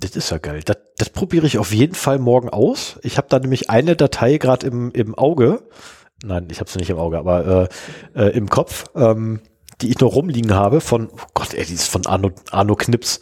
Das 0.00 0.14
ist 0.14 0.30
ja 0.30 0.38
geil. 0.38 0.60
Das, 0.64 0.76
das 0.98 1.10
probiere 1.10 1.46
ich 1.46 1.58
auf 1.58 1.72
jeden 1.72 1.94
Fall 1.94 2.18
morgen 2.18 2.50
aus. 2.50 2.98
Ich 3.02 3.16
habe 3.16 3.28
da 3.30 3.38
nämlich 3.38 3.70
eine 3.70 3.96
Datei 3.96 4.36
gerade 4.36 4.66
im, 4.66 4.92
im 4.92 5.14
Auge. 5.14 5.62
Nein, 6.22 6.48
ich 6.50 6.60
habe 6.60 6.70
sie 6.70 6.78
nicht 6.78 6.90
im 6.90 6.98
Auge, 6.98 7.18
aber 7.18 7.68
äh, 8.14 8.26
äh, 8.26 8.36
im 8.36 8.48
Kopf. 8.48 8.84
Ähm, 8.94 9.40
die 9.80 9.90
ich 9.90 10.00
noch 10.00 10.14
rumliegen 10.14 10.54
habe, 10.54 10.80
von, 10.80 11.08
oh 11.08 11.26
Gott, 11.34 11.54
ey, 11.54 11.64
die 11.64 11.74
ist 11.74 11.88
von 11.88 12.06
Arno, 12.06 12.32
Arno 12.50 12.76
Knips. 12.76 13.20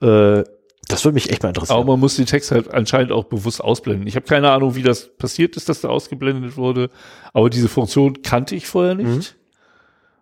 Äh, 0.00 0.44
das 0.88 1.04
würde 1.04 1.14
mich 1.14 1.30
echt 1.30 1.42
mal 1.42 1.50
interessieren. 1.50 1.78
Aber 1.78 1.92
man 1.92 2.00
muss 2.00 2.16
den 2.16 2.26
Text 2.26 2.50
halt 2.50 2.72
anscheinend 2.72 3.12
auch 3.12 3.24
bewusst 3.24 3.62
ausblenden. 3.62 4.06
Ich 4.06 4.16
habe 4.16 4.26
keine 4.26 4.50
Ahnung, 4.50 4.74
wie 4.74 4.82
das 4.82 5.14
passiert 5.16 5.56
ist, 5.56 5.68
dass 5.68 5.82
da 5.82 5.88
ausgeblendet 5.88 6.56
wurde, 6.56 6.88
aber 7.34 7.50
diese 7.50 7.68
Funktion 7.68 8.22
kannte 8.22 8.54
ich 8.54 8.66
vorher 8.66 8.94
nicht. 8.94 9.06
Mhm. 9.06 9.37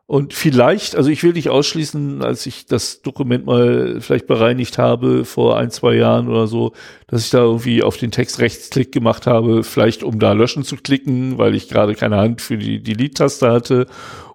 Und 0.08 0.34
vielleicht, 0.34 0.94
also 0.94 1.10
ich 1.10 1.24
will 1.24 1.32
nicht 1.32 1.50
ausschließen, 1.50 2.22
als 2.22 2.46
ich 2.46 2.66
das 2.66 3.02
Dokument 3.02 3.44
mal 3.44 4.00
vielleicht 4.00 4.28
bereinigt 4.28 4.78
habe 4.78 5.24
vor 5.24 5.58
ein, 5.58 5.72
zwei 5.72 5.96
Jahren 5.96 6.28
oder 6.28 6.46
so, 6.46 6.72
dass 7.08 7.24
ich 7.24 7.30
da 7.30 7.38
irgendwie 7.38 7.82
auf 7.82 7.96
den 7.96 8.12
Text 8.12 8.38
Rechtsklick 8.38 8.92
gemacht 8.92 9.26
habe, 9.26 9.64
vielleicht 9.64 10.04
um 10.04 10.20
da 10.20 10.32
löschen 10.32 10.62
zu 10.62 10.76
klicken, 10.76 11.38
weil 11.38 11.56
ich 11.56 11.68
gerade 11.68 11.96
keine 11.96 12.18
Hand 12.18 12.40
für 12.40 12.56
die 12.56 12.80
Delete-Taste 12.80 13.50
hatte 13.50 13.86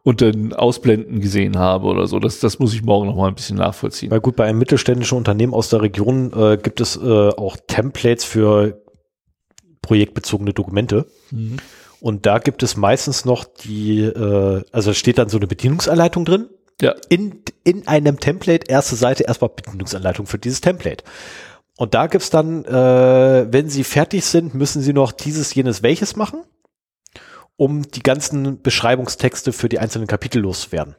und 0.04 0.20
dann 0.20 0.52
Ausblenden 0.52 1.22
gesehen 1.22 1.58
habe 1.58 1.88
oder 1.88 2.06
so. 2.06 2.20
Das, 2.20 2.42
das 2.42 2.60
muss 2.60 2.74
ich 2.74 2.84
morgen 2.84 3.08
noch 3.08 3.16
mal 3.16 3.30
ein 3.30 3.36
bisschen 3.36 3.58
nachvollziehen. 3.58 4.12
Weil 4.12 4.20
gut, 4.20 4.36
bei 4.36 4.46
einem 4.46 4.60
mittelständischen 4.60 5.18
Unternehmen 5.18 5.54
aus 5.54 5.70
der 5.70 5.82
Region 5.82 6.34
äh, 6.34 6.58
gibt 6.58 6.82
es 6.82 6.98
äh, 6.98 7.30
auch 7.30 7.56
Templates 7.68 8.26
für 8.26 8.82
projektbezogene 9.82 10.52
Dokumente. 10.52 11.06
Mhm. 11.32 11.58
Und 12.02 12.26
da 12.26 12.40
gibt 12.40 12.64
es 12.64 12.76
meistens 12.76 13.24
noch 13.26 13.46
die, 13.46 14.02
äh, 14.02 14.64
also 14.72 14.94
steht 14.94 15.18
dann 15.18 15.30
so 15.30 15.38
eine 15.38 15.48
Bedienungsanleitung 15.48 16.26
drin. 16.26 16.50
Ja. 16.82 16.96
In, 17.10 17.44
in 17.64 17.88
einem 17.88 18.20
Template, 18.20 18.68
erste 18.68 18.96
Seite, 18.96 19.24
erstmal 19.24 19.52
Bedienungsanleitung 19.56 20.26
für 20.26 20.40
dieses 20.40 20.62
Template. 20.62 21.04
Und 21.78 21.94
da 21.94 22.08
gibt's 22.08 22.32
dann, 22.32 22.66
äh, 22.66 23.48
wenn 23.54 23.70
Sie 23.70 23.84
fertig 23.84 24.26
sind, 24.26 24.56
müssen 24.56 24.82
Sie 24.82 24.94
noch 24.94 25.12
dieses, 25.12 25.54
jenes, 25.54 25.84
welches 25.84 26.16
machen 26.16 26.44
um 27.62 27.84
die 27.84 28.02
ganzen 28.02 28.60
Beschreibungstexte 28.64 29.54
für 29.54 29.70
die 29.70 29.78
einzelnen 29.78 30.08
Kapitel 30.08 30.42
loszuwerden. 30.42 30.96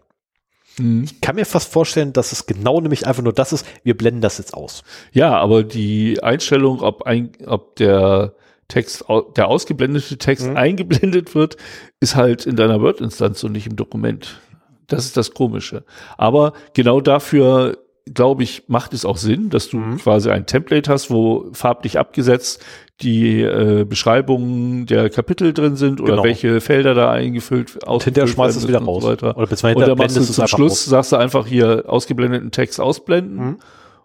Mhm. 0.78 1.02
Ich 1.02 1.20
kann 1.20 1.34
mir 1.34 1.44
fast 1.44 1.72
vorstellen, 1.72 2.12
dass 2.12 2.30
es 2.30 2.46
genau 2.46 2.80
nämlich 2.80 3.04
einfach 3.04 3.24
nur 3.24 3.32
das 3.32 3.52
ist, 3.52 3.66
wir 3.82 3.96
blenden 3.96 4.20
das 4.20 4.38
jetzt 4.38 4.54
aus. 4.54 4.84
Ja, 5.10 5.36
aber 5.36 5.64
die 5.64 6.22
Einstellung, 6.22 6.80
ob, 6.80 7.02
ein, 7.02 7.32
ob 7.46 7.74
der 7.76 8.36
Text, 8.72 9.04
der 9.36 9.48
ausgeblendete 9.48 10.16
Text 10.16 10.48
mhm. 10.48 10.56
eingeblendet 10.56 11.34
wird, 11.34 11.56
ist 12.00 12.16
halt 12.16 12.46
in 12.46 12.56
deiner 12.56 12.80
Word-Instanz 12.80 13.44
und 13.44 13.52
nicht 13.52 13.66
im 13.66 13.76
Dokument. 13.76 14.40
Das 14.86 15.04
ist 15.04 15.16
das 15.16 15.34
Komische. 15.34 15.84
Aber 16.16 16.54
genau 16.74 17.00
dafür 17.00 17.78
glaube 18.12 18.42
ich, 18.42 18.64
macht 18.66 18.94
es 18.94 19.04
auch 19.04 19.16
Sinn, 19.16 19.48
dass 19.48 19.68
du 19.68 19.78
mhm. 19.78 19.98
quasi 19.98 20.30
ein 20.30 20.46
Template 20.46 20.90
hast, 20.90 21.10
wo 21.10 21.50
farblich 21.52 21.98
abgesetzt 21.98 22.64
die 23.00 23.40
äh, 23.40 23.84
Beschreibungen 23.84 24.86
der 24.86 25.08
Kapitel 25.10 25.52
drin 25.52 25.76
sind 25.76 26.00
oder 26.00 26.12
genau. 26.12 26.24
welche 26.24 26.60
Felder 26.60 26.94
da 26.94 27.10
eingefüllt 27.10 27.86
aus. 27.86 28.04
Hinterher 28.04 28.28
schmeißt 28.28 28.56
es 28.56 28.68
wieder 28.68 28.82
raus. 28.82 29.02
So. 29.02 29.10
Oder 29.10 29.36
und 29.36 29.80
dann 29.80 29.98
machst 29.98 30.16
du 30.16 30.22
zum 30.22 30.46
Schluss, 30.46 30.72
raus. 30.72 30.84
sagst 30.86 31.12
du 31.12 31.16
einfach 31.16 31.46
hier 31.46 31.84
ausgeblendeten 31.86 32.50
Text 32.50 32.80
ausblenden. 32.80 33.36
Mhm. 33.36 33.58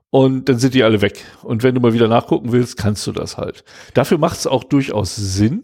Und 0.10 0.48
dann 0.48 0.58
sind 0.58 0.74
die 0.74 0.84
alle 0.84 1.02
weg. 1.02 1.26
Und 1.44 1.64
wenn 1.64 1.76
du 1.76 1.82
mal 1.82 1.94
wieder 1.94 2.08
nachgucken 2.08 2.52
willst, 2.52 2.78
kannst 2.78 3.06
du 3.08 3.12
das 3.12 3.38
halt. 3.38 3.64
Dafür 3.94 4.18
macht 4.18 4.38
es 4.38 4.48
auch 4.48 4.64
durchaus 4.64 5.16
Sinn. 5.16 5.64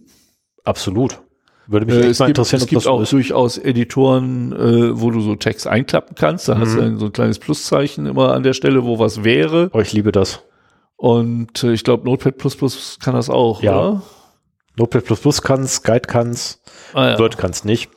Absolut. 0.64 1.22
Würde 1.68 1.86
mich 1.86 1.96
äh, 1.96 2.10
echt 2.10 2.20
mal 2.20 2.26
gibt, 2.28 2.38
interessieren, 2.38 2.62
es 2.62 2.68
gibt 2.68 2.88
auch 2.88 3.02
ist. 3.02 3.14
durchaus 3.14 3.58
Editoren, 3.58 4.52
äh, 4.52 5.00
wo 5.00 5.12
du 5.12 5.22
so 5.22 5.36
Text 5.36 5.66
einklappen 5.66 6.16
kannst. 6.16 6.50
Da 6.50 6.56
mhm. 6.56 6.60
hast 6.60 6.76
du 6.76 6.82
mhm. 6.82 7.00
so 7.00 7.06
ein 7.06 7.14
kleines 7.14 7.40
Pluszeichen 7.40 8.06
immer 8.06 8.34
an 8.34 8.44
der 8.44 8.54
Stelle, 8.54 8.84
wo 8.84 9.00
was 9.00 9.24
wäre. 9.24 9.70
Oh, 9.74 9.80
ich 9.80 9.94
liebe 9.94 10.12
das. 10.12 10.44
Und 10.98 11.64
äh, 11.64 11.74
ich 11.74 11.84
glaube, 11.84 12.04
Notepad 12.06 12.36
kann 13.00 13.14
das 13.14 13.30
auch, 13.30 13.62
ja. 13.62 13.80
oder? 13.80 14.02
Notepad 14.76 15.44
kann's, 15.44 15.84
Guide 15.84 16.08
kann's, 16.08 16.62
ah, 16.94 17.12
ja. 17.12 17.20
Word 17.20 17.38
kann's 17.38 17.64
nicht. 17.64 17.90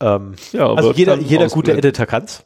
Ähm, 0.00 0.34
ja, 0.52 0.68
also 0.68 0.88
Word 0.88 0.98
jeder, 0.98 1.18
jeder 1.18 1.48
gute 1.48 1.72
Editor 1.72 2.06
kann's. 2.06 2.44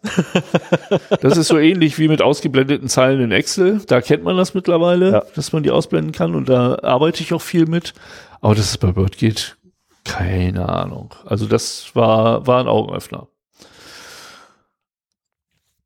das 1.20 1.36
ist 1.36 1.48
so 1.48 1.59
ähnlich 1.59 1.98
wie 1.98 2.09
mit 2.09 2.23
ausgeblendeten 2.23 2.89
Zeilen 2.89 3.20
in 3.20 3.32
Excel. 3.32 3.81
Da 3.86 4.01
kennt 4.01 4.24
man 4.24 4.36
das 4.36 4.55
mittlerweile, 4.55 5.10
ja. 5.10 5.23
dass 5.35 5.52
man 5.52 5.62
die 5.62 5.70
ausblenden 5.70 6.12
kann 6.12 6.35
und 6.35 6.48
da 6.48 6.78
arbeite 6.82 7.23
ich 7.23 7.32
auch 7.32 7.43
viel 7.43 7.66
mit. 7.66 7.94
Aber 8.40 8.55
dass 8.55 8.70
es 8.70 8.78
bei 8.78 8.94
Word 8.94 9.18
geht, 9.18 9.56
keine 10.05 10.68
Ahnung. 10.68 11.14
Also 11.24 11.47
das 11.47 11.90
war, 11.94 12.47
war 12.47 12.60
ein 12.60 12.68
Augenöffner. 12.68 13.28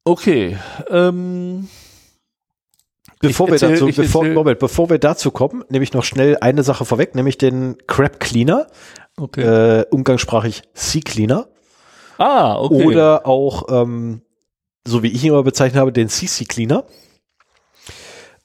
Okay. 0.05 0.59
Ähm, 0.91 1.69
bevor 3.21 3.49
wir 3.49 3.59
dazu, 3.59 3.87
bevor, 3.87 4.25
Moment, 4.25 4.59
bevor 4.59 4.91
wir 4.91 4.99
dazu 4.99 5.31
kommen, 5.31 5.65
nehme 5.69 5.83
ich 5.83 5.93
noch 5.93 6.05
schnell 6.05 6.37
eine 6.41 6.63
Sache 6.63 6.85
vorweg, 6.85 7.15
nämlich 7.15 7.39
den 7.39 7.77
Crab 7.87 8.21
Cleaner. 8.21 8.67
Okay. 9.21 9.43
Äh, 9.43 9.87
umgangssprachig 9.91 10.63
Sea 10.73 11.03
Cleaner. 11.05 11.49
Ah, 12.19 12.59
okay. 12.59 12.87
Oder 12.87 13.27
auch, 13.27 13.67
ähm, 13.71 14.23
so 14.87 15.03
wie 15.03 15.09
ich 15.09 15.23
ihn 15.23 15.31
immer 15.31 15.43
bezeichnet 15.43 15.81
habe, 15.81 15.93
den 15.93 16.09
CC 16.09 16.45
Cleaner 16.45 16.85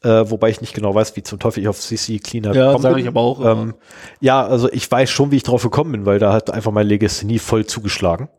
äh, 0.06 0.30
wobei 0.30 0.50
ich 0.50 0.62
nicht 0.62 0.76
genau 0.76 0.94
weiß, 0.94 1.16
wie 1.16 1.24
zum 1.24 1.40
Teufel 1.40 1.64
ich 1.64 1.68
auf 1.68 1.80
CC 1.80 2.20
Cleaner 2.20 2.54
ja, 2.54 2.74
gekommen 2.74 2.94
bin. 2.94 3.04
ich 3.04 3.08
aber 3.08 3.22
auch. 3.22 3.44
Ähm, 3.44 3.74
ja, 4.20 4.46
also 4.46 4.72
ich 4.72 4.90
weiß 4.90 5.10
schon, 5.10 5.32
wie 5.32 5.38
ich 5.38 5.44
drauf 5.44 5.64
gekommen 5.64 5.94
bin, 5.94 6.06
weil 6.06 6.20
da 6.20 6.32
hat 6.32 6.52
einfach 6.52 6.72
mein 6.72 6.86
Legasthenie 6.86 7.40
voll 7.40 7.66
zugeschlagen. 7.66 8.30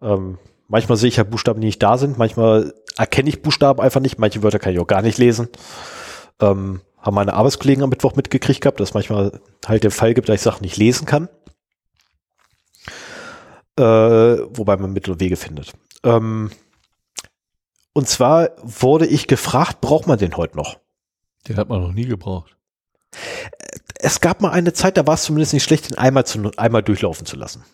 Ähm, 0.00 0.38
manchmal 0.68 0.96
sehe 0.96 1.08
ich 1.08 1.16
ja 1.16 1.24
Buchstaben, 1.24 1.60
die 1.60 1.66
nicht 1.66 1.82
da 1.82 1.98
sind, 1.98 2.16
manchmal 2.16 2.72
erkenne 2.96 3.28
ich 3.28 3.42
Buchstaben 3.42 3.80
einfach 3.80 4.00
nicht, 4.00 4.18
manche 4.18 4.42
Wörter 4.42 4.58
kann 4.58 4.72
ich 4.72 4.80
auch 4.80 4.86
gar 4.86 5.02
nicht 5.02 5.18
lesen. 5.18 5.48
Ähm, 6.40 6.80
haben 6.98 7.14
meine 7.14 7.34
Arbeitskollegen 7.34 7.84
am 7.84 7.90
Mittwoch 7.90 8.16
mitgekriegt 8.16 8.62
gehabt, 8.62 8.80
dass 8.80 8.94
manchmal 8.94 9.40
halt 9.66 9.84
der 9.84 9.90
Fall 9.90 10.14
gibt, 10.14 10.30
dass 10.30 10.36
ich 10.36 10.42
Sachen 10.42 10.62
nicht 10.62 10.78
lesen 10.78 11.04
kann. 11.04 11.28
Äh, 13.78 13.82
wobei 13.82 14.76
man 14.76 14.92
Mittel 14.92 15.12
und 15.12 15.20
Wege 15.20 15.36
findet. 15.36 15.72
Ähm, 16.02 16.50
und 17.92 18.08
zwar 18.08 18.50
wurde 18.62 19.06
ich 19.06 19.26
gefragt, 19.26 19.80
braucht 19.80 20.06
man 20.06 20.18
den 20.18 20.36
heute 20.36 20.56
noch? 20.56 20.78
Den 21.48 21.56
hat 21.56 21.68
man 21.68 21.80
noch 21.80 21.92
nie 21.92 22.06
gebraucht. 22.06 22.56
Es 23.98 24.20
gab 24.20 24.40
mal 24.40 24.50
eine 24.50 24.72
Zeit, 24.72 24.96
da 24.96 25.06
war 25.06 25.14
es 25.14 25.24
zumindest 25.24 25.54
nicht 25.54 25.64
schlecht, 25.64 25.90
den 25.90 25.98
einmal, 25.98 26.26
zu, 26.26 26.50
einmal 26.56 26.82
durchlaufen 26.82 27.26
zu 27.26 27.36
lassen. 27.36 27.64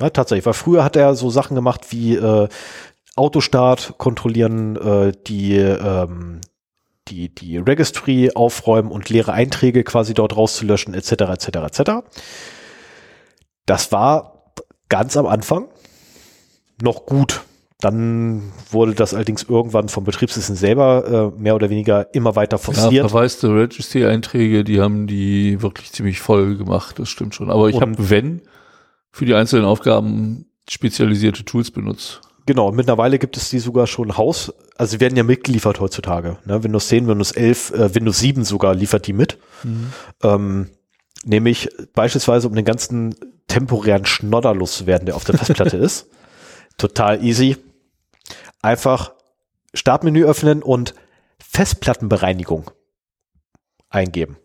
Ja, 0.00 0.10
tatsächlich, 0.10 0.46
weil 0.46 0.54
früher 0.54 0.84
hat 0.84 0.96
er 0.96 1.14
so 1.14 1.30
Sachen 1.30 1.54
gemacht 1.54 1.92
wie 1.92 2.16
äh, 2.16 2.48
Autostart 3.16 3.94
kontrollieren, 3.98 4.76
äh, 4.76 5.12
die, 5.26 5.56
ähm, 5.56 6.40
die, 7.08 7.32
die 7.32 7.58
Registry 7.58 8.32
aufräumen 8.34 8.90
und 8.90 9.08
leere 9.08 9.32
Einträge 9.32 9.84
quasi 9.84 10.14
dort 10.14 10.36
rauszulöschen, 10.36 10.94
etc., 10.94 11.12
etc., 11.12 11.48
etc. 11.78 11.90
Das 13.66 13.92
war 13.92 14.33
ganz 14.94 15.16
am 15.16 15.26
Anfang 15.26 15.66
noch 16.80 17.04
gut 17.04 17.42
Dann 17.80 18.52
wurde 18.70 18.94
das 18.94 19.12
allerdings 19.12 19.42
irgendwann 19.42 19.88
vom 19.88 20.04
Betriebssystem 20.04 20.54
selber 20.54 21.32
äh, 21.36 21.40
mehr 21.40 21.56
oder 21.56 21.68
weniger 21.68 22.14
immer 22.14 22.36
weiter 22.36 22.58
forciert. 22.58 22.92
Ja, 22.92 23.08
verwaiste 23.08 23.48
Registry-Einträge, 23.48 24.62
die 24.62 24.80
haben 24.80 25.08
die 25.08 25.60
wirklich 25.60 25.90
ziemlich 25.90 26.20
voll 26.20 26.56
gemacht, 26.56 27.00
das 27.00 27.08
stimmt 27.08 27.34
schon. 27.34 27.50
Aber 27.50 27.68
ich 27.68 27.80
habe, 27.80 27.94
wenn, 27.98 28.42
für 29.10 29.24
die 29.26 29.34
einzelnen 29.34 29.64
Aufgaben 29.64 30.46
spezialisierte 30.70 31.44
Tools 31.44 31.72
benutzt. 31.72 32.20
Genau, 32.46 32.68
und 32.68 32.76
mittlerweile 32.76 33.18
gibt 33.18 33.36
es 33.36 33.50
die 33.50 33.58
sogar 33.58 33.88
schon 33.88 34.16
Haus, 34.16 34.54
also 34.76 34.92
sie 34.92 35.00
werden 35.00 35.16
ja 35.16 35.24
mitgeliefert 35.24 35.80
heutzutage. 35.80 36.38
Ne? 36.44 36.62
Windows 36.62 36.86
10, 36.86 37.08
Windows 37.08 37.32
11, 37.32 37.72
äh, 37.72 37.94
Windows 37.96 38.20
7 38.20 38.44
sogar 38.44 38.76
liefert 38.76 39.08
die 39.08 39.12
mit. 39.12 39.38
Mhm. 39.64 39.92
Ähm, 40.22 40.70
nämlich 41.24 41.68
beispielsweise 41.92 42.46
um 42.46 42.54
den 42.54 42.64
ganzen 42.64 43.16
temporären 43.54 44.04
Schnodder 44.04 44.52
loszuwerden, 44.52 45.06
der 45.06 45.14
auf 45.14 45.22
der 45.22 45.38
Festplatte 45.38 45.76
ist. 45.76 46.08
Total 46.76 47.22
easy. 47.22 47.56
Einfach 48.62 49.12
Startmenü 49.72 50.24
öffnen 50.24 50.60
und 50.60 50.94
Festplattenbereinigung 51.38 52.72
eingeben. 53.90 54.38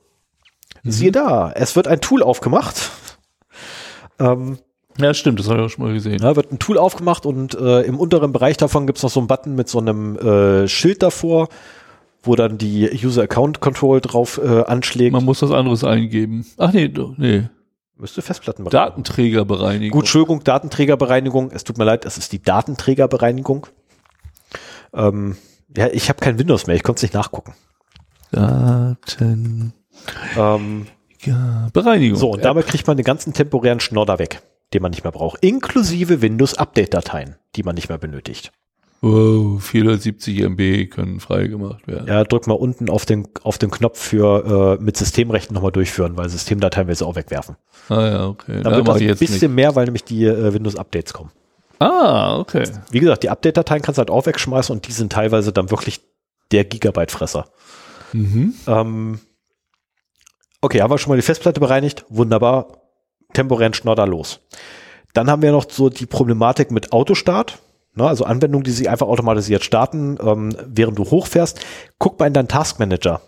Mhm. 0.83 0.91
Siehe 0.91 1.11
da, 1.11 1.51
es 1.51 1.75
wird 1.75 1.87
ein 1.87 2.01
Tool 2.01 2.21
aufgemacht. 2.21 2.91
Ähm, 4.19 4.59
ja, 4.99 5.15
stimmt, 5.15 5.39
das 5.39 5.49
habe 5.49 5.59
ich 5.59 5.65
auch 5.65 5.69
schon 5.69 5.85
mal 5.85 5.93
gesehen. 5.93 6.21
Ja, 6.21 6.35
wird 6.35 6.51
ein 6.51 6.59
Tool 6.59 6.77
aufgemacht 6.77 7.25
und 7.25 7.55
äh, 7.55 7.81
im 7.81 7.99
unteren 7.99 8.31
Bereich 8.31 8.57
davon 8.57 8.85
gibt 8.85 8.97
es 8.97 9.03
noch 9.03 9.09
so 9.09 9.19
einen 9.21 9.27
Button 9.27 9.55
mit 9.55 9.69
so 9.69 9.79
einem 9.79 10.17
äh, 10.17 10.67
Schild 10.67 11.01
davor, 11.01 11.49
wo 12.21 12.35
dann 12.35 12.59
die 12.59 12.91
User 13.03 13.23
Account 13.23 13.59
Control 13.59 14.01
drauf 14.01 14.39
äh, 14.43 14.65
anschlägt. 14.65 15.13
Man 15.13 15.25
muss 15.25 15.41
was 15.41 15.51
anderes 15.51 15.83
eingeben. 15.83 16.45
Ach 16.57 16.71
nee, 16.73 16.93
nee. 17.17 17.49
Müsste 17.99 18.21
Festplattenbereinigung. 18.21 18.87
Datenträgerbereinigung. 18.87 19.91
Gut, 19.91 20.03
Entschuldigung, 20.03 20.43
Datenträgerbereinigung. 20.43 21.51
Es 21.51 21.65
tut 21.65 21.77
mir 21.77 21.83
leid, 21.83 22.05
es 22.05 22.17
ist 22.17 22.31
die 22.31 22.41
Datenträgerbereinigung. 22.41 23.67
Ähm, 24.93 25.35
ja, 25.75 25.87
ich 25.87 26.07
habe 26.07 26.19
kein 26.19 26.39
Windows 26.39 26.65
mehr, 26.65 26.77
ich 26.77 26.83
konnte 26.83 26.99
es 26.99 27.03
nicht 27.03 27.13
nachgucken. 27.13 27.53
Daten. 28.31 29.73
Ähm, 30.37 30.87
ja, 31.23 31.67
Bereinigung. 31.73 32.17
So, 32.17 32.31
und 32.31 32.45
damit 32.45 32.67
kriegt 32.67 32.87
man 32.87 32.95
den 32.95 33.03
ganzen 33.03 33.33
temporären 33.33 33.81
Schnodder 33.81 34.17
weg, 34.17 34.41
den 34.73 34.81
man 34.81 34.91
nicht 34.91 35.03
mehr 35.03 35.11
braucht. 35.11 35.43
Inklusive 35.43 36.21
Windows-Update-Dateien, 36.21 37.35
die 37.57 37.63
man 37.63 37.75
nicht 37.75 37.89
mehr 37.89 37.97
benötigt. 37.97 38.53
Wow, 39.01 39.63
470 39.63 40.41
MB 40.41 40.89
können 40.89 41.19
freigemacht 41.21 41.87
werden. 41.87 42.07
Ja, 42.07 42.23
drück 42.25 42.47
mal 42.47 42.55
unten 42.55 42.89
auf 42.89 43.05
den, 43.05 43.27
auf 43.43 43.57
den 43.57 43.71
Knopf 43.71 43.97
für 43.97 44.77
äh, 44.79 44.83
mit 44.83 44.97
Systemrechten 44.97 45.53
nochmal 45.53 45.71
durchführen, 45.71 46.17
weil 46.17 46.27
Systemdateien 46.27 46.87
will 46.87 46.95
sie 46.95 47.05
auch 47.05 47.15
wegwerfen. 47.15 47.55
Ah 47.87 48.07
ja, 48.07 48.27
okay. 48.27 48.61
Dann 48.61 48.75
wird 48.75 48.87
das 48.87 48.97
ein 48.97 49.07
bisschen 49.17 49.51
nicht. 49.51 49.55
mehr, 49.55 49.75
weil 49.75 49.85
nämlich 49.85 50.03
die 50.03 50.25
äh, 50.25 50.53
Windows-Updates 50.53 51.13
kommen. 51.13 51.31
Ah, 51.79 52.37
okay. 52.39 52.69
Wie 52.91 52.99
gesagt, 52.99 53.23
die 53.23 53.29
Update-Dateien 53.29 53.81
kannst 53.81 53.97
du 53.97 54.01
halt 54.01 54.11
auch 54.11 54.25
wegschmeißen 54.25 54.75
und 54.75 54.85
die 54.87 54.91
sind 54.91 55.13
teilweise 55.13 55.53
dann 55.53 55.71
wirklich 55.71 56.01
der 56.51 56.65
Gigabyte-Fresser. 56.65 57.45
Mhm. 58.11 58.53
Ähm, 58.67 59.19
okay, 60.59 60.81
haben 60.81 60.91
wir 60.91 60.97
schon 60.97 61.11
mal 61.11 61.15
die 61.15 61.21
Festplatte 61.21 61.61
bereinigt. 61.61 62.05
Wunderbar. 62.09 62.67
Temporären 63.33 63.73
Schnodder 63.73 64.07
los. 64.07 64.41
Dann 65.13 65.29
haben 65.29 65.41
wir 65.41 65.53
noch 65.53 65.69
so 65.69 65.89
die 65.89 66.05
Problematik 66.05 66.71
mit 66.71 66.91
Autostart. 66.91 67.59
Ne, 67.95 68.07
also 68.07 68.23
Anwendungen, 68.23 68.63
die 68.63 68.71
sich 68.71 68.89
einfach 68.89 69.07
automatisiert 69.07 69.63
starten, 69.63 70.17
ähm, 70.21 70.55
während 70.65 70.97
du 70.97 71.05
hochfährst. 71.05 71.59
Guck 71.97 72.19
mal 72.19 72.27
in 72.27 72.33
deinen 72.33 72.47
Taskmanager. 72.47 73.21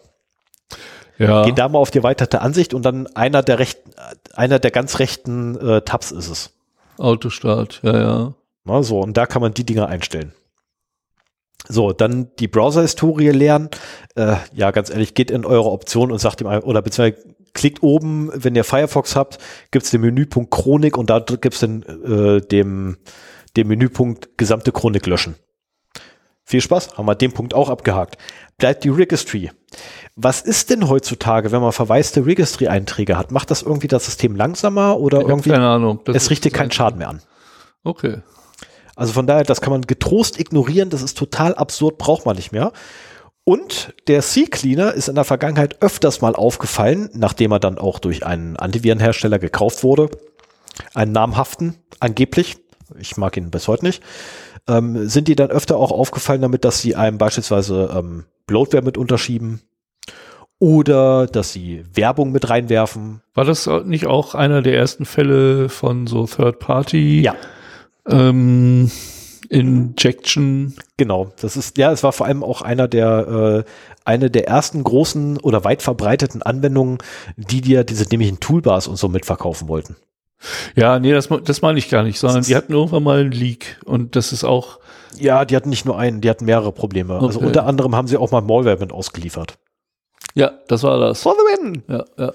Ja. 1.18 1.44
Geh 1.44 1.52
da 1.52 1.70
mal 1.70 1.80
auf 1.80 1.92
die 1.92 2.00
erweiterte 2.00 2.42
Ansicht 2.42 2.74
und 2.74 2.84
dann 2.84 3.08
einer 3.08 3.44
der 3.44 3.60
rechten, 3.60 3.92
einer 4.34 4.60
der 4.60 4.72
ganz 4.72 5.00
rechten 5.00 5.56
äh, 5.56 5.82
Tabs 5.82 6.12
ist 6.12 6.30
es. 6.30 6.54
Autostart, 6.98 7.82
ja, 7.84 8.00
ja. 8.00 8.34
Na, 8.64 8.84
so, 8.84 9.00
und 9.00 9.18
da 9.18 9.26
kann 9.26 9.42
man 9.42 9.54
die 9.54 9.66
Dinger 9.66 9.88
einstellen. 9.88 10.34
So, 11.68 11.94
dann 11.94 12.32
die 12.40 12.48
Browser-Historie 12.48 13.30
lernen. 13.30 13.70
Äh, 14.16 14.36
ja, 14.54 14.72
ganz 14.72 14.90
ehrlich, 14.90 15.14
geht 15.14 15.32
in 15.32 15.46
eure 15.46 15.70
Option 15.72 16.12
und 16.12 16.20
sagt 16.20 16.42
ihm, 16.42 16.48
oder 16.48 16.82
beziehungsweise 16.82 17.36
klickt 17.54 17.84
oben, 17.84 18.32
wenn 18.34 18.56
ihr 18.56 18.64
Firefox 18.64 19.16
habt, 19.16 19.38
gibt 19.72 19.86
es 19.86 19.92
den 19.92 20.02
Menüpunkt 20.02 20.52
Chronik 20.52 20.98
und 20.98 21.10
da 21.10 21.20
gibt 21.20 21.54
es 21.54 21.60
den, 21.60 21.84
äh, 21.84 22.42
dem, 22.42 22.98
dem 23.58 23.68
Menüpunkt 23.68 24.38
gesamte 24.38 24.72
Chronik 24.72 25.06
löschen. 25.08 25.36
Viel 26.44 26.62
Spaß, 26.62 26.98
haben 26.98 27.06
wir 27.06 27.16
den 27.16 27.32
Punkt 27.32 27.54
auch 27.54 27.70
abgehakt. 27.70 28.18
Bleibt 28.58 28.84
die 28.84 28.90
Registry. 28.90 29.52
Was 30.16 30.42
ist 30.42 30.70
denn 30.70 30.90
heutzutage, 30.90 31.52
wenn 31.52 31.62
man 31.62 31.72
verwaiste 31.72 32.26
Registry-Einträge 32.26 33.18
hat? 33.18 33.32
Macht 33.32 33.52
das 33.52 33.62
irgendwie 33.62 33.88
das 33.88 34.06
System 34.06 34.36
langsamer 34.36 35.00
oder 35.00 35.22
ich 35.22 35.28
irgendwie? 35.28 35.52
Keine 35.52 35.70
Ahnung. 35.70 36.02
es 36.08 36.30
richtet 36.30 36.54
keinen 36.54 36.72
Schaden 36.72 36.98
mehr 36.98 37.10
an. 37.10 37.22
Okay. 37.84 38.18
Also 38.96 39.14
von 39.14 39.28
daher, 39.28 39.44
das 39.44 39.62
kann 39.62 39.72
man 39.72 39.82
getrost 39.84 40.40
ignorieren. 40.40 40.90
Das 40.90 41.02
ist 41.02 41.18
total 41.18 41.56
absurd, 41.56 41.98
braucht 41.98 42.26
man 42.26 42.36
nicht 42.36 42.52
mehr. 42.52 42.74
Und 43.44 43.94
der 44.08 44.22
C-Cleaner 44.22 44.94
ist 44.94 45.08
in 45.08 45.16
der 45.16 45.24
Vergangenheit 45.24 45.82
öfters 45.82 46.22
mal 46.22 46.36
aufgefallen, 46.36 47.10
nachdem 47.14 47.52
er 47.52 47.60
dann 47.60 47.78
auch 47.78 47.98
durch 48.00 48.26
einen 48.26 48.58
Antivirenhersteller 48.58 49.40
gekauft 49.40 49.84
wurde. 49.84 50.10
Einen 50.94 51.12
namhaften, 51.12 51.78
angeblich. 52.00 52.58
Ich 53.00 53.18
mag 53.18 53.38
ihn 53.38 53.52
bis 53.52 53.68
heute 53.68 53.86
nicht. 53.86 54.04
Ähm, 54.68 55.08
sind 55.08 55.28
die 55.28 55.36
dann 55.36 55.50
öfter 55.50 55.78
auch 55.78 55.92
aufgefallen 55.92 56.42
damit, 56.42 56.66
dass 56.66 56.82
sie 56.82 56.96
einem 56.96 57.18
beispielsweise 57.18 57.90
ähm, 57.96 58.26
Bloatware 58.48 58.84
mit 58.84 58.98
unterschieben 58.98 59.62
oder 60.60 61.26
dass 61.26 61.52
sie 61.52 61.84
Werbung 61.94 62.32
mit 62.32 62.50
reinwerfen. 62.50 63.22
War 63.34 63.46
das 63.46 63.68
nicht 63.86 64.06
auch 64.06 64.36
einer 64.36 64.62
der 64.62 64.76
ersten 64.76 65.06
Fälle 65.06 65.70
von 65.70 66.06
so 66.06 66.28
Third 66.28 66.60
Party? 66.60 67.22
Ja. 67.22 67.36
Ähm, 68.08 68.92
Injection. 69.50 70.76
Genau, 70.98 71.34
das 71.42 71.58
ist, 71.58 71.78
ja, 71.78 71.92
es 71.92 72.04
war 72.04 72.14
vor 72.14 72.28
allem 72.28 72.44
auch 72.44 72.62
einer 72.62 72.88
der, 72.88 73.66
äh, 73.66 73.72
eine 74.06 74.30
der 74.30 74.48
ersten 74.48 74.84
großen 74.84 75.38
oder 75.40 75.64
weit 75.64 75.82
verbreiteten 75.82 76.42
Anwendungen, 76.42 77.00
die 77.36 77.62
dir 77.62 77.84
diese 77.84 78.06
nämlichen 78.06 78.40
Toolbars 78.40 78.88
und 78.88 78.98
so 78.98 79.10
mitverkaufen 79.10 79.68
wollten. 79.68 79.96
Ja, 80.76 81.00
nee, 81.00 81.12
das, 81.12 81.30
das 81.44 81.62
meine 81.62 81.78
ich 81.78 81.90
gar 81.90 82.04
nicht, 82.04 82.20
sondern 82.20 82.44
die 82.44 82.56
hatten 82.56 82.74
irgendwann 82.74 83.04
mal 83.04 83.20
einen 83.20 83.32
Leak 83.32 83.80
und 83.86 84.16
das 84.16 84.34
ist 84.34 84.44
auch. 84.44 84.80
Ja, 85.18 85.46
die 85.46 85.56
hatten 85.56 85.70
nicht 85.70 85.86
nur 85.86 85.98
einen, 85.98 86.22
die 86.22 86.30
hatten 86.30 86.46
mehrere 86.46 86.72
Probleme. 86.72 87.14
Also 87.14 87.26
okay. 87.26 87.36
Also 87.36 87.48
unter 87.48 87.66
anderem 87.66 87.96
haben 87.96 88.08
sie 88.08 88.18
auch 88.18 88.32
mal 88.32 88.42
Malware 88.42 88.78
mit 88.80 88.92
ausgeliefert. 88.92 89.56
Ja, 90.34 90.52
das 90.68 90.84
war 90.84 91.00
das. 91.00 91.22
For 91.22 91.36
the 91.36 91.64
win! 91.64 91.84
Ja, 91.88 92.06
ja. 92.18 92.34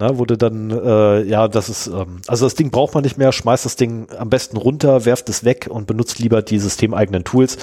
Na, 0.00 0.16
wurde 0.16 0.38
dann, 0.38 0.70
äh, 0.70 1.22
ja, 1.24 1.48
das 1.48 1.68
ist, 1.68 1.88
ähm, 1.88 2.20
also 2.28 2.46
das 2.46 2.54
Ding 2.54 2.70
braucht 2.70 2.94
man 2.94 3.02
nicht 3.02 3.18
mehr, 3.18 3.32
schmeißt 3.32 3.64
das 3.64 3.74
Ding 3.74 4.06
am 4.16 4.30
besten 4.30 4.56
runter, 4.56 5.04
werft 5.04 5.28
es 5.28 5.44
weg 5.44 5.66
und 5.68 5.88
benutzt 5.88 6.20
lieber 6.20 6.40
die 6.40 6.60
systemeigenen 6.60 7.24
Tools. 7.24 7.58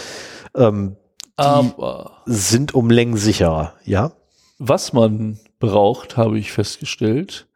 Ähm, 0.54 0.98
die 1.40 1.44
Aber 1.44 2.24
sind 2.26 2.74
um 2.74 2.90
Längen 2.90 3.16
sicherer, 3.16 3.74
ja? 3.86 4.12
Was 4.60 4.92
man 4.92 5.40
braucht, 5.60 6.18
habe 6.18 6.38
ich 6.38 6.52
festgestellt, 6.52 7.48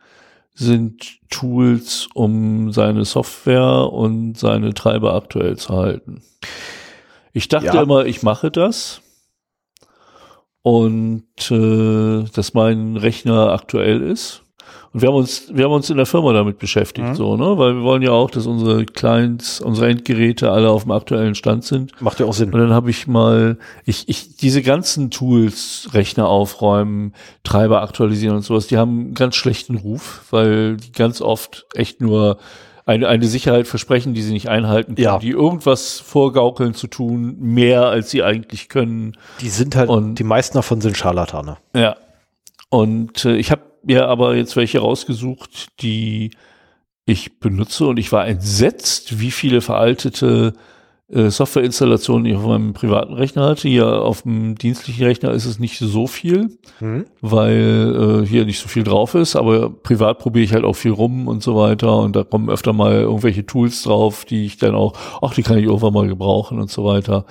sind 0.60 1.20
Tools, 1.30 2.10
um 2.14 2.74
seine 2.74 3.06
Software 3.06 3.92
und 3.92 4.38
seine 4.38 4.74
Treiber 4.74 5.14
aktuell 5.16 5.56
zu 5.58 5.74
halten. 5.74 6.22
Ich 7.32 7.48
dachte 7.48 7.68
ja. 7.68 7.82
immer, 7.82 8.06
ich 8.06 8.24
mache 8.24 8.52
das 8.52 9.02
und 10.62 11.24
äh, 11.50 12.24
dass 12.34 12.54
mein 12.54 12.98
Rechner 12.98 13.54
aktuell 13.54 14.02
ist. 14.02 14.44
Und 14.92 15.02
wir 15.02 15.10
haben 15.10 15.16
uns, 15.16 15.44
wir 15.54 15.66
haben 15.66 15.72
uns 15.72 15.90
in 15.90 15.98
der 15.98 16.06
Firma 16.06 16.34
damit 16.34 16.58
beschäftigt, 16.58 17.10
mhm. 17.10 17.16
so, 17.16 17.38
ne? 17.38 17.58
Weil 17.58 17.76
wir 17.76 17.84
wollen 17.84 18.02
ja 18.02 18.12
auch, 18.12 18.32
dass 18.32 18.48
unsere 18.48 18.86
Clients, 18.86 19.62
unsere 19.62 19.90
Endgeräte 19.90 20.52
alle 20.52 20.70
auf 20.70 20.84
dem 20.84 20.92
aktuellen 20.92 21.36
Stand 21.36 21.64
sind. 21.64 22.00
Macht 22.02 22.20
ja 22.20 22.26
auch 22.26 22.34
Sinn. 22.34 22.52
Und 22.52 22.60
dann 22.60 22.74
habe 22.74 22.90
ich 22.90 23.06
mal, 23.06 23.58
ich, 23.86 24.10
ich, 24.10 24.38
diese 24.38 24.64
ganzen 24.64 25.12
Tools, 25.12 25.90
Rechner 25.94 26.28
aufräumen, 26.28 27.14
Treiber 27.44 27.84
aktualisieren 27.84 28.36
und 28.36 28.42
sowas, 28.42 28.68
die 28.68 28.78
haben 28.78 29.00
einen 29.00 29.14
ganz 29.14 29.36
schlechten 29.36 29.76
Ruf, 29.78 30.26
weil 30.32 30.78
die 30.78 30.92
ganz 30.92 31.22
oft 31.22 31.68
echt 31.76 32.02
nur 32.02 32.40
eine, 32.90 33.08
eine 33.08 33.28
Sicherheit 33.28 33.68
versprechen, 33.68 34.16
die 34.16 34.24
sie 34.24 34.34
nicht 34.34 34.50
einhalten 34.50 34.96
können, 34.96 35.06
ja. 35.06 35.20
die 35.20 35.30
irgendwas 35.30 36.00
vorgaukeln 36.00 36.74
zu 36.74 36.88
tun, 36.88 37.38
mehr 37.40 37.86
als 37.86 38.10
sie 38.10 38.24
eigentlich 38.24 38.68
können. 38.68 39.16
Die 39.42 39.50
sind 39.50 39.76
halt, 39.76 39.90
und 39.90 40.16
die 40.16 40.24
meisten 40.24 40.58
davon 40.58 40.82
sind 40.82 40.98
Scharlatane. 40.98 41.58
Ja. 41.76 41.96
Und 42.70 43.26
äh, 43.26 43.36
ich 43.36 43.52
habe 43.52 43.62
mir 43.84 44.08
aber 44.08 44.36
jetzt 44.36 44.56
welche 44.56 44.80
rausgesucht, 44.80 45.82
die 45.82 46.32
ich 47.06 47.40
benutze 47.40 47.88
und 47.88 47.98
ich 47.98 48.12
war 48.12 48.28
entsetzt, 48.28 49.20
wie 49.20 49.32
viele 49.32 49.62
veraltete 49.62 50.54
äh, 51.12 51.30
Softwareinstallationen 51.32 52.26
ich 52.26 52.38
auf 52.38 52.46
meinem 52.46 52.74
privaten 52.74 53.14
Rechner 53.14 53.48
hatte. 53.48 53.68
Hier 53.68 53.88
auf 53.88 54.22
dem 54.22 54.56
dienstlichen 54.56 55.06
Rechner 55.06 55.32
ist 55.32 55.46
es 55.46 55.58
nicht 55.58 55.80
so 55.80 56.06
viel, 56.06 56.58
mhm. 56.80 57.06
weil 57.22 58.24
äh, 58.24 58.28
hier 58.28 58.46
nicht 58.46 58.60
so 58.60 58.68
viel 58.68 58.84
drauf 58.84 59.16
ist, 59.16 59.36
aber 59.36 59.72
privat 59.72 60.20
probiere 60.20 60.46
ich 60.46 60.54
halt 60.54 60.66
auch 60.66 60.76
viel 60.76 60.92
rum 60.92 61.28
und 61.28 61.42
so 61.42 61.56
weiter 61.56 61.98
und 61.98 62.16
da 62.16 62.24
kommen 62.24 62.50
öfter 62.50 62.74
mal 62.74 62.94
irgendwelche 62.94 63.46
Tools 63.46 63.82
drauf, 63.84 64.26
die 64.26 64.46
ich 64.46 64.58
dann 64.58 64.76
auch, 64.76 64.94
ach, 65.22 65.34
die 65.34 65.44
kann 65.44 65.58
ich 65.58 65.66
irgendwann 65.66 65.94
mal 65.94 66.08
gebrauchen 66.08 66.60
und 66.60 66.70
so 66.70 66.86
weiter. 66.86 67.26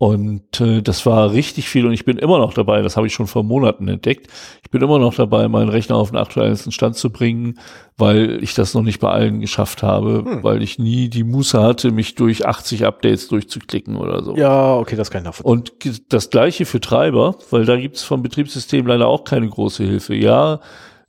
Und 0.00 0.60
äh, 0.60 0.80
das 0.80 1.04
war 1.06 1.32
richtig 1.32 1.68
viel 1.68 1.84
und 1.84 1.92
ich 1.92 2.04
bin 2.04 2.18
immer 2.18 2.38
noch 2.38 2.54
dabei, 2.54 2.82
das 2.82 2.96
habe 2.96 3.08
ich 3.08 3.12
schon 3.12 3.26
vor 3.26 3.42
Monaten 3.42 3.88
entdeckt. 3.88 4.28
Ich 4.62 4.70
bin 4.70 4.80
immer 4.80 5.00
noch 5.00 5.14
dabei, 5.14 5.48
meinen 5.48 5.70
Rechner 5.70 5.96
auf 5.96 6.10
den 6.10 6.18
aktuellsten 6.18 6.70
Stand 6.70 6.94
zu 6.94 7.10
bringen, 7.10 7.58
weil 7.96 8.40
ich 8.40 8.54
das 8.54 8.74
noch 8.74 8.82
nicht 8.82 9.00
bei 9.00 9.10
allen 9.10 9.40
geschafft 9.40 9.82
habe, 9.82 10.24
hm. 10.24 10.44
weil 10.44 10.62
ich 10.62 10.78
nie 10.78 11.08
die 11.08 11.24
Muße 11.24 11.60
hatte, 11.60 11.90
mich 11.90 12.14
durch 12.14 12.46
80 12.46 12.86
Updates 12.86 13.26
durchzuklicken 13.26 13.96
oder 13.96 14.22
so. 14.22 14.36
Ja, 14.36 14.76
okay, 14.76 14.94
das 14.94 15.10
kann 15.10 15.22
ich 15.22 15.26
nachvollziehen. 15.26 15.50
Und 15.50 16.12
das 16.12 16.30
gleiche 16.30 16.64
für 16.64 16.80
Treiber, 16.80 17.34
weil 17.50 17.64
da 17.64 17.76
gibt 17.76 17.96
es 17.96 18.04
vom 18.04 18.22
Betriebssystem 18.22 18.86
leider 18.86 19.08
auch 19.08 19.24
keine 19.24 19.48
große 19.48 19.82
Hilfe. 19.82 20.14
Ja, 20.14 20.60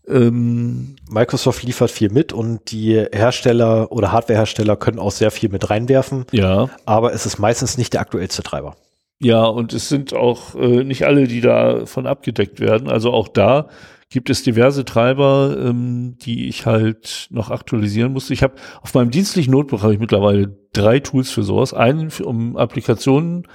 ähm, 0.09 0.95
Microsoft 1.09 1.63
liefert 1.63 1.91
viel 1.91 2.09
mit 2.09 2.33
und 2.33 2.71
die 2.71 3.05
Hersteller 3.11 3.91
oder 3.91 4.11
Hardwarehersteller 4.11 4.75
können 4.75 4.99
auch 4.99 5.11
sehr 5.11 5.31
viel 5.31 5.49
mit 5.49 5.69
reinwerfen. 5.69 6.25
Ja. 6.31 6.69
Aber 6.85 7.13
es 7.13 7.25
ist 7.25 7.39
meistens 7.39 7.77
nicht 7.77 7.93
der 7.93 8.01
aktuellste 8.01 8.43
Treiber. 8.43 8.75
Ja, 9.21 9.43
und 9.45 9.73
es 9.73 9.89
sind 9.89 10.13
auch 10.13 10.55
äh, 10.55 10.83
nicht 10.83 11.05
alle, 11.05 11.27
die 11.27 11.41
davon 11.41 12.07
abgedeckt 12.07 12.59
werden. 12.59 12.89
Also 12.89 13.11
auch 13.11 13.27
da 13.27 13.67
gibt 14.09 14.29
es 14.29 14.43
diverse 14.43 14.85
Treiber, 14.85 15.55
ähm, 15.59 16.17
die 16.21 16.47
ich 16.47 16.65
halt 16.65 17.27
noch 17.29 17.51
aktualisieren 17.51 18.13
musste. 18.13 18.33
Ich 18.33 18.43
habe 18.43 18.55
auf 18.81 18.93
meinem 18.93 19.11
dienstlichen 19.11 19.51
Notebook 19.51 19.83
habe 19.83 19.93
ich 19.93 19.99
mittlerweile 19.99 20.57
drei 20.73 20.99
Tools 20.99 21.31
für 21.31 21.43
sowas. 21.43 21.73
Einen, 21.73 22.11
um 22.23 22.55
Applikationen 22.57 23.47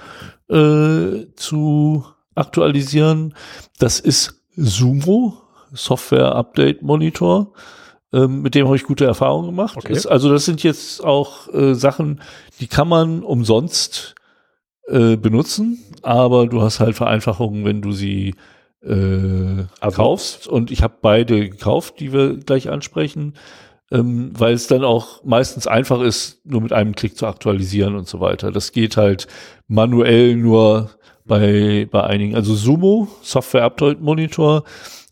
äh, 0.49 1.25
zu 1.35 2.05
aktualisieren. 2.35 3.33
Das 3.79 3.99
ist 3.99 4.43
Sumo. 4.55 5.44
Software 5.75 6.35
Update 6.35 6.81
Monitor. 6.81 7.53
Ähm, 8.13 8.41
mit 8.41 8.55
dem 8.55 8.65
habe 8.65 8.75
ich 8.75 8.83
gute 8.83 9.05
Erfahrungen 9.05 9.47
gemacht. 9.47 9.77
Okay. 9.77 9.93
Ist, 9.93 10.05
also 10.05 10.31
das 10.31 10.45
sind 10.45 10.63
jetzt 10.63 11.03
auch 11.03 11.53
äh, 11.53 11.73
Sachen, 11.73 12.21
die 12.59 12.67
kann 12.67 12.87
man 12.87 13.23
umsonst 13.23 14.15
äh, 14.87 15.15
benutzen, 15.17 15.83
aber 16.01 16.47
du 16.47 16.61
hast 16.61 16.79
halt 16.79 16.95
Vereinfachungen, 16.95 17.65
wenn 17.65 17.81
du 17.81 17.91
sie 17.91 18.35
äh, 18.83 19.65
also. 19.79 19.95
kaufst. 19.95 20.47
Und 20.47 20.71
ich 20.71 20.83
habe 20.83 20.95
beide 21.01 21.49
gekauft, 21.49 21.99
die 21.99 22.13
wir 22.13 22.37
gleich 22.37 22.69
ansprechen, 22.69 23.33
ähm, 23.91 24.31
weil 24.37 24.53
es 24.53 24.67
dann 24.67 24.83
auch 24.83 25.23
meistens 25.23 25.67
einfach 25.67 26.01
ist, 26.01 26.45
nur 26.45 26.61
mit 26.61 26.73
einem 26.73 26.95
Klick 26.95 27.17
zu 27.17 27.27
aktualisieren 27.27 27.95
und 27.95 28.07
so 28.07 28.19
weiter. 28.19 28.51
Das 28.51 28.71
geht 28.71 28.97
halt 28.97 29.27
manuell 29.67 30.35
nur 30.35 30.91
bei, 31.25 31.87
bei 31.89 32.03
einigen. 32.03 32.35
Also 32.35 32.55
Sumo, 32.55 33.07
Software 33.21 33.63
Update 33.63 34.01
Monitor, 34.01 34.63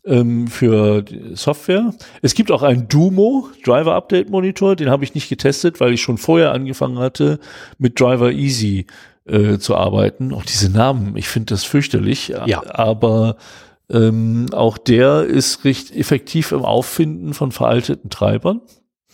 ähm, 0.06 0.48
für 0.48 1.04
Software. 1.34 1.94
Es 2.22 2.34
gibt 2.34 2.50
auch 2.50 2.62
einen 2.62 2.88
Dumo 2.88 3.48
Driver 3.64 3.94
Update 3.94 4.30
Monitor, 4.30 4.76
den 4.76 4.90
habe 4.90 5.04
ich 5.04 5.14
nicht 5.14 5.28
getestet, 5.28 5.80
weil 5.80 5.92
ich 5.92 6.02
schon 6.02 6.18
vorher 6.18 6.52
angefangen 6.52 6.98
hatte, 6.98 7.38
mit 7.78 7.98
Driver 7.98 8.30
Easy 8.30 8.86
äh, 9.26 9.58
zu 9.58 9.76
arbeiten. 9.76 10.32
Auch 10.32 10.44
diese 10.44 10.70
Namen, 10.70 11.16
ich 11.16 11.28
finde 11.28 11.54
das 11.54 11.64
fürchterlich, 11.64 12.28
ja. 12.46 12.62
aber 12.66 13.36
ähm, 13.90 14.46
auch 14.52 14.78
der 14.78 15.24
ist 15.24 15.64
recht 15.64 15.94
effektiv 15.94 16.52
im 16.52 16.64
Auffinden 16.64 17.34
von 17.34 17.52
veralteten 17.52 18.10
Treibern. 18.10 18.60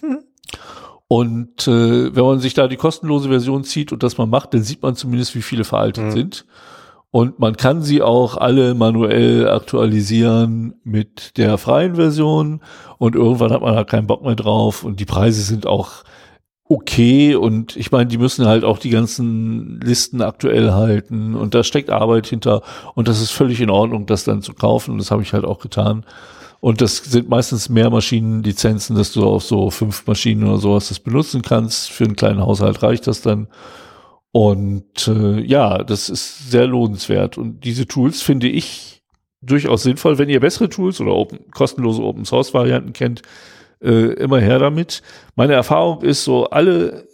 Hm. 0.00 0.18
Und 1.08 1.66
äh, 1.66 2.14
wenn 2.14 2.24
man 2.24 2.38
sich 2.38 2.54
da 2.54 2.68
die 2.68 2.76
kostenlose 2.76 3.28
Version 3.28 3.64
zieht 3.64 3.92
und 3.92 4.02
das 4.02 4.16
mal 4.16 4.26
macht, 4.26 4.54
dann 4.54 4.62
sieht 4.62 4.82
man 4.82 4.94
zumindest, 4.94 5.34
wie 5.34 5.42
viele 5.42 5.64
veraltet 5.64 6.04
hm. 6.04 6.10
sind. 6.12 6.46
Und 7.12 7.40
man 7.40 7.56
kann 7.56 7.82
sie 7.82 8.02
auch 8.02 8.36
alle 8.36 8.74
manuell 8.74 9.48
aktualisieren 9.48 10.74
mit 10.84 11.36
der 11.38 11.58
freien 11.58 11.96
Version. 11.96 12.60
Und 12.98 13.16
irgendwann 13.16 13.50
hat 13.50 13.62
man 13.62 13.74
da 13.74 13.82
keinen 13.82 14.06
Bock 14.06 14.22
mehr 14.22 14.36
drauf. 14.36 14.84
Und 14.84 15.00
die 15.00 15.06
Preise 15.06 15.42
sind 15.42 15.66
auch 15.66 16.04
okay. 16.64 17.34
Und 17.34 17.76
ich 17.76 17.90
meine, 17.90 18.06
die 18.06 18.18
müssen 18.18 18.46
halt 18.46 18.62
auch 18.62 18.78
die 18.78 18.90
ganzen 18.90 19.80
Listen 19.80 20.22
aktuell 20.22 20.70
halten. 20.70 21.34
Und 21.34 21.54
da 21.54 21.64
steckt 21.64 21.90
Arbeit 21.90 22.28
hinter. 22.28 22.62
Und 22.94 23.08
das 23.08 23.20
ist 23.20 23.32
völlig 23.32 23.60
in 23.60 23.70
Ordnung, 23.70 24.06
das 24.06 24.22
dann 24.22 24.40
zu 24.40 24.54
kaufen. 24.54 24.92
Und 24.92 24.98
das 24.98 25.10
habe 25.10 25.22
ich 25.22 25.32
halt 25.32 25.44
auch 25.44 25.58
getan. 25.58 26.04
Und 26.60 26.80
das 26.80 26.98
sind 26.98 27.28
meistens 27.28 27.68
mehr 27.68 27.90
Maschinenlizenzen, 27.90 28.94
dass 28.94 29.12
du 29.12 29.24
auf 29.24 29.42
so 29.42 29.70
fünf 29.70 30.06
Maschinen 30.06 30.46
oder 30.46 30.58
sowas 30.58 30.88
das 30.88 31.00
benutzen 31.00 31.42
kannst. 31.42 31.90
Für 31.90 32.04
einen 32.04 32.16
kleinen 32.16 32.40
Haushalt 32.40 32.82
reicht 32.84 33.08
das 33.08 33.20
dann. 33.20 33.48
Und 34.32 35.08
äh, 35.08 35.40
ja, 35.40 35.82
das 35.82 36.08
ist 36.08 36.50
sehr 36.50 36.66
lohnenswert. 36.66 37.36
Und 37.36 37.64
diese 37.64 37.86
Tools 37.86 38.22
finde 38.22 38.48
ich 38.48 39.02
durchaus 39.42 39.82
sinnvoll. 39.82 40.18
Wenn 40.18 40.28
ihr 40.28 40.40
bessere 40.40 40.68
Tools 40.68 41.00
oder 41.00 41.12
open, 41.12 41.50
kostenlose 41.50 42.02
Open 42.02 42.24
Source 42.24 42.54
Varianten 42.54 42.92
kennt, 42.92 43.22
äh, 43.82 44.12
immer 44.14 44.38
her 44.40 44.58
damit. 44.58 45.02
Meine 45.34 45.54
Erfahrung 45.54 46.02
ist 46.02 46.24
so, 46.24 46.50
alle 46.50 47.08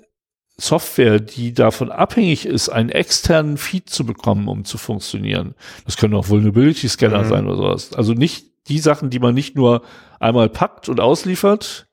Software, 0.59 1.21
die 1.21 1.53
davon 1.53 1.91
abhängig 1.91 2.47
ist, 2.47 2.69
einen 2.71 2.89
externen 2.89 3.57
Feed 3.57 3.91
zu 3.91 4.05
bekommen, 4.05 4.49
um 4.49 4.65
zu 4.65 4.79
funktionieren. 4.79 5.55
Das 5.85 5.97
können 5.97 6.15
auch 6.15 6.29
Vulnerability 6.29 6.89
Scanner 6.89 7.25
mhm. 7.25 7.29
sein 7.29 7.47
oder 7.47 7.57
sowas. 7.57 7.93
Also 7.93 8.15
nicht 8.15 8.47
die 8.69 8.79
Sachen, 8.79 9.11
die 9.11 9.19
man 9.19 9.35
nicht 9.35 9.55
nur 9.55 9.83
einmal 10.19 10.49
packt 10.49 10.89
und 10.89 11.01
ausliefert, 11.01 11.87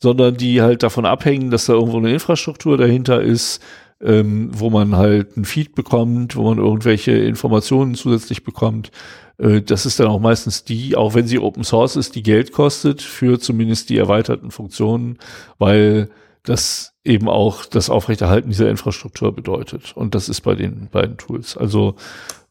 sondern 0.00 0.36
die 0.36 0.62
halt 0.62 0.82
davon 0.82 1.06
abhängen, 1.06 1.50
dass 1.50 1.66
da 1.66 1.74
irgendwo 1.74 1.98
eine 1.98 2.12
Infrastruktur 2.12 2.76
dahinter 2.76 3.22
ist, 3.22 3.62
ähm, 4.02 4.50
wo 4.52 4.70
man 4.70 4.96
halt 4.96 5.36
ein 5.36 5.44
Feed 5.44 5.74
bekommt, 5.74 6.36
wo 6.36 6.42
man 6.42 6.58
irgendwelche 6.58 7.12
Informationen 7.12 7.94
zusätzlich 7.94 8.44
bekommt. 8.44 8.90
Äh, 9.38 9.62
das 9.62 9.86
ist 9.86 10.00
dann 10.00 10.08
auch 10.08 10.20
meistens 10.20 10.64
die, 10.64 10.96
auch 10.96 11.14
wenn 11.14 11.26
sie 11.26 11.38
Open 11.38 11.64
Source 11.64 11.96
ist, 11.96 12.14
die 12.14 12.22
Geld 12.22 12.52
kostet 12.52 13.02
für 13.02 13.38
zumindest 13.38 13.90
die 13.90 13.98
erweiterten 13.98 14.50
Funktionen, 14.50 15.18
weil 15.58 16.10
das 16.42 16.94
eben 17.04 17.28
auch 17.28 17.64
das 17.64 17.90
Aufrechterhalten 17.90 18.50
dieser 18.50 18.70
Infrastruktur 18.70 19.34
bedeutet. 19.34 19.96
Und 19.96 20.14
das 20.14 20.28
ist 20.28 20.40
bei 20.40 20.54
den 20.54 20.88
beiden 20.90 21.16
Tools. 21.16 21.56
Also 21.56 21.96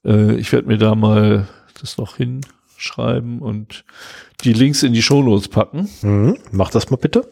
äh, 0.05 0.35
ich 0.35 0.51
werde 0.51 0.67
mir 0.67 0.77
da 0.77 0.95
mal 0.95 1.47
das 1.79 1.97
noch 1.97 2.17
hinschreiben 2.17 3.39
und 3.39 3.83
die 4.43 4.53
Links 4.53 4.83
in 4.83 4.93
die 4.93 5.01
Shownotes 5.01 5.49
packen. 5.49 5.89
Mhm, 6.01 6.37
mach 6.51 6.69
das 6.69 6.89
mal 6.89 6.97
bitte. 6.97 7.29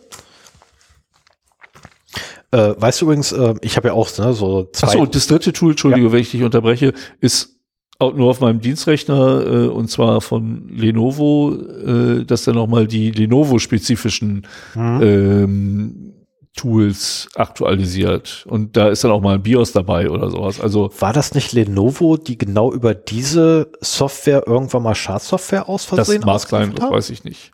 Äh, 2.51 2.73
weißt 2.77 3.01
du 3.01 3.05
übrigens, 3.05 3.31
äh, 3.31 3.53
ich 3.61 3.77
habe 3.77 3.89
ja 3.89 3.93
auch 3.93 4.09
ne, 4.17 4.33
so 4.33 4.69
zwei. 4.71 4.87
Achso, 4.87 5.05
das 5.05 5.27
dritte 5.27 5.53
Tool, 5.53 5.71
Entschuldige, 5.71 6.07
ja. 6.07 6.11
wenn 6.11 6.19
ich 6.19 6.31
dich 6.31 6.43
unterbreche, 6.43 6.93
ist 7.21 7.59
auch 7.99 8.13
nur 8.13 8.29
auf 8.29 8.39
meinem 8.39 8.61
Dienstrechner 8.61 9.45
äh, 9.45 9.67
und 9.67 9.89
zwar 9.89 10.21
von 10.21 10.69
Lenovo, 10.69 11.53
äh, 11.53 12.25
dass 12.25 12.45
dann 12.45 12.55
nochmal 12.55 12.87
die 12.87 13.11
Lenovo-spezifischen 13.11 14.47
mhm. 14.73 15.01
ähm, 15.01 16.13
Tools 16.55 17.27
aktualisiert. 17.35 18.45
Und 18.49 18.75
da 18.75 18.89
ist 18.89 19.03
dann 19.03 19.11
auch 19.11 19.21
mal 19.21 19.35
ein 19.35 19.43
BIOS 19.43 19.73
dabei 19.73 20.09
oder 20.09 20.29
sowas. 20.29 20.59
Also 20.59 20.89
war 20.99 21.13
das 21.13 21.33
nicht 21.33 21.51
Lenovo, 21.51 22.17
die 22.17 22.37
genau 22.37 22.71
über 22.71 22.95
diese 22.95 23.71
Software 23.81 24.43
irgendwann 24.47 24.83
mal 24.83 24.95
Schadsoftware 24.95 25.69
aus 25.69 25.85
Versehen 25.85 26.21
Das 26.21 26.25
Maßklein, 26.25 26.73
das 26.75 26.89
weiß 26.89 27.09
ich 27.11 27.23
nicht. 27.23 27.51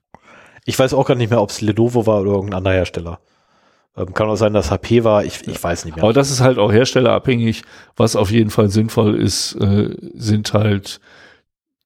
Ich 0.65 0.79
weiß 0.79 0.93
auch 0.93 1.05
gar 1.05 1.15
nicht 1.15 1.29
mehr, 1.29 1.41
ob 1.41 1.49
es 1.49 1.61
Lenovo 1.61 2.07
war 2.07 2.21
oder 2.21 2.31
irgendein 2.31 2.59
anderer 2.59 2.75
Hersteller. 2.75 3.19
Ähm, 3.97 4.13
kann 4.13 4.29
auch 4.29 4.35
sein, 4.35 4.53
dass 4.53 4.71
HP 4.71 5.03
war, 5.03 5.23
ich, 5.23 5.47
ich 5.47 5.63
weiß 5.63 5.85
nicht 5.85 5.95
mehr. 5.95 6.03
Aber 6.03 6.13
das 6.13 6.31
ist 6.31 6.41
halt 6.41 6.57
auch 6.57 6.71
herstellerabhängig. 6.71 7.63
Was 7.95 8.15
auf 8.15 8.31
jeden 8.31 8.49
Fall 8.49 8.69
sinnvoll 8.69 9.15
ist, 9.15 9.55
äh, 9.55 9.95
sind 10.13 10.53
halt 10.53 10.99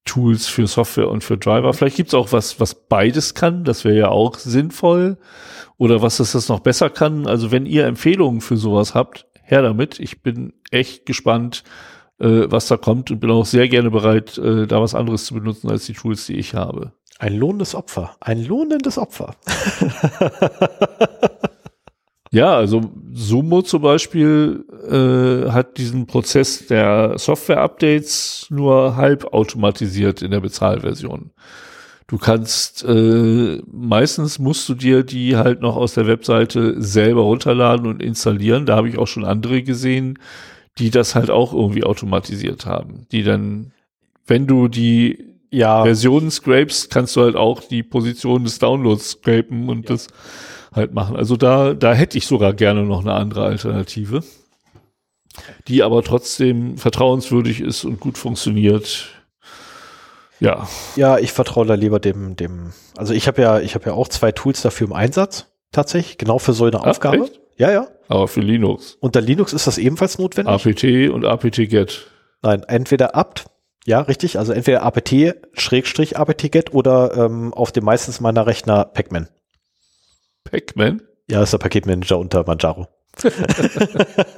Tools 0.06 0.48
für 0.48 0.66
Software 0.66 1.10
und 1.10 1.24
für 1.24 1.38
Driver. 1.38 1.74
Vielleicht 1.74 1.98
gibt's 1.98 2.14
auch 2.14 2.32
was, 2.32 2.60
was 2.60 2.74
beides 2.74 3.36
kann. 3.36 3.64
Das 3.64 3.86
wäre 3.86 3.98
ja 3.98 4.08
auch 4.08 4.36
sinnvoll. 4.36 5.18
Oder 5.78 6.02
was 6.02 6.18
das, 6.18 6.32
das 6.32 6.50
noch 6.50 6.60
besser 6.62 6.90
kann. 6.90 7.28
Also 7.28 7.52
wenn 7.52 7.66
ihr 7.66 7.86
Empfehlungen 7.86 8.42
für 8.42 8.58
sowas 8.58 8.96
habt, 8.96 9.28
her 9.50 9.62
damit. 9.62 10.00
Ich 10.00 10.22
bin 10.22 10.54
echt 10.72 11.06
gespannt, 11.06 11.64
äh, 12.20 12.46
was 12.50 12.68
da 12.68 12.78
kommt 12.78 13.12
und 13.12 13.20
bin 13.20 13.32
auch 13.32 13.46
sehr 13.46 13.68
gerne 13.68 13.92
bereit, 13.92 14.38
äh, 14.38 14.68
da 14.68 14.82
was 14.82 14.96
anderes 14.96 15.26
zu 15.26 15.34
benutzen 15.34 15.70
als 15.70 15.86
die 15.86 15.94
Tools, 15.94 16.26
die 16.26 16.38
ich 16.38 16.54
habe. 16.54 16.94
Ein 17.18 17.36
lohnendes 17.36 17.76
Opfer. 17.76 18.16
Ein 18.22 18.44
lohnendes 18.46 18.98
Opfer. 18.98 19.36
Ja, 22.32 22.56
also 22.56 22.82
Sumo 23.12 23.64
zum 23.64 23.82
Beispiel 23.82 24.66
äh, 24.88 25.50
hat 25.50 25.78
diesen 25.78 26.06
Prozess 26.06 26.68
der 26.68 27.18
Software-Updates 27.18 28.48
nur 28.50 28.96
halb 28.96 29.34
automatisiert 29.34 30.22
in 30.22 30.32
der 30.32 30.40
Bezahlversion. 30.40 31.32
Du 32.06 32.18
kannst, 32.18 32.84
äh, 32.86 33.62
meistens 33.72 34.40
musst 34.40 34.68
du 34.70 34.74
dir 34.76 35.04
die 35.04 35.38
halt 35.38 35.62
noch 35.62 35.76
aus 35.76 35.94
der 35.94 36.08
Webseite 36.08 36.82
selber 36.82 37.22
runterladen 37.22 37.88
und 37.88 38.02
installieren. 38.02 38.66
Da 38.66 38.76
habe 38.76 38.90
ich 38.90 38.98
auch 38.98 39.08
schon 39.08 39.26
andere 39.26 39.62
gesehen, 39.64 40.18
die 40.80 40.92
das 40.92 41.16
halt 41.16 41.30
auch 41.30 41.54
irgendwie 41.54 41.84
automatisiert 41.84 42.66
haben. 42.66 43.06
Die 43.12 43.24
dann, 43.24 43.74
wenn 44.26 44.48
du 44.48 44.68
die 44.68 45.36
ja. 45.52 45.84
Versionen 45.84 46.32
scrapest, 46.32 46.90
kannst 46.90 47.16
du 47.16 47.22
halt 47.22 47.36
auch 47.36 47.62
die 47.62 47.84
Position 47.84 48.44
des 48.44 48.60
Downloads 48.60 49.12
scrapen 49.12 49.70
und 49.70 49.90
ja. 49.90 49.96
das 49.96 50.08
halt 50.74 50.94
machen. 50.94 51.16
Also 51.16 51.36
da, 51.36 51.74
da 51.74 51.94
hätte 51.94 52.18
ich 52.18 52.28
sogar 52.28 52.54
gerne 52.54 52.84
noch 52.84 53.02
eine 53.02 53.14
andere 53.14 53.46
Alternative, 53.46 54.24
die 55.68 55.84
aber 55.84 56.04
trotzdem 56.04 56.78
vertrauenswürdig 56.78 57.62
ist 57.62 57.86
und 57.86 58.00
gut 58.00 58.18
funktioniert. 58.18 59.10
Ja. 60.40 60.68
Ja, 60.96 61.18
ich 61.18 61.32
vertraue 61.32 61.66
da 61.66 61.74
lieber 61.74 62.00
dem, 62.00 62.36
dem, 62.36 62.72
also 62.96 63.14
ich 63.14 63.28
habe 63.28 63.42
ja, 63.42 63.60
ich 63.60 63.76
habe 63.76 63.86
ja 63.88 63.94
auch 63.94 64.08
zwei 64.08 64.32
Tools 64.32 64.62
dafür 64.62 64.88
im 64.88 64.94
Einsatz, 64.94 65.48
tatsächlich, 65.72 66.18
genau 66.18 66.40
für 66.40 66.54
so 66.54 66.66
eine 66.66 66.80
Ach, 66.80 66.86
Aufgabe. 66.86 67.26
Echt? 67.26 67.40
Ja, 67.58 67.72
ja. 67.72 67.88
Aber 68.08 68.28
für 68.28 68.40
Linux. 68.40 68.98
Unter 69.02 69.20
Linux 69.20 69.52
ist 69.52 69.68
das 69.68 69.78
ebenfalls 69.78 70.18
notwendig? 70.18 70.54
APT 70.54 71.14
und 71.14 71.26
apt-get. 71.26 72.08
Nein, 72.42 72.64
entweder 72.64 73.16
apt, 73.16 73.46
ja, 73.86 74.00
richtig, 74.00 74.40
also 74.40 74.54
entweder 74.54 74.84
apt, 74.84 75.14
Schrägstrich 75.54 76.18
apt-get 76.18 76.74
oder 76.74 77.18
ähm, 77.18 77.54
auf 77.54 77.74
dem 77.74 77.84
meistens 77.84 78.22
meiner 78.22 78.48
Rechner 78.48 78.86
Pacman. 78.86 79.28
Pacman? 80.52 81.02
Ja, 81.30 81.44
ist 81.44 81.54
der 81.54 81.58
Paketmanager 81.60 82.18
unter 82.18 82.44
Manjaro. 82.46 82.88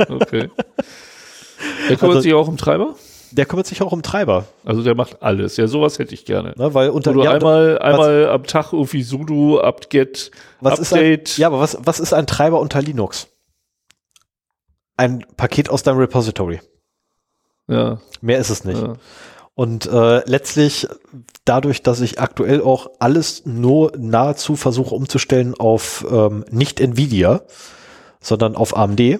okay. 0.10 0.50
Der 1.90 1.98
kümmert 1.98 2.02
Also- 2.16 2.22
sich 2.22 2.34
auch 2.34 2.48
um 2.48 2.58
Treiber? 2.58 2.96
Der 3.34 3.46
kümmert 3.46 3.66
sich 3.66 3.82
auch 3.82 3.94
um 3.94 4.02
Treiber, 4.04 4.44
Also 4.66 4.84
der 4.84 4.94
macht 4.94 5.24
alles. 5.24 5.56
Ja, 5.56 5.66
sowas 5.68 5.98
hätte 6.00 6.14
ich 6.14 6.26
gerne. 6.26 6.54
ne, 6.58 6.74
weil 6.74 6.90
unter 6.90 7.14
du 7.14 7.24
ja, 7.24 7.32
einmal, 7.32 7.80
einmal 7.80 8.28
am 8.28 8.44
Tag 8.44 8.74
irgendwie 8.74 9.04
sudo, 9.04 9.62
apt-get, 9.62 10.32
was 10.60 10.80
ist 10.80 10.92
ein, 10.92 10.98
update. 11.00 11.38
ja, 11.38 11.48
aber 11.48 11.62
was, 11.62 11.78
was 11.82 12.02
ist 12.02 12.12
ein 12.14 12.28
Treiber 12.28 12.60
unter 12.60 12.82
Linux? 12.82 13.30
Ein 14.98 15.26
Paket 15.38 15.70
aus 15.70 15.84
deinem 15.84 16.00
Repository. 16.00 16.60
ja, 17.70 18.02
Mehr 18.20 18.40
ist 18.40 18.50
es 18.50 18.66
nicht. 18.66 18.82
ja. 18.82 18.96
Und 19.54 19.86
äh, 19.86 20.28
letztlich 20.30 20.88
dadurch, 21.46 21.84
dass 21.84 22.02
ich 22.02 22.20
aktuell 22.20 22.62
auch 22.62 22.90
alles 23.00 23.46
nur 23.46 23.92
nahezu 23.98 24.56
versuche 24.56 24.96
umzustellen 24.96 25.54
auf 25.56 26.06
ähm, 26.10 26.46
nicht 26.50 26.80
Nvidia, 26.80 27.42
sondern 28.22 28.56
auf 28.56 28.76
AMD, 28.76 29.20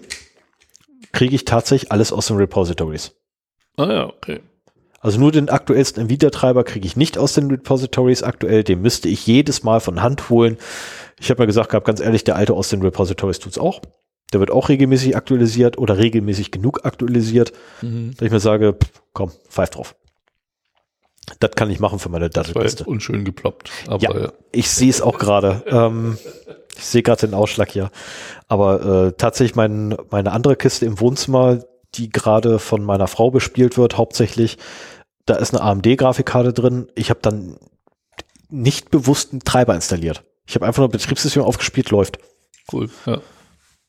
kriege 1.12 1.36
ich 1.36 1.46
tatsächlich 1.46 1.92
alles 1.92 2.14
aus 2.14 2.28
den 2.28 2.38
Repositories. 2.38 3.12
Ah 3.76 3.92
ja, 3.92 4.08
okay. 4.08 4.40
Also 5.02 5.20
nur 5.20 5.32
den 5.32 5.50
aktuellsten 5.50 6.04
Nvidia-Treiber 6.04 6.64
kriege 6.64 6.86
ich 6.86 6.96
nicht 6.96 7.18
aus 7.18 7.34
den 7.34 7.50
Repositories 7.50 8.22
aktuell. 8.24 8.64
Den 8.64 8.82
müsste 8.82 9.10
ich 9.10 9.26
jedes 9.26 9.64
Mal 9.64 9.80
von 9.80 10.02
Hand 10.02 10.30
holen. 10.30 10.58
Ich 11.20 11.30
habe 11.32 11.42
mir 11.42 11.48
gesagt 11.48 11.70
gehabt, 11.70 11.88
ganz 11.88 12.00
ehrlich, 12.00 12.24
der 12.24 12.36
alte 12.36 12.54
aus 12.54 12.70
den 12.70 12.82
Repositories 12.84 13.40
tut's 13.40 13.58
auch. 13.58 13.82
Der 14.32 14.40
wird 14.40 14.52
auch 14.52 14.70
regelmäßig 14.70 15.18
aktualisiert 15.18 15.78
oder 15.78 15.98
regelmäßig 15.98 16.52
genug 16.52 16.86
aktualisiert, 16.86 17.52
Mhm. 17.82 18.12
dass 18.16 18.26
ich 18.28 18.32
mir 18.32 18.40
sage, 18.40 18.74
pff, 18.82 19.02
komm, 19.14 19.32
pfeif 19.50 19.72
drauf. 19.72 19.96
Das 21.40 21.52
kann 21.52 21.70
ich 21.70 21.80
machen 21.80 22.00
für 22.00 22.10
meine 22.10 22.30
Dattelkiste. 22.30 22.84
unschön 22.86 23.24
geploppt. 23.26 23.72
Aber 23.88 24.02
Ja. 24.02 24.20
ja. 24.20 24.32
Ich 24.52 24.70
sehe 24.70 24.90
es 24.90 25.02
auch 25.02 25.18
gerade. 25.18 25.64
Ähm, 25.72 26.18
ich 26.78 26.86
sehe 26.86 27.04
gerade 27.04 27.28
den 27.28 27.36
Ausschlag 27.36 27.70
hier. 27.70 27.92
Aber 28.48 29.08
äh, 29.08 29.12
tatsächlich 29.14 29.56
mein, 29.56 29.96
meine 30.10 30.32
andere 30.32 30.56
Kiste 30.56 30.86
im 30.86 31.00
Wohnzimmer, 31.00 31.60
die 31.96 32.10
gerade 32.10 32.60
von 32.60 32.84
meiner 32.84 33.08
Frau 33.08 33.30
bespielt 33.30 33.78
wird, 33.78 33.98
hauptsächlich, 33.98 34.58
da 35.26 35.36
ist 35.36 35.54
eine 35.54 35.62
AMD-Grafikkarte 35.64 36.54
drin. 36.54 36.88
Ich 36.96 37.10
habe 37.10 37.20
dann 37.22 37.58
nicht 38.50 38.90
bewusst 38.90 39.32
einen 39.32 39.42
Treiber 39.42 39.76
installiert. 39.76 40.24
Ich 40.48 40.56
habe 40.56 40.66
einfach 40.66 40.80
nur 40.80 40.90
Betriebssystem 40.90 41.44
aufgespielt, 41.44 41.92
läuft. 41.92 42.18
cool. 42.74 42.90
Ja. 43.06 43.22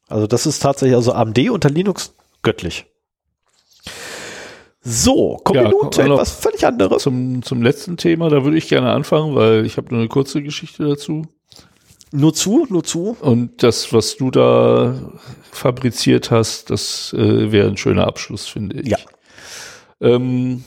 Also 0.08 0.26
das 0.26 0.44
ist 0.46 0.60
tatsächlich, 0.60 0.94
also 0.94 1.12
AMD 1.12 1.38
unter 1.50 1.70
Linux 1.70 2.14
göttlich. 2.42 2.86
So, 4.84 5.40
kommen 5.44 5.60
Ja, 5.60 5.70
wir 5.70 5.70
nun 5.70 6.12
etwas 6.12 6.32
völlig 6.32 6.66
anderes. 6.66 7.04
Zum, 7.04 7.42
zum 7.42 7.62
letzten 7.62 7.96
Thema, 7.96 8.28
da 8.30 8.44
würde 8.44 8.56
ich 8.56 8.68
gerne 8.68 8.90
anfangen, 8.90 9.34
weil 9.36 9.64
ich 9.64 9.76
habe 9.76 9.88
nur 9.90 10.00
eine 10.00 10.08
kurze 10.08 10.42
Geschichte 10.42 10.84
dazu. 10.84 11.26
Nur 12.10 12.34
zu, 12.34 12.66
nur 12.68 12.82
zu. 12.82 13.16
Und 13.20 13.62
das, 13.62 13.92
was 13.92 14.16
du 14.16 14.30
da 14.30 15.12
fabriziert 15.52 16.30
hast, 16.30 16.70
das 16.70 17.14
äh, 17.16 17.52
wäre 17.52 17.68
ein 17.68 17.76
schöner 17.76 18.06
Abschluss, 18.06 18.46
finde 18.46 18.80
ich. 18.80 18.88
Ja. 18.88 18.98
Ähm, 20.00 20.64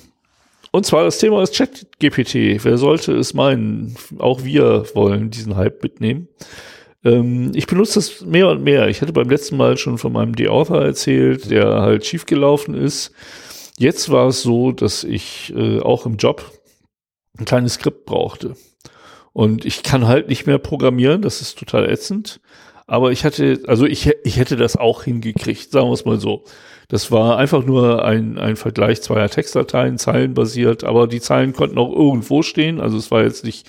und 0.71 0.85
zwar 0.85 1.03
das 1.03 1.19
Thema 1.19 1.43
ist 1.43 1.55
ChatGPT. 1.55 2.63
Wer 2.63 2.77
sollte 2.77 3.13
es 3.13 3.33
meinen? 3.33 3.95
Auch 4.17 4.43
wir 4.43 4.85
wollen 4.93 5.29
diesen 5.29 5.55
Hype 5.55 5.83
mitnehmen. 5.83 6.29
Ähm, 7.03 7.51
ich 7.53 7.67
benutze 7.67 7.95
das 7.95 8.21
mehr 8.21 8.49
und 8.49 8.63
mehr. 8.63 8.87
Ich 8.87 9.01
hatte 9.01 9.13
beim 9.13 9.29
letzten 9.29 9.57
Mal 9.57 9.77
schon 9.77 9.97
von 9.97 10.13
meinem 10.13 10.33
The-Author 10.35 10.83
erzählt, 10.83 11.51
der 11.51 11.81
halt 11.81 12.05
schiefgelaufen 12.05 12.73
ist. 12.73 13.11
Jetzt 13.77 14.09
war 14.09 14.27
es 14.27 14.41
so, 14.41 14.71
dass 14.71 15.03
ich 15.03 15.53
äh, 15.55 15.79
auch 15.79 16.05
im 16.05 16.17
Job 16.17 16.51
ein 17.37 17.45
kleines 17.45 17.73
Skript 17.73 18.05
brauchte. 18.05 18.55
Und 19.33 19.65
ich 19.65 19.83
kann 19.83 20.07
halt 20.07 20.29
nicht 20.29 20.47
mehr 20.47 20.59
programmieren, 20.59 21.21
das 21.21 21.41
ist 21.41 21.59
total 21.59 21.89
ätzend. 21.89 22.39
Aber 22.87 23.11
ich 23.11 23.25
hatte, 23.25 23.61
also 23.67 23.85
ich, 23.85 24.09
ich 24.23 24.37
hätte 24.37 24.55
das 24.55 24.77
auch 24.77 25.03
hingekriegt, 25.03 25.71
sagen 25.71 25.87
wir 25.87 25.93
es 25.93 26.05
mal 26.05 26.19
so. 26.19 26.43
Das 26.87 27.11
war 27.11 27.37
einfach 27.37 27.65
nur 27.65 28.05
ein, 28.05 28.37
ein 28.37 28.55
Vergleich 28.55 29.01
zweier 29.01 29.27
Textdateien, 29.27 29.97
zeilenbasiert, 29.97 30.83
aber 30.83 31.07
die 31.07 31.19
Zeilen 31.19 31.53
konnten 31.53 31.79
auch 31.79 31.91
irgendwo 31.91 32.43
stehen. 32.43 32.79
Also 32.79 32.97
es 32.97 33.09
war 33.09 33.23
jetzt 33.23 33.43
nicht 33.43 33.67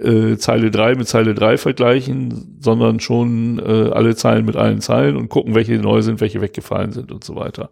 äh, 0.00 0.36
Zeile 0.36 0.72
3 0.72 0.96
mit 0.96 1.06
Zeile 1.06 1.34
3 1.34 1.56
vergleichen, 1.56 2.58
sondern 2.60 2.98
schon 2.98 3.60
äh, 3.60 3.90
alle 3.92 4.16
Zeilen 4.16 4.44
mit 4.44 4.56
allen 4.56 4.80
Zeilen 4.80 5.16
und 5.16 5.28
gucken, 5.28 5.54
welche 5.54 5.78
neu 5.78 6.02
sind, 6.02 6.20
welche 6.20 6.40
weggefallen 6.40 6.92
sind 6.92 7.12
und 7.12 7.22
so 7.22 7.36
weiter. 7.36 7.70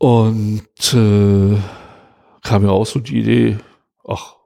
Und 0.00 0.94
äh, 0.94 1.58
kam 2.42 2.62
mir 2.62 2.72
auch 2.72 2.86
so 2.86 3.00
die 3.00 3.18
Idee, 3.18 3.58
ach, 4.08 4.36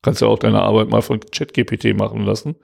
kannst 0.00 0.22
ja 0.22 0.28
auch 0.28 0.38
deine 0.38 0.62
Arbeit 0.62 0.88
mal 0.88 1.02
von 1.02 1.20
ChatGPT 1.20 1.94
machen 1.94 2.24
lassen. 2.24 2.56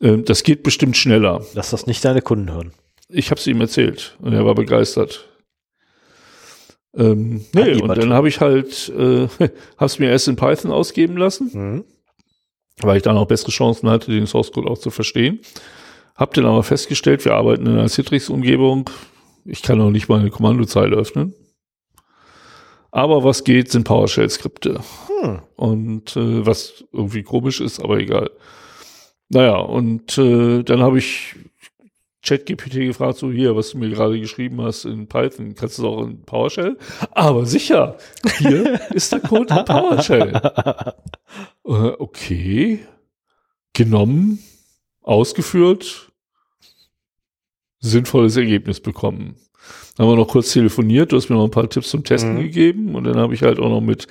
Ähm, 0.00 0.24
das 0.24 0.42
geht 0.42 0.64
bestimmt 0.64 0.96
schneller. 0.96 1.46
Lass 1.54 1.70
das 1.70 1.86
nicht 1.86 2.04
deine 2.04 2.20
Kunden 2.20 2.50
hören. 2.50 2.72
Ich 3.08 3.30
habe 3.30 3.38
es 3.38 3.46
ihm 3.46 3.60
erzählt 3.60 4.16
und 4.20 4.32
er 4.32 4.44
war 4.44 4.56
begeistert. 4.56 5.28
Ähm, 6.96 7.44
nee, 7.54 7.80
und 7.80 7.96
dann 7.96 8.12
habe 8.12 8.26
ich 8.28 8.40
halt, 8.40 8.88
äh, 8.98 9.28
hab's 9.78 10.00
mir 10.00 10.10
erst 10.10 10.26
in 10.26 10.34
Python 10.34 10.72
ausgeben 10.72 11.16
lassen, 11.16 11.50
Mhm. 11.52 11.84
weil 12.80 12.96
ich 12.96 13.04
dann 13.04 13.16
auch 13.16 13.28
bessere 13.28 13.52
Chancen 13.52 13.88
hatte, 13.88 14.10
den 14.10 14.26
Source 14.26 14.50
Code 14.50 14.68
auch 14.68 14.78
zu 14.78 14.90
verstehen. 14.90 15.38
Hab 16.16 16.34
dann 16.34 16.46
aber 16.46 16.64
festgestellt, 16.64 17.24
wir 17.24 17.34
arbeiten 17.34 17.66
in 17.66 17.74
einer 17.74 17.88
Citrix-Umgebung. 17.88 18.90
Ich 19.46 19.62
kann 19.62 19.80
auch 19.80 19.90
nicht 19.90 20.08
mal 20.08 20.20
eine 20.20 20.30
Kommandozeile 20.30 20.96
öffnen. 20.96 21.34
Aber 22.90 23.24
was 23.24 23.44
geht, 23.44 23.70
sind 23.70 23.84
PowerShell-Skripte. 23.84 24.80
Hm. 25.20 25.40
Und 25.56 26.16
äh, 26.16 26.46
was 26.46 26.84
irgendwie 26.92 27.22
komisch 27.22 27.60
ist, 27.60 27.80
aber 27.80 27.98
egal. 27.98 28.30
Naja, 29.28 29.56
und 29.56 30.16
äh, 30.18 30.62
dann 30.62 30.82
habe 30.82 30.98
ich 30.98 31.34
ChatGPT 32.26 32.74
gefragt, 32.74 33.18
so 33.18 33.30
hier, 33.30 33.54
was 33.54 33.70
du 33.70 33.78
mir 33.78 33.90
gerade 33.90 34.18
geschrieben 34.18 34.60
hast 34.62 34.84
in 34.84 35.06
Python, 35.06 35.54
kannst 35.54 35.78
du 35.78 35.82
das 35.82 35.90
auch 35.90 36.02
in 36.02 36.22
PowerShell? 36.22 36.76
Aber 37.12 37.46
sicher, 37.46 37.96
hier 38.38 38.80
ist 38.90 39.12
der 39.12 39.20
Code 39.20 39.54
in 39.54 39.64
PowerShell. 39.64 40.40
Äh, 41.64 41.92
okay, 41.98 42.80
genommen, 43.72 44.38
ausgeführt, 45.02 46.05
sinnvolles 47.80 48.36
Ergebnis 48.36 48.80
bekommen. 48.80 49.36
Dann 49.96 50.06
haben 50.06 50.12
wir 50.12 50.16
noch 50.16 50.28
kurz 50.28 50.52
telefoniert, 50.52 51.12
du 51.12 51.16
hast 51.16 51.28
mir 51.28 51.36
noch 51.36 51.44
ein 51.44 51.50
paar 51.50 51.68
Tipps 51.68 51.90
zum 51.90 52.04
Testen 52.04 52.34
Mhm. 52.34 52.42
gegeben 52.42 52.94
und 52.94 53.04
dann 53.04 53.16
habe 53.16 53.34
ich 53.34 53.42
halt 53.42 53.58
auch 53.58 53.68
noch 53.68 53.80
mit 53.80 54.06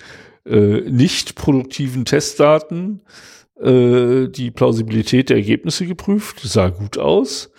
äh, 0.45 0.81
nicht 0.81 1.35
produktiven 1.35 2.05
Testdaten 2.05 3.01
äh, 3.59 4.27
die 4.27 4.51
Plausibilität 4.51 5.29
der 5.29 5.37
Ergebnisse 5.37 5.85
geprüft. 5.87 6.39
Sah 6.41 6.69
gut 6.69 6.97
aus. 6.97 7.51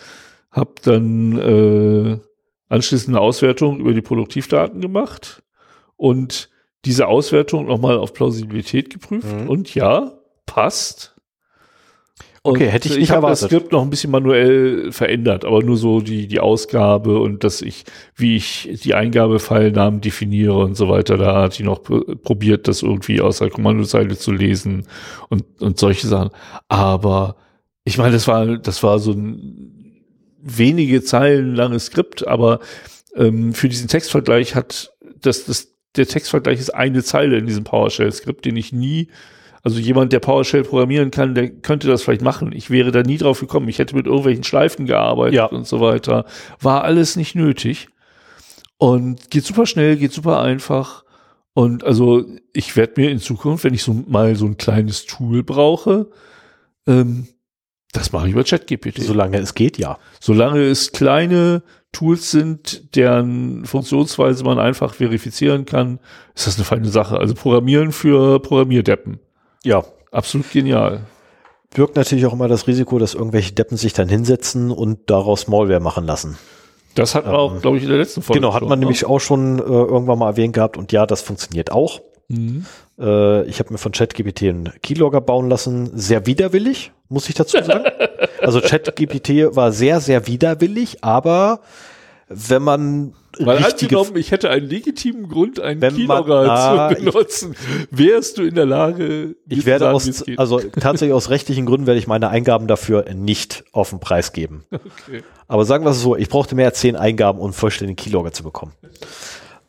Hab 0.53 0.83
dann 0.83 1.39
äh, 1.39 2.19
anschließend 2.69 3.17
eine 3.17 3.21
Auswertung 3.21 3.81
über 3.81 3.93
die 3.93 4.03
Produktivdaten 4.03 4.81
gemacht 4.81 5.43
und 5.97 6.51
diese 6.85 7.09
Auswertung 7.09 7.67
nochmal 7.67 7.97
auf 7.99 8.13
Plausibilität 8.13 8.91
geprüft. 8.91 9.27
Mhm. 9.35 9.49
Und 9.49 9.75
ja, 9.75 10.13
passt. 10.47 11.16
Okay, 12.47 12.69
hätte 12.69 12.89
ich 12.89 12.95
ich 12.95 13.01
nicht 13.01 13.11
habe 13.11 13.27
das 13.27 13.43
erwartet. 13.43 13.59
Skript 13.59 13.73
noch 13.73 13.83
ein 13.83 13.91
bisschen 13.91 14.11
manuell 14.11 14.93
verändert, 14.93 15.45
aber 15.45 15.63
nur 15.63 15.77
so 15.77 16.01
die, 16.01 16.27
die 16.27 16.41
Ausgabe 16.41 17.19
und 17.19 17.45
dass 17.45 17.63
ich, 17.63 17.85
wie 18.15 18.37
ich 18.37 18.69
die 18.83 18.95
Eingabefeilnamen 18.95 20.01
definiere 20.01 20.57
und 20.57 20.77
so 20.77 20.89
weiter, 20.89 21.17
da 21.17 21.43
hat 21.43 21.59
die 21.59 21.63
noch 21.63 21.83
pr- 21.83 22.17
probiert, 22.17 22.69
das 22.69 22.83
irgendwie 22.83 23.21
aus 23.21 23.39
der 23.39 23.51
Kommandozeile 23.51 24.17
zu 24.17 24.33
lesen 24.33 24.87
und, 25.29 25.45
und 25.61 25.79
solche 25.79 26.07
Sachen. 26.07 26.31
Aber 26.69 27.37
ich 27.85 27.99
meine, 27.99 28.13
das 28.13 28.27
war, 28.27 28.59
das 28.59 28.83
war 28.83 28.99
so 28.99 29.13
ein 29.13 30.03
wenige 30.41 31.03
Zeilen 31.03 31.55
langes 31.55 31.87
Skript, 31.87 32.27
aber 32.27 32.61
ähm, 33.17 33.53
für 33.53 33.69
diesen 33.69 33.89
Textvergleich 33.89 34.55
hat 34.55 34.93
das, 35.21 35.45
das, 35.45 35.73
der 35.97 36.07
Textvergleich 36.07 36.61
ist 36.61 36.75
eine 36.75 37.03
Zeile 37.03 37.39
in 37.39 37.47
diesem 37.47 37.65
PowerShell-Skript, 37.65 38.45
den 38.45 38.57
ich 38.57 38.73
nie 38.73 39.09
also 39.67 39.81
jemand, 39.81 40.13
der 40.13 40.21
PowerShell 40.21 40.63
programmieren 40.63 41.11
kann, 41.11 41.35
der 41.35 41.51
könnte 41.51 41.89
das 41.89 42.05
vielleicht 42.05 42.23
machen. 42.23 42.53
Ich 42.53 42.71
wäre 42.71 42.93
da 42.93 43.03
nie 43.03 43.17
drauf 43.19 43.41
gekommen. 43.41 43.69
Ich 43.69 43.81
hätte 43.81 43.97
mit 43.97 44.07
irgendwelchen 44.07 44.45
Schleifen 44.45 44.87
gearbeitet 44.87 45.35
Ja. 45.35 45.47
und 45.47 45.67
so 45.67 45.81
weiter. 45.81 46.25
War 46.61 46.85
alles 46.85 47.17
nicht 47.17 47.35
nötig. 47.35 47.89
Und 48.79 49.29
geht 49.29 49.45
super 49.45 49.67
schnell, 49.67 49.97
geht 49.97 50.13
super 50.13 50.41
einfach. 50.41 51.03
Und 51.53 51.83
also 51.83 52.25
ich 52.53 52.77
werde 52.77 53.01
mir 53.01 53.11
in 53.11 53.19
Zukunft, 53.19 53.65
wenn 53.65 53.75
ich 53.75 53.83
so 53.83 53.93
mal 54.07 54.37
so 54.37 54.47
ein 54.47 54.57
kleines 54.57 55.05
Tool 55.05 55.43
brauche, 55.43 56.11
ähm, 56.87 57.27
das 57.93 58.13
mache 58.13 58.29
ich 58.29 58.35
über 58.35 58.45
ChatGPT. 58.45 59.03
Solange 59.03 59.39
es 59.39 59.55
geht, 59.55 59.79
ja. 59.79 59.99
Solange 60.21 60.61
es 60.63 60.93
kleine 60.93 61.65
Tools 61.91 62.31
sind, 62.31 62.95
deren 62.95 63.65
Funktionsweise 63.65 64.45
man 64.45 64.61
einfach 64.61 64.95
verifizieren 64.95 65.65
kann, 65.65 65.99
ist 66.37 66.47
das 66.47 66.55
eine 66.55 66.65
feine 66.65 66.89
Sache. 66.89 67.19
Also 67.19 67.35
Programmieren 67.35 67.91
für 67.91 68.39
Programmierdeppen. 68.39 69.19
Ja. 69.67 69.85
Absolut 70.13 70.51
genial. 70.51 71.01
birgt 71.75 71.97
natürlich 71.97 72.25
auch 72.25 72.33
immer 72.33 72.49
das 72.49 72.67
Risiko, 72.67 72.99
dass 72.99 73.13
irgendwelche 73.13 73.53
Deppen 73.53 73.77
sich 73.77 73.93
dann 73.93 74.09
hinsetzen 74.09 74.71
und 74.71 75.11
daraus 75.11 75.47
Malware 75.47 75.81
machen 75.81 76.07
lassen. 76.07 76.39
Das 76.95 77.15
hat 77.15 77.27
man 77.27 77.35
Ähm, 77.35 77.41
auch, 77.41 77.61
glaube 77.61 77.77
ich, 77.77 77.83
in 77.83 77.91
der 77.91 77.99
letzten 77.99 78.23
Folge. 78.23 78.41
Genau, 78.41 78.55
hat 78.55 78.63
man 78.63 78.79
ne? 78.79 78.87
nämlich 78.87 79.05
auch 79.05 79.19
schon 79.19 79.59
äh, 79.59 79.63
irgendwann 79.63 80.19
mal 80.19 80.31
erwähnt 80.31 80.55
gehabt 80.55 80.79
und 80.79 80.93
ja, 80.93 81.05
das 81.05 81.21
funktioniert 81.21 81.71
auch. 81.71 82.01
Mhm. 82.29 82.65
Äh, 82.99 83.43
ich 83.45 83.59
habe 83.59 83.73
mir 83.73 83.79
von 83.79 83.93
ChatGPT 83.93 84.45
einen 84.45 84.73
Keylogger 84.83 85.21
bauen 85.21 85.51
lassen, 85.51 85.91
sehr 85.95 86.27
widerwillig, 86.27 86.93
muss 87.09 87.29
ich 87.29 87.35
dazu 87.35 87.63
sagen. 87.63 87.85
also 88.41 88.61
ChatGPT 88.61 89.55
war 89.55 89.73
sehr, 89.73 90.01
sehr 90.01 90.27
widerwillig, 90.27 91.05
aber 91.05 91.61
wenn 92.29 92.63
man 92.63 93.15
Weil 93.39 93.63
angenommen, 93.65 94.17
ich 94.17 94.31
hätte 94.31 94.49
einen 94.51 94.67
legitimen 94.69 95.29
Grund, 95.29 95.61
einen 95.61 95.81
Keylogger 95.81 96.51
Ah, 96.51 96.89
zu 96.89 96.99
ich- 96.99 97.05
benutzen, 97.05 97.55
wärst 97.91 98.39
du 98.39 98.43
in 98.45 98.55
der 98.55 98.67
Lage, 98.67 99.37
ich 99.49 99.67
werde 99.67 99.85
sagen, 99.85 99.95
aus, 99.97 100.25
also 100.39 100.61
tatsächlich 100.61 101.13
aus 101.13 101.29
rechtlichen 101.31 101.67
Gründen 101.67 101.87
werde 101.87 101.99
ich 101.99 102.07
meine 102.07 102.29
Eingaben 102.31 102.67
dafür 102.67 103.05
nicht 103.15 103.65
auf 103.73 103.91
den 103.91 104.01
Preis 104.01 104.33
geben. 104.33 104.65
Okay. 105.09 105.23
Aber 105.49 105.65
sagen 105.65 105.85
wir 105.85 105.91
es 105.91 106.01
so, 106.01 106.17
ich 106.17 106.29
brauchte 106.29 106.55
mehr 106.57 106.67
als 106.67 106.81
zehn 106.81 106.97
Eingaben, 106.97 107.39
um 107.39 107.53
vollständigen 107.53 107.97
Keylogger 107.97 108.33
zu 108.33 108.43
bekommen. 108.43 108.73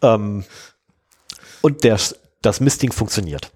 Ähm, 0.02 0.44
und 1.62 1.84
der, 1.84 2.00
das 2.42 2.60
Mistding 2.60 2.92
funktioniert. 2.92 3.52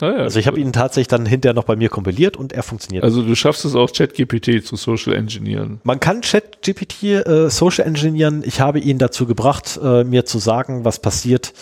Naja, 0.00 0.18
Also 0.18 0.38
ich 0.38 0.46
habe 0.46 0.60
ihn 0.60 0.72
tatsächlich 0.72 1.08
dann 1.08 1.24
hinterher 1.24 1.54
noch 1.54 1.64
bei 1.64 1.74
mir 1.74 1.88
kompiliert 1.88 2.36
und 2.36 2.52
er 2.52 2.62
funktioniert. 2.62 3.02
also 3.02 3.22
du 3.22 3.34
schaffst 3.34 3.64
es 3.64 3.74
auch, 3.74 3.90
ChatGPT 3.90 4.64
zu 4.64 4.76
Social 4.76 5.14
Engineeren. 5.14 5.80
Man 5.84 6.00
kann 6.00 6.20
ChatGPT 6.20 7.02
äh, 7.04 7.48
Social 7.48 7.86
Engineeren. 7.86 8.42
Ich 8.44 8.60
habe 8.60 8.78
ihn 8.78 8.98
dazu 8.98 9.26
gebracht, 9.26 9.78
äh, 9.82 10.04
mir 10.04 10.26
zu 10.26 10.38
sagen, 10.38 10.84
was 10.84 11.00
passiert. 11.00 11.54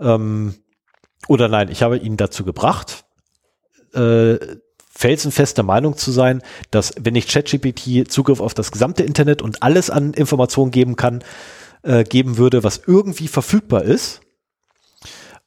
Ähm, 0.00 0.54
oder 1.28 1.48
nein, 1.48 1.68
ich 1.70 1.82
habe 1.82 1.98
ihn 1.98 2.16
dazu 2.16 2.44
gebracht, 2.44 3.04
äh, 3.94 4.36
felsenfeste 4.88 5.62
Meinung 5.62 5.98
zu 5.98 6.10
sein, 6.10 6.40
dass 6.70 6.94
wenn 6.98 7.14
ich 7.14 7.28
ChatGPT 7.28 8.10
Zugriff 8.10 8.40
auf 8.40 8.54
das 8.54 8.72
gesamte 8.72 9.02
Internet 9.02 9.42
und 9.42 9.62
alles 9.62 9.90
an 9.90 10.14
Informationen 10.14 10.70
geben 10.70 10.96
kann, 10.96 11.22
äh, 11.82 12.04
geben 12.04 12.38
würde, 12.38 12.64
was 12.64 12.80
irgendwie 12.86 13.28
verfügbar 13.28 13.82
ist, 13.82 14.22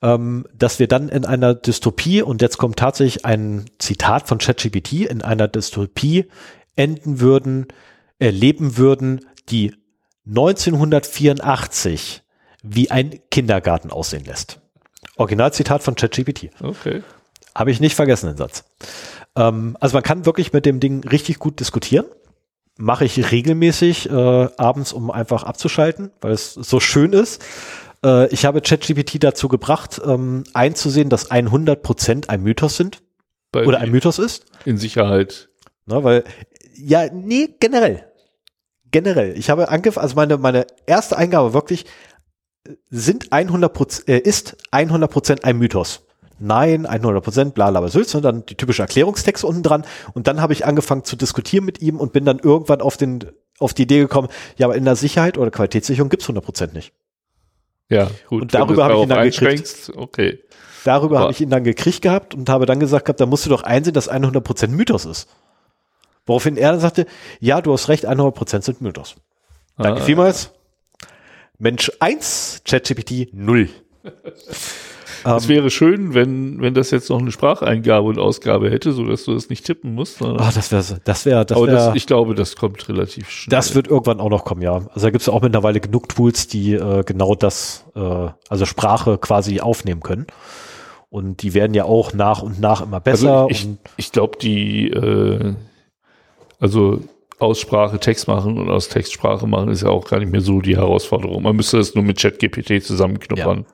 ähm, 0.02 0.46
dass 0.54 0.80
wir 0.80 0.88
dann 0.88 1.10
in 1.10 1.26
einer 1.26 1.54
Dystopie, 1.54 2.22
und 2.22 2.42
jetzt 2.42 2.58
kommt 2.58 2.78
tatsächlich 2.78 3.26
ein 3.26 3.66
Zitat 3.80 4.28
von 4.28 4.38
ChatGPT, 4.38 5.06
in 5.06 5.22
einer 5.22 5.48
Dystopie 5.48 6.26
enden 6.76 7.20
würden, 7.20 7.68
erleben 8.20 8.78
würden, 8.78 9.26
die 9.50 9.76
1984 10.28 12.24
wie 12.62 12.92
ein 12.92 13.20
Kindergarten 13.32 13.92
aussehen 13.92 14.26
lässt. 14.26 14.60
Originalzitat 15.18 15.84
von 15.84 15.96
ChatGPT. 15.96 16.50
Okay. 16.62 17.04
Habe 17.56 17.72
ich 17.72 17.80
nicht 17.80 17.96
vergessen, 17.96 18.28
den 18.28 18.38
Satz. 18.38 18.64
Ähm, 19.36 19.76
also 19.80 19.96
man 19.96 20.04
kann 20.04 20.26
wirklich 20.26 20.54
mit 20.54 20.66
dem 20.66 20.80
Ding 20.80 21.04
richtig 21.04 21.40
gut 21.40 21.60
diskutieren. 21.60 22.06
Mache 22.78 23.04
ich 23.06 23.32
regelmäßig 23.32 24.10
äh, 24.10 24.14
abends, 24.58 24.94
um 24.94 25.12
einfach 25.12 25.44
abzuschalten, 25.44 26.12
weil 26.22 26.32
es 26.32 26.54
so 26.54 26.80
schön 26.80 27.12
ist. 27.12 27.44
Äh, 28.04 28.28
ich 28.34 28.46
habe 28.46 28.62
ChatGPT 28.62 29.24
dazu 29.24 29.48
gebracht, 29.48 30.02
ähm, 30.06 30.44
einzusehen, 30.54 31.10
dass 31.10 31.32
100% 31.32 32.30
ein 32.30 32.44
Mythos 32.44 32.78
sind 32.78 33.02
Bei 33.52 33.66
oder 33.66 33.80
ein 33.80 33.92
Mythos 33.92 34.20
ist. 34.20 34.46
in 34.66 34.78
Sicherheit. 34.78 35.50
Ne, 35.86 36.04
weil, 36.04 36.24
ja, 36.76 37.08
nee, 37.12 37.50
generell. 37.60 38.06
Generell. 38.92 39.38
Ich 39.38 39.50
habe 39.50 39.70
angefangen, 39.70 40.04
also 40.04 40.16
meine, 40.16 40.38
meine 40.38 40.68
erste 40.86 41.18
Eingabe 41.18 41.54
wirklich, 41.54 41.86
äh, 42.66 42.74
sind 42.90 43.32
100% 43.32 44.08
äh, 44.08 44.20
ist 44.20 44.58
100% 44.72 45.44
ein 45.44 45.58
Mythos. 45.58 46.06
Nein, 46.42 46.88
100% 46.88 47.52
bla, 47.52 47.70
bla, 47.70 47.88
Sülz, 47.90 48.16
und 48.16 48.24
dann 48.24 48.46
die 48.46 48.56
typische 48.56 48.82
Erklärungstexte 48.82 49.46
unten 49.46 49.62
dran. 49.62 49.86
Und 50.14 50.28
dann 50.28 50.42
habe 50.42 50.54
ich 50.54 50.66
angefangen 50.66 51.04
zu 51.04 51.18
diskutieren 51.18 51.66
mit 51.66 51.82
ihm 51.82 52.00
und 52.00 52.14
bin 52.14 52.24
dann 52.24 52.40
irgendwann 52.40 52.80
auf 52.80 52.96
den, 52.96 53.26
auf 53.60 53.74
die 53.74 53.82
Idee 53.82 54.00
gekommen, 54.00 54.30
ja, 54.56 54.68
aber 54.68 54.78
in 54.78 54.86
der 54.86 54.96
Sicherheit 54.96 55.38
oder 55.38 55.52
Qualitätssicherung 55.52 56.10
gibt's 56.10 56.30
100% 56.30 56.72
nicht. 56.74 56.94
Ja, 57.90 58.10
gut. 58.28 58.44
Und 58.44 58.54
darüber 58.54 58.86
habe 58.86 58.96
ich 58.96 59.02
ihn 59.04 59.10
dann 59.10 59.24
gekriegt. 59.24 59.92
Okay. 59.96 60.40
Darüber 60.86 61.20
habe 61.20 61.32
ich 61.32 61.42
ihn 61.42 61.50
dann 61.50 61.64
gekriegt 61.64 62.02
gehabt 62.02 62.34
und 62.34 62.50
habe 62.50 62.66
dann 62.66 62.80
gesagt 62.80 63.06
gehabt, 63.06 63.20
da 63.20 63.26
musst 63.26 63.46
du 63.46 63.50
doch 63.50 63.64
einsehen, 63.64 63.94
dass 63.94 64.10
100% 64.10 64.68
Mythos 64.68 65.06
ist. 65.06 65.28
Woraufhin 66.26 66.58
er 66.58 66.72
dann 66.72 66.80
sagte, 66.80 67.06
ja, 67.40 67.62
du 67.62 67.74
hast 67.74 67.90
recht, 67.90 68.08
100% 68.08 68.62
sind 68.62 68.82
Mythos. 68.82 69.16
Danke 69.78 70.02
Ah, 70.02 70.04
vielmals. 70.04 70.52
Mensch 71.58 71.92
1, 72.00 72.62
ChatGPT 72.66 73.34
0. 73.34 73.70
Es 75.26 75.48
wäre 75.48 75.70
schön, 75.70 76.14
wenn, 76.14 76.62
wenn 76.62 76.74
das 76.74 76.92
jetzt 76.92 77.10
noch 77.10 77.20
eine 77.20 77.32
Spracheingabe 77.32 78.08
und 78.08 78.20
Ausgabe 78.20 78.70
hätte, 78.70 78.92
so 78.92 79.06
dass 79.06 79.26
du 79.26 79.34
das 79.34 79.50
nicht 79.50 79.66
tippen 79.66 79.94
musst. 79.94 80.22
Ah, 80.22 80.52
das 80.54 80.72
wäre, 80.72 81.00
das 81.04 81.26
wäre, 81.26 81.46
das 81.46 81.58
wäre, 81.58 81.94
ich 81.96 82.08
glaube, 82.08 82.36
das 82.36 82.56
kommt 82.56 82.88
relativ 82.90 83.30
schnell. 83.30 83.52
das 83.52 83.76
wird 83.76 83.88
irgendwann 83.88 84.20
auch 84.20 84.30
noch 84.30 84.46
kommen, 84.46 84.62
ja. 84.62 84.76
Also 84.94 85.08
da 85.08 85.10
gibt 85.10 85.22
es 85.22 85.30
auch 85.30 85.42
mittlerweile 85.42 85.80
genug 85.80 86.10
Tools, 86.10 86.48
die 86.48 86.74
äh, 86.74 87.04
genau 87.04 87.36
das, 87.36 87.86
äh, 87.96 88.00
also 88.50 88.66
Sprache 88.66 89.18
quasi 89.18 89.60
aufnehmen 89.60 90.02
können. 90.02 90.28
Und 91.10 91.42
die 91.42 91.54
werden 91.54 91.74
ja 91.74 91.86
auch 91.86 92.14
nach 92.14 92.42
und 92.42 92.60
nach 92.60 92.82
immer 92.82 93.00
besser. 93.00 93.48
Also 93.48 93.50
ich, 93.50 93.68
ich 93.98 94.12
glaube, 94.12 94.38
die, 94.40 94.90
äh, 94.90 95.56
also 96.60 97.02
Aussprache 97.40 98.00
Text 98.00 98.28
machen 98.28 98.58
und 98.58 98.70
aus 98.70 98.90
Textsprache 98.90 99.48
machen 99.48 99.70
ist 99.70 99.82
ja 99.82 99.90
auch 99.90 100.06
gar 100.06 100.20
nicht 100.20 100.30
mehr 100.30 100.42
so 100.42 100.60
die 100.60 100.76
Herausforderung. 100.76 101.42
Man 101.42 101.56
müsste 101.56 101.78
das 101.78 101.96
nur 101.96 102.04
mit 102.04 102.20
ChatGPT 102.20 102.84
zusammenknuppern. 102.84 103.66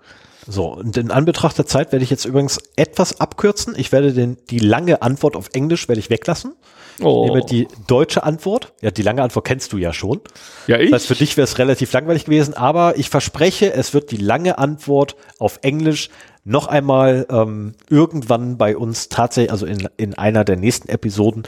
So, 0.48 0.74
und 0.74 0.96
in 0.98 1.12
Anbetracht 1.12 1.58
der 1.58 1.66
Zeit 1.66 1.92
werde 1.92 2.04
ich 2.04 2.12
jetzt 2.12 2.26
übrigens 2.26 2.60
etwas 2.76 3.20
abkürzen. 3.20 3.74
Ich 3.78 3.92
werde 3.92 4.14
den, 4.14 4.38
die 4.50 4.60
lange 4.60 5.02
Antwort 5.02 5.36
auf 5.36 5.50
Englisch 5.54 5.88
werde 5.88 6.00
ich 6.00 6.10
weglassen. 6.10 6.54
Oh. 7.02 7.26
Ich 7.26 7.32
nehme 7.32 7.46
die 7.46 7.68
deutsche 7.88 8.24
Antwort. 8.24 8.74
Ja, 8.82 8.92
die 8.92 9.02
lange 9.02 9.24
Antwort 9.24 9.46
kennst 9.46 9.74
du 9.74 9.78
ja 9.78 9.92
schon. 9.92 10.22
ja, 10.68 10.78
ich. 10.78 10.92
Das 10.92 11.02
heißt, 11.02 11.08
für 11.08 11.16
dich 11.16 11.36
wäre 11.36 11.46
es 11.46 11.58
relativ 11.58 11.92
langweilig 11.94 12.26
gewesen, 12.26 12.54
aber 12.54 12.98
ich 12.98 13.10
verspreche, 13.10 13.74
es 13.74 13.94
wird 13.94 14.12
die 14.12 14.18
lange 14.18 14.58
Antwort 14.58 15.16
auf 15.40 15.60
Englisch 15.62 16.10
noch 16.44 16.68
einmal 16.68 17.26
ähm, 17.30 17.74
irgendwann 17.90 18.58
bei 18.58 18.78
uns 18.78 19.10
tatsächlich, 19.10 19.52
also 19.52 19.66
in, 19.66 19.90
in 19.98 20.14
einer 20.14 20.46
der 20.46 20.58
nächsten 20.58 20.90
Episoden 20.90 21.44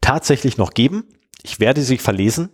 tatsächlich 0.00 0.58
noch 0.58 0.74
geben. 0.74 1.04
Ich 1.42 1.58
werde 1.58 1.80
sie 1.80 1.98
verlesen. 1.98 2.50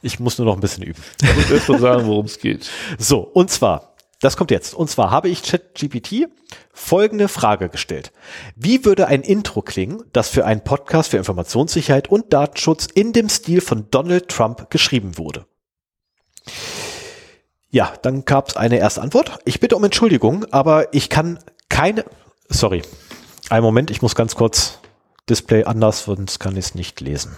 Ich 0.00 0.18
muss 0.18 0.38
nur 0.38 0.46
noch 0.46 0.54
ein 0.54 0.60
bisschen 0.60 0.82
üben. 0.82 1.00
Ich 1.22 1.36
muss 1.36 1.50
erst 1.50 1.68
mal 1.68 1.78
sagen, 1.78 2.06
worum 2.06 2.26
es 2.26 2.38
geht. 2.38 2.68
So, 2.98 3.20
und 3.20 3.50
zwar, 3.50 3.91
das 4.22 4.36
kommt 4.36 4.52
jetzt. 4.52 4.72
Und 4.72 4.88
zwar 4.88 5.10
habe 5.10 5.28
ich 5.28 5.42
ChatGPT 5.42 6.28
folgende 6.72 7.26
Frage 7.26 7.68
gestellt. 7.68 8.12
Wie 8.54 8.84
würde 8.84 9.08
ein 9.08 9.22
Intro 9.22 9.62
klingen, 9.62 10.04
das 10.12 10.28
für 10.28 10.46
einen 10.46 10.62
Podcast 10.62 11.10
für 11.10 11.16
Informationssicherheit 11.16 12.08
und 12.08 12.32
Datenschutz 12.32 12.86
in 12.86 13.12
dem 13.12 13.28
Stil 13.28 13.60
von 13.60 13.90
Donald 13.90 14.28
Trump 14.28 14.70
geschrieben 14.70 15.18
wurde? 15.18 15.44
Ja, 17.68 17.92
dann 18.02 18.24
gab 18.24 18.48
es 18.48 18.56
eine 18.56 18.78
erste 18.78 19.02
Antwort. 19.02 19.40
Ich 19.44 19.58
bitte 19.58 19.74
um 19.74 19.82
Entschuldigung, 19.82 20.44
aber 20.52 20.94
ich 20.94 21.08
kann 21.08 21.40
keine. 21.68 22.04
Sorry. 22.48 22.82
Einen 23.50 23.64
Moment, 23.64 23.90
ich 23.90 24.02
muss 24.02 24.14
ganz 24.14 24.36
kurz 24.36 24.78
Display 25.28 25.64
anders, 25.64 26.04
sonst 26.04 26.38
kann 26.38 26.52
ich 26.52 26.66
es 26.66 26.74
nicht 26.76 27.00
lesen. 27.00 27.36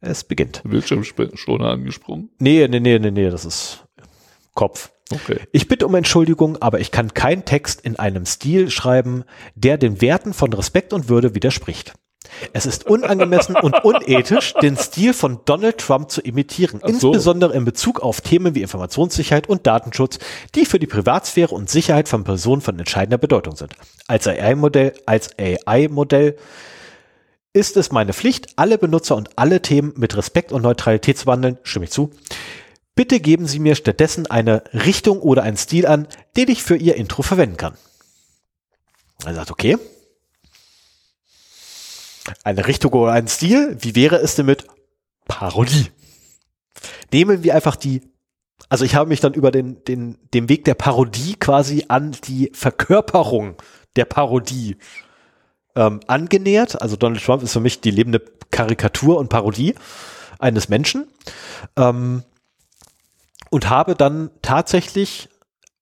Es 0.00 0.24
beginnt. 0.24 0.62
Bildschirmschoner 0.64 1.68
angesprungen. 1.68 2.30
Nee, 2.38 2.66
nee, 2.66 2.80
nee, 2.80 2.98
nee, 2.98 3.10
nee, 3.10 3.28
das 3.28 3.44
ist 3.44 3.84
Kopf. 4.54 4.90
Okay. 5.12 5.40
Ich 5.52 5.66
bitte 5.66 5.86
um 5.86 5.94
Entschuldigung, 5.94 6.56
aber 6.62 6.80
ich 6.80 6.90
kann 6.90 7.14
keinen 7.14 7.44
Text 7.44 7.80
in 7.80 7.96
einem 7.96 8.26
Stil 8.26 8.70
schreiben, 8.70 9.24
der 9.54 9.76
den 9.76 10.00
Werten 10.00 10.32
von 10.32 10.52
Respekt 10.52 10.92
und 10.92 11.08
Würde 11.08 11.34
widerspricht. 11.34 11.94
Es 12.52 12.66
ist 12.66 12.86
unangemessen 12.86 13.56
und 13.56 13.74
unethisch, 13.84 14.54
den 14.62 14.76
Stil 14.76 15.14
von 15.14 15.40
Donald 15.44 15.78
Trump 15.78 16.10
zu 16.10 16.20
imitieren, 16.20 16.80
so. 16.80 16.86
insbesondere 16.86 17.54
in 17.54 17.64
Bezug 17.64 18.00
auf 18.00 18.20
Themen 18.20 18.54
wie 18.54 18.62
Informationssicherheit 18.62 19.48
und 19.48 19.66
Datenschutz, 19.66 20.18
die 20.54 20.64
für 20.64 20.78
die 20.78 20.86
Privatsphäre 20.86 21.54
und 21.54 21.68
Sicherheit 21.68 22.08
von 22.08 22.24
Personen 22.24 22.60
von 22.60 22.78
entscheidender 22.78 23.18
Bedeutung 23.18 23.56
sind. 23.56 23.72
Als 24.06 24.26
AI-Modell, 24.28 24.92
als 25.06 25.30
AI-Modell 25.38 26.36
ist 27.52 27.76
es 27.76 27.90
meine 27.90 28.12
Pflicht, 28.12 28.48
alle 28.56 28.78
Benutzer 28.78 29.16
und 29.16 29.30
alle 29.36 29.60
Themen 29.60 29.92
mit 29.96 30.16
Respekt 30.16 30.52
und 30.52 30.62
Neutralität 30.62 31.18
zu 31.18 31.24
behandeln, 31.24 31.58
stimme 31.64 31.86
ich 31.86 31.90
zu. 31.90 32.10
Bitte 33.00 33.18
geben 33.18 33.46
Sie 33.46 33.60
mir 33.60 33.76
stattdessen 33.76 34.26
eine 34.26 34.62
Richtung 34.74 35.20
oder 35.22 35.42
einen 35.42 35.56
Stil 35.56 35.86
an, 35.86 36.06
den 36.36 36.50
ich 36.50 36.62
für 36.62 36.76
Ihr 36.76 36.96
Intro 36.96 37.22
verwenden 37.22 37.56
kann. 37.56 37.72
Er 39.24 39.34
sagt, 39.34 39.50
okay. 39.50 39.78
Eine 42.44 42.66
Richtung 42.66 42.92
oder 42.92 43.12
einen 43.12 43.26
Stil, 43.26 43.74
wie 43.80 43.94
wäre 43.94 44.16
es 44.16 44.34
denn 44.34 44.44
mit 44.44 44.66
Parodie? 45.26 45.86
Nehmen 47.10 47.42
wir 47.42 47.54
einfach 47.54 47.74
die, 47.74 48.02
also 48.68 48.84
ich 48.84 48.96
habe 48.96 49.08
mich 49.08 49.20
dann 49.20 49.32
über 49.32 49.50
den, 49.50 49.82
den, 49.84 50.18
den 50.34 50.50
Weg 50.50 50.66
der 50.66 50.74
Parodie 50.74 51.36
quasi 51.36 51.86
an 51.88 52.14
die 52.24 52.50
Verkörperung 52.52 53.56
der 53.96 54.04
Parodie 54.04 54.76
ähm, 55.74 56.00
angenähert. 56.06 56.82
Also 56.82 56.96
Donald 56.96 57.24
Trump 57.24 57.42
ist 57.42 57.54
für 57.54 57.60
mich 57.60 57.80
die 57.80 57.92
lebende 57.92 58.20
Karikatur 58.50 59.16
und 59.16 59.30
Parodie 59.30 59.74
eines 60.38 60.68
Menschen. 60.68 61.08
Ähm, 61.78 62.24
und 63.50 63.68
habe 63.68 63.94
dann 63.94 64.30
tatsächlich 64.42 65.28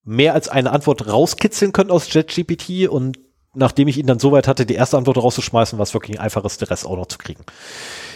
mehr 0.03 0.33
als 0.33 0.49
eine 0.49 0.71
Antwort 0.71 1.07
rauskitzeln 1.07 1.71
können 1.71 1.91
aus 1.91 2.11
JetGPT 2.11 2.89
und 2.89 3.19
nachdem 3.53 3.87
ich 3.87 3.97
ihn 3.97 4.07
dann 4.07 4.19
soweit 4.19 4.47
hatte, 4.47 4.65
die 4.65 4.75
erste 4.75 4.97
Antwort 4.97 5.17
rauszuschmeißen, 5.17 5.77
war 5.77 5.83
es 5.83 5.93
wirklich 5.93 6.17
ein 6.17 6.23
einfaches, 6.23 6.57
den 6.57 6.67
Rest 6.67 6.85
auch 6.85 6.95
noch 6.95 7.07
zu 7.07 7.17
kriegen. 7.17 7.43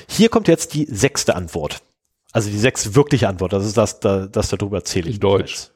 Hier 0.07 0.30
kommt 0.30 0.48
jetzt 0.48 0.73
die 0.73 0.85
sechste 0.85 1.35
Antwort. 1.35 1.82
Also 2.32 2.49
die 2.49 2.57
sechste 2.57 2.95
wirkliche 2.95 3.27
Antwort. 3.27 3.53
Das 3.53 3.65
ist 3.65 3.77
das, 3.77 3.99
das, 3.99 4.30
das 4.32 4.49
darüber 4.49 4.77
erzähle 4.77 5.09
ich. 5.09 5.15
In 5.15 5.22
Deutsch. 5.22 5.51
Jetzt. 5.51 5.72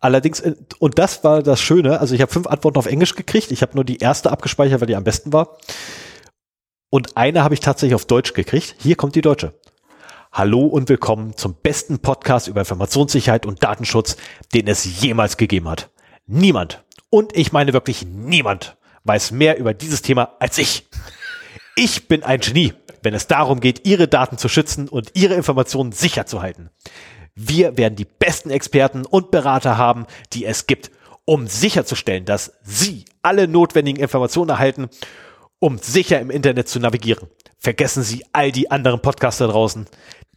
Allerdings, 0.00 0.40
äh, 0.40 0.54
und 0.78 0.98
das 0.98 1.22
war 1.24 1.42
das 1.42 1.60
Schöne, 1.60 2.00
also 2.00 2.14
ich 2.14 2.20
habe 2.20 2.32
fünf 2.32 2.46
Antworten 2.46 2.78
auf 2.78 2.86
Englisch 2.86 3.14
gekriegt. 3.14 3.50
Ich 3.52 3.62
habe 3.62 3.74
nur 3.74 3.84
die 3.84 3.98
erste 3.98 4.30
abgespeichert, 4.30 4.80
weil 4.80 4.88
die 4.88 4.96
am 4.96 5.04
besten 5.04 5.32
war. 5.32 5.58
Und 6.90 7.16
eine 7.16 7.42
habe 7.42 7.54
ich 7.54 7.60
tatsächlich 7.60 7.94
auf 7.94 8.04
Deutsch 8.04 8.34
gekriegt. 8.34 8.74
Hier 8.78 8.96
kommt 8.96 9.14
die 9.14 9.22
deutsche. 9.22 9.54
Hallo 10.34 10.64
und 10.64 10.88
willkommen 10.88 11.36
zum 11.36 11.52
besten 11.62 11.98
Podcast 11.98 12.48
über 12.48 12.60
Informationssicherheit 12.62 13.44
und 13.44 13.62
Datenschutz, 13.62 14.16
den 14.54 14.66
es 14.66 15.02
jemals 15.02 15.36
gegeben 15.36 15.68
hat. 15.68 15.90
Niemand, 16.26 16.82
und 17.10 17.36
ich 17.36 17.52
meine 17.52 17.74
wirklich 17.74 18.06
niemand, 18.06 18.78
weiß 19.04 19.32
mehr 19.32 19.58
über 19.58 19.74
dieses 19.74 20.00
Thema 20.00 20.34
als 20.38 20.56
ich. 20.56 20.88
Ich 21.76 22.08
bin 22.08 22.22
ein 22.22 22.40
Genie, 22.40 22.72
wenn 23.02 23.12
es 23.12 23.26
darum 23.26 23.60
geht, 23.60 23.86
Ihre 23.86 24.08
Daten 24.08 24.38
zu 24.38 24.48
schützen 24.48 24.88
und 24.88 25.10
Ihre 25.12 25.34
Informationen 25.34 25.92
sicher 25.92 26.24
zu 26.24 26.40
halten. 26.40 26.70
Wir 27.34 27.76
werden 27.76 27.96
die 27.96 28.06
besten 28.06 28.48
Experten 28.48 29.04
und 29.04 29.32
Berater 29.32 29.76
haben, 29.76 30.06
die 30.32 30.46
es 30.46 30.66
gibt, 30.66 30.90
um 31.26 31.46
sicherzustellen, 31.46 32.24
dass 32.24 32.54
Sie 32.62 33.04
alle 33.20 33.48
notwendigen 33.48 34.00
Informationen 34.00 34.48
erhalten, 34.48 34.88
um 35.58 35.76
sicher 35.76 36.20
im 36.20 36.30
Internet 36.30 36.70
zu 36.70 36.80
navigieren. 36.80 37.28
Vergessen 37.62 38.02
Sie 38.02 38.24
all 38.32 38.50
die 38.50 38.72
anderen 38.72 39.00
Podcaster 39.00 39.46
draußen. 39.46 39.86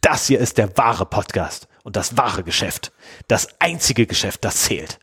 Das 0.00 0.28
hier 0.28 0.38
ist 0.38 0.58
der 0.58 0.78
wahre 0.78 1.06
Podcast 1.06 1.66
und 1.82 1.96
das 1.96 2.16
wahre 2.16 2.44
Geschäft. 2.44 2.92
Das 3.26 3.48
einzige 3.58 4.06
Geschäft, 4.06 4.44
das 4.44 4.62
zählt. 4.62 5.00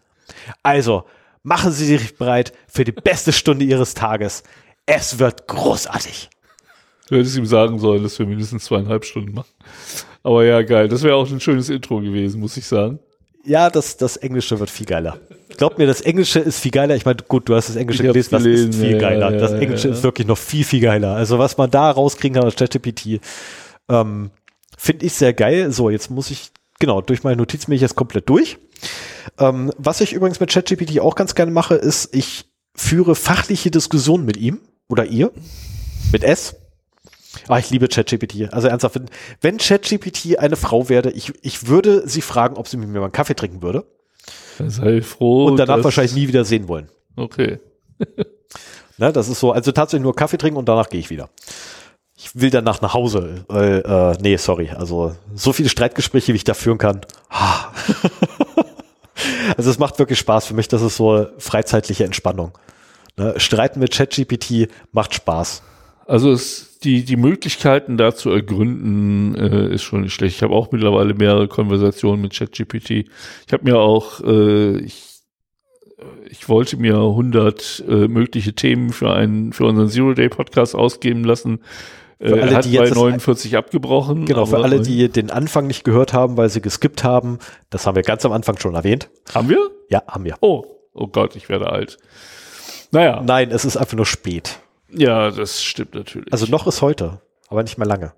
Also, 0.64 1.04
machen 1.42 1.74
Sie 1.74 1.86
sich 1.86 2.18
bereit 2.18 2.54
für 2.70 2.86
die 2.86 2.94
beste 2.94 3.34
Stunde 3.34 3.66
Ihres 3.66 3.94
Tages. 3.94 4.44
Es 4.86 5.20
wird 5.20 5.50
großartig. 5.50 6.30
Du 7.10 7.18
hättest 7.18 7.36
ihm 7.36 7.46
sagen 7.46 7.78
sollen, 7.78 8.04
dass 8.04 8.18
wir 8.18 8.26
mindestens 8.26 8.64
zweieinhalb 8.64 9.04
Stunden 9.04 9.34
machen. 9.34 9.52
Aber 10.24 10.46
ja, 10.46 10.62
geil. 10.62 10.88
Das 10.88 11.04
wäre 11.04 11.18
auch 11.18 11.30
ein 11.30 11.42
schönes 11.42 11.68
Intro 11.68 12.00
gewesen, 12.00 12.40
muss 12.40 12.56
ich 12.56 12.66
sagen. 12.66 13.00
Ja, 13.46 13.70
das, 13.70 13.98
das 13.98 14.18
Englische 14.18 14.60
wird 14.60 14.70
viel 14.70 14.86
geiler. 14.86 15.18
Glaub 15.58 15.78
mir, 15.78 15.86
das 15.86 16.02
Englische 16.02 16.40
ist 16.40 16.60
viel 16.60 16.72
geiler. 16.72 16.96
Ich 16.96 17.06
meine, 17.06 17.18
gut, 17.28 17.50
du 17.50 17.56
hast 17.56 17.70
das 17.70 17.76
Englische 17.76 18.04
gelesen, 18.04 18.30
das 18.32 18.44
gelesen, 18.44 18.70
ist 18.70 18.80
viel 18.80 18.92
ja, 18.94 18.98
geiler. 18.98 19.32
Ja, 19.32 19.38
das 19.38 19.52
Englische 19.52 19.90
ja, 19.90 19.94
ist 19.94 20.04
wirklich 20.04 20.28
noch 20.28 20.38
viel, 20.38 20.64
viel 20.64 20.80
geiler. 20.80 21.16
Also 21.16 21.40
was 21.40 21.58
man 21.58 21.70
da 21.70 21.92
rauskriegen 21.92 22.36
kann 22.36 22.46
aus 22.46 22.56
ChatGPT, 22.56 23.20
ähm, 23.90 24.32
finde 24.78 25.06
ich 25.06 25.14
sehr 25.14 25.34
geil. 25.34 25.72
So, 25.72 25.90
jetzt 25.90 26.10
muss 26.10 26.32
ich, 26.32 26.52
genau, 26.80 27.02
durch 27.02 27.24
meine 27.24 27.38
Notizen 27.38 27.68
bin 27.68 27.76
ich 27.76 27.82
jetzt 27.82 27.96
komplett 27.96 28.30
durch. 28.30 28.58
Ähm, 29.38 29.72
was 29.78 30.02
ich 30.02 30.14
übrigens 30.14 30.40
mit 30.40 30.50
ChatGPT 30.50 31.00
auch 31.00 31.16
ganz 31.16 31.36
gerne 31.36 31.52
mache, 31.52 31.76
ist, 31.76 32.16
ich 32.16 32.46
führe 32.76 33.16
fachliche 33.16 33.72
Diskussionen 33.72 34.26
mit 34.26 34.38
ihm 34.38 34.60
oder 34.88 35.06
ihr, 35.06 35.32
mit 36.12 36.24
S. 36.24 36.56
Ah, 37.48 37.60
ich 37.60 37.70
liebe 37.70 37.88
ChatGPT. 37.88 38.54
Also 38.54 38.68
ernsthaft, 38.68 38.96
wenn, 38.96 39.06
wenn 39.42 39.58
ChatGPT 39.58 40.38
eine 40.40 40.56
Frau 40.56 40.90
werde, 40.90 41.12
ich, 41.12 41.34
ich 41.42 41.68
würde 41.68 42.08
sie 42.08 42.22
fragen, 42.22 42.58
ob 42.58 42.68
sie 42.68 42.78
mit 42.78 42.90
mir 42.90 43.00
mal 43.00 43.06
einen 43.06 43.12
Kaffee 43.12 43.36
trinken 43.36 43.62
würde. 43.62 43.86
Sei 44.60 45.02
froh. 45.02 45.46
Und 45.46 45.58
danach 45.58 45.84
wahrscheinlich 45.84 46.14
nie 46.14 46.28
wieder 46.28 46.46
sehen 46.46 46.68
wollen. 46.68 46.90
Okay. 47.16 47.60
ne, 48.98 49.12
das 49.12 49.30
ist 49.30 49.40
so, 49.40 49.52
also 49.52 49.72
tatsächlich 49.72 50.04
nur 50.04 50.16
Kaffee 50.16 50.38
trinken 50.38 50.58
und 50.58 50.70
danach 50.70 50.90
gehe 50.90 51.00
ich 51.00 51.10
wieder. 51.10 51.30
Ich 52.16 52.36
will 52.36 52.52
danach 52.52 52.82
nach 52.82 52.94
Hause. 52.94 53.46
Weil, 53.48 53.84
äh, 53.86 54.22
nee, 54.22 54.38
sorry. 54.38 54.70
Also 54.70 55.16
so 55.34 55.52
viele 55.54 55.70
Streitgespräche, 55.70 56.34
wie 56.34 56.38
ich 56.38 56.44
da 56.44 56.54
führen 56.54 56.78
kann. 56.78 57.02
Also 59.58 59.70
es 59.70 59.80
macht 59.80 60.00
wirklich 60.00 60.20
Spaß 60.20 60.46
für 60.48 60.54
mich. 60.54 60.68
Das 60.68 60.82
ist 60.82 60.98
so 60.98 61.28
freizeitliche 61.38 62.04
Entspannung. 62.04 62.58
Ne? 63.18 63.40
Streiten 63.40 63.80
mit 63.80 63.92
ChatGPT 63.92 64.70
macht 64.92 65.14
Spaß. 65.14 65.62
Also 66.06 66.32
es, 66.32 66.73
die, 66.84 67.04
die 67.04 67.16
Möglichkeiten 67.16 67.98
da 67.98 68.14
zu 68.14 68.30
ergründen 68.30 69.36
äh, 69.36 69.74
ist 69.74 69.84
schon 69.84 70.02
nicht 70.02 70.14
schlecht. 70.14 70.38
Ich 70.38 70.44
habe 70.44 70.54
auch 70.54 70.72
mittlerweile 70.72 71.14
mehrere 71.14 71.48
Konversationen 71.48 72.22
mit 72.22 72.34
ChatGPT. 72.34 72.90
Ich 72.92 73.54
habe 73.54 73.64
mir 73.64 73.80
auch, 73.80 74.22
äh, 74.22 74.78
ich, 74.80 75.22
ich 76.30 76.50
wollte 76.50 76.78
mir 76.78 76.96
100 76.96 77.84
äh, 77.88 77.94
mögliche 78.08 78.54
Themen 78.54 78.92
für 78.92 79.14
einen 79.14 79.54
für 79.54 79.66
unseren 79.66 79.90
Zero 79.90 80.14
Day 80.14 80.30
Podcast 80.30 80.76
ausgeben 80.76 81.24
lassen. 81.24 81.62
Für 82.20 82.42
alle, 82.42 82.56
hat 82.56 82.66
die 82.66 82.78
bei 82.78 82.90
49 82.90 83.58
abgebrochen. 83.58 84.26
Genau, 84.26 84.46
für 84.46 84.64
alle, 84.64 84.82
die 84.82 85.10
den 85.10 85.30
Anfang 85.30 85.68
nicht 85.68 85.84
gehört 85.84 86.14
haben, 86.14 86.38
weil 86.38 86.50
sie 86.50 86.62
geskippt 86.62 87.04
haben, 87.04 87.40
das 87.70 87.86
haben 87.86 87.96
wir 87.96 88.04
ganz 88.04 88.26
am 88.26 88.32
Anfang 88.32 88.58
schon 88.60 88.76
erwähnt. 88.76 89.10
Haben 89.34 89.50
wir? 89.50 89.60
Ja, 89.90 90.04
haben 90.08 90.24
wir. 90.24 90.38
Oh, 90.40 90.64
oh 90.94 91.08
Gott, 91.08 91.36
ich 91.36 91.50
werde 91.50 91.70
alt. 91.70 91.98
Naja. 92.92 93.22
Nein, 93.26 93.52
es 93.52 93.66
ist 93.66 93.76
einfach 93.76 93.98
nur 93.98 94.06
spät. 94.06 94.60
Ja, 94.96 95.32
das 95.32 95.64
stimmt 95.64 95.96
natürlich. 95.96 96.32
Also 96.32 96.46
noch 96.48 96.68
ist 96.68 96.82
heute, 96.82 97.22
aber 97.50 97.64
nicht 97.64 97.78
mehr 97.78 97.88
lange. 97.88 98.14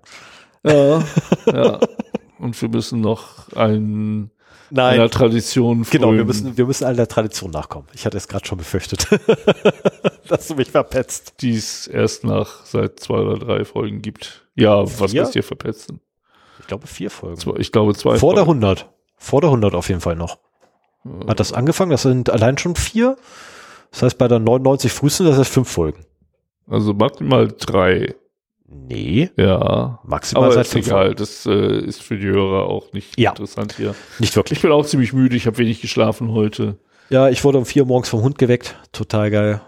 Ja, 0.62 1.02
ja. 1.46 1.80
Und 2.38 2.60
wir 2.60 2.68
müssen 2.68 3.00
noch 3.00 3.52
ein 3.54 4.30
Nein. 4.70 4.94
einer 4.94 5.10
Tradition 5.10 5.84
folgen. 5.84 6.02
Genau, 6.02 6.12
wir 6.12 6.24
müssen, 6.24 6.56
wir 6.56 6.66
müssen 6.66 6.96
der 6.96 7.08
Tradition 7.08 7.50
nachkommen. 7.50 7.86
Ich 7.94 8.04
hatte 8.04 8.16
es 8.16 8.28
gerade 8.28 8.46
schon 8.46 8.58
befürchtet, 8.58 9.08
dass 10.28 10.48
du 10.48 10.54
mich 10.54 10.70
verpetzt. 10.70 11.34
Die 11.40 11.54
es 11.54 11.86
erst 11.86 12.24
nach 12.24 12.64
seit 12.64 13.00
zwei 13.00 13.18
oder 13.18 13.38
drei 13.38 13.64
Folgen 13.64 14.02
gibt. 14.02 14.46
Ja, 14.54 14.84
vier? 14.86 15.00
was 15.00 15.12
ist 15.12 15.32
hier 15.32 15.42
verpetzen? 15.42 16.00
Ich 16.60 16.66
glaube 16.66 16.86
vier 16.86 17.10
Folgen. 17.10 17.36
Zwei, 17.36 17.56
ich 17.58 17.72
glaube 17.72 17.94
zwei. 17.94 18.18
Vor 18.18 18.34
Folgen. 18.34 18.60
der 18.60 18.70
100. 18.70 18.90
Vor 19.16 19.40
der 19.40 19.48
100 19.50 19.74
auf 19.74 19.88
jeden 19.88 20.00
Fall 20.00 20.16
noch. 20.16 20.38
Hat 21.28 21.38
das 21.38 21.52
angefangen? 21.52 21.90
Das 21.90 22.02
sind 22.02 22.30
allein 22.30 22.58
schon 22.58 22.74
vier. 22.74 23.16
Das 23.92 24.02
heißt, 24.02 24.18
bei 24.18 24.28
der 24.28 24.40
99 24.40 24.92
frühesten, 24.92 25.26
das 25.26 25.38
heißt 25.38 25.50
fünf 25.50 25.70
Folgen. 25.70 26.05
Also 26.68 26.94
maximal 26.94 27.48
drei. 27.48 28.14
Nee. 28.68 29.30
Ja. 29.36 30.00
Maximal 30.04 30.44
aber 30.44 30.54
seit 30.54 30.66
ist 30.66 30.74
egal. 30.74 31.14
Das 31.14 31.46
äh, 31.46 31.78
ist 31.78 32.02
für 32.02 32.18
die 32.18 32.26
Hörer 32.26 32.66
auch 32.66 32.92
nicht 32.92 33.18
ja. 33.18 33.30
interessant 33.30 33.74
hier. 33.76 33.94
Nicht 34.18 34.34
wirklich. 34.34 34.58
Ich 34.58 34.62
bin 34.62 34.72
auch 34.72 34.84
ziemlich 34.84 35.12
müde. 35.12 35.36
Ich 35.36 35.46
habe 35.46 35.58
wenig 35.58 35.80
geschlafen 35.80 36.32
heute. 36.32 36.76
Ja, 37.08 37.28
ich 37.28 37.44
wurde 37.44 37.58
um 37.58 37.66
vier 37.66 37.82
Uhr 37.82 37.88
morgens 37.88 38.08
vom 38.08 38.22
Hund 38.22 38.38
geweckt. 38.38 38.76
Total 38.92 39.30
geil. 39.30 39.60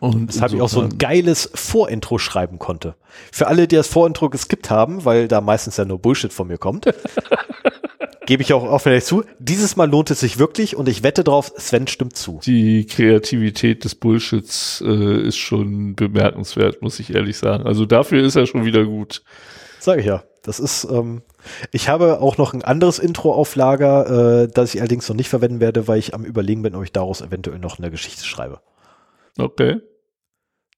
Und 0.00 0.28
das 0.28 0.40
habe 0.40 0.56
ich 0.56 0.62
auch 0.62 0.68
so 0.68 0.80
ein 0.80 0.96
geiles 0.96 1.50
Vorintro 1.54 2.18
schreiben 2.18 2.58
konnte. 2.58 2.94
Für 3.32 3.48
alle, 3.48 3.68
die 3.68 3.76
das 3.76 3.86
Vorintro 3.86 4.30
geskippt 4.30 4.70
haben, 4.70 5.04
weil 5.04 5.28
da 5.28 5.42
meistens 5.42 5.76
ja 5.76 5.84
nur 5.84 5.98
Bullshit 5.98 6.32
von 6.32 6.48
mir 6.48 6.56
kommt, 6.56 6.86
gebe 8.26 8.42
ich 8.42 8.52
auch 8.52 8.62
offen 8.62 9.00
zu. 9.00 9.24
Dieses 9.38 9.76
Mal 9.76 9.90
lohnt 9.90 10.10
es 10.10 10.20
sich 10.20 10.38
wirklich 10.38 10.76
und 10.76 10.88
ich 10.88 11.02
wette 11.02 11.24
drauf, 11.24 11.52
Sven 11.56 11.86
stimmt 11.86 12.16
zu. 12.16 12.40
Die 12.44 12.86
Kreativität 12.86 13.84
des 13.84 13.94
Bullshits 13.94 14.82
äh, 14.86 15.26
ist 15.26 15.38
schon 15.38 15.94
bemerkenswert, 15.96 16.82
muss 16.82 17.00
ich 17.00 17.14
ehrlich 17.14 17.38
sagen. 17.38 17.66
Also 17.66 17.86
dafür 17.86 18.22
ist 18.22 18.36
er 18.36 18.46
schon 18.46 18.64
wieder 18.64 18.84
gut. 18.84 19.22
Sage 19.78 20.00
ich 20.00 20.06
ja. 20.06 20.22
Das 20.42 20.58
ist, 20.58 20.84
ähm, 20.90 21.22
ich 21.70 21.90
habe 21.90 22.20
auch 22.20 22.38
noch 22.38 22.54
ein 22.54 22.62
anderes 22.62 22.98
Intro 22.98 23.34
auf 23.34 23.56
Lager, 23.56 24.44
äh, 24.44 24.48
das 24.48 24.74
ich 24.74 24.80
allerdings 24.80 25.06
noch 25.08 25.16
nicht 25.16 25.28
verwenden 25.28 25.60
werde, 25.60 25.86
weil 25.86 25.98
ich 25.98 26.14
am 26.14 26.24
überlegen 26.24 26.62
bin, 26.62 26.74
ob 26.74 26.82
ich 26.82 26.92
daraus 26.92 27.20
eventuell 27.20 27.58
noch 27.58 27.78
eine 27.78 27.90
Geschichte 27.90 28.24
schreibe. 28.24 28.60
Okay. 29.38 29.80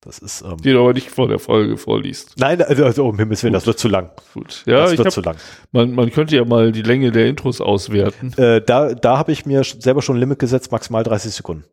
Das 0.04 0.18
ist. 0.18 0.42
Ähm, 0.42 0.56
die 0.56 0.72
du 0.72 0.80
aber 0.80 0.92
nicht 0.92 1.10
vor 1.10 1.28
der 1.28 1.38
Folge 1.38 1.76
vorliest. 1.76 2.34
Nein, 2.36 2.60
also, 2.60 2.84
also 2.84 3.06
um 3.06 3.18
Himmels 3.18 3.42
Willen, 3.44 3.52
das 3.52 3.66
wird 3.66 3.78
zu 3.78 3.88
lang. 3.88 4.10
Gut. 4.34 4.64
Ja, 4.66 4.82
das 4.82 4.90
wird 4.98 5.06
hab, 5.06 5.12
zu 5.12 5.20
lang. 5.20 5.36
Man, 5.70 5.92
man 5.94 6.10
könnte 6.10 6.34
ja 6.34 6.44
mal 6.44 6.72
die 6.72 6.82
Länge 6.82 7.12
der 7.12 7.26
Intros 7.26 7.60
auswerten. 7.60 8.32
Äh, 8.36 8.60
da 8.62 8.94
da 8.94 9.16
habe 9.16 9.30
ich 9.30 9.46
mir 9.46 9.62
selber 9.62 10.02
schon 10.02 10.16
ein 10.16 10.20
Limit 10.20 10.40
gesetzt, 10.40 10.72
maximal 10.72 11.04
30 11.04 11.32
Sekunden. 11.32 11.64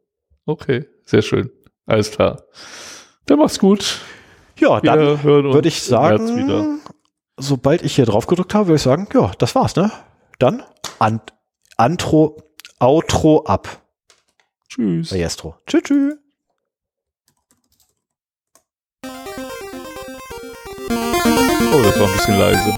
Okay, 0.45 0.85
sehr 1.05 1.23
schön. 1.23 1.49
Alles 1.87 2.11
klar. 2.11 2.43
Dann 3.25 3.39
mach's 3.39 3.57
gut. 3.57 3.99
Ja, 4.59 4.83
Wir 4.83 4.91
dann 4.91 5.23
würde 5.23 5.67
ich 5.67 5.81
sagen, 5.81 6.81
sobald 7.37 7.81
ich 7.81 7.95
hier 7.95 8.05
drauf 8.05 8.27
gedrückt 8.27 8.53
habe, 8.53 8.67
würde 8.67 8.75
ich 8.75 8.81
sagen, 8.83 9.07
ja, 9.13 9.31
das 9.39 9.55
war's, 9.55 9.75
ne? 9.75 9.91
Dann 10.37 10.61
Ant 10.99 11.33
Antro, 11.77 12.37
Outro 12.79 13.43
ab. 13.45 13.81
Tschüss. 14.67 15.11
Maestro. 15.11 15.55
Tschüss. 15.65 15.83
tschüss. 15.83 16.17
Oh, 21.71 21.81
das 21.83 21.99
war 21.99 22.07
ein 22.07 22.13
bisschen 22.13 22.35
leise. 22.35 22.75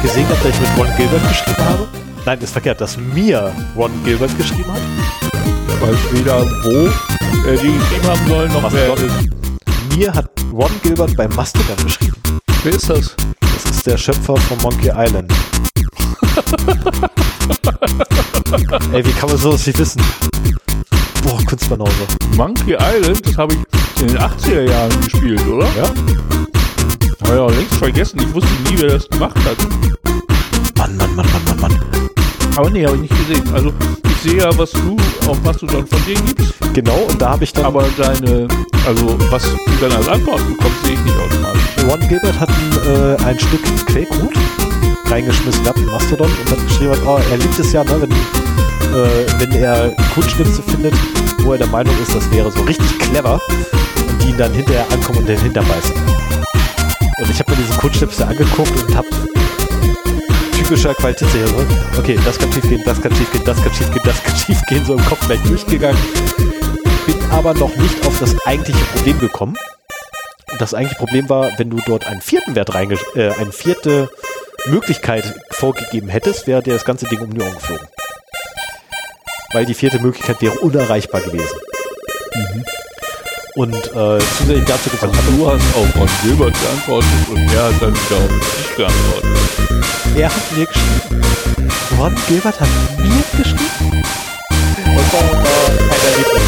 Eigentlich 0.00 0.02
gesehen, 0.02 0.26
dass 0.28 0.44
ich 0.44 0.60
mit 0.60 0.68
Ron 0.78 0.88
Gilbert 0.96 1.28
geschrieben 1.28 1.64
habe? 1.64 1.88
Nein, 2.24 2.38
ist 2.40 2.52
verkehrt, 2.52 2.80
dass 2.80 2.96
mir 2.96 3.52
Ron 3.76 3.90
Gilbert 4.04 4.36
geschrieben 4.36 4.72
hat. 4.72 4.80
Ich 5.68 5.80
weiß 5.80 5.96
weder, 6.12 6.44
wo 6.64 6.88
er 7.48 7.56
die 7.56 7.72
geschrieben 7.72 8.06
haben 8.06 8.28
soll, 8.28 8.48
noch 8.48 8.72
wer 8.72 8.94
ist. 8.94 9.28
Mir 9.96 10.12
hat 10.14 10.30
Ron 10.52 10.70
Gilbert 10.82 11.16
bei 11.16 11.28
Mastodon 11.28 11.76
geschrieben. 11.84 12.16
Wer 12.62 12.74
ist 12.74 12.88
das? 12.88 13.16
Das 13.40 13.64
ist 13.76 13.86
der 13.86 13.96
Schöpfer 13.96 14.36
von 14.36 14.58
Monkey 14.62 14.90
Island. 14.94 15.32
Ey, 18.92 19.04
wie 19.04 19.12
kann 19.12 19.28
man 19.28 19.38
sowas 19.38 19.66
nicht 19.66 19.78
wissen? 19.78 20.02
Boah, 21.22 21.38
Kunstbanause. 21.46 21.92
Monkey 22.36 22.74
Island, 22.74 23.26
das 23.26 23.36
habe 23.36 23.54
ich 23.54 23.60
in 24.02 24.08
den 24.08 24.18
80er 24.18 24.62
Jahren 24.62 25.00
gespielt, 25.02 25.46
oder? 25.46 25.66
Ja? 25.76 25.90
Ich 27.32 27.38
auch 27.38 27.50
längst 27.52 27.76
vergessen. 27.76 28.20
Ich 28.20 28.34
wusste 28.34 28.50
nie, 28.68 28.76
wer 28.80 28.88
das 28.88 29.08
gemacht 29.08 29.36
hat. 29.44 29.56
Mann, 30.76 30.96
Mann, 30.96 31.14
Mann, 31.14 31.26
Mann, 31.32 31.44
Mann, 31.44 31.60
Mann. 31.60 31.80
Aber 32.56 32.70
nee, 32.70 32.84
habe 32.84 32.96
ich 32.96 33.02
nicht 33.02 33.16
gesehen. 33.16 33.48
Also 33.54 33.72
ich 34.04 34.16
sehe 34.16 34.38
ja, 34.38 34.58
was 34.58 34.72
du 34.72 34.96
auf 35.28 35.40
Mastodon 35.42 35.86
von 35.86 36.04
denen 36.06 36.26
gibst. 36.26 36.54
Genau, 36.74 37.06
und 37.08 37.22
da 37.22 37.30
habe 37.30 37.44
ich 37.44 37.52
dann. 37.52 37.66
Aber 37.66 37.84
deine, 37.96 38.48
also 38.84 39.16
was 39.30 39.44
du 39.44 39.56
dann 39.80 39.92
als 39.92 40.08
Antwort 40.08 40.40
bekommst, 40.48 40.84
sehe 40.84 40.94
ich 40.94 41.00
nicht 41.04 41.16
automatisch. 41.16 41.62
Ron 41.88 42.08
Gilbert 42.08 42.40
hat 42.40 42.48
ein, 42.48 42.92
äh, 42.92 43.24
ein 43.24 43.38
Stück 43.38 43.86
Quellcode 43.86 44.34
reingeschmissen 45.08 45.62
gehabt 45.62 45.78
in 45.78 45.86
Mastodon 45.86 46.26
und 46.28 46.50
hat 46.50 46.66
geschrieben, 46.66 46.94
oh, 47.06 47.18
er 47.30 47.36
liebt 47.36 47.58
es 47.58 47.72
ja, 47.72 47.84
ne, 47.84 48.00
wenn, 48.00 48.10
äh, 48.10 49.26
wenn 49.38 49.52
er 49.52 49.94
Codeschnipsel 50.14 50.64
findet, 50.64 50.94
wo 51.42 51.52
er 51.52 51.58
der 51.58 51.68
Meinung 51.68 51.94
ist, 52.02 52.14
das 52.14 52.28
wäre 52.32 52.50
so 52.50 52.62
richtig 52.62 52.98
clever 52.98 53.40
und 54.08 54.22
die 54.22 54.30
ihn 54.30 54.36
dann 54.36 54.52
hinterher 54.52 54.86
ankommen 54.90 55.20
und 55.20 55.28
den 55.28 55.40
hinterbeißen. 55.40 55.94
Und 57.20 57.28
ich 57.28 57.38
habe 57.38 57.50
mir 57.50 57.58
diesen 57.58 57.76
Codeschnipsel 57.76 58.24
angeguckt 58.24 58.82
und 58.82 58.96
habe 58.96 59.08
typischer 60.56 60.94
Qualitätssicher 60.94 61.48
so, 61.48 61.66
okay, 61.98 62.18
das 62.24 62.38
kann 62.38 62.50
schief 62.52 62.62
gehen, 62.62 62.82
das 62.84 63.00
kann 63.00 63.14
schief 63.14 63.30
gehen, 63.30 63.44
das 63.44 63.62
kann 63.62 63.74
schief 63.74 63.92
gehen, 63.92 64.02
das 64.04 64.22
kann 64.22 64.36
schief 64.36 64.62
gehen, 64.66 64.84
so 64.86 64.94
im 64.94 65.04
Kopf 65.04 65.26
gleich 65.26 65.42
durchgegangen. 65.42 66.00
Bin 67.06 67.30
aber 67.30 67.52
noch 67.54 67.76
nicht 67.76 68.06
auf 68.06 68.18
das 68.20 68.34
eigentliche 68.46 68.84
Problem 68.94 69.18
gekommen. 69.18 69.58
Das 70.58 70.72
eigentliche 70.72 70.98
Problem 70.98 71.28
war, 71.28 71.50
wenn 71.58 71.68
du 71.68 71.78
dort 71.84 72.06
einen 72.06 72.22
vierten 72.22 72.54
Wert 72.54 72.74
reinge 72.74 72.96
äh, 73.14 73.32
eine 73.32 73.52
vierte 73.52 74.08
Möglichkeit 74.66 75.24
vorgegeben 75.50 76.08
hättest, 76.08 76.46
wäre 76.46 76.62
dir 76.62 76.72
das 76.72 76.84
ganze 76.84 77.06
Ding 77.06 77.20
um 77.20 77.34
die 77.34 77.40
Ohren 77.40 77.54
geflogen. 77.54 77.86
Weil 79.52 79.66
die 79.66 79.74
vierte 79.74 79.98
Möglichkeit 80.00 80.40
wäre 80.40 80.58
unerreichbar 80.60 81.20
gewesen. 81.20 81.58
Und 83.56 83.74
äh, 83.74 84.18
zusätzlich 84.38 84.64
dazu 84.64 84.90
gesagt, 84.90 85.12
Also 85.16 85.30
du 85.32 85.46
hast 85.50 85.62
auf 85.74 85.96
Ron 85.96 86.08
Gilbert 86.22 86.54
geantwortet 86.60 87.08
und 87.30 87.52
er 87.52 87.64
hat 87.64 87.82
dann 87.82 87.94
wieder 87.94 88.16
auf 88.16 88.28
dich 88.28 88.76
geantwortet. 88.76 89.30
er 90.16 90.28
hat 90.28 90.56
mir 90.56 90.66
geschrieben. 90.66 91.70
Ron 91.98 92.14
Gilbert 92.28 92.60
hat 92.60 92.68
mir 92.98 93.22
geschrieben. 93.36 94.04
Und 94.86 95.12
war, 95.12 95.22
war 95.22 95.66
ein 95.68 96.00
Erlebnis. 96.12 96.42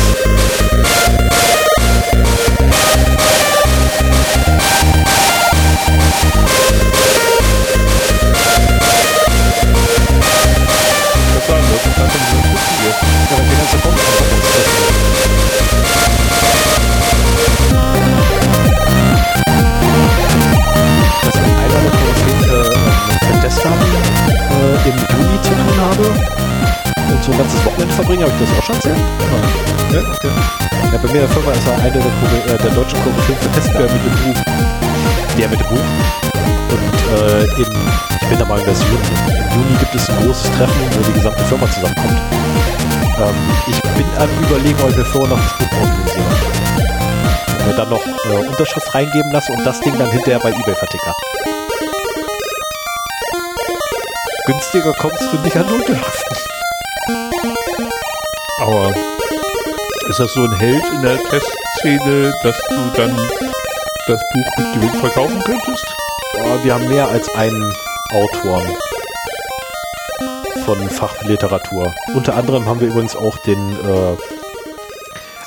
Das 11.34 11.46
sagen 11.46 11.64
wir, 11.68 11.76
das 11.76 11.86
ist 11.86 11.98
ein 11.98 12.52
Lustige. 12.52 12.86
Ja, 12.86 12.92
aber 13.32 13.42
die 13.42 13.56
ganze 13.56 13.76
Bombe 13.78 14.00
dass 14.02 14.91
im 24.84 24.96
Juni 24.96 25.42
zu 25.42 25.50
tun 25.50 25.78
habe 25.80 26.06
und 27.12 27.24
so 27.24 27.32
ein 27.32 27.38
ganzes 27.38 27.64
Wochenende 27.64 27.94
verbringe, 27.94 28.24
habe 28.24 28.32
ich 28.34 28.48
das 28.48 28.58
auch 28.58 28.62
schon 28.64 28.74
erzählt? 28.76 28.96
Ja, 29.92 30.00
okay. 30.00 30.30
Ja, 30.92 30.98
bei 30.98 31.08
mir 31.08 31.20
in 31.22 31.26
der 31.26 31.28
Firma 31.28 31.52
ist 31.52 31.66
er 31.66 31.74
einer 31.78 31.90
der, 31.90 32.02
Chore- 32.02 32.54
äh, 32.54 32.58
der 32.58 32.70
deutschen 32.70 32.98
Koryphäen 33.02 33.38
für 33.38 33.50
Tester 33.52 33.80
mit 33.80 34.02
dem 34.04 34.16
Buch. 34.24 34.40
Der 35.38 35.48
mit 35.48 35.60
dem 35.60 35.66
Buch. 35.68 35.86
Und 36.72 37.20
äh, 37.20 37.44
im, 37.62 37.70
ich 38.22 38.28
bin 38.28 38.38
der 38.38 38.46
Meinung, 38.46 38.66
dass 38.66 38.80
Juni, 38.80 39.08
im 39.28 39.60
Juni 39.60 39.76
gibt 39.78 39.94
es 39.94 40.08
ein 40.08 40.16
großes 40.24 40.50
Treffen, 40.52 40.80
wo 40.92 41.02
die 41.04 41.12
gesamte 41.12 41.44
Firma 41.44 41.66
zusammenkommt. 41.70 42.20
Ähm, 43.18 43.34
ich 43.68 43.80
bin 43.96 44.06
am 44.18 44.28
überlegen, 44.44 44.78
ob 44.82 44.96
wir 44.96 45.04
vorher 45.04 45.36
noch 45.36 45.42
das 45.42 45.52
Buch 45.58 45.76
organisieren. 45.80 46.26
Und 47.58 47.66
mir 47.66 47.74
dann 47.74 47.88
noch 47.90 48.00
äh, 48.06 48.48
Unterschrift 48.48 48.94
reingeben 48.94 49.30
lasse 49.32 49.52
und 49.52 49.64
das 49.64 49.80
Ding 49.80 49.96
dann 49.98 50.10
hinterher 50.10 50.40
bei 50.40 50.50
Ebay 50.50 50.74
verticker. 50.74 51.12
Günstiger 54.44 54.92
kommst 54.94 55.22
du 55.32 55.38
nicht 55.38 55.56
an 55.56 55.68
Unterschriften. 55.68 56.36
Aber 58.58 58.92
ist 60.08 60.18
das 60.18 60.32
so 60.32 60.42
ein 60.42 60.56
Held 60.56 60.82
in 60.92 61.02
der 61.02 61.16
Testszene, 61.16 62.34
dass 62.42 62.56
du 62.68 62.90
dann 62.96 63.16
das 64.08 64.20
Buch 64.32 64.58
mit 64.58 64.74
Gewinn 64.74 65.00
verkaufen 65.00 65.40
könntest? 65.44 65.84
Oh, 66.38 66.64
wir 66.64 66.74
haben 66.74 66.88
mehr 66.88 67.06
als 67.06 67.28
einen 67.36 67.72
Autoren 68.10 68.76
von 70.64 70.90
Fachliteratur. 70.90 71.94
Unter 72.14 72.34
anderem 72.34 72.66
haben 72.66 72.80
wir 72.80 72.88
übrigens 72.88 73.14
auch 73.14 73.36
den, 73.38 73.58
äh, 73.58 74.16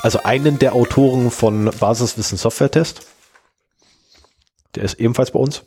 also 0.00 0.22
einen 0.22 0.58
der 0.58 0.74
Autoren 0.74 1.30
von 1.30 1.70
Basiswissen 1.78 2.38
Software 2.38 2.70
Test. 2.70 3.06
Der 4.74 4.84
ist 4.84 4.94
ebenfalls 4.94 5.32
bei 5.32 5.38
uns. 5.38 5.64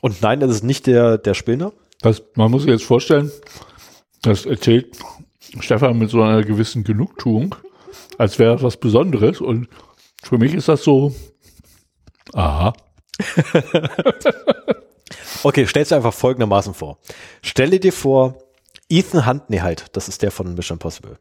Und 0.00 0.20
nein, 0.20 0.40
das 0.40 0.50
ist 0.50 0.64
nicht 0.64 0.88
der, 0.88 1.16
der 1.16 1.34
Spillner. 1.34 1.72
Das, 2.00 2.22
man 2.34 2.50
muss 2.50 2.62
sich 2.62 2.70
jetzt 2.70 2.84
vorstellen, 2.84 3.30
das 4.22 4.46
erzählt 4.46 4.96
Stefan 5.60 5.98
mit 5.98 6.10
so 6.10 6.22
einer 6.22 6.42
gewissen 6.42 6.84
Genugtuung, 6.84 7.54
als 8.18 8.38
wäre 8.38 8.54
das 8.54 8.62
was 8.62 8.76
Besonderes. 8.76 9.40
Und 9.40 9.68
für 10.22 10.38
mich 10.38 10.54
ist 10.54 10.68
das 10.68 10.84
so, 10.84 11.14
aha, 12.34 12.72
Okay, 15.42 15.66
stell's 15.66 15.90
dir 15.90 15.96
einfach 15.96 16.14
folgendermaßen 16.14 16.74
vor. 16.74 16.98
Stelle 17.42 17.80
dir 17.80 17.92
vor, 17.92 18.38
Ethan 18.88 19.26
Hunt, 19.26 19.50
nee 19.50 19.60
halt, 19.60 19.86
das 19.92 20.08
ist 20.08 20.22
der 20.22 20.30
von 20.30 20.54
Mission 20.54 20.76
Impossible. 20.76 21.18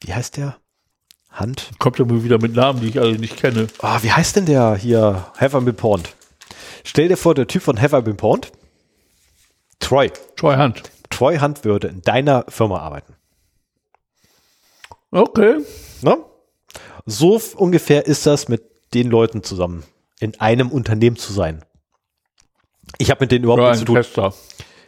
Wie 0.00 0.14
heißt 0.14 0.36
der? 0.36 0.56
Hunt? 1.38 1.70
kommt 1.78 1.98
ja 1.98 2.04
mal 2.04 2.24
wieder 2.24 2.40
mit 2.40 2.54
Namen, 2.54 2.80
die 2.80 2.88
ich 2.88 2.98
alle 2.98 3.18
nicht 3.18 3.36
kenne. 3.36 3.66
Ah, 3.80 4.02
wie 4.02 4.12
heißt 4.12 4.36
denn 4.36 4.46
der 4.46 4.76
hier? 4.76 5.26
Have 5.36 5.56
I 5.56 5.60
been 5.60 5.76
pawned? 5.76 6.14
Stell 6.84 7.08
dir 7.08 7.16
vor, 7.16 7.34
der 7.34 7.46
Typ 7.46 7.62
von 7.62 7.80
Have 7.80 7.96
I 7.96 8.00
been 8.00 8.16
pawned? 8.16 8.50
Troy. 9.80 10.10
Troy 10.36 10.56
Hunt. 10.56 10.82
Troy 11.10 11.38
Hunt 11.38 11.64
würde 11.64 11.88
in 11.88 12.02
deiner 12.02 12.44
Firma 12.48 12.80
arbeiten. 12.80 13.14
Okay. 15.10 15.58
Ne? 16.02 16.18
So 17.06 17.40
ungefähr 17.56 18.06
ist 18.06 18.26
das 18.26 18.48
mit 18.48 18.64
den 18.94 19.08
Leuten 19.10 19.42
zusammen 19.42 19.84
in 20.20 20.38
einem 20.40 20.70
Unternehmen 20.70 21.16
zu 21.16 21.32
sein. 21.32 21.64
Ich 22.98 23.10
habe 23.10 23.24
mit 23.24 23.32
denen 23.32 23.44
überhaupt 23.44 23.60
Oder 23.60 23.70
nichts 23.70 23.80
zu 23.80 23.86
tun. 23.86 23.96
Tester. 23.96 24.34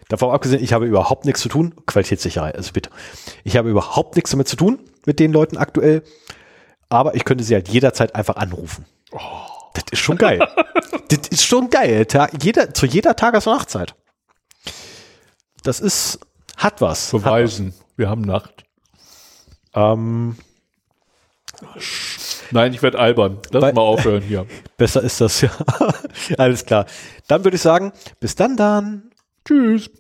Davon 0.09 0.31
abgesehen, 0.31 0.63
ich 0.63 0.73
habe 0.73 0.87
überhaupt 0.87 1.27
nichts 1.27 1.43
zu 1.43 1.49
tun. 1.49 1.75
Qualitätssicherheit, 1.87 2.57
also 2.57 2.73
bitte. 2.73 2.91
Ich 3.45 3.57
habe 3.57 3.69
überhaupt 3.69 4.17
nichts 4.17 4.31
damit 4.31 4.49
zu 4.49 4.57
tun 4.57 4.79
mit 5.05 5.21
den 5.21 5.33
Leuten 5.33 5.57
aktuell. 5.57 6.03
Aber 6.89 7.15
ich 7.15 7.25
könnte 7.25 7.45
sie 7.45 7.55
halt 7.55 7.69
jederzeit 7.69 8.15
einfach 8.15 8.37
anrufen. 8.37 8.87
Das 9.75 9.85
ist 9.91 9.99
schon 9.99 10.17
geil. 10.17 10.47
das 11.09 11.29
ist 11.29 11.45
schon 11.45 11.69
geil. 11.69 12.07
Ta 12.07 12.29
jeder, 12.41 12.73
zu 12.73 12.87
jeder 12.87 13.17
Tages- 13.17 13.47
und 13.47 13.55
Nachtzeit. 13.55 13.95
Das 15.63 15.81
ist, 15.81 16.19
hat 16.57 16.81
was. 16.81 17.13
Hat 17.13 17.23
Beweisen. 17.23 17.75
Wir 17.97 18.09
haben 18.09 18.23
Nacht. 18.23 18.65
was. 19.73 19.93
Ähm, 19.93 20.37
Nein, 22.51 22.73
ich 22.73 22.83
werde 22.83 22.99
albern. 22.99 23.39
Lass 23.51 23.63
Weil- 23.63 23.73
mal 23.73 23.83
aufhören 23.83 24.23
hier. 24.23 24.47
besser 24.77 25.03
ist 25.03 25.21
das 25.21 25.41
ja. 25.41 25.51
Alles 26.39 26.65
klar. 26.65 26.87
Dann 27.27 27.45
würde 27.45 27.57
ich 27.57 27.63
sagen, 27.63 27.93
bis 28.21 28.35
dann 28.35 28.57
dann. 28.57 29.11
Tschüss. 29.47 29.91